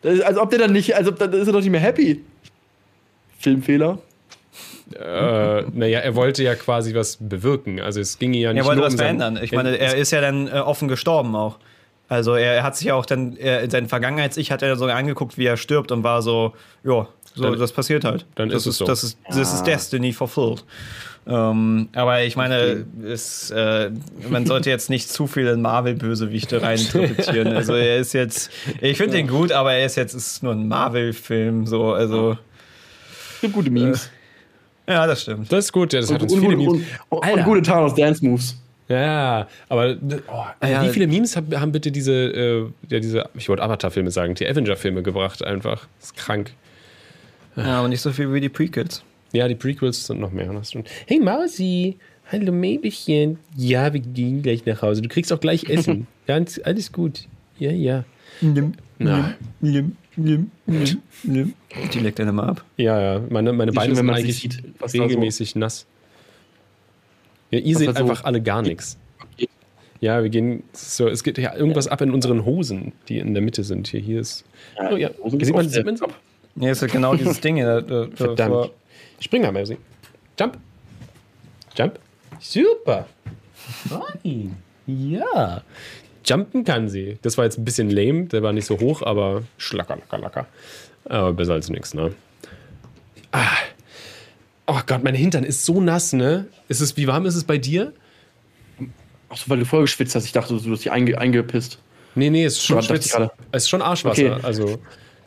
Das 0.02 0.14
ist, 0.14 0.22
als 0.22 0.38
ob 0.38 0.50
der 0.50 0.58
dann 0.60 0.72
nicht, 0.72 0.94
als 0.96 1.06
ob 1.08 1.18
dann 1.18 1.32
ist 1.32 1.46
er 1.46 1.52
doch 1.52 1.60
nicht 1.60 1.70
mehr 1.70 1.80
happy. 1.80 2.22
Filmfehler. 3.38 3.98
Äh, 4.94 5.62
Naja, 5.72 6.00
er 6.00 6.14
wollte 6.16 6.42
ja 6.42 6.54
quasi 6.54 6.94
was 6.94 7.16
bewirken. 7.20 7.80
Also 7.80 8.00
es 8.00 8.18
ging 8.18 8.34
ja 8.34 8.52
nicht 8.52 8.60
Er 8.62 8.64
wollte 8.66 8.78
nur 8.78 8.86
was 8.86 8.94
um 8.94 8.98
verändern. 8.98 9.38
Ich 9.42 9.52
meine, 9.52 9.76
er 9.76 9.96
ist 9.96 10.10
ja 10.10 10.20
dann 10.20 10.48
äh, 10.48 10.52
offen 10.52 10.88
gestorben 10.88 11.34
auch. 11.36 11.58
Also 12.08 12.34
er, 12.34 12.54
er 12.54 12.62
hat 12.64 12.76
sich 12.76 12.88
ja 12.88 12.94
auch 12.94 13.06
dann, 13.06 13.36
er, 13.36 13.62
in 13.62 13.70
seinen 13.70 13.88
Vergangenheits-Ich 13.88 14.50
hat 14.50 14.62
er 14.62 14.74
sogar 14.76 14.96
angeguckt, 14.96 15.38
wie 15.38 15.46
er 15.46 15.56
stirbt 15.56 15.92
und 15.92 16.02
war 16.02 16.22
so, 16.22 16.54
ja, 16.82 17.06
so, 17.34 17.42
Dann- 17.44 17.58
das 17.58 17.70
passiert 17.72 18.04
halt. 18.04 18.26
dann 18.34 18.48
das 18.48 18.62
ist 18.62 18.66
es 18.72 18.78
so. 18.78 18.84
Das 18.84 19.04
ist, 19.04 19.16
das 19.28 19.54
ist 19.54 19.62
Destiny 19.64 20.12
fulfilled. 20.12 20.64
Ähm, 21.26 21.88
aber 21.94 22.22
ich 22.24 22.34
meine, 22.36 22.86
es, 23.06 23.50
äh, 23.50 23.90
man 24.28 24.46
sollte 24.46 24.70
jetzt 24.70 24.90
nicht 24.90 25.10
zu 25.10 25.26
viele 25.26 25.56
Marvel-Bösewichte 25.56 26.62
reininterpretieren. 26.62 27.48
Also 27.56 27.74
er 27.74 27.98
ist 27.98 28.14
jetzt, 28.14 28.50
ich 28.80 28.96
finde 28.96 29.18
ihn 29.18 29.28
gut, 29.28 29.52
aber 29.52 29.74
er 29.74 29.84
ist 29.86 29.96
jetzt 29.96 30.14
ist 30.14 30.42
nur 30.42 30.52
ein 30.52 30.66
Marvel-Film, 30.66 31.66
so, 31.66 31.92
also, 31.92 32.38
Es 33.34 33.40
gibt 33.42 33.52
gute 33.54 33.70
Memes. 33.70 34.10
ja, 34.88 35.06
das 35.06 35.22
stimmt. 35.22 35.52
Das 35.52 35.66
ist 35.66 35.72
gut, 35.72 35.92
ja, 35.92 36.00
das 36.00 36.10
hat 36.10 36.22
und, 36.22 36.30
uns 36.30 36.32
und, 36.32 36.40
viele 36.40 36.56
und, 36.56 36.58
Memes. 36.78 36.88
und, 37.10 37.30
und, 37.32 37.44
gute 37.44 37.62
Thanos 37.62 37.94
Dance 37.94 38.24
Moves. 38.24 38.56
Ja, 38.88 39.46
aber 39.68 39.94
oh, 40.26 40.66
Ja. 40.66 40.82
wie 40.82 40.88
viele 40.88 41.06
Memes 41.06 41.36
hab, 41.36 41.44
haben 41.54 41.70
bitte 41.70 41.92
diese, 41.92 42.12
äh, 42.12 42.60
ja, 42.88 42.98
diese, 42.98 43.28
ich 43.34 43.48
wollte 43.48 43.62
Avatar-Filme 43.62 44.10
sagen, 44.10 44.34
die 44.34 44.48
Avenger-Filme 44.48 45.02
gebracht 45.04 45.44
einfach. 45.44 45.86
Das 46.00 46.06
ist 46.06 46.16
krank. 46.16 46.52
Ja, 47.54 47.78
aber 47.78 47.88
nicht 47.88 48.00
so 48.00 48.10
viel 48.10 48.32
wie 48.32 48.40
die 48.40 48.48
Prequels. 48.48 49.04
Ja, 49.32 49.46
die 49.48 49.54
Prequels 49.54 50.06
sind 50.06 50.20
noch 50.20 50.32
mehr. 50.32 50.50
Hey 51.06 51.20
Mausi, 51.20 51.96
hallo 52.30 52.52
Mädchen. 52.52 53.38
Ja, 53.56 53.92
wir 53.92 54.00
gehen 54.00 54.42
gleich 54.42 54.66
nach 54.66 54.82
Hause. 54.82 55.02
Du 55.02 55.08
kriegst 55.08 55.32
auch 55.32 55.40
gleich 55.40 55.68
Essen. 55.68 56.06
Ganz, 56.26 56.60
alles 56.64 56.90
gut. 56.92 57.26
Ja, 57.58 57.70
ja. 57.70 58.04
Na. 58.98 59.34
Die 60.16 61.98
leckt 62.00 62.18
dann 62.18 62.28
immer 62.28 62.48
ab. 62.48 62.64
Ja, 62.76 63.00
ja. 63.00 63.20
Meine, 63.30 63.52
meine 63.52 63.72
Beine 63.72 63.94
sind 63.94 64.10
eigentlich 64.10 64.40
sieht, 64.40 64.62
was 64.78 64.92
da 64.92 64.98
so- 64.98 65.04
regelmäßig 65.04 65.56
nass. 65.56 65.86
Ja, 67.50 67.58
ihr 67.58 67.74
Was 67.74 67.80
seht 67.82 67.96
so- 67.96 68.02
einfach 68.02 68.24
alle 68.24 68.40
gar 68.42 68.62
nichts. 68.62 68.98
Ja, 70.00 70.22
wir 70.22 70.30
gehen 70.30 70.62
so, 70.72 71.08
es 71.08 71.22
geht 71.22 71.36
ja 71.36 71.54
irgendwas 71.54 71.86
ab 71.86 72.00
in 72.00 72.10
unseren 72.12 72.46
Hosen, 72.46 72.92
die 73.08 73.18
in 73.18 73.34
der 73.34 73.42
Mitte 73.42 73.64
sind. 73.64 73.86
Hier, 73.88 74.00
hier 74.00 74.20
ist. 74.20 74.44
Ja, 74.78 74.90
oh 74.92 74.96
ja, 74.96 75.10
sieht 75.28 75.52
man, 75.54 75.66
man 75.84 76.00
oft, 76.02 76.14
Ja, 76.56 76.70
ist 76.70 76.80
ja 76.80 76.88
genau 76.88 77.14
dieses 77.14 77.40
Ding. 77.42 77.58
Da, 77.58 77.82
da, 77.82 78.08
Verdammt. 78.14 78.50
vor- 78.50 78.70
Spring 79.20 79.42
mal, 79.42 79.52
Mausi. 79.52 79.76
Jump. 80.38 80.58
Jump. 81.76 81.98
Super. 82.40 83.06
Nein. 83.88 84.56
Ja. 84.86 85.62
Jumpen 86.24 86.64
kann 86.64 86.88
sie. 86.88 87.18
Das 87.22 87.38
war 87.38 87.44
jetzt 87.44 87.58
ein 87.58 87.64
bisschen 87.64 87.90
lame. 87.90 88.24
Der 88.26 88.42
war 88.42 88.52
nicht 88.52 88.66
so 88.66 88.78
hoch, 88.80 89.02
aber 89.02 89.42
schlacker, 89.58 89.96
lacker, 89.96 90.18
lacker. 90.18 90.46
Aber 91.04 91.32
besser 91.32 91.54
als 91.54 91.68
nichts, 91.68 91.94
ne? 91.94 92.12
Ah. 93.32 93.46
Oh 94.66 94.80
Gott, 94.86 95.02
mein 95.02 95.14
Hintern 95.14 95.44
ist 95.44 95.64
so 95.64 95.80
nass, 95.80 96.12
ne? 96.12 96.46
Ist 96.68 96.80
es, 96.80 96.96
wie 96.96 97.06
warm 97.06 97.26
ist 97.26 97.34
es 97.34 97.44
bei 97.44 97.58
dir? 97.58 97.92
Ach 99.28 99.36
so, 99.36 99.48
weil 99.48 99.58
du 99.58 99.64
voll 99.64 99.82
geschwitzt 99.82 100.14
hast. 100.14 100.24
Ich 100.24 100.32
dachte, 100.32 100.56
du 100.56 100.72
hast 100.72 100.84
dich 100.84 100.92
einge 100.92 101.18
eingepisst. 101.18 101.78
Nee, 102.14 102.30
nee, 102.30 102.44
es 102.44 102.54
ist 102.54 102.66
schon, 102.66 102.82
Schwitz, 102.82 103.10
gerade. 103.10 103.30
es 103.52 103.64
ist 103.64 103.68
schon 103.68 103.82
Arschwasser. 103.82 104.36
Okay. 104.36 104.44
Also, 104.44 104.80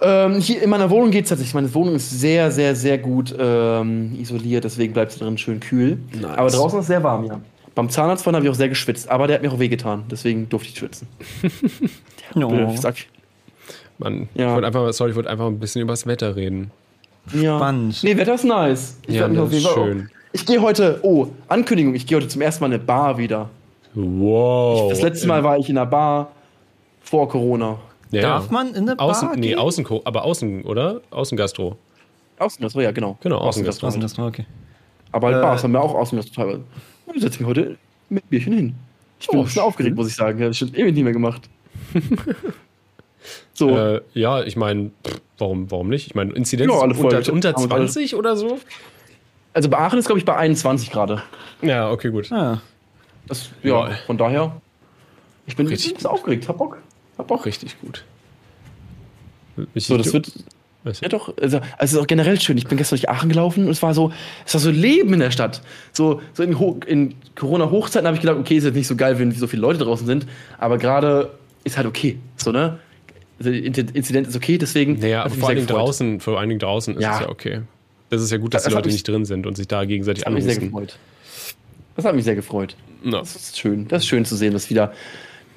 Ähm, 0.03 0.39
hier 0.41 0.61
in 0.61 0.69
meiner 0.69 0.89
Wohnung 0.89 1.11
geht 1.11 1.23
es 1.23 1.30
tatsächlich. 1.30 1.53
Meine 1.53 1.73
Wohnung 1.73 1.95
ist 1.95 2.09
sehr, 2.19 2.51
sehr, 2.51 2.75
sehr 2.75 2.97
gut 2.97 3.34
ähm, 3.39 4.17
isoliert, 4.19 4.63
deswegen 4.65 4.91
bleibt 4.93 5.13
sie 5.13 5.19
drin 5.19 5.38
schön 5.38 5.59
kühl. 5.59 5.97
Nice. 6.13 6.38
Aber 6.38 6.49
draußen 6.49 6.80
ist 6.80 6.84
es 6.84 6.88
sehr 6.88 7.03
warm, 7.03 7.25
ja. 7.25 7.39
Beim 7.75 7.89
Zahnarzt 7.89 8.23
vorhin 8.23 8.35
habe 8.35 8.45
ich 8.45 8.51
auch 8.51 8.55
sehr 8.55 8.69
geschwitzt, 8.69 9.09
aber 9.09 9.25
der 9.27 9.35
hat 9.38 9.41
mir 9.43 9.51
auch 9.51 9.59
wehgetan, 9.59 10.03
deswegen 10.11 10.47
durfte 10.49 10.69
ich 10.69 10.77
schwitzen. 10.77 11.07
No. 12.35 12.75
Sack. 12.75 12.95
Mann, 13.99 14.27
Ja. 14.34 14.47
ich 14.47 14.53
wollte 14.53 14.67
einfach, 14.67 14.93
sorry, 14.93 15.11
ich 15.11 15.15
wollte 15.15 15.30
einfach 15.30 15.45
ein 15.47 15.59
bisschen 15.59 15.81
übers 15.81 16.05
Wetter 16.07 16.35
reden. 16.35 16.71
Ja. 17.34 17.57
Spannend. 17.57 18.03
Nee, 18.03 18.17
Wetter 18.17 18.34
ist 18.35 18.43
nice. 18.43 18.97
Ich 19.07 19.15
Ja, 19.15 19.27
das 19.27 19.38
auf 19.38 19.51
jeden 19.51 19.65
ist 19.65 19.71
Fall- 19.71 19.85
schön. 19.85 20.09
Ich 20.34 20.45
gehe 20.47 20.61
heute, 20.61 20.99
oh, 21.03 21.27
Ankündigung, 21.47 21.93
ich 21.93 22.07
gehe 22.07 22.17
heute 22.17 22.27
zum 22.27 22.41
ersten 22.41 22.63
Mal 22.63 22.67
in 22.67 22.73
eine 22.73 22.84
Bar 22.84 23.17
wieder. 23.19 23.49
Wow. 23.93 24.89
Das 24.89 25.01
letzte 25.03 25.27
Mal 25.27 25.43
war 25.43 25.57
ich 25.59 25.69
in 25.69 25.77
einer 25.77 25.85
Bar 25.85 26.31
vor 27.01 27.30
Corona. 27.30 27.77
Ja, 28.14 28.22
Darf 28.22 28.45
ja. 28.48 28.52
man 28.52 28.76
in 28.76 28.90
eine 28.90 28.99
Außen, 28.99 29.27
Bar 29.30 29.38
nee, 29.38 29.49
gehen? 29.49 29.60
außen, 29.60 29.85
aber 30.06 30.23
außen, 30.23 30.64
oder? 30.64 31.02
Außengastro. 31.11 31.77
Außengastro, 32.40 32.81
ja, 32.81 32.91
genau. 32.91 33.18
Genau, 33.22 33.38
Außengastro. 33.38 33.88
Außengastro. 33.88 34.26
okay. 34.27 34.45
Aber 35.11 35.30
Äh, 35.30 35.41
Bars 35.41 35.64
haben 35.64 35.72
wir 35.73 35.81
auch 35.81 35.94
Außengastro 35.95 36.34
teilweise. 36.35 36.61
Ich 37.14 37.22
setze 37.22 37.40
mich 37.40 37.48
heute 37.48 37.77
mit 38.10 38.30
Bierchen 38.30 38.53
hin. 38.53 38.76
Ich 39.19 39.27
bin 39.27 39.38
Oh, 39.38 39.41
ein 39.41 39.45
bisschen 39.45 39.61
aufgeregt, 39.61 39.95
muss 39.95 40.07
ich 40.07 40.15
sagen. 40.15 40.40
Habe 40.41 40.52
ich 40.52 40.57
schon 40.57 40.73
ewig 40.73 40.94
nicht 40.94 41.03
mehr 41.03 41.14
gemacht. 41.14 41.41
so, 43.53 43.69
Äh, 43.77 44.02
ja, 44.14 44.44
ich 44.44 44.56
meine, 44.56 44.91
warum, 45.38 45.69
warum 45.72 45.90
nicht? 45.90 46.07
Ich 46.07 46.15
meine, 46.15 46.34
Inzidenz 46.34 46.72
Ja, 46.73 46.80
alle 46.80 46.95
voll. 46.95 47.14
unter, 47.14 47.31
unter 47.34 47.53
Haben 47.53 47.69
wir 47.69 47.76
alle- 47.76 47.85
20 47.88 48.15
oder 48.15 48.35
so? 48.35 48.60
also 49.53 49.69
bei 49.69 49.77
Aachen 49.77 49.99
ist, 49.99 50.06
glaube 50.07 50.19
ich, 50.19 50.26
bei 50.26 50.35
21 50.35 50.91
gerade. 50.91 51.22
Ja, 51.61 51.91
okay, 51.91 52.10
gut. 52.10 52.31
Ah. 52.31 52.61
Das, 53.27 53.49
ja, 53.61 53.90
Ja. 53.90 53.95
von 54.07 54.18
daher. 54.18 54.60
Ich 55.45 55.56
bin 55.56 55.68
Richtig. 55.68 55.91
ein 55.91 55.95
bisschen 55.95 56.10
aufgeregt. 56.10 56.48
Hab 56.49 56.57
Bock. 56.57 56.77
Hab 57.18 57.27
Bock. 57.27 57.45
Richtig 57.45 57.80
gut. 57.81 58.03
Ich, 59.73 59.85
So, 59.85 59.98
das 59.98 60.14
wird. 60.14 60.31
Ja, 61.02 61.07
doch. 61.07 61.34
Also, 61.41 61.60
also 61.60 61.69
es 61.80 61.94
ist 61.94 61.98
auch 61.99 62.07
generell 62.07 62.40
schön. 62.41 62.57
Ich 62.57 62.68
bin 62.68 62.77
gestern 62.77 62.98
durch 62.98 63.10
Aachen 63.10 63.30
gelaufen 63.30 63.65
und 63.65 63.72
es 63.72 63.81
war 63.81 63.94
so, 63.94 64.11
es 64.45 64.53
war 64.53 64.60
so 64.60 64.69
Leben 64.69 65.14
in 65.14 65.19
der 65.22 65.31
Stadt. 65.31 65.61
So, 65.94 66.22
so 66.34 66.44
in, 66.44 66.60
Ho 66.60 66.77
in 66.85 67.15
Corona-Hochzeiten 67.35 68.06
habe 68.06 68.15
ich 68.15 68.22
gedacht, 68.22 68.38
okay, 68.38 68.57
ist 68.57 68.65
jetzt 68.65 68.76
nicht 68.76 68.88
so 68.88 68.95
geil, 68.98 69.18
wenn 69.18 69.31
so 69.31 69.48
viele 69.48 69.61
Leute 69.61 69.80
draußen 69.80 70.06
sind, 70.06 70.26
aber 70.57 70.77
gerade 70.77 71.31
ist 71.64 71.77
halt 71.77 71.88
okay. 71.88 72.19
So, 72.35 72.52
ne? 72.52 72.80
Also, 73.40 73.52
die 73.52 73.65
Inzid- 73.65 73.95
Inzidenz 73.95 74.27
ist 74.27 74.35
okay, 74.35 74.57
deswegen. 74.57 74.99
Naja, 74.99 75.23
aber 75.23 75.34
vor 75.35 75.48
allen 75.48 75.56
Dingen 75.57 75.68
draußen, 75.68 76.19
vor 76.19 76.38
allen 76.38 76.49
Dingen 76.49 76.60
draußen 76.60 76.95
ist 76.98 77.02
Ja. 77.02 77.15
es 77.15 77.19
ja 77.22 77.30
okay. 77.30 77.61
Das 78.10 78.22
ist 78.22 78.31
ja 78.31 78.38
gut, 78.38 78.53
dass 78.53 78.64
Das 78.64 78.72
die 78.72 78.76
Leute 78.76 78.88
mich- 78.90 78.95
nicht 78.95 79.07
drin 79.07 79.23
sind 79.23 79.48
und 79.48 79.56
sich 79.56 79.68
da 79.69 79.85
gegenseitig 79.85 80.23
Das 80.26 80.31
hat 80.31 80.34
mich 80.34 80.44
sehr 80.44 80.53
anrufen. 80.56 80.72
gefreut. 80.72 80.98
Das 81.95 82.03
hat 82.06 82.15
mich 82.15 82.26
sehr 82.26 82.35
gefreut. 82.35 82.76
Ja. 83.06 83.19
Das 83.19 83.35
ist 83.35 83.57
schön. 83.57 83.88
Das 83.88 84.03
ist 84.03 84.10
schön 84.10 84.26
zu 84.26 84.35
sehen, 84.35 84.52
dass 84.52 84.69
wieder, 84.69 84.91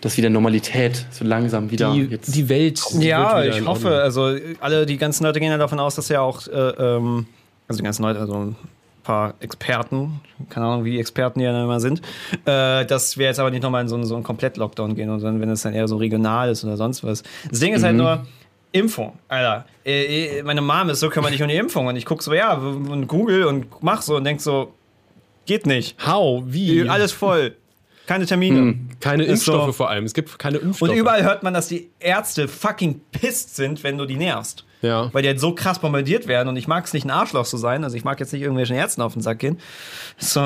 dass 0.01 0.17
wieder 0.17 0.31
Normalität 0.31 1.07
so 1.11 1.25
langsam 1.25 1.71
wieder 1.71 1.93
Die, 1.93 2.03
jetzt. 2.03 2.35
die 2.35 2.49
Welt. 2.49 2.81
Ja, 3.01 3.43
ich 3.45 3.61
hoffe, 3.67 3.87
Ordnung. 3.89 4.03
also 4.03 4.37
alle, 4.61 4.87
die 4.87 4.97
ganzen 4.99 5.25
Leute 5.25 5.41
gehen 5.41 5.51
ja 5.51 5.59
davon 5.59 5.81
aus, 5.81 5.95
dass 5.97 6.09
ja 6.09 6.21
auch, 6.21 6.47
äh, 6.49 6.51
ähm, 6.53 7.27
also 7.69 7.79
die 7.79 7.85
ganzen 7.85 8.03
Leute, 8.03 8.21
also 8.21 8.35
ein 8.35 8.57
paar 9.03 9.35
Experten, 9.41 10.21
keine 10.51 10.67
Ahnung, 10.67 10.85
wie 10.85 10.93
die 10.93 11.01
Experten 11.01 11.39
die 11.41 11.45
ja 11.45 11.63
immer 11.65 11.81
sind, 11.81 12.03
äh, 12.45 12.85
dass 12.85 13.17
wir 13.19 13.27
jetzt 13.27 13.39
aber 13.41 13.51
nicht 13.51 13.63
nochmal 13.63 13.83
in 13.83 13.89
so, 13.89 13.95
einen- 13.97 14.05
so 14.05 14.15
einen 14.15 14.25
Komplett-Lockdown 14.25 14.95
gehen, 14.97 15.09
sondern 15.21 15.41
wenn 15.41 15.51
es 15.51 15.63
dann 15.63 15.75
eher 15.75 15.89
so 15.89 15.97
regional 15.97 16.51
ist 16.51 16.65
oder 16.65 16.77
sonst 16.77 17.03
was. 17.05 17.23
Das 17.51 17.61
Ding 17.61 17.73
ist 17.73 17.83
halt 17.83 17.97
nur, 17.97 18.27
Impfung, 18.73 19.15
Alter. 19.29 19.65
Äh, 19.87 20.39
äh, 20.39 20.43
meine 20.43 20.61
Mom 20.61 20.91
ist 20.91 21.01
so 21.01 21.09
kümmert 21.09 21.33
dich 21.33 21.43
um 21.43 21.49
die 21.49 21.55
Impfung 21.57 21.87
und 21.87 21.97
ich 21.97 22.05
guck 22.05 22.23
so, 22.23 22.35
ja, 22.35 22.53
und 22.55 23.07
Google 23.07 23.45
und 23.47 23.67
mach 23.81 24.03
so 24.03 24.17
und 24.17 24.25
denk 24.25 24.41
so, 24.43 24.73
geht 25.47 25.65
nicht. 25.67 25.97
How? 26.07 26.43
Wie? 26.47 26.87
Alles 26.89 27.13
voll. 27.13 27.57
Keine 28.07 28.27
Termine. 28.27 28.77
keine 29.01 29.25
Ist 29.25 29.45
so. 29.45 29.53
Impfstoffe 29.53 29.77
vor 29.77 29.91
allem. 29.91 30.05
Es 30.05 30.15
gibt 30.15 30.39
keine 30.39 30.59
Impfstoffe. 30.59 30.91
Und 30.91 30.97
überall 30.97 31.25
hört 31.25 31.43
man, 31.43 31.53
dass 31.55 31.69
die 31.69 31.91
Ärzte 31.99 32.47
fucking 32.49 33.01
pisst 33.13 33.57
sind, 33.57 33.83
wenn 33.83 33.99
du 33.99 34.07
die 34.07 34.17
nervst. 34.17 34.65
Ja. 34.83 35.13
Weil 35.13 35.23
die 35.23 35.29
halt 35.29 35.41
so 35.41 35.55
krass 35.55 35.79
bombardiert 35.81 36.29
werden 36.29 36.49
und 36.49 36.57
ich 36.57 36.69
mag 36.69 36.85
es 36.85 36.93
nicht, 36.93 37.05
ein 37.05 37.11
Arschloch 37.11 37.47
zu 37.47 37.57
sein. 37.57 37.83
Also 37.83 37.97
ich 37.97 38.05
mag 38.05 38.21
jetzt 38.21 38.33
nicht 38.33 38.43
irgendwelchen 38.43 38.77
Ärzten 38.77 39.03
auf 39.03 39.15
den 39.15 39.23
Sack 39.23 39.39
gehen. 39.41 39.59
So. 40.19 40.41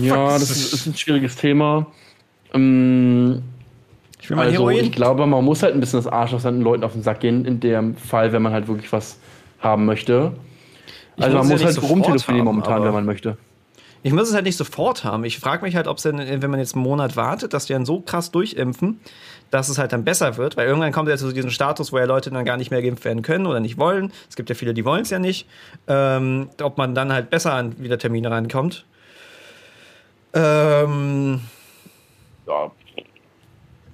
ja, 0.00 0.32
das 0.38 0.50
ist, 0.50 0.72
ist 0.72 0.86
ein 0.86 0.96
schwieriges 0.96 1.34
Thema. 1.36 1.86
Ähm, 2.52 3.42
Ich 4.20 4.28
will 4.30 4.36
mal 4.36 4.46
Also 4.46 4.52
Heroin. 4.52 4.84
ich 4.84 4.92
glaube, 4.92 5.26
man 5.26 5.44
muss 5.44 5.62
halt 5.62 5.74
ein 5.74 5.80
bisschen 5.80 5.98
das 5.98 6.06
Arschloch 6.06 6.40
seinen 6.40 6.60
Leuten 6.60 6.84
auf 6.84 6.92
den 6.92 7.02
Sack 7.02 7.20
gehen, 7.20 7.44
in 7.44 7.58
dem 7.60 7.96
Fall, 7.96 8.32
wenn 8.32 8.42
man 8.42 8.52
halt 8.52 8.68
wirklich 8.68 8.92
was 8.92 9.18
haben 9.60 9.84
möchte. 9.86 10.32
Also 11.18 11.36
muss 11.38 11.48
man 11.48 11.58
ja 11.58 11.64
muss 11.64 11.74
nicht 11.74 11.82
halt 11.82 11.90
rumtelefonieren 11.90 12.44
momentan, 12.44 12.84
wenn 12.84 12.92
man 12.92 13.04
möchte. 13.06 13.38
Ich 14.02 14.12
muss 14.12 14.28
es 14.28 14.34
halt 14.34 14.44
nicht 14.44 14.56
sofort 14.56 15.04
haben. 15.04 15.24
Ich 15.24 15.38
frage 15.38 15.64
mich 15.64 15.74
halt, 15.74 15.88
ob 15.88 15.96
es 15.96 16.04
denn, 16.04 16.18
wenn 16.18 16.50
man 16.50 16.60
jetzt 16.60 16.74
einen 16.74 16.84
Monat 16.84 17.16
wartet, 17.16 17.52
dass 17.52 17.66
die 17.66 17.72
dann 17.72 17.84
so 17.84 18.00
krass 18.00 18.30
durchimpfen, 18.30 19.00
dass 19.50 19.68
es 19.68 19.78
halt 19.78 19.92
dann 19.92 20.04
besser 20.04 20.36
wird. 20.36 20.56
Weil 20.56 20.66
irgendwann 20.68 20.92
kommt 20.92 21.08
ja 21.08 21.16
zu 21.16 21.32
diesem 21.32 21.50
Status, 21.50 21.92
wo 21.92 21.98
ja 21.98 22.04
Leute 22.04 22.30
dann 22.30 22.44
gar 22.44 22.56
nicht 22.56 22.70
mehr 22.70 22.82
geimpft 22.82 23.04
werden 23.04 23.22
können 23.22 23.46
oder 23.46 23.60
nicht 23.60 23.78
wollen. 23.78 24.12
Es 24.28 24.36
gibt 24.36 24.48
ja 24.48 24.54
viele, 24.54 24.74
die 24.74 24.84
wollen 24.84 25.02
es 25.02 25.10
ja 25.10 25.18
nicht. 25.18 25.48
Ähm, 25.88 26.50
ob 26.62 26.78
man 26.78 26.94
dann 26.94 27.12
halt 27.12 27.30
besser 27.30 27.52
an 27.54 27.78
wieder 27.78 27.98
Termine 27.98 28.30
rankommt. 28.30 28.84
Ähm, 30.34 31.40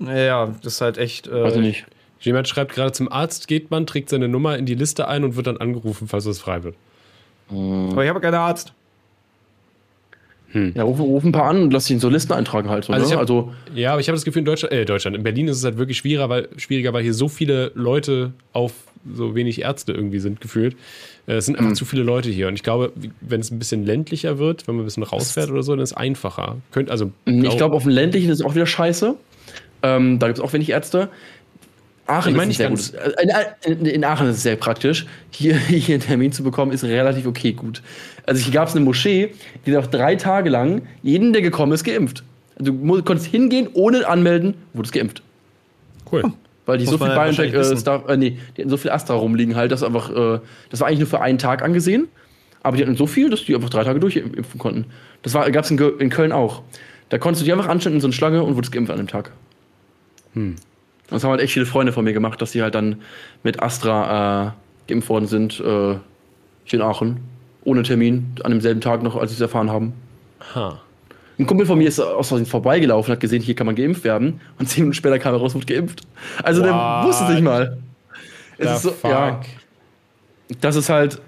Ja, 0.01 0.15
ja, 0.15 0.47
das 0.63 0.75
ist 0.75 0.81
halt 0.81 0.99
echt. 0.99 1.27
Äh, 1.29 1.43
weiß 1.45 1.55
ich 1.57 1.61
nicht. 1.61 1.87
Jemand 2.21 2.49
schreibt 2.49 2.73
gerade 2.73 2.93
zum 2.93 3.11
Arzt, 3.11 3.49
geht 3.49 3.71
man, 3.71 3.87
trägt 3.87 4.09
seine 4.09 4.29
Nummer 4.29 4.57
in 4.57 4.67
die 4.67 4.75
Liste 4.75 5.09
ein 5.09 5.25
und 5.25 5.37
wird 5.37 5.49
dann 5.49 5.57
angerufen, 5.57 6.07
falls 6.07 6.25
es 6.27 6.41
frei 6.41 6.63
wird. 6.63 6.77
Aber 7.51 8.03
ich 8.03 8.09
habe 8.09 8.21
keinen 8.21 8.35
Arzt. 8.35 8.73
Ja, 10.75 10.83
ruf, 10.85 11.01
ruf 11.01 11.25
ein 11.25 11.33
paar 11.33 11.45
an 11.51 11.63
und 11.63 11.73
lass 11.73 11.85
dich 11.87 11.95
in 11.95 12.01
so 12.01 12.09
Listen 12.09 12.33
eintragen 12.33 12.69
halt. 12.69 12.85
So, 12.85 12.93
Also 12.93 13.05
ne? 13.05 13.09
ich 13.09 13.13
hab- 13.15 13.21
also 13.21 13.53
Ja, 13.75 13.93
aber 13.93 14.01
ich 14.01 14.09
habe 14.09 14.17
das 14.17 14.25
Gefühl, 14.25 14.41
in 14.41 14.45
Deutschland, 14.47 14.73
äh, 14.75 14.85
Deutschland, 14.85 15.17
in 15.17 15.23
Berlin 15.23 15.49
ist 15.49 15.57
es 15.59 15.65
halt 15.65 15.79
wirklich 15.79 15.99
schwieriger, 15.99 16.29
weil, 16.29 16.49
schwieriger, 16.57 16.93
weil 16.93 17.03
hier 17.03 17.15
so 17.15 17.29
viele 17.29 17.73
Leute 17.75 18.33
auf 18.53 18.73
so 19.15 19.35
wenig 19.35 19.63
Ärzte 19.63 19.93
irgendwie 19.93 20.21
sind, 20.21 20.41
gefühlt. 20.41 20.77
Äh, 21.27 21.35
Es 21.35 21.47
sind 21.47 21.59
einfach 21.59 21.73
zu 21.73 21.85
viele 21.85 22.03
Leute 22.05 22.31
hier. 22.31 22.47
Und 22.49 22.55
ich 22.55 22.63
glaube, 22.63 22.93
wenn 23.21 23.41
es 23.41 23.51
ein 23.51 23.59
bisschen 23.59 23.85
ländlicher 23.85 24.39
wird, 24.39 24.69
wenn 24.69 24.77
man 24.77 24.85
ein 24.85 24.87
bisschen 24.87 25.03
rausfährt 25.03 25.51
oder 25.51 25.63
so, 25.65 25.73
dann 25.73 25.83
ist 25.83 25.91
es 25.93 25.97
einfacher. 25.97 26.57
Könnt, 26.71 26.89
also, 26.91 27.11
ich 27.27 27.57
glaube, 27.57 27.75
auf 27.75 27.83
dem 27.83 27.91
ländlichen 27.93 28.31
ist 28.31 28.41
es 28.41 28.47
auch 28.47 28.55
wieder 28.55 28.67
scheiße. 28.67 29.15
Ähm, 29.83 30.19
da 30.21 30.29
gibt 30.29 30.39
es 30.39 30.45
auch 30.45 30.53
wenig 30.53 30.71
Ärzte. 30.71 31.09
Aachen 32.07 32.31
Ich 32.31 32.37
meine 32.37 32.51
ist 32.51 32.61
ein 32.61 32.73
nicht 32.73 32.83
sehr 32.93 32.99
gutes. 32.99 33.15
äh, 33.17 33.71
In, 33.71 33.79
in, 33.81 33.87
in 33.87 34.05
Aachen 34.05 34.29
ist 34.29 34.37
es 34.37 34.43
sehr 34.43 34.57
praktisch. 34.57 35.07
Hier, 35.31 35.57
hier 35.59 35.95
einen 35.95 36.03
Termin 36.03 36.33
zu 36.33 36.43
bekommen, 36.43 36.73
ist 36.73 36.85
relativ 36.85 37.27
okay 37.27 37.53
gut. 37.53 37.83
Also 38.27 38.43
hier 38.43 38.53
gab 38.53 38.69
es 38.69 38.75
eine 38.75 38.85
Moschee, 38.85 39.35
die 39.67 39.71
noch 39.71 39.87
drei 39.87 40.17
Tage 40.17 40.51
lang 40.51 40.83
jeden, 41.03 41.33
der 41.33 41.43
gekommen 41.43 41.73
ist, 41.73 41.85
geimpft. 41.85 42.25
Also 42.59 42.73
Du 42.73 43.03
konntest 43.03 43.27
hingehen, 43.29 43.69
ohne 43.73 44.07
anmelden, 44.07 44.55
wurdest 44.73 44.93
geimpft. 44.93 45.23
Cool. 46.11 46.23
Weil 46.67 46.79
die 46.79 46.85
Muss 46.85 46.93
so 46.93 46.99
viel 46.99 47.15
BioNTech, 47.15 47.53
äh. 47.55 47.77
Star, 47.77 48.09
äh, 48.09 48.17
nee, 48.17 48.39
die 48.57 48.63
hatten 48.63 48.71
so 48.71 48.77
viel 48.77 48.91
Astra 48.93 49.15
rumliegen 49.15 49.57
halt, 49.57 49.73
dass 49.73 49.83
einfach, 49.83 50.11
äh, 50.11 50.41
das 50.71 50.81
war 50.81 50.87
eigentlich 50.89 51.01
nur 51.01 51.09
für 51.09 51.21
einen 51.21 51.39
Tag 51.39 51.63
angesehen. 51.63 52.09
Aber 52.63 52.77
die 52.77 52.85
hatten 52.85 52.97
so 52.97 53.09
viel, 53.09 53.29
dass 53.31 53.45
die 53.45 53.55
einfach 53.57 53.71
drei 53.71 53.83
Tage 53.83 53.99
durchimpfen 53.99 54.59
konnten. 54.61 54.85
Das 55.23 55.35
war, 55.35 55.51
gab 55.51 55.65
es 55.65 55.71
in, 55.73 55.79
in 55.99 56.11
Köln 56.11 56.31
auch. 56.31 56.63
Da 57.09 57.19
konntest 57.19 57.43
du 57.43 57.45
dich 57.45 57.53
einfach 57.53 57.69
anstellen 57.69 57.97
in 57.97 58.01
so 58.01 58.07
eine 58.07 58.13
Schlange 58.15 58.45
und 58.45 58.55
wurdest 58.55 58.73
geimpft 58.73 58.93
an 58.93 58.99
dem 58.99 59.09
Tag. 59.09 59.33
Hm. 60.35 60.55
Das 61.13 61.25
haben 61.25 61.31
halt 61.31 61.41
echt 61.41 61.53
viele 61.53 61.67
Freunde 61.67 61.93
von 61.93 62.05
mir 62.05 62.13
gemacht, 62.13 62.41
dass 62.41 62.53
sie 62.53 62.63
halt 62.63 62.75
dann 62.75 63.03
mit 63.43 63.63
Astra 63.63 64.49
äh, 64.49 64.91
geimpft 64.91 65.09
worden 65.09 65.27
sind, 65.27 65.61
äh, 65.61 65.97
hier 66.65 66.81
in 66.81 66.83
Aachen. 66.83 67.21
Ohne 67.65 67.83
Termin, 67.83 68.35
an 68.43 68.51
demselben 68.51 68.81
Tag 68.81 69.03
noch, 69.03 69.17
als 69.17 69.31
sie 69.31 69.37
es 69.37 69.41
erfahren 69.41 69.71
haben. 69.71 69.93
Ha. 70.55 70.81
Ein 71.39 71.47
Kumpel 71.47 71.67
von 71.67 71.79
mir 71.79 71.89
ist 71.89 72.01
aus 72.01 72.29
Versehen 72.29 72.47
vorbeigelaufen, 72.47 73.13
hat 73.13 73.21
gesehen, 73.21 73.43
hier 73.43 73.55
kann 73.55 73.67
man 73.67 73.75
geimpft 73.75 74.05
werden. 74.05 74.41
Und 74.59 74.69
zehn 74.69 74.85
Minuten 74.85 74.95
später 74.95 75.19
kam 75.19 75.35
er 75.35 75.41
raus 75.41 75.55
und 75.55 75.63
wurde 75.63 75.75
geimpft. 75.75 76.03
Also 76.43 76.63
der 76.63 76.73
What? 76.73 77.07
wusste 77.07 77.25
es 77.25 77.31
nicht 77.31 77.43
mal. 77.43 77.79
Es 78.59 78.69
The 78.69 78.75
ist 78.75 78.83
so, 78.83 78.91
fuck? 78.91 79.11
ja, 79.11 79.41
das 80.61 80.77
ist 80.77 80.89
halt. 80.89 81.21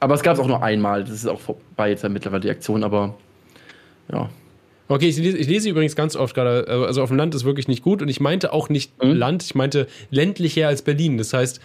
Aber 0.00 0.14
es 0.14 0.22
gab 0.22 0.34
es 0.34 0.40
auch 0.40 0.46
nur 0.46 0.62
einmal. 0.62 1.04
Das 1.04 1.12
ist 1.12 1.26
auch 1.26 1.40
vorbei 1.40 1.90
jetzt 1.90 2.08
mittlerweile 2.08 2.40
die 2.40 2.50
Aktion, 2.50 2.84
aber 2.84 3.14
ja. 4.12 4.28
Okay, 4.90 5.08
ich 5.08 5.16
lese, 5.18 5.38
ich 5.38 5.46
lese 5.46 5.68
übrigens 5.70 5.94
ganz 5.94 6.16
oft 6.16 6.34
gerade, 6.34 6.66
äh, 6.66 6.84
also 6.86 7.02
auf 7.02 7.10
dem 7.10 7.16
Land 7.16 7.34
ist 7.34 7.44
wirklich 7.44 7.68
nicht 7.68 7.82
gut 7.82 8.02
und 8.02 8.08
ich 8.08 8.18
meinte 8.20 8.52
auch 8.52 8.68
nicht 8.68 9.02
Mhm. 9.02 9.12
Land, 9.12 9.42
ich 9.44 9.54
meinte 9.54 9.86
ländlicher 10.10 10.66
als 10.66 10.82
Berlin. 10.82 11.16
Das 11.16 11.32
heißt, 11.32 11.60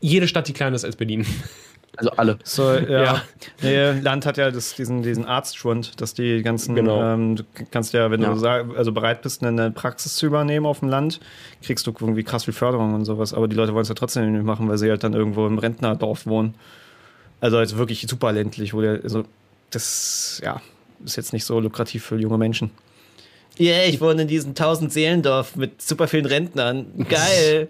jede 0.00 0.26
Stadt, 0.26 0.48
die 0.48 0.52
kleiner 0.54 0.74
ist 0.74 0.84
als 0.84 0.96
Berlin. 0.96 1.26
Also 1.94 2.10
alle. 2.12 2.38
So, 2.42 2.72
ja. 2.72 3.02
Ja. 3.02 3.22
Nee, 3.60 4.00
Land 4.00 4.24
hat 4.24 4.38
ja 4.38 4.50
das, 4.50 4.74
diesen, 4.76 5.02
diesen 5.02 5.26
Arztschwund, 5.26 6.00
dass 6.00 6.14
die 6.14 6.40
ganzen, 6.40 6.74
Genau. 6.74 7.02
ähm, 7.02 7.36
du 7.36 7.42
kannst 7.70 7.92
ja, 7.92 8.10
wenn 8.10 8.22
Ja. 8.22 8.32
du 8.32 8.38
sag, 8.38 8.64
also 8.78 8.92
bereit 8.92 9.20
bist, 9.20 9.44
eine 9.44 9.70
Praxis 9.70 10.14
zu 10.16 10.24
übernehmen 10.24 10.64
auf 10.64 10.78
dem 10.80 10.88
Land, 10.88 11.20
kriegst 11.62 11.86
du 11.86 11.90
irgendwie 12.00 12.22
krass 12.24 12.44
viel 12.44 12.54
Förderung 12.54 12.94
und 12.94 13.04
sowas. 13.04 13.34
Aber 13.34 13.46
die 13.46 13.54
Leute 13.56 13.74
wollen 13.74 13.82
es 13.82 13.90
ja 13.90 13.94
trotzdem 13.94 14.32
nicht 14.32 14.42
machen, 14.42 14.70
weil 14.70 14.78
sie 14.78 14.88
halt 14.88 15.04
dann 15.04 15.12
irgendwo 15.12 15.46
im 15.46 15.58
Rentnerdorf 15.58 16.24
wohnen. 16.26 16.54
Also 17.42 17.58
halt 17.58 17.76
wirklich 17.76 18.06
super 18.08 18.32
ländlich, 18.32 18.72
wo 18.72 18.80
der, 18.80 19.00
also 19.04 19.24
das, 19.68 20.40
ja, 20.42 20.62
ist 21.04 21.16
jetzt 21.16 21.32
nicht 21.32 21.44
so 21.44 21.58
lukrativ 21.60 22.04
für 22.04 22.16
junge 22.18 22.38
Menschen. 22.38 22.70
Ja, 23.58 23.72
yeah, 23.72 23.84
ich 23.88 24.00
wohne 24.00 24.22
in 24.22 24.28
diesem 24.28 24.50
1000 24.50 24.92
Seelendorf 24.92 25.56
mit 25.56 25.82
super 25.82 26.08
vielen 26.08 26.24
Rentnern. 26.26 26.86
Geil. 27.08 27.68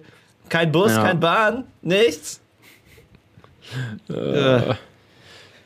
Kein 0.49 0.71
Bus, 0.71 0.93
Ja. 0.93 1.03
kein 1.03 1.19
Bahn, 1.21 1.65
nichts. 1.83 2.41
Äh. 4.09 4.75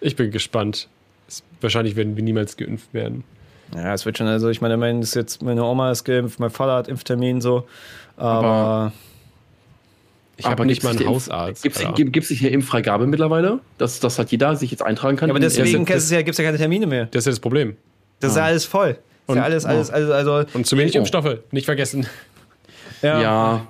Ich 0.00 0.16
bin 0.16 0.30
gespannt. 0.30 0.88
Es, 1.28 1.42
wahrscheinlich 1.60 1.96
werden 1.96 2.16
wir 2.16 2.22
niemals 2.22 2.56
geimpft 2.56 2.92
werden. 2.94 3.24
Ja, 3.74 3.92
es 3.94 4.06
wird 4.06 4.16
schon, 4.18 4.26
also 4.28 4.48
ich 4.48 4.60
meine, 4.60 4.76
mein, 4.76 5.00
ist 5.02 5.14
jetzt, 5.14 5.42
meine 5.42 5.64
Oma 5.64 5.90
ist 5.90 6.04
geimpft, 6.04 6.38
mein 6.38 6.50
Vater 6.50 6.74
hat 6.76 6.88
Impftermin 6.88 7.40
so. 7.40 7.66
Aber, 8.16 8.46
Aber- 8.46 8.92
Ich 10.38 10.44
habe 10.46 10.66
nicht 10.66 10.82
gibt's 10.82 10.96
mal 10.96 11.00
einen 11.00 11.08
Hausarzt. 11.14 11.62
Gibt's, 11.62 11.84
Alter. 11.84 12.04
gibt 12.04 12.30
es 12.30 12.36
hier 12.38 12.50
Impffreigabe 12.52 13.06
mittlerweile? 13.06 13.60
Dass, 13.78 14.00
dass 14.00 14.18
halt 14.18 14.30
jeder 14.30 14.54
sich 14.56 14.70
jetzt 14.70 14.82
eintragen 14.82 15.16
kann? 15.16 15.30
aber 15.30 15.38
in- 15.38 15.42
deswegen 15.42 15.84
gibt 15.84 15.98
es 15.98 16.10
ja, 16.10 16.20
gibt's 16.22 16.38
ja 16.38 16.44
keine 16.44 16.58
Termine 16.58 16.86
mehr. 16.86 17.06
Das 17.06 17.20
ist 17.22 17.26
ja 17.26 17.32
das 17.32 17.40
Problem. 17.40 17.76
Das 18.20 18.32
ist 18.32 18.36
ja 18.36 18.44
alles 18.44 18.64
voll. 18.66 18.88
Das 18.88 18.96
ist 18.98 19.02
Und- 19.28 19.36
ja 19.36 19.42
alles, 19.44 19.64
alles, 19.64 19.90
alles, 19.90 20.10
also. 20.10 20.44
Und 20.54 20.66
zu 20.66 20.76
wenig 20.76 20.94
Oh. 20.94 20.98
Impfstoffe, 20.98 21.38
nicht 21.52 21.64
vergessen. 21.64 22.06
Ja, 23.02 23.20
ja. 23.22 23.66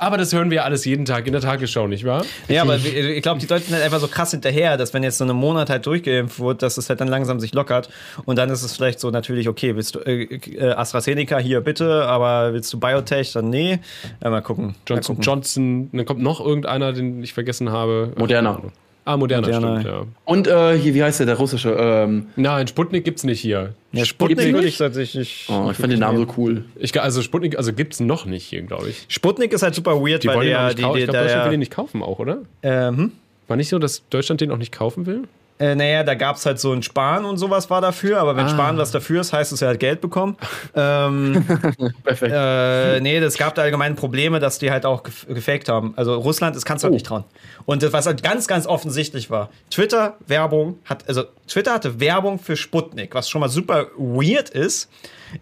Ja. 0.00 0.06
Aber 0.06 0.16
das 0.16 0.32
hören 0.32 0.50
wir 0.50 0.64
alles 0.64 0.84
jeden 0.84 1.04
Tag 1.04 1.26
in 1.26 1.32
der 1.32 1.42
Tagesschau, 1.42 1.86
nicht 1.86 2.04
wahr? 2.04 2.24
aber 2.62 2.76
ich 2.76 3.22
glaube, 3.22 3.40
die 3.40 3.46
Leute 3.46 3.64
sind 3.64 3.74
halt 3.74 3.84
einfach 3.84 4.00
so 4.00 4.08
krass 4.08 4.30
hinterher, 4.30 4.76
dass 4.76 4.94
wenn 4.94 5.02
jetzt 5.02 5.18
so 5.18 5.24
einen 5.24 5.36
Monat 5.36 5.70
halt 5.70 5.86
durchgeimpft 5.86 6.40
wird, 6.40 6.62
dass 6.62 6.76
es 6.76 6.88
halt 6.88 7.00
dann 7.00 7.08
langsam 7.08 7.40
sich 7.40 7.54
lockert. 7.54 7.90
Und 8.24 8.36
dann 8.36 8.50
ist 8.50 8.62
es 8.62 8.76
vielleicht 8.76 9.00
so 9.00 9.10
natürlich, 9.10 9.48
okay, 9.48 9.76
willst 9.76 9.94
du 9.94 10.00
äh, 10.00 10.22
äh, 10.22 10.72
AstraZeneca 10.72 11.38
hier 11.38 11.60
bitte, 11.60 12.06
aber 12.06 12.52
willst 12.52 12.72
du 12.72 12.80
Biotech, 12.80 13.32
dann 13.32 13.50
nee. 13.50 13.78
Ja, 14.22 14.30
mal 14.30 14.40
gucken. 14.40 14.74
Johnson 14.86 14.94
mal 14.94 15.02
gucken. 15.02 15.22
Johnson, 15.22 15.90
dann 15.92 16.06
kommt 16.06 16.22
noch 16.22 16.40
irgendeiner, 16.40 16.92
den 16.92 17.22
ich 17.22 17.34
vergessen 17.34 17.70
habe. 17.70 18.12
Moderna. 18.16 18.60
Ah, 19.04 19.16
Moderna, 19.16 19.46
Moderna. 19.48 19.80
stimmt, 19.80 19.94
ja. 19.96 20.06
Und 20.24 20.46
äh, 20.46 20.78
hier, 20.78 20.94
wie 20.94 21.02
heißt 21.02 21.18
der, 21.20 21.26
der 21.26 21.36
russische? 21.38 21.70
Ähm, 21.78 22.26
Nein, 22.36 22.66
Sputnik 22.68 23.04
gibt's 23.04 23.24
nicht 23.24 23.40
hier. 23.40 23.74
Ja, 23.92 24.04
Sputnik 24.04 24.38
nicht? 24.38 24.52
würde 24.52 24.68
ich 24.68 24.76
tatsächlich. 24.78 25.46
oh, 25.48 25.68
ich 25.70 25.76
fand 25.76 25.92
den 25.92 26.00
Namen 26.00 26.18
so 26.18 26.26
cool. 26.36 26.64
Ich, 26.76 27.00
also 27.00 27.22
Sputnik, 27.22 27.56
also 27.56 27.72
gibt's 27.72 27.98
noch 28.00 28.26
nicht 28.26 28.44
hier, 28.44 28.62
glaube 28.62 28.88
ich. 28.90 29.06
Sputnik 29.08 29.52
ist 29.52 29.62
halt 29.62 29.74
super 29.74 30.00
weird, 30.00 30.22
Die 30.22 30.28
weil 30.28 30.36
wollen 30.36 30.46
der, 30.48 30.64
nicht 30.66 30.78
die, 30.78 30.82
kaufen. 30.82 30.96
die, 30.96 31.02
Ich 31.02 31.08
glaube, 31.10 31.24
Deutschland 31.24 31.44
will 31.44 31.50
den 31.52 31.60
nicht 31.60 31.72
kaufen 31.72 32.02
auch, 32.02 32.18
oder? 32.18 32.38
ähm, 32.62 33.12
War 33.48 33.56
nicht 33.56 33.68
so, 33.70 33.78
dass 33.78 34.02
Deutschland 34.10 34.40
den 34.42 34.50
auch 34.50 34.58
nicht 34.58 34.72
kaufen 34.72 35.06
will? 35.06 35.22
Äh, 35.60 35.74
naja, 35.76 36.02
da 36.02 36.14
gab 36.14 36.36
es 36.36 36.46
halt 36.46 36.58
so 36.58 36.72
ein 36.72 36.82
Sparen 36.82 37.24
und 37.26 37.36
sowas 37.36 37.70
war 37.70 37.80
dafür, 37.80 38.18
aber 38.18 38.34
wenn 38.34 38.46
Ah. 38.46 38.48
Sparen 38.48 38.78
was 38.78 38.90
dafür 38.90 39.20
ist, 39.20 39.32
heißt 39.32 39.52
es 39.52 39.60
ja 39.60 39.68
halt 39.68 39.78
Geld 39.78 40.00
bekommen. 40.00 40.36
ähm, 40.74 41.44
Perfekt. 42.04 42.32
äh, 42.34 42.98
nee, 43.00 43.18
es 43.18 43.36
gab 43.36 43.54
da 43.54 43.62
allgemein 43.62 43.94
Probleme, 43.94 44.40
dass 44.40 44.58
die 44.58 44.70
halt 44.70 44.86
auch 44.86 45.02
gef 45.02 45.26
gefaked 45.28 45.68
haben. 45.68 45.92
Also 45.96 46.14
Russland, 46.14 46.56
das 46.56 46.64
kannst 46.64 46.82
du 46.82 46.86
halt 46.86 46.92
Oh. 46.92 46.94
nicht 46.94 47.06
trauen. 47.06 47.24
Und 47.66 47.82
das, 47.82 47.92
was 47.92 48.06
halt 48.06 48.22
ganz, 48.22 48.48
ganz 48.48 48.66
offensichtlich 48.66 49.30
war, 49.30 49.50
Twitter 49.70 50.16
Werbung 50.26 50.78
hat, 50.86 51.06
also 51.08 51.24
Twitter 51.46 51.74
hatte 51.74 52.00
Werbung 52.00 52.38
für 52.38 52.56
Sputnik, 52.56 53.14
was 53.14 53.28
schon 53.28 53.40
mal 53.42 53.48
super 53.50 53.86
weird 53.98 54.48
ist. 54.48 54.88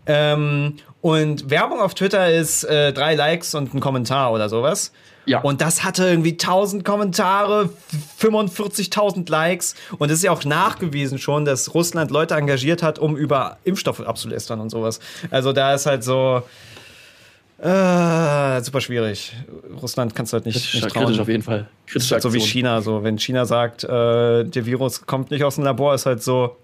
Ähm, 0.07 0.75
und 1.01 1.49
Werbung 1.49 1.81
auf 1.81 1.95
Twitter 1.95 2.31
ist 2.33 2.65
äh, 2.65 2.93
drei 2.93 3.15
Likes 3.15 3.55
und 3.55 3.73
ein 3.73 3.81
Kommentar 3.81 4.33
oder 4.33 4.49
sowas. 4.49 4.93
Ja. 5.29 5.41
Und 5.41 5.61
das 5.61 5.85
hatte 5.85 6.09
irgendwie 6.09 6.33
1000 6.33 6.85
Kommentare, 6.85 7.69
45.000 8.21 9.31
Likes. 9.31 9.75
Und 9.99 10.11
es 10.11 10.19
ist 10.19 10.25
ja 10.25 10.33
auch 10.33 10.45
nachgewiesen 10.45 11.19
schon, 11.19 11.45
dass 11.45 11.75
Russland 11.75 12.11
Leute 12.11 12.35
engagiert 12.35 12.83
hat, 12.83 12.99
um 12.99 13.17
über 13.17 13.59
Impfstoffe 13.65 14.01
abzulästern 14.01 14.61
und 14.61 14.71
sowas. 14.71 15.01
Also 15.31 15.53
da 15.53 15.75
ist 15.75 15.87
halt 15.87 16.03
so. 16.03 16.43
Äh, 17.59 18.63
super 18.63 18.81
schwierig. 18.81 19.35
Russland 19.83 20.15
kannst 20.15 20.33
du 20.33 20.37
halt 20.37 20.47
nicht, 20.47 20.55
Kritisch, 20.55 20.75
nicht 20.75 20.89
trauen. 20.89 21.07
kritisch 21.07 21.21
auf 21.21 21.29
jeden 21.29 21.43
Fall. 21.43 21.69
Kritische 21.87 22.15
halt 22.15 22.23
so 22.23 22.33
wie. 22.33 22.41
China. 22.41 22.81
So, 22.81 23.03
wenn 23.03 23.19
China 23.19 23.45
sagt, 23.45 23.85
äh, 23.85 24.45
der 24.45 24.65
Virus 24.65 25.05
kommt 25.07 25.31
nicht 25.31 25.43
aus 25.45 25.57
dem 25.57 25.65
Labor, 25.65 25.95
ist 25.95 26.07
halt 26.07 26.23
so. 26.23 26.57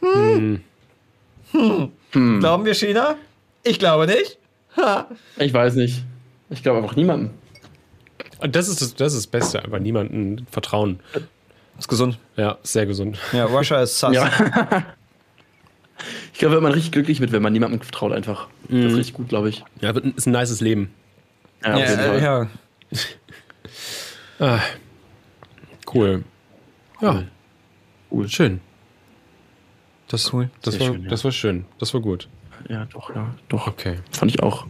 Hm. 0.00 0.60
Hm. 1.52 1.92
Hm. 2.12 2.40
Glauben 2.40 2.64
wir 2.64 2.74
China? 2.74 3.16
Ich 3.62 3.78
glaube 3.78 4.06
nicht. 4.06 4.38
Ha. 4.76 5.08
Ich 5.38 5.52
weiß 5.52 5.74
nicht. 5.74 6.04
Ich 6.50 6.62
glaube 6.62 6.78
einfach 6.82 6.96
niemandem. 6.96 7.30
Und 8.38 8.54
das 8.54 8.68
ist 8.68 8.80
das, 8.80 8.94
das, 8.94 9.14
ist 9.14 9.26
das 9.26 9.26
Beste, 9.26 9.62
einfach 9.62 9.78
niemandem 9.78 10.46
vertrauen. 10.50 11.00
Ist 11.78 11.88
gesund. 11.88 12.18
Ja, 12.36 12.58
sehr 12.62 12.86
gesund. 12.86 13.18
Ja, 13.32 13.44
Russia 13.46 13.82
ist 13.82 13.98
sus. 13.98 14.14
Ja. 14.14 14.30
ich 16.32 16.38
glaube, 16.38 16.54
wird 16.54 16.62
man 16.62 16.72
richtig 16.72 16.92
glücklich 16.92 17.20
mit, 17.20 17.32
wenn 17.32 17.42
man 17.42 17.52
niemandem 17.52 17.80
vertraut 17.80 18.12
einfach. 18.12 18.48
Das 18.68 18.92
ist 18.92 18.96
richtig 18.96 19.14
gut, 19.14 19.28
glaube 19.28 19.48
ich. 19.48 19.64
Ja, 19.80 19.94
wird 19.94 20.04
ist 20.16 20.26
ein 20.26 20.32
nices 20.32 20.60
Leben. 20.60 20.92
Ja, 21.64 21.74
auf 21.74 21.80
Ja, 21.80 21.86
jeden 21.90 22.00
Fall. 22.00 22.18
äh, 22.18 22.22
ja. 22.22 22.46
Ah, 24.38 24.60
cool. 25.94 26.22
Ja, 27.00 27.22
Cool. 28.10 28.28
schön. 28.28 28.60
Das, 30.08 30.30
Cool. 30.32 30.50
das, 30.62 30.74
Sehr 30.74 30.80
war, 30.88 30.94
schön, 30.94 31.02
ja. 31.04 31.08
das 31.08 31.24
war 31.24 31.32
schön. 31.32 31.64
Das 31.78 31.94
war 31.94 32.00
gut. 32.02 32.28
Ja, 32.68 32.84
doch, 32.84 33.14
ja, 33.14 33.34
doch. 33.48 33.66
Okay. 33.66 33.96
Fand 34.12 34.30
ich 34.30 34.42
auch. 34.42 34.66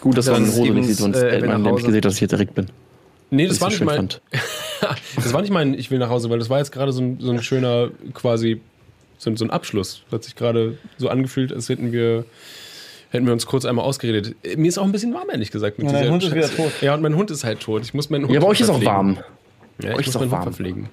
Gut, 0.00 0.16
dass 0.18 0.26
Das 0.26 0.38
ist 0.38 0.48
Hose 0.50 0.60
nicht 0.60 0.66
Stevens, 0.66 0.86
sieht, 0.88 0.96
sonst 0.96 1.16
äh, 1.18 1.30
hätte 1.32 1.46
man 1.46 1.62
nämlich 1.62 1.84
gesehen, 1.84 2.00
dass 2.00 2.14
ich 2.14 2.20
jetzt 2.22 2.32
direkt 2.32 2.54
bin. 2.54 2.66
Nee, 3.30 3.46
das 3.46 3.60
war 3.60 3.68
ich 3.68 3.80
nicht 3.80 3.86
mein. 3.86 4.08
das 5.16 5.32
war 5.32 5.40
nicht 5.42 5.50
mein, 5.52 5.74
ich 5.74 5.90
will 5.90 5.98
nach 5.98 6.10
Hause, 6.10 6.28
weil 6.30 6.38
das 6.38 6.50
war 6.50 6.58
jetzt 6.58 6.72
gerade 6.72 6.92
so 6.92 7.00
ein, 7.02 7.18
so 7.20 7.30
ein 7.30 7.42
schöner, 7.42 7.90
quasi, 8.14 8.60
so, 9.18 9.30
ein- 9.30 9.36
so 9.36 9.44
ein 9.44 9.50
Abschluss. 9.50 10.02
Das 10.10 10.18
hat 10.18 10.24
sich 10.24 10.34
gerade 10.36 10.76
so 10.98 11.08
angefühlt, 11.08 11.52
als 11.52 11.68
hätten 11.68 11.92
wir, 11.92 12.24
hätten 13.10 13.24
wir 13.26 13.32
uns 13.32 13.46
kurz 13.46 13.64
einmal 13.64 13.84
ausgeredet. 13.84 14.34
Äh, 14.42 14.56
Mir 14.56 14.68
ist 14.68 14.78
auch 14.78 14.84
ein 14.84 14.92
bisschen 14.92 15.14
warm, 15.14 15.30
ehrlich 15.30 15.50
gesagt. 15.50 15.78
Mit 15.78 15.90
Ja, 15.90 15.98
dieser 16.00 16.10
Hund 16.12 16.22
ist 16.24 16.34
wieder 16.34 16.50
tot. 16.50 16.72
Ja, 16.82 16.94
und 16.94 17.02
mein 17.02 17.16
Hund 17.16 17.30
ist 17.30 17.44
halt 17.44 17.60
tot. 17.60 17.82
Ich 17.82 17.94
muss 17.94 18.10
meinen 18.10 18.24
Hund 18.24 18.34
Ja, 18.34 18.40
bei 18.40 18.46
euch 18.48 18.60
ist 18.60 18.68
auch 18.70 18.84
warm. 18.84 19.18
Ja, 19.82 19.94
euch 19.94 20.00
ist 20.00 20.06
muss 20.08 20.16
auch 20.16 20.20
meinen 20.20 20.24
Hund 20.30 20.32
warm. 20.32 20.42
verpflegen. 20.42 20.88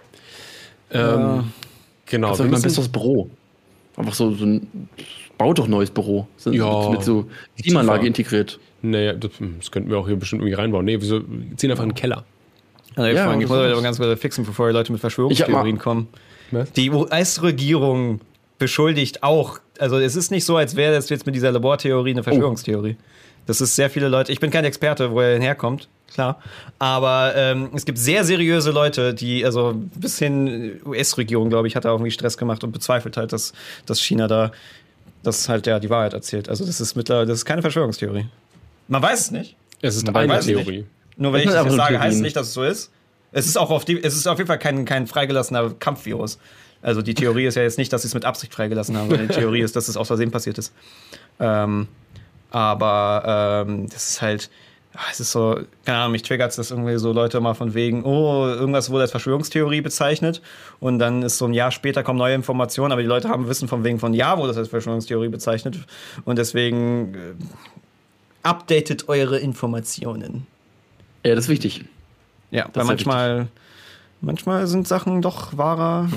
Ähm, 0.92 1.52
genau. 2.06 2.30
Also 2.30 2.44
wir 2.46 2.52
mein 2.52 2.62
besseres 2.62 2.88
Büro. 2.90 3.30
Einfach 3.98 4.14
so, 4.14 4.34
so 4.34 4.46
ein. 4.46 4.68
Baut 5.38 5.58
doch 5.60 5.68
neues 5.68 5.90
Büro. 5.92 6.28
So, 6.38 6.52
Ja. 6.52 6.82
Mit, 6.90 7.00
mit 7.00 7.04
so 7.04 7.26
Klimaanlage 7.62 8.08
integriert. 8.08 8.60
Naja, 8.81 9.14
das, 9.14 9.31
hm, 9.39 9.56
das 9.60 9.72
könnten 9.72 9.89
wir 9.89 9.97
auch 9.97 10.07
hier 10.07 10.15
bestimmt 10.15 10.41
irgendwie 10.41 10.56
reinbauen. 10.56 10.85
Nee, 10.85 11.01
wir 11.01 11.23
ziehen 11.57 11.72
einfach 11.72 11.84
in 11.84 11.89
den 11.89 11.95
Keller. 11.95 12.26
Also, 12.95 13.10
Ja, 13.10 13.34
ich 13.34 13.39
das 13.41 13.49
muss 13.49 13.57
aber 13.57 13.81
ganz 13.81 13.97
kurz 13.97 14.19
fixen, 14.19 14.45
bevor 14.45 14.68
die 14.68 14.73
Leute 14.73 14.91
mit 14.91 15.01
Verschwörungstheorien 15.01 15.77
kommen. 15.77 16.07
Was? 16.51 16.72
Die 16.73 16.89
US-Regierung 16.89 18.22
beschuldigt 18.57 19.23
auch, 19.23 19.60
also 19.77 19.97
es 19.97 20.15
ist 20.15 20.31
nicht 20.31 20.45
so, 20.45 20.57
als 20.57 20.76
wäre 20.76 20.93
das 20.93 21.10
jetzt 21.10 21.26
mit 21.26 21.35
dieser 21.35 21.51
Labortheorie 21.51 22.11
eine 22.11 22.23
Verschwörungstheorie. 22.23 22.97
Das 23.45 23.61
ist 23.61 23.76
sehr 23.76 23.89
viele 23.89 24.10
Leute, 24.10 24.31
ich 24.31 24.39
bin 24.39 24.51
kein 24.51 24.65
Experte, 24.65 25.11
wo 25.11 25.22
er 25.22 25.39
herkommt, 25.39 25.88
klar, 26.14 26.41
aber 26.77 27.34
ähm, 27.35 27.69
es 27.73 27.85
gibt 27.85 27.97
sehr 27.97 28.23
seriöse 28.26 28.72
Leute, 28.72 29.14
die, 29.14 29.45
also 29.45 29.73
bis 29.95 30.19
hin 30.19 30.81
US-Regierung, 30.85 31.49
glaube 31.49 31.68
ich, 31.68 31.76
hat 31.76 31.85
da 31.85 31.91
irgendwie 31.91 32.11
Stress 32.11 32.38
gemacht 32.38 32.64
und 32.64 32.72
bezweifelt 32.72 33.18
halt, 33.18 33.31
dass, 33.31 33.53
dass 33.85 34.01
China 34.01 34.27
da 34.27 34.51
das 35.23 35.49
halt 35.49 35.68
ja 35.68 35.80
die 35.80 35.89
Wahrheit 35.89 36.14
erzählt. 36.14 36.49
Also 36.49 36.65
das 36.65 36.80
ist 36.80 36.95
mittlerweile, 36.95 37.27
das 37.27 37.39
ist 37.39 37.45
keine 37.45 37.61
Verschwörungstheorie. 37.61 38.26
Man 38.90 39.02
weiß 39.02 39.20
es 39.20 39.32
nicht. 39.32 39.56
Es 39.82 39.95
ist 39.95 40.06
Man 40.06 40.16
eine 40.16 40.40
es 40.40 40.45
Theorie. 40.45 40.86
Nur 41.16 41.32
Das 41.32 41.41
ich 41.44 41.49
das 41.49 41.74
sage, 41.74 41.99
heißt 41.99 42.18
es 42.18 42.22
nicht, 42.22 42.36
dass 42.36 42.48
es 42.48 42.53
so 42.53 42.64
ist. 42.64 42.91
Es 43.32 43.45
ist 43.45 43.57
auch 43.57 43.70
auf, 43.70 43.86
die, 43.86 44.03
es 44.03 44.16
ist 44.16 44.28
auf 44.28 44.38
jeden 44.38 44.48
Fall 44.48 44.60
kein, 44.60 44.86
kein 44.86 45.07
freigelassener 45.07 45.72
Kampfvirus. 45.80 46.40
Also 46.82 47.02
die 47.02 47.14
Theorie 47.14 47.45
ist 47.45 47.56
ja 47.56 47.61
jetzt 47.61 47.78
nicht, 47.78 47.91
dass 47.94 48.02
sie 48.02 48.07
es 48.07 48.14
mit 48.14 48.26
Absicht 48.26 48.53
freigelassen 48.53 48.98
haben, 48.98 49.10
sondern 49.10 49.28
die 49.28 49.34
Theorie 49.34 49.61
ist, 49.61 49.76
dass 49.76 49.88
es 49.88 49.98
aus 49.98 50.07
Versehen 50.07 50.32
passiert 50.32 50.57
ist. 50.57 50.74
Ähm, 51.40 51.88
aber 52.52 53.66
ähm, 53.68 53.88
das 53.90 54.10
ist 54.10 54.22
halt, 54.22 54.49
ah, 54.94 55.02
es 55.11 55.20
ist 55.20 55.32
so, 55.32 55.60
keine 55.86 55.99
Ahnung, 55.99 56.14
mich 56.14 56.24
triggert 56.24 56.57
das 56.57 56.72
irgendwie 56.72 56.98
so 56.98 57.11
Leute 57.11 57.40
mal 57.41 57.53
von 57.53 57.74
wegen, 57.74 58.03
oh, 58.06 58.48
irgendwas 58.48 58.90
wurde 58.90 59.03
als 59.03 59.11
Verschwörungstheorie 59.11 59.82
bezeichnet 59.82 60.41
und 60.80 60.99
dann 60.99 61.22
ist 61.22 61.38
so 61.38 61.45
ein 61.45 61.53
Jahr 61.53 61.72
später 61.72 62.02
kommen 62.02 62.18
neue 62.18 62.34
Informationen, 62.34 62.91
aber 62.91 63.02
die 63.02 63.07
Leute 63.07 63.30
haben 63.30 63.48
Wissen 63.48 63.68
von 63.68 63.84
wegen 63.84 63.99
von, 63.99 64.14
ja, 64.14 64.38
wurde 64.38 64.48
das 64.49 64.57
als 64.57 64.70
Verschwörungstheorie 64.70 65.30
bezeichnet 65.30 65.78
und 66.26 66.40
deswegen 66.40 67.14
äh, 67.14 67.18
updatet 68.44 69.10
eure 69.10 69.40
Informationen. 69.40 70.48
Ja, 71.26 71.36
das 71.36 71.45
ist 71.45 71.49
wichtig. 71.49 71.86
Ja, 72.52 72.68
Das 72.74 72.88
weil 72.88 72.95
ist 72.95 73.02
ja 73.06 73.07
manchmal, 73.11 73.48
manchmal 74.22 74.68
sind 74.68 74.88
Sachen 74.88 75.22
doch 75.22 75.56
wahrer. 75.57 76.10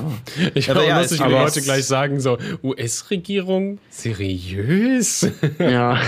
Ich 0.55 0.71
Aber 0.71 0.81
finde 0.81 0.89
ja, 0.91 0.97
ja, 0.97 1.01
lustig, 1.03 1.21
Leute 1.21 1.59
es- 1.59 1.65
gleich 1.65 1.85
sagen 1.85 2.21
so, 2.21 2.39
US-Regierung? 2.63 3.79
Seriös? 3.91 5.29
Ja. 5.59 6.01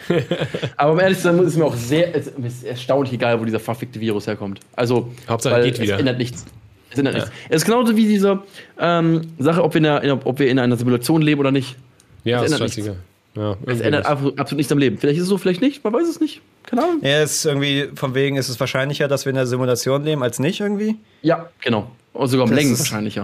Aber 0.76 0.92
um 0.92 1.00
ehrlich 1.00 1.18
zu 1.18 1.24
sein, 1.24 1.38
ist 1.40 1.56
mir 1.56 1.64
auch 1.64 1.76
sehr 1.76 2.14
es 2.14 2.28
ist 2.28 2.64
erstaunlich 2.64 3.12
egal, 3.12 3.38
wo 3.40 3.44
dieser 3.44 3.60
verfickte 3.60 4.00
Virus 4.00 4.26
herkommt. 4.26 4.60
Also, 4.74 5.12
Hauptsache, 5.28 5.54
weil 5.54 5.64
geht 5.64 5.80
wieder. 5.80 5.94
Es 5.94 6.00
ändert 6.00 6.18
nichts. 6.18 6.44
Es 6.90 6.98
ändert 6.98 7.14
nichts. 7.14 7.30
Es 7.48 7.56
ist 7.56 7.64
genauso 7.64 7.96
wie 7.96 8.06
diese 8.06 8.42
ähm, 8.78 9.22
Sache, 9.38 9.62
ob 9.62 9.74
wir, 9.74 9.78
in 9.78 9.86
einer, 9.86 10.26
ob 10.26 10.38
wir 10.38 10.48
in 10.48 10.58
einer 10.58 10.76
Simulation 10.76 11.22
leben 11.22 11.40
oder 11.40 11.50
nicht. 11.52 11.76
Ja, 12.24 12.38
Es 12.40 12.46
ist 12.46 12.52
ändert 12.54 12.70
scheißegal. 12.70 12.96
Ja, 13.34 13.56
Es 13.66 13.80
ändert 13.80 14.02
nicht. 14.02 14.10
absolut, 14.10 14.38
absolut 14.38 14.58
nichts 14.58 14.72
am 14.72 14.78
Leben. 14.78 14.98
Vielleicht 14.98 15.16
ist 15.16 15.22
es 15.22 15.28
so, 15.28 15.38
vielleicht 15.38 15.62
nicht. 15.62 15.82
Man 15.84 15.92
weiß 15.92 16.06
es 16.06 16.20
nicht. 16.20 16.42
Keine 16.64 16.82
Ahnung. 16.82 16.98
Ja, 17.02 17.22
ist 17.22 17.44
irgendwie, 17.46 17.88
von 17.94 18.14
wegen 18.14 18.36
ist 18.36 18.48
es 18.50 18.60
wahrscheinlicher, 18.60 19.08
dass 19.08 19.24
wir 19.24 19.30
in 19.30 19.36
der 19.36 19.46
Simulation 19.46 20.04
leben, 20.04 20.22
als 20.22 20.38
nicht 20.38 20.60
irgendwie. 20.60 20.96
Ja, 21.22 21.48
genau. 21.62 21.90
Und 22.12 22.28
sogar 22.28 22.44
um 22.44 22.50
Das 22.50 22.58
Längen 22.58 22.72
ist- 22.74 22.80
wahrscheinlicher. 22.80 23.22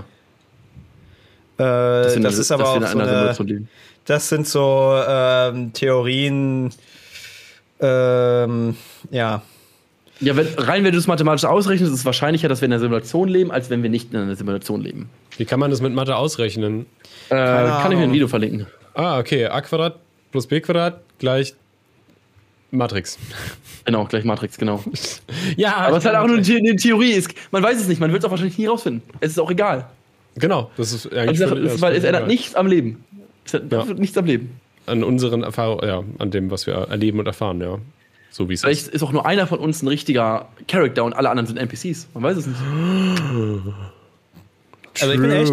Äh, 1.59 1.63
das 1.63 2.17
einer- 2.17 2.29
ist 2.29 2.51
aber 2.53 2.69
auch 2.69 2.77
in 2.77 2.83
so 2.83 2.89
einer 2.89 3.03
eine, 3.03 3.11
Simulation 3.13 3.47
leben. 3.49 3.69
das 4.07 4.29
sind 4.29 4.47
so 4.49 4.99
ähm, 5.07 5.73
Theorien, 5.73 6.71
ähm, 7.81 8.77
ja. 9.11 9.43
Ja, 10.21 10.37
wenn, 10.37 10.49
rein 10.57 10.83
wenn 10.85 10.93
du 10.93 10.99
es 10.99 11.07
mathematisch 11.07 11.45
ausrechnest, 11.45 11.93
ist 11.93 12.01
es 12.01 12.05
wahrscheinlicher, 12.05 12.49
dass 12.49 12.61
wir 12.61 12.67
in 12.67 12.73
einer 12.73 12.81
Simulation 12.81 13.29
leben, 13.29 13.53
als 13.53 13.71
wenn 13.71 13.83
wir 13.85 13.91
nicht 13.91 14.13
in 14.13 14.19
einer 14.19 14.35
Simulation 14.35 14.81
leben. 14.83 15.09
Wie 15.37 15.45
kann 15.45 15.61
man 15.61 15.71
das 15.71 15.81
mit 15.81 15.93
Mathe 15.93 16.17
ausrechnen? 16.17 16.87
Äh, 17.29 17.35
kann 17.37 17.93
ich 17.93 17.99
mir 17.99 18.05
ein. 18.05 18.13
Video 18.13 18.27
verlinken. 18.27 18.67
Ah, 18.99 19.19
okay. 19.19 19.47
A 19.47 19.61
Quadrat 19.61 19.99
plus 20.33 20.47
B 20.47 20.61
Quadrat 20.61 21.01
gleich 21.19 21.55
Matrix. 22.71 23.17
Genau, 23.85 24.05
gleich 24.05 24.25
Matrix, 24.25 24.59
genau. 24.59 24.83
Ja, 25.57 25.77
Aber 25.77 25.97
es 25.97 26.05
ist 26.05 26.07
halt 26.07 26.17
auch 26.17 26.27
nur 26.27 26.37
eine, 26.37 26.45
The- 26.45 26.59
eine 26.59 26.77
Theorie. 26.77 27.13
Es, 27.15 27.29
man 27.51 27.63
weiß 27.63 27.81
es 27.81 27.89
nicht, 27.89 28.01
man 28.01 28.11
wird 28.13 28.23
es 28.23 28.27
auch 28.27 28.31
wahrscheinlich 28.31 28.59
nie 28.59 28.67
rausfinden. 28.67 29.03
Es 29.21 29.31
ist 29.31 29.39
auch 29.39 29.51
egal. 29.51 29.89
Genau, 30.35 30.71
das 30.77 30.93
ist 30.93 31.07
eigentlich 31.13 31.41
Also, 31.43 31.55
das 31.55 31.81
weil 31.81 31.95
es 31.97 32.05
ändert 32.05 32.27
nichts 32.27 32.55
am 32.55 32.67
Leben. 32.67 33.03
Es 33.45 33.55
ändert 33.55 33.89
Ja. 33.89 33.95
nichts 33.95 34.19
am 34.19 34.27
Leben. 34.27 34.61
An 34.87 35.03
unseren 35.05 35.43
Erfahrungen, 35.43 35.87
ja, 35.89 36.03
an 36.19 36.31
dem, 36.31 36.51
was 36.51 36.67
wir 36.67 36.75
erleben 36.75 37.19
und 37.21 37.27
erfahren, 37.27 37.61
ja. 37.61 37.79
So 38.31 38.49
wie 38.49 38.55
es 38.55 38.61
Vielleicht 38.61 38.83
ist. 38.89 38.95
ist 38.95 39.03
auch 39.03 39.13
nur 39.13 39.25
einer 39.27 39.47
von 39.47 39.59
uns 39.61 39.83
ein 39.83 39.89
richtiger 39.89 40.49
Character 40.69 41.05
und 41.05 41.15
alle 41.15 41.31
anderen 41.31 41.47
sind 41.47 41.57
NPCs. 41.57 42.09
Man 42.15 42.23
weiß 42.23 42.37
es 42.37 42.47
nicht. 42.47 42.61
Also 45.01 45.13
ich 45.15 45.21
bin 45.21 45.31
echt. 45.31 45.53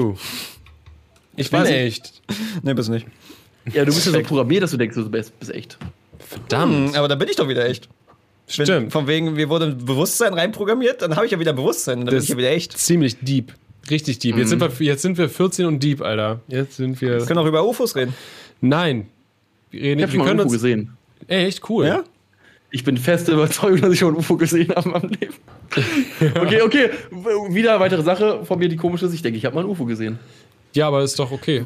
Ich 1.37 1.51
bin 1.51 1.59
weiß 1.61 1.69
nicht. 1.69 1.77
echt. 1.77 2.21
Nee, 2.63 2.73
bist 2.73 2.89
nicht. 2.89 3.07
Ja, 3.73 3.83
du 3.85 3.93
bist 3.93 4.05
ja 4.05 4.11
so 4.11 4.21
programmiert, 4.21 4.63
dass 4.63 4.71
du 4.71 4.77
denkst, 4.77 4.95
du 4.95 5.09
bist, 5.09 5.37
bist 5.39 5.53
echt. 5.53 5.77
Verdammt. 6.19 6.89
Hm, 6.89 6.95
aber 6.95 7.07
da 7.07 7.15
bin 7.15 7.27
ich 7.29 7.35
doch 7.35 7.47
wieder 7.47 7.65
echt. 7.67 7.89
Wenn- 8.57 8.65
Stimmt. 8.65 8.91
Von 8.91 9.07
wegen, 9.07 9.35
wir 9.37 9.49
wurden 9.49 9.83
Bewusstsein 9.85 10.33
reinprogrammiert, 10.33 11.01
dann 11.01 11.15
habe 11.15 11.25
ich 11.25 11.31
ja 11.31 11.39
wieder 11.39 11.53
Bewusstsein 11.53 11.99
dann 12.05 12.13
bin 12.13 12.23
ich 12.23 12.29
ja 12.29 12.37
wieder 12.37 12.51
echt. 12.51 12.77
ziemlich 12.77 13.17
deep. 13.19 13.53
Richtig 13.89 14.19
deep. 14.19 14.37
Jetzt, 14.37 14.49
sind 14.49 14.59
wir, 14.61 14.71
jetzt 14.85 15.01
sind 15.03 15.17
wir 15.17 15.29
14 15.29 15.65
und 15.65 15.81
deep, 15.83 16.01
Alter. 16.01 16.39
Jetzt 16.47 16.77
sind 16.77 16.99
wir. 17.01 17.19
Wir 17.19 17.25
können 17.25 17.39
auch 17.39 17.45
über 17.45 17.63
UFOs 17.67 17.95
reden. 17.95 18.13
Nein. 18.61 19.07
Wir, 19.71 19.81
reden, 19.81 19.99
Ich 19.99 20.03
habe 20.03 20.11
wir 20.13 20.17
schon 20.17 20.19
mal 20.19 20.25
können 20.27 20.39
ein 20.39 20.45
UFO 20.45 20.53
uns. 20.53 20.61
gesehen. 20.61 20.97
Echt 21.27 21.69
cool. 21.69 21.85
Ja? 21.85 22.03
Ich 22.71 22.83
bin 22.83 22.97
fest 22.97 23.29
überzeugt, 23.29 23.83
dass 23.83 23.93
ich 23.93 23.99
schon 23.99 24.13
ein 24.13 24.17
UFO 24.17 24.37
gesehen 24.37 24.69
habe 24.75 24.87
in 24.89 24.91
meinem 24.91 25.09
Leben. 25.09 25.33
Okay, 26.41 26.61
okay. 26.61 26.89
Wieder 27.49 27.71
eine 27.71 27.79
weitere 27.79 28.01
Sache 28.03 28.45
von 28.45 28.59
mir, 28.59 28.69
die 28.69 28.75
komisch 28.77 29.01
ist. 29.03 29.13
Ich 29.13 29.21
denke, 29.21 29.37
ich 29.37 29.45
habe 29.45 29.55
mal 29.55 29.61
ein 29.63 29.69
UFO 29.69 29.85
gesehen. 29.85 30.19
Ja, 30.73 30.87
aber 30.87 31.03
ist 31.03 31.17
doch 31.19 31.31
okay. 31.31 31.65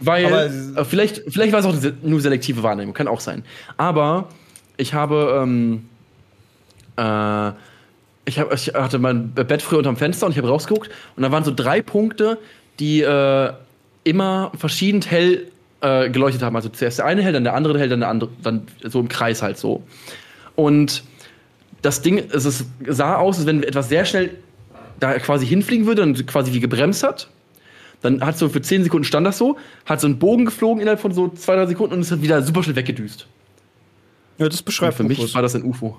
Weil, 0.00 0.26
Aber- 0.26 0.44
äh, 0.44 0.84
vielleicht, 0.84 1.22
vielleicht 1.28 1.52
war 1.52 1.60
es 1.60 1.66
auch 1.66 1.74
nur 2.02 2.20
selektive 2.20 2.62
Wahrnehmung, 2.62 2.94
kann 2.94 3.08
auch 3.08 3.20
sein. 3.20 3.44
Aber 3.76 4.28
ich 4.76 4.94
habe, 4.94 5.40
ähm, 5.42 5.86
äh, 6.96 7.48
ich, 8.24 8.38
hab, 8.38 8.52
ich 8.52 8.68
hatte 8.74 8.98
mein 8.98 9.32
Bett 9.32 9.62
früher 9.62 9.78
unterm 9.78 9.96
Fenster 9.96 10.26
und 10.26 10.32
ich 10.32 10.38
habe 10.38 10.48
rausgeguckt 10.48 10.90
und 11.16 11.22
da 11.22 11.32
waren 11.32 11.44
so 11.44 11.52
drei 11.54 11.82
Punkte, 11.82 12.38
die 12.78 13.02
äh, 13.02 13.52
immer 14.04 14.52
verschieden 14.56 15.02
hell 15.02 15.50
äh, 15.80 16.10
geleuchtet 16.10 16.42
haben. 16.42 16.54
Also 16.54 16.68
zuerst 16.68 16.98
der 16.98 17.06
eine 17.06 17.22
hell, 17.22 17.32
dann 17.32 17.44
der 17.44 17.54
andere 17.54 17.78
hell, 17.78 17.88
dann 17.88 18.00
der 18.00 18.08
andere, 18.08 18.30
dann 18.42 18.66
so 18.84 19.00
im 19.00 19.08
Kreis 19.08 19.42
halt 19.42 19.58
so. 19.58 19.82
Und 20.54 21.02
das 21.82 22.02
Ding, 22.02 22.18
es 22.32 22.64
sah 22.86 23.16
aus, 23.16 23.38
als 23.38 23.46
wenn 23.46 23.62
etwas 23.62 23.88
sehr 23.88 24.04
schnell 24.04 24.30
da 25.00 25.18
quasi 25.18 25.46
hinfliegen 25.46 25.86
würde 25.86 26.02
und 26.02 26.26
quasi 26.26 26.52
wie 26.52 26.60
gebremst 26.60 27.02
hat. 27.02 27.28
Dann 28.02 28.20
hat 28.24 28.38
so 28.38 28.48
für 28.48 28.62
10 28.62 28.84
Sekunden 28.84 29.04
stand 29.04 29.26
das 29.26 29.38
so, 29.38 29.56
hat 29.84 30.00
so 30.00 30.06
einen 30.06 30.18
Bogen 30.18 30.44
geflogen 30.44 30.80
innerhalb 30.80 31.00
von 31.00 31.12
so 31.12 31.28
zwei, 31.28 31.56
drei 31.56 31.66
Sekunden 31.66 31.94
und 31.94 32.00
ist 32.00 32.12
dann 32.12 32.22
wieder 32.22 32.40
super 32.42 32.62
schnell 32.62 32.76
weggedüst. 32.76 33.26
Ja, 34.38 34.48
das 34.48 34.60
Und 34.60 34.66
beschreibt 34.66 34.96
für 34.96 35.02
mich 35.04 35.18
UFOs. 35.18 35.34
war 35.34 35.42
das 35.42 35.54
ein 35.56 35.64
UFO. 35.64 35.96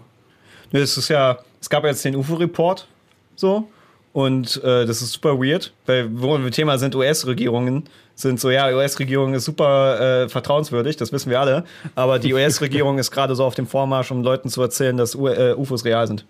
Ja, 0.71 0.79
Es 0.79 0.97
ist 0.97 1.09
ja, 1.09 1.39
es 1.59 1.69
gab 1.69 1.83
jetzt 1.83 2.05
den 2.05 2.15
UFO-Report, 2.15 2.87
so. 3.35 3.67
Und 4.11 4.63
äh, 4.63 4.85
das 4.85 5.01
ist 5.03 5.11
super 5.11 5.37
weird, 5.39 5.71
weil 5.85 6.09
wo 6.11 6.29
wir 6.37 6.43
im 6.45 6.51
Thema 6.51 6.77
sind, 6.79 6.95
US-Regierungen 6.95 7.83
sind 8.15 8.39
so, 8.39 8.49
ja, 8.49 8.67
US-Regierung 8.75 9.33
ist 9.35 9.45
super 9.45 10.23
äh, 10.23 10.29
vertrauenswürdig, 10.29 10.97
das 10.97 11.11
wissen 11.11 11.29
wir 11.29 11.39
alle. 11.39 11.63
Aber 11.95 12.17
die 12.17 12.33
US-Regierung 12.35 12.97
ist 12.97 13.11
gerade 13.11 13.35
so 13.35 13.43
auf 13.45 13.53
dem 13.55 13.67
Vormarsch, 13.67 14.09
um 14.11 14.23
Leuten 14.23 14.49
zu 14.49 14.61
erzählen, 14.61 14.97
dass 14.97 15.15
U 15.15 15.27
äh, 15.27 15.53
UFOs 15.53 15.85
real 15.85 16.07
sind. 16.07 16.25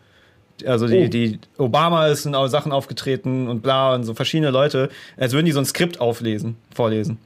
Also 0.66 0.88
die, 0.88 1.06
Oh. 1.06 1.08
die 1.08 1.40
Obama 1.58 2.08
ist 2.08 2.26
in 2.26 2.34
Sachen 2.50 2.72
aufgetreten 2.72 3.48
und 3.48 3.62
bla 3.62 3.96
und 3.96 4.04
so 4.04 4.14
verschiedene 4.14 4.52
Leute, 4.52 4.90
als 5.18 5.34
würden 5.34 5.46
die 5.46 5.52
so 5.52 5.60
ein 5.60 5.66
Skript 5.66 6.00
auflesen, 6.02 6.56
vorlesen. 6.74 7.18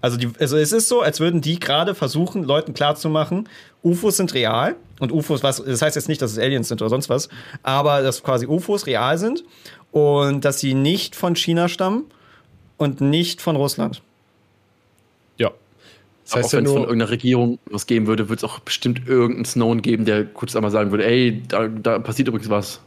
Also, 0.00 0.16
die, 0.16 0.30
also 0.38 0.56
es 0.56 0.72
ist 0.72 0.88
so, 0.88 1.00
als 1.00 1.20
würden 1.20 1.40
die 1.40 1.58
gerade 1.60 1.94
versuchen, 1.94 2.44
Leuten 2.44 2.74
klarzumachen, 2.74 3.48
UFOs 3.84 4.16
sind 4.16 4.34
real 4.34 4.76
und 5.00 5.12
UFOs, 5.12 5.42
was, 5.42 5.62
das 5.64 5.82
heißt 5.82 5.96
jetzt 5.96 6.08
nicht, 6.08 6.22
dass 6.22 6.32
es 6.32 6.38
Aliens 6.38 6.68
sind 6.68 6.80
oder 6.82 6.88
sonst 6.90 7.08
was, 7.08 7.28
aber 7.62 8.02
dass 8.02 8.22
quasi 8.22 8.46
UFOs 8.46 8.86
real 8.86 9.18
sind 9.18 9.44
und 9.90 10.44
dass 10.44 10.60
sie 10.60 10.74
nicht 10.74 11.16
von 11.16 11.34
China 11.36 11.68
stammen 11.68 12.04
und 12.76 13.00
nicht 13.00 13.40
von 13.40 13.56
Russland. 13.56 14.02
Das 16.34 16.44
heißt 16.44 16.54
auch 16.54 16.58
wenn 16.58 16.66
es 16.66 16.72
von 16.72 16.82
irgendeiner 16.82 17.10
Regierung 17.10 17.58
was 17.70 17.86
geben 17.86 18.06
würde, 18.06 18.28
würde 18.28 18.44
es 18.44 18.44
auch 18.50 18.58
bestimmt 18.60 19.06
irgendeinen 19.06 19.44
Snowden 19.44 19.82
geben, 19.82 20.04
der 20.04 20.24
kurz 20.24 20.54
einmal 20.56 20.70
sagen 20.70 20.90
würde, 20.90 21.04
ey, 21.06 21.42
da, 21.48 21.68
da 21.68 21.98
passiert 21.98 22.28
übrigens 22.28 22.48
was. 22.50 22.80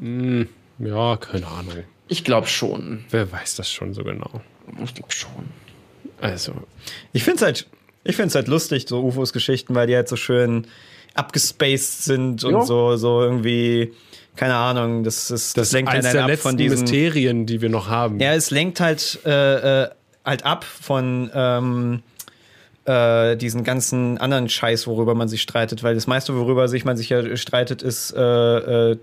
ja, 0.00 1.16
keine 1.16 1.46
Ahnung. 1.46 1.84
Ich 2.08 2.24
glaube 2.24 2.46
schon. 2.46 3.04
Wer 3.10 3.30
weiß 3.30 3.56
das 3.56 3.70
schon 3.70 3.94
so 3.94 4.02
genau? 4.02 4.40
Ich 4.82 4.94
glaube 4.94 5.12
schon. 5.12 5.30
Also, 6.20 6.52
Ich 7.12 7.22
finde 7.24 7.36
es 7.36 7.42
halt, 7.42 7.66
ich 8.04 8.16
find's 8.16 8.34
halt 8.34 8.48
lustig, 8.48 8.86
so 8.88 9.00
UFOs-Geschichten, 9.02 9.74
weil 9.74 9.86
die 9.86 9.94
halt 9.96 10.08
so 10.08 10.16
schön 10.16 10.66
abgespaced 11.14 12.04
sind 12.04 12.44
und 12.44 12.52
Ja. 12.52 12.62
so, 12.62 12.96
so 12.96 13.20
irgendwie, 13.22 13.92
keine 14.36 14.54
Ahnung, 14.56 15.02
das, 15.04 15.30
ist, 15.30 15.56
das 15.56 15.68
ist 15.68 15.72
lenkt 15.72 15.90
eines 15.90 16.06
halt 16.06 16.14
der 16.14 16.22
ab 16.24 16.30
letzten 16.30 16.48
von 16.48 16.56
diesen. 16.56 16.80
Mysterien, 16.80 17.46
die 17.46 17.60
wir 17.60 17.68
noch 17.68 17.88
haben. 17.88 18.20
Ja, 18.20 18.34
es 18.34 18.50
lenkt 18.50 18.80
halt, 18.80 19.18
äh, 19.24 19.82
äh, 19.84 19.88
halt 20.24 20.44
ab 20.44 20.64
von 20.64 21.30
ähm, 21.34 22.02
äh, 22.84 23.36
diesen 23.36 23.64
ganzen 23.64 24.18
anderen 24.18 24.48
Scheiß, 24.48 24.86
worüber 24.86 25.14
man 25.14 25.28
sich 25.28 25.42
streitet, 25.42 25.82
weil 25.82 25.94
das 25.94 26.06
meiste, 26.06 26.34
worüber 26.34 26.68
sich 26.68 26.84
man 26.84 26.96
sich 26.96 27.08
ja 27.08 27.36
streitet, 27.36 27.82
ist 27.82 28.12
äh, 28.12 28.90
äh, 28.92 28.98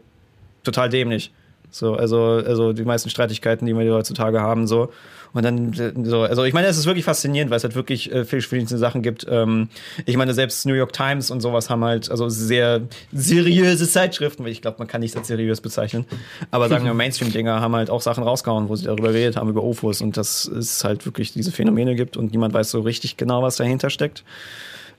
total 0.64 0.90
dämlich. 0.90 1.32
So, 1.70 1.96
also, 1.96 2.42
also 2.46 2.74
die 2.74 2.84
meisten 2.84 3.10
Streitigkeiten, 3.10 3.66
die 3.66 3.78
wir 3.78 3.94
heutzutage 3.94 4.42
haben, 4.42 4.68
so. 4.68 4.92
Und 5.34 5.44
dann 5.44 5.74
so, 6.06 6.22
also 6.22 6.46
ich 6.46 6.54
meine, 6.54 6.68
es 6.68 6.78
ist 6.78 6.86
wirklich 6.86 7.06
faszinierend, 7.06 7.52
weil 7.52 7.58
es 7.58 7.64
halt 7.64 7.76
wirklich 7.76 8.12
äh, 8.12 8.26
viele 8.26 8.42
verschiedene 8.42 8.80
Sachen 8.80 9.02
gibt. 9.02 9.26
Ähm, 9.30 9.70
ich 10.06 10.18
meine, 10.18 10.34
selbst 10.34 10.66
New 10.66 10.74
York 10.74 10.94
Times 10.94 11.30
und 11.30 11.42
sowas 11.42 11.70
haben 11.70 11.84
halt, 11.84 12.10
also 12.10 12.30
sehr 12.30 12.82
seriöse 13.12 13.88
Zeitschriften, 13.88 14.46
weil 14.46 14.52
ich 14.52 14.62
glaube, 14.62 14.78
man 14.80 14.88
kann 14.88 15.02
nichts 15.02 15.18
als 15.18 15.28
seriös 15.28 15.62
bezeichnen. 15.62 16.06
Aber 16.50 16.70
sagen 16.70 16.86
wir 16.86 16.94
Mainstream-Dinger 16.94 17.60
haben 17.60 17.76
halt 17.76 17.90
auch 17.90 18.02
Sachen 18.02 18.24
rausgehauen, 18.24 18.70
wo 18.70 18.76
sie 18.76 18.86
darüber 18.86 19.12
geredet 19.12 19.36
haben, 19.36 19.50
über 19.50 19.64
UFOs 19.64 20.02
und 20.02 20.18
dass 20.18 20.46
es 20.46 20.84
halt 20.84 21.06
wirklich 21.06 21.34
diese 21.34 21.52
Phänomene 21.52 21.96
gibt 21.96 22.18
und 22.18 22.32
niemand 22.32 22.54
weiß 22.54 22.72
so 22.72 22.80
richtig 22.82 23.18
genau, 23.18 23.44
was 23.44 23.58
dahinter 23.58 23.90
steckt. 23.90 24.24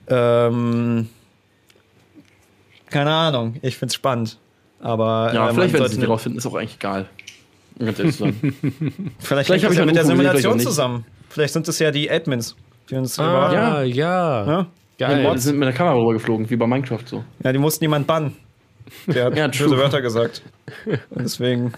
Ähm, 0.08 1.08
keine 2.90 3.10
Ahnung, 3.10 3.56
ich 3.62 3.76
find's 3.76 3.94
spannend. 3.94 4.38
Aber 4.80 5.32
Ja, 5.34 5.50
äh, 5.50 5.54
vielleicht, 5.54 5.74
wenn 5.74 5.88
sie 5.88 6.00
es 6.00 6.08
rausfinden, 6.08 6.38
ist 6.38 6.46
auch 6.46 6.54
eigentlich 6.54 6.76
egal. 6.76 7.08
Ganz 7.78 7.98
ehrlich. 7.98 8.16
Vielleicht, 8.22 8.34
Vielleicht 9.20 9.50
hängt 9.50 9.62
hab 9.62 9.68
das 9.68 9.70
ich 9.70 9.76
ja 9.76 9.82
ein 9.82 9.86
mit 9.86 9.96
der 9.96 10.04
Simulation 10.04 10.58
zusammen. 10.58 11.04
Vielleicht 11.28 11.52
sind 11.52 11.68
das 11.68 11.78
ja 11.78 11.90
die 11.92 12.10
Admins, 12.10 12.56
die 12.90 12.96
uns 12.96 13.18
Ah, 13.18 13.52
ja. 13.52 13.82
ja. 13.82 14.46
Ja? 14.46 14.66
Geil. 14.98 15.30
Die 15.34 15.38
sind 15.40 15.58
mit 15.58 15.66
der 15.66 15.74
Kamera 15.74 15.94
rüber 15.96 16.12
geflogen, 16.14 16.48
wie 16.50 16.56
bei 16.56 16.66
Minecraft 16.66 17.04
so. 17.06 17.24
Ja, 17.44 17.52
die 17.52 17.58
mussten 17.58 17.84
jemand 17.84 18.06
bannen. 18.08 18.34
Der 19.06 19.26
hat 19.26 19.36
Ja, 19.36 19.46
böse. 19.46 19.76
Wörter 19.76 20.02
gesagt. 20.02 20.42
Und 20.86 20.98
deswegen. 21.22 21.72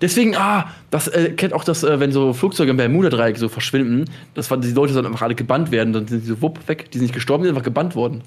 Deswegen, 0.00 0.36
ah, 0.36 0.70
das 0.90 1.08
äh, 1.08 1.30
kennt 1.32 1.52
auch 1.52 1.64
das, 1.64 1.82
äh, 1.82 2.00
wenn 2.00 2.12
so 2.12 2.32
Flugzeuge 2.32 2.70
im 2.70 2.76
Bermuda-Dreieck 2.76 3.38
so 3.38 3.48
verschwinden, 3.48 4.04
das 4.34 4.50
war, 4.50 4.58
die 4.58 4.72
Leute 4.72 4.92
sollen 4.92 5.06
einfach 5.06 5.22
alle 5.22 5.34
gebannt 5.34 5.70
werden, 5.70 5.92
dann 5.92 6.06
sind 6.06 6.22
die 6.22 6.26
so 6.28 6.40
wupp 6.42 6.66
weg. 6.68 6.90
Die 6.90 6.98
sind 6.98 7.06
nicht 7.06 7.14
gestorben, 7.14 7.42
die 7.44 7.48
sind 7.48 7.56
einfach 7.56 7.64
gebannt 7.64 7.94
worden. 7.94 8.22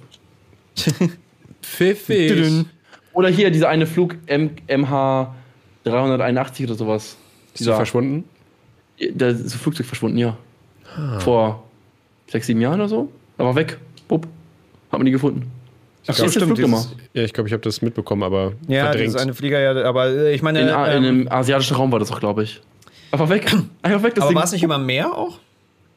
Pfiffig. 1.62 2.66
Oder 3.20 3.28
hier 3.30 3.52
dieser 3.52 3.68
eine 3.68 3.86
Flug 3.86 4.16
M 4.28 4.52
MH 4.70 5.36
381 5.84 6.66
oder 6.68 6.76
sowas. 6.76 7.04
Ist 7.04 7.18
die 7.56 7.58
Dieser, 7.60 7.76
verschwunden? 7.76 8.24
da 9.14 9.28
ist 9.28 9.42
ein 9.54 9.60
Flugzeug 9.60 9.86
verschwunden, 9.86 10.18
ja. 10.18 10.38
Vor 11.20 11.64
sechs, 12.28 12.48
sieben 12.48 12.62
Jahren 12.62 12.80
oder 12.80 12.88
so. 12.88 13.10
Da 13.38 13.44
war 13.44 13.56
weg. 13.56 13.78
Wupp. 14.08 14.26
Hat 14.92 15.00
man 15.00 15.06
die 15.06 15.12
gefunden. 15.12 15.52
Ach 16.08 16.14
so, 16.16 16.30
stimmt, 16.30 16.58
dieses- 16.58 16.96
Ja, 17.14 17.24
ich 17.24 17.34
glaube, 17.34 17.48
ich 17.50 17.54
habe 17.54 17.62
das 17.62 17.82
mitbekommen, 17.82 18.24
aber 18.24 18.54
Ja, 18.68 18.84
das 18.86 18.92
verdrängt. 18.92 19.10
ist 19.16 19.22
eine 19.22 19.34
Flieger, 19.34 19.60
ja, 19.60 19.84
aber 19.84 20.08
äh, 20.08 20.34
ich 20.34 20.42
meine. 20.42 20.62
In, 20.62 20.68
ähm, 20.70 20.74
in 20.74 20.78
einem 20.78 21.28
asiatischen 21.30 21.76
Raum 21.76 21.92
war 21.92 22.00
das 22.00 22.12
auch, 22.12 22.20
glaube 22.22 22.44
ich. 22.44 22.62
Einfach 23.12 23.28
weg. 23.30 23.52
Einfach 23.82 24.04
weg. 24.04 24.16
Das 24.16 24.24
aber 24.26 24.36
war 24.36 24.44
es 24.46 24.54
nicht 24.54 24.64
immer 24.64 24.78
Meer 24.78 25.14
auch? 25.14 25.40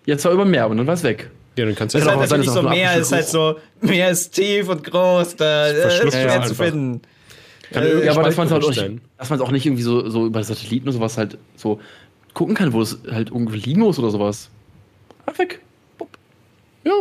Jetzt 0.06 0.24
war 0.24 0.32
über 0.32 0.44
Meer 0.44 0.68
und 0.68 0.76
dann 0.78 0.86
war 0.88 0.94
es 0.94 1.04
weg. 1.04 1.30
ja, 1.56 1.64
dann 1.64 1.74
kannst 1.76 1.94
du 1.94 1.98
Das 1.98 2.06
ist 2.06 2.10
halt 2.10 2.20
natürlich 2.20 2.46
dass 2.46 2.54
so, 2.54 2.66
ein 2.66 3.00
ist 3.00 3.12
halt 3.12 3.26
so, 3.28 3.56
Meer 3.80 4.10
ist 4.10 4.32
tief 4.32 4.68
und 4.68 4.82
groß, 4.84 5.36
da 5.36 5.66
ist 5.68 5.94
schwer 5.98 6.10
zu 6.10 6.50
einfach. 6.50 6.64
finden. 6.64 7.00
Kann 7.72 7.82
Äh, 7.84 8.04
Ja, 8.04 8.12
aber 8.12 8.22
dass 8.24 8.36
man 8.36 8.46
es 8.46 8.52
halt 8.52 8.62
auch 8.64 8.68
nicht, 8.68 8.76
bestellen. 8.78 9.00
dass 9.18 9.30
man 9.30 9.38
es 9.38 9.44
auch 9.44 9.50
nicht 9.50 9.66
irgendwie 9.66 9.82
so, 9.82 10.08
so 10.08 10.26
über 10.26 10.42
Satelliten 10.44 10.86
oder 10.88 10.92
sowas 10.94 11.18
halt 11.18 11.38
so 11.56 11.80
gucken 12.34 12.54
kann, 12.54 12.72
wo 12.72 12.80
es 12.80 12.98
halt 13.10 13.30
irgendwie 13.30 13.58
liegen 13.58 13.80
muss 13.80 13.98
oder 13.98 14.10
sowas. 14.10 14.50
Ah, 15.26 15.32
weg. 15.36 15.60
Ja, 16.84 16.94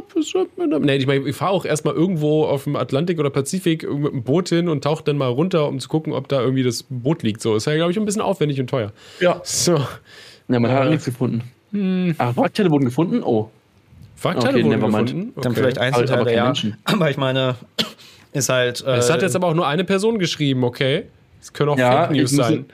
nee, 0.80 0.96
ich 0.98 1.08
meine, 1.08 1.28
ich 1.28 1.36
fahre 1.36 1.52
auch 1.52 1.66
erstmal 1.66 1.96
irgendwo 1.96 2.46
auf 2.46 2.66
dem 2.66 2.76
Atlantik 2.76 3.18
oder 3.20 3.32
Pazifik 3.32 3.90
mit 3.92 4.12
dem 4.14 4.22
Boot 4.24 4.50
hin 4.50 4.70
und 4.70 4.84
tauche 4.84 5.04
dann 5.04 5.18
mal 5.18 5.26
runter, 5.30 5.68
um 5.68 5.80
zu 5.80 5.90
gucken, 5.90 6.14
ob 6.14 6.28
da 6.28 6.40
irgendwie 6.40 6.62
das 6.62 6.86
Boot 6.88 7.24
liegt. 7.24 7.42
So 7.42 7.56
ist 7.56 7.66
ja, 7.66 7.76
glaube 7.76 7.92
ich, 7.92 7.98
ein 7.98 8.06
bisschen 8.06 8.22
aufwendig 8.22 8.60
und 8.60 8.70
teuer. 8.70 8.92
Ja. 9.20 9.42
So. 9.44 9.78
Ja, 10.50 10.60
man 10.60 10.70
hat 10.72 10.86
Äh. 10.86 10.90
nichts 10.92 11.06
gefunden. 11.06 12.16
Ach, 12.20 12.38
Wrackteile 12.38 12.70
wurden 12.70 12.86
gefunden? 12.86 13.24
Oh. 13.24 13.50
Wrackteile 14.22 14.54
Okay, 14.60 14.66
wurden 14.66 14.80
gefunden. 14.82 15.34
Dann 15.42 15.52
Okay. 15.52 15.62
vielleicht 15.62 15.78
Einzelteile, 15.80 16.22
aber 16.22 16.26
keine 16.30 16.38
ja. 16.38 16.46
Menschen. 16.46 16.78
Aber 16.84 17.10
ich 17.10 17.18
meine, 17.18 17.56
ist 18.34 18.50
halt. 18.50 18.84
Äh, 18.86 18.98
Es 18.98 19.10
hat 19.10 19.22
jetzt 19.22 19.36
aber 19.36 19.48
auch 19.48 19.54
nur 19.54 19.68
eine 19.68 19.84
Person 19.84 20.20
geschrieben, 20.20 20.64
okay? 20.64 21.04
Es 21.42 21.52
können 21.54 21.70
auch 21.72 21.78
Ja, 21.78 22.08
Fake 22.08 22.18
News 22.18 22.32
sein. 22.32 22.66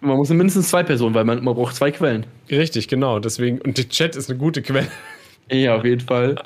Man 0.00 0.16
muss 0.16 0.28
mindestens 0.28 0.68
zwei 0.68 0.82
Personen, 0.82 1.14
weil 1.14 1.24
man, 1.24 1.42
man 1.42 1.54
braucht 1.54 1.74
zwei 1.74 1.90
Quellen. 1.90 2.26
Richtig, 2.50 2.86
genau. 2.88 3.18
Deswegen, 3.18 3.60
und 3.60 3.78
der 3.78 3.88
Chat 3.88 4.14
ist 4.14 4.28
eine 4.28 4.38
gute 4.38 4.62
Quelle. 4.62 4.88
Ja, 5.50 5.76
auf 5.76 5.84
jeden 5.84 6.00
Fall. 6.06 6.36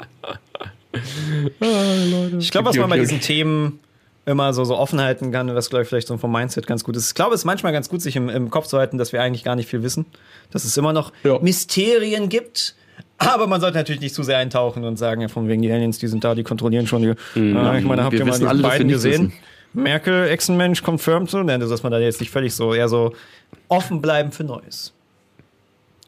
Ich 2.39 2.51
glaube, 2.51 2.69
was 2.69 2.77
man 2.77 2.91
bei 2.91 2.99
diesen. 2.99 3.21
Themen 3.21 3.79
immer 4.27 4.53
so, 4.53 4.65
so 4.65 4.77
offen 4.77 5.01
halten 5.01 5.33
kann, 5.33 5.53
was, 5.55 5.71
glaube 5.71 5.83
ich, 5.83 5.89
vielleicht 5.89 6.09
so 6.09 6.17
vom 6.19 6.33
Mindset 6.33 6.67
ganz 6.67 6.85
gut 6.85 6.97
ist. 6.97 7.09
Ich 7.09 7.15
glaube, 7.15 7.35
es 7.35 7.43
ist 7.43 7.45
manchmal 7.45 7.73
ganz 7.73 7.89
gut, 7.89 8.03
sich 8.03 8.17
im, 8.17 8.29
im 8.29 8.51
Kopf 8.51 8.67
zu 8.67 8.79
halten, 8.79 8.99
dass 8.99 9.13
wir 9.13 9.23
eigentlich 9.23 9.45
gar 9.45 9.57
nicht 9.57 9.69
viel 9.69 9.83
wissen. 9.83 10.07
Dass 10.51 10.65
es 10.65 10.77
immer 10.77 10.93
noch 10.93 11.13
Ja. 11.25 11.39
Mysterien 11.41 12.29
gibt. 12.29 12.75
Aber 13.23 13.47
man 13.47 13.61
sollte 13.61 13.77
natürlich 13.77 14.01
nicht 14.01 14.15
zu 14.15 14.23
sehr 14.23 14.39
eintauchen 14.39 14.83
und 14.85 14.97
sagen, 14.97 15.21
ja, 15.21 15.29
von 15.29 15.47
wegen 15.47 15.61
die 15.61 15.71
Aliens, 15.71 15.99
die 15.99 16.07
sind 16.09 16.25
da, 16.25 16.35
die 16.35 16.43
kontrollieren 16.43 16.87
schon 16.87 17.03
die. 17.03 17.09
Ja, 17.35 17.77
ich 17.77 17.85
meine, 17.85 18.03
habt 18.03 18.15
ihr 18.15 18.25
mal 18.25 18.39
die 18.39 18.45
wir 18.47 18.63
beiden 18.63 18.89
gesehen? 18.89 19.27
wissen. 19.29 19.33
Merkel, 19.75 20.27
Echsenmensch, 20.29 20.83
confirmed 20.83 21.29
so, 21.31 21.43
ne, 21.43 21.59
dass 21.59 21.83
man 21.83 21.93
da 21.93 21.99
jetzt 21.99 22.19
nicht 22.21 22.31
völlig 22.31 22.55
so, 22.55 22.73
eher 22.75 22.89
so 22.89 23.15
offen 23.69 24.01
bleiben 24.01 24.33
für 24.33 24.43
Neues. 24.43 24.93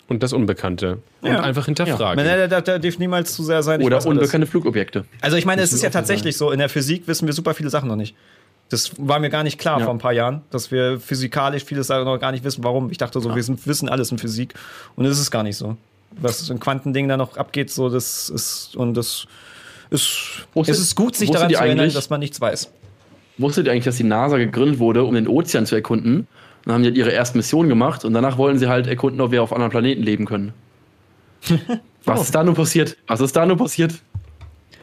Und 0.08 0.22
das 0.22 0.32
Unbekannte. 0.32 0.98
Und 1.20 1.30
Ja. 1.30 1.40
einfach 1.42 1.66
hinterfragen. 1.66 2.16
Man, 2.16 2.24
da, 2.38 2.46
da, 2.48 2.60
da 2.60 2.78
darf 2.78 2.98
niemals 2.98 3.34
zu 3.34 3.44
sehr 3.44 3.62
sein. 3.62 3.80
ich 3.80 3.86
Oder 3.86 4.04
unbekannte 4.06 4.46
Flugobjekte. 4.46 5.04
Also 5.20 5.36
ich 5.36 5.44
meine, 5.44 5.62
es 5.62 5.72
ist 5.72 5.82
ja 5.82 5.90
tatsächlich 5.90 6.36
so, 6.36 6.50
in 6.50 6.58
der 6.58 6.68
Physik 6.70 7.06
wissen 7.06 7.26
wir 7.26 7.34
super 7.34 7.54
viele 7.54 7.70
Sachen 7.70 7.88
noch 7.88 7.96
nicht. 7.96 8.14
Das 8.70 8.92
war 8.96 9.18
mir 9.20 9.28
gar 9.30 9.42
nicht 9.44 9.58
klar 9.58 9.78
Ja. 9.78 9.84
vor 9.84 9.94
ein 9.94 9.98
paar 9.98 10.12
Jahren, 10.12 10.40
dass 10.50 10.70
wir 10.72 10.98
physikalisch 10.98 11.64
vieles 11.64 11.86
Sachen 11.88 12.04
noch 12.04 12.18
gar 12.18 12.32
nicht 12.32 12.42
wissen, 12.42 12.64
warum. 12.64 12.90
Ich 12.90 12.98
dachte 12.98 13.20
so, 13.20 13.34
wir 13.34 13.46
wissen 13.66 13.88
alles 13.88 14.10
in 14.10 14.18
Physik. 14.18 14.54
Und 14.96 15.04
das 15.04 15.12
ist 15.12 15.20
es 15.20 15.30
gar 15.30 15.42
nicht 15.42 15.56
so. 15.56 15.76
Was 16.20 16.48
in 16.50 16.60
Quantending 16.60 17.08
da 17.08 17.16
noch 17.16 17.36
abgeht, 17.36 17.70
so, 17.70 17.88
das 17.88 18.28
ist, 18.28 18.76
und 18.76 18.94
das 18.94 19.26
ist, 19.90 20.46
Wusstet- 20.54 20.74
es 20.74 20.80
ist 20.80 20.94
gut, 20.94 21.16
sich 21.16 21.30
daran 21.30 21.50
zu 21.50 21.60
erinnern, 21.60 21.92
dass 21.92 22.10
man 22.10 22.20
nichts 22.20 22.40
weiß. 22.40 22.70
Wusstet 23.38 23.66
ihr 23.66 23.72
eigentlich, 23.72 23.84
dass 23.84 23.96
die 23.96 24.04
NASA 24.04 24.38
gegründet 24.38 24.78
wurde, 24.78 25.04
um 25.04 25.14
den 25.14 25.26
Ozean 25.28 25.66
zu 25.66 25.74
erkunden? 25.74 26.18
Und 26.20 26.26
dann 26.66 26.74
haben 26.74 26.82
die 26.82 26.88
halt 26.90 26.96
ihre 26.96 27.10
erste 27.10 27.36
Mission 27.36 27.68
gemacht 27.68 28.04
und 28.04 28.12
danach 28.12 28.38
wollten 28.38 28.58
sie 28.58 28.68
halt 28.68 28.86
erkunden, 28.86 29.20
ob 29.20 29.32
wir 29.32 29.42
auf 29.42 29.52
anderen 29.52 29.70
Planeten 29.70 30.02
leben 30.02 30.26
können. 30.26 30.52
Was 32.04 32.22
ist 32.22 32.34
da 32.34 32.44
nur 32.44 32.54
passiert? 32.54 32.96
Was 33.06 33.20
ist 33.20 33.34
da 33.34 33.46
nur 33.46 33.56
passiert? 33.56 33.94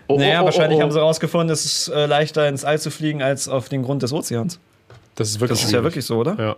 Oh, 0.07 0.18
naja, 0.18 0.39
oh, 0.39 0.41
oh, 0.41 0.45
wahrscheinlich 0.45 0.77
oh, 0.77 0.80
oh. 0.80 0.84
haben 0.84 0.91
sie 0.91 0.97
herausgefunden, 0.97 1.49
es 1.51 1.65
ist 1.65 1.88
äh, 1.89 2.06
leichter 2.06 2.47
ins 2.49 2.65
All 2.65 2.80
zu 2.80 2.89
fliegen 2.89 3.22
als 3.22 3.47
auf 3.47 3.69
den 3.69 3.84
Grund 3.84 4.01
des 4.01 4.11
Ozeans. 4.11 4.60
das 5.15 5.30
ist 5.30 5.39
wirklich 5.39 5.60
Das 5.60 5.68
ist 5.68 5.72
ja 5.72 5.84
wirklich 5.84 6.06
so, 6.06 6.18
oder? 6.18 6.35
Ja. 6.38 6.56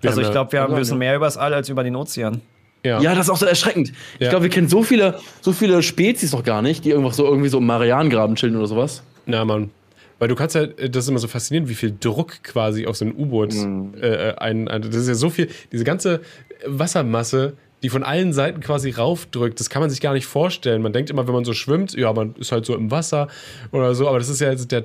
Wir 0.00 0.10
Also 0.10 0.22
ich 0.22 0.30
glaube, 0.30 0.52
wir 0.52 0.60
haben 0.60 0.76
wissen 0.76 0.92
ja. 0.92 0.98
mehr 0.98 1.16
über 1.16 1.26
das 1.26 1.36
All 1.36 1.52
als 1.52 1.68
über 1.68 1.82
den 1.82 1.96
Ozean. 1.96 2.42
Ja, 2.86 3.00
Ja, 3.00 3.14
das 3.14 3.26
ist 3.26 3.30
auch 3.30 3.36
so 3.36 3.46
erschreckend. 3.46 3.92
Ich 4.14 4.20
Ja. 4.24 4.30
glaube, 4.30 4.44
wir 4.44 4.50
kennen 4.50 4.68
so 4.68 4.82
viele, 4.82 5.18
so 5.40 5.52
viele 5.52 5.82
Spezies 5.82 6.32
noch 6.32 6.42
gar 6.44 6.62
nicht, 6.62 6.84
die 6.84 6.90
irgendwo 6.90 7.10
so 7.10 7.24
irgendwie 7.26 7.48
so 7.48 7.58
im 7.58 7.66
Marianengraben 7.66 8.36
chillen 8.36 8.56
oder 8.56 8.66
sowas. 8.66 9.02
Na, 9.26 9.44
Mann. 9.44 9.70
Weil 10.18 10.28
du 10.28 10.34
kannst 10.34 10.54
ja, 10.54 10.66
das 10.66 11.04
ist 11.04 11.08
immer 11.10 11.18
so 11.18 11.28
faszinierend, 11.28 11.68
wie 11.68 11.74
viel 11.74 11.94
Druck 12.00 12.42
quasi 12.42 12.86
auf 12.86 12.96
so 12.96 13.04
ein 13.04 13.14
U-Boot 13.14 13.52
Mhm. 13.54 13.92
äh, 14.00 14.32
ein, 14.38 14.66
ein. 14.68 14.80
Das 14.82 14.94
ist 14.94 15.08
ja 15.08 15.14
so 15.14 15.28
viel, 15.28 15.48
diese 15.72 15.84
ganze 15.84 16.20
Wassermasse, 16.64 17.54
die 17.86 17.90
von 17.90 18.02
allen 18.02 18.32
Seiten 18.32 18.58
quasi 18.58 18.90
raufdrückt, 18.90 19.60
das 19.60 19.70
kann 19.70 19.80
man 19.80 19.90
sich 19.90 20.00
gar 20.00 20.12
nicht 20.12 20.26
vorstellen. 20.26 20.82
Man 20.82 20.92
denkt 20.92 21.08
immer, 21.08 21.28
wenn 21.28 21.34
man 21.34 21.44
so 21.44 21.52
schwimmt, 21.52 21.94
ja, 21.94 22.12
man 22.12 22.34
ist 22.34 22.50
halt 22.50 22.66
so 22.66 22.74
im 22.74 22.90
Wasser 22.90 23.28
oder 23.70 23.94
so, 23.94 24.08
aber 24.08 24.18
das 24.18 24.28
ist 24.28 24.40
ja 24.40 24.50
jetzt 24.50 24.72
der, 24.72 24.82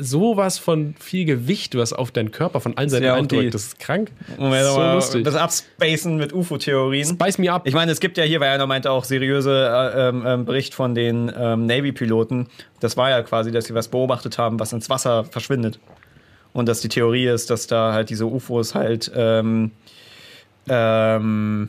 sowas 0.00 0.58
von 0.58 0.96
viel 0.98 1.24
Gewicht, 1.24 1.76
was 1.76 1.92
auf 1.92 2.10
deinen 2.10 2.32
Körper 2.32 2.58
von 2.58 2.76
allen 2.76 2.88
Seiten 2.88 3.04
ja 3.04 3.14
eindrückt. 3.14 3.54
Das 3.54 3.62
ist 3.62 3.78
krank. 3.78 4.10
Moment, 4.38 4.64
so 4.64 4.72
aber 4.72 4.94
lustig. 4.94 5.22
das 5.22 5.36
Abspacen 5.36 6.16
mit 6.16 6.32
UFO-Theorien. 6.32 7.06
Spice 7.06 7.38
me 7.38 7.52
up. 7.52 7.64
Ich 7.64 7.74
meine, 7.74 7.92
es 7.92 8.00
gibt 8.00 8.18
ja 8.18 8.24
hier, 8.24 8.40
weil 8.40 8.48
einer 8.48 8.66
meinte 8.66 8.90
auch 8.90 9.04
seriöse 9.04 9.52
äh, 9.94 10.08
ähm, 10.08 10.24
ähm, 10.26 10.44
Bericht 10.46 10.74
von 10.74 10.96
den 10.96 11.30
ähm, 11.38 11.66
Navy-Piloten. 11.66 12.48
Das 12.80 12.96
war 12.96 13.08
ja 13.08 13.22
quasi, 13.22 13.52
dass 13.52 13.66
sie 13.66 13.74
was 13.74 13.86
beobachtet 13.86 14.36
haben, 14.36 14.58
was 14.58 14.72
ins 14.72 14.90
Wasser 14.90 15.22
verschwindet. 15.22 15.78
Und 16.52 16.68
dass 16.68 16.80
die 16.80 16.88
Theorie 16.88 17.28
ist, 17.28 17.50
dass 17.50 17.68
da 17.68 17.92
halt 17.92 18.10
diese 18.10 18.26
UFOs 18.26 18.74
halt 18.74 19.12
ähm, 19.14 19.70
ähm, 20.68 21.68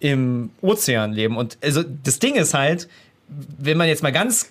im 0.00 0.50
Ozean 0.60 1.12
leben. 1.12 1.36
Und 1.36 1.58
also 1.62 1.82
das 1.82 2.18
Ding 2.18 2.34
ist 2.34 2.54
halt, 2.54 2.88
wenn 3.28 3.76
man 3.76 3.88
jetzt 3.88 4.02
mal 4.02 4.12
ganz, 4.12 4.50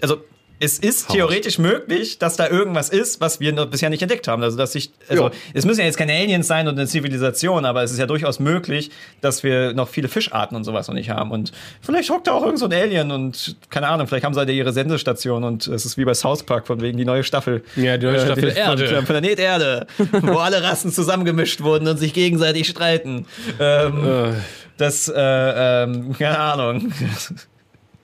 also 0.00 0.24
es 0.60 0.78
ist 0.78 1.08
Hau 1.08 1.14
theoretisch 1.14 1.58
möglich, 1.58 2.18
dass 2.18 2.36
da 2.36 2.48
irgendwas 2.48 2.88
ist, 2.88 3.20
was 3.20 3.40
wir 3.40 3.52
bisher 3.66 3.90
nicht 3.90 4.02
entdeckt 4.02 4.28
haben. 4.28 4.42
Also 4.42 4.56
dass 4.56 4.72
sich, 4.72 4.92
also 5.08 5.30
es 5.52 5.64
müssen 5.64 5.80
ja 5.80 5.86
jetzt 5.86 5.96
keine 5.96 6.12
Aliens 6.12 6.46
sein 6.46 6.68
und 6.68 6.78
eine 6.78 6.86
Zivilisation, 6.86 7.64
aber 7.64 7.82
es 7.82 7.92
ist 7.92 7.98
ja 7.98 8.06
durchaus 8.06 8.40
möglich, 8.40 8.90
dass 9.20 9.42
wir 9.42 9.72
noch 9.74 9.88
viele 9.88 10.08
Fischarten 10.08 10.56
und 10.56 10.64
sowas 10.64 10.88
noch 10.88 10.94
nicht 10.94 11.10
haben. 11.10 11.30
Und 11.30 11.52
vielleicht 11.80 12.10
hockt 12.10 12.26
da 12.26 12.32
auch 12.32 12.42
irgend 12.42 12.58
so 12.58 12.66
ein 12.66 12.72
Alien 12.72 13.10
und 13.10 13.56
keine 13.70 13.88
Ahnung, 13.88 14.06
vielleicht 14.06 14.24
haben 14.24 14.34
sie 14.34 14.40
halt 14.40 14.50
ihre 14.50 14.72
Sendestation 14.72 15.44
und 15.44 15.66
es 15.66 15.84
ist 15.84 15.98
wie 15.98 16.04
bei 16.04 16.14
South 16.14 16.44
Park 16.44 16.66
von 16.66 16.80
wegen 16.80 16.98
die 16.98 17.04
neue 17.04 17.24
Staffel. 17.24 17.62
Ja, 17.76 17.96
die 17.96 18.06
neue 18.06 18.20
Staffel 18.20 18.50
von, 18.50 18.56
Erde. 18.56 18.88
Von 18.88 19.04
Planet 19.04 19.38
Erde, 19.38 19.86
wo 20.22 20.38
alle 20.38 20.62
Rassen 20.62 20.92
zusammengemischt 20.92 21.62
wurden 21.62 21.88
und 21.88 21.98
sich 21.98 22.14
gegenseitig 22.14 22.68
streiten. 22.68 23.26
Ähm, 23.58 24.04
Äh, 24.04 24.32
das, 24.76 25.08
äh, 25.08 25.14
ähm, 25.16 26.14
keine 26.18 26.38
Ahnung. 26.38 26.92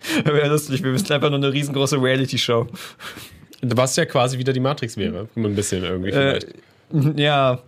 Wäre 0.25 0.49
lustig, 0.49 0.83
wir 0.83 0.91
müssen 0.93 1.13
einfach 1.13 1.29
nur 1.31 1.39
eine 1.39 1.53
riesengroße 1.53 2.01
Reality-Show. 2.01 2.67
was 3.63 3.97
ja 3.97 4.07
quasi 4.07 4.39
wieder 4.39 4.53
die 4.53 4.61
Matrix 4.61 4.97
wäre. 4.97 5.29
Ein 5.37 5.55
bisschen 5.55 5.85
irgendwie 5.85 6.11
Äh, 6.11 6.41
vielleicht. 6.91 7.19
ja, 7.19 7.59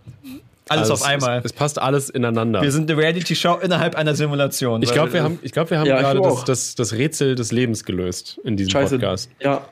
alles 0.69 0.81
Also 0.89 0.93
auf 0.93 0.99
es- 1.01 1.05
einmal. 1.05 1.39
Es, 1.39 1.45
es 1.45 1.53
passt 1.53 1.79
alles 1.79 2.09
ineinander. 2.09 2.61
wir 2.61 2.71
sind 2.71 2.89
eine 2.89 2.99
Reality-Show 2.99 3.59
innerhalb 3.61 3.95
einer 3.95 4.15
Simulation. 4.15 4.81
Ich 4.81 4.91
glaube, 4.91 5.13
wir 5.13 5.23
haben, 5.23 5.37
ich 5.43 5.51
glaub, 5.51 5.69
wir 5.69 5.77
haben 5.79 5.87
Ja, 5.87 5.99
gerade 6.01 6.21
das, 6.21 6.43
das, 6.45 6.75
das 6.75 6.93
Rätsel 6.93 7.35
des 7.35 7.51
Lebens 7.51 7.83
gelöst 7.85 8.39
in 8.43 8.57
diesem 8.57 8.71
Scheiße. 8.71 8.95
Podcast. 8.97 9.29
Ja. 9.41 9.67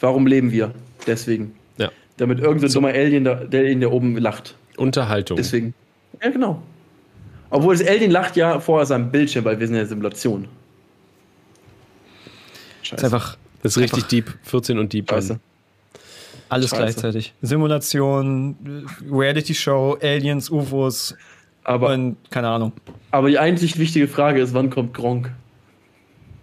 Warum 0.00 0.26
leben 0.26 0.52
wir? 0.52 0.72
Deswegen. 1.06 1.54
Ja. 1.78 1.90
Damit 2.18 2.38
irgendein 2.40 2.70
dummer 2.70 2.88
Alien 2.88 3.24
da, 3.24 3.34
der 3.34 3.60
Alien 3.62 3.80
da 3.80 3.88
oben 3.88 4.16
lacht. 4.18 4.54
Unterhaltung. 4.76 5.36
Deswegen. 5.36 5.74
Ja, 6.22 6.30
genau. 6.30 6.62
Obwohl 7.50 7.76
das 7.76 7.84
Alien 7.86 8.10
lacht 8.12 8.36
ja 8.36 8.60
vor 8.60 8.84
seinem 8.86 9.10
Bildschirm, 9.10 9.44
weil 9.44 9.58
wir 9.58 9.66
sind 9.66 9.74
in 9.74 9.80
der 9.80 9.88
Simulation. 12.88 12.96
ist 12.96 13.00
Scheiße. 13.02 13.04
einfach 13.16 13.36
Das 13.62 13.76
ist 13.76 13.82
richtig 13.82 14.04
deep. 14.04 14.34
14 14.44 14.78
und 14.78 14.92
deep. 14.92 15.10
Scheiße. 15.10 15.38
alles 16.48 16.70
Scheiße. 16.70 16.82
gleichzeitig. 16.82 17.34
Simulation, 17.42 18.86
Reality-Show, 19.10 19.98
Aliens, 20.02 20.50
UFOs 20.50 21.14
Aber, 21.64 21.92
und 21.92 22.16
keine 22.30 22.48
Ahnung. 22.48 22.72
aber 23.10 23.28
die 23.28 23.38
einzig 23.38 23.78
wichtige 23.78 24.08
Frage 24.08 24.40
ist, 24.40 24.54
wann 24.54 24.70
kommt 24.70 24.94
Gronk? 24.94 25.30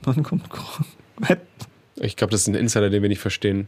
Wann 0.04 0.22
kommt 0.24 0.50
Gronk? 0.50 0.86
Ich 1.96 2.16
glaube, 2.18 2.32
das 2.32 2.42
ist 2.42 2.48
ein 2.48 2.56
Insider, 2.56 2.90
den 2.90 3.02
wir 3.02 3.10
nicht 3.10 3.22
verstehen. 3.22 3.68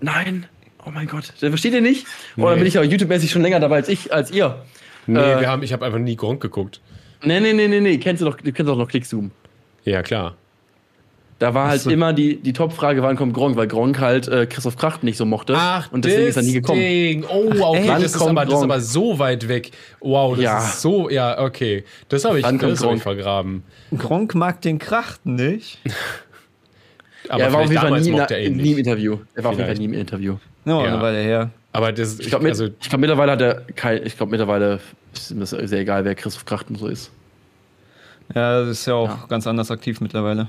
Nein. 0.00 0.46
Oh 0.86 0.90
mein 0.90 1.06
Gott. 1.06 1.34
Den 1.42 1.50
versteht 1.50 1.74
ihr 1.74 1.80
nicht? 1.80 2.06
Nee. 2.36 2.44
Oder 2.44 2.56
bin 2.56 2.66
ich 2.66 2.76
aber 2.78 2.86
YouTube-mäßig 2.86 3.30
schon 3.30 3.42
länger 3.42 3.60
dabei 3.60 3.76
als 3.76 3.88
ich, 3.88 4.12
als 4.12 4.30
ihr? 4.30 4.64
Nee, 5.06 5.18
Äh. 5.18 5.40
wir 5.40 5.48
haben, 5.48 5.62
ich 5.62 5.72
habe 5.72 5.84
einfach 5.84 5.98
nie 5.98 6.16
Gronk 6.16 6.40
geguckt. 6.40 6.80
Nee, 7.22 7.40
nee, 7.40 7.52
nee, 7.52 7.68
nee, 7.68 7.80
nee. 7.80 7.98
Kennst 7.98 8.22
du 8.22 8.26
doch, 8.26 8.36
du 8.36 8.52
kennst 8.52 8.68
doch 8.70 8.76
noch 8.78 8.88
Clickzoom. 8.88 9.30
Ja, 9.84 10.02
klar. 10.02 10.36
Da 11.38 11.54
war 11.54 11.68
halt 11.68 11.80
so. 11.82 11.90
immer 11.90 12.12
die, 12.12 12.36
die 12.36 12.52
Top-Frage, 12.52 13.00
wann 13.02 13.14
kommt 13.16 13.32
Gronk, 13.32 13.56
weil 13.56 13.68
Gronk 13.68 14.00
halt 14.00 14.26
äh, 14.26 14.46
Christoph 14.46 14.76
Kracht 14.76 15.04
nicht 15.04 15.16
so 15.16 15.24
mochte. 15.24 15.54
Ach, 15.56 15.90
und 15.92 16.04
deswegen 16.04 16.26
ist 16.26 16.36
er 16.36 16.42
nie 16.42 16.52
gekommen. 16.54 16.80
deswegen. 16.80 17.24
Oh, 17.26 17.44
okay, 17.76 17.84
Wann 17.86 18.02
das 18.02 18.14
ist, 18.16 18.20
aber, 18.22 18.34
das 18.44 18.44
ist 18.54 18.58
Gronk? 18.58 18.64
aber 18.64 18.80
so 18.80 19.18
weit 19.20 19.46
weg. 19.46 19.70
Wow, 20.00 20.34
das 20.34 20.42
Ja. 20.44 20.58
ist 20.58 20.80
so, 20.82 21.08
ja, 21.08 21.40
okay. 21.40 21.84
Das 22.08 22.24
habe 22.24 22.38
ich, 22.40 22.44
das 22.44 22.52
hab 22.60 22.70
ich 22.72 22.78
Gronk? 22.80 23.02
vergraben. 23.02 23.62
Gronk 23.96 24.34
mag 24.34 24.60
den 24.62 24.78
Kracht 24.80 25.24
nicht. 25.26 25.78
Aber 27.30 27.42
er 27.42 27.52
war 27.52 27.60
auf 27.60 27.70
jeden 27.70 27.80
Fall 27.82 28.00
nie, 28.00 28.10
er 28.16 28.40
nie 28.40 28.48
nicht. 28.50 28.72
im 28.72 28.78
Interview. 28.78 29.18
Er 29.34 29.44
war 29.44 29.50
auf 29.50 29.56
jeden 29.58 29.68
Fall 29.68 29.78
nie 29.78 29.84
im 29.84 29.92
Interview. 29.92 30.36
No, 30.64 30.82
Ja. 30.82 30.94
eine 30.94 31.02
Weile 31.02 31.18
her. 31.18 31.50
Aber 31.72 31.92
das, 31.92 32.18
Ich 32.20 32.28
glaube, 32.28 32.44
mit, 32.44 32.52
also, 32.52 32.68
glaub, 32.88 33.00
mittlerweile 33.00 33.32
hat 33.32 33.40
er 33.42 33.54
kein, 33.76 34.04
ich 34.06 34.16
glaube, 34.16 34.30
mittlerweile 34.30 34.80
ist 35.12 35.30
ihm 35.30 35.40
das 35.40 35.50
sehr 35.50 35.80
egal, 35.80 36.04
wer 36.06 36.14
Christoph 36.14 36.46
Krachten 36.46 36.76
so 36.76 36.86
ist. 36.86 37.10
Ja, 38.34 38.60
das 38.60 38.70
ist 38.70 38.86
ja 38.86 38.94
auch 38.94 39.08
Ja. 39.08 39.24
ganz 39.28 39.46
anders 39.46 39.70
aktiv 39.70 40.00
mittlerweile. 40.00 40.48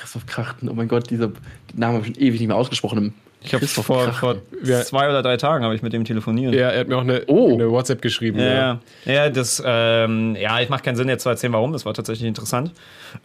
Christoph 0.00 0.26
Krachten, 0.26 0.68
oh 0.68 0.74
mein 0.74 0.88
Gott, 0.88 1.10
dieser 1.10 1.30
Name 1.74 1.94
habe 1.94 2.06
ich 2.06 2.14
schon 2.14 2.22
ewig 2.22 2.40
nicht 2.40 2.48
mehr 2.48 2.56
ausgesprochen. 2.56 2.98
Im 2.98 3.12
Ich 3.42 3.54
habe 3.54 3.66
vor, 3.66 4.04
Krachten. 4.06 4.40
vor 4.64 4.82
zwei 4.84 5.08
oder 5.08 5.22
drei 5.22 5.36
Tagen 5.36 5.64
habe 5.64 5.74
ich 5.74 5.82
mit 5.82 5.92
dem 5.92 6.04
telefoniert. 6.04 6.54
ja, 6.54 6.70
er 6.70 6.80
hat 6.80 6.88
mir 6.88 6.96
auch 6.96 7.02
eine, 7.02 7.22
Oh. 7.26 7.52
eine 7.54 7.70
WhatsApp 7.70 8.02
geschrieben. 8.02 8.38
Ja, 8.38 8.80
ja. 9.04 9.12
ja, 9.12 9.28
das, 9.30 9.62
ähm, 9.64 10.36
ja, 10.36 10.60
ich 10.60 10.68
mache 10.68 10.82
keinen 10.82 10.96
Sinn 10.96 11.08
jetzt 11.08 11.22
zu 11.22 11.28
erzählen, 11.28 11.52
warum. 11.52 11.72
Das 11.72 11.84
war 11.86 11.94
tatsächlich 11.94 12.26
interessant. 12.28 12.72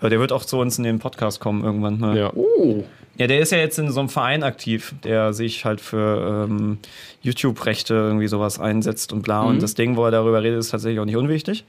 Äh, 0.01 0.09
der 0.09 0.19
wird 0.19 0.31
auch 0.31 0.45
zu 0.45 0.57
uns 0.59 0.77
in 0.77 0.83
den 0.83 0.99
Podcast 0.99 1.39
kommen 1.39 1.63
irgendwann 1.63 1.99
mal. 1.99 2.17
ja. 2.17 2.31
Oh, 2.33 2.83
Ja, 3.17 3.27
der 3.27 3.39
ist 3.41 3.51
ja 3.51 3.59
jetzt 3.59 3.77
in 3.77 3.91
so 3.91 3.99
einem 3.99 4.09
Verein 4.09 4.41
aktiv, 4.41 4.95
der 5.03 5.33
sich 5.33 5.65
halt 5.65 5.81
für 5.81 6.47
ähm, 6.49 6.79
YouTube-Rechte 7.21 7.93
irgendwie 7.93 8.27
sowas 8.27 8.59
einsetzt 8.59 9.13
und 9.13 9.21
bla. 9.21 9.43
Mhm. 9.43 9.47
Und 9.49 9.61
das 9.63 9.75
Ding, 9.75 9.95
wo 9.97 10.05
er 10.05 10.09
darüber 10.11 10.41
redet, 10.41 10.57
ist 10.59 10.69
tatsächlich 10.71 10.99
auch 10.99 11.05
nicht 11.05 11.15
unwichtig. 11.17 11.63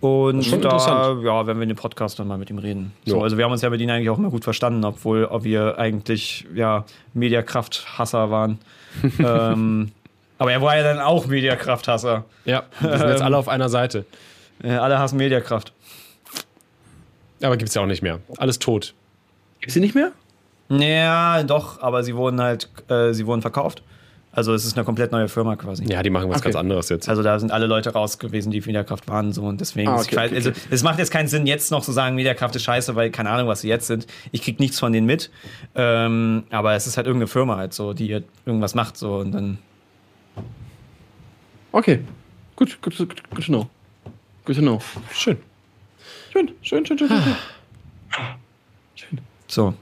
Und 0.00 0.36
Mhm. 0.36 0.42
schon 0.42 0.60
da, 0.62 0.68
interessant. 0.68 1.24
ja, 1.24 1.46
werden 1.48 1.58
wir 1.58 1.64
in 1.64 1.68
dem 1.70 1.76
Podcast 1.76 2.20
dann 2.20 2.28
mal 2.28 2.38
mit 2.38 2.48
ihm 2.50 2.58
reden. 2.58 2.92
So, 3.06 3.20
also 3.22 3.36
wir 3.36 3.44
haben 3.44 3.50
uns 3.50 3.62
ja 3.62 3.70
mit 3.70 3.80
ihm 3.80 3.90
eigentlich 3.90 4.08
auch 4.10 4.18
immer 4.18 4.30
gut 4.30 4.44
verstanden, 4.44 4.84
obwohl 4.84 5.24
ob 5.24 5.42
wir 5.42 5.78
eigentlich 5.78 6.46
ja 6.54 6.84
Mediakraft-Hasser 7.12 8.30
waren. 8.30 8.58
ähm, 9.18 9.90
aber 10.38 10.52
er 10.52 10.62
war 10.62 10.76
ja 10.76 10.84
dann 10.84 11.00
auch 11.00 11.26
Mediakraft-Hasser. 11.26 12.24
ja, 12.44 12.62
wir 12.80 12.98
sind 12.98 13.08
jetzt 13.08 13.20
Ähm. 13.20 13.26
alle 13.26 13.36
auf 13.38 13.48
einer 13.48 13.68
Seite. 13.68 14.04
Äh, 14.62 14.70
alle 14.76 15.00
hassen 15.00 15.16
Mediakraft. 15.16 15.72
Aber 17.42 17.56
gibt 17.56 17.68
es 17.70 17.74
ja 17.74 17.82
auch 17.82 17.86
nicht 17.86 18.02
mehr. 18.02 18.20
Alles 18.38 18.60
tot. 18.60 18.94
gibt's 19.60 19.74
die 19.74 19.80
nicht 19.80 19.96
mehr? 19.96 20.12
Ja, 20.68 21.42
doch, 21.42 21.80
aber 21.82 22.02
sie 22.02 22.16
wurden 22.16 22.40
halt, 22.40 22.68
äh, 22.88 23.12
sie 23.12 23.26
wurden 23.26 23.42
verkauft. 23.42 23.82
Also 24.32 24.52
es 24.52 24.64
ist 24.64 24.76
eine 24.76 24.84
komplett 24.84 25.12
neue 25.12 25.28
Firma 25.28 25.54
quasi. 25.54 25.84
Ja, 25.84 26.02
die 26.02 26.10
machen 26.10 26.28
was 26.28 26.38
Okay. 26.38 26.46
ganz 26.46 26.56
anderes 26.56 26.88
jetzt. 26.88 27.08
Also 27.08 27.22
da 27.22 27.38
sind 27.38 27.52
alle 27.52 27.66
Leute 27.66 27.90
raus 27.92 28.18
gewesen, 28.18 28.50
die 28.50 28.60
Mediakraft 28.60 29.06
waren 29.06 29.32
so 29.32 29.42
und 29.44 29.60
deswegen. 29.60 29.88
Ah, 29.88 30.00
ist- 30.00 30.06
okay, 30.12 30.26
okay, 30.26 30.34
also 30.34 30.50
okay. 30.50 30.58
es 30.70 30.82
macht 30.82 30.98
jetzt 30.98 31.12
keinen 31.12 31.28
Sinn, 31.28 31.46
jetzt 31.46 31.70
noch 31.70 31.84
zu 31.84 31.92
sagen, 31.92 32.16
Mediakraft 32.16 32.56
ist 32.56 32.64
scheiße, 32.64 32.96
weil 32.96 33.10
keine 33.10 33.30
Ahnung, 33.30 33.46
was 33.46 33.60
sie 33.60 33.68
jetzt 33.68 33.86
sind. 33.86 34.08
Ich 34.32 34.42
krieg 34.42 34.58
nichts 34.58 34.80
von 34.80 34.92
denen 34.92 35.06
mit. 35.06 35.30
Ähm, 35.76 36.44
aber 36.50 36.74
es 36.74 36.88
ist 36.88 36.96
halt 36.96 37.06
irgendeine 37.06 37.28
Firma 37.28 37.56
halt 37.56 37.74
so, 37.74 37.92
die 37.92 38.12
halt 38.12 38.24
irgendwas 38.44 38.74
macht 38.74 38.96
so 38.96 39.18
und 39.18 39.30
dann. 39.32 39.58
Okay, 41.70 42.00
gut, 42.56 42.80
gut, 42.82 42.96
gut, 42.96 43.30
gut 43.30 43.44
to 43.46 43.52
know. 43.52 43.68
Good 44.44 44.56
to 44.56 44.62
know. 44.62 44.80
Schön. 45.12 45.36
Schön, 46.32 46.50
schön, 46.62 46.84
schön, 46.86 46.98
schön, 46.98 47.08
schön. 47.08 47.22
schön. 48.96 49.20
So. 49.46 49.74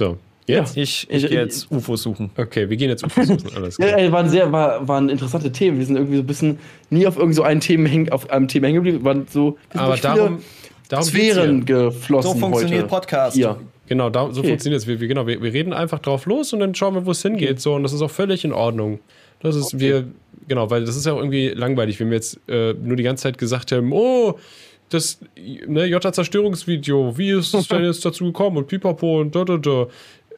So, 0.00 0.16
jetzt? 0.46 0.78
Ich, 0.78 1.06
ich 1.10 1.24
Ich- 1.24 1.30
gehe 1.30 1.40
jetzt 1.42 1.70
UFOs 1.70 2.02
suchen. 2.04 2.30
Okay, 2.34 2.70
wir 2.70 2.76
gehen 2.78 2.88
jetzt 2.88 3.04
UFOs 3.04 3.26
suchen. 3.26 3.50
Alles 3.54 3.76
Ja, 3.76 3.88
klar. 3.88 3.98
ey, 3.98 4.10
waren 4.10 4.30
sehr, 4.30 4.50
war, 4.50 4.88
waren 4.88 5.10
interessante 5.10 5.52
Themen. 5.52 5.78
Wir 5.78 5.84
sind 5.84 5.96
irgendwie 5.96 6.16
so 6.16 6.22
ein 6.22 6.26
bisschen 6.26 6.58
nie 6.88 7.06
auf 7.06 7.18
irgend 7.18 7.34
so 7.34 7.42
einem 7.42 7.60
Thema 7.60 7.86
hängen, 7.86 8.08
auf 8.10 8.30
einem 8.30 8.48
Thema 8.48 8.68
hängen 8.68 8.76
geblieben. 8.82 9.04
Waren 9.04 9.26
so 9.28 9.58
Aber 9.74 9.98
darum, 9.98 10.38
darum 10.88 11.04
Sphären 11.04 11.66
geflossen 11.66 12.32
So 12.32 12.38
funktioniert 12.38 12.84
heute. 12.84 12.88
Podcast. 12.88 13.36
Ja. 13.36 13.58
Genau, 13.88 14.08
da, 14.08 14.30
so 14.32 14.40
Okay. 14.40 14.48
funktioniert 14.48 14.80
es. 14.80 14.88
Wir, 14.88 14.98
wir, 15.00 15.08
genau, 15.08 15.26
wir, 15.26 15.42
wir 15.42 15.52
reden 15.52 15.74
einfach 15.74 15.98
drauf 15.98 16.24
los 16.24 16.54
und 16.54 16.60
dann 16.60 16.74
schauen 16.74 16.94
wir, 16.94 17.04
wo 17.04 17.10
es 17.10 17.20
hingeht. 17.20 17.60
So, 17.60 17.74
und 17.74 17.82
das 17.82 17.92
ist 17.92 18.00
auch 18.00 18.10
völlig 18.10 18.42
in 18.42 18.54
Ordnung. 18.54 19.00
Das 19.42 19.54
ist, 19.54 19.78
wir, 19.78 20.06
genau, 20.48 20.70
weil 20.70 20.86
das 20.86 20.96
ist 20.96 21.04
ja 21.04 21.12
auch 21.12 21.18
irgendwie 21.18 21.48
langweilig, 21.48 22.00
wenn 22.00 22.08
wir 22.08 22.14
jetzt 22.16 22.40
äh, 22.48 22.72
nur 22.72 22.96
die 22.96 23.02
ganze 23.02 23.24
Zeit 23.24 23.36
gesagt 23.36 23.70
haben, 23.72 23.92
oh, 23.92 24.38
das 24.90 25.18
ne, 25.66 25.86
J-Zerstörungsvideo, 25.86 27.16
wie 27.16 27.30
ist 27.30 27.54
es 27.54 27.68
denn 27.68 27.84
jetzt 27.84 28.04
dazu 28.04 28.24
gekommen 28.26 28.56
und 28.58 28.66
pipapo 28.68 29.20
und 29.20 29.34
da, 29.34 29.44
da, 29.44 29.56
da. 29.56 29.86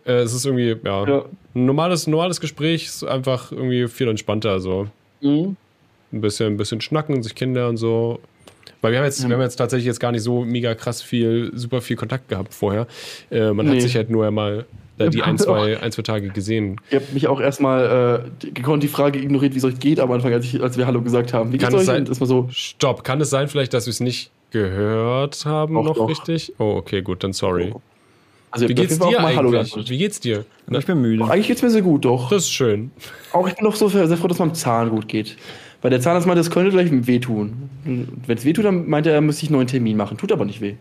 Äh, 0.04 0.22
es 0.22 0.32
ist 0.34 0.44
irgendwie, 0.46 0.76
ja, 0.84 1.06
Ja. 1.06 1.24
ein 1.54 1.66
normales, 1.66 2.06
normales 2.06 2.40
Gespräch 2.40 2.86
ist 2.86 3.04
einfach 3.04 3.52
irgendwie 3.52 3.86
viel 3.88 4.08
entspannter. 4.08 4.58
So 4.60 4.88
Mhm. 5.20 5.56
ein 6.12 6.20
bisschen, 6.20 6.54
ein 6.54 6.56
bisschen 6.56 6.80
schnacken, 6.80 7.22
sich 7.22 7.34
kennenlernen, 7.34 7.76
so. 7.76 8.18
Weil 8.80 8.90
wir 8.92 8.98
haben 8.98 9.04
jetzt, 9.06 9.26
wir 9.26 9.32
haben 9.32 9.42
jetzt 9.42 9.54
tatsächlich 9.56 9.86
jetzt 9.86 10.00
gar 10.00 10.10
nicht 10.10 10.22
so 10.22 10.44
mega 10.44 10.74
krass 10.74 11.00
viel, 11.02 11.52
super 11.54 11.80
viel 11.80 11.94
Kontakt 11.96 12.28
gehabt 12.28 12.52
vorher. 12.52 12.88
Äh, 13.30 13.52
man 13.52 13.66
hat 13.68 13.74
Nee. 13.74 13.80
sich 13.80 13.94
halt 13.94 14.10
nur 14.10 14.28
mal 14.32 14.66
da 14.98 15.06
die 15.06 15.18
Ja, 15.18 15.24
ein, 15.26 15.38
zwei, 15.38 15.78
ein, 15.80 15.92
zwei 15.92 16.02
Tage 16.02 16.30
gesehen. 16.30 16.80
Ihr 16.90 16.98
habt 16.98 17.12
mich 17.14 17.28
auch 17.28 17.40
erstmal 17.40 18.24
äh, 18.44 18.50
gekonnt 18.50 18.82
die 18.82 18.88
Frage 18.88 19.20
ignoriert, 19.20 19.54
wie 19.54 19.58
es 19.58 19.64
euch 19.64 19.78
geht 19.78 20.00
am 20.00 20.10
Anfang, 20.10 20.32
als, 20.32 20.44
ich, 20.46 20.60
als 20.60 20.76
wir 20.76 20.86
Hallo 20.88 21.00
gesagt 21.00 21.32
haben. 21.32 21.52
Wie 21.52 21.58
Kann 21.58 21.72
es 21.72 21.80
euch? 21.82 21.86
sein- 21.86 22.06
erstmal 22.06 22.26
so, 22.26 22.48
Stopp, 22.50 23.04
kann 23.04 23.20
es 23.20 23.30
sein 23.30 23.46
vielleicht, 23.46 23.72
dass 23.72 23.86
wir 23.86 23.92
es 23.92 24.00
nicht 24.00 24.32
gehört 24.52 25.44
haben 25.44 25.74
Doch, 25.74 25.84
noch 25.84 25.96
doch. 25.96 26.08
richtig? 26.08 26.52
Oh, 26.58 26.74
okay, 26.76 27.02
gut, 27.02 27.24
dann 27.24 27.32
sorry. 27.32 27.74
also 28.50 28.68
Wie 28.68 28.74
geht's 28.74 28.98
dir 28.98 29.04
auch 29.06 29.12
Hallo 29.12 29.26
eigentlich? 29.48 29.50
geantwortet. 29.52 29.90
Wie 29.90 29.98
geht's 29.98 30.20
dir? 30.20 30.44
Ich 30.70 30.86
bin 30.86 31.00
müde. 31.02 31.24
Eigentlich 31.24 31.48
geht's 31.48 31.62
mir 31.62 31.70
sehr 31.70 31.82
gut, 31.82 32.04
doch. 32.04 32.30
Das 32.30 32.44
ist 32.44 32.52
schön. 32.52 32.90
Auch 33.32 33.48
ich 33.48 33.56
bin 33.56 33.66
auch 33.66 33.74
so 33.74 33.88
sehr, 33.88 34.06
sehr 34.06 34.16
froh, 34.16 34.28
dass 34.28 34.38
meinem 34.38 34.54
Zahn 34.54 34.90
gut 34.90 35.08
geht. 35.08 35.36
Weil 35.80 35.90
der 35.90 36.00
Zahnarzt 36.00 36.26
meinte, 36.28 36.40
das 36.40 36.50
könnte 36.50 36.70
gleich 36.70 36.88
wehtun. 37.06 37.68
Wenn 37.84 38.38
es 38.38 38.44
wehtut, 38.44 38.64
dann 38.64 38.88
meinte 38.88 39.10
er, 39.10 39.20
müsste 39.20 39.44
ich 39.44 39.50
einen 39.50 39.56
neuen 39.56 39.66
Termin 39.66 39.96
machen. 39.96 40.16
Tut 40.16 40.30
aber 40.30 40.44
nicht 40.44 40.60
weh. 40.60 40.74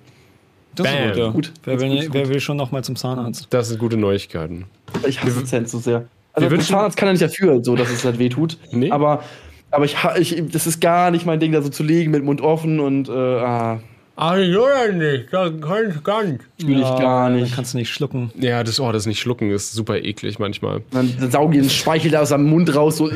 Das 0.75 0.87
ist 0.87 0.93
Bam. 0.93 1.07
gut, 1.07 1.17
ja. 1.17 1.29
Gut. 1.31 1.51
Wer, 1.63 1.79
will, 1.81 1.97
ist 1.97 2.05
gut. 2.05 2.13
wer 2.13 2.29
will 2.29 2.39
schon 2.39 2.57
noch 2.57 2.71
mal 2.71 2.83
zum 2.83 2.95
Zahnarzt? 2.95 3.47
Das 3.49 3.69
sind 3.69 3.79
gute 3.79 3.97
Neuigkeiten. 3.97 4.65
Ich 5.07 5.21
hasse 5.21 5.43
Zähne 5.43 5.67
so 5.67 5.79
sehr. 5.79 6.05
Also 6.33 6.47
der 6.47 6.59
Zahnarzt 6.59 6.95
kann 6.97 7.07
ja 7.07 7.13
nicht 7.13 7.23
dafür, 7.23 7.63
so 7.63 7.75
dass 7.75 7.89
es 7.89 8.05
halt 8.05 8.19
wehtut. 8.19 8.57
Nee. 8.71 8.91
Aber, 8.91 9.23
aber 9.71 9.85
ich, 9.85 10.03
ha- 10.03 10.15
ich, 10.17 10.41
das 10.51 10.67
ist 10.67 10.79
gar 10.81 11.11
nicht 11.11 11.25
mein 11.25 11.39
Ding, 11.39 11.51
da 11.51 11.61
so 11.61 11.69
zu 11.69 11.83
liegen 11.83 12.11
mit 12.11 12.23
Mund 12.23 12.41
offen 12.41 12.79
und 12.79 13.09
äh, 13.09 13.11
ah, 13.11 13.79
Ach, 14.17 14.33
oder 14.33 14.91
nicht? 14.91 15.31
Das 15.31 15.51
kann 15.61 15.89
ich 15.89 16.03
gar 16.03 16.23
nicht. 16.23 16.41
will 16.63 16.77
ich 16.77 16.83
gar 16.83 17.29
Dann 17.29 17.39
nicht. 17.39 17.55
kannst 17.55 17.73
du 17.73 17.77
nicht 17.79 17.89
schlucken. 17.89 18.29
Ja, 18.37 18.63
das, 18.63 18.79
oh, 18.79 18.91
das 18.91 19.05
nicht 19.07 19.19
schlucken 19.19 19.49
ist 19.49 19.73
super 19.73 19.97
eklig 19.97 20.37
manchmal. 20.37 20.81
Dann, 20.91 21.11
dann 21.19 21.31
saugen 21.31 21.53
die 21.53 21.59
den 21.61 21.69
Speichel 21.69 22.11
da 22.11 22.19
aus 22.21 22.29
seinem 22.29 22.47
Mund 22.47 22.75
raus, 22.75 22.97
so. 22.97 23.09
äh. 23.09 23.15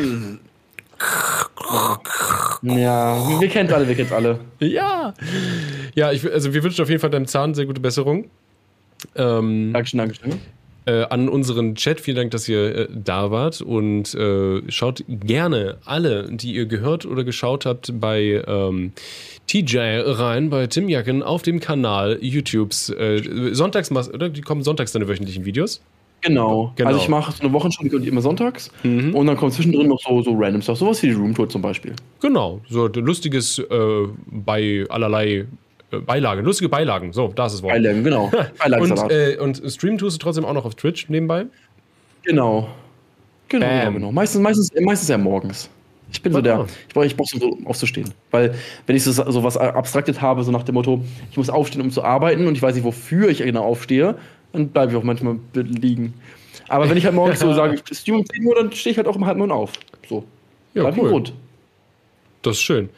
Ja, 2.63 3.27
wir, 3.29 3.41
wir 3.41 3.47
kennen 3.49 3.71
alle, 3.71 3.87
wir 3.87 3.95
kennen 3.95 4.11
alle. 4.13 4.39
Ja. 4.59 5.13
Ja, 5.93 6.11
ich, 6.11 6.23
also 6.31 6.53
wir 6.53 6.63
wünschen 6.63 6.81
auf 6.81 6.89
jeden 6.89 7.01
Fall 7.01 7.09
deinem 7.09 7.27
Zahn 7.27 7.53
sehr 7.53 7.65
gute 7.65 7.81
Besserung. 7.81 8.25
Ähm, 9.15 9.71
Dankeschön, 9.73 9.97
Dankeschön. 9.99 10.39
Äh, 10.85 11.03
an 11.09 11.29
unseren 11.29 11.75
Chat, 11.75 11.99
vielen 11.99 12.17
Dank, 12.17 12.31
dass 12.31 12.47
ihr 12.47 12.75
äh, 12.75 12.87
da 12.93 13.31
wart 13.31 13.61
und 13.61 14.13
äh, 14.15 14.61
schaut 14.71 15.03
gerne 15.07 15.77
alle, 15.85 16.29
die 16.31 16.53
ihr 16.53 16.65
gehört 16.65 17.05
oder 17.05 17.23
geschaut 17.23 17.65
habt, 17.65 17.99
bei 17.99 18.43
ähm, 18.47 18.91
TJ 19.47 19.77
rein, 19.79 20.49
bei 20.49 20.67
Tim 20.67 20.89
Jacken 20.89 21.23
auf 21.23 21.41
dem 21.41 21.59
Kanal 21.59 22.17
YouTubes. 22.21 22.89
Äh, 22.89 23.53
sonntags, 23.53 23.91
machst- 23.91 24.13
oder? 24.13 24.29
Die 24.29 24.41
kommen 24.41 24.63
sonntags 24.63 24.91
deine 24.91 25.07
wöchentlichen 25.07 25.45
Videos. 25.45 25.81
Genau. 26.21 26.73
Genau. 26.75 26.89
Also 26.89 27.01
ich 27.01 27.07
mache 27.09 27.31
so 27.31 27.43
eine 27.43 27.53
Wochenschau 27.53 27.83
immer 27.83 28.21
sonntags 28.21 28.71
Mhm. 28.83 29.13
und 29.13 29.27
dann 29.27 29.37
kommt 29.37 29.53
zwischendrin 29.53 29.87
noch 29.87 29.99
so, 30.01 30.21
so 30.23 30.33
random 30.35 30.61
Stuff, 30.61 30.79
sowas 30.79 31.01
wie 31.03 31.07
die 31.07 31.13
Roomtour 31.13 31.47
zum 31.49 31.61
Beispiel. 31.61 31.93
Genau, 32.21 32.61
so 32.67 32.87
lustiges 32.87 33.59
äh, 33.59 34.07
bei 34.25 34.85
allerlei 34.89 35.45
Beilagen, 36.01 36.43
lustige 36.43 36.69
Beilagen. 36.69 37.13
So, 37.13 37.29
da 37.35 37.45
ist 37.45 37.53
das 37.53 37.63
Wort. 37.63 37.73
Beilagen, 37.73 38.03
genau. 38.03 38.25
Und, 38.33 38.57
Beilagensalat. 38.57 39.11
äh, 39.11 39.37
und 39.37 39.61
streamen 39.67 39.97
tust 39.97 40.15
du 40.17 40.23
trotzdem 40.23 40.45
auch 40.45 40.53
noch 40.53 40.65
auf 40.65 40.75
Twitch 40.75 41.09
nebenbei? 41.09 41.45
genau. 42.23 42.69
Genau, 43.47 43.65
Bam. 43.67 43.93
genau. 43.93 44.11
Meistens, 44.11 44.41
meistens, 44.41 44.71
meistens 44.81 45.07
ja 45.07 45.19
morgens. 45.19 45.69
Ich 46.11 46.19
bin 46.21 46.33
so 46.33 46.41
der, 46.41 46.65
ich 46.87 46.93
brauche 46.93 47.05
ich 47.05 47.15
brauch 47.15 47.27
so 47.27 47.47
um 47.47 47.67
aufzustehen. 47.67 48.11
Weil, 48.31 48.55
wenn 48.87 48.95
ich 48.95 49.03
so, 49.03 49.11
so 49.11 49.43
was 49.43 49.55
abstraktet 49.55 50.19
habe, 50.19 50.43
so 50.43 50.51
nach 50.51 50.63
dem 50.63 50.73
Motto, 50.73 51.03
ich 51.29 51.37
muss 51.37 51.49
aufstehen, 51.49 51.81
um 51.81 51.91
zu 51.91 52.03
arbeiten 52.03 52.47
und 52.47 52.55
ich 52.55 52.61
weiß 52.63 52.73
nicht, 52.73 52.83
wofür 52.83 53.29
ich 53.29 53.39
genau 53.39 53.63
aufstehe, 53.63 54.15
dann 54.51 54.69
bleibe 54.69 54.91
ich 54.91 54.97
auch 54.97 55.03
manchmal 55.03 55.37
liegen. 55.53 56.15
Aber 56.67 56.89
wenn 56.89 56.97
ich 56.97 57.05
halt 57.05 57.13
morgens 57.13 57.39
so 57.39 57.53
sage, 57.55 57.75
ich 57.75 57.97
streame 57.97 58.19
um 58.19 58.25
10 58.25 58.45
Uhr, 58.45 58.55
dann 58.55 58.71
stehe 58.71 58.91
ich 58.91 58.97
halt 58.97 59.07
auch 59.07 59.15
um 59.15 59.25
halb 59.27 59.37
neun 59.37 59.51
auf. 59.51 59.73
So. 60.09 60.23
Ja, 60.73 60.83
Bleib 60.83 60.97
cool. 60.97 61.09
rund. 61.09 61.33
Das 62.41 62.55
ist 62.55 62.63
schön. 62.63 62.89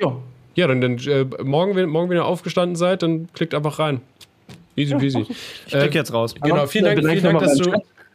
Ja. 0.00 0.16
Ja, 0.54 0.66
dann, 0.66 0.80
dann 0.80 0.98
äh, 0.98 1.24
morgen, 1.42 1.76
wenn, 1.76 1.88
morgen, 1.88 2.10
wenn 2.10 2.16
ihr 2.16 2.24
aufgestanden 2.24 2.76
seid, 2.76 3.02
dann 3.02 3.28
klickt 3.32 3.54
einfach 3.54 3.78
rein. 3.78 4.00
Easy 4.76 4.94
peasy. 4.94 5.26
Ich 5.66 5.72
klicke 5.72 5.98
jetzt 5.98 6.12
raus. 6.12 6.34
Genau, 6.40 6.66
vielen 6.66 6.84
Dank, 6.84 6.98
vielen 6.98 7.22
Dank, 7.22 7.40
dass 7.40 7.56
du. 7.56 7.72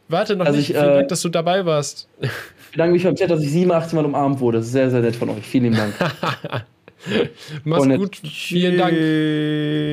Warte 0.08 0.36
noch 0.36 0.46
Also 0.46 0.58
nicht. 0.58 0.70
ich, 0.70 0.76
vielen 0.76 0.90
äh, 0.90 0.96
Dank, 0.96 1.08
dass 1.10 1.22
du 1.22 1.30
dabei 1.30 1.66
warst. 1.66 2.08
Ich 2.22 2.30
bedanke 2.72 2.94
mich 2.94 3.04
beim 3.04 3.16
Chat, 3.16 3.30
dass 3.30 3.42
ich 3.42 3.52
87 3.52 3.94
Mal 3.94 4.06
umarmt 4.06 4.40
wurde. 4.40 4.60
Das 4.60 4.68
ist 4.68 4.74
sehr, 4.74 4.90
sehr 4.90 5.02
nett 5.02 5.16
von 5.16 5.30
euch. 5.30 5.46
Vielen 5.46 5.74
Dank. 5.74 5.94
Mach's 7.64 7.88
gut. 7.88 8.18
Vielen 8.18 8.78
Dank. 8.78 8.94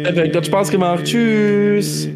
Perfekt, 0.05 0.36
hat 0.36 0.47
Spaß 0.47 0.70
gemacht. 0.70 1.05
Tschüss. 1.05 2.09